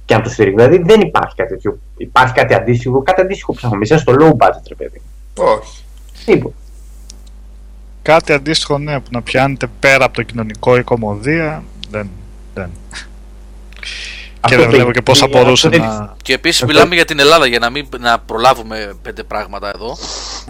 και 0.04 0.14
να 0.14 0.20
το 0.20 0.28
στηρίξουμε. 0.28 0.68
Δηλαδή 0.68 0.84
δεν 0.92 1.00
υπάρχει 1.00 1.34
κάτι 1.34 1.50
τέτοιο. 1.50 1.78
Υπάρχει 1.96 2.34
κάτι 2.34 2.54
αντίστοιχο, 2.54 3.02
κάτι 3.02 3.20
αντίστοιχο 3.20 3.52
που 3.52 3.58
έχουμε 3.62 3.86
εμείς, 3.86 4.00
στο 4.00 4.14
low 4.18 4.46
budget, 4.46 4.62
ρε 4.68 4.74
παιδί. 4.74 5.00
Όχι. 5.38 5.84
Τίποτα. 6.24 6.54
Κάτι 8.02 8.32
αντίστοιχο, 8.32 8.78
ναι, 8.78 9.00
που 9.00 9.08
να 9.10 9.22
πιάνετε 9.22 9.66
πέρα 9.80 10.04
από 10.04 10.14
το 10.14 10.22
κοινωνικό 10.22 10.76
ή 10.76 10.82
κομμωδία. 10.82 11.64
Δεν. 11.90 12.08
δεν. 12.54 12.70
Και 14.46 14.54
Αυτό 14.54 14.56
δεν 14.60 14.68
βλέπω 14.68 14.84
δεν- 14.84 14.92
και 14.92 15.02
πώς 15.02 15.18
θα 15.18 15.24
αυτό 15.24 15.38
μπορούσε 15.38 15.68
δεν- 15.68 15.80
να... 15.80 16.16
Και 16.22 16.32
επίσης 16.32 16.62
Αυτό- 16.62 16.74
μιλάμε 16.74 16.94
για 16.94 17.04
την 17.04 17.18
Ελλάδα, 17.18 17.46
για 17.46 17.58
να 17.58 17.70
μην 17.70 17.88
να 17.98 18.18
προλάβουμε 18.18 18.98
πέντε 19.02 19.22
πράγματα 19.22 19.68
εδώ. 19.74 19.96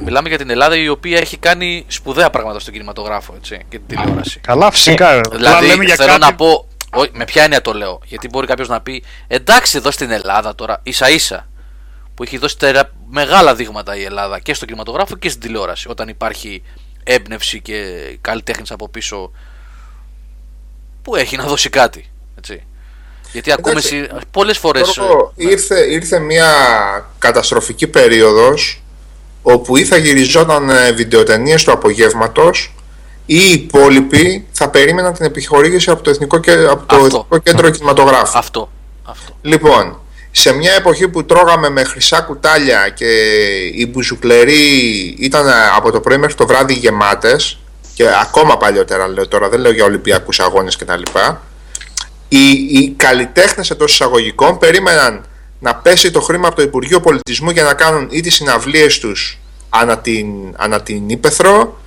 Μιλάμε 0.05 0.29
για 0.29 0.39
την 0.39 0.51
Ελλάδα 0.51 0.77
η 0.77 0.89
οποία 0.89 1.19
έχει 1.19 1.37
κάνει 1.37 1.85
σπουδαία 1.89 2.31
πράγματα 2.31 2.59
στον 2.61 2.73
κινηματογράφο 2.73 3.35
έτσι, 3.37 3.59
και 3.69 3.79
την 3.87 3.97
τηλεόραση. 3.99 4.41
Καλά, 4.41 4.71
φυσικά. 4.71 5.11
ε, 5.12 5.16
απλά 5.19 5.39
Δηλαδή 5.39 5.66
λέμε 5.66 5.85
για 5.85 5.95
θέλω 5.95 6.09
κάτι... 6.09 6.21
να 6.21 6.35
πω. 6.35 6.69
ό- 6.97 7.09
με 7.12 7.25
ποια 7.25 7.43
έννοια 7.43 7.61
το 7.61 7.73
λέω. 7.73 8.01
Γιατί 8.05 8.29
μπορεί 8.29 8.47
κάποιος 8.47 8.69
να 8.69 8.81
πει 8.81 9.05
εντάξει 9.27 9.77
εδώ 9.77 9.91
στην 9.91 10.11
Ελλάδα 10.11 10.55
τώρα 10.55 10.81
ίσα 10.83 11.11
ίσα 11.11 11.49
που 12.15 12.23
έχει 12.23 12.39
δώσει 12.39 12.59
τερα... 12.59 12.91
μεγάλα 13.11 13.55
δείγματα 13.55 13.97
η 13.97 14.03
Ελλάδα 14.05 14.39
και 14.41 14.55
στον 14.55 14.66
κινηματογράφο 14.69 15.16
και 15.16 15.29
στην 15.29 15.41
τηλεόραση. 15.41 15.89
Όταν 15.89 16.09
υπάρχει 16.09 16.62
έμπνευση 17.05 17.61
και 17.61 17.77
καλλιτέχνης 18.21 18.71
από 18.71 18.89
πίσω 18.89 19.31
που 21.03 21.16
έχει 21.16 21.37
να 21.37 21.45
δώσει 21.45 21.69
κάτι. 21.69 22.11
Έτσι. 22.39 22.62
Γιατί 23.35 23.52
ακούμε 23.52 23.70
Εντάξει, 23.70 24.09
πολλές 24.31 24.59
φορές. 24.59 24.90
Γιώργο, 24.94 25.32
ήρθε, 25.36 25.81
ήρθε 25.81 26.19
μια 26.19 26.47
καταστροφική 27.19 27.86
περίοδος 27.86 28.82
όπου 29.43 29.77
ή 29.77 29.85
θα 29.85 29.97
γυριζόταν 29.97 30.70
ε, 30.70 30.93
βιντεοτενίες 30.93 31.65
του 31.65 31.73
απογεύματος 31.73 32.74
ή 33.27 33.36
οι 33.36 33.52
υπόλοιποι 33.52 34.47
θα 34.52 34.69
περίμεναν 34.69 35.12
την 35.15 35.24
επιχορήγηση 35.24 35.90
από 35.90 36.02
το 36.02 36.11
Εθνικό, 36.11 36.39
Κέ- 36.39 36.69
από 36.69 36.86
το 36.86 36.97
Αυτό. 36.97 37.06
Εθνικό 37.06 37.39
Κέντρο 37.39 37.70
Κινηματογράφου. 37.70 38.39
Αυτό. 38.39 38.70
αυτό. 39.05 39.36
Λοιπόν, 39.43 39.98
σε 40.31 40.52
μια 40.52 40.73
εποχή 40.73 41.09
που 41.09 41.24
τρώγαμε 41.24 41.69
με 41.69 41.85
χρυσά 41.85 42.20
κουτάλια 42.20 42.89
και 42.89 43.06
οι 43.74 43.86
μπουζουκλεροί 43.90 44.69
ήταν 45.19 45.47
από 45.77 45.90
το 45.90 46.01
πρωί 46.01 46.16
μέχρι 46.16 46.35
το 46.35 46.47
βράδυ 46.47 46.74
γεμάτες 46.74 47.59
και 47.94 48.05
ακόμα 48.20 48.56
παλιότερα 48.56 49.09
λέω 49.09 49.28
τώρα, 49.28 49.48
δεν 49.48 49.61
λέω 49.61 49.73
για 49.73 49.85
Ολυμπιακούς 49.85 50.40
αγώνες 50.40 50.77
κτλ. 50.77 51.02
Οι, 52.28 52.51
οι 52.51 52.94
καλλιτέχνες 52.96 53.70
εντός 53.70 53.92
εισαγωγικών 53.92 54.59
περίμεναν 54.59 55.24
να 55.59 55.74
πέσει 55.74 56.10
το 56.10 56.20
χρήμα 56.20 56.46
από 56.46 56.56
το 56.56 56.62
Υπουργείο 56.62 57.01
Πολιτισμού 57.01 57.51
για 57.51 57.62
να 57.62 57.74
κάνουν 57.74 58.09
ή 58.10 58.20
τις 58.20 58.34
συναυλίες 58.34 58.98
τους 58.98 59.38
ανά 59.68 59.98
την, 59.98 60.26
ανά 60.56 60.82
την 60.82 61.09
Ήπεθρο 61.09 61.80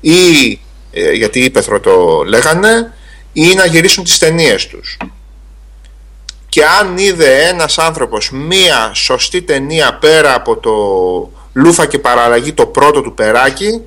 ή 0.00 0.60
ε, 0.92 1.12
γιατί 1.12 1.40
Ήπεθρο 1.40 1.80
το 1.80 2.22
λέγανε 2.26 2.92
ή 3.32 3.54
να 3.54 3.66
γυρίσουν 3.66 4.04
τις 4.04 4.18
ταινίες 4.18 4.66
τους. 4.66 4.96
Και 6.48 6.64
αν 6.64 6.98
είδε 6.98 7.48
ένας 7.48 7.78
άνθρωπος 7.78 8.30
μία 8.30 8.90
σωστή 8.94 9.42
ταινία 9.42 9.94
πέρα 9.94 10.34
από 10.34 10.56
το 10.56 10.72
Λούφα 11.52 11.86
και 11.86 11.98
Παραλλαγή 11.98 12.52
το 12.52 12.66
πρώτο 12.66 13.02
του 13.02 13.14
περάκι 13.14 13.80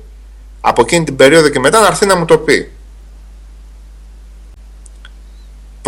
από 0.60 0.80
εκείνη 0.82 1.04
την 1.04 1.16
περίοδο 1.16 1.48
και 1.48 1.58
μετά 1.58 1.80
να 1.80 1.86
έρθει 1.86 2.06
να 2.06 2.16
μου 2.16 2.24
το 2.24 2.38
πει 2.38 2.70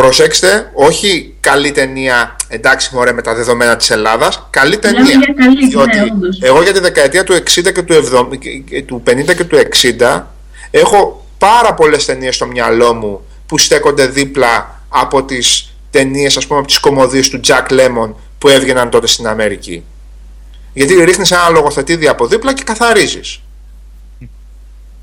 προσέξτε 0.02 0.70
όχι 0.74 1.34
καλή 1.40 1.70
ταινία 1.72 2.36
εντάξει 2.48 2.94
μωρέ 2.94 3.12
με 3.12 3.22
τα 3.22 3.34
δεδομένα 3.34 3.76
της 3.76 3.90
Ελλάδας 3.90 4.46
καλή 4.50 4.78
Μιλάμε 4.84 4.96
ταινία. 4.96 5.14
για 5.24 5.34
καλή, 5.44 5.68
διότι 5.68 5.96
ναι, 5.96 6.02
όντως. 6.12 6.38
εγώ 6.42 6.62
για 6.62 6.72
τη 6.72 6.80
δεκαετία 6.80 7.24
του 7.24 7.32
60 7.32 7.72
και 7.72 7.82
του, 7.82 7.92
70, 7.94 8.36
και- 8.38 8.50
και 8.58 8.82
του 8.82 9.02
50 9.06 9.34
και 9.34 9.44
του 9.44 9.56
60 9.56 10.26
έχω 10.70 11.26
πάρα 11.38 11.74
πολλές 11.74 12.04
ταινίες 12.04 12.34
στο 12.34 12.46
μυαλό 12.46 12.94
μου 12.94 13.20
που 13.46 13.58
στέκονται 13.58 14.06
δίπλα 14.06 14.80
από 14.88 15.24
τις 15.24 15.74
ταινίες 15.90 16.36
ας 16.36 16.46
πούμε 16.46 16.58
από 16.58 16.68
τις 16.68 16.78
κομμωδίες 16.78 17.28
του 17.28 17.40
Jack 17.46 17.70
Lemmon 17.72 18.14
που 18.38 18.48
έβγαιναν 18.48 18.90
τότε 18.90 19.06
στην 19.06 19.26
Αμερική. 19.26 19.84
Γιατί 20.72 21.04
ρίχνεις 21.04 21.30
ένα 21.30 21.48
λογοθετήδι 21.48 22.08
από 22.08 22.26
δίπλα 22.26 22.52
και 22.54 22.62
καθαρίζεις. 22.62 23.40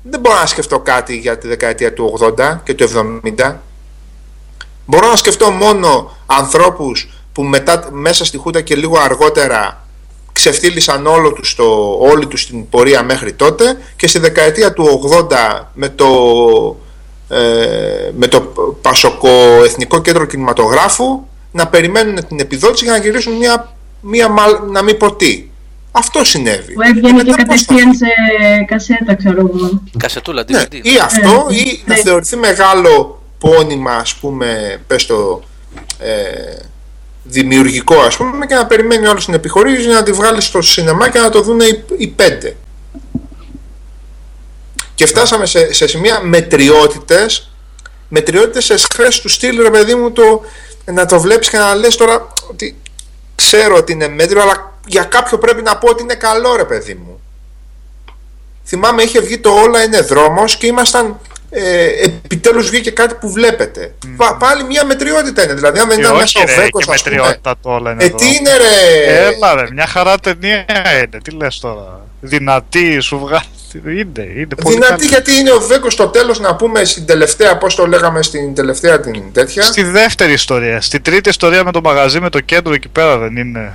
Δεν 0.02 0.20
μπορώ 0.20 0.38
να 0.38 0.46
σκεφτώ 0.46 0.78
κάτι 0.78 1.16
για 1.16 1.38
τη 1.38 1.48
δεκαετία 1.48 1.92
του 1.92 2.18
80 2.38 2.60
και 2.64 2.74
του 2.74 2.84
70 2.84 3.54
μπορώ 4.86 5.08
να 5.08 5.16
σκεφτώ 5.16 5.50
μόνο 5.50 6.16
ανθρώπους 6.26 7.08
που 7.32 7.42
μετά, 7.42 7.88
μέσα 7.92 8.24
στη 8.24 8.38
Χούτα 8.38 8.60
και 8.60 8.74
λίγο 8.74 8.98
αργότερα 8.98 9.80
ξεφτύλισαν 10.32 11.06
όλο 11.06 11.32
τους 11.32 11.54
το, 11.54 11.96
όλη 12.00 12.26
τους 12.26 12.46
την 12.46 12.68
πορεία 12.68 13.02
μέχρι 13.02 13.32
τότε 13.32 13.76
και 13.96 14.06
στη 14.06 14.18
δεκαετία 14.18 14.72
του 14.72 15.10
80 15.28 15.34
με 15.74 15.88
το, 15.88 16.06
ε, 17.28 18.10
με 18.16 18.26
το 18.26 18.40
Πασοκο 18.82 19.28
Εθνικό 19.64 20.00
Κέντρο 20.00 20.24
Κινηματογράφου 20.24 21.20
να 21.52 21.66
περιμένουν 21.66 22.26
την 22.28 22.40
επιδότηση 22.40 22.84
για 22.84 22.92
να 22.92 22.98
γυρίσουν 22.98 23.32
μια, 23.32 23.72
μια 24.00 24.28
μαλ- 24.28 24.60
να 24.70 24.82
μην 24.82 24.96
πω 24.96 25.14
τι. 25.14 25.48
Αυτό 25.92 26.24
συνέβη. 26.24 26.72
Που 26.72 26.82
έβγαινε 26.82 27.06
και 27.08 27.12
μετά 27.12 27.24
πώς 27.24 27.34
θα- 27.36 27.42
κατευθείαν 27.42 27.94
σε 27.94 28.06
κασέτα, 28.66 29.14
ξέρω 29.14 29.38
εγώ. 29.40 29.82
Κασετούλα, 29.98 30.44
ναι, 30.50 30.62
DVD. 30.62 30.74
ή 30.82 30.98
αυτό 31.04 31.46
Ε, 31.50 31.54
ή 31.54 31.82
να 31.86 31.94
ναι. 31.94 32.00
θεωρηθεί 32.00 32.36
μεγάλο 32.36 33.20
πόνημα 33.38 33.94
ας 33.94 34.14
πούμε 34.14 34.80
πες 34.86 35.06
το 35.06 35.42
ε, 35.98 36.56
δημιουργικό 37.24 38.00
ας 38.00 38.16
πούμε 38.16 38.46
και 38.46 38.54
να 38.54 38.66
περιμένει 38.66 39.06
όλος 39.06 39.24
την 39.24 39.34
επιχορήγηση 39.34 39.88
να 39.88 40.02
τη 40.02 40.12
βγάλει 40.12 40.40
στο 40.40 40.62
σινεμά 40.62 41.08
και 41.08 41.18
να 41.18 41.30
το 41.30 41.40
δουν 41.40 41.60
οι, 41.60 41.84
οι 41.96 42.06
πέντε. 42.06 42.56
Και 44.94 45.06
φτάσαμε 45.06 45.46
σε, 45.46 45.72
σε 45.72 45.86
σημεία 45.86 46.20
μετριότητες 46.20 47.50
μετριότητες 48.08 48.64
σε 48.64 48.76
σχέση 48.76 49.22
του 49.22 49.28
στυλ 49.28 49.62
ρε 49.62 49.70
παιδί 49.70 49.94
μου 49.94 50.12
το, 50.12 50.42
να 50.84 51.06
το 51.06 51.20
βλέπεις 51.20 51.50
και 51.50 51.58
να 51.58 51.74
λες 51.74 51.96
τώρα 51.96 52.26
ότι 52.50 52.76
ξέρω 53.34 53.76
ότι 53.76 53.92
είναι 53.92 54.08
μέτριο 54.08 54.42
αλλά 54.42 54.78
για 54.86 55.02
κάποιο 55.02 55.38
πρέπει 55.38 55.62
να 55.62 55.76
πω 55.76 55.88
ότι 55.88 56.02
είναι 56.02 56.14
καλό 56.14 56.56
ρε 56.56 56.64
παιδί 56.64 56.94
μου. 56.94 57.20
Θυμάμαι 58.64 59.02
είχε 59.02 59.20
βγει 59.20 59.38
το 59.38 59.50
όλα 59.50 59.82
είναι 59.82 60.00
δρόμος 60.00 60.56
και 60.56 60.66
ήμασταν 60.66 61.20
ε, 61.50 61.84
επιτέλους 62.24 62.68
βγήκε 62.70 62.90
κάτι 62.90 63.14
που 63.20 63.30
βλέπετε 63.30 63.94
Πα- 64.16 64.36
πάλι 64.36 64.64
μια 64.64 64.84
μετριότητα 64.84 65.42
είναι 65.44 65.54
δηλαδή 65.54 65.78
αν 65.78 65.88
δεν 65.88 65.96
Και 65.96 66.02
ήταν 66.02 66.16
όχι 66.16 66.38
μέσα 66.38 66.40
ο 66.40 66.56
ρε, 66.56 66.62
Βέκος 66.62 66.84
και 66.86 66.92
ας 66.92 67.02
πούμε 67.02 67.16
μετριότητα 67.16 67.54
το 67.62 67.70
όλα 67.70 67.90
είναι 67.90 68.02
ε 68.02 68.06
εδώ. 68.06 68.16
τι 68.16 68.26
είναι 68.26 68.50
ρε 68.56 69.14
Έλα 69.26 69.54
ρε, 69.54 69.66
μια 69.72 69.86
χαρά 69.86 70.18
ταινία 70.18 70.64
είναι. 71.02 71.20
Τι 71.22 71.30
λες 71.30 71.58
τώρα. 71.58 72.00
Δυνατή, 72.20 73.00
σου 73.00 73.18
βγάζει. 73.18 73.44
Είναι, 73.86 74.26
είναι 74.36 74.54
πολύ 74.62 74.74
Δυνατή 74.74 74.92
καλή. 74.92 75.06
γιατί 75.06 75.32
είναι 75.36 75.50
ο 75.52 75.60
Βέκος 75.60 75.92
στο 75.92 76.06
τέλος 76.08 76.40
να 76.40 76.54
πούμε 76.56 76.84
στην 76.84 77.06
τελευταία, 77.06 77.56
πώς 77.58 77.74
το 77.74 77.86
λέγαμε 77.86 78.22
στην 78.22 78.54
τελευταία 78.54 79.00
την 79.00 79.22
τέτοια. 79.32 79.62
Στη 79.62 79.82
δεύτερη 79.82 80.32
ιστορία. 80.32 80.80
Στη 80.80 81.00
τρίτη 81.00 81.28
ιστορία 81.28 81.64
με 81.64 81.72
το 81.72 81.80
μαγαζί, 81.80 82.20
με 82.20 82.28
το 82.30 82.40
κέντρο 82.40 82.74
εκεί 82.74 82.88
πέρα 82.88 83.18
δεν 83.18 83.36
είναι 83.36 83.72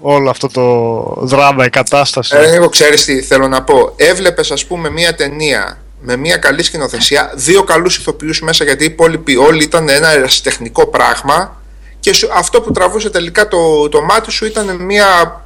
όλο 0.00 0.30
αυτό 0.30 0.48
το 0.48 1.26
δράμα, 1.26 1.64
η 1.64 1.70
κατάσταση. 1.70 2.36
Ε, 2.36 2.54
εγώ 2.54 2.68
ξέρεις 2.68 3.04
τι 3.04 3.22
θέλω 3.22 3.48
να 3.48 3.62
πω. 3.62 3.92
Έβλεπες 3.96 4.50
ας 4.50 4.64
πούμε 4.66 4.90
μια 4.90 5.14
ταινία 5.14 5.81
με 6.04 6.16
μια 6.16 6.36
καλή 6.36 6.62
σκηνοθεσία, 6.62 7.32
δύο 7.34 7.62
καλούς 7.64 7.96
ηθοποιούς 7.96 8.40
μέσα 8.40 8.64
γιατί 8.64 8.82
οι 8.82 8.86
υπόλοιποι 8.86 9.36
όλοι 9.36 9.62
ήταν 9.64 9.88
ένα 9.88 10.08
ερασιτεχνικό 10.12 10.86
πράγμα 10.86 11.60
και 12.00 12.12
σου- 12.12 12.28
αυτό 12.32 12.60
που 12.60 12.70
τραβούσε 12.70 13.10
τελικά 13.10 13.48
το, 13.48 13.88
το 13.88 14.02
μάτι 14.02 14.30
σου 14.30 14.44
ήταν 14.44 14.76
μια, 14.76 15.40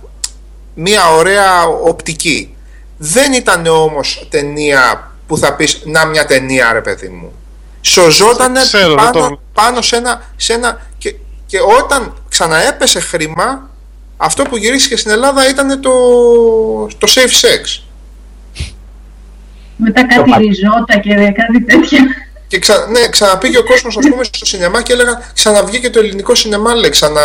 μια 0.75 1.11
ωραία 1.13 1.65
οπτική. 1.67 2.55
Δεν 2.99 3.33
ήταν 3.33 3.67
όμως 3.67 4.27
ταινία 4.31 5.11
που 5.27 5.39
θα 5.39 5.55
πεις 5.55 5.81
να 5.85 6.05
μια 6.07 6.27
ταινία 6.27 6.73
ρε 6.73 6.81
παιδί 6.81 7.09
μου. 7.09 7.33
Σωζότανε 7.81 8.61
Ξέρω, 8.61 8.89
δεν 8.89 8.97
πάνω, 8.97 9.29
το- 9.29 9.41
πάνω 9.53 9.83
σε 9.83 9.97
ένα, 9.97 10.23
σε 10.37 10.53
ένα 10.53 10.81
και, 10.99 11.15
και 11.47 11.59
όταν 11.83 12.15
ξαναέπεσε 12.29 13.01
χρήμα 13.01 13.71
αυτό 14.17 14.43
που 14.43 14.57
γυρίστηκε 14.57 14.97
στην 14.97 15.11
Ελλάδα 15.11 15.49
ήταν 15.49 15.81
το, 15.81 15.91
το 16.99 17.07
safe 17.15 17.41
sex. 17.47 17.83
Μετά 19.77 20.07
κάτι 20.07 20.31
πα- 20.31 20.37
ριζότα 20.39 20.99
και 21.03 21.15
κάτι 21.15 21.61
τέτοια. 21.65 22.01
Και 22.49 22.59
ξα... 22.59 22.87
ναι, 22.91 23.09
ξαναπήγε 23.09 23.59
ο 23.59 23.65
κόσμος 23.65 23.97
ας 23.97 24.09
πούμε 24.09 24.25
στο 24.25 24.45
σινεμά 24.47 24.83
και 24.83 24.93
έλεγαν 24.93 25.23
ξαναβγήκε 25.35 25.91
το 25.91 25.99
ελληνικό 25.99 26.35
σινεμά. 26.35 26.75
Λέει, 26.75 26.91
ξανα... 26.91 27.21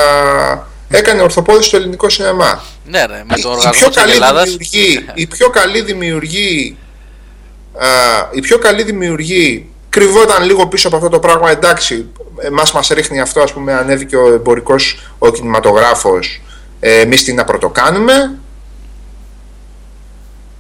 Έκανε 0.94 1.22
ορθοπόδηση 1.22 1.68
στο 1.68 1.78
ελληνικό 1.78 2.10
σινεμά. 2.10 2.64
Ναι, 2.86 3.06
ρε, 3.06 3.24
με 3.30 3.36
Η- 3.38 3.42
τον 3.42 3.52
η, 3.52 3.56
οργανισμό 3.56 3.72
πιο 3.72 3.88
της 3.88 3.96
καλή 3.98 4.12
Ελλάδας. 4.12 4.44
δημιουργή, 4.44 5.06
η 5.14 5.28
πιο 5.28 5.50
καλή 5.50 5.82
δημιουργή, 5.82 6.78
α, 7.78 7.88
η 8.32 8.40
πιο 8.42 8.58
καλή 8.58 8.84
δημιουργή 8.84 9.70
κρυβόταν 9.90 10.44
λίγο 10.44 10.68
πίσω 10.68 10.88
από 10.88 10.98
αυτό 10.98 11.10
το 11.10 11.20
πράγμα. 11.20 11.52
Εντάξει, 11.52 12.06
εμάς 12.42 12.72
μας 12.72 12.88
ρίχνει 12.88 13.20
αυτό, 13.20 13.42
ας 13.42 13.54
πούμε, 13.54 13.74
ανέβηκε 13.74 14.16
ο 14.16 14.34
εμπορικός, 14.34 15.00
ο 15.20 15.32
κινηματογράφος, 15.32 16.42
ε, 16.80 17.00
εμείς 17.00 17.24
τι 17.24 17.34
να 17.34 17.44
πρωτοκάνουμε. 17.44 18.32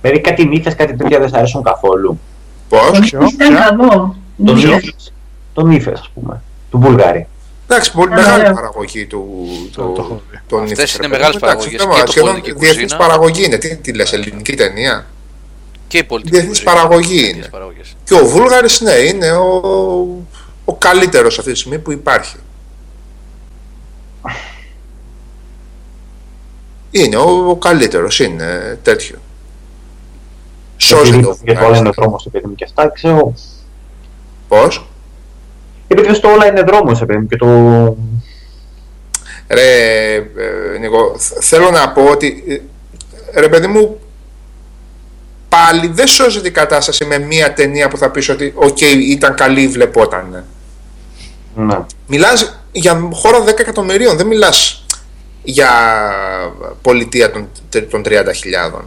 Δηλαδή 0.02 0.22
κάτι 0.22 0.46
νύφες, 0.46 0.76
κάτι 0.76 0.96
τέτοια 0.96 1.20
δεν 1.20 1.30
σ' 1.30 1.34
αρέσουν 1.34 1.64
καθόλου. 1.64 2.20
Πώς; 2.70 2.98
Ήταν 3.12 3.36
ποια; 3.38 3.60
καλό. 3.70 4.16
Το 4.46 4.54
Ναι. 4.54 4.64
νύφες. 4.76 5.14
Το 5.54 5.66
νύφες, 5.66 6.00
ας 6.00 6.10
πούμε. 6.14 6.42
Του 6.72 6.80
Βουλγάρη. 6.80 7.28
Εντάξει, 7.68 7.92
πολύ 7.92 8.14
Α, 8.14 8.16
μεγάλη 8.16 8.42
ωραίο. 8.42 8.54
παραγωγή 8.54 9.06
του. 9.06 9.48
Το- 9.76 9.82
το 9.84 10.02
έχω 10.02 10.22
δει. 10.32 10.40
των 10.48 10.60
Αυτές 10.62 10.78
νύφες, 10.78 10.94
είναι 10.94 11.02
ρε 11.02 11.08
μεγάλες 11.12 11.36
παιδί 11.40 11.46
μου. 11.46 11.52
Εντάξει, 11.52 11.70
παραγωγές 11.70 11.82
θέμα, 11.82 11.96
και 11.96 12.04
το 12.06 12.12
σχεδόν 12.12 12.32
πολιτική 12.32 12.60
διεθνής 12.60 12.82
κουζίνα. 12.84 12.98
παραγωγή 13.08 13.44
είναι. 13.46 13.58
Τι, 13.58 13.76
τι 13.76 13.94
λες, 13.94 14.14
ελληνική 14.14 14.54
ταινία; 14.56 15.06
Και 15.88 15.98
η 15.98 16.04
πολιτική. 16.04 16.36
Διεθνής 16.36 16.60
κουζίνα. 16.64 16.74
παραγωγή 16.82 17.08
Διεθνείς 17.16 17.36
είναι. 17.38 17.48
παραγωγές. 17.52 17.96
Και 18.04 18.14
ο 18.14 18.26
Βούλγαρης, 18.26 18.82
ναι, 18.82 18.92
είναι 18.94 19.32
ο, 19.32 19.62
ο 20.66 20.76
καλύτερος 20.76 21.40
αυτή 21.40 21.52
τη 21.52 21.58
στιγμή 21.58 21.80
που 21.80 21.92
υπάρχει. 21.92 22.36
Είναι 26.92 27.16
ο, 27.16 27.50
ο 27.50 27.56
καλύτερος, 27.56 28.20
είναι 28.20 28.80
τέτοιο. 28.84 29.18
Σώζει 30.82 31.10
Επειδή 31.12 31.24
το 31.24 31.38
Γιατί 31.44 31.60
όλα 31.64 31.68
είναι 31.68 31.76
Βούλγαρης. 31.76 31.96
δρόμος, 31.96 32.28
παιδί 32.32 32.48
μου, 32.48 32.56
και 32.56 32.64
αυτά, 32.64 32.88
ξέρω. 32.94 33.34
Πώς; 34.48 34.90
Επειδή 35.88 36.14
στο 36.14 36.30
όλα 36.32 36.48
είναι 36.48 36.62
δρόμος, 36.62 37.00
παιδί 37.06 37.18
μου, 37.20 37.28
και 37.28 37.36
το... 37.38 37.48
Ρε, 39.48 40.14
ε, 40.16 40.78
Νίκο, 40.80 41.16
θ- 41.18 41.44
θέλω 41.44 41.70
να 41.72 41.90
πω 41.92 42.04
ότι, 42.04 42.44
ε, 43.34 43.40
ρε 43.40 43.48
παιδί 43.50 43.68
μου, 43.68 44.00
πάλι 45.50 45.88
δεν 45.88 46.08
σώζεται 46.08 46.48
η 46.48 46.52
κατάσταση 46.52 47.06
με 47.06 47.18
μία 47.18 47.54
ταινία 47.54 47.88
που 47.88 47.98
θα 47.98 48.10
πεις 48.10 48.30
ότι 48.30 48.54
οκ, 48.56 48.82
ήταν 48.82 49.36
καλή, 49.36 49.68
βλεπόταν. 49.68 50.44
Ναι. 51.56 51.78
Μιλάς 52.08 52.60
για 52.72 53.10
χώρα 53.14 53.44
10 53.44 53.60
εκατομμυρίων, 53.60 54.18
δεν 54.18 54.28
μιλάς 54.28 54.86
για 55.44 55.70
πολιτεία 56.82 57.32
των, 57.32 57.48
των 57.90 58.02
30.000. 58.06 58.82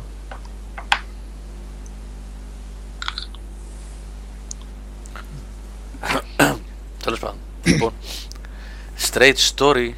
Τέλος 7.05 7.19
πάντων. 7.19 7.37
λοιπόν. 7.65 7.93
Straight 9.13 9.35
story. 9.57 9.91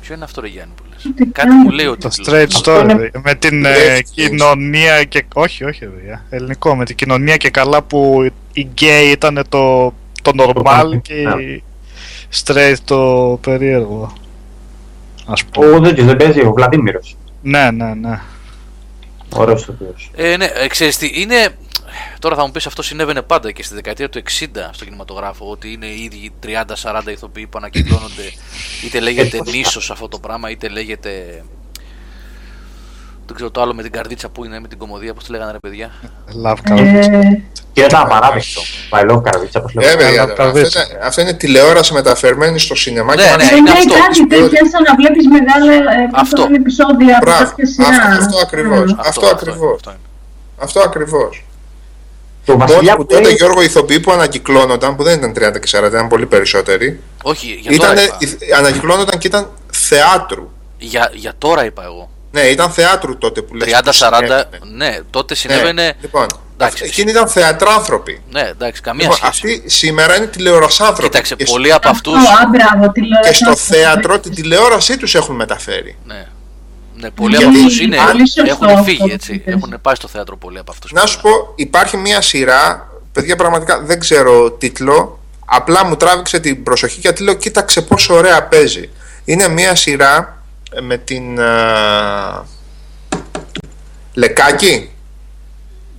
Ποιο 0.00 0.14
είναι 0.14 0.24
αυτό, 0.24 0.40
ρε 0.40 0.46
Γιάννη 0.48 0.74
που 0.76 0.82
λες; 0.90 1.02
Τι 1.02 1.12
Κάτι 1.12 1.30
κάνεις; 1.32 1.54
μου 1.64 1.70
λέει 1.70 1.86
ότι. 1.86 2.00
Το 2.00 2.10
straight 2.26 2.46
Αυτό 2.54 2.80
story. 2.80 2.90
είναι- 2.90 3.10
Με 3.24 3.34
την 3.34 3.64
ε, 3.64 3.70
Straight 3.74 4.00
κοινωνία 4.14 5.04
και. 5.04 5.24
Όχι, 5.34 5.64
όχι, 5.64 5.86
παιδιά. 5.86 6.24
Ελληνικό. 6.30 6.74
Με 6.76 6.84
την 6.84 6.96
κοινωνία 6.96 7.36
και 7.36 7.50
καλά 7.50 7.82
που 7.82 8.30
η 8.52 8.68
gay 8.80 9.08
ήταν 9.12 9.44
το, 9.48 9.94
το 10.22 10.30
normal 10.38 10.80
normal, 10.82 11.02
και 11.02 11.14
ναι. 11.14 11.42
η 11.42 11.62
straight 12.44 12.74
το 12.84 13.38
περίεργο. 13.42 14.12
Α 15.26 15.32
πούμε. 15.50 15.66
Ο 15.66 15.80
τέτοιος 15.80 16.06
δεν 16.06 16.16
παίζει, 16.16 16.40
ο 16.40 16.52
Βλαδίμηρος. 16.52 17.16
Ναι, 17.42 17.70
ναι, 17.70 17.94
ναι. 17.94 18.20
Ωραίος 19.28 19.62
ηθοποιός. 19.62 20.10
Ε, 20.16 20.36
ναι, 20.36 20.44
ε, 20.44 20.66
ξέρεις 20.66 20.96
τι, 20.98 21.10
είναι. 21.14 21.48
Τώρα 22.18 22.36
θα 22.36 22.44
μου 22.46 22.50
πεις 22.50 22.66
αυτό 22.66 22.82
συνέβαινε 22.82 23.22
πάντα 23.22 23.50
και 23.52 23.62
στη 23.62 23.74
δεκαετία 23.74 24.08
του 24.08 24.22
60 24.40 24.46
στο 24.72 24.84
κινηματογράφο. 24.84 25.50
Ότι 25.50 25.72
είναι 25.72 25.86
οι 25.86 26.02
ίδιοι 26.02 26.32
30-40 26.42 27.10
ηθοποιοί 27.10 27.46
που 27.46 27.58
ανακυκλώνονται. 27.58 28.32
Είτε 28.84 29.00
λέγεται 29.00 29.40
νήσος 29.50 29.90
αυτό 29.90 30.08
το 30.08 30.18
πράγμα, 30.18 30.50
είτε 30.50 30.68
λέγεται. 30.68 31.42
Δεν 33.26 33.34
ξέρω 33.34 33.50
το 33.50 33.62
άλλο 33.62 33.74
με 33.74 33.82
την 33.82 33.92
καρδίτσα 33.92 34.28
που 34.28 34.44
είναι, 34.44 34.60
με 34.60 34.68
την 34.68 34.78
κομμωδία, 34.78 35.14
πώς 35.14 35.24
τη 35.24 35.30
λέγανε 35.30 35.52
ρε 35.52 35.58
παιδιά. 35.58 35.90
Love 36.44 36.70
Cards. 36.70 36.78
Ε, 36.78 37.20
Και 37.72 37.82
ήταν 37.82 38.00
απαράδεκτο. 38.00 38.60
My 38.90 39.10
love 39.10 39.22
Καραβίτσα, 39.22 39.60
πώς 39.60 39.72
Ε, 39.74 39.78
λέγεται. 39.80 39.96
παιδιά, 39.96 40.22
αλλά 40.22 40.32
αυτό, 40.32 40.34
τραβήξει. 40.42 40.78
είναι, 40.78 40.98
αυτό 41.02 41.20
είναι 41.20 41.32
τηλεόραση 41.32 41.92
μεταφερμένη 41.92 42.58
στο 42.58 42.74
σινεμά 42.74 43.14
Ναι, 43.14 43.22
και 43.22 43.28
ναι, 43.28 43.36
μας- 43.36 43.50
είναι 43.50 43.58
είναι 43.58 43.70
αυτό. 43.70 43.92
κάτι 43.94 44.26
τέτοια 44.26 44.60
σαν 44.70 44.82
να 44.82 44.94
βλέπεις 44.94 45.26
μεγάλα 45.28 45.72
ε, 45.72 46.06
πώς 46.10 46.20
Αυτό. 46.20 46.36
το 46.36 46.42
λένε, 46.42 46.56
επεισόδια 46.56 47.16
από 47.16 47.24
Μπράβο. 47.24 47.44
κάποια 47.44 47.66
σειρά. 47.66 47.88
Αυτό- 47.88 48.24
αυτό 48.24 48.38
ακριβώς. 48.42 48.90
Ε, 48.90 48.96
Αυτό 48.98 49.26
ακριβώς. 49.26 49.74
Αυτό 49.74 49.90
είναι. 49.90 49.98
Αυτό 50.58 50.80
ακριβώς. 50.80 51.44
Το 52.44 52.56
Μόλις 52.56 52.72
βασιλιά 52.74 52.96
που 52.96 53.06
που 53.06 53.06
τότε 53.14 53.22
λέει, 53.22 53.34
Γιώργο 53.34 53.62
ηθοποιοί 53.62 54.00
που 54.00 54.12
ανακυκλώνονταν, 54.12 54.96
που 54.96 55.02
δεν 55.02 55.18
ήταν 55.18 55.32
30 55.56 55.60
και 55.60 55.78
40, 55.80 55.86
ήταν 55.86 56.08
πολύ 56.08 56.26
περισσότεροι, 56.26 57.00
Όχι, 57.22 57.58
για 57.60 57.78
τώρα, 57.78 57.92
ήταν, 57.92 58.16
είπα. 58.18 58.56
ανακυκλώνονταν 58.58 59.18
και 59.18 59.26
ήταν 59.26 59.50
θεάτρου. 59.72 60.50
Για, 60.78 61.10
για 61.14 61.32
τώρα 61.38 61.64
είπα 61.64 61.82
εγώ. 61.84 62.10
Ναι, 62.30 62.40
ήταν 62.40 62.70
θεάτρου 62.70 63.18
τότε 63.18 63.42
που 63.42 63.54
λες. 63.54 63.70
που 63.72 63.78
30-40, 63.84 63.90
συνέβαινε. 63.92 64.46
ναι, 64.76 64.98
τότε 65.10 65.26
Ναι, 65.34 65.38
συνέβαινε. 65.38 65.94
Λοιπόν, 66.00 66.26
Εντάξει. 66.54 66.84
εκείνοι 66.84 67.10
ήταν 67.10 67.28
θεατράνθρωποι. 67.28 68.22
Ναι, 68.30 68.40
εντάξει, 68.40 68.80
καμία 68.80 69.02
Λοιπόν, 69.02 69.16
σχέση. 69.16 69.30
αυτοί 69.54 69.70
σήμερα 69.70 70.16
είναι 70.16 70.26
τηλεορασάνθρωποι. 70.26 71.08
Κοίταξε, 71.08 71.34
και, 71.34 71.44
πολλοί 71.44 71.72
από 71.72 71.88
αυτού. 71.88 72.16
Αυτό, 72.16 72.28
α, 72.30 72.46
μπράβο, 72.48 72.92
τηλεόραση. 72.92 73.30
και 73.30 73.36
στο 73.36 73.50
αυτό. 73.50 73.74
θέατρο 73.74 74.18
την 74.18 74.34
τηλεόρασή 74.34 74.96
τους 74.96 75.14
έχουν 75.14 75.34
μεταφέρει. 75.34 75.96
Ναι. 76.04 76.26
Ναι, 77.02 77.10
πολλοί 77.10 77.36
Γιατί- 77.36 77.44
από 77.54 77.58
αυτούς 77.58 77.80
είναι. 77.80 77.96
πολύ 78.12 78.28
σωστό 78.28 78.42
Έχουν 78.50 78.66
αυτό 78.66 78.82
φύγει 78.82 78.98
που 78.98 79.08
έτσι. 79.10 79.34
είπες. 79.34 79.54
Έχουν 79.54 79.74
πάει 79.82 79.94
στο 79.94 80.08
θέατρο 80.08 80.36
πολλοί 80.36 80.58
από 80.58 80.70
αυτούς. 80.72 80.92
Να 80.92 81.06
σου 81.06 81.20
πω, 81.20 81.30
υπάρχει 81.54 81.96
μια 81.96 82.20
σειρά, 82.20 82.90
παιδιά 83.12 83.36
πραγματικά 83.36 83.80
δεν 83.80 84.00
ξέρω 84.00 84.50
τίτλο, 84.50 85.18
απλά 85.46 85.84
μου 85.84 85.96
τράβηξε 85.96 86.40
την 86.40 86.62
προσοχή 86.62 87.00
γιατί 87.00 87.22
λέω 87.22 87.34
κοίταξε 87.34 87.82
πόσο 87.82 88.14
ωραία 88.14 88.42
παίζει. 88.42 88.90
Είναι 89.24 89.48
μια 89.48 89.74
σειρά 89.74 90.42
ε, 90.72 90.80
με 90.80 90.96
την 90.98 91.40
α, 91.40 92.44
Λεκάκη 94.14 94.90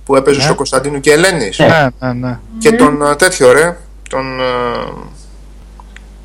που 0.04 0.16
έπαιζε 0.16 0.38
Ναι. 0.38 0.44
στο 0.44 0.54
Κωνσταντίνου 0.54 1.00
και 1.00 1.12
Ελένης 1.12 1.58
Ναι. 1.58 1.66
Ναι, 1.66 2.08
ναι, 2.08 2.12
ναι. 2.28 2.38
και 2.58 2.72
τον 2.72 3.02
α, 3.06 3.16
τέτοιο 3.16 3.52
ρε, 3.52 3.76
τον 4.08 4.40
α, 4.40 4.44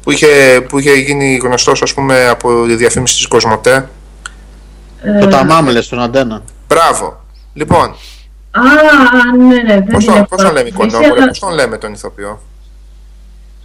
που 0.04 0.12
είχε, 0.12 0.62
που 0.70 0.80
είχε 0.80 0.92
γίνει 0.94 1.36
γνωστός 1.44 1.82
ας 1.82 1.94
πούμε 1.94 2.28
από 2.28 2.66
τη 2.66 2.76
διαφήμιση 2.76 3.16
της 3.16 3.28
Κοσμοτέ. 3.28 3.90
Ε, 5.04 5.20
Το 5.20 5.28
ταμάμ 5.28 5.68
λες 5.68 5.86
στον 5.86 6.00
αντένα. 6.02 6.42
Μπράβο. 6.68 7.22
Λοιπόν, 7.54 7.96
Α, 8.52 8.62
ναι, 9.38 9.56
ναι, 9.62 9.74
δεν 9.74 9.84
πώς 9.86 10.04
την 10.04 10.14
τον, 10.14 10.16
έχω 10.18 10.26
πώς 10.30 10.42
τον 10.44 10.54
λέμε 10.54 10.70
παρακολουθήσει, 10.70 10.98
Οικονόμου, 10.98 11.14
ρε, 11.14 11.20
αλλά 11.22 11.28
πώς 11.28 11.40
τον 11.40 11.54
λέμε 11.54 11.78
τον 11.78 11.94
ηθοποιό; 11.94 12.42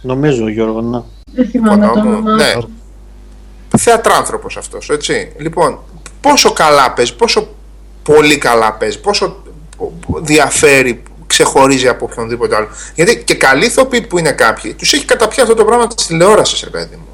Νομίζω 0.01 0.47
Γιώργο, 0.49 0.81
ναι. 0.81 1.01
Δεν 1.33 1.49
θυμάμαι 1.49 1.85
το 1.85 1.91
Οικονόμου, 1.91 2.17
όνομα. 2.17 2.31
ναι. 2.35 2.53
Θεατράνθρωπος 3.77 4.57
αυτός, 4.57 4.89
έτσι. 4.89 5.31
Λοιπόν, 5.37 5.79
πόσο 6.21 6.51
καλά 6.53 6.91
παίζει, 6.91 7.15
πόσο 7.15 7.47
πολύ 8.03 8.37
καλά 8.37 8.73
παίζει, 8.73 8.99
πόσο 8.99 9.35
διαφέρει, 10.21 11.03
ξεχωρίζει 11.27 11.87
από 11.87 12.05
οποιονδήποτε 12.11 12.55
άλλο. 12.55 12.67
Γιατί 12.95 13.23
και 13.23 13.35
καλοί 13.35 13.65
ηθοποιοί 13.65 14.01
που 14.01 14.17
είναι 14.17 14.31
κάποιοι, 14.31 14.73
τους 14.73 14.93
έχει 14.93 15.05
καταπιεί 15.05 15.41
αυτό 15.41 15.53
το 15.55 15.65
πράγμα 15.65 15.87
της 15.87 16.05
τηλεόρασης, 16.05 16.63
ρε 16.63 16.69
παιδί 16.69 16.95
μου. 16.95 17.07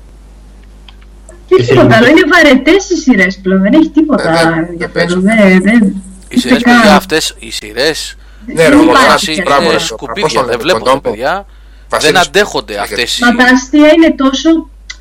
Και 1.55 1.63
τίποτα 1.63 1.95
άλλο, 1.97 2.07
είναι 2.07 2.21
βαρετές 2.33 2.89
οι 2.89 2.95
σειρές 2.97 3.39
πλέον, 3.43 3.61
δεν 3.61 3.73
έχει 3.73 3.89
τίποτα 3.89 4.29
Ε, 4.29 4.33
δεν- 4.43 4.53
δεν 4.53 4.63
ενδιαφέρον. 4.69 5.23
παίζει. 5.23 5.59
Δεν, 5.59 5.61
δεν, 5.61 6.03
Οι 6.29 6.39
σειρές, 6.39 6.61
δεν 6.61 6.63
παιδιά, 6.73 6.81
κάνω. 6.83 6.95
αυτές 6.97 7.35
οι 7.39 7.51
σειρές. 7.51 8.15
Ναι, 8.45 8.53
ρε, 8.53 8.69
Δεν 8.69 8.79
ο 8.79 8.81
υπάρχει 8.83 9.01
Λογράς, 9.03 9.23
πια. 9.23 9.43
μπράβο, 9.45 9.63
είναι 9.63 9.71
ρε, 9.73 9.79
σκουπίδια. 9.79 10.21
πώς 10.23 10.33
τον 10.33 10.41
Δεν 10.45 10.51
λέμε, 10.51 10.63
βλέπονται, 10.63 10.83
Κοντόμπο; 10.89 11.09
παιδιά. 11.09 11.45
Βασίλης, 11.89 12.13
Δεν 12.13 12.21
αντέχονται 12.27 12.73
λέγεται. 12.73 12.93
αυτές 12.93 13.17
οι. 13.17 13.23
Μα 13.23 13.35
τα 13.35 13.43
αστεία 13.43 13.87
είναι 13.95 14.11
τόσο. 14.11 14.49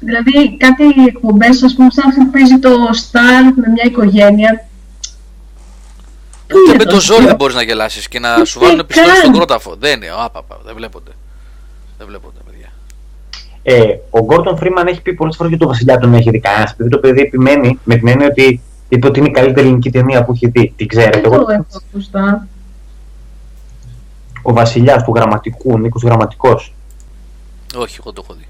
Δηλαδή, 0.00 0.56
κάτι 0.56 0.84
εκπομπές, 1.06 1.62
ας 1.62 1.74
πούμε, 1.74 1.88
σαν 1.92 2.08
αυτή 2.08 2.20
που 2.24 2.30
παίζει 2.30 2.58
το 2.58 2.70
Star 3.02 3.42
με 3.56 3.66
μια 3.74 3.84
οικογένεια. 3.86 4.64
Πού 6.46 6.56
Ούτε 6.58 6.68
είναι 6.70 6.78
με 6.78 6.84
το 6.84 6.90
το 6.90 7.00
ζόρι 7.00 7.12
αστείο; 7.12 7.26
δεν 7.26 7.36
μπορείς 7.36 7.54
να 7.54 7.62
γελάσεις 7.62 8.08
και 8.08 8.18
να 8.18 8.44
σου 8.44 8.58
Ούτε 8.60 8.68
βάλουν 8.70 8.86
πιστόλι 8.86 9.08
καν. 9.08 9.16
στον 9.16 9.32
κρόταφο. 9.32 9.76
Δεν 9.78 9.96
είναι. 10.02 10.12
Άπαπα, 10.24 10.58
δεν 10.64 10.74
βλέπονται. 10.74 11.10
Δεν 11.98 12.06
βλέπονται, 12.06 12.38
παιδιά. 12.44 12.49
Ε, 13.62 13.84
ο 14.10 14.20
Γκόρτον 14.24 14.56
Φρήμαν 14.56 14.86
έχει 14.86 15.02
πει 15.02 15.12
πολλές 15.14 15.36
φορές 15.36 15.50
για 15.52 15.60
το 15.60 15.66
βασιλιά 15.66 15.98
τον 15.98 16.14
έχει 16.14 16.30
δει 16.30 16.40
κανένας. 16.40 16.72
Επειδή 16.72 16.88
το 16.88 16.98
παιδί 16.98 17.20
επιμένει 17.20 17.78
με 17.84 17.96
την 17.96 18.08
έννοια 18.08 18.26
ότι 18.26 18.60
είπε 18.88 19.06
ότι 19.06 19.18
είναι 19.18 19.28
η 19.28 19.32
καλύτερη 19.32 19.66
ελληνική 19.66 19.90
ταινία 19.90 20.24
που 20.24 20.32
έχει 20.32 20.48
δει. 20.48 20.72
Την 20.76 20.86
ξέρετε. 20.88 21.20
Δεν 21.20 21.32
Εγώ, 21.32 21.44
το 21.44 21.50
έχω 21.52 21.66
ακουστά. 21.90 22.46
ο 24.42 24.52
βασιλιάς 24.52 25.02
του 25.04 25.12
γραμματικού, 25.14 25.78
Νίκος 25.78 26.02
Γραμματικός. 26.02 26.74
Όχι, 27.76 27.96
εγώ 28.00 28.12
το 28.12 28.22
έχω 28.24 28.34
δει. 28.38 28.44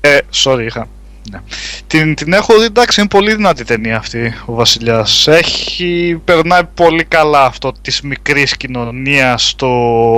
Ε, 0.00 0.18
sorry, 0.32 0.62
είχα. 0.66 0.86
Ναι. 1.30 1.40
Την, 1.86 2.14
την 2.14 2.32
έχω 2.32 2.58
δει, 2.58 2.64
εντάξει, 2.64 3.00
είναι 3.00 3.08
πολύ 3.08 3.34
δυνατή 3.34 3.64
ταινία 3.64 3.96
αυτή 3.96 4.34
ο 4.44 4.54
Βασιλιάς. 4.54 5.26
Έχει, 5.26 6.20
περνάει 6.24 6.64
πολύ 6.74 7.04
καλά 7.04 7.44
αυτό 7.44 7.72
της 7.82 8.00
μικρής 8.00 8.56
κοινωνίας, 8.56 9.54
το 9.56 9.68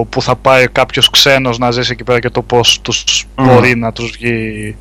που 0.09 0.23
θα 0.23 0.37
πάει 0.37 0.69
κάποιος 0.69 1.11
ξένος 1.11 1.59
να 1.59 1.70
ζήσει 1.70 1.93
εκεί 1.93 2.05
πέρα 2.05 2.20
και 2.20 2.31
το 2.31 2.43
πώς 2.43 2.81
τους 2.81 3.27
Μμ. 3.37 3.45
μπορεί 3.45 3.77
να 3.77 3.93
τους 3.93 4.11
βγει, 4.11 4.77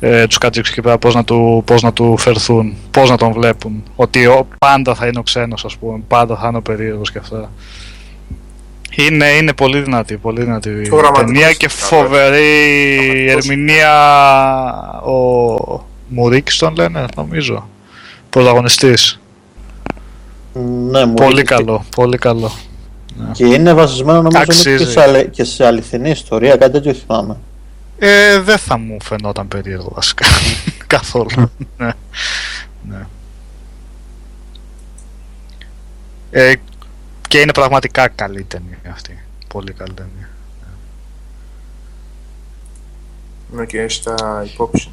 ε, 0.00 0.26
τους 0.26 0.38
κατσίξεις 0.38 0.72
εκεί 0.72 0.82
πέρα, 0.82 0.98
πώς 0.98 1.14
να, 1.14 1.24
του, 1.24 1.62
πώς 1.66 1.82
να 1.82 1.92
του 1.92 2.16
φερθούν, 2.18 2.76
πώς 2.90 3.10
να 3.10 3.16
τον 3.16 3.32
βλέπουν. 3.32 3.82
Ότι 3.96 4.26
ο, 4.26 4.48
πάντα 4.58 4.94
θα 4.94 5.06
είναι 5.06 5.18
ο 5.18 5.22
ξένος, 5.22 5.64
ας 5.64 5.76
πούμε, 5.76 6.02
πάντα 6.08 6.36
θα 6.36 6.48
είναι 6.48 6.56
ο 6.56 6.62
περίεργος 6.62 7.12
και 7.12 7.18
αυτά. 7.18 7.50
Είναι, 8.96 9.26
είναι 9.28 9.52
πολύ 9.52 9.80
δυνατή, 9.80 10.16
πολύ 10.16 10.42
δυνατή 10.44 10.70
Και 10.82 10.90
ο 10.94 10.96
γραμματικός 10.96 11.24
ταινία 11.32 11.52
και 11.52 11.56
είναι 11.70 11.72
φοβερή 11.72 12.96
Γραμματικός. 12.96 13.44
ερμηνεία 13.48 13.92
ο 15.00 15.84
Μουρίκης 16.08 16.56
τον 16.56 16.74
λένε, 16.76 17.04
νομίζω. 17.16 17.68
Πρωταγωνιστής. 18.30 19.20
Ναι, 20.90 21.04
μου 21.04 21.14
Πολύ 21.14 21.32
είχε- 21.32 21.42
καλό, 21.42 21.84
πολύ 21.96 22.16
καλό. 22.18 22.50
Και 23.32 23.44
είναι 23.44 23.72
βασισμένο 23.72 24.22
νομίζω 24.22 24.36
είναι 24.36 24.44
και, 24.44 24.52
Αξίζει. 24.52 24.90
σε, 24.90 25.00
αλε- 25.02 25.30
και 25.30 25.44
σε 25.44 25.66
αληθινή 25.66 26.10
ιστορία, 26.10 26.56
κάτι 26.56 26.72
τέτοιο 26.72 26.94
θυμάμαι. 26.94 27.36
Ε, 27.98 28.40
δεν 28.40 28.58
θα 28.58 28.78
μου 28.78 28.96
φαινόταν 29.02 29.48
περίεργο 29.48 29.90
βασικά. 29.94 30.26
Καθόλου. 30.86 31.50
ναι. 31.78 31.90
ναι. 32.88 33.06
Ε, 36.30 36.52
και 37.30 37.40
είναι 37.40 37.52
πραγματικά 37.52 38.08
καλή 38.08 38.42
ταινία 38.42 38.78
αυτή. 38.90 39.18
Πολύ 39.48 39.72
καλή 39.72 39.92
ταινία. 39.92 40.28
Είναι 43.52 43.66
και 43.66 43.88
στα 43.88 44.44
υπόψη. 44.52 44.90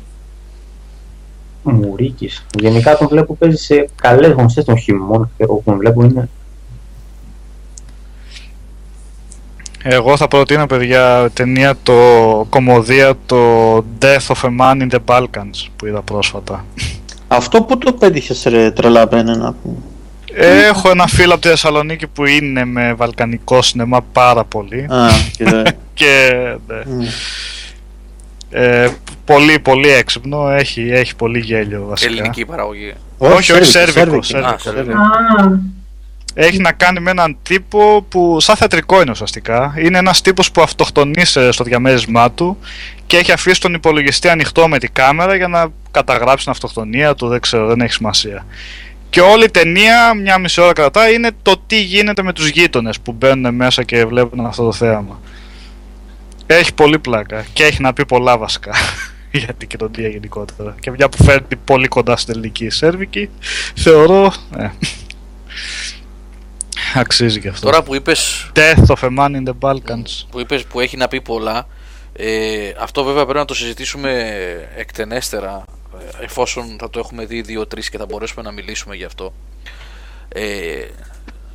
Μουρίκης. 1.63 2.45
Γενικά 2.59 2.97
τον 2.97 3.07
βλέπω 3.07 3.35
παίζει 3.35 3.57
σε 3.57 3.89
καλές 3.95 4.31
γνωστές 4.31 4.65
των 4.65 4.77
χειμών. 4.77 5.31
Και 5.37 5.43
εγώ 5.43 5.55
που 5.55 5.63
τον 5.65 5.77
βλέπω 5.77 6.03
είναι 6.03 6.29
Εγώ 9.83 10.17
θα 10.17 10.27
προτείνω 10.27 10.65
παιδιά 10.65 11.29
ταινία 11.33 11.75
το 11.83 11.93
κομμωδία 12.49 13.17
το 13.25 13.77
Death 13.77 14.27
of 14.27 14.41
a 14.41 14.59
Man 14.59 14.81
in 14.81 14.89
the 14.89 14.99
Balkans 15.05 15.67
που 15.75 15.85
είδα 15.85 16.01
πρόσφατα. 16.01 16.65
Αυτό 17.27 17.63
που 17.63 17.77
το 17.77 17.93
πέτυχες 17.93 18.43
ρε 18.43 18.71
τρελαπένε 18.71 19.35
να 19.35 19.53
πούμε. 19.53 19.77
Έχω 20.39 20.89
ένα 20.89 21.07
φίλο 21.07 21.33
από 21.33 21.41
τη 21.41 21.47
Θεσσαλονίκη 21.47 22.07
που 22.07 22.25
είναι 22.25 22.65
με 22.65 22.93
βαλκανικό 22.93 23.61
σινεμά 23.61 24.01
πάρα 24.01 24.43
πολύ 24.43 24.87
Α, 24.89 25.07
και, 25.37 25.63
και 25.93 26.31
ναι. 26.67 26.75
μ, 26.85 27.01
Ε, 28.49 28.89
πολύ, 29.25 29.59
πολύ 29.59 29.89
έξυπνο. 29.91 30.49
Έχει, 30.49 30.89
έχει 30.91 31.15
πολύ 31.15 31.39
γέλιο 31.39 31.85
βασικά. 31.89 32.11
Ελληνική 32.11 32.45
παραγωγή. 32.45 32.93
Όχι, 33.17 33.51
όχι, 33.51 33.63
σέρβικο, 33.63 34.21
σέρβικο, 34.21 34.53
Α, 34.53 34.57
σέρβικο. 34.57 34.59
σέρβικο. 34.59 34.97
Α, 34.99 35.59
Έχει 36.33 36.57
να 36.59 36.71
κάνει 36.71 36.99
με 36.99 37.11
έναν 37.11 37.37
τύπο 37.43 38.05
που 38.09 38.39
σαν 38.39 38.55
θεατρικό 38.55 39.01
είναι 39.01 39.11
ουσιαστικά. 39.11 39.73
Είναι 39.77 39.97
ένας 39.97 40.21
τύπος 40.21 40.51
που 40.51 40.61
αυτοκτονείς 40.61 41.29
σε- 41.29 41.51
στο 41.51 41.63
διαμέρισμά 41.63 42.31
του 42.31 42.57
και 43.05 43.17
έχει 43.17 43.31
αφήσει 43.31 43.61
τον 43.61 43.73
υπολογιστή 43.73 44.29
ανοιχτό 44.29 44.67
με 44.67 44.77
την 44.77 44.89
κάμερα 44.93 45.35
για 45.35 45.47
να 45.47 45.67
καταγράψει 45.91 46.43
την 46.43 46.51
αυτοκτονία 46.53 47.15
του, 47.15 47.27
δεν 47.27 47.39
ξέρω, 47.39 47.67
δεν 47.67 47.81
έχει 47.81 47.93
σημασία. 47.93 48.45
Και 49.09 49.21
όλη 49.21 49.43
η 49.43 49.51
ταινία, 49.51 50.13
μια 50.13 50.37
μισή 50.37 50.61
ώρα 50.61 50.73
κρατάει, 50.73 51.13
είναι 51.13 51.31
το 51.41 51.61
τι 51.67 51.81
γίνεται 51.81 52.23
με 52.23 52.33
τους 52.33 52.47
γείτονες 52.47 52.99
που 52.99 53.11
μπαίνουν 53.11 53.55
μέσα 53.55 53.83
και 53.83 54.05
βλέπουν 54.05 54.45
αυτό 54.45 54.63
το 54.63 54.71
θέαμα. 54.71 55.19
Έχει 56.45 56.73
πολύ 56.73 56.99
πλάκα 56.99 57.45
και 57.53 57.63
έχει 57.63 57.81
να 57.81 57.93
πει 57.93 58.05
πολλά 58.05 58.37
βασικά 58.37 58.71
για 59.31 59.53
την 59.53 59.67
κοινωνία 59.67 60.07
γενικότερα. 60.07 60.75
Και 60.79 60.91
μια 60.91 61.09
που 61.09 61.23
φέρνει 61.23 61.55
πολύ 61.63 61.87
κοντά 61.87 62.17
στην 62.17 62.33
ελληνική 62.33 62.69
σέρβικη, 62.69 63.29
θεωρώ. 63.75 64.33
Ε, 64.57 64.69
αξίζει 66.99 67.39
και 67.39 67.47
αυτό. 67.47 67.65
Τώρα 67.65 67.83
που 67.83 67.95
είπες 67.95 68.51
Death 68.55 68.85
of 68.87 69.09
a 69.09 69.17
Man 69.17 69.31
in 69.35 69.43
the 69.49 69.53
Balkans. 69.59 70.25
που, 70.31 70.39
είπες, 70.39 70.65
που 70.65 70.79
έχει 70.79 70.97
να 70.97 71.07
πει 71.07 71.21
πολλά. 71.21 71.67
Ε, 72.13 72.71
αυτό 72.79 73.03
βέβαια 73.03 73.23
πρέπει 73.23 73.39
να 73.39 73.45
το 73.45 73.53
συζητήσουμε 73.53 74.33
εκτενέστερα 74.75 75.65
ε, 75.65 75.86
εφόσον 76.21 76.75
θα 76.79 76.89
το 76.89 76.99
έχουμε 76.99 77.25
δει 77.25 77.45
2-3 77.47 77.83
και 77.91 77.97
θα 77.97 78.05
μπορέσουμε 78.05 78.41
να 78.41 78.51
μιλήσουμε 78.51 78.95
γι' 78.95 79.03
αυτό. 79.03 79.33
Ε, 80.29 80.85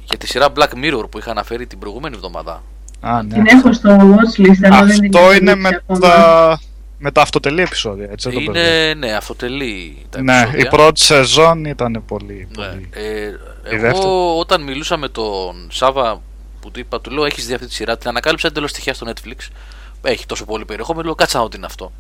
για 0.05 0.19
τη 0.19 0.27
σειρά 0.27 0.49
Black 0.57 0.85
Mirror 0.85 1.11
που 1.11 1.19
είχα 1.19 1.31
αναφέρει 1.31 1.67
την 1.67 1.79
προηγούμενη 1.79 2.15
εβδομάδα. 2.15 2.63
Α, 3.01 3.23
ναι. 3.23 3.35
την 3.35 3.47
έχω 3.47 3.73
στο 3.73 3.91
watchlist, 3.97 4.65
αλλά 4.71 4.85
δεν 4.85 5.01
την 5.01 5.17
Αυτό 5.17 5.19
έχω 5.19 5.33
είναι 5.33 5.55
δείξει 5.55 5.61
με 5.61 5.69
ακόμα. 5.69 5.99
τα, 5.99 6.61
με 6.99 7.11
τα 7.11 7.23
αυτοτελή 7.23 7.63
επεισόδια, 7.63 8.09
έτσι 8.11 8.31
δεν 8.31 8.45
το 8.45 8.53
μπερδεύω. 8.53 8.77
Είναι, 8.91 8.95
ναι, 9.07 9.13
αυτοτελή 9.13 10.07
τα 10.11 10.23
Ναι, 10.23 10.39
επεισόδια. 10.41 10.67
η 10.67 10.69
πρώτη 10.69 11.01
σεζόν 11.01 11.65
ήταν 11.65 12.03
πολύ. 12.07 12.49
Ναι. 12.59 12.65
πολύ. 12.67 12.89
Ε, 12.93 13.01
Η 13.01 13.35
εγώ 13.65 13.81
δεύτερη. 13.81 14.07
όταν 14.39 14.63
μιλούσα 14.63 14.97
με 14.97 15.09
τον 15.09 15.69
Σάβα 15.71 16.23
που 16.61 16.71
του 16.71 16.81
είπα, 16.81 17.01
του 17.01 17.11
λέω: 17.11 17.25
Έχεις 17.25 17.47
δει 17.47 17.55
αυτή 17.55 17.67
τη 17.67 17.75
σειρά, 17.75 17.97
την 17.99 18.09
ανακάλυψα 18.09 18.47
εντελώς 18.49 18.73
τυχαία 18.73 18.95
στο 18.95 19.07
Netflix. 19.13 19.49
Έχει 20.03 20.27
τόσο 20.27 20.45
πολύ 20.45 20.65
περιεχόμενο, 20.65 21.05
λέω: 21.05 21.15
Κάτσα 21.15 21.37
να 21.37 21.43
δω 21.43 21.49
τι 21.49 21.57
είναι 21.57 21.67
αυτό. 21.67 21.93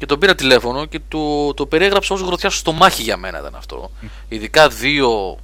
Και 0.00 0.06
τον 0.06 0.18
πήρα 0.18 0.34
τηλέφωνο 0.34 0.84
και 0.84 1.00
του 1.08 1.52
το 1.56 1.66
περιέγραψα 1.66 2.14
ως 2.14 2.20
γροθιά 2.20 2.50
στο 2.50 2.72
μάχη 2.72 3.02
για 3.02 3.16
μένα 3.16 3.38
ήταν 3.38 3.54
αυτό. 3.54 3.90
Ειδικά 4.28 4.68
δύο, 4.68 5.38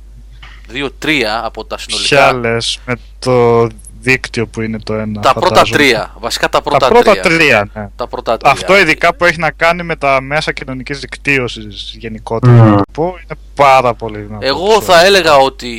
δύο-τρία 0.68 1.44
από 1.44 1.64
τα 1.64 1.78
συνολικά. 1.78 2.06
Χιάλες 2.06 2.78
με 2.86 2.94
το 3.18 3.66
δίκτυο 4.00 4.46
που 4.46 4.60
είναι 4.60 4.78
το 4.78 4.94
ένα. 4.94 5.20
Τα 5.20 5.32
πρώτα 5.32 5.48
φαντάζομαι. 5.48 5.78
τρία. 5.78 6.14
Βασικά 6.18 6.48
τα 6.48 6.62
πρώτα, 6.62 6.78
Τα 6.78 6.88
πρώτα 6.88 7.20
τρία. 7.20 7.22
τρία, 7.22 7.70
ναι. 7.74 7.88
Τα 7.96 8.06
πρώτα 8.06 8.36
τρία. 8.36 8.52
Αυτό 8.52 8.78
ειδικά 8.78 9.14
που 9.14 9.24
έχει 9.24 9.38
να 9.38 9.50
κάνει 9.50 9.82
με 9.82 9.96
τα 9.96 10.20
μέσα 10.20 10.52
κοινωνικής 10.52 11.00
δικτύωσης 11.00 11.94
γενικότερα. 11.98 12.62
Mm. 12.62 12.70
να 12.70 12.76
το 12.76 12.82
πω, 12.92 13.06
είναι 13.06 13.38
πάρα 13.54 13.94
πολύ 13.94 14.18
δυνατό. 14.18 14.46
Εγώ 14.46 14.64
επεισόδιο. 14.64 14.94
θα 14.94 15.04
έλεγα 15.04 15.36
ότι 15.36 15.74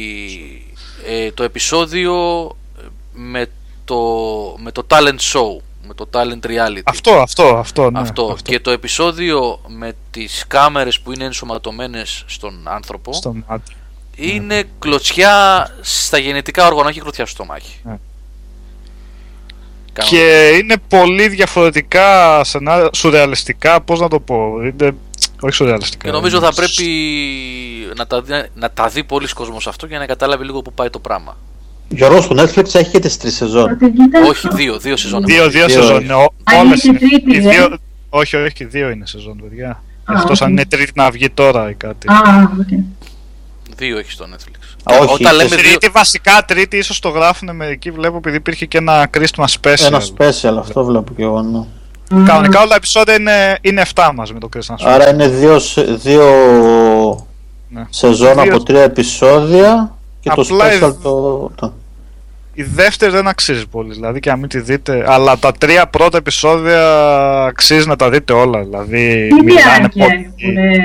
ε, 1.08 1.32
το 1.32 1.44
επεισόδιο 1.44 2.16
με 3.14 3.48
το, 3.86 3.98
με 4.58 4.72
το 4.72 4.86
talent 4.90 5.20
show, 5.34 5.62
με 5.88 5.94
το 5.94 6.10
talent 6.14 6.46
reality. 6.46 6.82
Αυτό, 6.84 7.12
αυτό, 7.20 7.44
αυτό. 7.58 7.92
Ναι, 7.92 8.00
αυτό. 8.00 8.38
Και 8.44 8.60
το 8.60 8.72
επεισόδιο 8.72 9.62
με 9.68 9.94
τις 10.12 10.44
κάμερες 10.48 11.00
που 11.00 11.12
είναι 11.12 11.24
ενσωματωμένες 11.24 12.24
στον 12.28 12.62
άνθρωπο 12.64 13.14
Στο 13.14 13.36
μάτι. 13.48 13.74
είναι 14.16 14.64
κλωτσιά 14.80 15.70
στα 15.82 16.18
γενετικά 16.18 16.66
όργανα, 16.68 16.90
όχι 16.90 17.00
κλωτσιά 17.00 17.26
στο 17.26 17.36
στομάχι. 17.36 17.80
Ναι. 17.84 17.98
Κάνω- 19.94 20.10
Και 20.10 20.50
είναι 20.62 20.76
πολύ 20.88 21.28
διαφορετικά 21.28 22.44
σενάρια, 22.44 22.90
σουρεαλιστικά, 22.94 23.82
πώς 23.82 24.00
να 24.00 24.08
το 24.08 24.20
πω. 24.20 24.62
Είναι, 24.62 24.96
όχι 25.40 25.56
σουρεαλιστικά. 25.56 26.06
Και 26.06 26.12
νομίζω 26.12 26.38
είναι 26.38 26.46
θα 26.46 26.54
πρέπει 26.54 26.86
να 27.96 28.08
τα, 28.08 28.22
δει, 28.22 28.34
να 28.56 28.72
τα 28.72 28.88
δει 28.88 29.04
πολλοί 29.04 29.28
κόσμος 29.28 29.68
αυτό 29.68 29.86
για 29.86 30.00
να 30.00 30.06
καταλάβει 30.06 30.46
λίγο 30.46 30.62
που 30.62 30.74
πάει 30.74 30.90
το 30.90 31.00
πράγμα. 31.00 31.38
Γιώργος, 31.90 32.24
στο 32.24 32.36
Netflix 32.38 32.76
έχει 32.76 32.90
και 32.92 33.00
τις 33.00 33.18
τρεις 33.18 33.36
σεζόν. 33.36 33.68
Θα 33.68 33.76
την 33.76 33.94
κοιτάξω. 33.94 34.30
Όχι, 34.30 34.48
δύο, 34.52 34.78
δύο 34.80 34.98
σεζόν. 34.98 35.24
Δύο, 35.26 35.50
δύο 35.50 35.66
Δύο 35.66 35.70
σεζόν. 35.82 35.96
είναι. 35.96 36.04
είναι. 36.04 36.14
Ο- 36.14 36.34
Α, 36.44 36.54
είναι 36.56 36.62
Όλες 36.68 36.82
και 36.82 36.88
είναι. 36.88 36.98
τρίτη, 37.00 37.34
Οι 37.36 37.38
ε; 37.48 37.50
δύο, 37.52 37.78
όχι, 38.10 38.36
όχι, 38.36 38.66
δύο 38.66 38.90
είναι 38.90 39.06
σεζόν, 39.08 39.42
παιδιά. 39.42 39.70
Α, 40.04 40.14
Εκτός 40.22 40.42
αν 40.42 40.48
οκ. 40.48 40.54
είναι 40.54 40.66
τρίτη 40.66 40.92
να 40.96 41.10
βγει 41.12 41.30
τώρα 41.30 41.70
ή 41.70 41.74
κάτι. 41.74 42.08
Α, 42.08 42.16
οκ. 42.60 42.68
Δύο 43.78 43.98
έχει 43.98 44.12
στο 44.12 44.26
Netflix. 44.34 44.94
Α, 44.94 44.98
όχι, 44.98 45.14
Όταν 45.14 45.36
λέμε 45.36 45.50
και 45.50 45.56
δύο, 45.56 45.64
Τρίτη, 45.70 45.90
βασικά 45.90 46.46
τρίτη, 46.48 46.78
ίσως 46.78 47.00
το 47.00 47.10
γράφουν 47.10 47.56
μερικοί. 47.56 47.92
Βλέπω 47.92 48.18
επειδή 48.18 48.36
υπήρχε 48.36 48.66
και 48.66 48.78
ένα 48.78 49.10
Christmas 49.18 49.46
special. 49.62 49.86
Ένα 49.86 50.02
special, 50.18 50.56
αυτό 50.60 50.84
βλέπω 50.86 51.14
και 51.16 51.24
εγώ. 51.24 51.42
ναι. 51.42 51.66
Κανονικά 52.26 52.60
όλα 52.60 52.68
τα 52.70 52.76
επεισόδια 52.76 53.14
είναι, 53.16 53.58
είναι 53.62 53.82
7 53.96 54.12
μαζί 54.16 54.34
με 54.34 54.40
το 54.40 54.50
Christmas 54.56 54.74
special. 54.74 54.90
Άρα 54.90 55.10
είναι 55.10 55.28
δύο, 55.28 55.60
σε- 55.60 55.84
δύο 55.84 56.24
Ναι. 57.70 57.86
σεζόν 57.90 58.34
Δύο- 58.42 58.54
από 58.56 58.64
τρία 58.64 58.82
επεισόδια 58.82 59.97
και 60.30 60.36
το 60.36 60.42
Απλά 60.42 60.66
special 60.66 60.94
η- 60.94 60.98
το... 61.04 61.52
το... 61.56 61.74
Η 62.54 62.64
δεύτερη 62.64 63.12
δεν 63.12 63.28
αξίζει 63.28 63.68
πολύ, 63.68 63.94
δηλαδή 63.94 64.20
και 64.20 64.30
να 64.30 64.36
μην 64.36 64.50
τη 64.50 64.60
δείτε. 64.60 65.04
Αλλά 65.08 65.38
τα 65.38 65.52
τρία 65.52 65.88
πρώτα 65.88 66.18
επεισόδια 66.18 67.04
αξίζει 67.44 67.88
να 67.88 67.96
τα 67.96 68.10
δείτε 68.10 68.34
όλα. 68.34 68.60
Δηλαδή, 68.64 69.28
Τι 69.28 69.44
μιλάνε 69.44 69.88
διάρκεια 69.94 70.06
πολύ. 70.06 70.34
έχουνε; 70.40 70.78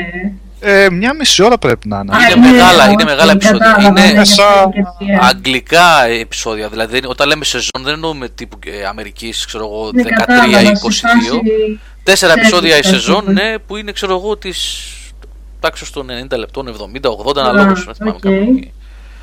Ε, 0.61 0.91
μια 0.91 1.15
μισή 1.15 1.43
ώρα 1.43 1.59
πρέπει 1.59 1.89
να 1.89 1.99
είναι. 1.99 2.17
Α, 2.17 2.19
Είναι 2.37 2.49
μεγάλα, 2.51 2.83
όχι, 2.85 2.93
είναι 2.93 3.05
μεγάλα 3.05 3.33
επεισόδια. 3.33 3.59
κατάλαβα, 3.59 4.05
Είναι 4.05 4.13
ναι, 4.19 4.25
σαν 4.25 4.71
και 4.71 4.81
τι- 4.99 5.13
αγγλικά 5.21 6.07
επεισόδια. 6.21 6.69
Δηλαδή, 6.69 6.93
δεν- 7.01 7.11
όταν 7.11 7.29
λέμε 7.29 7.45
σεζόν, 7.45 7.83
δεν 7.83 7.93
εννοούμε 7.93 8.29
τύπου 8.29 8.59
ε, 8.67 8.85
Αμερικής, 8.87 9.45
ξέρω 9.47 9.65
εγώ, 9.65 9.91
Ναι, 9.93 10.03
13 10.03 10.09
κατάλαβα, 10.27 10.61
ή 10.61 10.65
σε 10.65 10.71
22. 10.73 10.77
φάση- 10.83 11.81
Τέσσερα 12.03 12.33
Τέσσερα 12.33 12.33
επεισόδια 12.33 12.75
η 12.75 12.79
επεισόδια. 12.79 13.01
σεζόν, 13.01 13.25
ναι, 13.33 13.55
που 13.67 13.77
είναι, 13.77 13.93
ξέρω 13.93 14.13
εγώ, 14.15 14.37
τη 14.37 14.51
τάξη 15.61 15.93
των 15.93 16.07
90 16.07 16.37
λεπτών, 16.37 16.69
70-80 16.69 17.41
αναλόγως. 17.41 17.87
Α, 17.89 17.93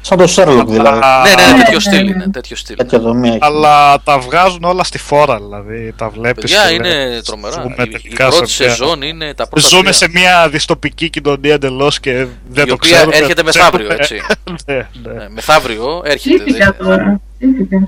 Δεν 0.03 0.17
θυμάμαι 0.17 0.23
οκ. 0.23 0.29
κάπου 0.29 0.53
εκεί. 0.53 0.55
Σαν 0.55 0.55
το 0.55 0.59
Sherlock 0.61 0.67
δηλαδή. 0.67 0.87
Αλλά- 0.87 1.21
Ναι, 1.21 1.29
ναι, 1.33 1.45
ναι, 1.45 1.51
ναι, 1.51 1.57
τέτοιο 1.57 1.73
ναι, 1.73 1.79
στυλ 1.79 2.03
ναι. 2.05 2.09
είναι. 2.11 2.27
Τέτοιο 2.31 2.55
στυλ. 2.55 2.75
Τέτοια 2.75 2.99
δομή 2.99 3.27
έχει. 3.29 3.37
Αλλά 3.41 4.01
τα 4.03 4.19
βγάζουν 4.19 4.63
όλα 4.63 4.83
στη 4.83 4.97
φόρα, 4.97 5.37
δηλαδή. 5.37 5.93
Τα 5.97 6.09
βλέπεις. 6.09 6.41
Παιδιά 6.43 6.71
είναι 6.71 7.21
τρομερά. 7.25 7.63
Η, 7.77 7.99
η 8.03 8.13
πρώτη 8.15 8.49
σεζόν 8.49 9.01
είναι 9.01 9.33
τα 9.33 9.47
πρώτα 9.47 9.67
Ζούμε 9.67 9.81
τρία, 9.81 9.93
σε 9.93 10.09
μια 10.09 10.49
δυστοπική 10.49 11.09
κοινωνία 11.09 11.53
εντελώς 11.53 11.99
και 11.99 12.11
δεν 12.49 12.63
η 12.65 12.67
το 12.67 12.73
οποία 12.73 12.91
ξέρουμε. 12.95 13.15
έρχεται 13.15 13.43
μεθαύριο, 13.43 13.91
έτσι. 13.91 14.21
ναι, 14.65 14.75
ναι. 14.75 15.23
Ε, 15.23 15.27
Μεθαύριο 15.29 16.01
έρχεται. 16.05 16.43
Ψήθηκα 16.43 16.75
δεν- 16.77 16.87
τώρα. 16.87 17.19
Ψήθηκα. 17.39 17.87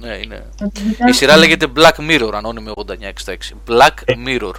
Ναι, 0.00 0.18
είναι. 0.24 0.44
Θα 0.58 0.70
την 0.70 0.84
Η 0.86 0.90
κοιτάξω. 0.90 1.14
σειρά 1.18 1.36
λέγεται 1.36 1.66
Black 1.76 2.10
Mirror, 2.10 2.30
ανώνυμη 2.34 2.70
8966. 2.74 3.54
Black 3.68 4.14
Mirror. 4.26 4.52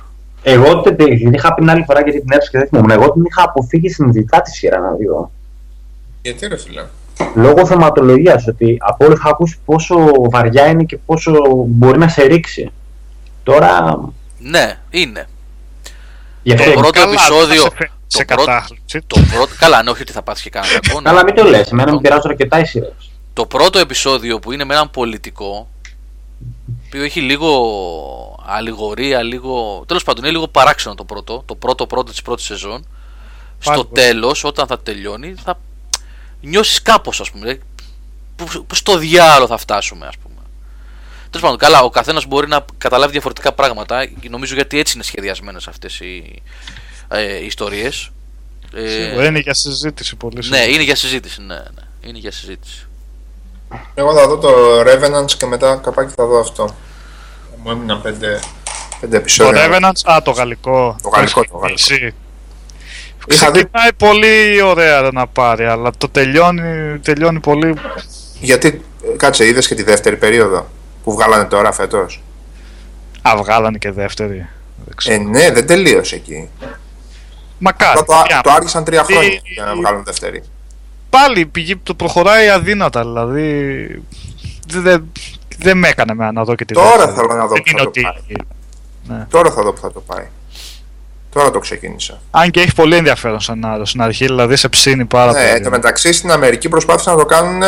Εγώ 0.50 0.82
τε- 0.82 0.96
τε- 0.98 1.18
την 1.18 1.34
είχα 1.34 1.54
πει 1.54 1.62
την 1.62 1.70
άλλη 1.70 1.84
φορά 1.84 2.02
γιατί 2.02 2.20
την 2.20 2.32
έψαξα 2.32 2.52
και 2.52 2.58
δεν 2.58 2.68
θυμόμουν. 2.68 2.90
Εγώ 2.92 3.12
την 3.12 3.24
είχα 3.26 3.44
αποφύγει 3.44 3.90
συνειδητά 3.90 4.42
τη 4.42 4.52
σειρά 4.52 4.80
να 4.80 4.90
δω. 4.90 5.32
Γιατί 6.22 6.48
ρε 6.48 6.58
φίλε; 6.58 6.84
Λόγω 7.36 7.66
θεματολογίας, 7.66 8.48
ότι 8.48 8.78
από 8.80 9.06
όλους 9.06 9.20
είχα 9.20 9.30
ακούσει 9.30 9.58
πόσο 9.66 9.96
βαριά 10.30 10.66
είναι 10.68 10.84
και 10.84 10.98
πόσο 11.06 11.34
μπορεί 11.68 11.98
να 11.98 12.08
σε 12.08 12.24
ρίξει. 12.24 12.72
Τώρα. 13.44 13.98
Ναι, 14.40 14.78
είναι. 14.90 15.28
Γι' 16.44 16.54
αυτό. 16.54 16.72
Το 16.72 16.80
πρώτο 16.80 17.00
Καλά, 17.00 17.12
επεισόδιο- 17.12 17.62
θα 17.62 17.70
σε 17.70 17.76
φέρει 17.76 17.90
Σε 18.08 18.18
το 18.26 18.26
πρώτο- 18.36 18.46
κατάθλιψη. 18.52 19.02
Το 19.08 19.20
πρώτο. 19.34 19.52
Καλά, 19.60 19.84
ναι, 19.84 19.90
όχι 19.90 20.02
ότι 20.02 20.12
θα 20.12 20.22
πάθει 20.22 20.42
και 20.44 20.50
κανένα 20.50 20.80
κακό. 20.80 21.02
ναι. 21.02 21.10
Καλά, 21.10 21.24
μην 21.24 21.36
το 21.36 21.44
λες. 21.44 21.72
Εμένα 21.72 21.88
Το- 21.90 21.96
με 21.96 22.02
πειράζουν 22.02 22.30
αρκετά 22.30 22.60
οι 22.60 22.66
σειρές. 22.66 23.12
Το 23.34 23.46
πρώτο 23.46 23.80
επεισόδιο 23.80 24.40
που 24.40 24.52
είναι 24.52 24.64
με 24.66 24.74
έναν 24.74 24.90
πολιτικό, 24.92 25.68
που 26.90 26.98
έχει 26.98 27.20
λίγο 27.22 27.50
αλληγορία, 28.50 29.24
λίγο. 29.24 29.84
Τέλος 29.88 30.04
πάντων, 30.04 30.24
είναι 30.24 30.34
λίγο 30.34 30.48
παράξενο 30.48 30.96
το 30.96 31.04
πρώτο. 31.04 31.44
Το 31.46 31.56
πρώτο 31.56 31.88
πρώτο 31.88 32.12
της 32.12 32.22
πρώτης 32.22 32.46
σεζόν. 32.46 32.86
Πάλι 33.66 33.78
Στο 33.78 33.88
πολύ. 33.88 34.06
τέλος, 34.08 34.44
όταν 34.44 34.68
θα 34.68 34.80
τελειώνει, 34.80 35.36
θα 35.44 35.60
νιώσεις 36.42 36.82
κάπως, 36.82 37.20
ας 37.22 37.32
πούμε. 37.32 37.50
ε, 37.50 37.60
Που, 38.36 38.66
που 38.68 38.76
στο 38.76 38.98
διάλογο 38.98 39.48
θα 39.48 39.58
φτάσουμε, 39.58 40.08
ας 40.08 40.18
πούμε. 40.18 40.36
Τέλος 41.30 41.42
πάντων, 41.42 41.58
καλά, 41.58 41.82
ο 41.82 41.90
καθένας 41.90 42.26
μπορεί 42.26 42.48
να 42.48 42.66
καταλάβει 42.78 43.12
διαφορετικά 43.12 43.52
πράγματα. 43.54 44.06
και 44.06 44.30
Νομίζω 44.30 44.54
γιατί 44.56 44.80
έτσι 44.80 44.94
είναι 44.96 45.04
σχεδιασμένες 45.04 45.68
αυτές 45.68 46.00
οι 46.00 46.42
ε, 47.08 47.46
ιστορίες. 47.46 48.10
Σίγουρα 48.76 49.26
είναι 49.26 49.40
για 49.40 49.54
συζήτηση 49.54 50.16
πολύ. 50.16 50.36
ναι, 50.36 50.42
σίγουρα. 50.44 50.66
είναι 50.66 50.84
για 50.84 50.96
συζήτηση. 50.96 51.42
Ναι, 51.42 51.56
ναι, 51.56 51.82
είναι 52.02 52.18
για 52.18 52.32
συζήτηση. 52.32 52.88
Εγώ 53.96 54.14
θα 54.16 54.28
δω 54.28 54.38
το 54.38 54.50
Revenants 54.82 55.32
και 55.38 55.46
μετά 55.46 55.76
καπάκι 55.76 56.14
θα 56.16 56.26
δω 56.26 56.40
αυτό. 56.40 56.76
Μου 57.68 57.74
έμειναν 57.74 58.02
πέντε, 58.02 58.40
πέντε 59.00 59.12
Το 59.12 59.16
επεισόδια. 59.22 59.68
Revenants, 59.70 60.12
α, 60.12 60.22
το 60.22 60.32
γαλλικό. 60.32 60.96
Το 61.02 61.10
γαλλικό, 61.10 61.42
το 61.46 61.58
γαλλικό. 61.58 61.74
Εσύ. 61.74 62.14
Είχα 63.32 63.52
δει- 63.52 63.62
Ξεκινάει 63.72 63.94
πολύ 63.98 64.62
ωραία 64.62 65.10
να 65.14 65.28
πάρει, 65.28 65.66
αλλά 65.66 65.92
το 65.98 66.10
τελειώνει, 66.10 67.00
τελειώνει 67.00 67.40
πολύ. 67.40 67.74
Γιατί, 68.40 68.82
ε, 69.14 69.18
κάτσε, 69.18 69.46
είδες 69.48 69.68
και 69.68 69.76
τη 69.76 69.84
δεύτερη 69.84 70.16
περίοδο 70.18 70.68
που 71.04 71.14
βγάλανε 71.14 71.44
τώρα 71.46 71.72
φέτος; 71.72 72.22
Α, 73.22 73.38
βγάλανε 73.38 73.78
και 73.78 73.92
δεύτερη. 73.92 74.48
Δεν 74.86 74.96
ξέρω. 74.96 75.16
Ε, 75.22 75.24
ναι, 75.26 75.52
δεν 75.52 75.68
τελείωσε 75.68 76.16
εκεί. 76.16 76.50
Μακάρι. 77.60 78.00
Απλά 78.00 78.16
το, 78.18 78.22
παιδιά. 78.22 78.42
το 78.44 78.52
άργησαν 78.52 78.84
τρία 78.84 79.04
Τι- 79.04 79.14
χρόνια 79.14 79.40
για 79.44 79.64
να 79.66 79.76
βγάλουν 79.76 80.04
δεύτερη. 80.04 80.44
Πάλι 81.10 81.46
πηγή, 81.46 81.76
το 81.78 81.94
προχωράει 81.94 82.50
αδύνατα, 82.50 83.02
δηλαδή. 83.02 83.46
Δεν, 84.68 84.82
δεν, 84.82 85.12
δεν 85.58 85.78
με 85.78 85.88
έκανε 85.88 86.12
εμένα 86.12 86.32
να 86.32 86.44
δω 86.44 86.56
και 86.56 86.66
τη 86.66 86.74
Τώρα 86.74 86.90
δεύτερη. 86.90 87.16
θέλω 87.16 87.34
να 87.34 87.48
δω 87.48 87.54
Δεν 87.54 87.62
που 87.64 87.70
είναι 87.70 87.78
θα 87.78 87.84
το 87.84 87.90
ότι. 87.90 88.02
πάρει. 88.02 88.36
Ναι. 89.08 89.26
Τώρα 89.30 89.52
θα 89.52 89.62
δω 89.64 89.74
που 89.74 89.82
θα 89.82 89.92
το 89.92 90.00
πάει. 90.00 90.26
Τώρα 91.30 91.52
το 91.52 91.60
ξεκίνησα. 91.60 92.22
Αν 92.32 92.52
και 92.52 92.60
έχει 92.60 92.74
πολύ 92.76 92.96
ενδιαφέρον 92.96 93.40
σενάριο 93.40 93.86
στην 93.86 94.02
αρχή, 94.02 94.26
δηλαδή 94.26 94.56
σε 94.56 94.70
ψήνει 94.70 95.06
πάρα 95.06 95.32
Ναι, 95.32 95.40
εν 95.42 95.52
πολύ. 95.52 95.64
τω 95.64 95.70
μεταξύ 95.70 96.14
στην 96.14 96.32
Αμερική 96.32 96.70
προσπάθησαν 96.70 97.14
να 97.16 97.20
το 97.20 97.26
κάνουν 97.26 97.62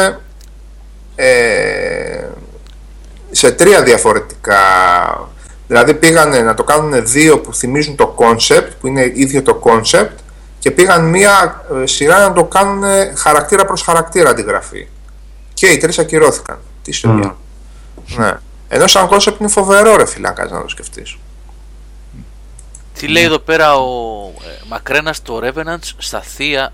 ε, 1.15 2.27
σε 3.31 3.51
τρία 3.51 3.83
διαφορετικά. 3.83 4.57
Δηλαδή 5.67 5.93
πήγαν 5.93 6.43
να 6.45 6.53
το 6.53 6.63
κάνουν 6.63 7.07
δύο 7.07 7.39
που 7.39 7.53
θυμίζουν 7.53 7.95
το 7.95 8.15
concept, 8.17 8.67
που 8.79 8.87
είναι 8.87 9.11
ίδιο 9.15 9.41
το 9.43 9.61
concept, 9.63 10.09
και 10.59 10.71
πήγαν 10.71 11.05
μία 11.05 11.63
ε, 11.81 11.85
σειρά 11.85 12.19
να 12.19 12.33
το 12.33 12.43
κάνουν 12.43 12.83
χαρακτήρα 13.17 13.65
προς 13.65 13.81
χαρακτήρα 13.81 14.29
αντιγραφή. 14.29 14.87
Και 15.53 15.67
οι 15.67 15.77
τρεις 15.77 15.99
ακυρώθηκαν. 15.99 16.57
Τι 16.83 16.89
ιστορία. 16.89 17.35
Ναι. 18.17 18.31
Ενώ 18.67 18.87
σαν 18.87 19.09
concept 19.11 19.35
είναι 19.39 19.49
φοβερό 19.49 19.95
ρε 19.95 20.05
φυλάκας 20.05 20.51
να 20.51 20.61
το 20.61 20.67
σκεφτείς. 20.67 21.17
Τι 22.99 23.07
λέει 23.07 23.23
εδώ 23.23 23.39
πέρα 23.39 23.75
ο 23.75 23.83
ε, 24.45 24.61
Μακρένας 24.67 25.17
στο 25.17 25.41
Revenants 25.43 25.91
στα 25.97 26.21
θεία; 26.21 26.73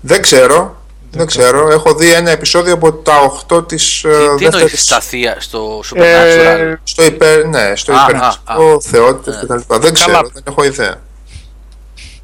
Δεν 0.00 0.22
ξέρω. 0.22 0.76
Δεν 1.10 1.26
ξέρω. 1.26 1.70
Έχω 1.70 1.94
δει 1.94 2.12
ένα 2.12 2.30
επεισόδιο 2.30 2.72
από 2.74 2.92
τα 2.92 3.32
8 3.48 3.68
της 3.68 4.04
ε, 4.04 4.08
Τι, 4.08 4.14
τι 4.14 4.22
εννοείς 4.24 4.38
δεύτερης 4.50 4.82
στα 4.82 5.00
θεία 5.00 5.36
στο 5.40 5.80
Supernatural; 5.80 6.58
Ε, 6.58 6.74
Στο 6.82 7.04
υπερ, 7.04 7.46
ναι, 7.46 7.76
στο 7.76 7.92
Α, 7.92 8.06
υπερνιστικό 8.08 8.74
α, 8.76 8.80
θεότητες 8.80 9.34
Ναι. 9.34 9.40
και 9.40 9.46
τα 9.46 9.56
λοιπά. 9.56 9.78
Δεν 9.78 9.94
Καλά. 9.94 10.06
ξέρω, 10.06 10.30
δεν 10.32 10.42
έχω 10.46 10.64
ιδέα. 10.64 11.00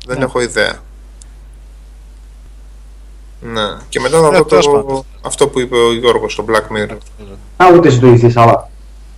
Δεν 0.07 0.23
έχω 0.23 0.41
ιδέα. 0.41 0.73
Ναι. 3.41 3.63
Και 3.89 4.01
μετά 4.01 4.21
θα 4.21 4.27
Ε, 4.27 4.31
δω 4.37 4.45
τέλος 4.45 4.65
το, 4.65 4.71
πάντων. 4.71 5.05
αυτό 5.23 5.49
που 5.49 5.61
είπε 5.61 5.77
ο 5.77 5.93
Γιώργος 5.93 6.33
στο 6.33 6.45
Black 6.49 6.77
Mirror. 6.77 6.97
Α, 7.57 7.67
ούτε 7.75 7.89
εσύ 7.89 7.99
το 7.99 8.07
έχεις 8.07 8.21
δει, 8.21 8.31
Σάβα. 8.31 8.71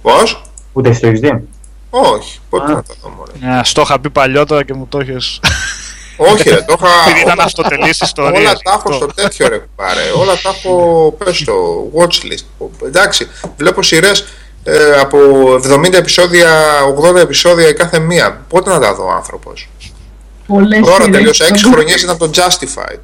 Πώς; 0.03 0.43
Ούτε 0.73 0.89
εσύ 0.89 1.01
το 1.01 1.07
έχεις 1.07 1.21
δει; 1.21 1.49
Όχι, 1.91 2.41
πότε 2.51 2.65
Α. 2.73 2.75
να 2.75 2.83
τα 2.83 2.95
δω 3.03 3.09
μωρέ. 3.09 3.55
Ναι, 3.57 3.65
στο 3.65 3.81
είχα 3.81 4.01
πει 4.01 4.11
παλιότερα 4.11 4.65
και 4.65 4.75
μου 4.75 4.87
το 4.89 4.99
έχεις... 4.99 5.41
Όχι 6.17 6.49
ρε, 6.49 6.63
το 6.63 6.77
είχα... 6.81 6.89
Επειδή 7.07 7.21
ήταν 7.25 7.33
όλα- 7.35 7.45
αυτοτελείς 7.45 8.01
ιστορίες. 8.01 8.41
Όλα 8.41 8.53
τα 8.53 8.73
έχω 8.79 8.93
στο 8.93 9.07
τέτοιο 9.07 9.49
ρε 9.49 9.59
πάρε. 9.77 10.01
Όλα 10.17 10.33
τα 10.43 10.49
έχω 10.57 11.15
πες 11.19 11.45
το 11.45 11.53
watchlist. 11.99 12.67
Εντάξει, 12.85 13.29
βλέπω 13.57 13.83
σειρές 13.83 14.25
ε, 14.65 14.99
από 15.01 15.19
70 15.85 15.93
επεισόδια, 15.93 16.51
80 17.13 17.15
επεισόδια 17.17 17.69
η 17.69 17.75
κάθε 17.75 17.99
μία. 17.99 18.41
Πότε 18.49 18.71
να 18.71 18.81
τα 18.81 18.95
δω 18.95 19.05
ο 19.07 19.11
άνθρωπος; 19.11 19.69
Πολλές 20.47 20.81
Τώρα 20.81 20.95
σειρές. 21.05 21.11
τελείωσα 21.17 21.45
6 21.49 21.71
χρονιές 21.73 22.03
ήταν 22.03 22.19
το 22.19 22.31
Justified. 22.35 23.01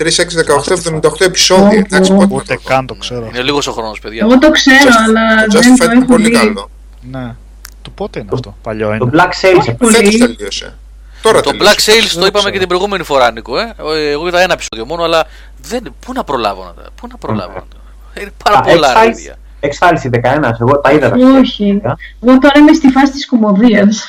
3, 0.00 0.06
6, 0.06 0.34
18, 0.36 1.00
78 1.02 1.20
επεισόδια. 1.20 1.66
Ω, 1.68 1.72
Εντάξει, 1.72 2.12
ω. 2.12 2.16
πότε 2.16 2.26
να 2.26 2.34
Ούτε 2.34 2.54
το 2.54 2.60
δω. 2.62 2.68
καν 2.68 2.86
το 2.86 2.94
ξέρω. 2.94 3.26
Είναι 3.32 3.42
λίγος 3.42 3.66
ο 3.66 3.72
χρόνος, 3.72 3.98
παιδιά. 4.00 4.20
Εγώ 4.30 4.38
το 4.38 4.50
ξέρω, 4.50 4.76
Just- 4.84 5.04
αλλά 5.06 5.44
Το 5.46 5.58
δεν 5.60 5.76
το 5.76 5.84
Justified 5.84 5.92
είναι 5.92 5.92
έχω 6.02 6.04
πολύ 6.12 6.24
δει. 6.24 6.30
καλό. 6.30 6.70
Ναι. 7.10 7.34
Το 7.82 7.90
πότε 7.90 8.18
είναι 8.18 8.28
αυτό, 8.32 8.56
παλιό 8.62 8.88
Το 8.88 8.94
είναι. 8.94 9.10
Black 9.14 9.26
Sales. 9.46 9.58
Όχι 9.58 9.74
πολύ. 9.74 9.94
Φέτος 9.94 10.16
τελείωσε. 10.18 10.76
Τώρα 11.22 11.40
Το 11.40 11.50
τελείωσε. 11.50 11.70
Black 11.70 11.78
Sales 11.90 12.08
το 12.14 12.18
Δεν 12.18 12.28
είπαμε 12.28 12.30
ξέρω. 12.38 12.50
και 12.50 12.58
την 12.58 12.68
προηγούμενη 12.68 13.02
φορά, 13.04 13.32
Νίκο. 13.32 13.58
Ε. 13.58 13.74
Ε, 13.94 14.10
Εγώ 14.10 14.28
είδα 14.28 14.40
ένα 14.40 14.52
επεισόδιο 14.52 14.84
μόνο, 14.86 15.02
αλλά 15.02 15.26
δεν... 15.62 15.94
πού 16.06 16.12
να 16.12 16.24
προλάβω 16.24 16.64
να 16.64 16.72
τα. 16.82 16.88
Πού 17.00 17.06
να 17.10 17.16
προλάβω 17.16 17.52
να 17.54 17.60
τα. 17.60 18.20
Είναι 18.20 18.30
πάρα 18.44 18.58
Α, 18.58 18.60
πολλά, 18.62 18.92
ρε 18.92 19.00
X-Files. 19.00 19.12
παιδιά. 19.14 19.36
X-Files 19.60 20.04
είπε 20.04 20.18
κανένας, 20.18 20.60
εγώ 20.60 20.78
τα 20.80 20.92
είδα. 20.92 21.10
τα 21.10 21.16
Όχι. 21.40 21.64
παιδιά. 21.72 21.98
Εγώ 22.26 22.38
τώρα 22.38 22.58
είμαι 22.58 22.72
στη 22.72 22.88
φάση 22.90 23.12
της 23.12 23.26
κομμωδίας. 23.26 24.08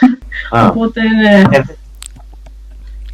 Α. 0.52 0.66
Οπότε, 0.68 1.02
ναι. 1.22 1.58
Ε, 1.58 1.62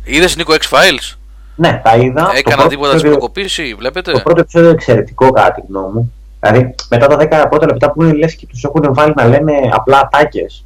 Είδες 0.04 0.36
Νίκο 0.36 0.54
X-Files. 0.54 1.16
Ναι, 1.60 1.82
τα 1.84 1.96
είδα. 1.96 2.24
Το 2.26 2.32
Έκανα 2.36 2.56
πρώτο 2.56 2.70
τίποτα 2.70 2.90
τη 2.90 2.96
επεισόδιο- 2.98 3.18
προκοπή, 3.18 3.76
βλέπετε; 3.78 4.12
Το 4.12 4.20
πρώτο 4.20 4.40
επεισόδιο 4.42 4.68
είναι 4.68 4.78
εξαιρετικό 4.78 5.32
κατά 5.32 5.52
τη 5.52 5.62
γνώμη 5.70 5.92
μου. 5.94 6.14
Δηλαδή, 6.40 6.76
μετά 6.90 7.08
τα 7.08 7.16
10 7.18 7.48
πρώτα 7.50 7.66
λεπτά 7.66 7.92
που 7.92 8.04
είναι 8.04 8.14
λες 8.14 8.36
και 8.36 8.46
τους 8.48 8.64
έχουν 8.64 8.94
βάλει 8.94 9.14
να 9.16 9.26
λένε 9.26 9.52
απλά 9.72 10.00
ατάκες 10.00 10.66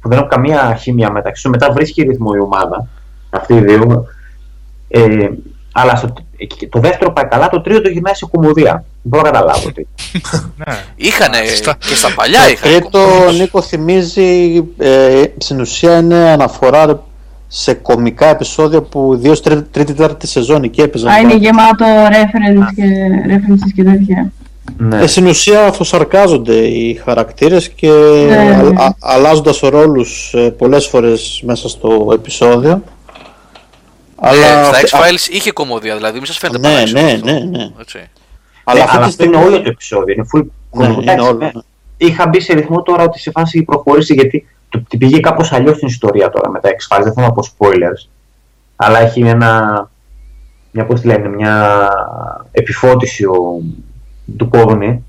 που 0.00 0.08
δεν 0.08 0.18
έχουν 0.18 0.30
καμία 0.30 0.74
χημία 0.80 1.10
μεταξύ 1.10 1.42
τους. 1.42 1.50
Μετά 1.50 1.72
βρίσκει 1.72 2.02
ρυθμό 2.02 2.30
η 2.34 2.40
ομάδα. 2.40 2.88
Αυτοί 3.30 3.54
οι 3.54 3.60
δύο. 3.60 4.04
Ε, 4.88 5.28
αλλά 5.72 5.96
στο, 5.96 6.12
και 6.58 6.68
το 6.68 6.78
δεύτερο 6.78 7.12
πάει 7.12 7.24
καλά, 7.26 7.48
το 7.48 7.60
τρίτο 7.60 7.80
το 7.82 7.88
γυρνάει 7.88 8.14
σε 8.14 8.26
κομμωδία. 8.30 8.72
Δεν 8.72 8.84
μπορώ 9.02 9.22
να 9.22 9.30
καταλάβω 9.30 9.72
τι. 9.72 9.86
Ναι. 10.56 10.76
Είχανε 10.96 11.36
Μάλιστα. 11.36 11.76
και 11.78 11.94
στα 11.94 12.14
παλιά 12.14 12.40
Το 12.42 12.48
είχαν. 12.48 12.70
τρίτο, 12.80 13.00
Νίκο, 13.38 13.62
θυμίζει 13.62 14.64
ε, 14.78 15.22
στην 15.38 15.60
ουσία 15.60 15.98
είναι 15.98 16.14
αναφορά 16.30 17.02
σε 17.48 17.74
κομικά 17.74 18.26
επεισόδια 18.26 18.82
που 18.82 19.16
δύο 19.16 19.40
τρίτη, 19.40 19.62
τρίτη, 19.62 19.92
τέταρτη 19.94 20.26
σεζόν 20.26 20.62
εκεί 20.62 20.80
έπαιζαν. 20.80 21.12
Α, 21.12 21.18
είναι 21.18 21.34
γεμάτο 21.34 21.84
reference 22.10 22.66
και, 22.74 22.84
references 23.26 23.72
και 23.74 23.84
τέτοια. 23.84 24.32
ναι. 24.78 25.02
Ε, 25.02 25.06
στην 25.06 25.26
ουσία 25.26 25.66
αυτοσαρκάζονται 25.66 26.54
οι 26.54 26.94
χαρακτήρες 27.04 27.68
και 27.68 27.90
Ναι. 28.28 28.36
α, 28.76 28.84
α, 28.84 28.94
αλλάζοντας 29.00 29.58
ρόλους 29.60 30.32
ε, 30.34 30.50
πολλές 30.50 30.86
φορές 30.86 31.42
μέσα 31.46 31.68
στο 31.68 32.10
επεισόδιο. 32.12 32.82
Αλλά, 34.16 34.46
Ε, 34.46 34.64
στα 34.64 34.76
αυτή- 34.76 34.90
X-Files 34.90 35.34
είχε 35.34 35.50
κομμωδία, 35.52 35.94
δηλαδή 35.96 36.16
μην 36.16 36.26
σας 36.26 36.38
φαίνεται 36.38 36.68
Ναι, 36.68 36.74
παράξενο 36.74 37.00
ναι, 37.02 37.12
αυτός. 37.12 37.30
ναι, 37.32 37.38
ναι. 37.38 37.70
Έτσι. 37.80 37.98
αλλά 38.64 38.78
Ναι, 38.78 38.84
αυτή 38.84 38.96
αλλά 38.96 39.06
τη 39.06 39.10
αυτό 39.10 39.24
είναι 39.24 39.32
στιγμή... 39.34 39.36
όλο 39.54 39.62
το 39.62 39.68
επεισόδιο. 39.68 40.14
Είναι 40.14 40.26
full 40.34 40.42
Ναι, 40.72 40.86
κομμωδία. 40.86 41.12
είναι 41.12 41.22
όλο, 41.22 41.38
Ναι. 41.38 41.44
ναι. 41.44 41.60
Είχα 41.96 42.26
μπει 42.28 42.40
σε 42.40 42.52
ρυθμό 42.54 42.82
τώρα 42.82 43.02
ότι 43.02 43.18
σε 43.20 43.30
φάση 43.30 43.62
προχωρήσει 43.62 44.14
γιατί 44.14 44.46
το, 44.46 44.46
την 44.88 44.98
πήγε 44.98 45.20
κάπως 45.20 45.52
αλλιώς 45.52 45.78
την 45.78 45.88
ιστορία 45.88 46.30
τώρα 46.30 46.50
με 46.50 46.60
τα 46.60 46.68
X-Files. 46.68 47.02
Δεν 47.02 47.12
θέλω 47.12 47.26
να 47.26 47.32
πω 47.32 47.42
spoilers. 47.58 48.08
Αλλά 48.76 48.98
έχει 48.98 49.20
ένα. 49.20 49.90
Μια, 50.70 50.86
πώς 50.86 51.00
τη 51.00 51.06
λένε, 51.06 51.28
μια 51.28 51.88
επιφώτιση 52.52 53.24
ο, 53.24 53.62
του 54.36 54.48
Κόβνη 54.48 55.04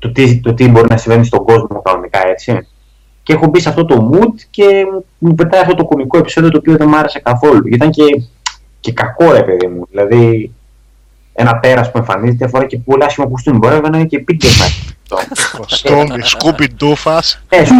το 0.00 0.12
τι, 0.12 0.40
το 0.40 0.54
τι 0.54 0.68
μπορεί 0.68 0.86
να 0.90 0.96
συμβαίνει 0.96 1.24
στον 1.24 1.44
κόσμο 1.44 1.82
κανονικά 1.82 2.28
έτσι. 2.28 2.66
Και 3.22 3.32
έχω 3.32 3.46
μπει 3.46 3.60
σε 3.60 3.68
αυτό 3.68 3.84
το 3.84 4.10
mood 4.12 4.40
και 4.50 4.84
μου 5.18 5.34
πετάει 5.34 5.60
αυτό 5.60 5.74
το 5.74 5.84
κωμικό 5.84 6.18
επεισόδιο 6.18 6.50
το 6.50 6.58
οποίο 6.58 6.76
δεν 6.76 6.88
μ' 6.88 6.94
άρεσε 6.94 7.18
καθόλου. 7.20 7.62
Ήταν 7.66 7.90
και, 7.90 8.04
και 8.80 8.92
κακό 8.92 9.32
ρε 9.32 9.42
παιδί 9.42 9.66
μου. 9.66 9.86
Δηλαδή 9.90 10.52
ένα 11.32 11.60
τέρας 11.60 11.90
που 11.90 11.98
εμφανίζεται 11.98 12.44
αφορά 12.44 12.66
και 12.66 12.78
πολύ 12.78 13.04
άσχημο 13.04 13.28
κουστούμι. 13.28 13.58
Μπορεί 13.58 13.80
να 13.80 13.98
είναι 13.98 14.06
και 14.06 14.18
πίγκες 14.18 14.58
να 14.58 14.64
έχει. 14.64 14.84
Κοστούμι, 15.56 16.22
σκούπι 16.22 16.68
ντούφας. 16.76 17.40
Ε, 17.48 17.64
σου- 17.64 17.74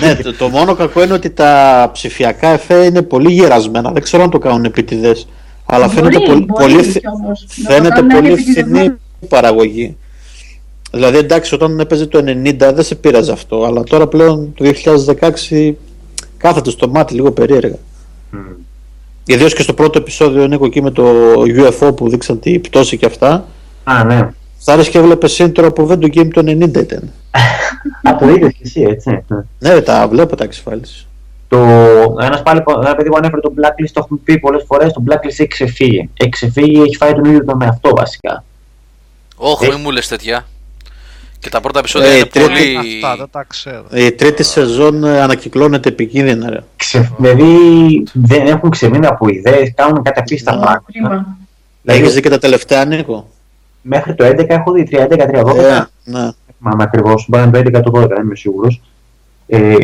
ναι, 0.00 0.14
το, 0.14 0.34
το 0.34 0.48
μόνο 0.48 0.74
κακό 0.74 1.02
είναι 1.02 1.12
ότι 1.12 1.30
τα 1.30 1.90
ψηφιακά 1.92 2.48
εφέ 2.48 2.84
είναι 2.84 3.02
πολύ 3.02 3.32
γερασμένα. 3.32 3.92
Δεν 3.92 4.02
ξέρω 4.02 4.22
αν 4.22 4.30
το 4.30 4.38
κάνουν 4.38 4.64
επίτηδε. 4.64 5.16
Αλλά 5.66 5.88
φαίνεται 5.88 6.16
Μπορεί, 6.18 6.28
πολύ, 6.28 6.44
μπορεί 6.44 6.72
πολύ, 6.72 6.82
κι 6.84 6.90
φαι- 6.90 7.06
όμως. 7.06 7.46
Να 7.56 7.64
το 7.66 7.72
φαίνεται 7.72 7.94
κάνουν 7.94 8.08
πολύ 8.10 8.22
να 8.22 8.28
είναι 8.28 8.36
φθηνή 8.40 8.58
επικοινωνία. 8.58 8.98
η 9.20 9.26
παραγωγή. 9.26 9.96
Δηλαδή 10.92 11.16
εντάξει 11.16 11.54
όταν 11.54 11.80
έπαιζε 11.80 12.06
το 12.06 12.18
90 12.18 12.56
δεν 12.74 12.82
σε 12.82 12.94
πείραζε 12.94 13.32
αυτό 13.32 13.64
αλλά 13.64 13.82
τώρα 13.82 14.06
πλέον 14.06 14.52
το 14.54 14.64
2016 15.60 15.72
κάθεται 16.36 16.70
στο 16.70 16.88
μάτι 16.88 17.14
λίγο 17.14 17.32
περίεργα. 17.32 17.76
Μμ. 18.30 18.38
Ιδίως 19.26 19.54
και 19.54 19.62
στο 19.62 19.74
πρώτο 19.74 19.98
επεισόδιο 19.98 20.46
Νίκο 20.46 20.66
εκεί 20.66 20.82
με 20.82 20.90
το 20.90 21.04
UFO 21.42 21.96
που 21.96 22.08
δείξαν 22.08 22.38
τη 22.40 22.58
πτώση 22.58 22.96
και 22.96 23.06
αυτά. 23.06 23.44
Α, 23.84 24.04
ναι. 24.04 24.28
Θα 24.58 24.72
άρεσε 24.72 24.90
και 24.90 24.98
έβλεπε 24.98 25.28
σύντρο 25.28 25.72
που 25.72 25.86
δεν 25.86 25.98
το 26.00 26.08
game 26.14 26.28
το 26.32 26.40
90 26.40 26.60
ήταν. 26.76 27.10
Α, 28.02 28.16
το 28.16 28.28
είδες 28.28 28.52
και 28.52 28.62
εσύ, 28.62 28.80
έτσι. 28.82 29.10
Ναι. 29.26 29.36
Ναι, 29.58 29.72
ρε, 29.74 29.80
τα 29.80 30.08
βλέπω 30.08 30.36
τα 30.36 30.46
X-Files. 30.46 31.06
Το... 31.48 31.58
Ένας 32.20 32.42
πάλι, 32.42 32.62
ένα 32.82 32.94
παιδί 32.94 33.08
που 33.08 33.16
ανέφερε 33.16 33.40
το 33.40 33.52
Blacklist, 33.56 33.90
το 33.92 34.00
έχουμε 34.04 34.20
πει 34.24 34.38
πολλές 34.38 34.64
φορές, 34.66 34.92
το 34.92 35.02
Blacklist 35.08 35.24
έχει 35.24 35.46
ξεφύγει. 35.46 36.10
Έχει 36.16 36.30
ξεφύγει, 36.30 36.80
έχει 36.82 36.96
φάει 36.96 37.12
τον 37.14 37.24
ίδιο 37.24 37.44
τον 37.44 37.62
εαυτό 37.62 37.90
βασικά. 37.96 38.44
Όχι, 39.36 39.64
Ε. 39.64 39.68
μην 39.68 39.78
μου 39.82 39.90
λες 39.90 40.08
τέτοια. 40.08 40.44
Και 41.42 41.48
τα 41.48 41.60
πρώτα 41.60 41.78
επεισόδια 41.78 42.08
Ε, 42.08 42.14
είναι 42.16 42.24
τρίτη- 42.24 42.48
πολύ. 42.48 42.76
Αυτά 42.76 43.16
δεν 43.16 43.26
τα 43.30 43.44
ξέρω. 43.48 43.84
Η 43.94 44.12
τρίτη 44.12 44.42
σεζόν 44.42 45.04
ε, 45.04 45.20
ανακυκλώνεται 45.20 45.88
επικίνδυνα. 45.88 46.50
Ρε. 46.50 46.58
Ξε... 46.76 47.12
Δηλαδή 47.18 47.46
δεν 48.12 48.46
έχουν 48.46 48.70
ξεμείνει 48.70 49.06
από 49.06 49.28
ιδέες, 49.28 49.72
κάνουν 49.74 50.02
κάτι 50.02 50.20
απίστευτα 50.20 50.54
Ναι. 50.60 50.64
πράγματα. 50.64 50.84
Κρίμα. 50.92 51.36
Δηλαδή, 51.82 52.02
Έχεις 52.02 52.14
δει 52.14 52.20
και 52.20 52.28
τα 52.28 52.38
τελευταία 52.38 52.84
Νίκο; 52.84 53.28
μέχρι 53.82 54.14
το 54.14 54.24
11 54.24 54.44
έχω 54.48 54.72
δει 54.72 54.88
3, 54.90 55.06
11, 55.10 55.26
3, 55.26 55.42
12. 55.44 55.56
Ε, 55.56 55.84
ναι. 56.04 56.30
Θυμάμαι 56.58 56.82
ακριβώς, 56.82 57.24
μπορεί 57.28 57.42
να 57.50 57.58
είναι 57.58 57.70
το 57.70 57.78
11 57.78 57.82
το 57.82 58.00
12, 58.00 58.08
δεν 58.08 58.22
είμαι 58.22 58.34
σίγουρος. 58.36 58.80
Ε, 59.46 59.74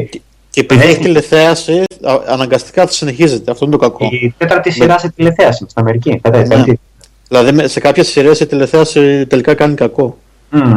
Και 0.51 0.61
επειδή 0.61 0.85
Ναι. 0.85 0.91
έχει 0.91 0.99
τηλεθέαση, 1.01 1.85
α- 2.03 2.21
αναγκαστικά 2.27 2.87
θα 2.87 2.93
συνεχίζεται. 2.93 3.51
Αυτό 3.51 3.65
είναι 3.65 3.77
το 3.77 3.81
κακό. 3.81 4.09
η 4.13 4.35
τέταρτη 4.39 4.71
σειρά 4.71 4.99
σε 4.99 5.09
τηλεθέαση 5.11 5.65
στην 5.69 5.83
Αμερική. 5.83 6.19
Τέταρτη, 6.23 6.49
Ναι. 6.49 6.55
έτσι. 6.55 6.81
Δηλαδή 7.29 7.53
με- 7.53 7.67
σε 7.67 7.81
κάποιες 7.81 8.09
σειρές 8.09 8.41
η 8.41 8.47
τηλεθέαση 8.47 9.27
τελικά 9.27 9.55
κάνει 9.55 9.75
κακό. 9.75 10.19
Μμ. 10.51 10.73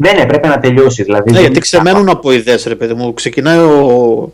Δεν 0.00 0.18
έπρεπε 0.18 0.48
να 0.48 0.58
τελειώσει. 0.58 1.02
Δηλαδή, 1.02 1.30
Ναι, 1.30 1.32
δεν- 1.32 1.44
γιατί 1.46 1.60
ξεμένουν 1.60 2.08
από 2.08 2.32
ιδέες, 2.32 2.64
ρε 2.66 2.74
παιδί 2.74 2.94
μου. 2.94 3.14
Ξεκινάει 3.14 3.58
ο. 3.58 4.32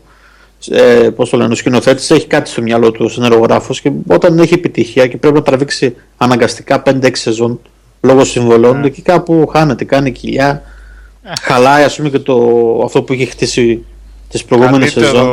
Ε, 0.71 1.09
πώς 1.15 1.29
το 1.29 1.37
λένε, 1.37 1.51
ο 1.53 1.55
σκηνοθέτης 1.55 2.11
έχει 2.11 2.27
κάτι 2.27 2.49
στο 2.49 2.61
μυαλό 2.61 2.91
του 2.91 3.05
ο 3.05 3.09
σενεργογράφο 3.09 3.73
και 3.81 3.91
όταν 4.07 4.39
έχει 4.39 4.53
επιτυχία 4.53 5.07
και 5.07 5.17
πρέπει 5.17 5.35
να 5.35 5.41
τραβήξει 5.41 5.95
αναγκαστικά 6.17 6.81
5-6 6.85 7.09
σεζόν 7.19 7.59
λόγω 8.01 8.23
συμβολών, 8.23 8.79
Ναι. 8.79 8.85
εκεί 8.87 9.01
κάπου 9.01 9.47
χάνεται, 9.47 9.83
κάνει 9.85 10.11
κοιλιά. 10.11 10.61
Χαλάει, 11.41 11.83
ας 11.83 11.95
πούμε, 11.95 12.09
και 12.09 12.19
το, 12.19 12.35
αυτό 12.85 13.01
που 13.03 13.13
έχει 13.13 13.25
χτίσει 13.25 13.85
τις 14.29 14.43
προηγούμενες 14.45 14.91
σεζόν. 14.91 15.27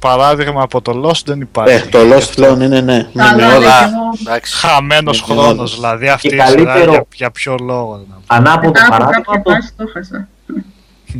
Καλύτερο 0.00 0.22
παράδειγμα 0.22 0.62
από 0.62 0.80
το 0.82 1.02
Lost 1.08 1.22
δεν 1.24 1.40
υπάρχει. 1.40 1.74
Ε, 1.74 1.80
το 1.90 1.98
Lost 2.12 2.32
πλέον 2.34 2.60
είναι 2.60 2.80
ναι. 2.80 3.08
Καλά, 3.14 3.34
με 3.34 3.42
λέει 3.46 3.56
όλα. 3.56 3.58
κι 3.58 3.66
εγώ. 3.84 4.18
Εντάξει. 4.20 4.54
Χαμένος 4.56 5.26
Ναι, 5.28 5.34
χρόνος, 5.34 5.70
ναι. 5.70 5.76
δηλαδή 5.76 6.08
αυτή 6.08 6.28
Και 6.28 6.34
η 6.34 6.38
σειρά 6.40 6.52
καλύτερο- 6.54 6.90
για, 6.90 7.06
για 7.14 7.30
ποιο 7.30 7.54
λόγο. 7.60 7.96
να 8.08 8.14
πω. 8.14 8.22
Ανάποδο 8.26 8.68
Μετά 8.68 8.86
από 8.86 8.90
παράδειγμα, 8.96 9.24
κάποια 9.24 9.42
το, 9.42 9.50
φάση 9.50 9.72
το 9.76 9.84
χάσα. 9.92 10.28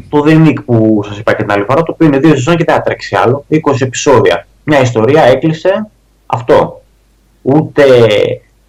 το 0.09 0.25
The 0.27 0.47
Nick 0.49 0.65
που 0.65 1.01
σας 1.09 1.19
είπα 1.19 1.33
και 1.35 1.43
την 1.43 1.53
άλλη 1.53 1.65
φορά, 1.65 1.83
το 1.83 1.93
οποίο 1.93 2.07
είναι 2.07 2.19
δύο 2.19 2.31
σεζόν 2.35 2.57
και 2.57 2.65
δεν 2.65 2.75
θα 2.75 2.81
τρέξει 2.83 3.17
άλλο. 3.17 3.45
20 3.49 3.81
επεισόδια. 3.81 4.47
Μια 4.65 4.81
ιστορία 4.81 5.23
έκλεισε 5.23 5.87
αυτό. 6.27 6.83
Ούτε 7.43 7.85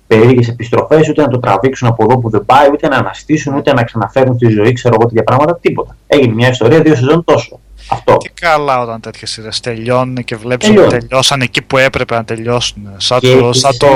περίεργες 0.08 0.48
επιστροφές, 0.48 1.10
ούτε 1.10 1.22
να 1.22 1.28
το 1.28 1.40
τραβήξουν 1.40 1.88
από 1.88 2.04
εδώ 2.04 2.18
που 2.20 2.30
δεν 2.30 2.46
πάει, 2.46 2.70
ούτε 2.72 2.88
να 2.88 2.96
αναστήσουν, 2.96 3.56
ούτε 3.56 3.74
να 3.74 3.84
ξαναφέρουν 3.84 4.36
στη 4.36 4.48
ζωή, 4.48 4.74
ξέρω 4.74 4.96
εγώ 5.00 5.08
τέτοια 5.10 5.24
πράγματα, 5.24 5.58
τίποτα. 5.62 5.96
Έγινε 6.08 6.34
μια 6.34 6.50
ιστορία, 6.50 6.82
δύο 6.82 6.96
σεζόν 6.96 7.24
τόσο. 7.24 7.60
Αυτό. 7.92 8.18
Και 8.18 8.32
καλά 8.42 8.80
όταν 8.82 9.00
τέτοιες 9.00 9.32
σειρές 9.32 9.60
τελειώνουν 9.60 10.24
και 10.24 10.36
βλέπεις 10.36 10.68
ότι 10.68 10.76
Τελειώνουν. 10.78 11.00
τελειώσαν 11.00 11.42
εκεί 11.42 11.62
που 11.62 11.78
έπρεπε 11.78 12.16
να 12.16 12.26
τελειώσουν. 12.26 12.90
Σαν 12.98 13.20
Και 13.20 13.36
το, 13.38 13.46
έχεις- 13.48 13.60
σαν 13.60 13.78
το 13.78 13.88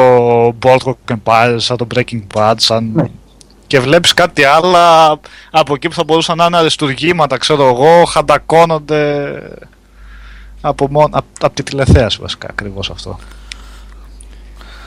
Boardwalk 0.62 1.14
Empire, 1.24 1.56
σαν 1.58 1.78
το 1.78 1.88
Breaking 1.96 2.22
Bad, 2.34 2.54
σαν... 2.58 2.90
Ναι. 2.94 3.04
Και 3.68 3.80
βλέπεις 3.80 4.14
κάτι 4.14 4.44
άλλο 4.44 4.76
από 5.52 5.74
εκεί 5.74 5.88
που 5.88 5.94
θα 5.94 6.04
μπορούσαν 6.04 6.38
να 6.38 6.46
είναι 6.46 6.58
αριστουργήματα, 6.58 7.38
ξέρω 7.38 7.68
εγώ, 7.68 8.04
χαντακώνονται 8.06 9.32
από, 10.62 10.88
μόνο, 10.90 11.08
από, 11.12 11.26
από 11.42 11.56
τη 11.56 11.64
τηλεθέαση 11.64 12.18
βασικά 12.22 12.48
ακριβώς 12.50 12.90
αυτό. 12.90 13.20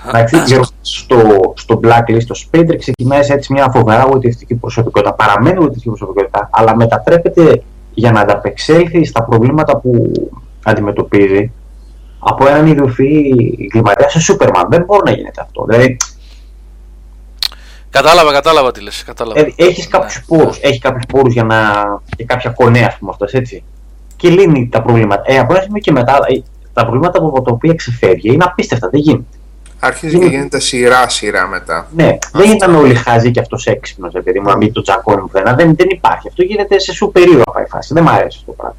Εντάξει, 0.08 0.42
Γιώργο, 0.46 0.66
στο, 0.80 1.16
στο 1.56 1.80
Blacklist, 1.84 2.22
το 2.26 2.40
Spader 2.52 2.74
ξεκινάει 2.78 3.22
σε 3.22 3.32
έτσι 3.32 3.52
μια 3.52 3.70
φοβερά 3.70 4.02
γοητευτική 4.02 4.54
προσωπικότητα. 4.54 5.12
Παραμένει 5.14 5.56
γοητευτική 5.56 5.88
προσωπικότητα, 5.88 6.48
αλλά 6.52 6.76
μετατρέπεται 6.76 7.62
για 7.98 8.10
να 8.12 8.20
ανταπεξέλθει 8.20 9.04
στα 9.04 9.22
προβλήματα 9.24 9.76
που 9.76 10.12
αντιμετωπίζει 10.64 11.52
από 12.18 12.46
έναν 12.48 12.66
ιδιοφυή 12.66 13.34
εγκληματία 13.64 14.08
σε 14.08 14.20
Σούπερμαν. 14.20 14.66
Δεν 14.70 14.84
μπορεί 14.84 15.00
να 15.04 15.10
γίνεται 15.10 15.40
αυτό. 15.40 15.64
Δηλαδή, 15.68 15.96
Κατάλαβα, 17.90 18.32
κατάλαβα 18.32 18.72
τι 18.72 18.80
λες. 18.82 19.02
Κατάλαβα. 19.04 19.40
ε, 19.40 19.52
έχεις 19.56 19.88
κάποιους 19.88 20.24
Ναι. 20.28 20.36
πόρους. 20.38 20.58
Έχεις 20.60 20.78
κάποιους 20.78 21.04
πόρους 21.06 21.32
για 21.32 21.44
να. 21.44 21.56
και 22.16 22.24
κάποια 22.24 22.50
κονέα, 22.50 22.86
ας 22.86 22.96
πούμε, 22.98 23.10
αυτός, 23.10 23.32
έτσι. 23.32 23.64
Και 24.16 24.28
λύνει 24.28 24.68
τα 24.68 24.82
προβλήματα. 24.82 25.22
Ε, 25.26 25.38
από 25.38 25.52
ένα 25.54 25.62
σημείο 25.62 25.80
και 25.80 25.92
μετά, 25.92 26.12
ε, 26.28 26.42
τα 26.72 26.82
προβλήματα 26.82 27.18
από 27.18 27.42
τα 27.42 27.52
οποία 27.52 27.74
ξεφεύγει 27.74 28.32
είναι 28.32 28.44
απίστευτα. 28.44 28.88
Δεν 28.88 29.00
γίνεται. 29.00 29.24
Αρχίζει 29.80 30.18
και 30.18 30.24
γίνεται 30.26 30.60
σειρά-σειρά 30.60 31.46
μετά. 31.46 31.88
Ναι, 31.96 32.18
δεν 32.32 32.50
ήταν 32.50 32.74
όλοι 32.74 32.94
χάζοι 32.94 33.30
και 33.30 33.40
αυτός 33.40 33.66
έξυπνος, 33.66 34.14
επειδή 34.14 34.40
μου 34.40 34.48
να 34.48 34.56
μην 34.56 34.72
το 34.72 34.82
τσακώνει 34.82 35.20
πουθενά. 35.20 35.54
Δεν, 35.54 35.74
δεν 35.76 35.86
υπάρχει. 35.90 36.28
Αυτό 36.28 36.42
γίνεται 36.42 36.78
σε 36.78 36.92
σου 36.92 37.10
περίοδο 37.12 37.42
η 37.66 37.68
φάση. 37.68 37.94
Δεν 37.94 38.02
μου 38.02 38.10
αρέσει 38.10 38.36
αυτό 38.40 38.44
το 38.50 38.52
πράγμα. 38.56 38.76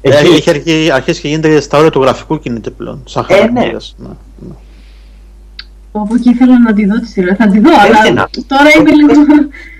Έχει, 0.00 0.16
Έχει, 0.26 0.34
έχει 0.36 0.50
αρχίσει, 0.50 0.90
αρχίσει 0.90 1.20
και 1.20 1.28
γίνεται 1.28 1.60
στα 1.60 1.78
όρια 1.78 1.90
του 1.90 2.00
γραφικού 2.02 2.38
κινείται 2.38 2.70
πλέον. 2.70 3.02
Σαν 3.04 3.26
Ε, 3.28 3.32
ναι. 3.34 3.38
χαρακτήρας. 3.40 3.94
Ναι, 3.98 4.08
ναι. 4.38 4.54
Από 5.92 6.14
εκεί 6.14 6.30
ήθελα 6.30 6.58
να 6.60 6.72
τη 6.72 6.86
δω 6.86 7.00
τη 7.00 7.06
σειρά. 7.06 7.34
Θα 7.38 7.48
τη 7.48 7.60
δω, 7.60 7.70
Έχει 7.70 7.80
αλλά 7.80 7.98
ένα. 8.06 8.28
τώρα 8.46 8.70
είμαι 8.78 8.90
λίγο. 8.90 9.12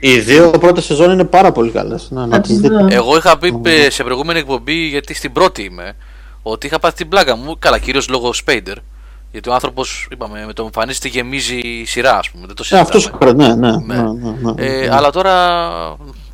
Οι 0.01 0.19
δύο 0.19 0.51
πρώτες 0.51 0.85
σεζόν 0.85 1.11
είναι 1.11 1.25
πάρα 1.25 1.53
πολύ 1.53 1.71
καλές. 1.71 2.09
Ναι, 2.11 2.21
να 2.21 2.29
Θα 2.37 2.41
τις 2.41 2.51
τις 2.51 2.61
δείτε. 2.61 2.75
δω. 2.75 2.87
Εγώ 2.91 3.17
είχα 3.17 3.39
πει 3.39 3.61
ε, 3.65 3.91
σε 3.91 4.03
προηγούμενη 4.05 4.39
εκπομπή, 4.39 4.75
γιατί 4.75 5.15
στην 5.15 5.33
πρώτη 5.33 5.63
είμαι, 5.63 5.93
ότι 6.43 6.67
είχα 6.67 6.79
πάθει 6.79 6.97
την 6.97 7.09
πλάκα 7.09 7.37
μου. 7.37 7.57
Καλά, 7.59 7.79
κυρίως 7.79 8.09
λόγω 8.09 8.33
Σπέιντερ. 8.33 8.77
Γιατί 9.35 9.49
ο 9.49 9.55
άνθρωπος, 9.55 10.09
είπαμε, 10.11 10.45
με 10.47 10.53
το 10.53 10.63
εμφανίζεται 10.63 11.09
γεμίζει 11.09 11.57
η 11.57 11.85
σειρά, 11.85 12.19
ας 12.19 12.31
πούμε. 12.31 12.47
Δεν 12.47 12.57
το 12.57 12.65
Ναι, 12.71 12.79
αυτός 12.79 13.03
συζητάμε. 13.03 13.33
ναι, 13.33 13.55
ναι, 13.55 13.71
Ναι. 13.77 13.95
ναι, 13.95 14.03
ναι, 14.03 14.53
ναι, 14.53 14.67
Ε, 14.67 14.87
ναι. 14.87 14.95
αλλά 14.97 15.11
τώρα 15.11 15.33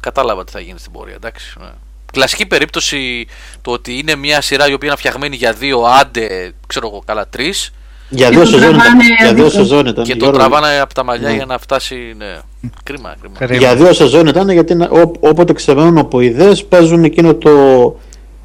κατάλαβα 0.00 0.44
τι 0.44 0.52
θα 0.52 0.60
γίνει 0.60 0.78
στην 0.78 0.92
πορεία. 0.92 1.14
Εντάξει, 1.14 1.54
ναι. 1.60 1.66
Κλασική 2.12 2.46
περίπτωση 2.46 3.26
το 3.62 3.70
ότι 3.70 3.98
είναι 3.98 4.14
μια 4.14 4.40
σειρά 4.40 4.68
η 4.68 4.72
οποία 4.72 4.88
είναι 4.88 4.96
φτιαγμένη 4.96 5.36
για 5.36 5.52
δύο, 5.52 5.80
άντε, 6.00 6.52
ξέρω 6.66 6.86
εγώ, 6.86 7.02
καλά, 7.04 7.28
τρεις 7.28 7.72
Για 8.08 8.28
Και 8.28 8.32
δύο 8.34 8.40
το 8.44 8.46
σεζόν 8.46 8.68
ήταν. 8.68 8.78
τραβάνε 8.80 9.04
Για 9.04 9.32
δύο 9.34 9.44
αδίκω. 9.44 9.48
σεζόν 9.62 9.86
ήταν. 9.86 10.04
και 10.04 10.12
το 10.12 10.16
Γιώργο. 10.24 10.38
τραβάνε 10.38 10.80
από 10.80 10.94
τα 10.94 11.04
μαλλιά 11.04 11.28
Ναι. 11.28 11.34
για 11.34 11.46
να 11.46 11.58
φτάσει. 11.58 12.14
Ναι. 12.18 12.38
Κρίμα, 12.82 13.14
κρίμα. 13.20 13.34
Περίμενε. 13.38 13.64
Για 13.66 13.76
δύο 13.76 13.92
σεζόν 13.92 14.26
ήταν 14.26 14.50
γιατί 14.50 14.72
είναι- 14.72 14.88
ό- 14.90 15.12
όποτε 15.20 15.52
ξεβαίνουν 15.52 15.98
από 15.98 16.20
ιδέες 16.20 16.64
παίζουν 16.64 17.04
εκείνο 17.04 17.34
το 17.34 17.50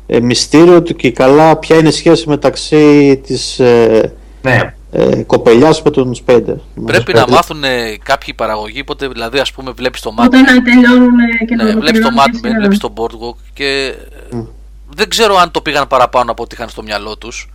ε, 0.08 0.20
μυστήριο 0.20 0.82
του 0.82 0.96
και 0.96 1.12
καλά 1.12 1.56
ποια 1.58 1.76
είναι 1.76 1.88
η 1.88 1.92
σχέση 1.92 2.30
μεταξύ 2.30 3.18
της 3.26 3.60
ε, 3.60 4.14
ναι. 4.50 4.74
ε, 4.92 5.24
κοπελιάς 5.24 5.82
με 5.82 5.92
τον 5.92 6.16
Σπέντερ. 6.16 6.56
Πρέπει 6.86 7.14
να 7.14 7.28
μάθουν 7.28 7.64
ε, 7.64 7.98
κάποιοι 8.04 8.34
παραγωγοί, 8.34 8.82
οπότε 8.82 9.08
δηλαδή 9.08 9.40
ας 9.40 9.52
πούμε 9.52 9.72
βλέπεις 9.72 10.02
το 10.02 10.14
Mad 10.20 10.24
Όταν 10.26 10.44
Men, 10.46 10.54
να 10.56 10.62
τελειώνουν 10.62 11.10
και 11.48 11.56
να 11.56 11.64
ναι, 11.64 11.72
βλέπεις 11.72 12.00
το 12.02 12.08
ολοκληρώνουν 12.08 12.20
Mad 12.20 12.30
τη 12.32 12.38
Men, 12.38 12.48
σειρά. 12.48 12.60
βλέπεις 12.60 12.78
το 12.78 12.94
Boardwalk 12.98 13.36
και 13.54 13.94
ε, 14.34 14.38
δεν 14.96 15.10
ξέρω 15.10 15.36
αν 15.38 15.52
το 15.52 15.62
πήγαν 15.62 15.88
παραπάνω 15.88 16.32
από 16.32 16.44
ό,τι 16.44 16.56
είχαν 16.56 16.70
στο 16.70 16.84
μυαλό 16.84 17.18
τους 17.18 17.50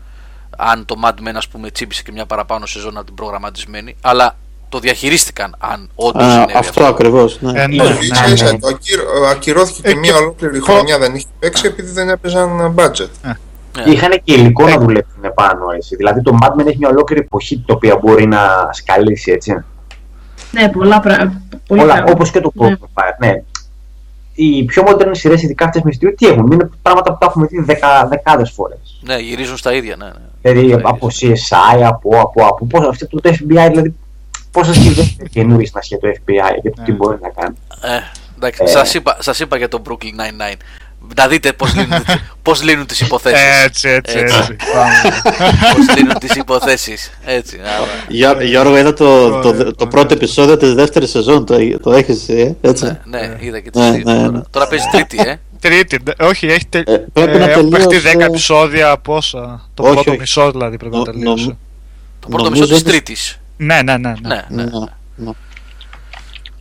αν 0.57 0.85
το 0.85 0.97
Mad 1.05 1.29
Men 1.29 1.33
ας 1.35 1.49
πούμε 1.49 1.71
τσίπησε 1.71 2.03
και 2.03 2.12
μια 2.12 2.27
παραπάνω 2.27 2.67
σεζόν 2.67 2.97
από 2.97 3.07
την 3.07 3.15
προγραμματισμένη 3.15 3.97
αλλά 4.01 4.37
το 4.69 4.79
διαχειρίστηκαν 4.79 5.55
αν 5.59 5.91
όντως 5.95 6.23
Α, 6.27 6.31
συνέβη 6.31 6.53
αυτό 6.55 6.85
ακριβώς. 6.85 7.39
Ναι. 7.41 7.62
Ε, 7.62 7.67
ναι, 7.67 7.83
Όχι, 7.83 7.93
ναι, 7.93 7.99
ίσα 8.05 8.27
ναι. 8.27 8.33
ίσα, 8.33 8.59
το 8.59 8.67
ακύρω- 8.69 9.27
ακυρώθηκε 9.31 9.81
Ε, 9.89 9.93
και 9.93 9.99
μία 9.99 10.12
και- 10.12 10.19
ολόκληρη 10.19 10.59
χω- 10.59 10.75
χρονιά 10.75 10.99
δεν 10.99 11.15
είχε 11.15 11.27
παίξει 11.39 11.67
επειδή 11.67 11.91
δεν 11.91 12.09
έπαιζαν 12.09 12.75
budget. 12.79 13.35
Ναι. 13.77 13.93
Είχαν 13.93 14.11
και 14.25 14.33
υλικό 14.35 14.67
Ε. 14.67 14.71
να 14.71 14.79
δουλέψουν 14.81 15.23
πάνω 15.35 15.71
έτσι. 15.75 15.97
Δηλαδή 15.97 16.23
το 16.23 16.39
Mad 16.43 16.61
Men 16.61 16.67
έχει 16.67 16.77
μια 16.79 16.89
ολόκληρη 16.89 17.21
εποχή 17.23 17.55
την 17.57 17.75
οποία 17.75 17.97
μπορεί 17.97 18.27
να 18.27 18.39
σκαλίσει 18.73 19.31
έτσι. 19.33 19.65
Ναι, 20.53 20.69
πολλά 20.69 21.01
πράγματα. 21.01 21.41
Όλα, 21.69 22.05
όπως 22.09 22.31
και 22.31 22.41
το 22.41 22.53
Ναι. 22.55 22.69
Broken 22.81 23.03
Fire. 23.03 23.15
Ναι. 23.19 23.43
Οι 24.35 24.65
πιο 24.65 24.83
μοντέρνες 24.83 25.19
σειρές, 25.19 25.43
ειδικά 25.43 25.65
αυτές 25.65 25.83
μυστηρίου, 25.83 26.15
τι 26.15 26.27
έχουν; 26.27 26.51
Είναι 26.53 26.70
πράγματα 26.83 27.12
που 27.12 27.19
τα 27.20 27.27
έχουμε 27.27 27.47
δει 27.47 27.61
δεκα, 27.62 28.07
δεκάδες 28.09 28.51
φορές. 28.51 29.01
ναι 29.01 29.17
γυρίζουν 29.19 29.57
στα 29.57 29.73
ίδια 29.73 29.97
ναι, 29.97 30.05
ναι. 30.05 30.12
Δηλαδή 30.43 30.65
ίδια. 30.67 30.81
από 30.85 31.09
CSI, 31.20 31.83
από, 31.83 32.20
από, 32.20 32.47
από 32.47 32.67
πώς, 32.67 32.89
αυτό 32.89 33.20
το 33.20 33.31
FBI, 33.31 33.67
δηλαδή 33.69 33.94
πόσα 34.51 34.75
σκηνές 34.75 35.17
καινούριε 35.31 35.69
να 35.73 35.81
σχέδιο 35.81 36.12
το 36.12 36.19
FBI 36.27 36.59
και 36.62 36.70
το 36.70 36.83
τι 36.85 36.91
Ναι. 36.91 36.97
μπορεί 36.97 37.19
να 37.23 37.28
κάνει. 37.28 37.55
Ε, 37.83 37.99
εντάξει, 38.36 38.62
Ε. 38.65 38.67
σας, 38.67 38.94
είπα, 38.94 39.17
σας 39.20 39.41
είπα 39.41 39.57
για 39.57 39.69
το 39.69 39.83
Brooklyn 39.89 40.20
Nine-Nine 40.20 40.57
να 41.17 41.29
δείτε 41.29 41.53
πώς 41.53 41.75
λύνουν, 41.75 42.05
πώς 42.43 42.63
λύνουν 42.63 42.87
τις 42.87 43.01
υποθέσεις 43.01 43.65
Έτσι, 43.65 43.89
έτσι, 43.89 44.19
Έτσι. 44.19 44.37
έτσι. 44.39 44.57
Πάμε. 44.75 45.21
πώς 45.75 45.97
λύνουν 45.97 46.19
τις 46.19 46.35
υποθέσεις 46.35 47.11
έτσι 47.25 47.59
άρα. 47.65 47.87
Γιώ- 48.09 48.41
Γιώργο, 48.43 48.79
είδα 48.79 48.93
το, 48.95 49.29
το, 49.31 49.49
Ωραία, 49.49 49.51
το, 49.53 49.59
ωραία. 49.59 49.89
πρώτο 49.91 50.15
επεισόδιο 50.15 50.57
της 50.57 50.75
δεύτερης 50.75 51.11
σεζόν. 51.11 51.47
Το, 51.47 51.79
το 51.83 51.93
έχεις, 51.93 52.29
ε, 52.29 52.57
έτσι; 52.61 52.85
Ναι, 53.05 53.21
ναι, 53.21 53.37
είδα 53.41 53.61
και 53.61 53.71
τις 53.71 53.81
Ναι, 53.81 53.91
δύο 53.91 54.03
ναι, 54.13 54.17
τώρα. 54.19 54.31
ναι. 54.31 54.41
Τώρα 54.51 54.69
παίζει 54.69 54.85
τρίτη, 54.93 55.19
ε. 55.21 55.37
Τρίτη, 55.61 55.97
ντε- 56.03 56.23
όχι, 56.23 56.47
έχει 56.47 56.67
τε... 56.67 56.79
Ε, 56.79 56.97
πρέπει 57.13 57.39
να 57.39 57.45
έχουν 57.51 57.69
παιχτεί 57.69 57.87
τελείωσε- 58.01 58.17
10 58.19 58.21
επεισόδια 58.21 58.99
πόσα. 58.99 59.69
Το 59.75 59.83
Όχι, 59.83 59.93
πρώτο 59.95 60.11
όχι. 60.11 60.21
μισό 60.21 60.51
δηλαδή 60.51 60.77
πρέπει 60.77 60.93
να 60.95 60.99
Νο- 60.99 61.05
τελείωσε. 61.05 61.45
νομ- 61.45 61.57
Το 62.21 62.29
πρώτο 62.29 62.45
Νομίζω 62.45 62.63
μισό 62.63 62.73
της 62.75 62.83
ότι- 62.83 62.91
τρίτης. 62.91 63.39
Ναι, 63.57 63.83
ναι, 63.83 63.97
ναι. 63.97 64.09
ναι. 64.09 64.15
Ναι, 64.29 64.45
ναι. 64.49 64.63
Ναι, 64.63 64.79
ναι. 65.17 65.31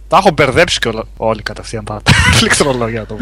Τα 0.08 0.18
έχω 0.18 0.32
μπερδέψει 0.34 0.80
και 0.80 0.88
όλα- 0.88 1.04
όλοι 1.18 1.42
κατευθείαν 1.42 1.84
τα 1.84 2.02
πληκτρολόγια 2.40 3.06
το 3.10 3.18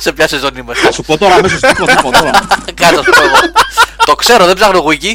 Σε 0.00 0.12
ποια 0.12 0.28
σεζόν 0.28 0.56
είμαστε. 0.56 0.84
Θα 0.84 0.92
σου 0.92 1.02
πω 1.02 1.18
τώρα 1.18 1.34
αμέσως 1.34 1.60
τι 1.60 1.72
πω, 1.78 1.86
τι 1.86 1.94
πω 2.02 2.10
τώρα. 2.10 2.30
Κάτω 2.74 2.96
το 2.96 3.10
πω 3.10 3.22
εγώ. 3.22 3.36
Το 4.04 4.14
ξέρω, 4.14 4.46
δεν 4.46 4.54
ψάχνω 4.54 4.84
wiki. 4.86 5.14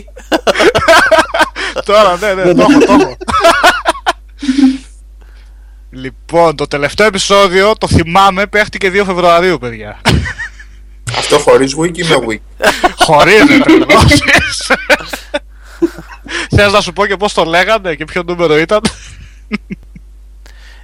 Τώρα, 1.85 2.17
ναι, 2.17 2.33
ναι, 2.33 2.53
το 2.53 2.61
έχω, 2.69 2.79
το 2.79 2.93
έχω. 2.93 3.17
Λοιπόν, 5.89 6.55
το 6.55 6.67
τελευταίο 6.67 7.07
επεισόδιο 7.07 7.75
το 7.77 7.87
θυμάμαι 7.87 8.47
παίχτηκε 8.47 8.91
2 8.93 9.03
Φεβρουαρίου, 9.05 9.57
παιδιά. 9.57 10.01
Αυτό 11.17 11.39
χωρίς 11.39 11.75
wiki 11.79 12.05
με 12.05 12.15
wiki. 12.27 12.67
Χωρίζεται. 12.95 13.73
ενώσεις. 13.73 14.21
Θες 16.55 16.71
να 16.71 16.81
σου 16.81 16.93
πω 16.93 17.05
και 17.05 17.17
πώς 17.17 17.33
το 17.33 17.43
λέγανε 17.43 17.95
και 17.95 18.05
ποιο 18.05 18.23
νούμερο 18.23 18.57
ήταν; 18.57 18.81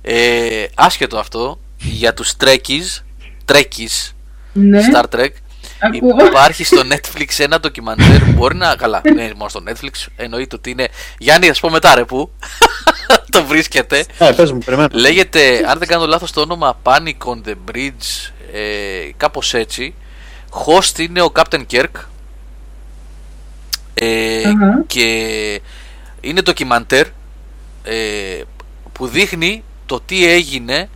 Ε, 0.01 0.65
άσχετο 0.75 1.17
αυτό, 1.17 1.59
για 1.77 2.13
τους 2.13 2.33
Trekkies, 2.43 3.03
Trekkies, 3.51 4.11
Ναι, 4.53 4.79
Star 4.93 5.03
Trek, 5.15 5.29
ακούω. 5.79 6.25
υπάρχει 6.25 6.63
στο 6.63 6.81
Netflix 6.91 7.25
ένα 7.37 7.59
ντοκιμαντέρ, 7.59 8.23
μπορεί 8.25 8.55
να, 8.55 8.75
καλά, 8.75 9.01
δεν 9.03 9.17
είναι 9.17 9.33
μόνο 9.37 9.49
στο 9.49 9.63
Netflix, 9.67 10.05
εννοείται 10.15 10.55
ότι 10.55 10.69
είναι, 10.69 10.87
Γιάννη, 11.17 11.47
θα 11.47 11.53
σου 11.53 11.61
πω 11.61 11.69
μετά 11.69 11.95
ρε 11.95 12.05
που, 12.05 12.31
το 13.31 13.43
βρίσκεται, 13.45 14.05
Ε, 14.17 14.31
πες 14.31 14.51
μου, 14.51 14.57
περιμένω. 14.65 14.89
Λέγεται, 14.91 15.63
αν 15.67 15.79
δεν 15.79 15.87
κάνω 15.87 16.05
λάθος, 16.05 16.31
το 16.31 16.41
όνομα 16.41 16.79
Panic 16.83 17.17
on 17.25 17.41
the 17.47 17.55
Bridge, 17.71 18.31
ε, 18.53 19.09
κάπως 19.17 19.53
έτσι. 19.53 19.93
Host 20.65 20.99
είναι 20.99 21.21
ο 21.21 21.31
Captain 21.35 21.63
Kirk. 21.71 21.85
Ε, 23.93 24.37
Αχα. 24.47 24.83
Και 24.87 25.05
είναι 26.21 26.41
ντοκιμαντέρ 26.41 27.07
ε, 27.83 28.41
που 28.93 29.07
δείχνει 29.07 29.63
το 29.85 30.01
τι 30.05 30.25
έγινε 30.27 30.89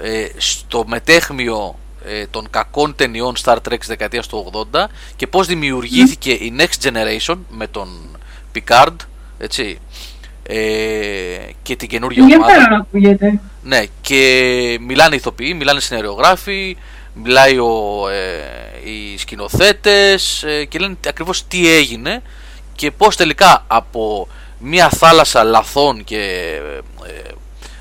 ε, 0.00 0.26
στο 0.36 0.84
μετέχμιο 0.86 1.78
ε, 2.06 2.26
των 2.26 2.46
κακών 2.50 2.94
ταινιών 2.96 3.34
Star 3.44 3.56
Trek 3.56 3.78
της 3.78 3.88
δεκαετίας 3.88 4.26
του 4.26 4.66
80 4.72 4.84
και 5.16 5.26
πώς 5.26 5.46
δημιουργήθηκε 5.46 6.30
η 6.30 6.52
Next 6.58 6.88
Generation 6.88 7.36
με 7.50 7.66
τον 7.66 8.18
Picard 8.54 8.96
έτσι, 9.38 9.78
ε, 10.42 10.56
και 11.62 11.76
την 11.76 11.88
καινούργια 11.88 12.24
ομάδα. 12.24 12.42
Ενδιαφέρον 12.42 12.80
ακούγεται. 12.80 13.40
Ναι, 13.62 13.82
και 14.00 14.78
μιλάνε 14.80 15.14
οι 15.14 15.18
ηθοποιοί, 15.18 15.54
μιλάνε 15.56 15.78
οι 15.78 15.82
σεναριογράφοι, 15.82 16.76
μιλάει 17.14 17.58
ο, 17.58 18.04
ε, 18.08 18.88
οι 18.90 19.18
σκηνοθέτες 19.18 20.42
ε, 20.42 20.64
και 20.64 20.78
λένε 20.78 20.96
ακριβώς 21.08 21.46
τι 21.46 21.68
έγινε 21.68 22.22
και 22.74 22.90
πώς 22.90 23.16
τελικά 23.16 23.64
από 23.66 24.28
μια 24.58 24.88
θάλασσα 24.88 25.44
λαθών 25.44 26.04
και 26.04 26.18
ε, 27.06 27.30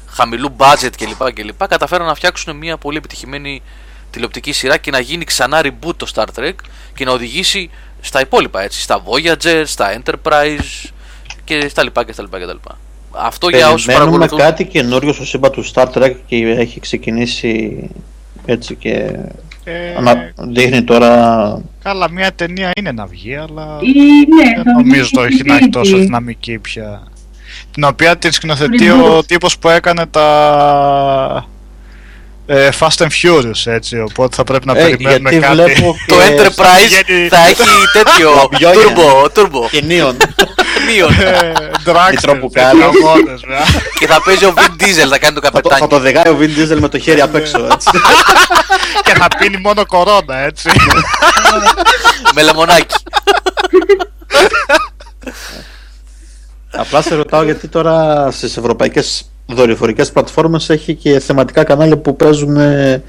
χαμηλού 0.07 0.55
budget 0.57 0.89
κλπ. 0.97 1.33
κλπ. 1.33 1.67
καταφέραν 1.67 2.07
να 2.07 2.15
φτιάξουν 2.15 2.55
μια 2.55 2.77
πολύ 2.77 2.97
επιτυχημένη 2.97 3.61
τηλεοπτική 4.15 4.51
σειρά 4.51 4.77
και 4.77 4.91
να 4.91 4.99
γίνει 4.99 5.23
ξανά 5.23 5.61
reboot 5.63 5.95
το 5.97 6.07
Star 6.15 6.25
Trek 6.39 6.53
και 6.95 7.05
να 7.05 7.11
οδηγήσει 7.11 7.69
στα 8.01 8.19
υπόλοιπα 8.21 8.61
έτσι, 8.61 8.81
στα 8.81 9.03
Voyager, 9.03 9.61
στα 9.65 10.01
Enterprise 10.03 10.89
και 11.43 11.67
στα 11.69 11.83
λοιπά 11.83 12.03
και 12.05 12.11
στα 12.11 12.21
λοιπά 12.21 12.39
και 12.39 12.45
τα 12.45 12.53
λοιπά. 12.53 12.77
Αυτό 13.11 13.49
για 13.49 13.67
όσους 13.69 13.85
Περιμένουμε 13.85 14.17
παρακολουθούν... 14.17 14.47
κάτι 14.49 14.65
καινούριο 14.71 15.13
στο 15.13 15.25
σύμπαν 15.25 15.51
του 15.51 15.65
Star 15.73 15.85
Trek 15.93 16.13
και 16.25 16.35
έχει 16.35 16.79
ξεκινήσει 16.79 17.89
έτσι 18.45 18.75
και 18.75 19.09
Ε, 19.67 19.95
ανα- 19.97 20.31
δείχνει 20.37 20.83
τώρα 20.83 21.61
Καλά, 21.83 22.09
μια 22.11 22.31
ταινία 22.33 22.71
είναι 22.77 22.91
να 22.91 23.05
βγει, 23.05 23.35
αλλά 23.35 23.77
Ή, 23.81 23.91
ναι, 24.35 24.53
δεν 24.55 24.63
θα 24.63 24.71
νομίζω 24.71 25.01
βγει 25.03 25.11
το 25.11 25.21
έχει 25.23 25.33
στην 25.33 25.45
να 25.47 25.53
έχει 25.53 25.61
Τρίτη. 25.69 25.77
τόσο 25.77 25.97
δυναμική 25.97 26.59
πια. 26.59 27.03
Την 27.71 27.83
οποία 27.83 28.17
την 28.17 28.31
σκηνοθετεί 28.31 28.85
Reboot. 28.91 29.17
ο 29.17 29.23
τύπος 29.23 29.57
που 29.57 29.69
έκανε 29.69 30.05
τα 30.05 31.47
ε, 32.45 32.69
Fast 32.79 32.97
and 32.97 33.07
Furious, 33.23 33.61
έτσι, 33.71 33.99
οπότε 33.99 34.35
θα 34.35 34.43
πρέπει 34.43 34.65
να 34.65 34.77
Ε, 34.77 34.81
περιμένουμε 34.81 35.29
γιατί 35.29 35.45
κάτι. 35.45 35.55
βλέπω 35.55 35.95
Το 36.07 36.15
και 36.15 36.21
Enterprise 36.27 37.03
πηγαίνει- 37.05 37.29
θα 37.29 37.37
έχει 37.37 37.69
τέτοιο 38.03 38.31
Λαμπιόνια. 38.35 38.93
turbo, 38.95 39.25
turbo, 39.39 39.69
και 39.71 39.81
νίον. 39.81 40.17
neon. 40.87 41.11
Ε, 41.23 41.51
Dragsters, 41.85 42.09
Μητροπουκάλης. 42.11 42.81
χαμώνες, 42.83 43.41
βέβαια. 43.41 43.63
και 43.99 44.07
θα 44.07 44.21
παίζει 44.21 44.45
ο 44.45 44.53
Vin 44.57 44.81
Diesel, 44.83 45.07
θα 45.09 45.17
κάνει 45.17 45.35
το 45.35 45.41
θα, 45.43 45.61
το, 45.61 45.69
θα 45.69 45.77
καπετάνι. 45.77 45.87
το 45.87 45.99
δεγάει 45.99 46.29
ο 46.33 46.37
Vin 46.39 46.59
Diesel 46.73 46.79
με 46.79 46.89
το 46.89 46.99
χέρι 46.99 47.21
απ' 47.21 47.35
έξω 47.35 47.67
έτσι. 47.73 47.89
και 49.03 49.13
θα 49.13 49.27
πίνει 49.37 49.57
μόνο 49.57 49.85
κορώνα, 49.85 50.37
έτσι. 50.37 50.69
με 52.33 52.41
λεμονάκι. 52.41 52.95
Απλά 56.71 57.01
σε 57.01 57.15
ρωτάω 57.15 57.43
γιατί 57.43 57.67
τώρα 57.67 58.27
στις 58.31 58.57
ευρωπαϊκές 58.57 59.29
δορυφορικές 59.45 60.11
πλατφόρμες 60.11 60.69
έχει 60.69 60.95
και 60.95 61.19
θεματικά 61.19 61.63
κανάλια 61.63 61.97
που 61.97 62.15
παίζουν 62.15 62.57
ε, 62.57 63.03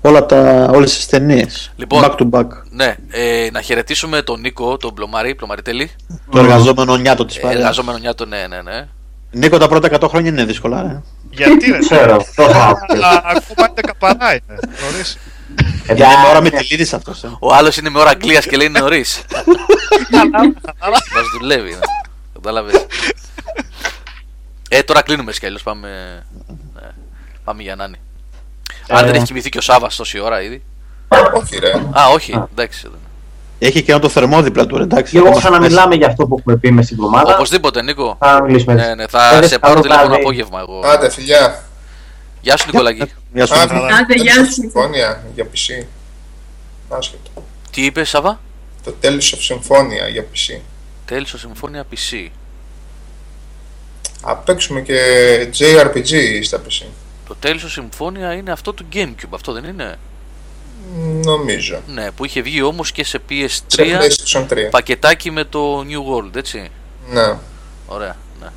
όλα 0.00 0.26
τα, 0.26 0.70
όλες 0.74 0.94
τις 0.94 1.06
ταινίες. 1.06 1.72
Λοιπόν. 1.76 2.02
Back 2.04 2.14
to 2.16 2.30
back. 2.30 2.46
ναι, 2.70 2.96
ε, 3.10 3.48
να 3.52 3.60
χαιρετήσουμε 3.60 4.22
τον 4.22 4.40
Νίκο, 4.40 4.76
τον 4.76 4.94
Πλωμαρί, 4.94 5.34
Πλωμαριτέλη. 5.34 5.90
Το 6.30 6.38
εργαζόμενο 6.38 6.96
νιάτο 6.96 7.24
της 7.24 7.36
Ε, 7.36 7.40
παρέας. 7.40 7.58
Εργαζόμενο 7.60 7.98
νιάτο, 7.98 8.26
ναι, 8.26 8.46
ναι, 8.48 8.62
ναι. 8.62 8.86
Νίκο, 9.30 9.58
τα 9.58 9.68
πρώτα 9.68 9.88
100 10.00 10.08
χρόνια 10.08 10.30
είναι 10.30 10.44
δύσκολα. 10.44 10.80
Ε. 10.80 11.02
Γιατί 11.30 11.70
ρε. 11.70 11.78
Ξέρω, 11.78 12.16
το 12.36 12.42
έχω 12.42 12.58
ακούσει. 12.60 13.02
Α, 13.02 13.22
Ακόμα 13.24 13.68
είναι 13.70 13.80
καπαρά 13.86 14.30
είναι. 14.32 14.58
Γνωρίζεις. 14.80 15.18
Είναι 15.90 15.98
με 16.22 16.28
ώρα 16.30 16.40
με 16.42 16.50
τη 16.50 16.64
λίδης 16.70 16.92
αυτός. 16.94 17.24
Ε. 17.24 17.28
Ο 17.40 17.54
άλλος 17.54 17.76
είναι 17.76 17.90
με 17.90 17.98
ώρα 17.98 18.10
Αγγλίας 18.10 18.46
και 18.46 18.56
λέει 18.56 18.68
νωρίς. 18.68 19.22
Μας 21.14 21.24
δουλεύει. 21.38 21.70
ναι. 21.70 22.78
Κατάλαβε. 24.68 24.76
Ε, 24.76 24.82
τώρα 24.82 25.02
κλείνουμε 25.02 25.32
κι 25.32 25.46
αλλιώς, 25.46 25.62
Πάμε. 25.62 25.88
ναι. 26.74 26.88
Πάμε 27.44 27.62
για 27.62 27.76
Νάνη. 27.76 27.96
Αν 28.88 29.04
δεν 29.04 29.14
έχει 29.14 29.24
κοιμηθεί 29.24 29.48
και 29.48 29.58
ο 29.58 29.60
Σάβα 29.60 29.90
τόση 29.96 30.18
ώρα 30.18 30.42
ήδη. 30.42 30.62
Όχι, 31.34 31.56
ρε. 31.58 31.70
Α, 31.72 32.08
όχι, 32.12 32.32
εντάξει. 32.50 32.80
δεν- 32.82 32.98
Έχει 33.58 33.82
και 33.82 33.90
ένα 33.92 34.00
το 34.00 34.08
θερμό 34.08 34.42
δίπλα 34.42 34.66
του, 34.66 34.76
ρε, 34.76 34.82
εντάξει. 34.82 35.12
Και 35.12 35.18
εγώ 35.18 35.26
Ακόμα 35.26 35.40
ξαναμιλάμε 35.40 35.94
για 35.94 36.06
αυτό 36.06 36.26
που 36.26 36.36
έχουμε 36.38 36.56
πει 36.56 36.70
μες 36.70 36.84
στην 36.84 36.96
εβδομάδα. 36.96 37.34
Οπωσδήποτε, 37.34 37.82
Νίκο. 37.82 38.16
Θα 38.20 38.42
μιλήσουμε 38.42 38.74
Ναι, 38.74 38.82
έτσι. 38.82 38.94
ναι, 38.94 39.06
θα 39.06 39.38
Ε, 39.42 39.46
σε 39.46 39.58
πάρω 39.58 39.72
καλό 39.74 39.82
τηλέφωνο 39.82 40.06
βράδυ. 40.08 40.22
απόγευμα 40.22 40.60
εγώ. 40.60 40.80
Άντε, 40.84 41.10
φιλιά. 41.10 41.62
Γεια 42.40 42.56
σου, 42.56 42.66
Νικολάκη. 42.66 43.02
Γεια 43.34 43.46
σου. 43.46 43.54
Α, 43.54 43.62
Νίκο. 43.64 43.74
Άντε, 43.74 44.14
γεια 44.14 44.32
τέλος 44.34 44.46
σου. 44.48 44.52
Συμφώνια 44.52 45.22
για 45.34 45.44
PC. 45.44 45.86
Άσχετο. 46.88 47.30
Τι 47.70 47.84
είπες, 47.84 48.08
Σάβα; 48.08 48.40
Το 48.84 48.90
τέλος 48.92 49.34
of 49.34 49.38
συμφώνια 49.40 50.08
για 50.08 50.22
PC. 50.32 50.60
Τέλειωσε 51.04 51.38
συμφώνια 51.38 51.84
PC. 51.90 52.28
Α, 54.22 54.36
παίξουμε 54.36 54.80
και 54.80 54.98
JRPG 55.58 56.40
στα 56.42 56.58
PC. 56.58 56.86
Το 57.28 57.34
τέλειωσε 57.34 57.68
συμφώνια 57.68 58.32
είναι 58.32 58.50
αυτό 58.50 58.72
του 58.72 58.86
Gamecube, 58.92 59.28
αυτό 59.34 59.52
δεν 59.52 59.64
είναι; 59.64 59.98
Νομίζω. 61.24 61.80
Ναι, 61.86 62.10
που 62.10 62.24
είχε 62.24 62.40
βγει 62.40 62.62
όμως 62.62 62.92
και 62.92 63.04
σε 63.04 63.20
Σε 63.26 63.50
PS3 63.76 63.80
PlayStation 63.80 64.46
3. 64.48 64.68
πακετάκι 64.70 65.30
με 65.30 65.44
το 65.44 65.80
New 65.80 66.12
World, 66.12 66.36
έτσι; 66.36 66.70
Ναι. 67.10 67.36
Ωραία, 67.86 68.16
ναι. 68.40 68.48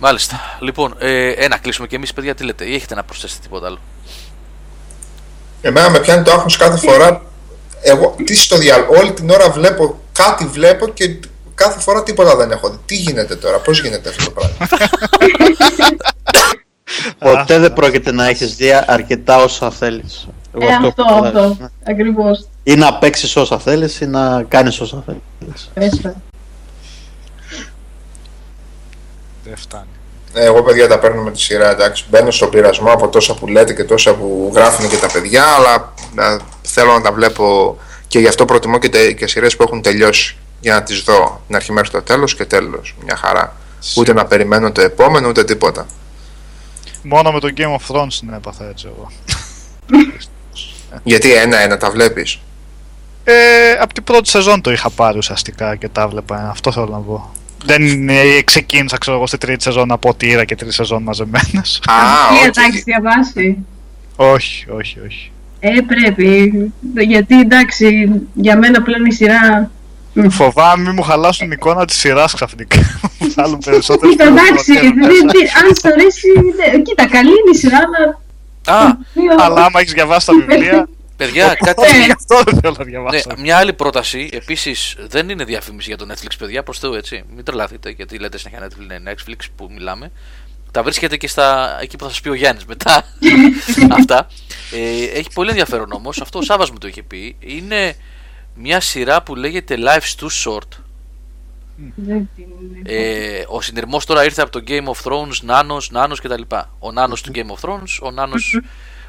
Μάλιστα. 0.00 0.40
Λοιπόν, 0.60 0.94
ε, 0.98 1.28
ε, 1.28 1.48
να 1.48 1.56
κλείσουμε 1.56 1.86
και 1.86 1.96
εμείς, 1.96 2.12
παιδιά, 2.12 2.34
τι 2.34 2.44
λέτε, 2.44 2.64
ή 2.64 2.74
έχετε 2.74 2.94
να 2.94 3.04
προσθέσετε 3.04 3.40
τίποτα 3.42 3.66
άλλο; 3.66 3.78
Εμένα 5.60 5.90
με 5.90 6.00
πιάνει 6.00 6.22
το 6.22 6.32
άγχος 6.32 6.56
κάθε 6.56 6.76
φορά. 6.76 7.22
Εγώ 7.82 8.16
τι 8.24 8.34
στο 8.34 8.56
διάλογο. 8.56 8.94
Όλη 8.98 9.12
την 9.12 9.30
ώρα 9.30 9.50
βλέπω 9.50 10.00
κάτι 10.12 10.46
βλέπω 10.46 10.88
και 10.88 11.16
κάθε 11.54 11.80
φορά 11.80 12.02
τίποτα 12.02 12.36
δεν 12.36 12.50
έχω 12.50 12.70
δει. 12.70 12.78
Τι 12.86 12.94
γίνεται 12.96 13.36
τώρα, 13.36 13.58
πώς 13.58 13.80
γίνεται 13.80 14.08
αυτό 14.08 14.24
το 14.24 14.30
πράγμα; 14.30 14.56
Ποτέ 17.18 17.58
δεν 17.58 17.72
πρόκειται 17.72 18.12
να 18.12 18.28
έχεις 18.28 18.54
δει 18.56 18.70
αρκετά 18.86 19.36
όσα 19.42 19.70
θέλεις. 19.70 20.28
Εγώ 20.54 20.68
Ε, 20.68 20.74
αυτό, 20.74 20.94
έχω 21.08 21.12
αυτό. 21.14 21.22
καταλάβει. 21.22 21.56
Ακριβώς. 21.88 22.48
Ή 22.62 22.74
να 22.74 22.94
παίξεις 22.98 23.36
όσα 23.36 23.58
θέλεις 23.58 24.00
ή 24.00 24.06
να 24.06 24.42
κάνεις 24.48 24.80
όσα 24.80 25.02
θέλεις. 25.06 25.70
Πες 25.74 26.00
Δεν 29.44 29.56
φτάνει. 29.56 29.84
Ε, 30.34 30.44
Εγώ 30.44 30.62
παιδιά 30.62 30.88
τα 30.88 30.98
παίρνω 30.98 31.22
με 31.22 31.30
τη 31.30 31.40
σειρά, 31.40 31.70
εντάξει. 31.70 32.04
Μπαίνω 32.10 32.30
στον 32.30 32.50
πειρασμό 32.50 32.92
από 32.92 33.08
τόσα 33.08 33.34
που 33.34 33.46
λέτε 33.46 33.72
και 33.74 33.84
τόσα 33.84 34.14
που 34.14 34.52
γράφουν 34.54 34.88
και 34.88 34.96
τα 34.96 35.06
παιδιά, 35.12 35.44
αλλά 35.44 35.92
ε, 36.18 36.36
θέλω 36.62 36.92
να 36.92 37.00
τα 37.00 37.12
βλέπω 37.12 37.76
και 38.08 38.18
γι' 38.18 38.28
αυτό 38.28 38.44
προτιμώ 38.44 38.78
και, 38.78 38.88
τε, 38.88 39.12
και 39.12 39.26
σειρές 39.26 39.56
που 39.56 39.62
έχουν 39.62 39.82
τελειώσει. 39.82 40.36
Για 40.62 40.74
να 40.74 40.82
τις 40.82 41.00
δω 41.02 41.42
την 41.46 41.56
αρχή 41.56 41.72
μέχρι 41.72 41.90
το 41.90 42.02
τέλος 42.02 42.34
και 42.34 42.44
τέλος. 42.44 42.94
Μια 43.04 43.16
χαρά. 43.16 43.56
Ούτε 43.96 44.12
να 44.12 44.24
περιμένω 44.24 44.72
το 44.72 44.80
επόμενο, 44.80 45.28
ούτε 45.28 45.44
τίποτα. 45.44 45.86
Μόνο 47.02 47.32
με 47.32 47.40
το 47.40 47.48
Game 47.56 47.76
of 47.76 47.94
Thrones 47.96 48.12
την 48.20 48.32
έπαθα 48.32 48.68
έτσι 48.68 48.86
εγώ. 48.96 49.10
Γιατί 51.02 51.32
ένα-ένα 51.34 51.76
τα 51.76 51.90
βλέπεις; 51.90 52.38
Ε, 53.24 53.70
από 53.80 53.94
την 53.94 54.04
πρώτη 54.04 54.28
σεζόν 54.28 54.60
το 54.60 54.72
είχα 54.72 54.90
πάρει 54.90 55.18
ουσιαστικά 55.18 55.76
και 55.76 55.88
τα 55.88 56.08
βλέπα. 56.08 56.48
Αυτό 56.50 56.72
θέλω 56.72 56.86
να 56.86 56.98
πω. 56.98 57.32
Δεν 57.64 58.08
ε, 58.08 58.42
ξεκίνησα, 58.44 58.98
ξέρω 58.98 59.16
εγώ, 59.16 59.26
στη 59.26 59.38
τρίτη 59.38 59.62
σεζόν 59.62 59.92
από 59.92 60.08
ό,τι 60.08 60.26
είδα 60.26 60.44
και 60.44 60.56
τρεις 60.56 60.74
σεζόν 60.74 61.02
μαζεμένες. 61.02 61.80
Α, 61.86 61.92
Τι 62.28 62.34
όχι. 62.38 62.46
εντάξει, 62.46 62.82
διαβάσει. 62.84 63.58
όχι, 64.16 64.66
όχι, 64.70 65.00
όχι. 65.06 65.30
Ε, 65.60 65.70
πρέπει. 65.86 66.52
Γιατί 67.06 67.40
εντάξει, 67.40 68.08
για 68.34 68.58
μένα 68.58 68.82
πλέον 68.82 69.04
η 69.04 69.12
σειρά. 69.12 69.70
Φοβάμαι 70.30 70.88
μη 70.88 70.94
μου 70.94 71.02
χαλάσουν 71.02 71.48
την 71.48 71.56
εικόνα 71.56 71.84
της 71.84 71.96
σειράς 71.96 72.34
ξαφνικά. 72.34 72.78
Μου 73.18 73.28
βγάλουν 73.30 73.58
περισσότερες 73.64 74.10
Κοίτα, 74.10 74.24
εντάξει, 74.24 74.72
δεν- 74.72 74.94
δεν- 75.00 75.28
αν 75.64 75.74
σ' 75.80 75.84
αρέσει. 75.84 76.28
ναι, 76.56 76.82
Κοίτα, 76.82 77.08
καλή 77.08 77.28
είναι 77.30 77.50
η 77.52 77.56
σειρά, 77.56 77.78
αλλά. 77.78 78.20
Α, 78.80 78.96
δύο- 79.14 79.34
Αλλά 79.38 79.64
άμα 79.64 79.80
έχεις 79.80 79.92
διαβάσει 79.92 80.26
τα 80.26 80.32
βιβλία. 80.34 80.88
παιδιά, 81.16 81.54
κάτι. 81.54 81.82
Ε, 81.96 82.04
Γι' 82.04 82.10
αυτό 82.10 82.42
δεν 82.44 82.60
θέλω 82.60 82.74
να 82.78 82.84
Ναι, 82.84 82.90
διαβάσω. 82.90 83.30
μια 83.38 83.56
άλλη 83.56 83.72
πρόταση, 83.72 84.28
επίσης 84.32 84.96
δεν 85.08 85.28
είναι 85.28 85.44
διαφήμιση 85.44 85.88
για 85.88 85.96
το 85.98 86.06
Netflix, 86.12 86.30
παιδιά, 86.38 86.62
προς 86.62 86.78
Θεού 86.78 86.94
έτσι. 86.94 87.24
Μην 87.34 87.44
τρελαθείτε, 87.44 87.90
γιατί 87.90 88.18
λέτε 88.18 88.38
συνέχεια 88.38 88.66
Netflix, 88.68 88.86
ναι, 88.86 89.12
Netflix 89.12 89.36
που 89.56 89.70
μιλάμε. 89.74 90.10
Τα 90.70 90.82
βρίσκεται 90.82 91.16
και 91.16 91.28
στα, 91.28 91.78
εκεί 91.82 91.96
που 91.96 92.04
θα 92.04 92.10
σας 92.10 92.20
πει 92.20 92.28
ο 92.28 92.34
Γιάννης 92.34 92.64
μετά. 92.64 93.04
Αυτά. 93.98 94.26
Ε, 94.72 95.18
έχει 95.18 95.28
πολύ 95.34 95.48
ενδιαφέρον 95.48 95.92
όμως, 95.92 96.20
αυτό 96.20 96.38
ο 96.38 96.42
Σάβα 96.42 96.66
μου 96.72 96.78
το 96.78 96.86
είχε 96.86 97.02
πει. 97.02 97.36
Είναι 97.40 97.94
μια 98.54 98.80
σειρά 98.80 99.22
που 99.22 99.34
λέγεται 99.34 99.76
Life's 99.78 100.24
Too 100.24 100.28
Short. 100.44 100.78
δεν 101.94 102.28
την- 102.36 102.46
Ε, 102.84 103.44
ο 103.46 103.60
συνειρμός 103.60 104.04
τώρα 104.06 104.24
ήρθε 104.24 104.42
από 104.42 104.50
το 104.50 104.62
Game 104.66 104.84
of 104.84 105.10
Thrones, 105.12 105.36
Νάνος, 105.42 105.90
Νάνος 105.90 106.20
κτλ. 106.20 106.42
Ο 106.78 106.92
Νάνος 106.92 107.20
του 107.22 107.30
Game 107.34 107.38
of 107.56 107.68
Thrones, 107.68 107.98
ο 108.02 108.10
Νάνος. 108.10 108.60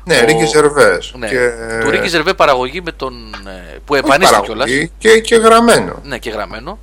Ναι, 0.05 0.17
ο- 0.17 0.25
Ρίκη 0.25 0.45
Ζερβές. 0.45 1.13
Ναι, 1.17 1.27
Και... 1.27 1.49
του 1.83 1.89
Ρίκη 1.89 2.07
Ζερβέ 2.07 2.33
παραγωγή 2.33 2.81
με 2.81 2.91
τον. 2.91 3.33
ε, 3.47 3.77
που 3.85 3.93
όχι 3.93 4.01
εμφανίστηκε 4.03 4.41
κιόλας. 4.41 4.65
παραγωγή, 4.65 4.91
Και, 4.97 5.19
και 5.19 5.35
γραμμένο. 5.35 6.01
Ναι, 6.03 6.17
και 6.17 6.29
γραμμένο. 6.29 6.79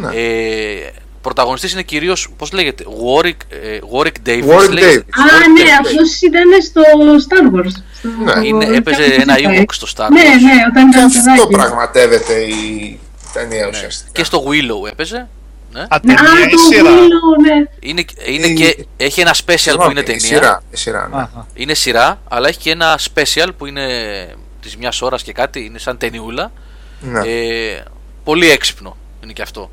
Ναι. 0.00 0.08
Ε, 0.16 0.90
πρωταγωνιστής 1.22 1.72
είναι 1.72 1.82
κυρίως, 1.82 2.28
πώς 2.36 2.52
λέγεται, 2.52 2.84
Warwick, 2.86 3.36
ε, 3.48 3.78
Warwick 3.92 4.28
Davis. 4.28 4.44
Warwick 4.44 4.70
λέγεται. 4.70 5.04
Davis. 5.06 5.20
Α, 5.20 5.22
Warwick 5.24 5.52
ναι, 5.54 5.62
Davis. 5.62 5.80
αυτός 5.80 6.20
ήταν 6.20 6.62
στο 6.62 6.82
Star 7.28 7.54
Wars. 7.56 7.70
στο- 7.98 8.40
Ναι, 8.40 8.46
Είναι, 8.46 8.64
έπαιζε 8.76 9.02
κάποιος 9.02 9.16
ένα 9.22 9.38
είπε. 9.38 9.60
Ewok 9.62 9.72
στο 9.72 9.86
Star 9.96 10.06
Wars. 10.06 10.10
Ναι, 10.10 10.22
ναι, 10.22 10.52
όταν 10.70 10.90
Και 10.90 10.96
ήταν 10.98 11.04
αυτό 11.04 11.32
παιδάκι. 11.46 11.52
πραγματεύεται 11.52 12.34
η 12.40 13.00
ταινία 13.32 13.62
Ναι. 13.64 13.68
ουσιαστικά; 13.68 14.10
Και 14.12 14.24
στο 14.24 14.44
Willow 14.46 14.88
έπαιζε. 14.90 15.28
Ναι. 15.72 15.80
Α, 15.80 15.86
Ναι, 16.02 16.14
ταινία 16.14 16.32
Α, 16.32 16.46
ή 16.46 16.50
το 16.50 16.58
σειρά. 16.58 16.90
Willow, 16.90 17.42
ναι. 17.46 17.68
Είναι, 17.80 18.04
είναι 18.26 18.46
Η- 18.46 18.54
και, 18.54 18.86
έχει 18.96 19.20
ένα 19.20 19.34
special 19.34 19.44
που 19.46 19.58
Συγγνώμη, 19.58 19.90
είναι 19.90 20.00
η 20.00 20.04
ταινία. 20.04 20.20
σειρά, 20.20 20.62
η 20.70 20.76
σειρά, 20.76 21.08
ναι. 21.08 21.20
Αχα. 21.20 21.46
Είναι 21.54 21.74
σειρά, 21.74 22.20
αλλά 22.28 22.48
έχει 22.48 22.58
και 22.58 22.70
ένα 22.70 22.98
special 23.14 23.48
που 23.58 23.66
είναι 23.66 23.86
της 24.62 24.76
μιας 24.76 25.02
ώρας 25.02 25.22
και 25.22 25.32
κάτι, 25.32 25.64
είναι 25.64 25.78
σαν 25.78 25.98
ταινιούλα. 25.98 26.52
Ναι. 27.00 27.18
Ε, 27.18 27.82
πολύ 28.24 28.50
έξυπνο 28.50 28.96
είναι 29.24 29.32
και 29.32 29.42
αυτό. 29.42 29.70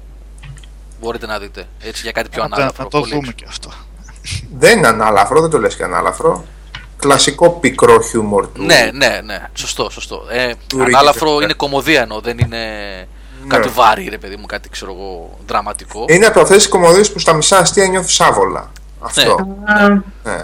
Μπορείτε 1.00 1.26
να 1.26 1.40
δείτε. 1.40 1.68
Έτσι 1.80 2.02
για 2.02 2.12
κάτι 2.12 2.30
πιο 2.30 2.42
Να 2.44 2.50
το- 2.50 2.56
ανάλαφρο. 2.56 2.84
Να 2.84 2.90
το 2.90 3.00
πολύ 3.00 3.12
δούμε 3.12 3.28
έξυπνο. 3.28 3.42
και 3.42 3.46
αυτό. 3.50 3.72
Δεν 4.58 4.78
είναι 4.78 4.88
ανάλαφρο, 4.88 5.42
δεν 5.42 5.50
το 5.50 5.60
λες 5.60 5.76
και 5.76 5.84
ανάλαφρο. 5.84 6.46
Κλασικό 6.98 7.50
πικρό 7.50 8.02
χιούμορ 8.02 8.48
του. 8.48 8.64
Ναι, 8.64 8.90
ναι, 8.94 9.22
ναι. 9.26 9.48
Σωστό, 9.54 9.90
σωστό. 9.90 10.26
Ε, 10.32 10.54
Του 10.68 10.78
Ricky 10.80 10.84
ανάλαφρο 10.84 11.36
Gervais. 11.38 11.42
είναι 11.42 11.54
κομμωδία 11.54 12.02
ενώ 12.02 12.20
δεν 12.20 12.38
είναι 12.38 12.58
κάτι 13.48 13.68
βάρη, 13.70 14.08
ρε 14.10 14.18
παιδί 14.18 14.36
μου, 14.36 14.46
κάτι 14.46 14.70
ξέρω 14.70 14.92
εγώ, 14.94 15.40
δραματικό. 15.48 16.06
Είναι 16.10 16.26
από 16.26 16.40
αυτέ 16.42 16.58
τι 16.58 16.68
κομμωδίες 16.70 17.12
που 17.12 17.20
στα 17.20 17.34
μισά 17.34 17.58
αστεία 17.58 17.86
νιώθεις 17.88 18.20
άβολα. 18.20 18.72
Αυτό. 19.00 19.32
Α, 19.66 19.88
Ναι. 20.24 20.42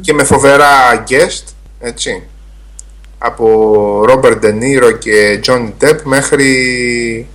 Και 0.00 0.12
με 0.12 0.24
φοβερά 0.24 1.04
guest, 1.08 1.44
έτσι. 1.80 2.22
Από 3.18 4.02
Robert 4.08 4.38
De 4.42 4.52
Niro 4.60 4.98
και 4.98 5.40
Johnny 5.46 5.70
Depp 5.80 5.98
μέχρι. 6.02 7.28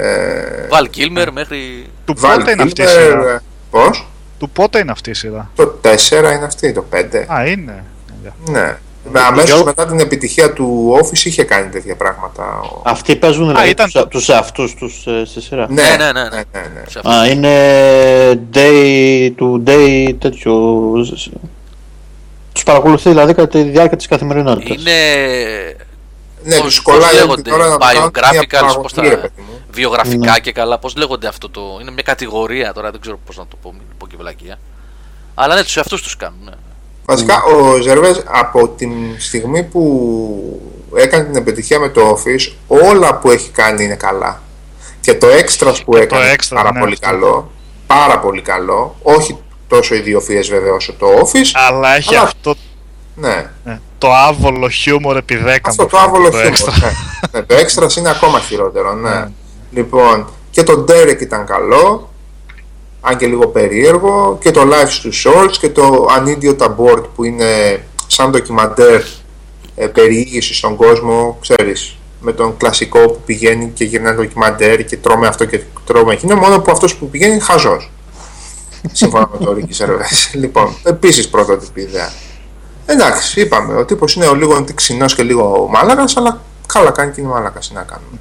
Ε, 0.00 0.66
Βαλ 0.70 0.90
Κίλμερ 0.90 1.32
μέχρι. 1.32 1.86
Του 2.04 2.14
Val 2.20 2.36
πότε 2.38 2.50
είναι 2.50 2.62
αυτή 2.62 2.82
η 2.82 2.84
Kilmer, 2.84 2.90
σειρά; 2.90 3.30
ε, 3.30 3.40
Πώς; 3.70 4.06
Του 4.38 4.50
πότε 4.50 4.78
είναι 4.78 4.90
αυτή 4.90 5.10
η 5.10 5.14
σειρά; 5.14 5.50
Το 5.56 5.78
4 5.82 6.32
είναι 6.32 6.44
αυτή, 6.44 6.72
το 6.72 6.84
5. 6.90 7.24
Α, 7.26 7.46
είναι. 7.46 7.84
Ναι. 8.50 8.76
Αμέσως 9.12 9.62
μετά 9.62 9.86
την 9.86 10.00
επιτυχία 10.00 10.52
του 10.52 10.96
Office 11.02 11.24
είχε 11.24 11.44
κάνει 11.44 11.68
τέτοια 11.68 11.96
πράγματα. 11.96 12.60
ο- 12.60 12.82
Αυτοί 12.84 13.16
παίζουν 13.16 13.46
δηλαδή 13.48 13.68
ήταν 13.68 13.84
τους, 13.84 13.94
το- 13.94 14.06
τους 14.06 14.28
εαυτούς 14.28 14.74
τους 14.74 15.06
ε, 15.06 15.22
στη 15.26 15.40
σειρά. 15.40 15.66
Ναι, 15.70 15.82
Ναι, 15.82 15.96
ναι, 15.96 16.12
ναι, 16.12 16.22
ναι. 16.22 16.28
ναι, 16.52 16.60
ναι. 16.74 16.82
σε 16.88 16.98
αυτό. 16.98 17.10
Α, 17.10 17.26
είναι 17.26 17.52
day 18.54 19.30
to 19.42 19.68
day 19.70 20.14
τέτοιο. 20.18 20.54
Τους 22.52 22.62
παρακολουθεί 22.64 23.08
δηλαδή 23.08 23.34
κατά 23.34 23.48
τη 23.48 23.62
διάρκεια 23.62 23.96
της 23.96 24.06
καθημερινότητας. 24.06 24.76
Είναι. 24.82 24.92
Ναι, 26.44 26.54
πώς- 26.56 26.64
τους 26.64 26.82
πώς 26.82 26.94
κολλάει 26.94 27.10
όλη 27.10 27.18
λέγονται, 27.18 27.42
την 27.42 27.52
ώρα 27.52 27.66
να 27.68 27.78
το 27.78 27.86
κάνουν 27.86 28.00
μια 28.02 28.10
biographical, 28.12 28.82
πώς 28.82 28.92
τα. 28.92 29.00
παραγωγή, 29.00 29.08
ρε 29.22 29.28
παιδί 29.28 29.42
μου. 29.48 29.60
Βιογραφικά 29.70 30.32
Ναι. 30.32 30.38
και 30.38 30.52
καλά, 30.52 30.78
πώς 30.78 30.96
λέγονται 30.96 31.28
αυτό 31.28 31.50
το. 31.50 31.78
Είναι 31.80 31.90
μια 31.90 32.02
κατηγορία 32.02 32.72
τώρα, 32.72 32.90
δεν 32.90 33.00
ξέρω 33.00 33.18
πώς 33.26 33.36
να 33.36 33.46
το 33.46 33.56
πω, 33.62 33.72
μην 33.72 33.82
πω 33.98 34.06
και 34.06 34.16
βλακεία. 34.18 34.58
Αλλά 35.34 35.54
ναι, 35.54 35.62
τους 35.62 35.76
εαυτούς 35.76 36.02
τους 36.02 36.16
κάνουν. 36.16 36.38
Ναι. 36.44 36.50
Βασικά, 37.04 37.42
ο 37.42 37.80
Ζερβές 37.80 38.22
από 38.26 38.68
τη 38.68 38.88
στιγμή 39.18 39.62
που 39.62 40.60
έκανε 40.96 41.24
την 41.24 41.36
επιτυχία 41.36 41.78
με 41.78 41.88
το 41.88 42.10
Office, 42.18 42.52
όλα 42.66 43.14
που 43.18 43.30
έχει 43.30 43.50
κάνει 43.50 43.84
είναι 43.84 43.94
καλά. 43.96 44.42
Και 45.00 45.14
το 45.14 45.26
extras 45.26 45.74
που 45.84 45.92
το 45.92 45.98
έκανε 45.98 46.34
extra, 46.38 46.54
πάρα 46.54 46.72
ναι, 46.72 46.80
πολύ 46.80 46.92
αυτό. 46.92 47.06
καλό. 47.06 47.50
Πάρα 47.86 48.18
πολύ 48.18 48.42
καλό. 48.42 48.96
Όχι 49.02 49.38
τόσο 49.68 49.94
ιδιοφυές 49.94 50.48
βέβαια 50.48 50.72
όσο 50.72 50.92
το 50.92 51.06
Office. 51.06 51.50
Αλλά 51.68 51.96
έχει 51.96 52.14
Αλλά- 52.16 52.24
αυτό 52.26 52.54
Ναι, 53.20 53.50
ναι, 53.64 53.80
το 53.98 54.12
άβολο 54.14 54.68
χιούμορ 54.68 55.16
επί 55.16 55.38
10. 55.44 55.58
αυτό 55.62 55.82
μου 55.82 55.88
το 55.88 55.96
φαίνεται, 55.96 56.16
άβολο 56.16 56.30
το 56.30 56.38
χιούμορ. 56.38 56.54
extra. 56.54 56.92
Ναι. 57.32 57.40
ναι, 57.40 57.46
το 57.46 57.54
extras 57.54 57.96
είναι 57.96 58.10
ακόμα 58.10 58.40
χειρότερο, 58.40 58.94
ναι. 58.94 59.10
Ναι. 59.10 59.28
Λοιπόν, 59.70 60.28
και 60.50 60.62
το 60.62 60.84
Derek 60.88 61.20
ήταν 61.20 61.46
καλό, 61.46 62.12
αν 63.00 63.16
και 63.16 63.26
λίγο 63.26 63.46
περίεργο, 63.46 64.38
και 64.40 64.50
το 64.50 64.60
Life 64.60 65.06
to 65.06 65.10
Shorts 65.24 65.56
και 65.60 65.68
το 65.68 66.06
An 66.18 66.26
Idiot 66.26 66.58
Aboard 66.58 67.02
που 67.14 67.24
είναι 67.24 67.82
σαν 68.06 68.30
ντοκιμαντέρ 68.30 69.02
ε, 69.74 69.86
περιήγηση 69.86 70.54
στον 70.54 70.76
κόσμο, 70.76 71.38
ξέρεις, 71.40 71.96
με 72.20 72.32
τον 72.32 72.56
κλασικό 72.56 72.98
που 72.98 73.20
πηγαίνει 73.26 73.70
και 73.74 73.84
γυρνάει 73.84 74.14
το 74.14 74.22
ντοκιμαντέρ 74.22 74.84
και 74.84 74.96
τρώμε 74.96 75.26
αυτό 75.26 75.44
και 75.44 75.60
τρώμε 75.84 76.12
εκείνο, 76.12 76.36
μόνο 76.36 76.60
που 76.60 76.70
αυτός 76.70 76.96
που 76.96 77.10
πηγαίνει 77.10 77.32
είναι 77.32 77.42
χαζός. 77.42 77.90
Σύμφωνα 78.92 79.28
με 79.32 79.44
το 79.44 79.56
Ricky 79.56 79.84
Gervais. 79.84 80.30
λοιπόν, 80.32 80.74
επίσης 80.82 81.28
πρωτότυπη 81.28 81.80
ιδέα. 81.80 82.12
Εντάξει, 82.90 83.40
είπαμε, 83.40 83.74
ο 83.74 83.84
τύπος 83.84 84.14
είναι 84.14 84.26
ο 84.26 84.34
λίγο 84.34 84.64
ξινός 84.74 85.14
και 85.14 85.22
λίγο 85.22 85.68
μάλακας, 85.70 86.16
αλλά 86.16 86.40
καλά 86.66 86.90
κάνει 86.90 87.12
και 87.12 87.20
είναι 87.20 87.30
μάλακας, 87.30 87.68
τι 87.68 87.74
να 87.74 87.82
κάνουμε. 87.82 88.18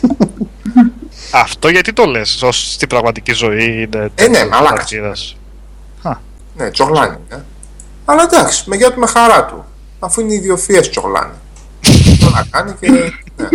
Αυτό 1.32 1.68
γιατί 1.68 1.92
το 1.92 2.04
λες, 2.04 2.42
ως 2.42 2.72
στην 2.72 2.88
πραγματική 2.88 3.32
ζωή 3.32 3.64
είναι 3.64 3.82
Ε, 3.92 3.98
ναι, 3.98 4.08
τέτοιος 4.14 4.48
μαλάκας. 4.48 4.68
χαρακτήρας. 4.68 5.36
Ναι, 6.56 6.70
τσογλάνι. 6.70 7.16
Ε. 7.28 7.36
Αλλά 8.04 8.22
εντάξει, 8.22 8.62
με 8.66 8.76
γεια 8.76 8.92
του 8.92 8.98
με 9.00 9.06
χαρά 9.06 9.44
του. 9.44 9.64
Αφού 9.98 10.20
είναι 10.20 10.34
ιδιοφυές 10.34 10.90
τσογλάνι. 10.90 11.32
Το 12.20 12.30
να 12.34 12.46
κάνει 12.50 12.72
και. 12.80 12.90
Ναι, 12.90 13.48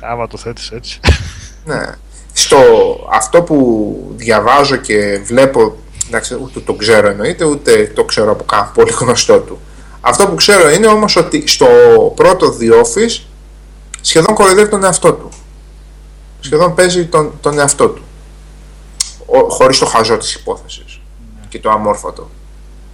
Άμα 0.00 0.26
το 0.26 0.36
θέτεις 0.38 0.70
έτσι. 0.70 1.00
ναι. 1.64 1.82
Στο 2.32 2.56
αυτό 3.12 3.42
που 3.42 4.12
διαβάζω 4.16 4.76
και 4.76 5.18
βλέπω, 5.24 5.76
εντάξει, 6.08 6.38
ούτε 6.42 6.60
το 6.60 6.72
ξέρω 6.72 7.08
εννοείται, 7.08 7.44
ούτε 7.44 7.92
το 7.94 8.04
ξέρω 8.04 8.30
από 8.30 8.44
κάπου 8.44 8.70
πολύ 8.74 8.92
γνωστό 8.92 9.38
του. 9.38 9.60
Αυτό 10.00 10.26
που 10.26 10.34
ξέρω 10.34 10.70
είναι 10.70 10.86
όμως 10.86 11.16
ότι 11.16 11.46
στο 11.46 11.66
πρώτο 12.16 12.56
The 12.60 12.72
Office 12.72 13.22
σχεδόν 14.00 14.34
κοροϊδεύει 14.34 14.70
τον 14.70 14.84
εαυτό 14.84 15.12
του. 15.12 15.28
Σχεδόν 16.40 16.74
παίζει 16.74 17.06
τον, 17.06 17.32
τον 17.40 17.58
εαυτό 17.58 17.88
του. 17.88 18.02
Ο, 19.26 19.38
χωρίς 19.48 19.78
το 19.78 19.86
χαζό 19.86 20.16
της 20.16 20.34
υπόθεσης 20.34 21.00
και 21.48 21.58
το 21.58 21.70
αμόρφωτο. 21.70 22.30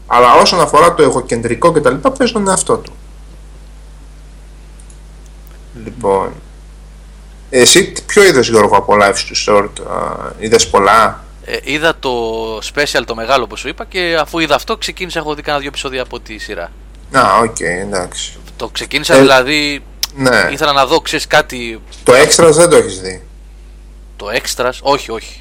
Αλλά 0.07 0.35
όσον 0.35 0.61
αφορά 0.61 0.95
το 0.95 1.03
εγωκεντρικό 1.03 1.73
και 1.73 1.81
τα 1.81 1.91
λοιπά, 1.91 2.11
παίζει 2.11 2.33
τον 2.33 2.49
εαυτό 2.49 2.77
του. 2.77 2.93
Λοιπόν, 5.85 6.33
εσύ 7.51 7.93
ποιο 8.07 8.25
είδες 8.25 8.49
Γιώργο 8.49 8.77
από 8.77 8.97
Life's 9.01 9.15
Too 9.15 9.47
Short, 9.47 9.71
α, 9.91 10.31
είδες 10.39 10.69
πολλά; 10.69 11.25
Ε, 11.47 11.57
είδα 11.63 11.97
το 12.01 12.11
special 12.59 13.03
το 13.07 13.15
μεγάλο 13.15 13.47
που 13.47 13.57
σου 13.57 13.69
είπα 13.69 13.85
και 13.85 14.17
αφού 14.21 14.39
είδα 14.39 14.55
αυτό 14.55 14.77
ξεκίνησα. 14.77 15.19
Έχω 15.19 15.35
δει 15.35 15.43
κάνα 15.43 15.59
δύο 15.59 15.69
επεισόδια 15.69 16.03
από 16.03 16.21
τη 16.21 16.39
σειρά. 16.39 16.71
Να, 17.11 17.37
οκ, 17.37 17.61
εντάξει. 17.61 18.37
Το 18.57 18.69
ξεκίνησα 18.69 19.15
Ε, 19.15 19.21
δηλαδή. 19.21 19.83
Ναι, 20.17 20.49
Ήθελα 20.53 20.73
να 20.73 20.87
δω, 20.87 21.01
ξέρεις 21.01 21.27
κάτι. 21.27 21.81
το 22.05 22.13
Extras 22.13 22.51
δεν 22.53 22.69
το 22.69 22.77
έχεις 22.77 23.01
δει. 23.01 23.23
Το 24.17 24.27
extras. 24.35 24.73
Όχι, 24.83 25.11
όχι. 25.11 25.39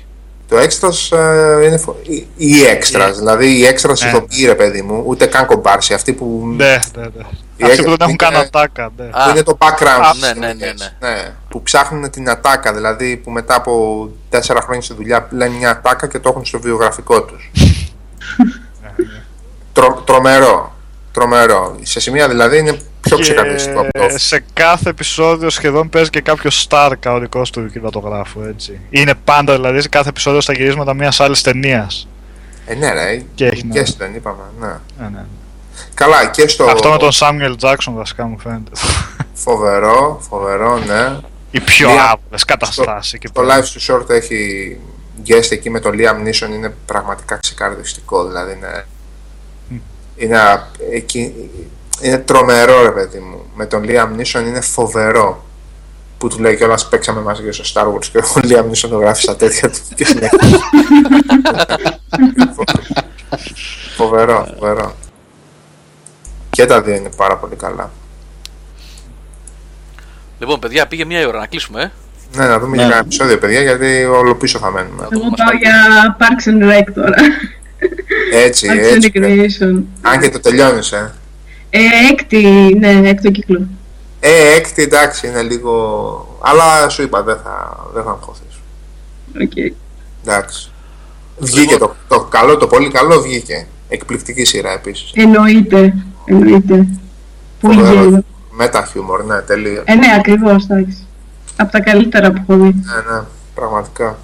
Το 0.48 0.58
Extras 0.60 1.18
ε, 1.18 1.66
είναι 1.66 1.78
φο... 1.78 1.96
ή- 2.04 2.28
ή 2.38 2.52
Extras, 2.80 3.12
δηλαδή 3.18 3.48
οι 3.60 3.66
Extras 3.76 3.98
Ναι. 4.02 4.08
ηθοποιοί 4.10 4.46
ρε 4.46 4.56
παιδί 4.56 4.82
μου, 4.82 5.04
ούτε 5.06 5.26
καν 5.26 5.46
κομπάρσι, 5.46 5.94
αυτοί 5.94 6.14
που 6.14 6.44
ναι, 6.56 6.80
ναι, 6.96 7.02
ναι. 7.04 7.24
Η 7.58 7.64
Αυτοί 7.64 7.76
που 7.78 7.84
δεν 7.84 7.92
έκ- 7.94 8.02
έχουν 8.02 8.16
καν 8.16 8.34
είναι- 8.34 8.42
ατάκα, 8.42 8.92
ναι. 8.98 9.04
Α, 9.12 9.24
που 9.24 9.30
είναι 9.30 9.44
το 9.44 9.58
background 9.60 10.04
Α, 10.06 10.12
της 10.12 10.22
ναι, 10.22 10.34
ναι, 10.34 10.48
ταινίας. 10.48 10.94
ναι, 11.00 11.10
Ναι, 11.10 11.32
που 11.50 11.62
ψάχνουν 11.64 12.10
την 12.10 12.30
ατάκα, 12.30 12.74
δηλαδή 12.74 13.18
που 13.18 13.32
μετά 13.32 13.56
από 13.56 14.10
τέσσερα 14.30 14.62
χρόνια 14.62 14.82
στη 14.82 14.94
δουλειά 14.94 15.28
λένε 15.32 15.56
μια 15.56 15.70
ατάκα 15.70 16.08
και 16.08 16.20
το 16.20 16.30
έχουν 16.30 16.46
στο 16.46 16.60
βιογραφικό 16.60 17.24
τους. 17.24 17.52
Τρο, 19.74 20.02
τρομερό, 20.06 20.76
τρομερό. 21.12 21.76
Σε 21.82 22.00
σημεία 22.00 22.28
δηλαδή 22.28 22.58
είναι 22.58 22.78
πιο 23.02 23.18
ξεκαθαριστικό 23.18 23.80
από 23.80 23.92
το 23.92 24.06
Και 24.08 24.18
σε 24.18 24.44
κάθε 24.54 24.90
επεισόδιο 24.90 25.50
σχεδόν 25.50 25.90
παίζει 25.90 26.10
και 26.10 26.22
κάποιο 26.22 26.50
star 26.70 26.92
κανονικό 27.00 27.42
του 27.42 27.70
κινηματογράφου, 27.72 28.42
έτσι. 28.42 28.80
Είναι 28.90 29.14
πάντα 29.24 29.54
δηλαδή 29.56 29.82
σε 29.82 29.90
κάθε 29.90 30.10
επεισόδιο 30.10 30.42
στα 30.42 30.54
γυρίσματα 30.54 30.94
μιας 30.94 31.20
άλλης 31.20 31.42
ταινίας. 31.42 32.08
Ε, 32.66 32.76
ναι, 32.76 32.94
ρε, 32.94 33.22
Και 33.36 33.46
έχει, 33.46 33.66
ναι. 33.68 33.82
και 33.84 33.94
δεν 33.98 34.16
είπαμε. 34.16 34.44
Ναι. 34.60 34.68
Ναι, 34.68 35.10
ναι. 35.14 35.26
Καλά, 35.94 36.26
και 36.26 36.48
στο 36.48 36.64
Αυτό 36.66 36.90
με 36.90 36.98
τον 36.98 37.10
Samuel 37.14 37.56
Jackson 37.62 37.92
βασικά 37.94 38.26
μου 38.26 38.40
φαίνεται. 38.40 38.72
φοβερό, 39.34 40.22
φοβερό, 40.30 40.78
ναι. 40.78 41.18
Οι 41.52 41.60
πιο 41.60 41.90
Μία- 41.92 42.04
άβολες 42.04 42.44
καταστάσεις 42.46 43.14
εκεί 43.14 43.28
Το 43.30 43.42
πέρα. 43.42 43.60
live 43.60 43.66
του 43.66 43.82
short 43.82 44.10
έχει 44.10 44.78
guest 45.28 45.48
εκεί 45.52 45.70
με 45.70 45.80
τον 45.80 45.92
Liam 45.96 46.28
Neeson 46.28 46.50
είναι 46.54 46.74
πραγματικά 46.86 47.36
ξεκαρδιστικό. 47.38 48.26
Δηλαδή 48.26 48.52
είναι, 48.54 48.86
είναι, 50.16 50.40
α- 50.40 50.68
εκεί, 50.92 51.34
είναι 52.02 52.18
τρομερό 52.18 52.82
ρε 52.84 52.92
παιδί 52.92 53.20
μου. 53.20 53.46
Με 53.56 53.66
τον 53.66 53.84
Liam 53.88 54.08
Neeson 54.20 54.40
είναι 54.48 54.62
φοβερό. 54.62 55.46
Που 56.18 56.28
του 56.30 56.40
λέει 56.40 56.56
κιόλας 56.56 56.88
παίξαμε 56.88 57.22
μαζί 57.22 57.44
και 57.44 57.52
στο 57.52 57.64
Star 57.74 57.86
Wars 57.94 58.06
και 58.06 58.18
ο 58.18 58.24
Liam 58.44 58.64
Neeson 58.72 58.90
το 58.90 58.98
γράφει 58.98 59.22
στα 59.22 59.36
τέτοια 59.36 59.70
του 59.70 59.80
και 59.96 60.06
συνέχεια. 60.06 60.40
φοβερό, 63.98 64.48
φοβερό. 64.60 64.96
Και 66.54 66.66
τα 66.66 66.82
δύο 66.82 66.96
είναι 66.96 67.10
πάρα 67.18 67.38
πολύ 67.38 67.56
καλά. 67.56 67.92
Λοιπόν, 70.40 70.60
παιδιά, 70.60 70.88
πήγε 70.88 71.06
μία 71.06 71.28
ώρα 71.28 71.40
να 71.40 71.46
κλείσουμε. 71.48 71.82
Ε. 71.82 72.38
Ναι, 72.38 72.46
να 72.48 72.60
δούμε 72.60 72.76
Ναι. 72.76 72.84
για 72.84 72.86
ένα 72.92 72.98
επεισόδιο, 73.00 73.38
παιδιά, 73.38 73.62
γιατί 73.62 74.04
όλο 74.04 74.36
πίσω 74.36 74.60
θα 74.60 74.72
μένουμε. 74.72 75.02
το 75.04 75.10
Εγώ 75.12 75.24
μας 75.24 75.34
πάω 75.38 75.48
πάει. 75.48 75.58
για 75.58 76.18
Parks 76.20 76.50
and 76.50 76.72
Rec 76.72 76.92
τώρα. 76.96 77.16
Έτσι, 78.34 78.68
Parks 78.72 78.94
and 78.94 78.96
έτσι. 78.96 79.12
Recreation. 79.16 79.84
Αν 80.02 80.20
και 80.22 80.30
το 80.30 80.40
τελειώνεις, 80.40 80.92
ε. 80.92 81.14
Ε, 81.70 81.80
έκτη, 82.12 82.42
ναι, 82.80 83.10
έκτο 83.10 83.32
κύκλο. 83.32 83.68
Ε, 84.20 84.56
έκτη 84.56 84.82
εντάξει 84.82 85.28
είναι 85.28 85.42
λίγο. 85.42 86.40
Αλλά 86.44 86.90
σου 86.90 87.02
είπα 87.02 87.24
δεν 87.24 87.38
θα, 87.44 87.78
δεν 87.94 88.04
θα 88.04 88.10
αγχωθείς. 88.10 88.60
Οκ. 89.42 89.74
Εντάξει. 90.26 90.72
Βγήκε 91.38 91.78
το, 91.78 91.96
το 92.08 92.20
καλό, 92.22 92.58
το 92.58 92.68
πολύ 92.68 92.92
καλό 92.92 93.22
βγήκε. 93.22 93.68
Εκπληκτική 93.90 94.44
σειρά 94.46 94.72
επίσης. 94.72 95.12
Εννοείται, 95.16 95.94
εννοείται. 96.26 96.88
Πολύ 97.62 97.76
Φοβερός. 97.76 98.04
γέλιο. 98.04 98.24
Meta 98.52 98.86
χιούμορ, 98.92 99.26
ναι, 99.26 99.40
τελείως. 99.40 99.82
Ε, 99.86 99.96
ναι, 99.96 100.08
ακριβώς, 100.18 100.64
εντάξει. 100.64 101.08
Από 101.58 101.72
τα 101.72 101.80
καλύτερα 101.82 102.32
που 102.32 102.44
έχω 102.48 102.60
δει. 102.62 102.74
Ναι, 102.86 103.14
ναι, 103.16 103.22
πραγματικά. 103.56 104.18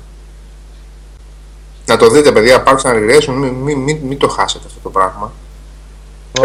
Να 1.86 1.98
το 1.98 2.10
δείτε, 2.10 2.32
παιδιά, 2.32 2.64
Parks 2.66 2.82
and 2.90 2.94
Recreation, 2.94 3.34
μην 3.34 3.54
μη, 3.54 3.76
μη, 3.76 4.02
μη 4.04 4.16
το 4.18 4.28
χάσετε 4.28 4.64
αυτό 4.68 4.80
το 4.84 4.90
πράγμα. 4.90 5.32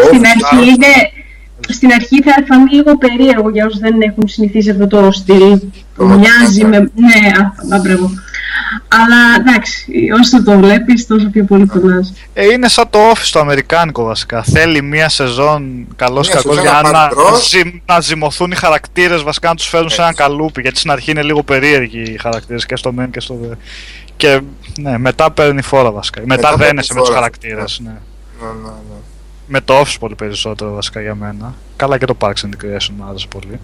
Στην 0.06 0.18
Ω, 0.24 0.28
αρχή 0.34 0.68
είναι... 0.68 0.86
Στην 1.68 1.92
αρχή 1.92 2.22
θα 2.22 2.34
φανεί 2.48 2.70
λίγο 2.74 2.98
περίεργο 2.98 3.50
για 3.50 3.66
όσους 3.66 3.78
δεν 3.80 4.00
έχουν 4.00 4.28
συνηθίσει 4.28 4.70
αυτό 4.70 4.86
το 4.86 5.12
στυλ. 5.12 5.60
Το 5.96 6.04
Μοιάζει 6.04 6.64
μοτιβάτα. 6.64 6.68
με... 6.68 6.90
Ναι, 6.94 7.28
α, 7.72 7.76
α, 7.76 7.80
μπράβο. 7.80 8.10
Αλλά 8.88 9.16
εντάξει, 9.38 10.08
όσο 10.20 10.42
το 10.42 10.58
βλέπεις, 10.58 11.06
τόσο 11.06 11.30
πιο 11.30 11.44
πολύ 11.44 11.66
πονάς. 11.66 12.12
Ε, 12.34 12.44
είναι 12.52 12.68
σαν 12.68 12.90
το 12.90 12.98
office 13.10 13.28
το 13.32 13.38
αμερικάνικο 13.40 14.04
βασικά. 14.04 14.42
Θέλει 14.42 14.82
μία 14.82 15.08
σεζόν 15.08 15.86
καλός 15.96 16.26
Μία 16.28 16.36
κακός 16.36 16.54
σεζόν 16.56 16.70
για 16.70 16.80
να 16.82 16.90
να, 16.90 16.98
πάρει 16.98 17.14
μπρος. 17.14 17.48
ζυμ- 17.48 17.82
να 17.86 18.00
ζυμωθούν 18.00 18.50
οι 18.50 18.54
χαρακτήρες 18.56 19.22
βασικά 19.22 19.48
να 19.48 19.54
τους 19.54 19.66
φέρουν 19.66 19.88
σε 19.88 20.00
ένα 20.00 20.10
Έτσι. 20.10 20.22
καλούπι. 20.22 20.60
Γιατί 20.60 20.78
στην 20.78 20.90
αρχή 20.90 21.10
είναι 21.10 21.22
λίγο 21.22 21.42
περίεργοι 21.42 22.00
οι 22.02 22.18
χαρακτήρες 22.18 22.66
και 22.66 22.76
στο 22.76 22.94
main 23.00 23.08
και 23.10 23.20
στο. 23.20 23.38
δε. 23.42 23.54
Και 24.16 24.40
ναι, 24.80 24.98
μετά 24.98 25.30
παίρνει 25.30 25.62
φόρα 25.62 25.90
βασικά. 25.90 26.20
Μετά, 26.20 26.34
Μετά 26.34 26.48
παίρνει 26.48 26.64
δένεσαι 26.66 26.92
με 26.94 26.98
τους 26.98 27.08
φόρα. 27.08 27.20
χαρακτήρες. 27.20 27.80
Ναι. 27.84 27.90
Ναι, 28.40 28.46
ναι, 28.62 28.68
ναι. 28.68 28.94
Με 29.46 29.60
το 29.60 29.80
office 29.80 29.96
πολύ 30.00 30.14
περισσότερο 30.14 30.74
βασικά 30.74 31.00
για 31.00 31.14
μένα. 31.14 31.54
Καλά 31.76 31.98
και 31.98 32.06
το 32.06 32.16
Parks 32.20 32.28
and 32.28 32.48
Recreation 32.48 32.88
μου 32.96 33.04
άρεσε 33.08 33.26
πολύ. 33.28 33.60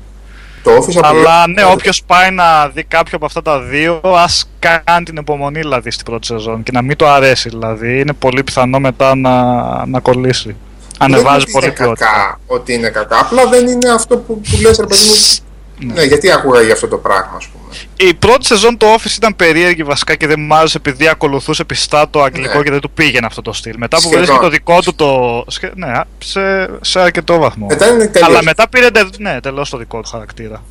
Το 0.62 0.76
Office 0.76 0.96
από 0.96 1.06
Αλλά 1.06 1.46
ναι, 1.46 1.64
όποιος 1.64 2.02
πάει 2.06 2.30
να 2.30 2.68
δει 2.68 2.84
κάποιο 2.84 3.16
από 3.16 3.26
αυτά 3.26 3.42
τα 3.42 3.60
δύο, 3.60 4.00
ας 4.04 4.50
κάνει 4.58 5.04
την 5.04 5.16
υπομονή 5.16 5.60
δηλαδή 5.60 5.90
στην 5.90 6.04
πρώτη 6.04 6.26
σεζόν 6.26 6.62
και 6.62 6.70
να 6.72 6.82
μην 6.82 6.96
το 6.96 7.08
αρέσει 7.08 7.48
δηλαδή. 7.48 8.00
Είναι 8.00 8.12
πολύ 8.12 8.44
πιθανό 8.44 8.78
μετά 8.78 9.14
να, 9.14 9.42
να 9.86 10.00
κολλήσει. 10.00 10.56
Ανεβάζει 10.98 11.44
δεν 11.44 11.52
πολύ 11.52 11.66
είναι 11.66 11.74
ποιότητα. 11.74 12.04
κακά 12.04 12.40
ότι 12.46 12.72
είναι 12.74 12.88
κακά. 12.88 13.18
Απλά 13.18 13.46
δεν 13.46 13.66
είναι 13.66 13.90
αυτό 13.90 14.16
που, 14.16 14.40
που 14.40 14.60
λες 14.60 14.78
ρε 14.78 14.86
παιδί 14.86 15.04
μου. 15.04 15.44
Ναι, 15.84 16.02
γιατί 16.02 16.30
άκουγα 16.32 16.60
για 16.62 16.72
αυτό 16.72 16.88
το 16.88 16.96
πράγμα, 16.98 17.32
ας 17.36 17.46
πούμε. 17.46 17.74
Η 18.10 18.14
πρώτη 18.14 18.46
σεζόν 18.46 18.76
το 18.76 18.86
Office 18.94 19.16
ήταν 19.16 19.36
περίεργη 19.36 19.82
βασικά 19.82 20.14
και 20.14 20.26
δεν 20.26 20.40
μου 20.40 20.54
άρεσε 20.54 20.76
επειδή 20.76 21.08
ακολουθούσε 21.08 21.64
πιστά 21.64 22.10
το 22.10 22.22
αγγλικό 22.22 22.56
Ναι. 22.58 22.62
και 22.64 22.70
δεν 22.70 22.80
του 22.80 22.90
πήγαινε 22.90 23.26
αυτό 23.26 23.42
το 23.42 23.52
στυλ. 23.52 23.74
Μετά 23.78 23.96
που 23.96 24.02
Σχεδόν. 24.02 24.18
βρίσκει 24.24 24.38
το 24.42 24.48
δικό 24.48 24.80
του 24.80 24.94
το. 24.94 25.44
σχε- 25.48 25.74
Ναι, 25.76 25.92
σε, 26.18 26.40
σε 26.80 27.00
αρκετό 27.00 27.38
βαθμό. 27.38 27.66
Μετά 27.66 27.86
είναι 27.88 28.06
τελείως. 28.06 28.28
Αλλά 28.30 28.42
μετά 28.42 28.68
πήρε 28.68 28.90
τε- 28.90 29.18
ναι, 29.18 29.40
τελώς 29.40 29.70
το 29.70 29.76
δικό 29.78 30.00
του 30.00 30.08
χαρακτήρα. 30.08 30.62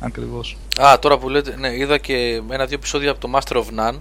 Ακριβώς. 0.00 0.56
Α, 0.80 0.98
τώρα 0.98 1.18
που 1.18 1.28
λέτε, 1.28 1.54
ναι, 1.58 1.76
είδα 1.76 1.98
και 1.98 2.40
ένα-δύο 2.50 2.76
επεισόδια 2.76 3.10
από 3.10 3.20
το 3.20 3.30
Master 3.34 3.56
of 3.56 3.60
None. 3.60 3.98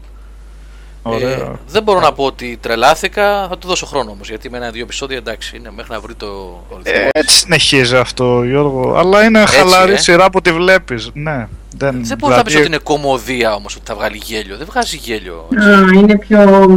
Ε, 1.06 1.10
Ωραία. 1.10 1.60
δεν 1.68 1.84
μπορώ 1.84 2.00
να 2.00 2.14
πω 2.14 2.24
ότι 2.24 2.58
τρελάθηκα, 2.62 3.48
θα 3.50 3.58
του 3.58 3.68
δώσω 3.68 3.86
χρόνο 3.86 4.12
όμω. 4.12 4.22
Γιατί 4.24 4.50
με 4.50 4.58
ένα-δύο 4.58 4.82
επεισόδια 4.84 5.18
εντάξει 5.18 5.58
είναι 5.58 5.72
μέχρι 5.76 5.92
να 5.92 6.00
βρει 6.00 6.14
το 6.16 6.26
ο 6.70 6.78
ρυθμό. 6.84 7.02
Ε, 7.14 7.20
έτσι 7.20 7.38
συνεχίζει 7.38 7.96
αυτό, 7.96 8.44
Γιώργο. 8.44 8.96
Αλλά 8.98 9.24
είναι 9.24 9.46
χαλαρή 9.46 9.94
ε. 9.94 9.98
σειρά 9.98 10.30
που 10.30 10.42
τη 10.42 10.52
βλέπει. 10.52 11.00
Ναι. 11.14 11.48
Δεν, 11.78 12.00
δεν 12.06 12.18
μπορεί 12.18 12.36
να 12.36 12.42
πει 12.44 12.50
δηλαδή, 12.50 12.66
ότι 12.66 12.76
είναι 12.76 12.84
κομμωδία 12.84 13.54
όμω, 13.54 13.66
ότι 13.70 13.82
θα 13.86 13.96
βγάλει 13.96 14.22
γέλιο. 14.24 14.58
Δεν 14.58 14.68
βγάζει 14.70 14.98
γέλιο. 14.98 15.48
Α, 15.62 15.94
είναι 15.96 16.18
πιο. 16.18 16.68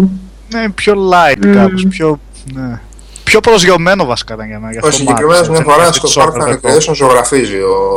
Ναι, 0.49 0.69
πιο 0.71 0.95
light 1.13 1.47
Μμμ. 1.47 1.53
κάπως, 1.55 1.87
πιο... 1.89 2.21
Ναι. 2.55 2.81
Πιο 3.25 3.41
προσγειωμένο 3.41 4.05
βασικά 4.05 4.35
ήταν 4.35 4.47
για 4.47 4.59
μένα. 4.61 4.73
γι' 4.73 4.79
Ο 4.79 4.87
αυτό 4.87 4.97
μ' 4.97 4.99
συγκεκριμένο 4.99 5.35
άρεσε, 5.35 5.51
μια 5.51 5.61
έτσι, 5.61 5.71
φορά 5.73 5.85
είναι 5.85 5.93
στο 5.93 6.07
έτσι 6.07 6.21
Park 6.21 6.25
and 6.25 6.33
σοβαρό. 6.33 6.61
Recreation 6.63 6.95
ζωγραφίζει. 6.95 7.57
Ο, 7.57 7.97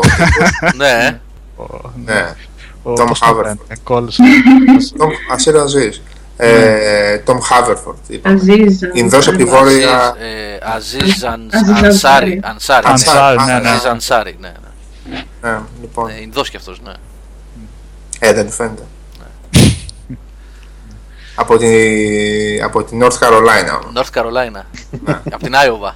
ναι, 0.76 1.20
Ο- 1.56 1.92
ναι, 2.06 2.34
ο- 2.84 2.94
Tom 2.94 3.06
πώς 3.08 3.20
το 3.20 3.26
Haverford. 6.40 6.48
λένε, 6.48 7.18
κόλλησε. 7.18 7.24
Tom 7.26 7.38
Ασίρα 7.42 7.58
Αζίζ. 7.58 7.74
Ε, 7.78 7.84
Tom 7.86 7.90
Haverford. 7.90 7.96
είπαμε. 8.08 8.36
Αζίζ. 8.36 8.82
Ινδός 8.94 9.28
από 9.28 9.38
τη 9.38 9.44
Βόρεια. 9.44 10.16
Αζίζ 10.62 11.24
Αν- 11.24 11.50
Αζίζ 11.54 11.84
Ανσάρι. 11.84 12.40
Ανσάρι. 12.44 12.86
Ανσάρι. 12.88 12.88
Ανσάρι, 12.88 13.38
ναι. 13.38 13.54
ναι, 13.54 13.60
ναι. 13.60 13.70
Αζίζ 13.70 13.86
Ανσάρι, 13.86 14.38
ναι. 14.40 14.52
ναι. 15.12 15.26
Ναι, 15.42 15.60
λοιπόν. 15.82 16.10
Ε, 16.10 16.22
Ινδός 16.22 16.50
κι 16.50 16.56
αυτός, 16.58 16.82
ναι. 16.84 16.92
Ε, 18.20 18.34
δεν 18.34 18.50
φαίνεται. 18.52 18.84
από, 21.36 21.58
τη, 21.58 21.68
από 22.62 22.84
τη 22.84 22.98
North 23.02 23.18
Carolina. 23.20 23.80
όμως. 23.84 23.92
North 23.96 24.20
Carolina. 24.20 24.64
από 25.34 25.44
την 25.44 25.56
Άιωβα. 25.56 25.96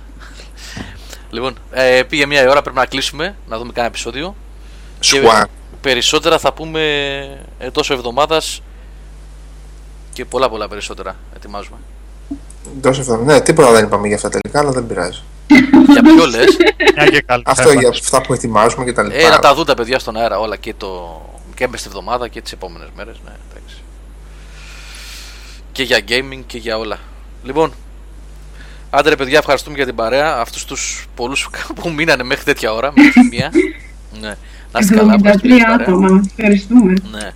λοιπόν, 1.29 1.57
ε, 1.71 2.01
πήγε 2.09 2.25
μια 2.25 2.49
ώρα, 2.49 2.61
πρέπει 2.61 2.77
να 2.77 2.85
κλείσουμε, 2.85 3.35
να 3.47 3.57
δούμε 3.57 3.71
κάνα 3.73 3.87
επεισόδιο. 3.87 4.35
Και 4.99 5.21
Swan. 5.25 5.43
περισσότερα 5.81 6.39
θα 6.39 6.53
πούμε 6.53 6.81
εντός 7.57 7.89
εβδομάδας 7.91 8.61
και 10.13 10.25
πολλά 10.25 10.49
πολλά 10.49 10.67
περισσότερα 10.67 11.15
ετοιμάζουμε. 11.35 11.77
Τόσο 12.81 13.01
αυτό. 13.01 13.17
Ναι, 13.17 13.41
τίποτα 13.41 13.71
δεν 13.71 13.83
είπαμε 13.85 14.07
για 14.07 14.15
αυτά 14.15 14.29
τελικά, 14.29 14.59
αλλά 14.59 14.71
δεν 14.71 14.87
πειράζει. 14.87 15.21
Για 15.91 16.01
ποιο 16.01 16.25
λες, 16.25 16.57
Μια 16.95 17.05
και 17.09 17.21
καλή 17.21 17.43
Αυτό 17.45 17.69
θέμα. 17.69 17.79
για 17.81 17.89
αυτά 17.89 18.21
που 18.21 18.33
ετοιμάζουμε 18.33 18.85
και 18.85 18.93
τα 18.93 19.03
λοιπά. 19.03 19.15
ε, 19.15 19.29
να 19.29 19.39
τα 19.39 19.53
δουν 19.53 19.65
τα 19.65 19.73
παιδιά 19.73 19.99
στον 19.99 20.17
αέρα 20.17 20.39
όλα 20.39 20.55
και, 20.55 20.73
το, 20.77 21.21
και 21.55 21.67
μες 21.67 21.79
στη 21.79 21.89
εβδομάδα 21.89 22.27
και 22.27 22.41
τις 22.41 22.51
επόμενες 22.51 22.87
μέρες. 22.95 23.15
Ναι, 23.25 23.31
εντάξει. 23.51 23.75
Και 25.71 25.83
για 25.83 25.99
gaming 26.07 26.43
και 26.47 26.57
για 26.57 26.77
όλα. 26.77 26.97
Λοιπόν, 27.43 27.73
άντε 28.89 29.15
παιδιά, 29.15 29.37
ευχαριστούμε 29.37 29.75
για 29.75 29.85
την 29.85 29.95
παρέα. 29.95 30.35
Αυτούς 30.37 30.65
τους 30.65 31.07
πολλούς 31.15 31.49
που 31.81 31.89
μείνανε 31.91 32.23
μέχρι 32.23 32.43
τέτοια 32.43 32.73
ώρα, 32.73 32.91
μέχρι 32.95 33.11
τη 33.11 33.27
μία. 33.35 33.51
Ναι. 34.21 34.35
Να 34.71 34.79
είστε 34.79 34.95
καλά, 34.95 35.13
73 35.13 35.17
ευχαριστούμε 35.25 35.55
για 35.55 35.65
την 35.65 35.77
παρέα. 35.77 35.85
άτομα. 35.87 36.21
Ευχαριστούμε. 36.37 36.93
Ναι. 37.11 37.31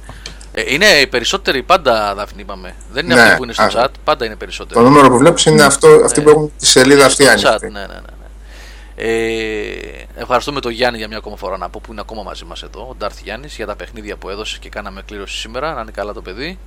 Ε, 0.60 0.74
είναι 0.74 0.86
οι 0.86 1.08
περισσότεροι 1.08 1.64
πάντα, 1.64 2.14
Δάφνη, 2.16 2.42
είπαμε. 2.42 2.76
Δεν 2.92 3.06
είναι 3.06 3.14
Ναι, 3.16 3.22
αυτοί 3.22 3.36
που 3.38 3.44
είναι 3.44 3.53
στο 3.53 3.64
α, 3.64 3.69
chat, 3.74 3.88
πάντα 4.03 4.26
είναι 4.26 4.34
Το 4.34 4.40
περισσότεροι. 4.40 4.86
νούμερο 4.86 5.10
που 5.10 5.18
βλέπεις 5.18 5.45
είναι 5.45 5.64
αυτό, 5.64 5.88
αυτοί 6.06 6.22
που 6.22 6.30
έχουν 6.30 6.52
τη 6.60 6.66
σελίδα 6.66 7.06
αυτή 7.06 7.24
Στο 7.24 7.34
chat, 7.34 7.45
άνοιξη. 7.45 7.66
ναι, 7.68 7.80
ναι, 7.80 7.86
ναι. 7.86 7.94
ναι. 7.94 8.26
Ε, 8.95 10.06
ευχαριστούμε 10.16 10.60
τον 10.60 10.72
Γιάννη 10.72 10.98
για 10.98 11.08
μια 11.08 11.18
ακόμα 11.18 11.36
φορά 11.38 11.58
να 11.58 11.69
πω 11.69 11.82
που 11.84 11.92
είναι 11.92 12.02
ακόμα 12.02 12.24
μαζί 12.24 12.45
μας 12.45 12.64
εδώ, 12.64 12.88
ο 12.90 12.95
Ντάρθ 12.98 13.19
Γιάννης, 13.24 13.56
για 13.56 13.66
τα 13.66 13.76
παιχνίδια 13.76 14.16
που 14.18 14.30
έδωσε 14.30 14.58
και 14.60 14.69
κάναμε 14.69 15.02
κλήρωση 15.06 15.38
σήμερα. 15.38 15.74
Να 15.74 15.82
είναι 15.82 15.92
καλά 15.92 16.14
το 16.14 16.22
παιδί. 16.22 16.58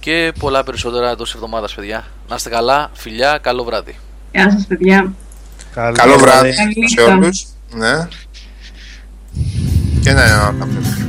Και 0.00 0.32
πολλά 0.38 0.64
περισσότερα 0.64 1.10
εντός 1.10 1.34
εβδομάδας, 1.34 1.74
παιδιά. 1.74 2.04
Να 2.28 2.34
είστε 2.34 2.48
καλά, 2.50 2.90
φιλιά, 2.94 3.38
καλό 3.42 3.64
βράδυ. 3.64 3.96
Γεια 4.32 4.50
σας 4.50 4.66
παιδιά. 4.66 5.12
Καλό 5.74 5.92
Καλό 5.96 6.18
βράδυ 6.18 6.54
Καλή 6.54 6.72
σε 6.88 7.00
νύχτα. 7.00 7.14
όλους. 7.14 7.46
Ναι. 7.74 8.08
Και 10.02 10.12
να 10.12 10.22
κάποιο. 10.58 10.99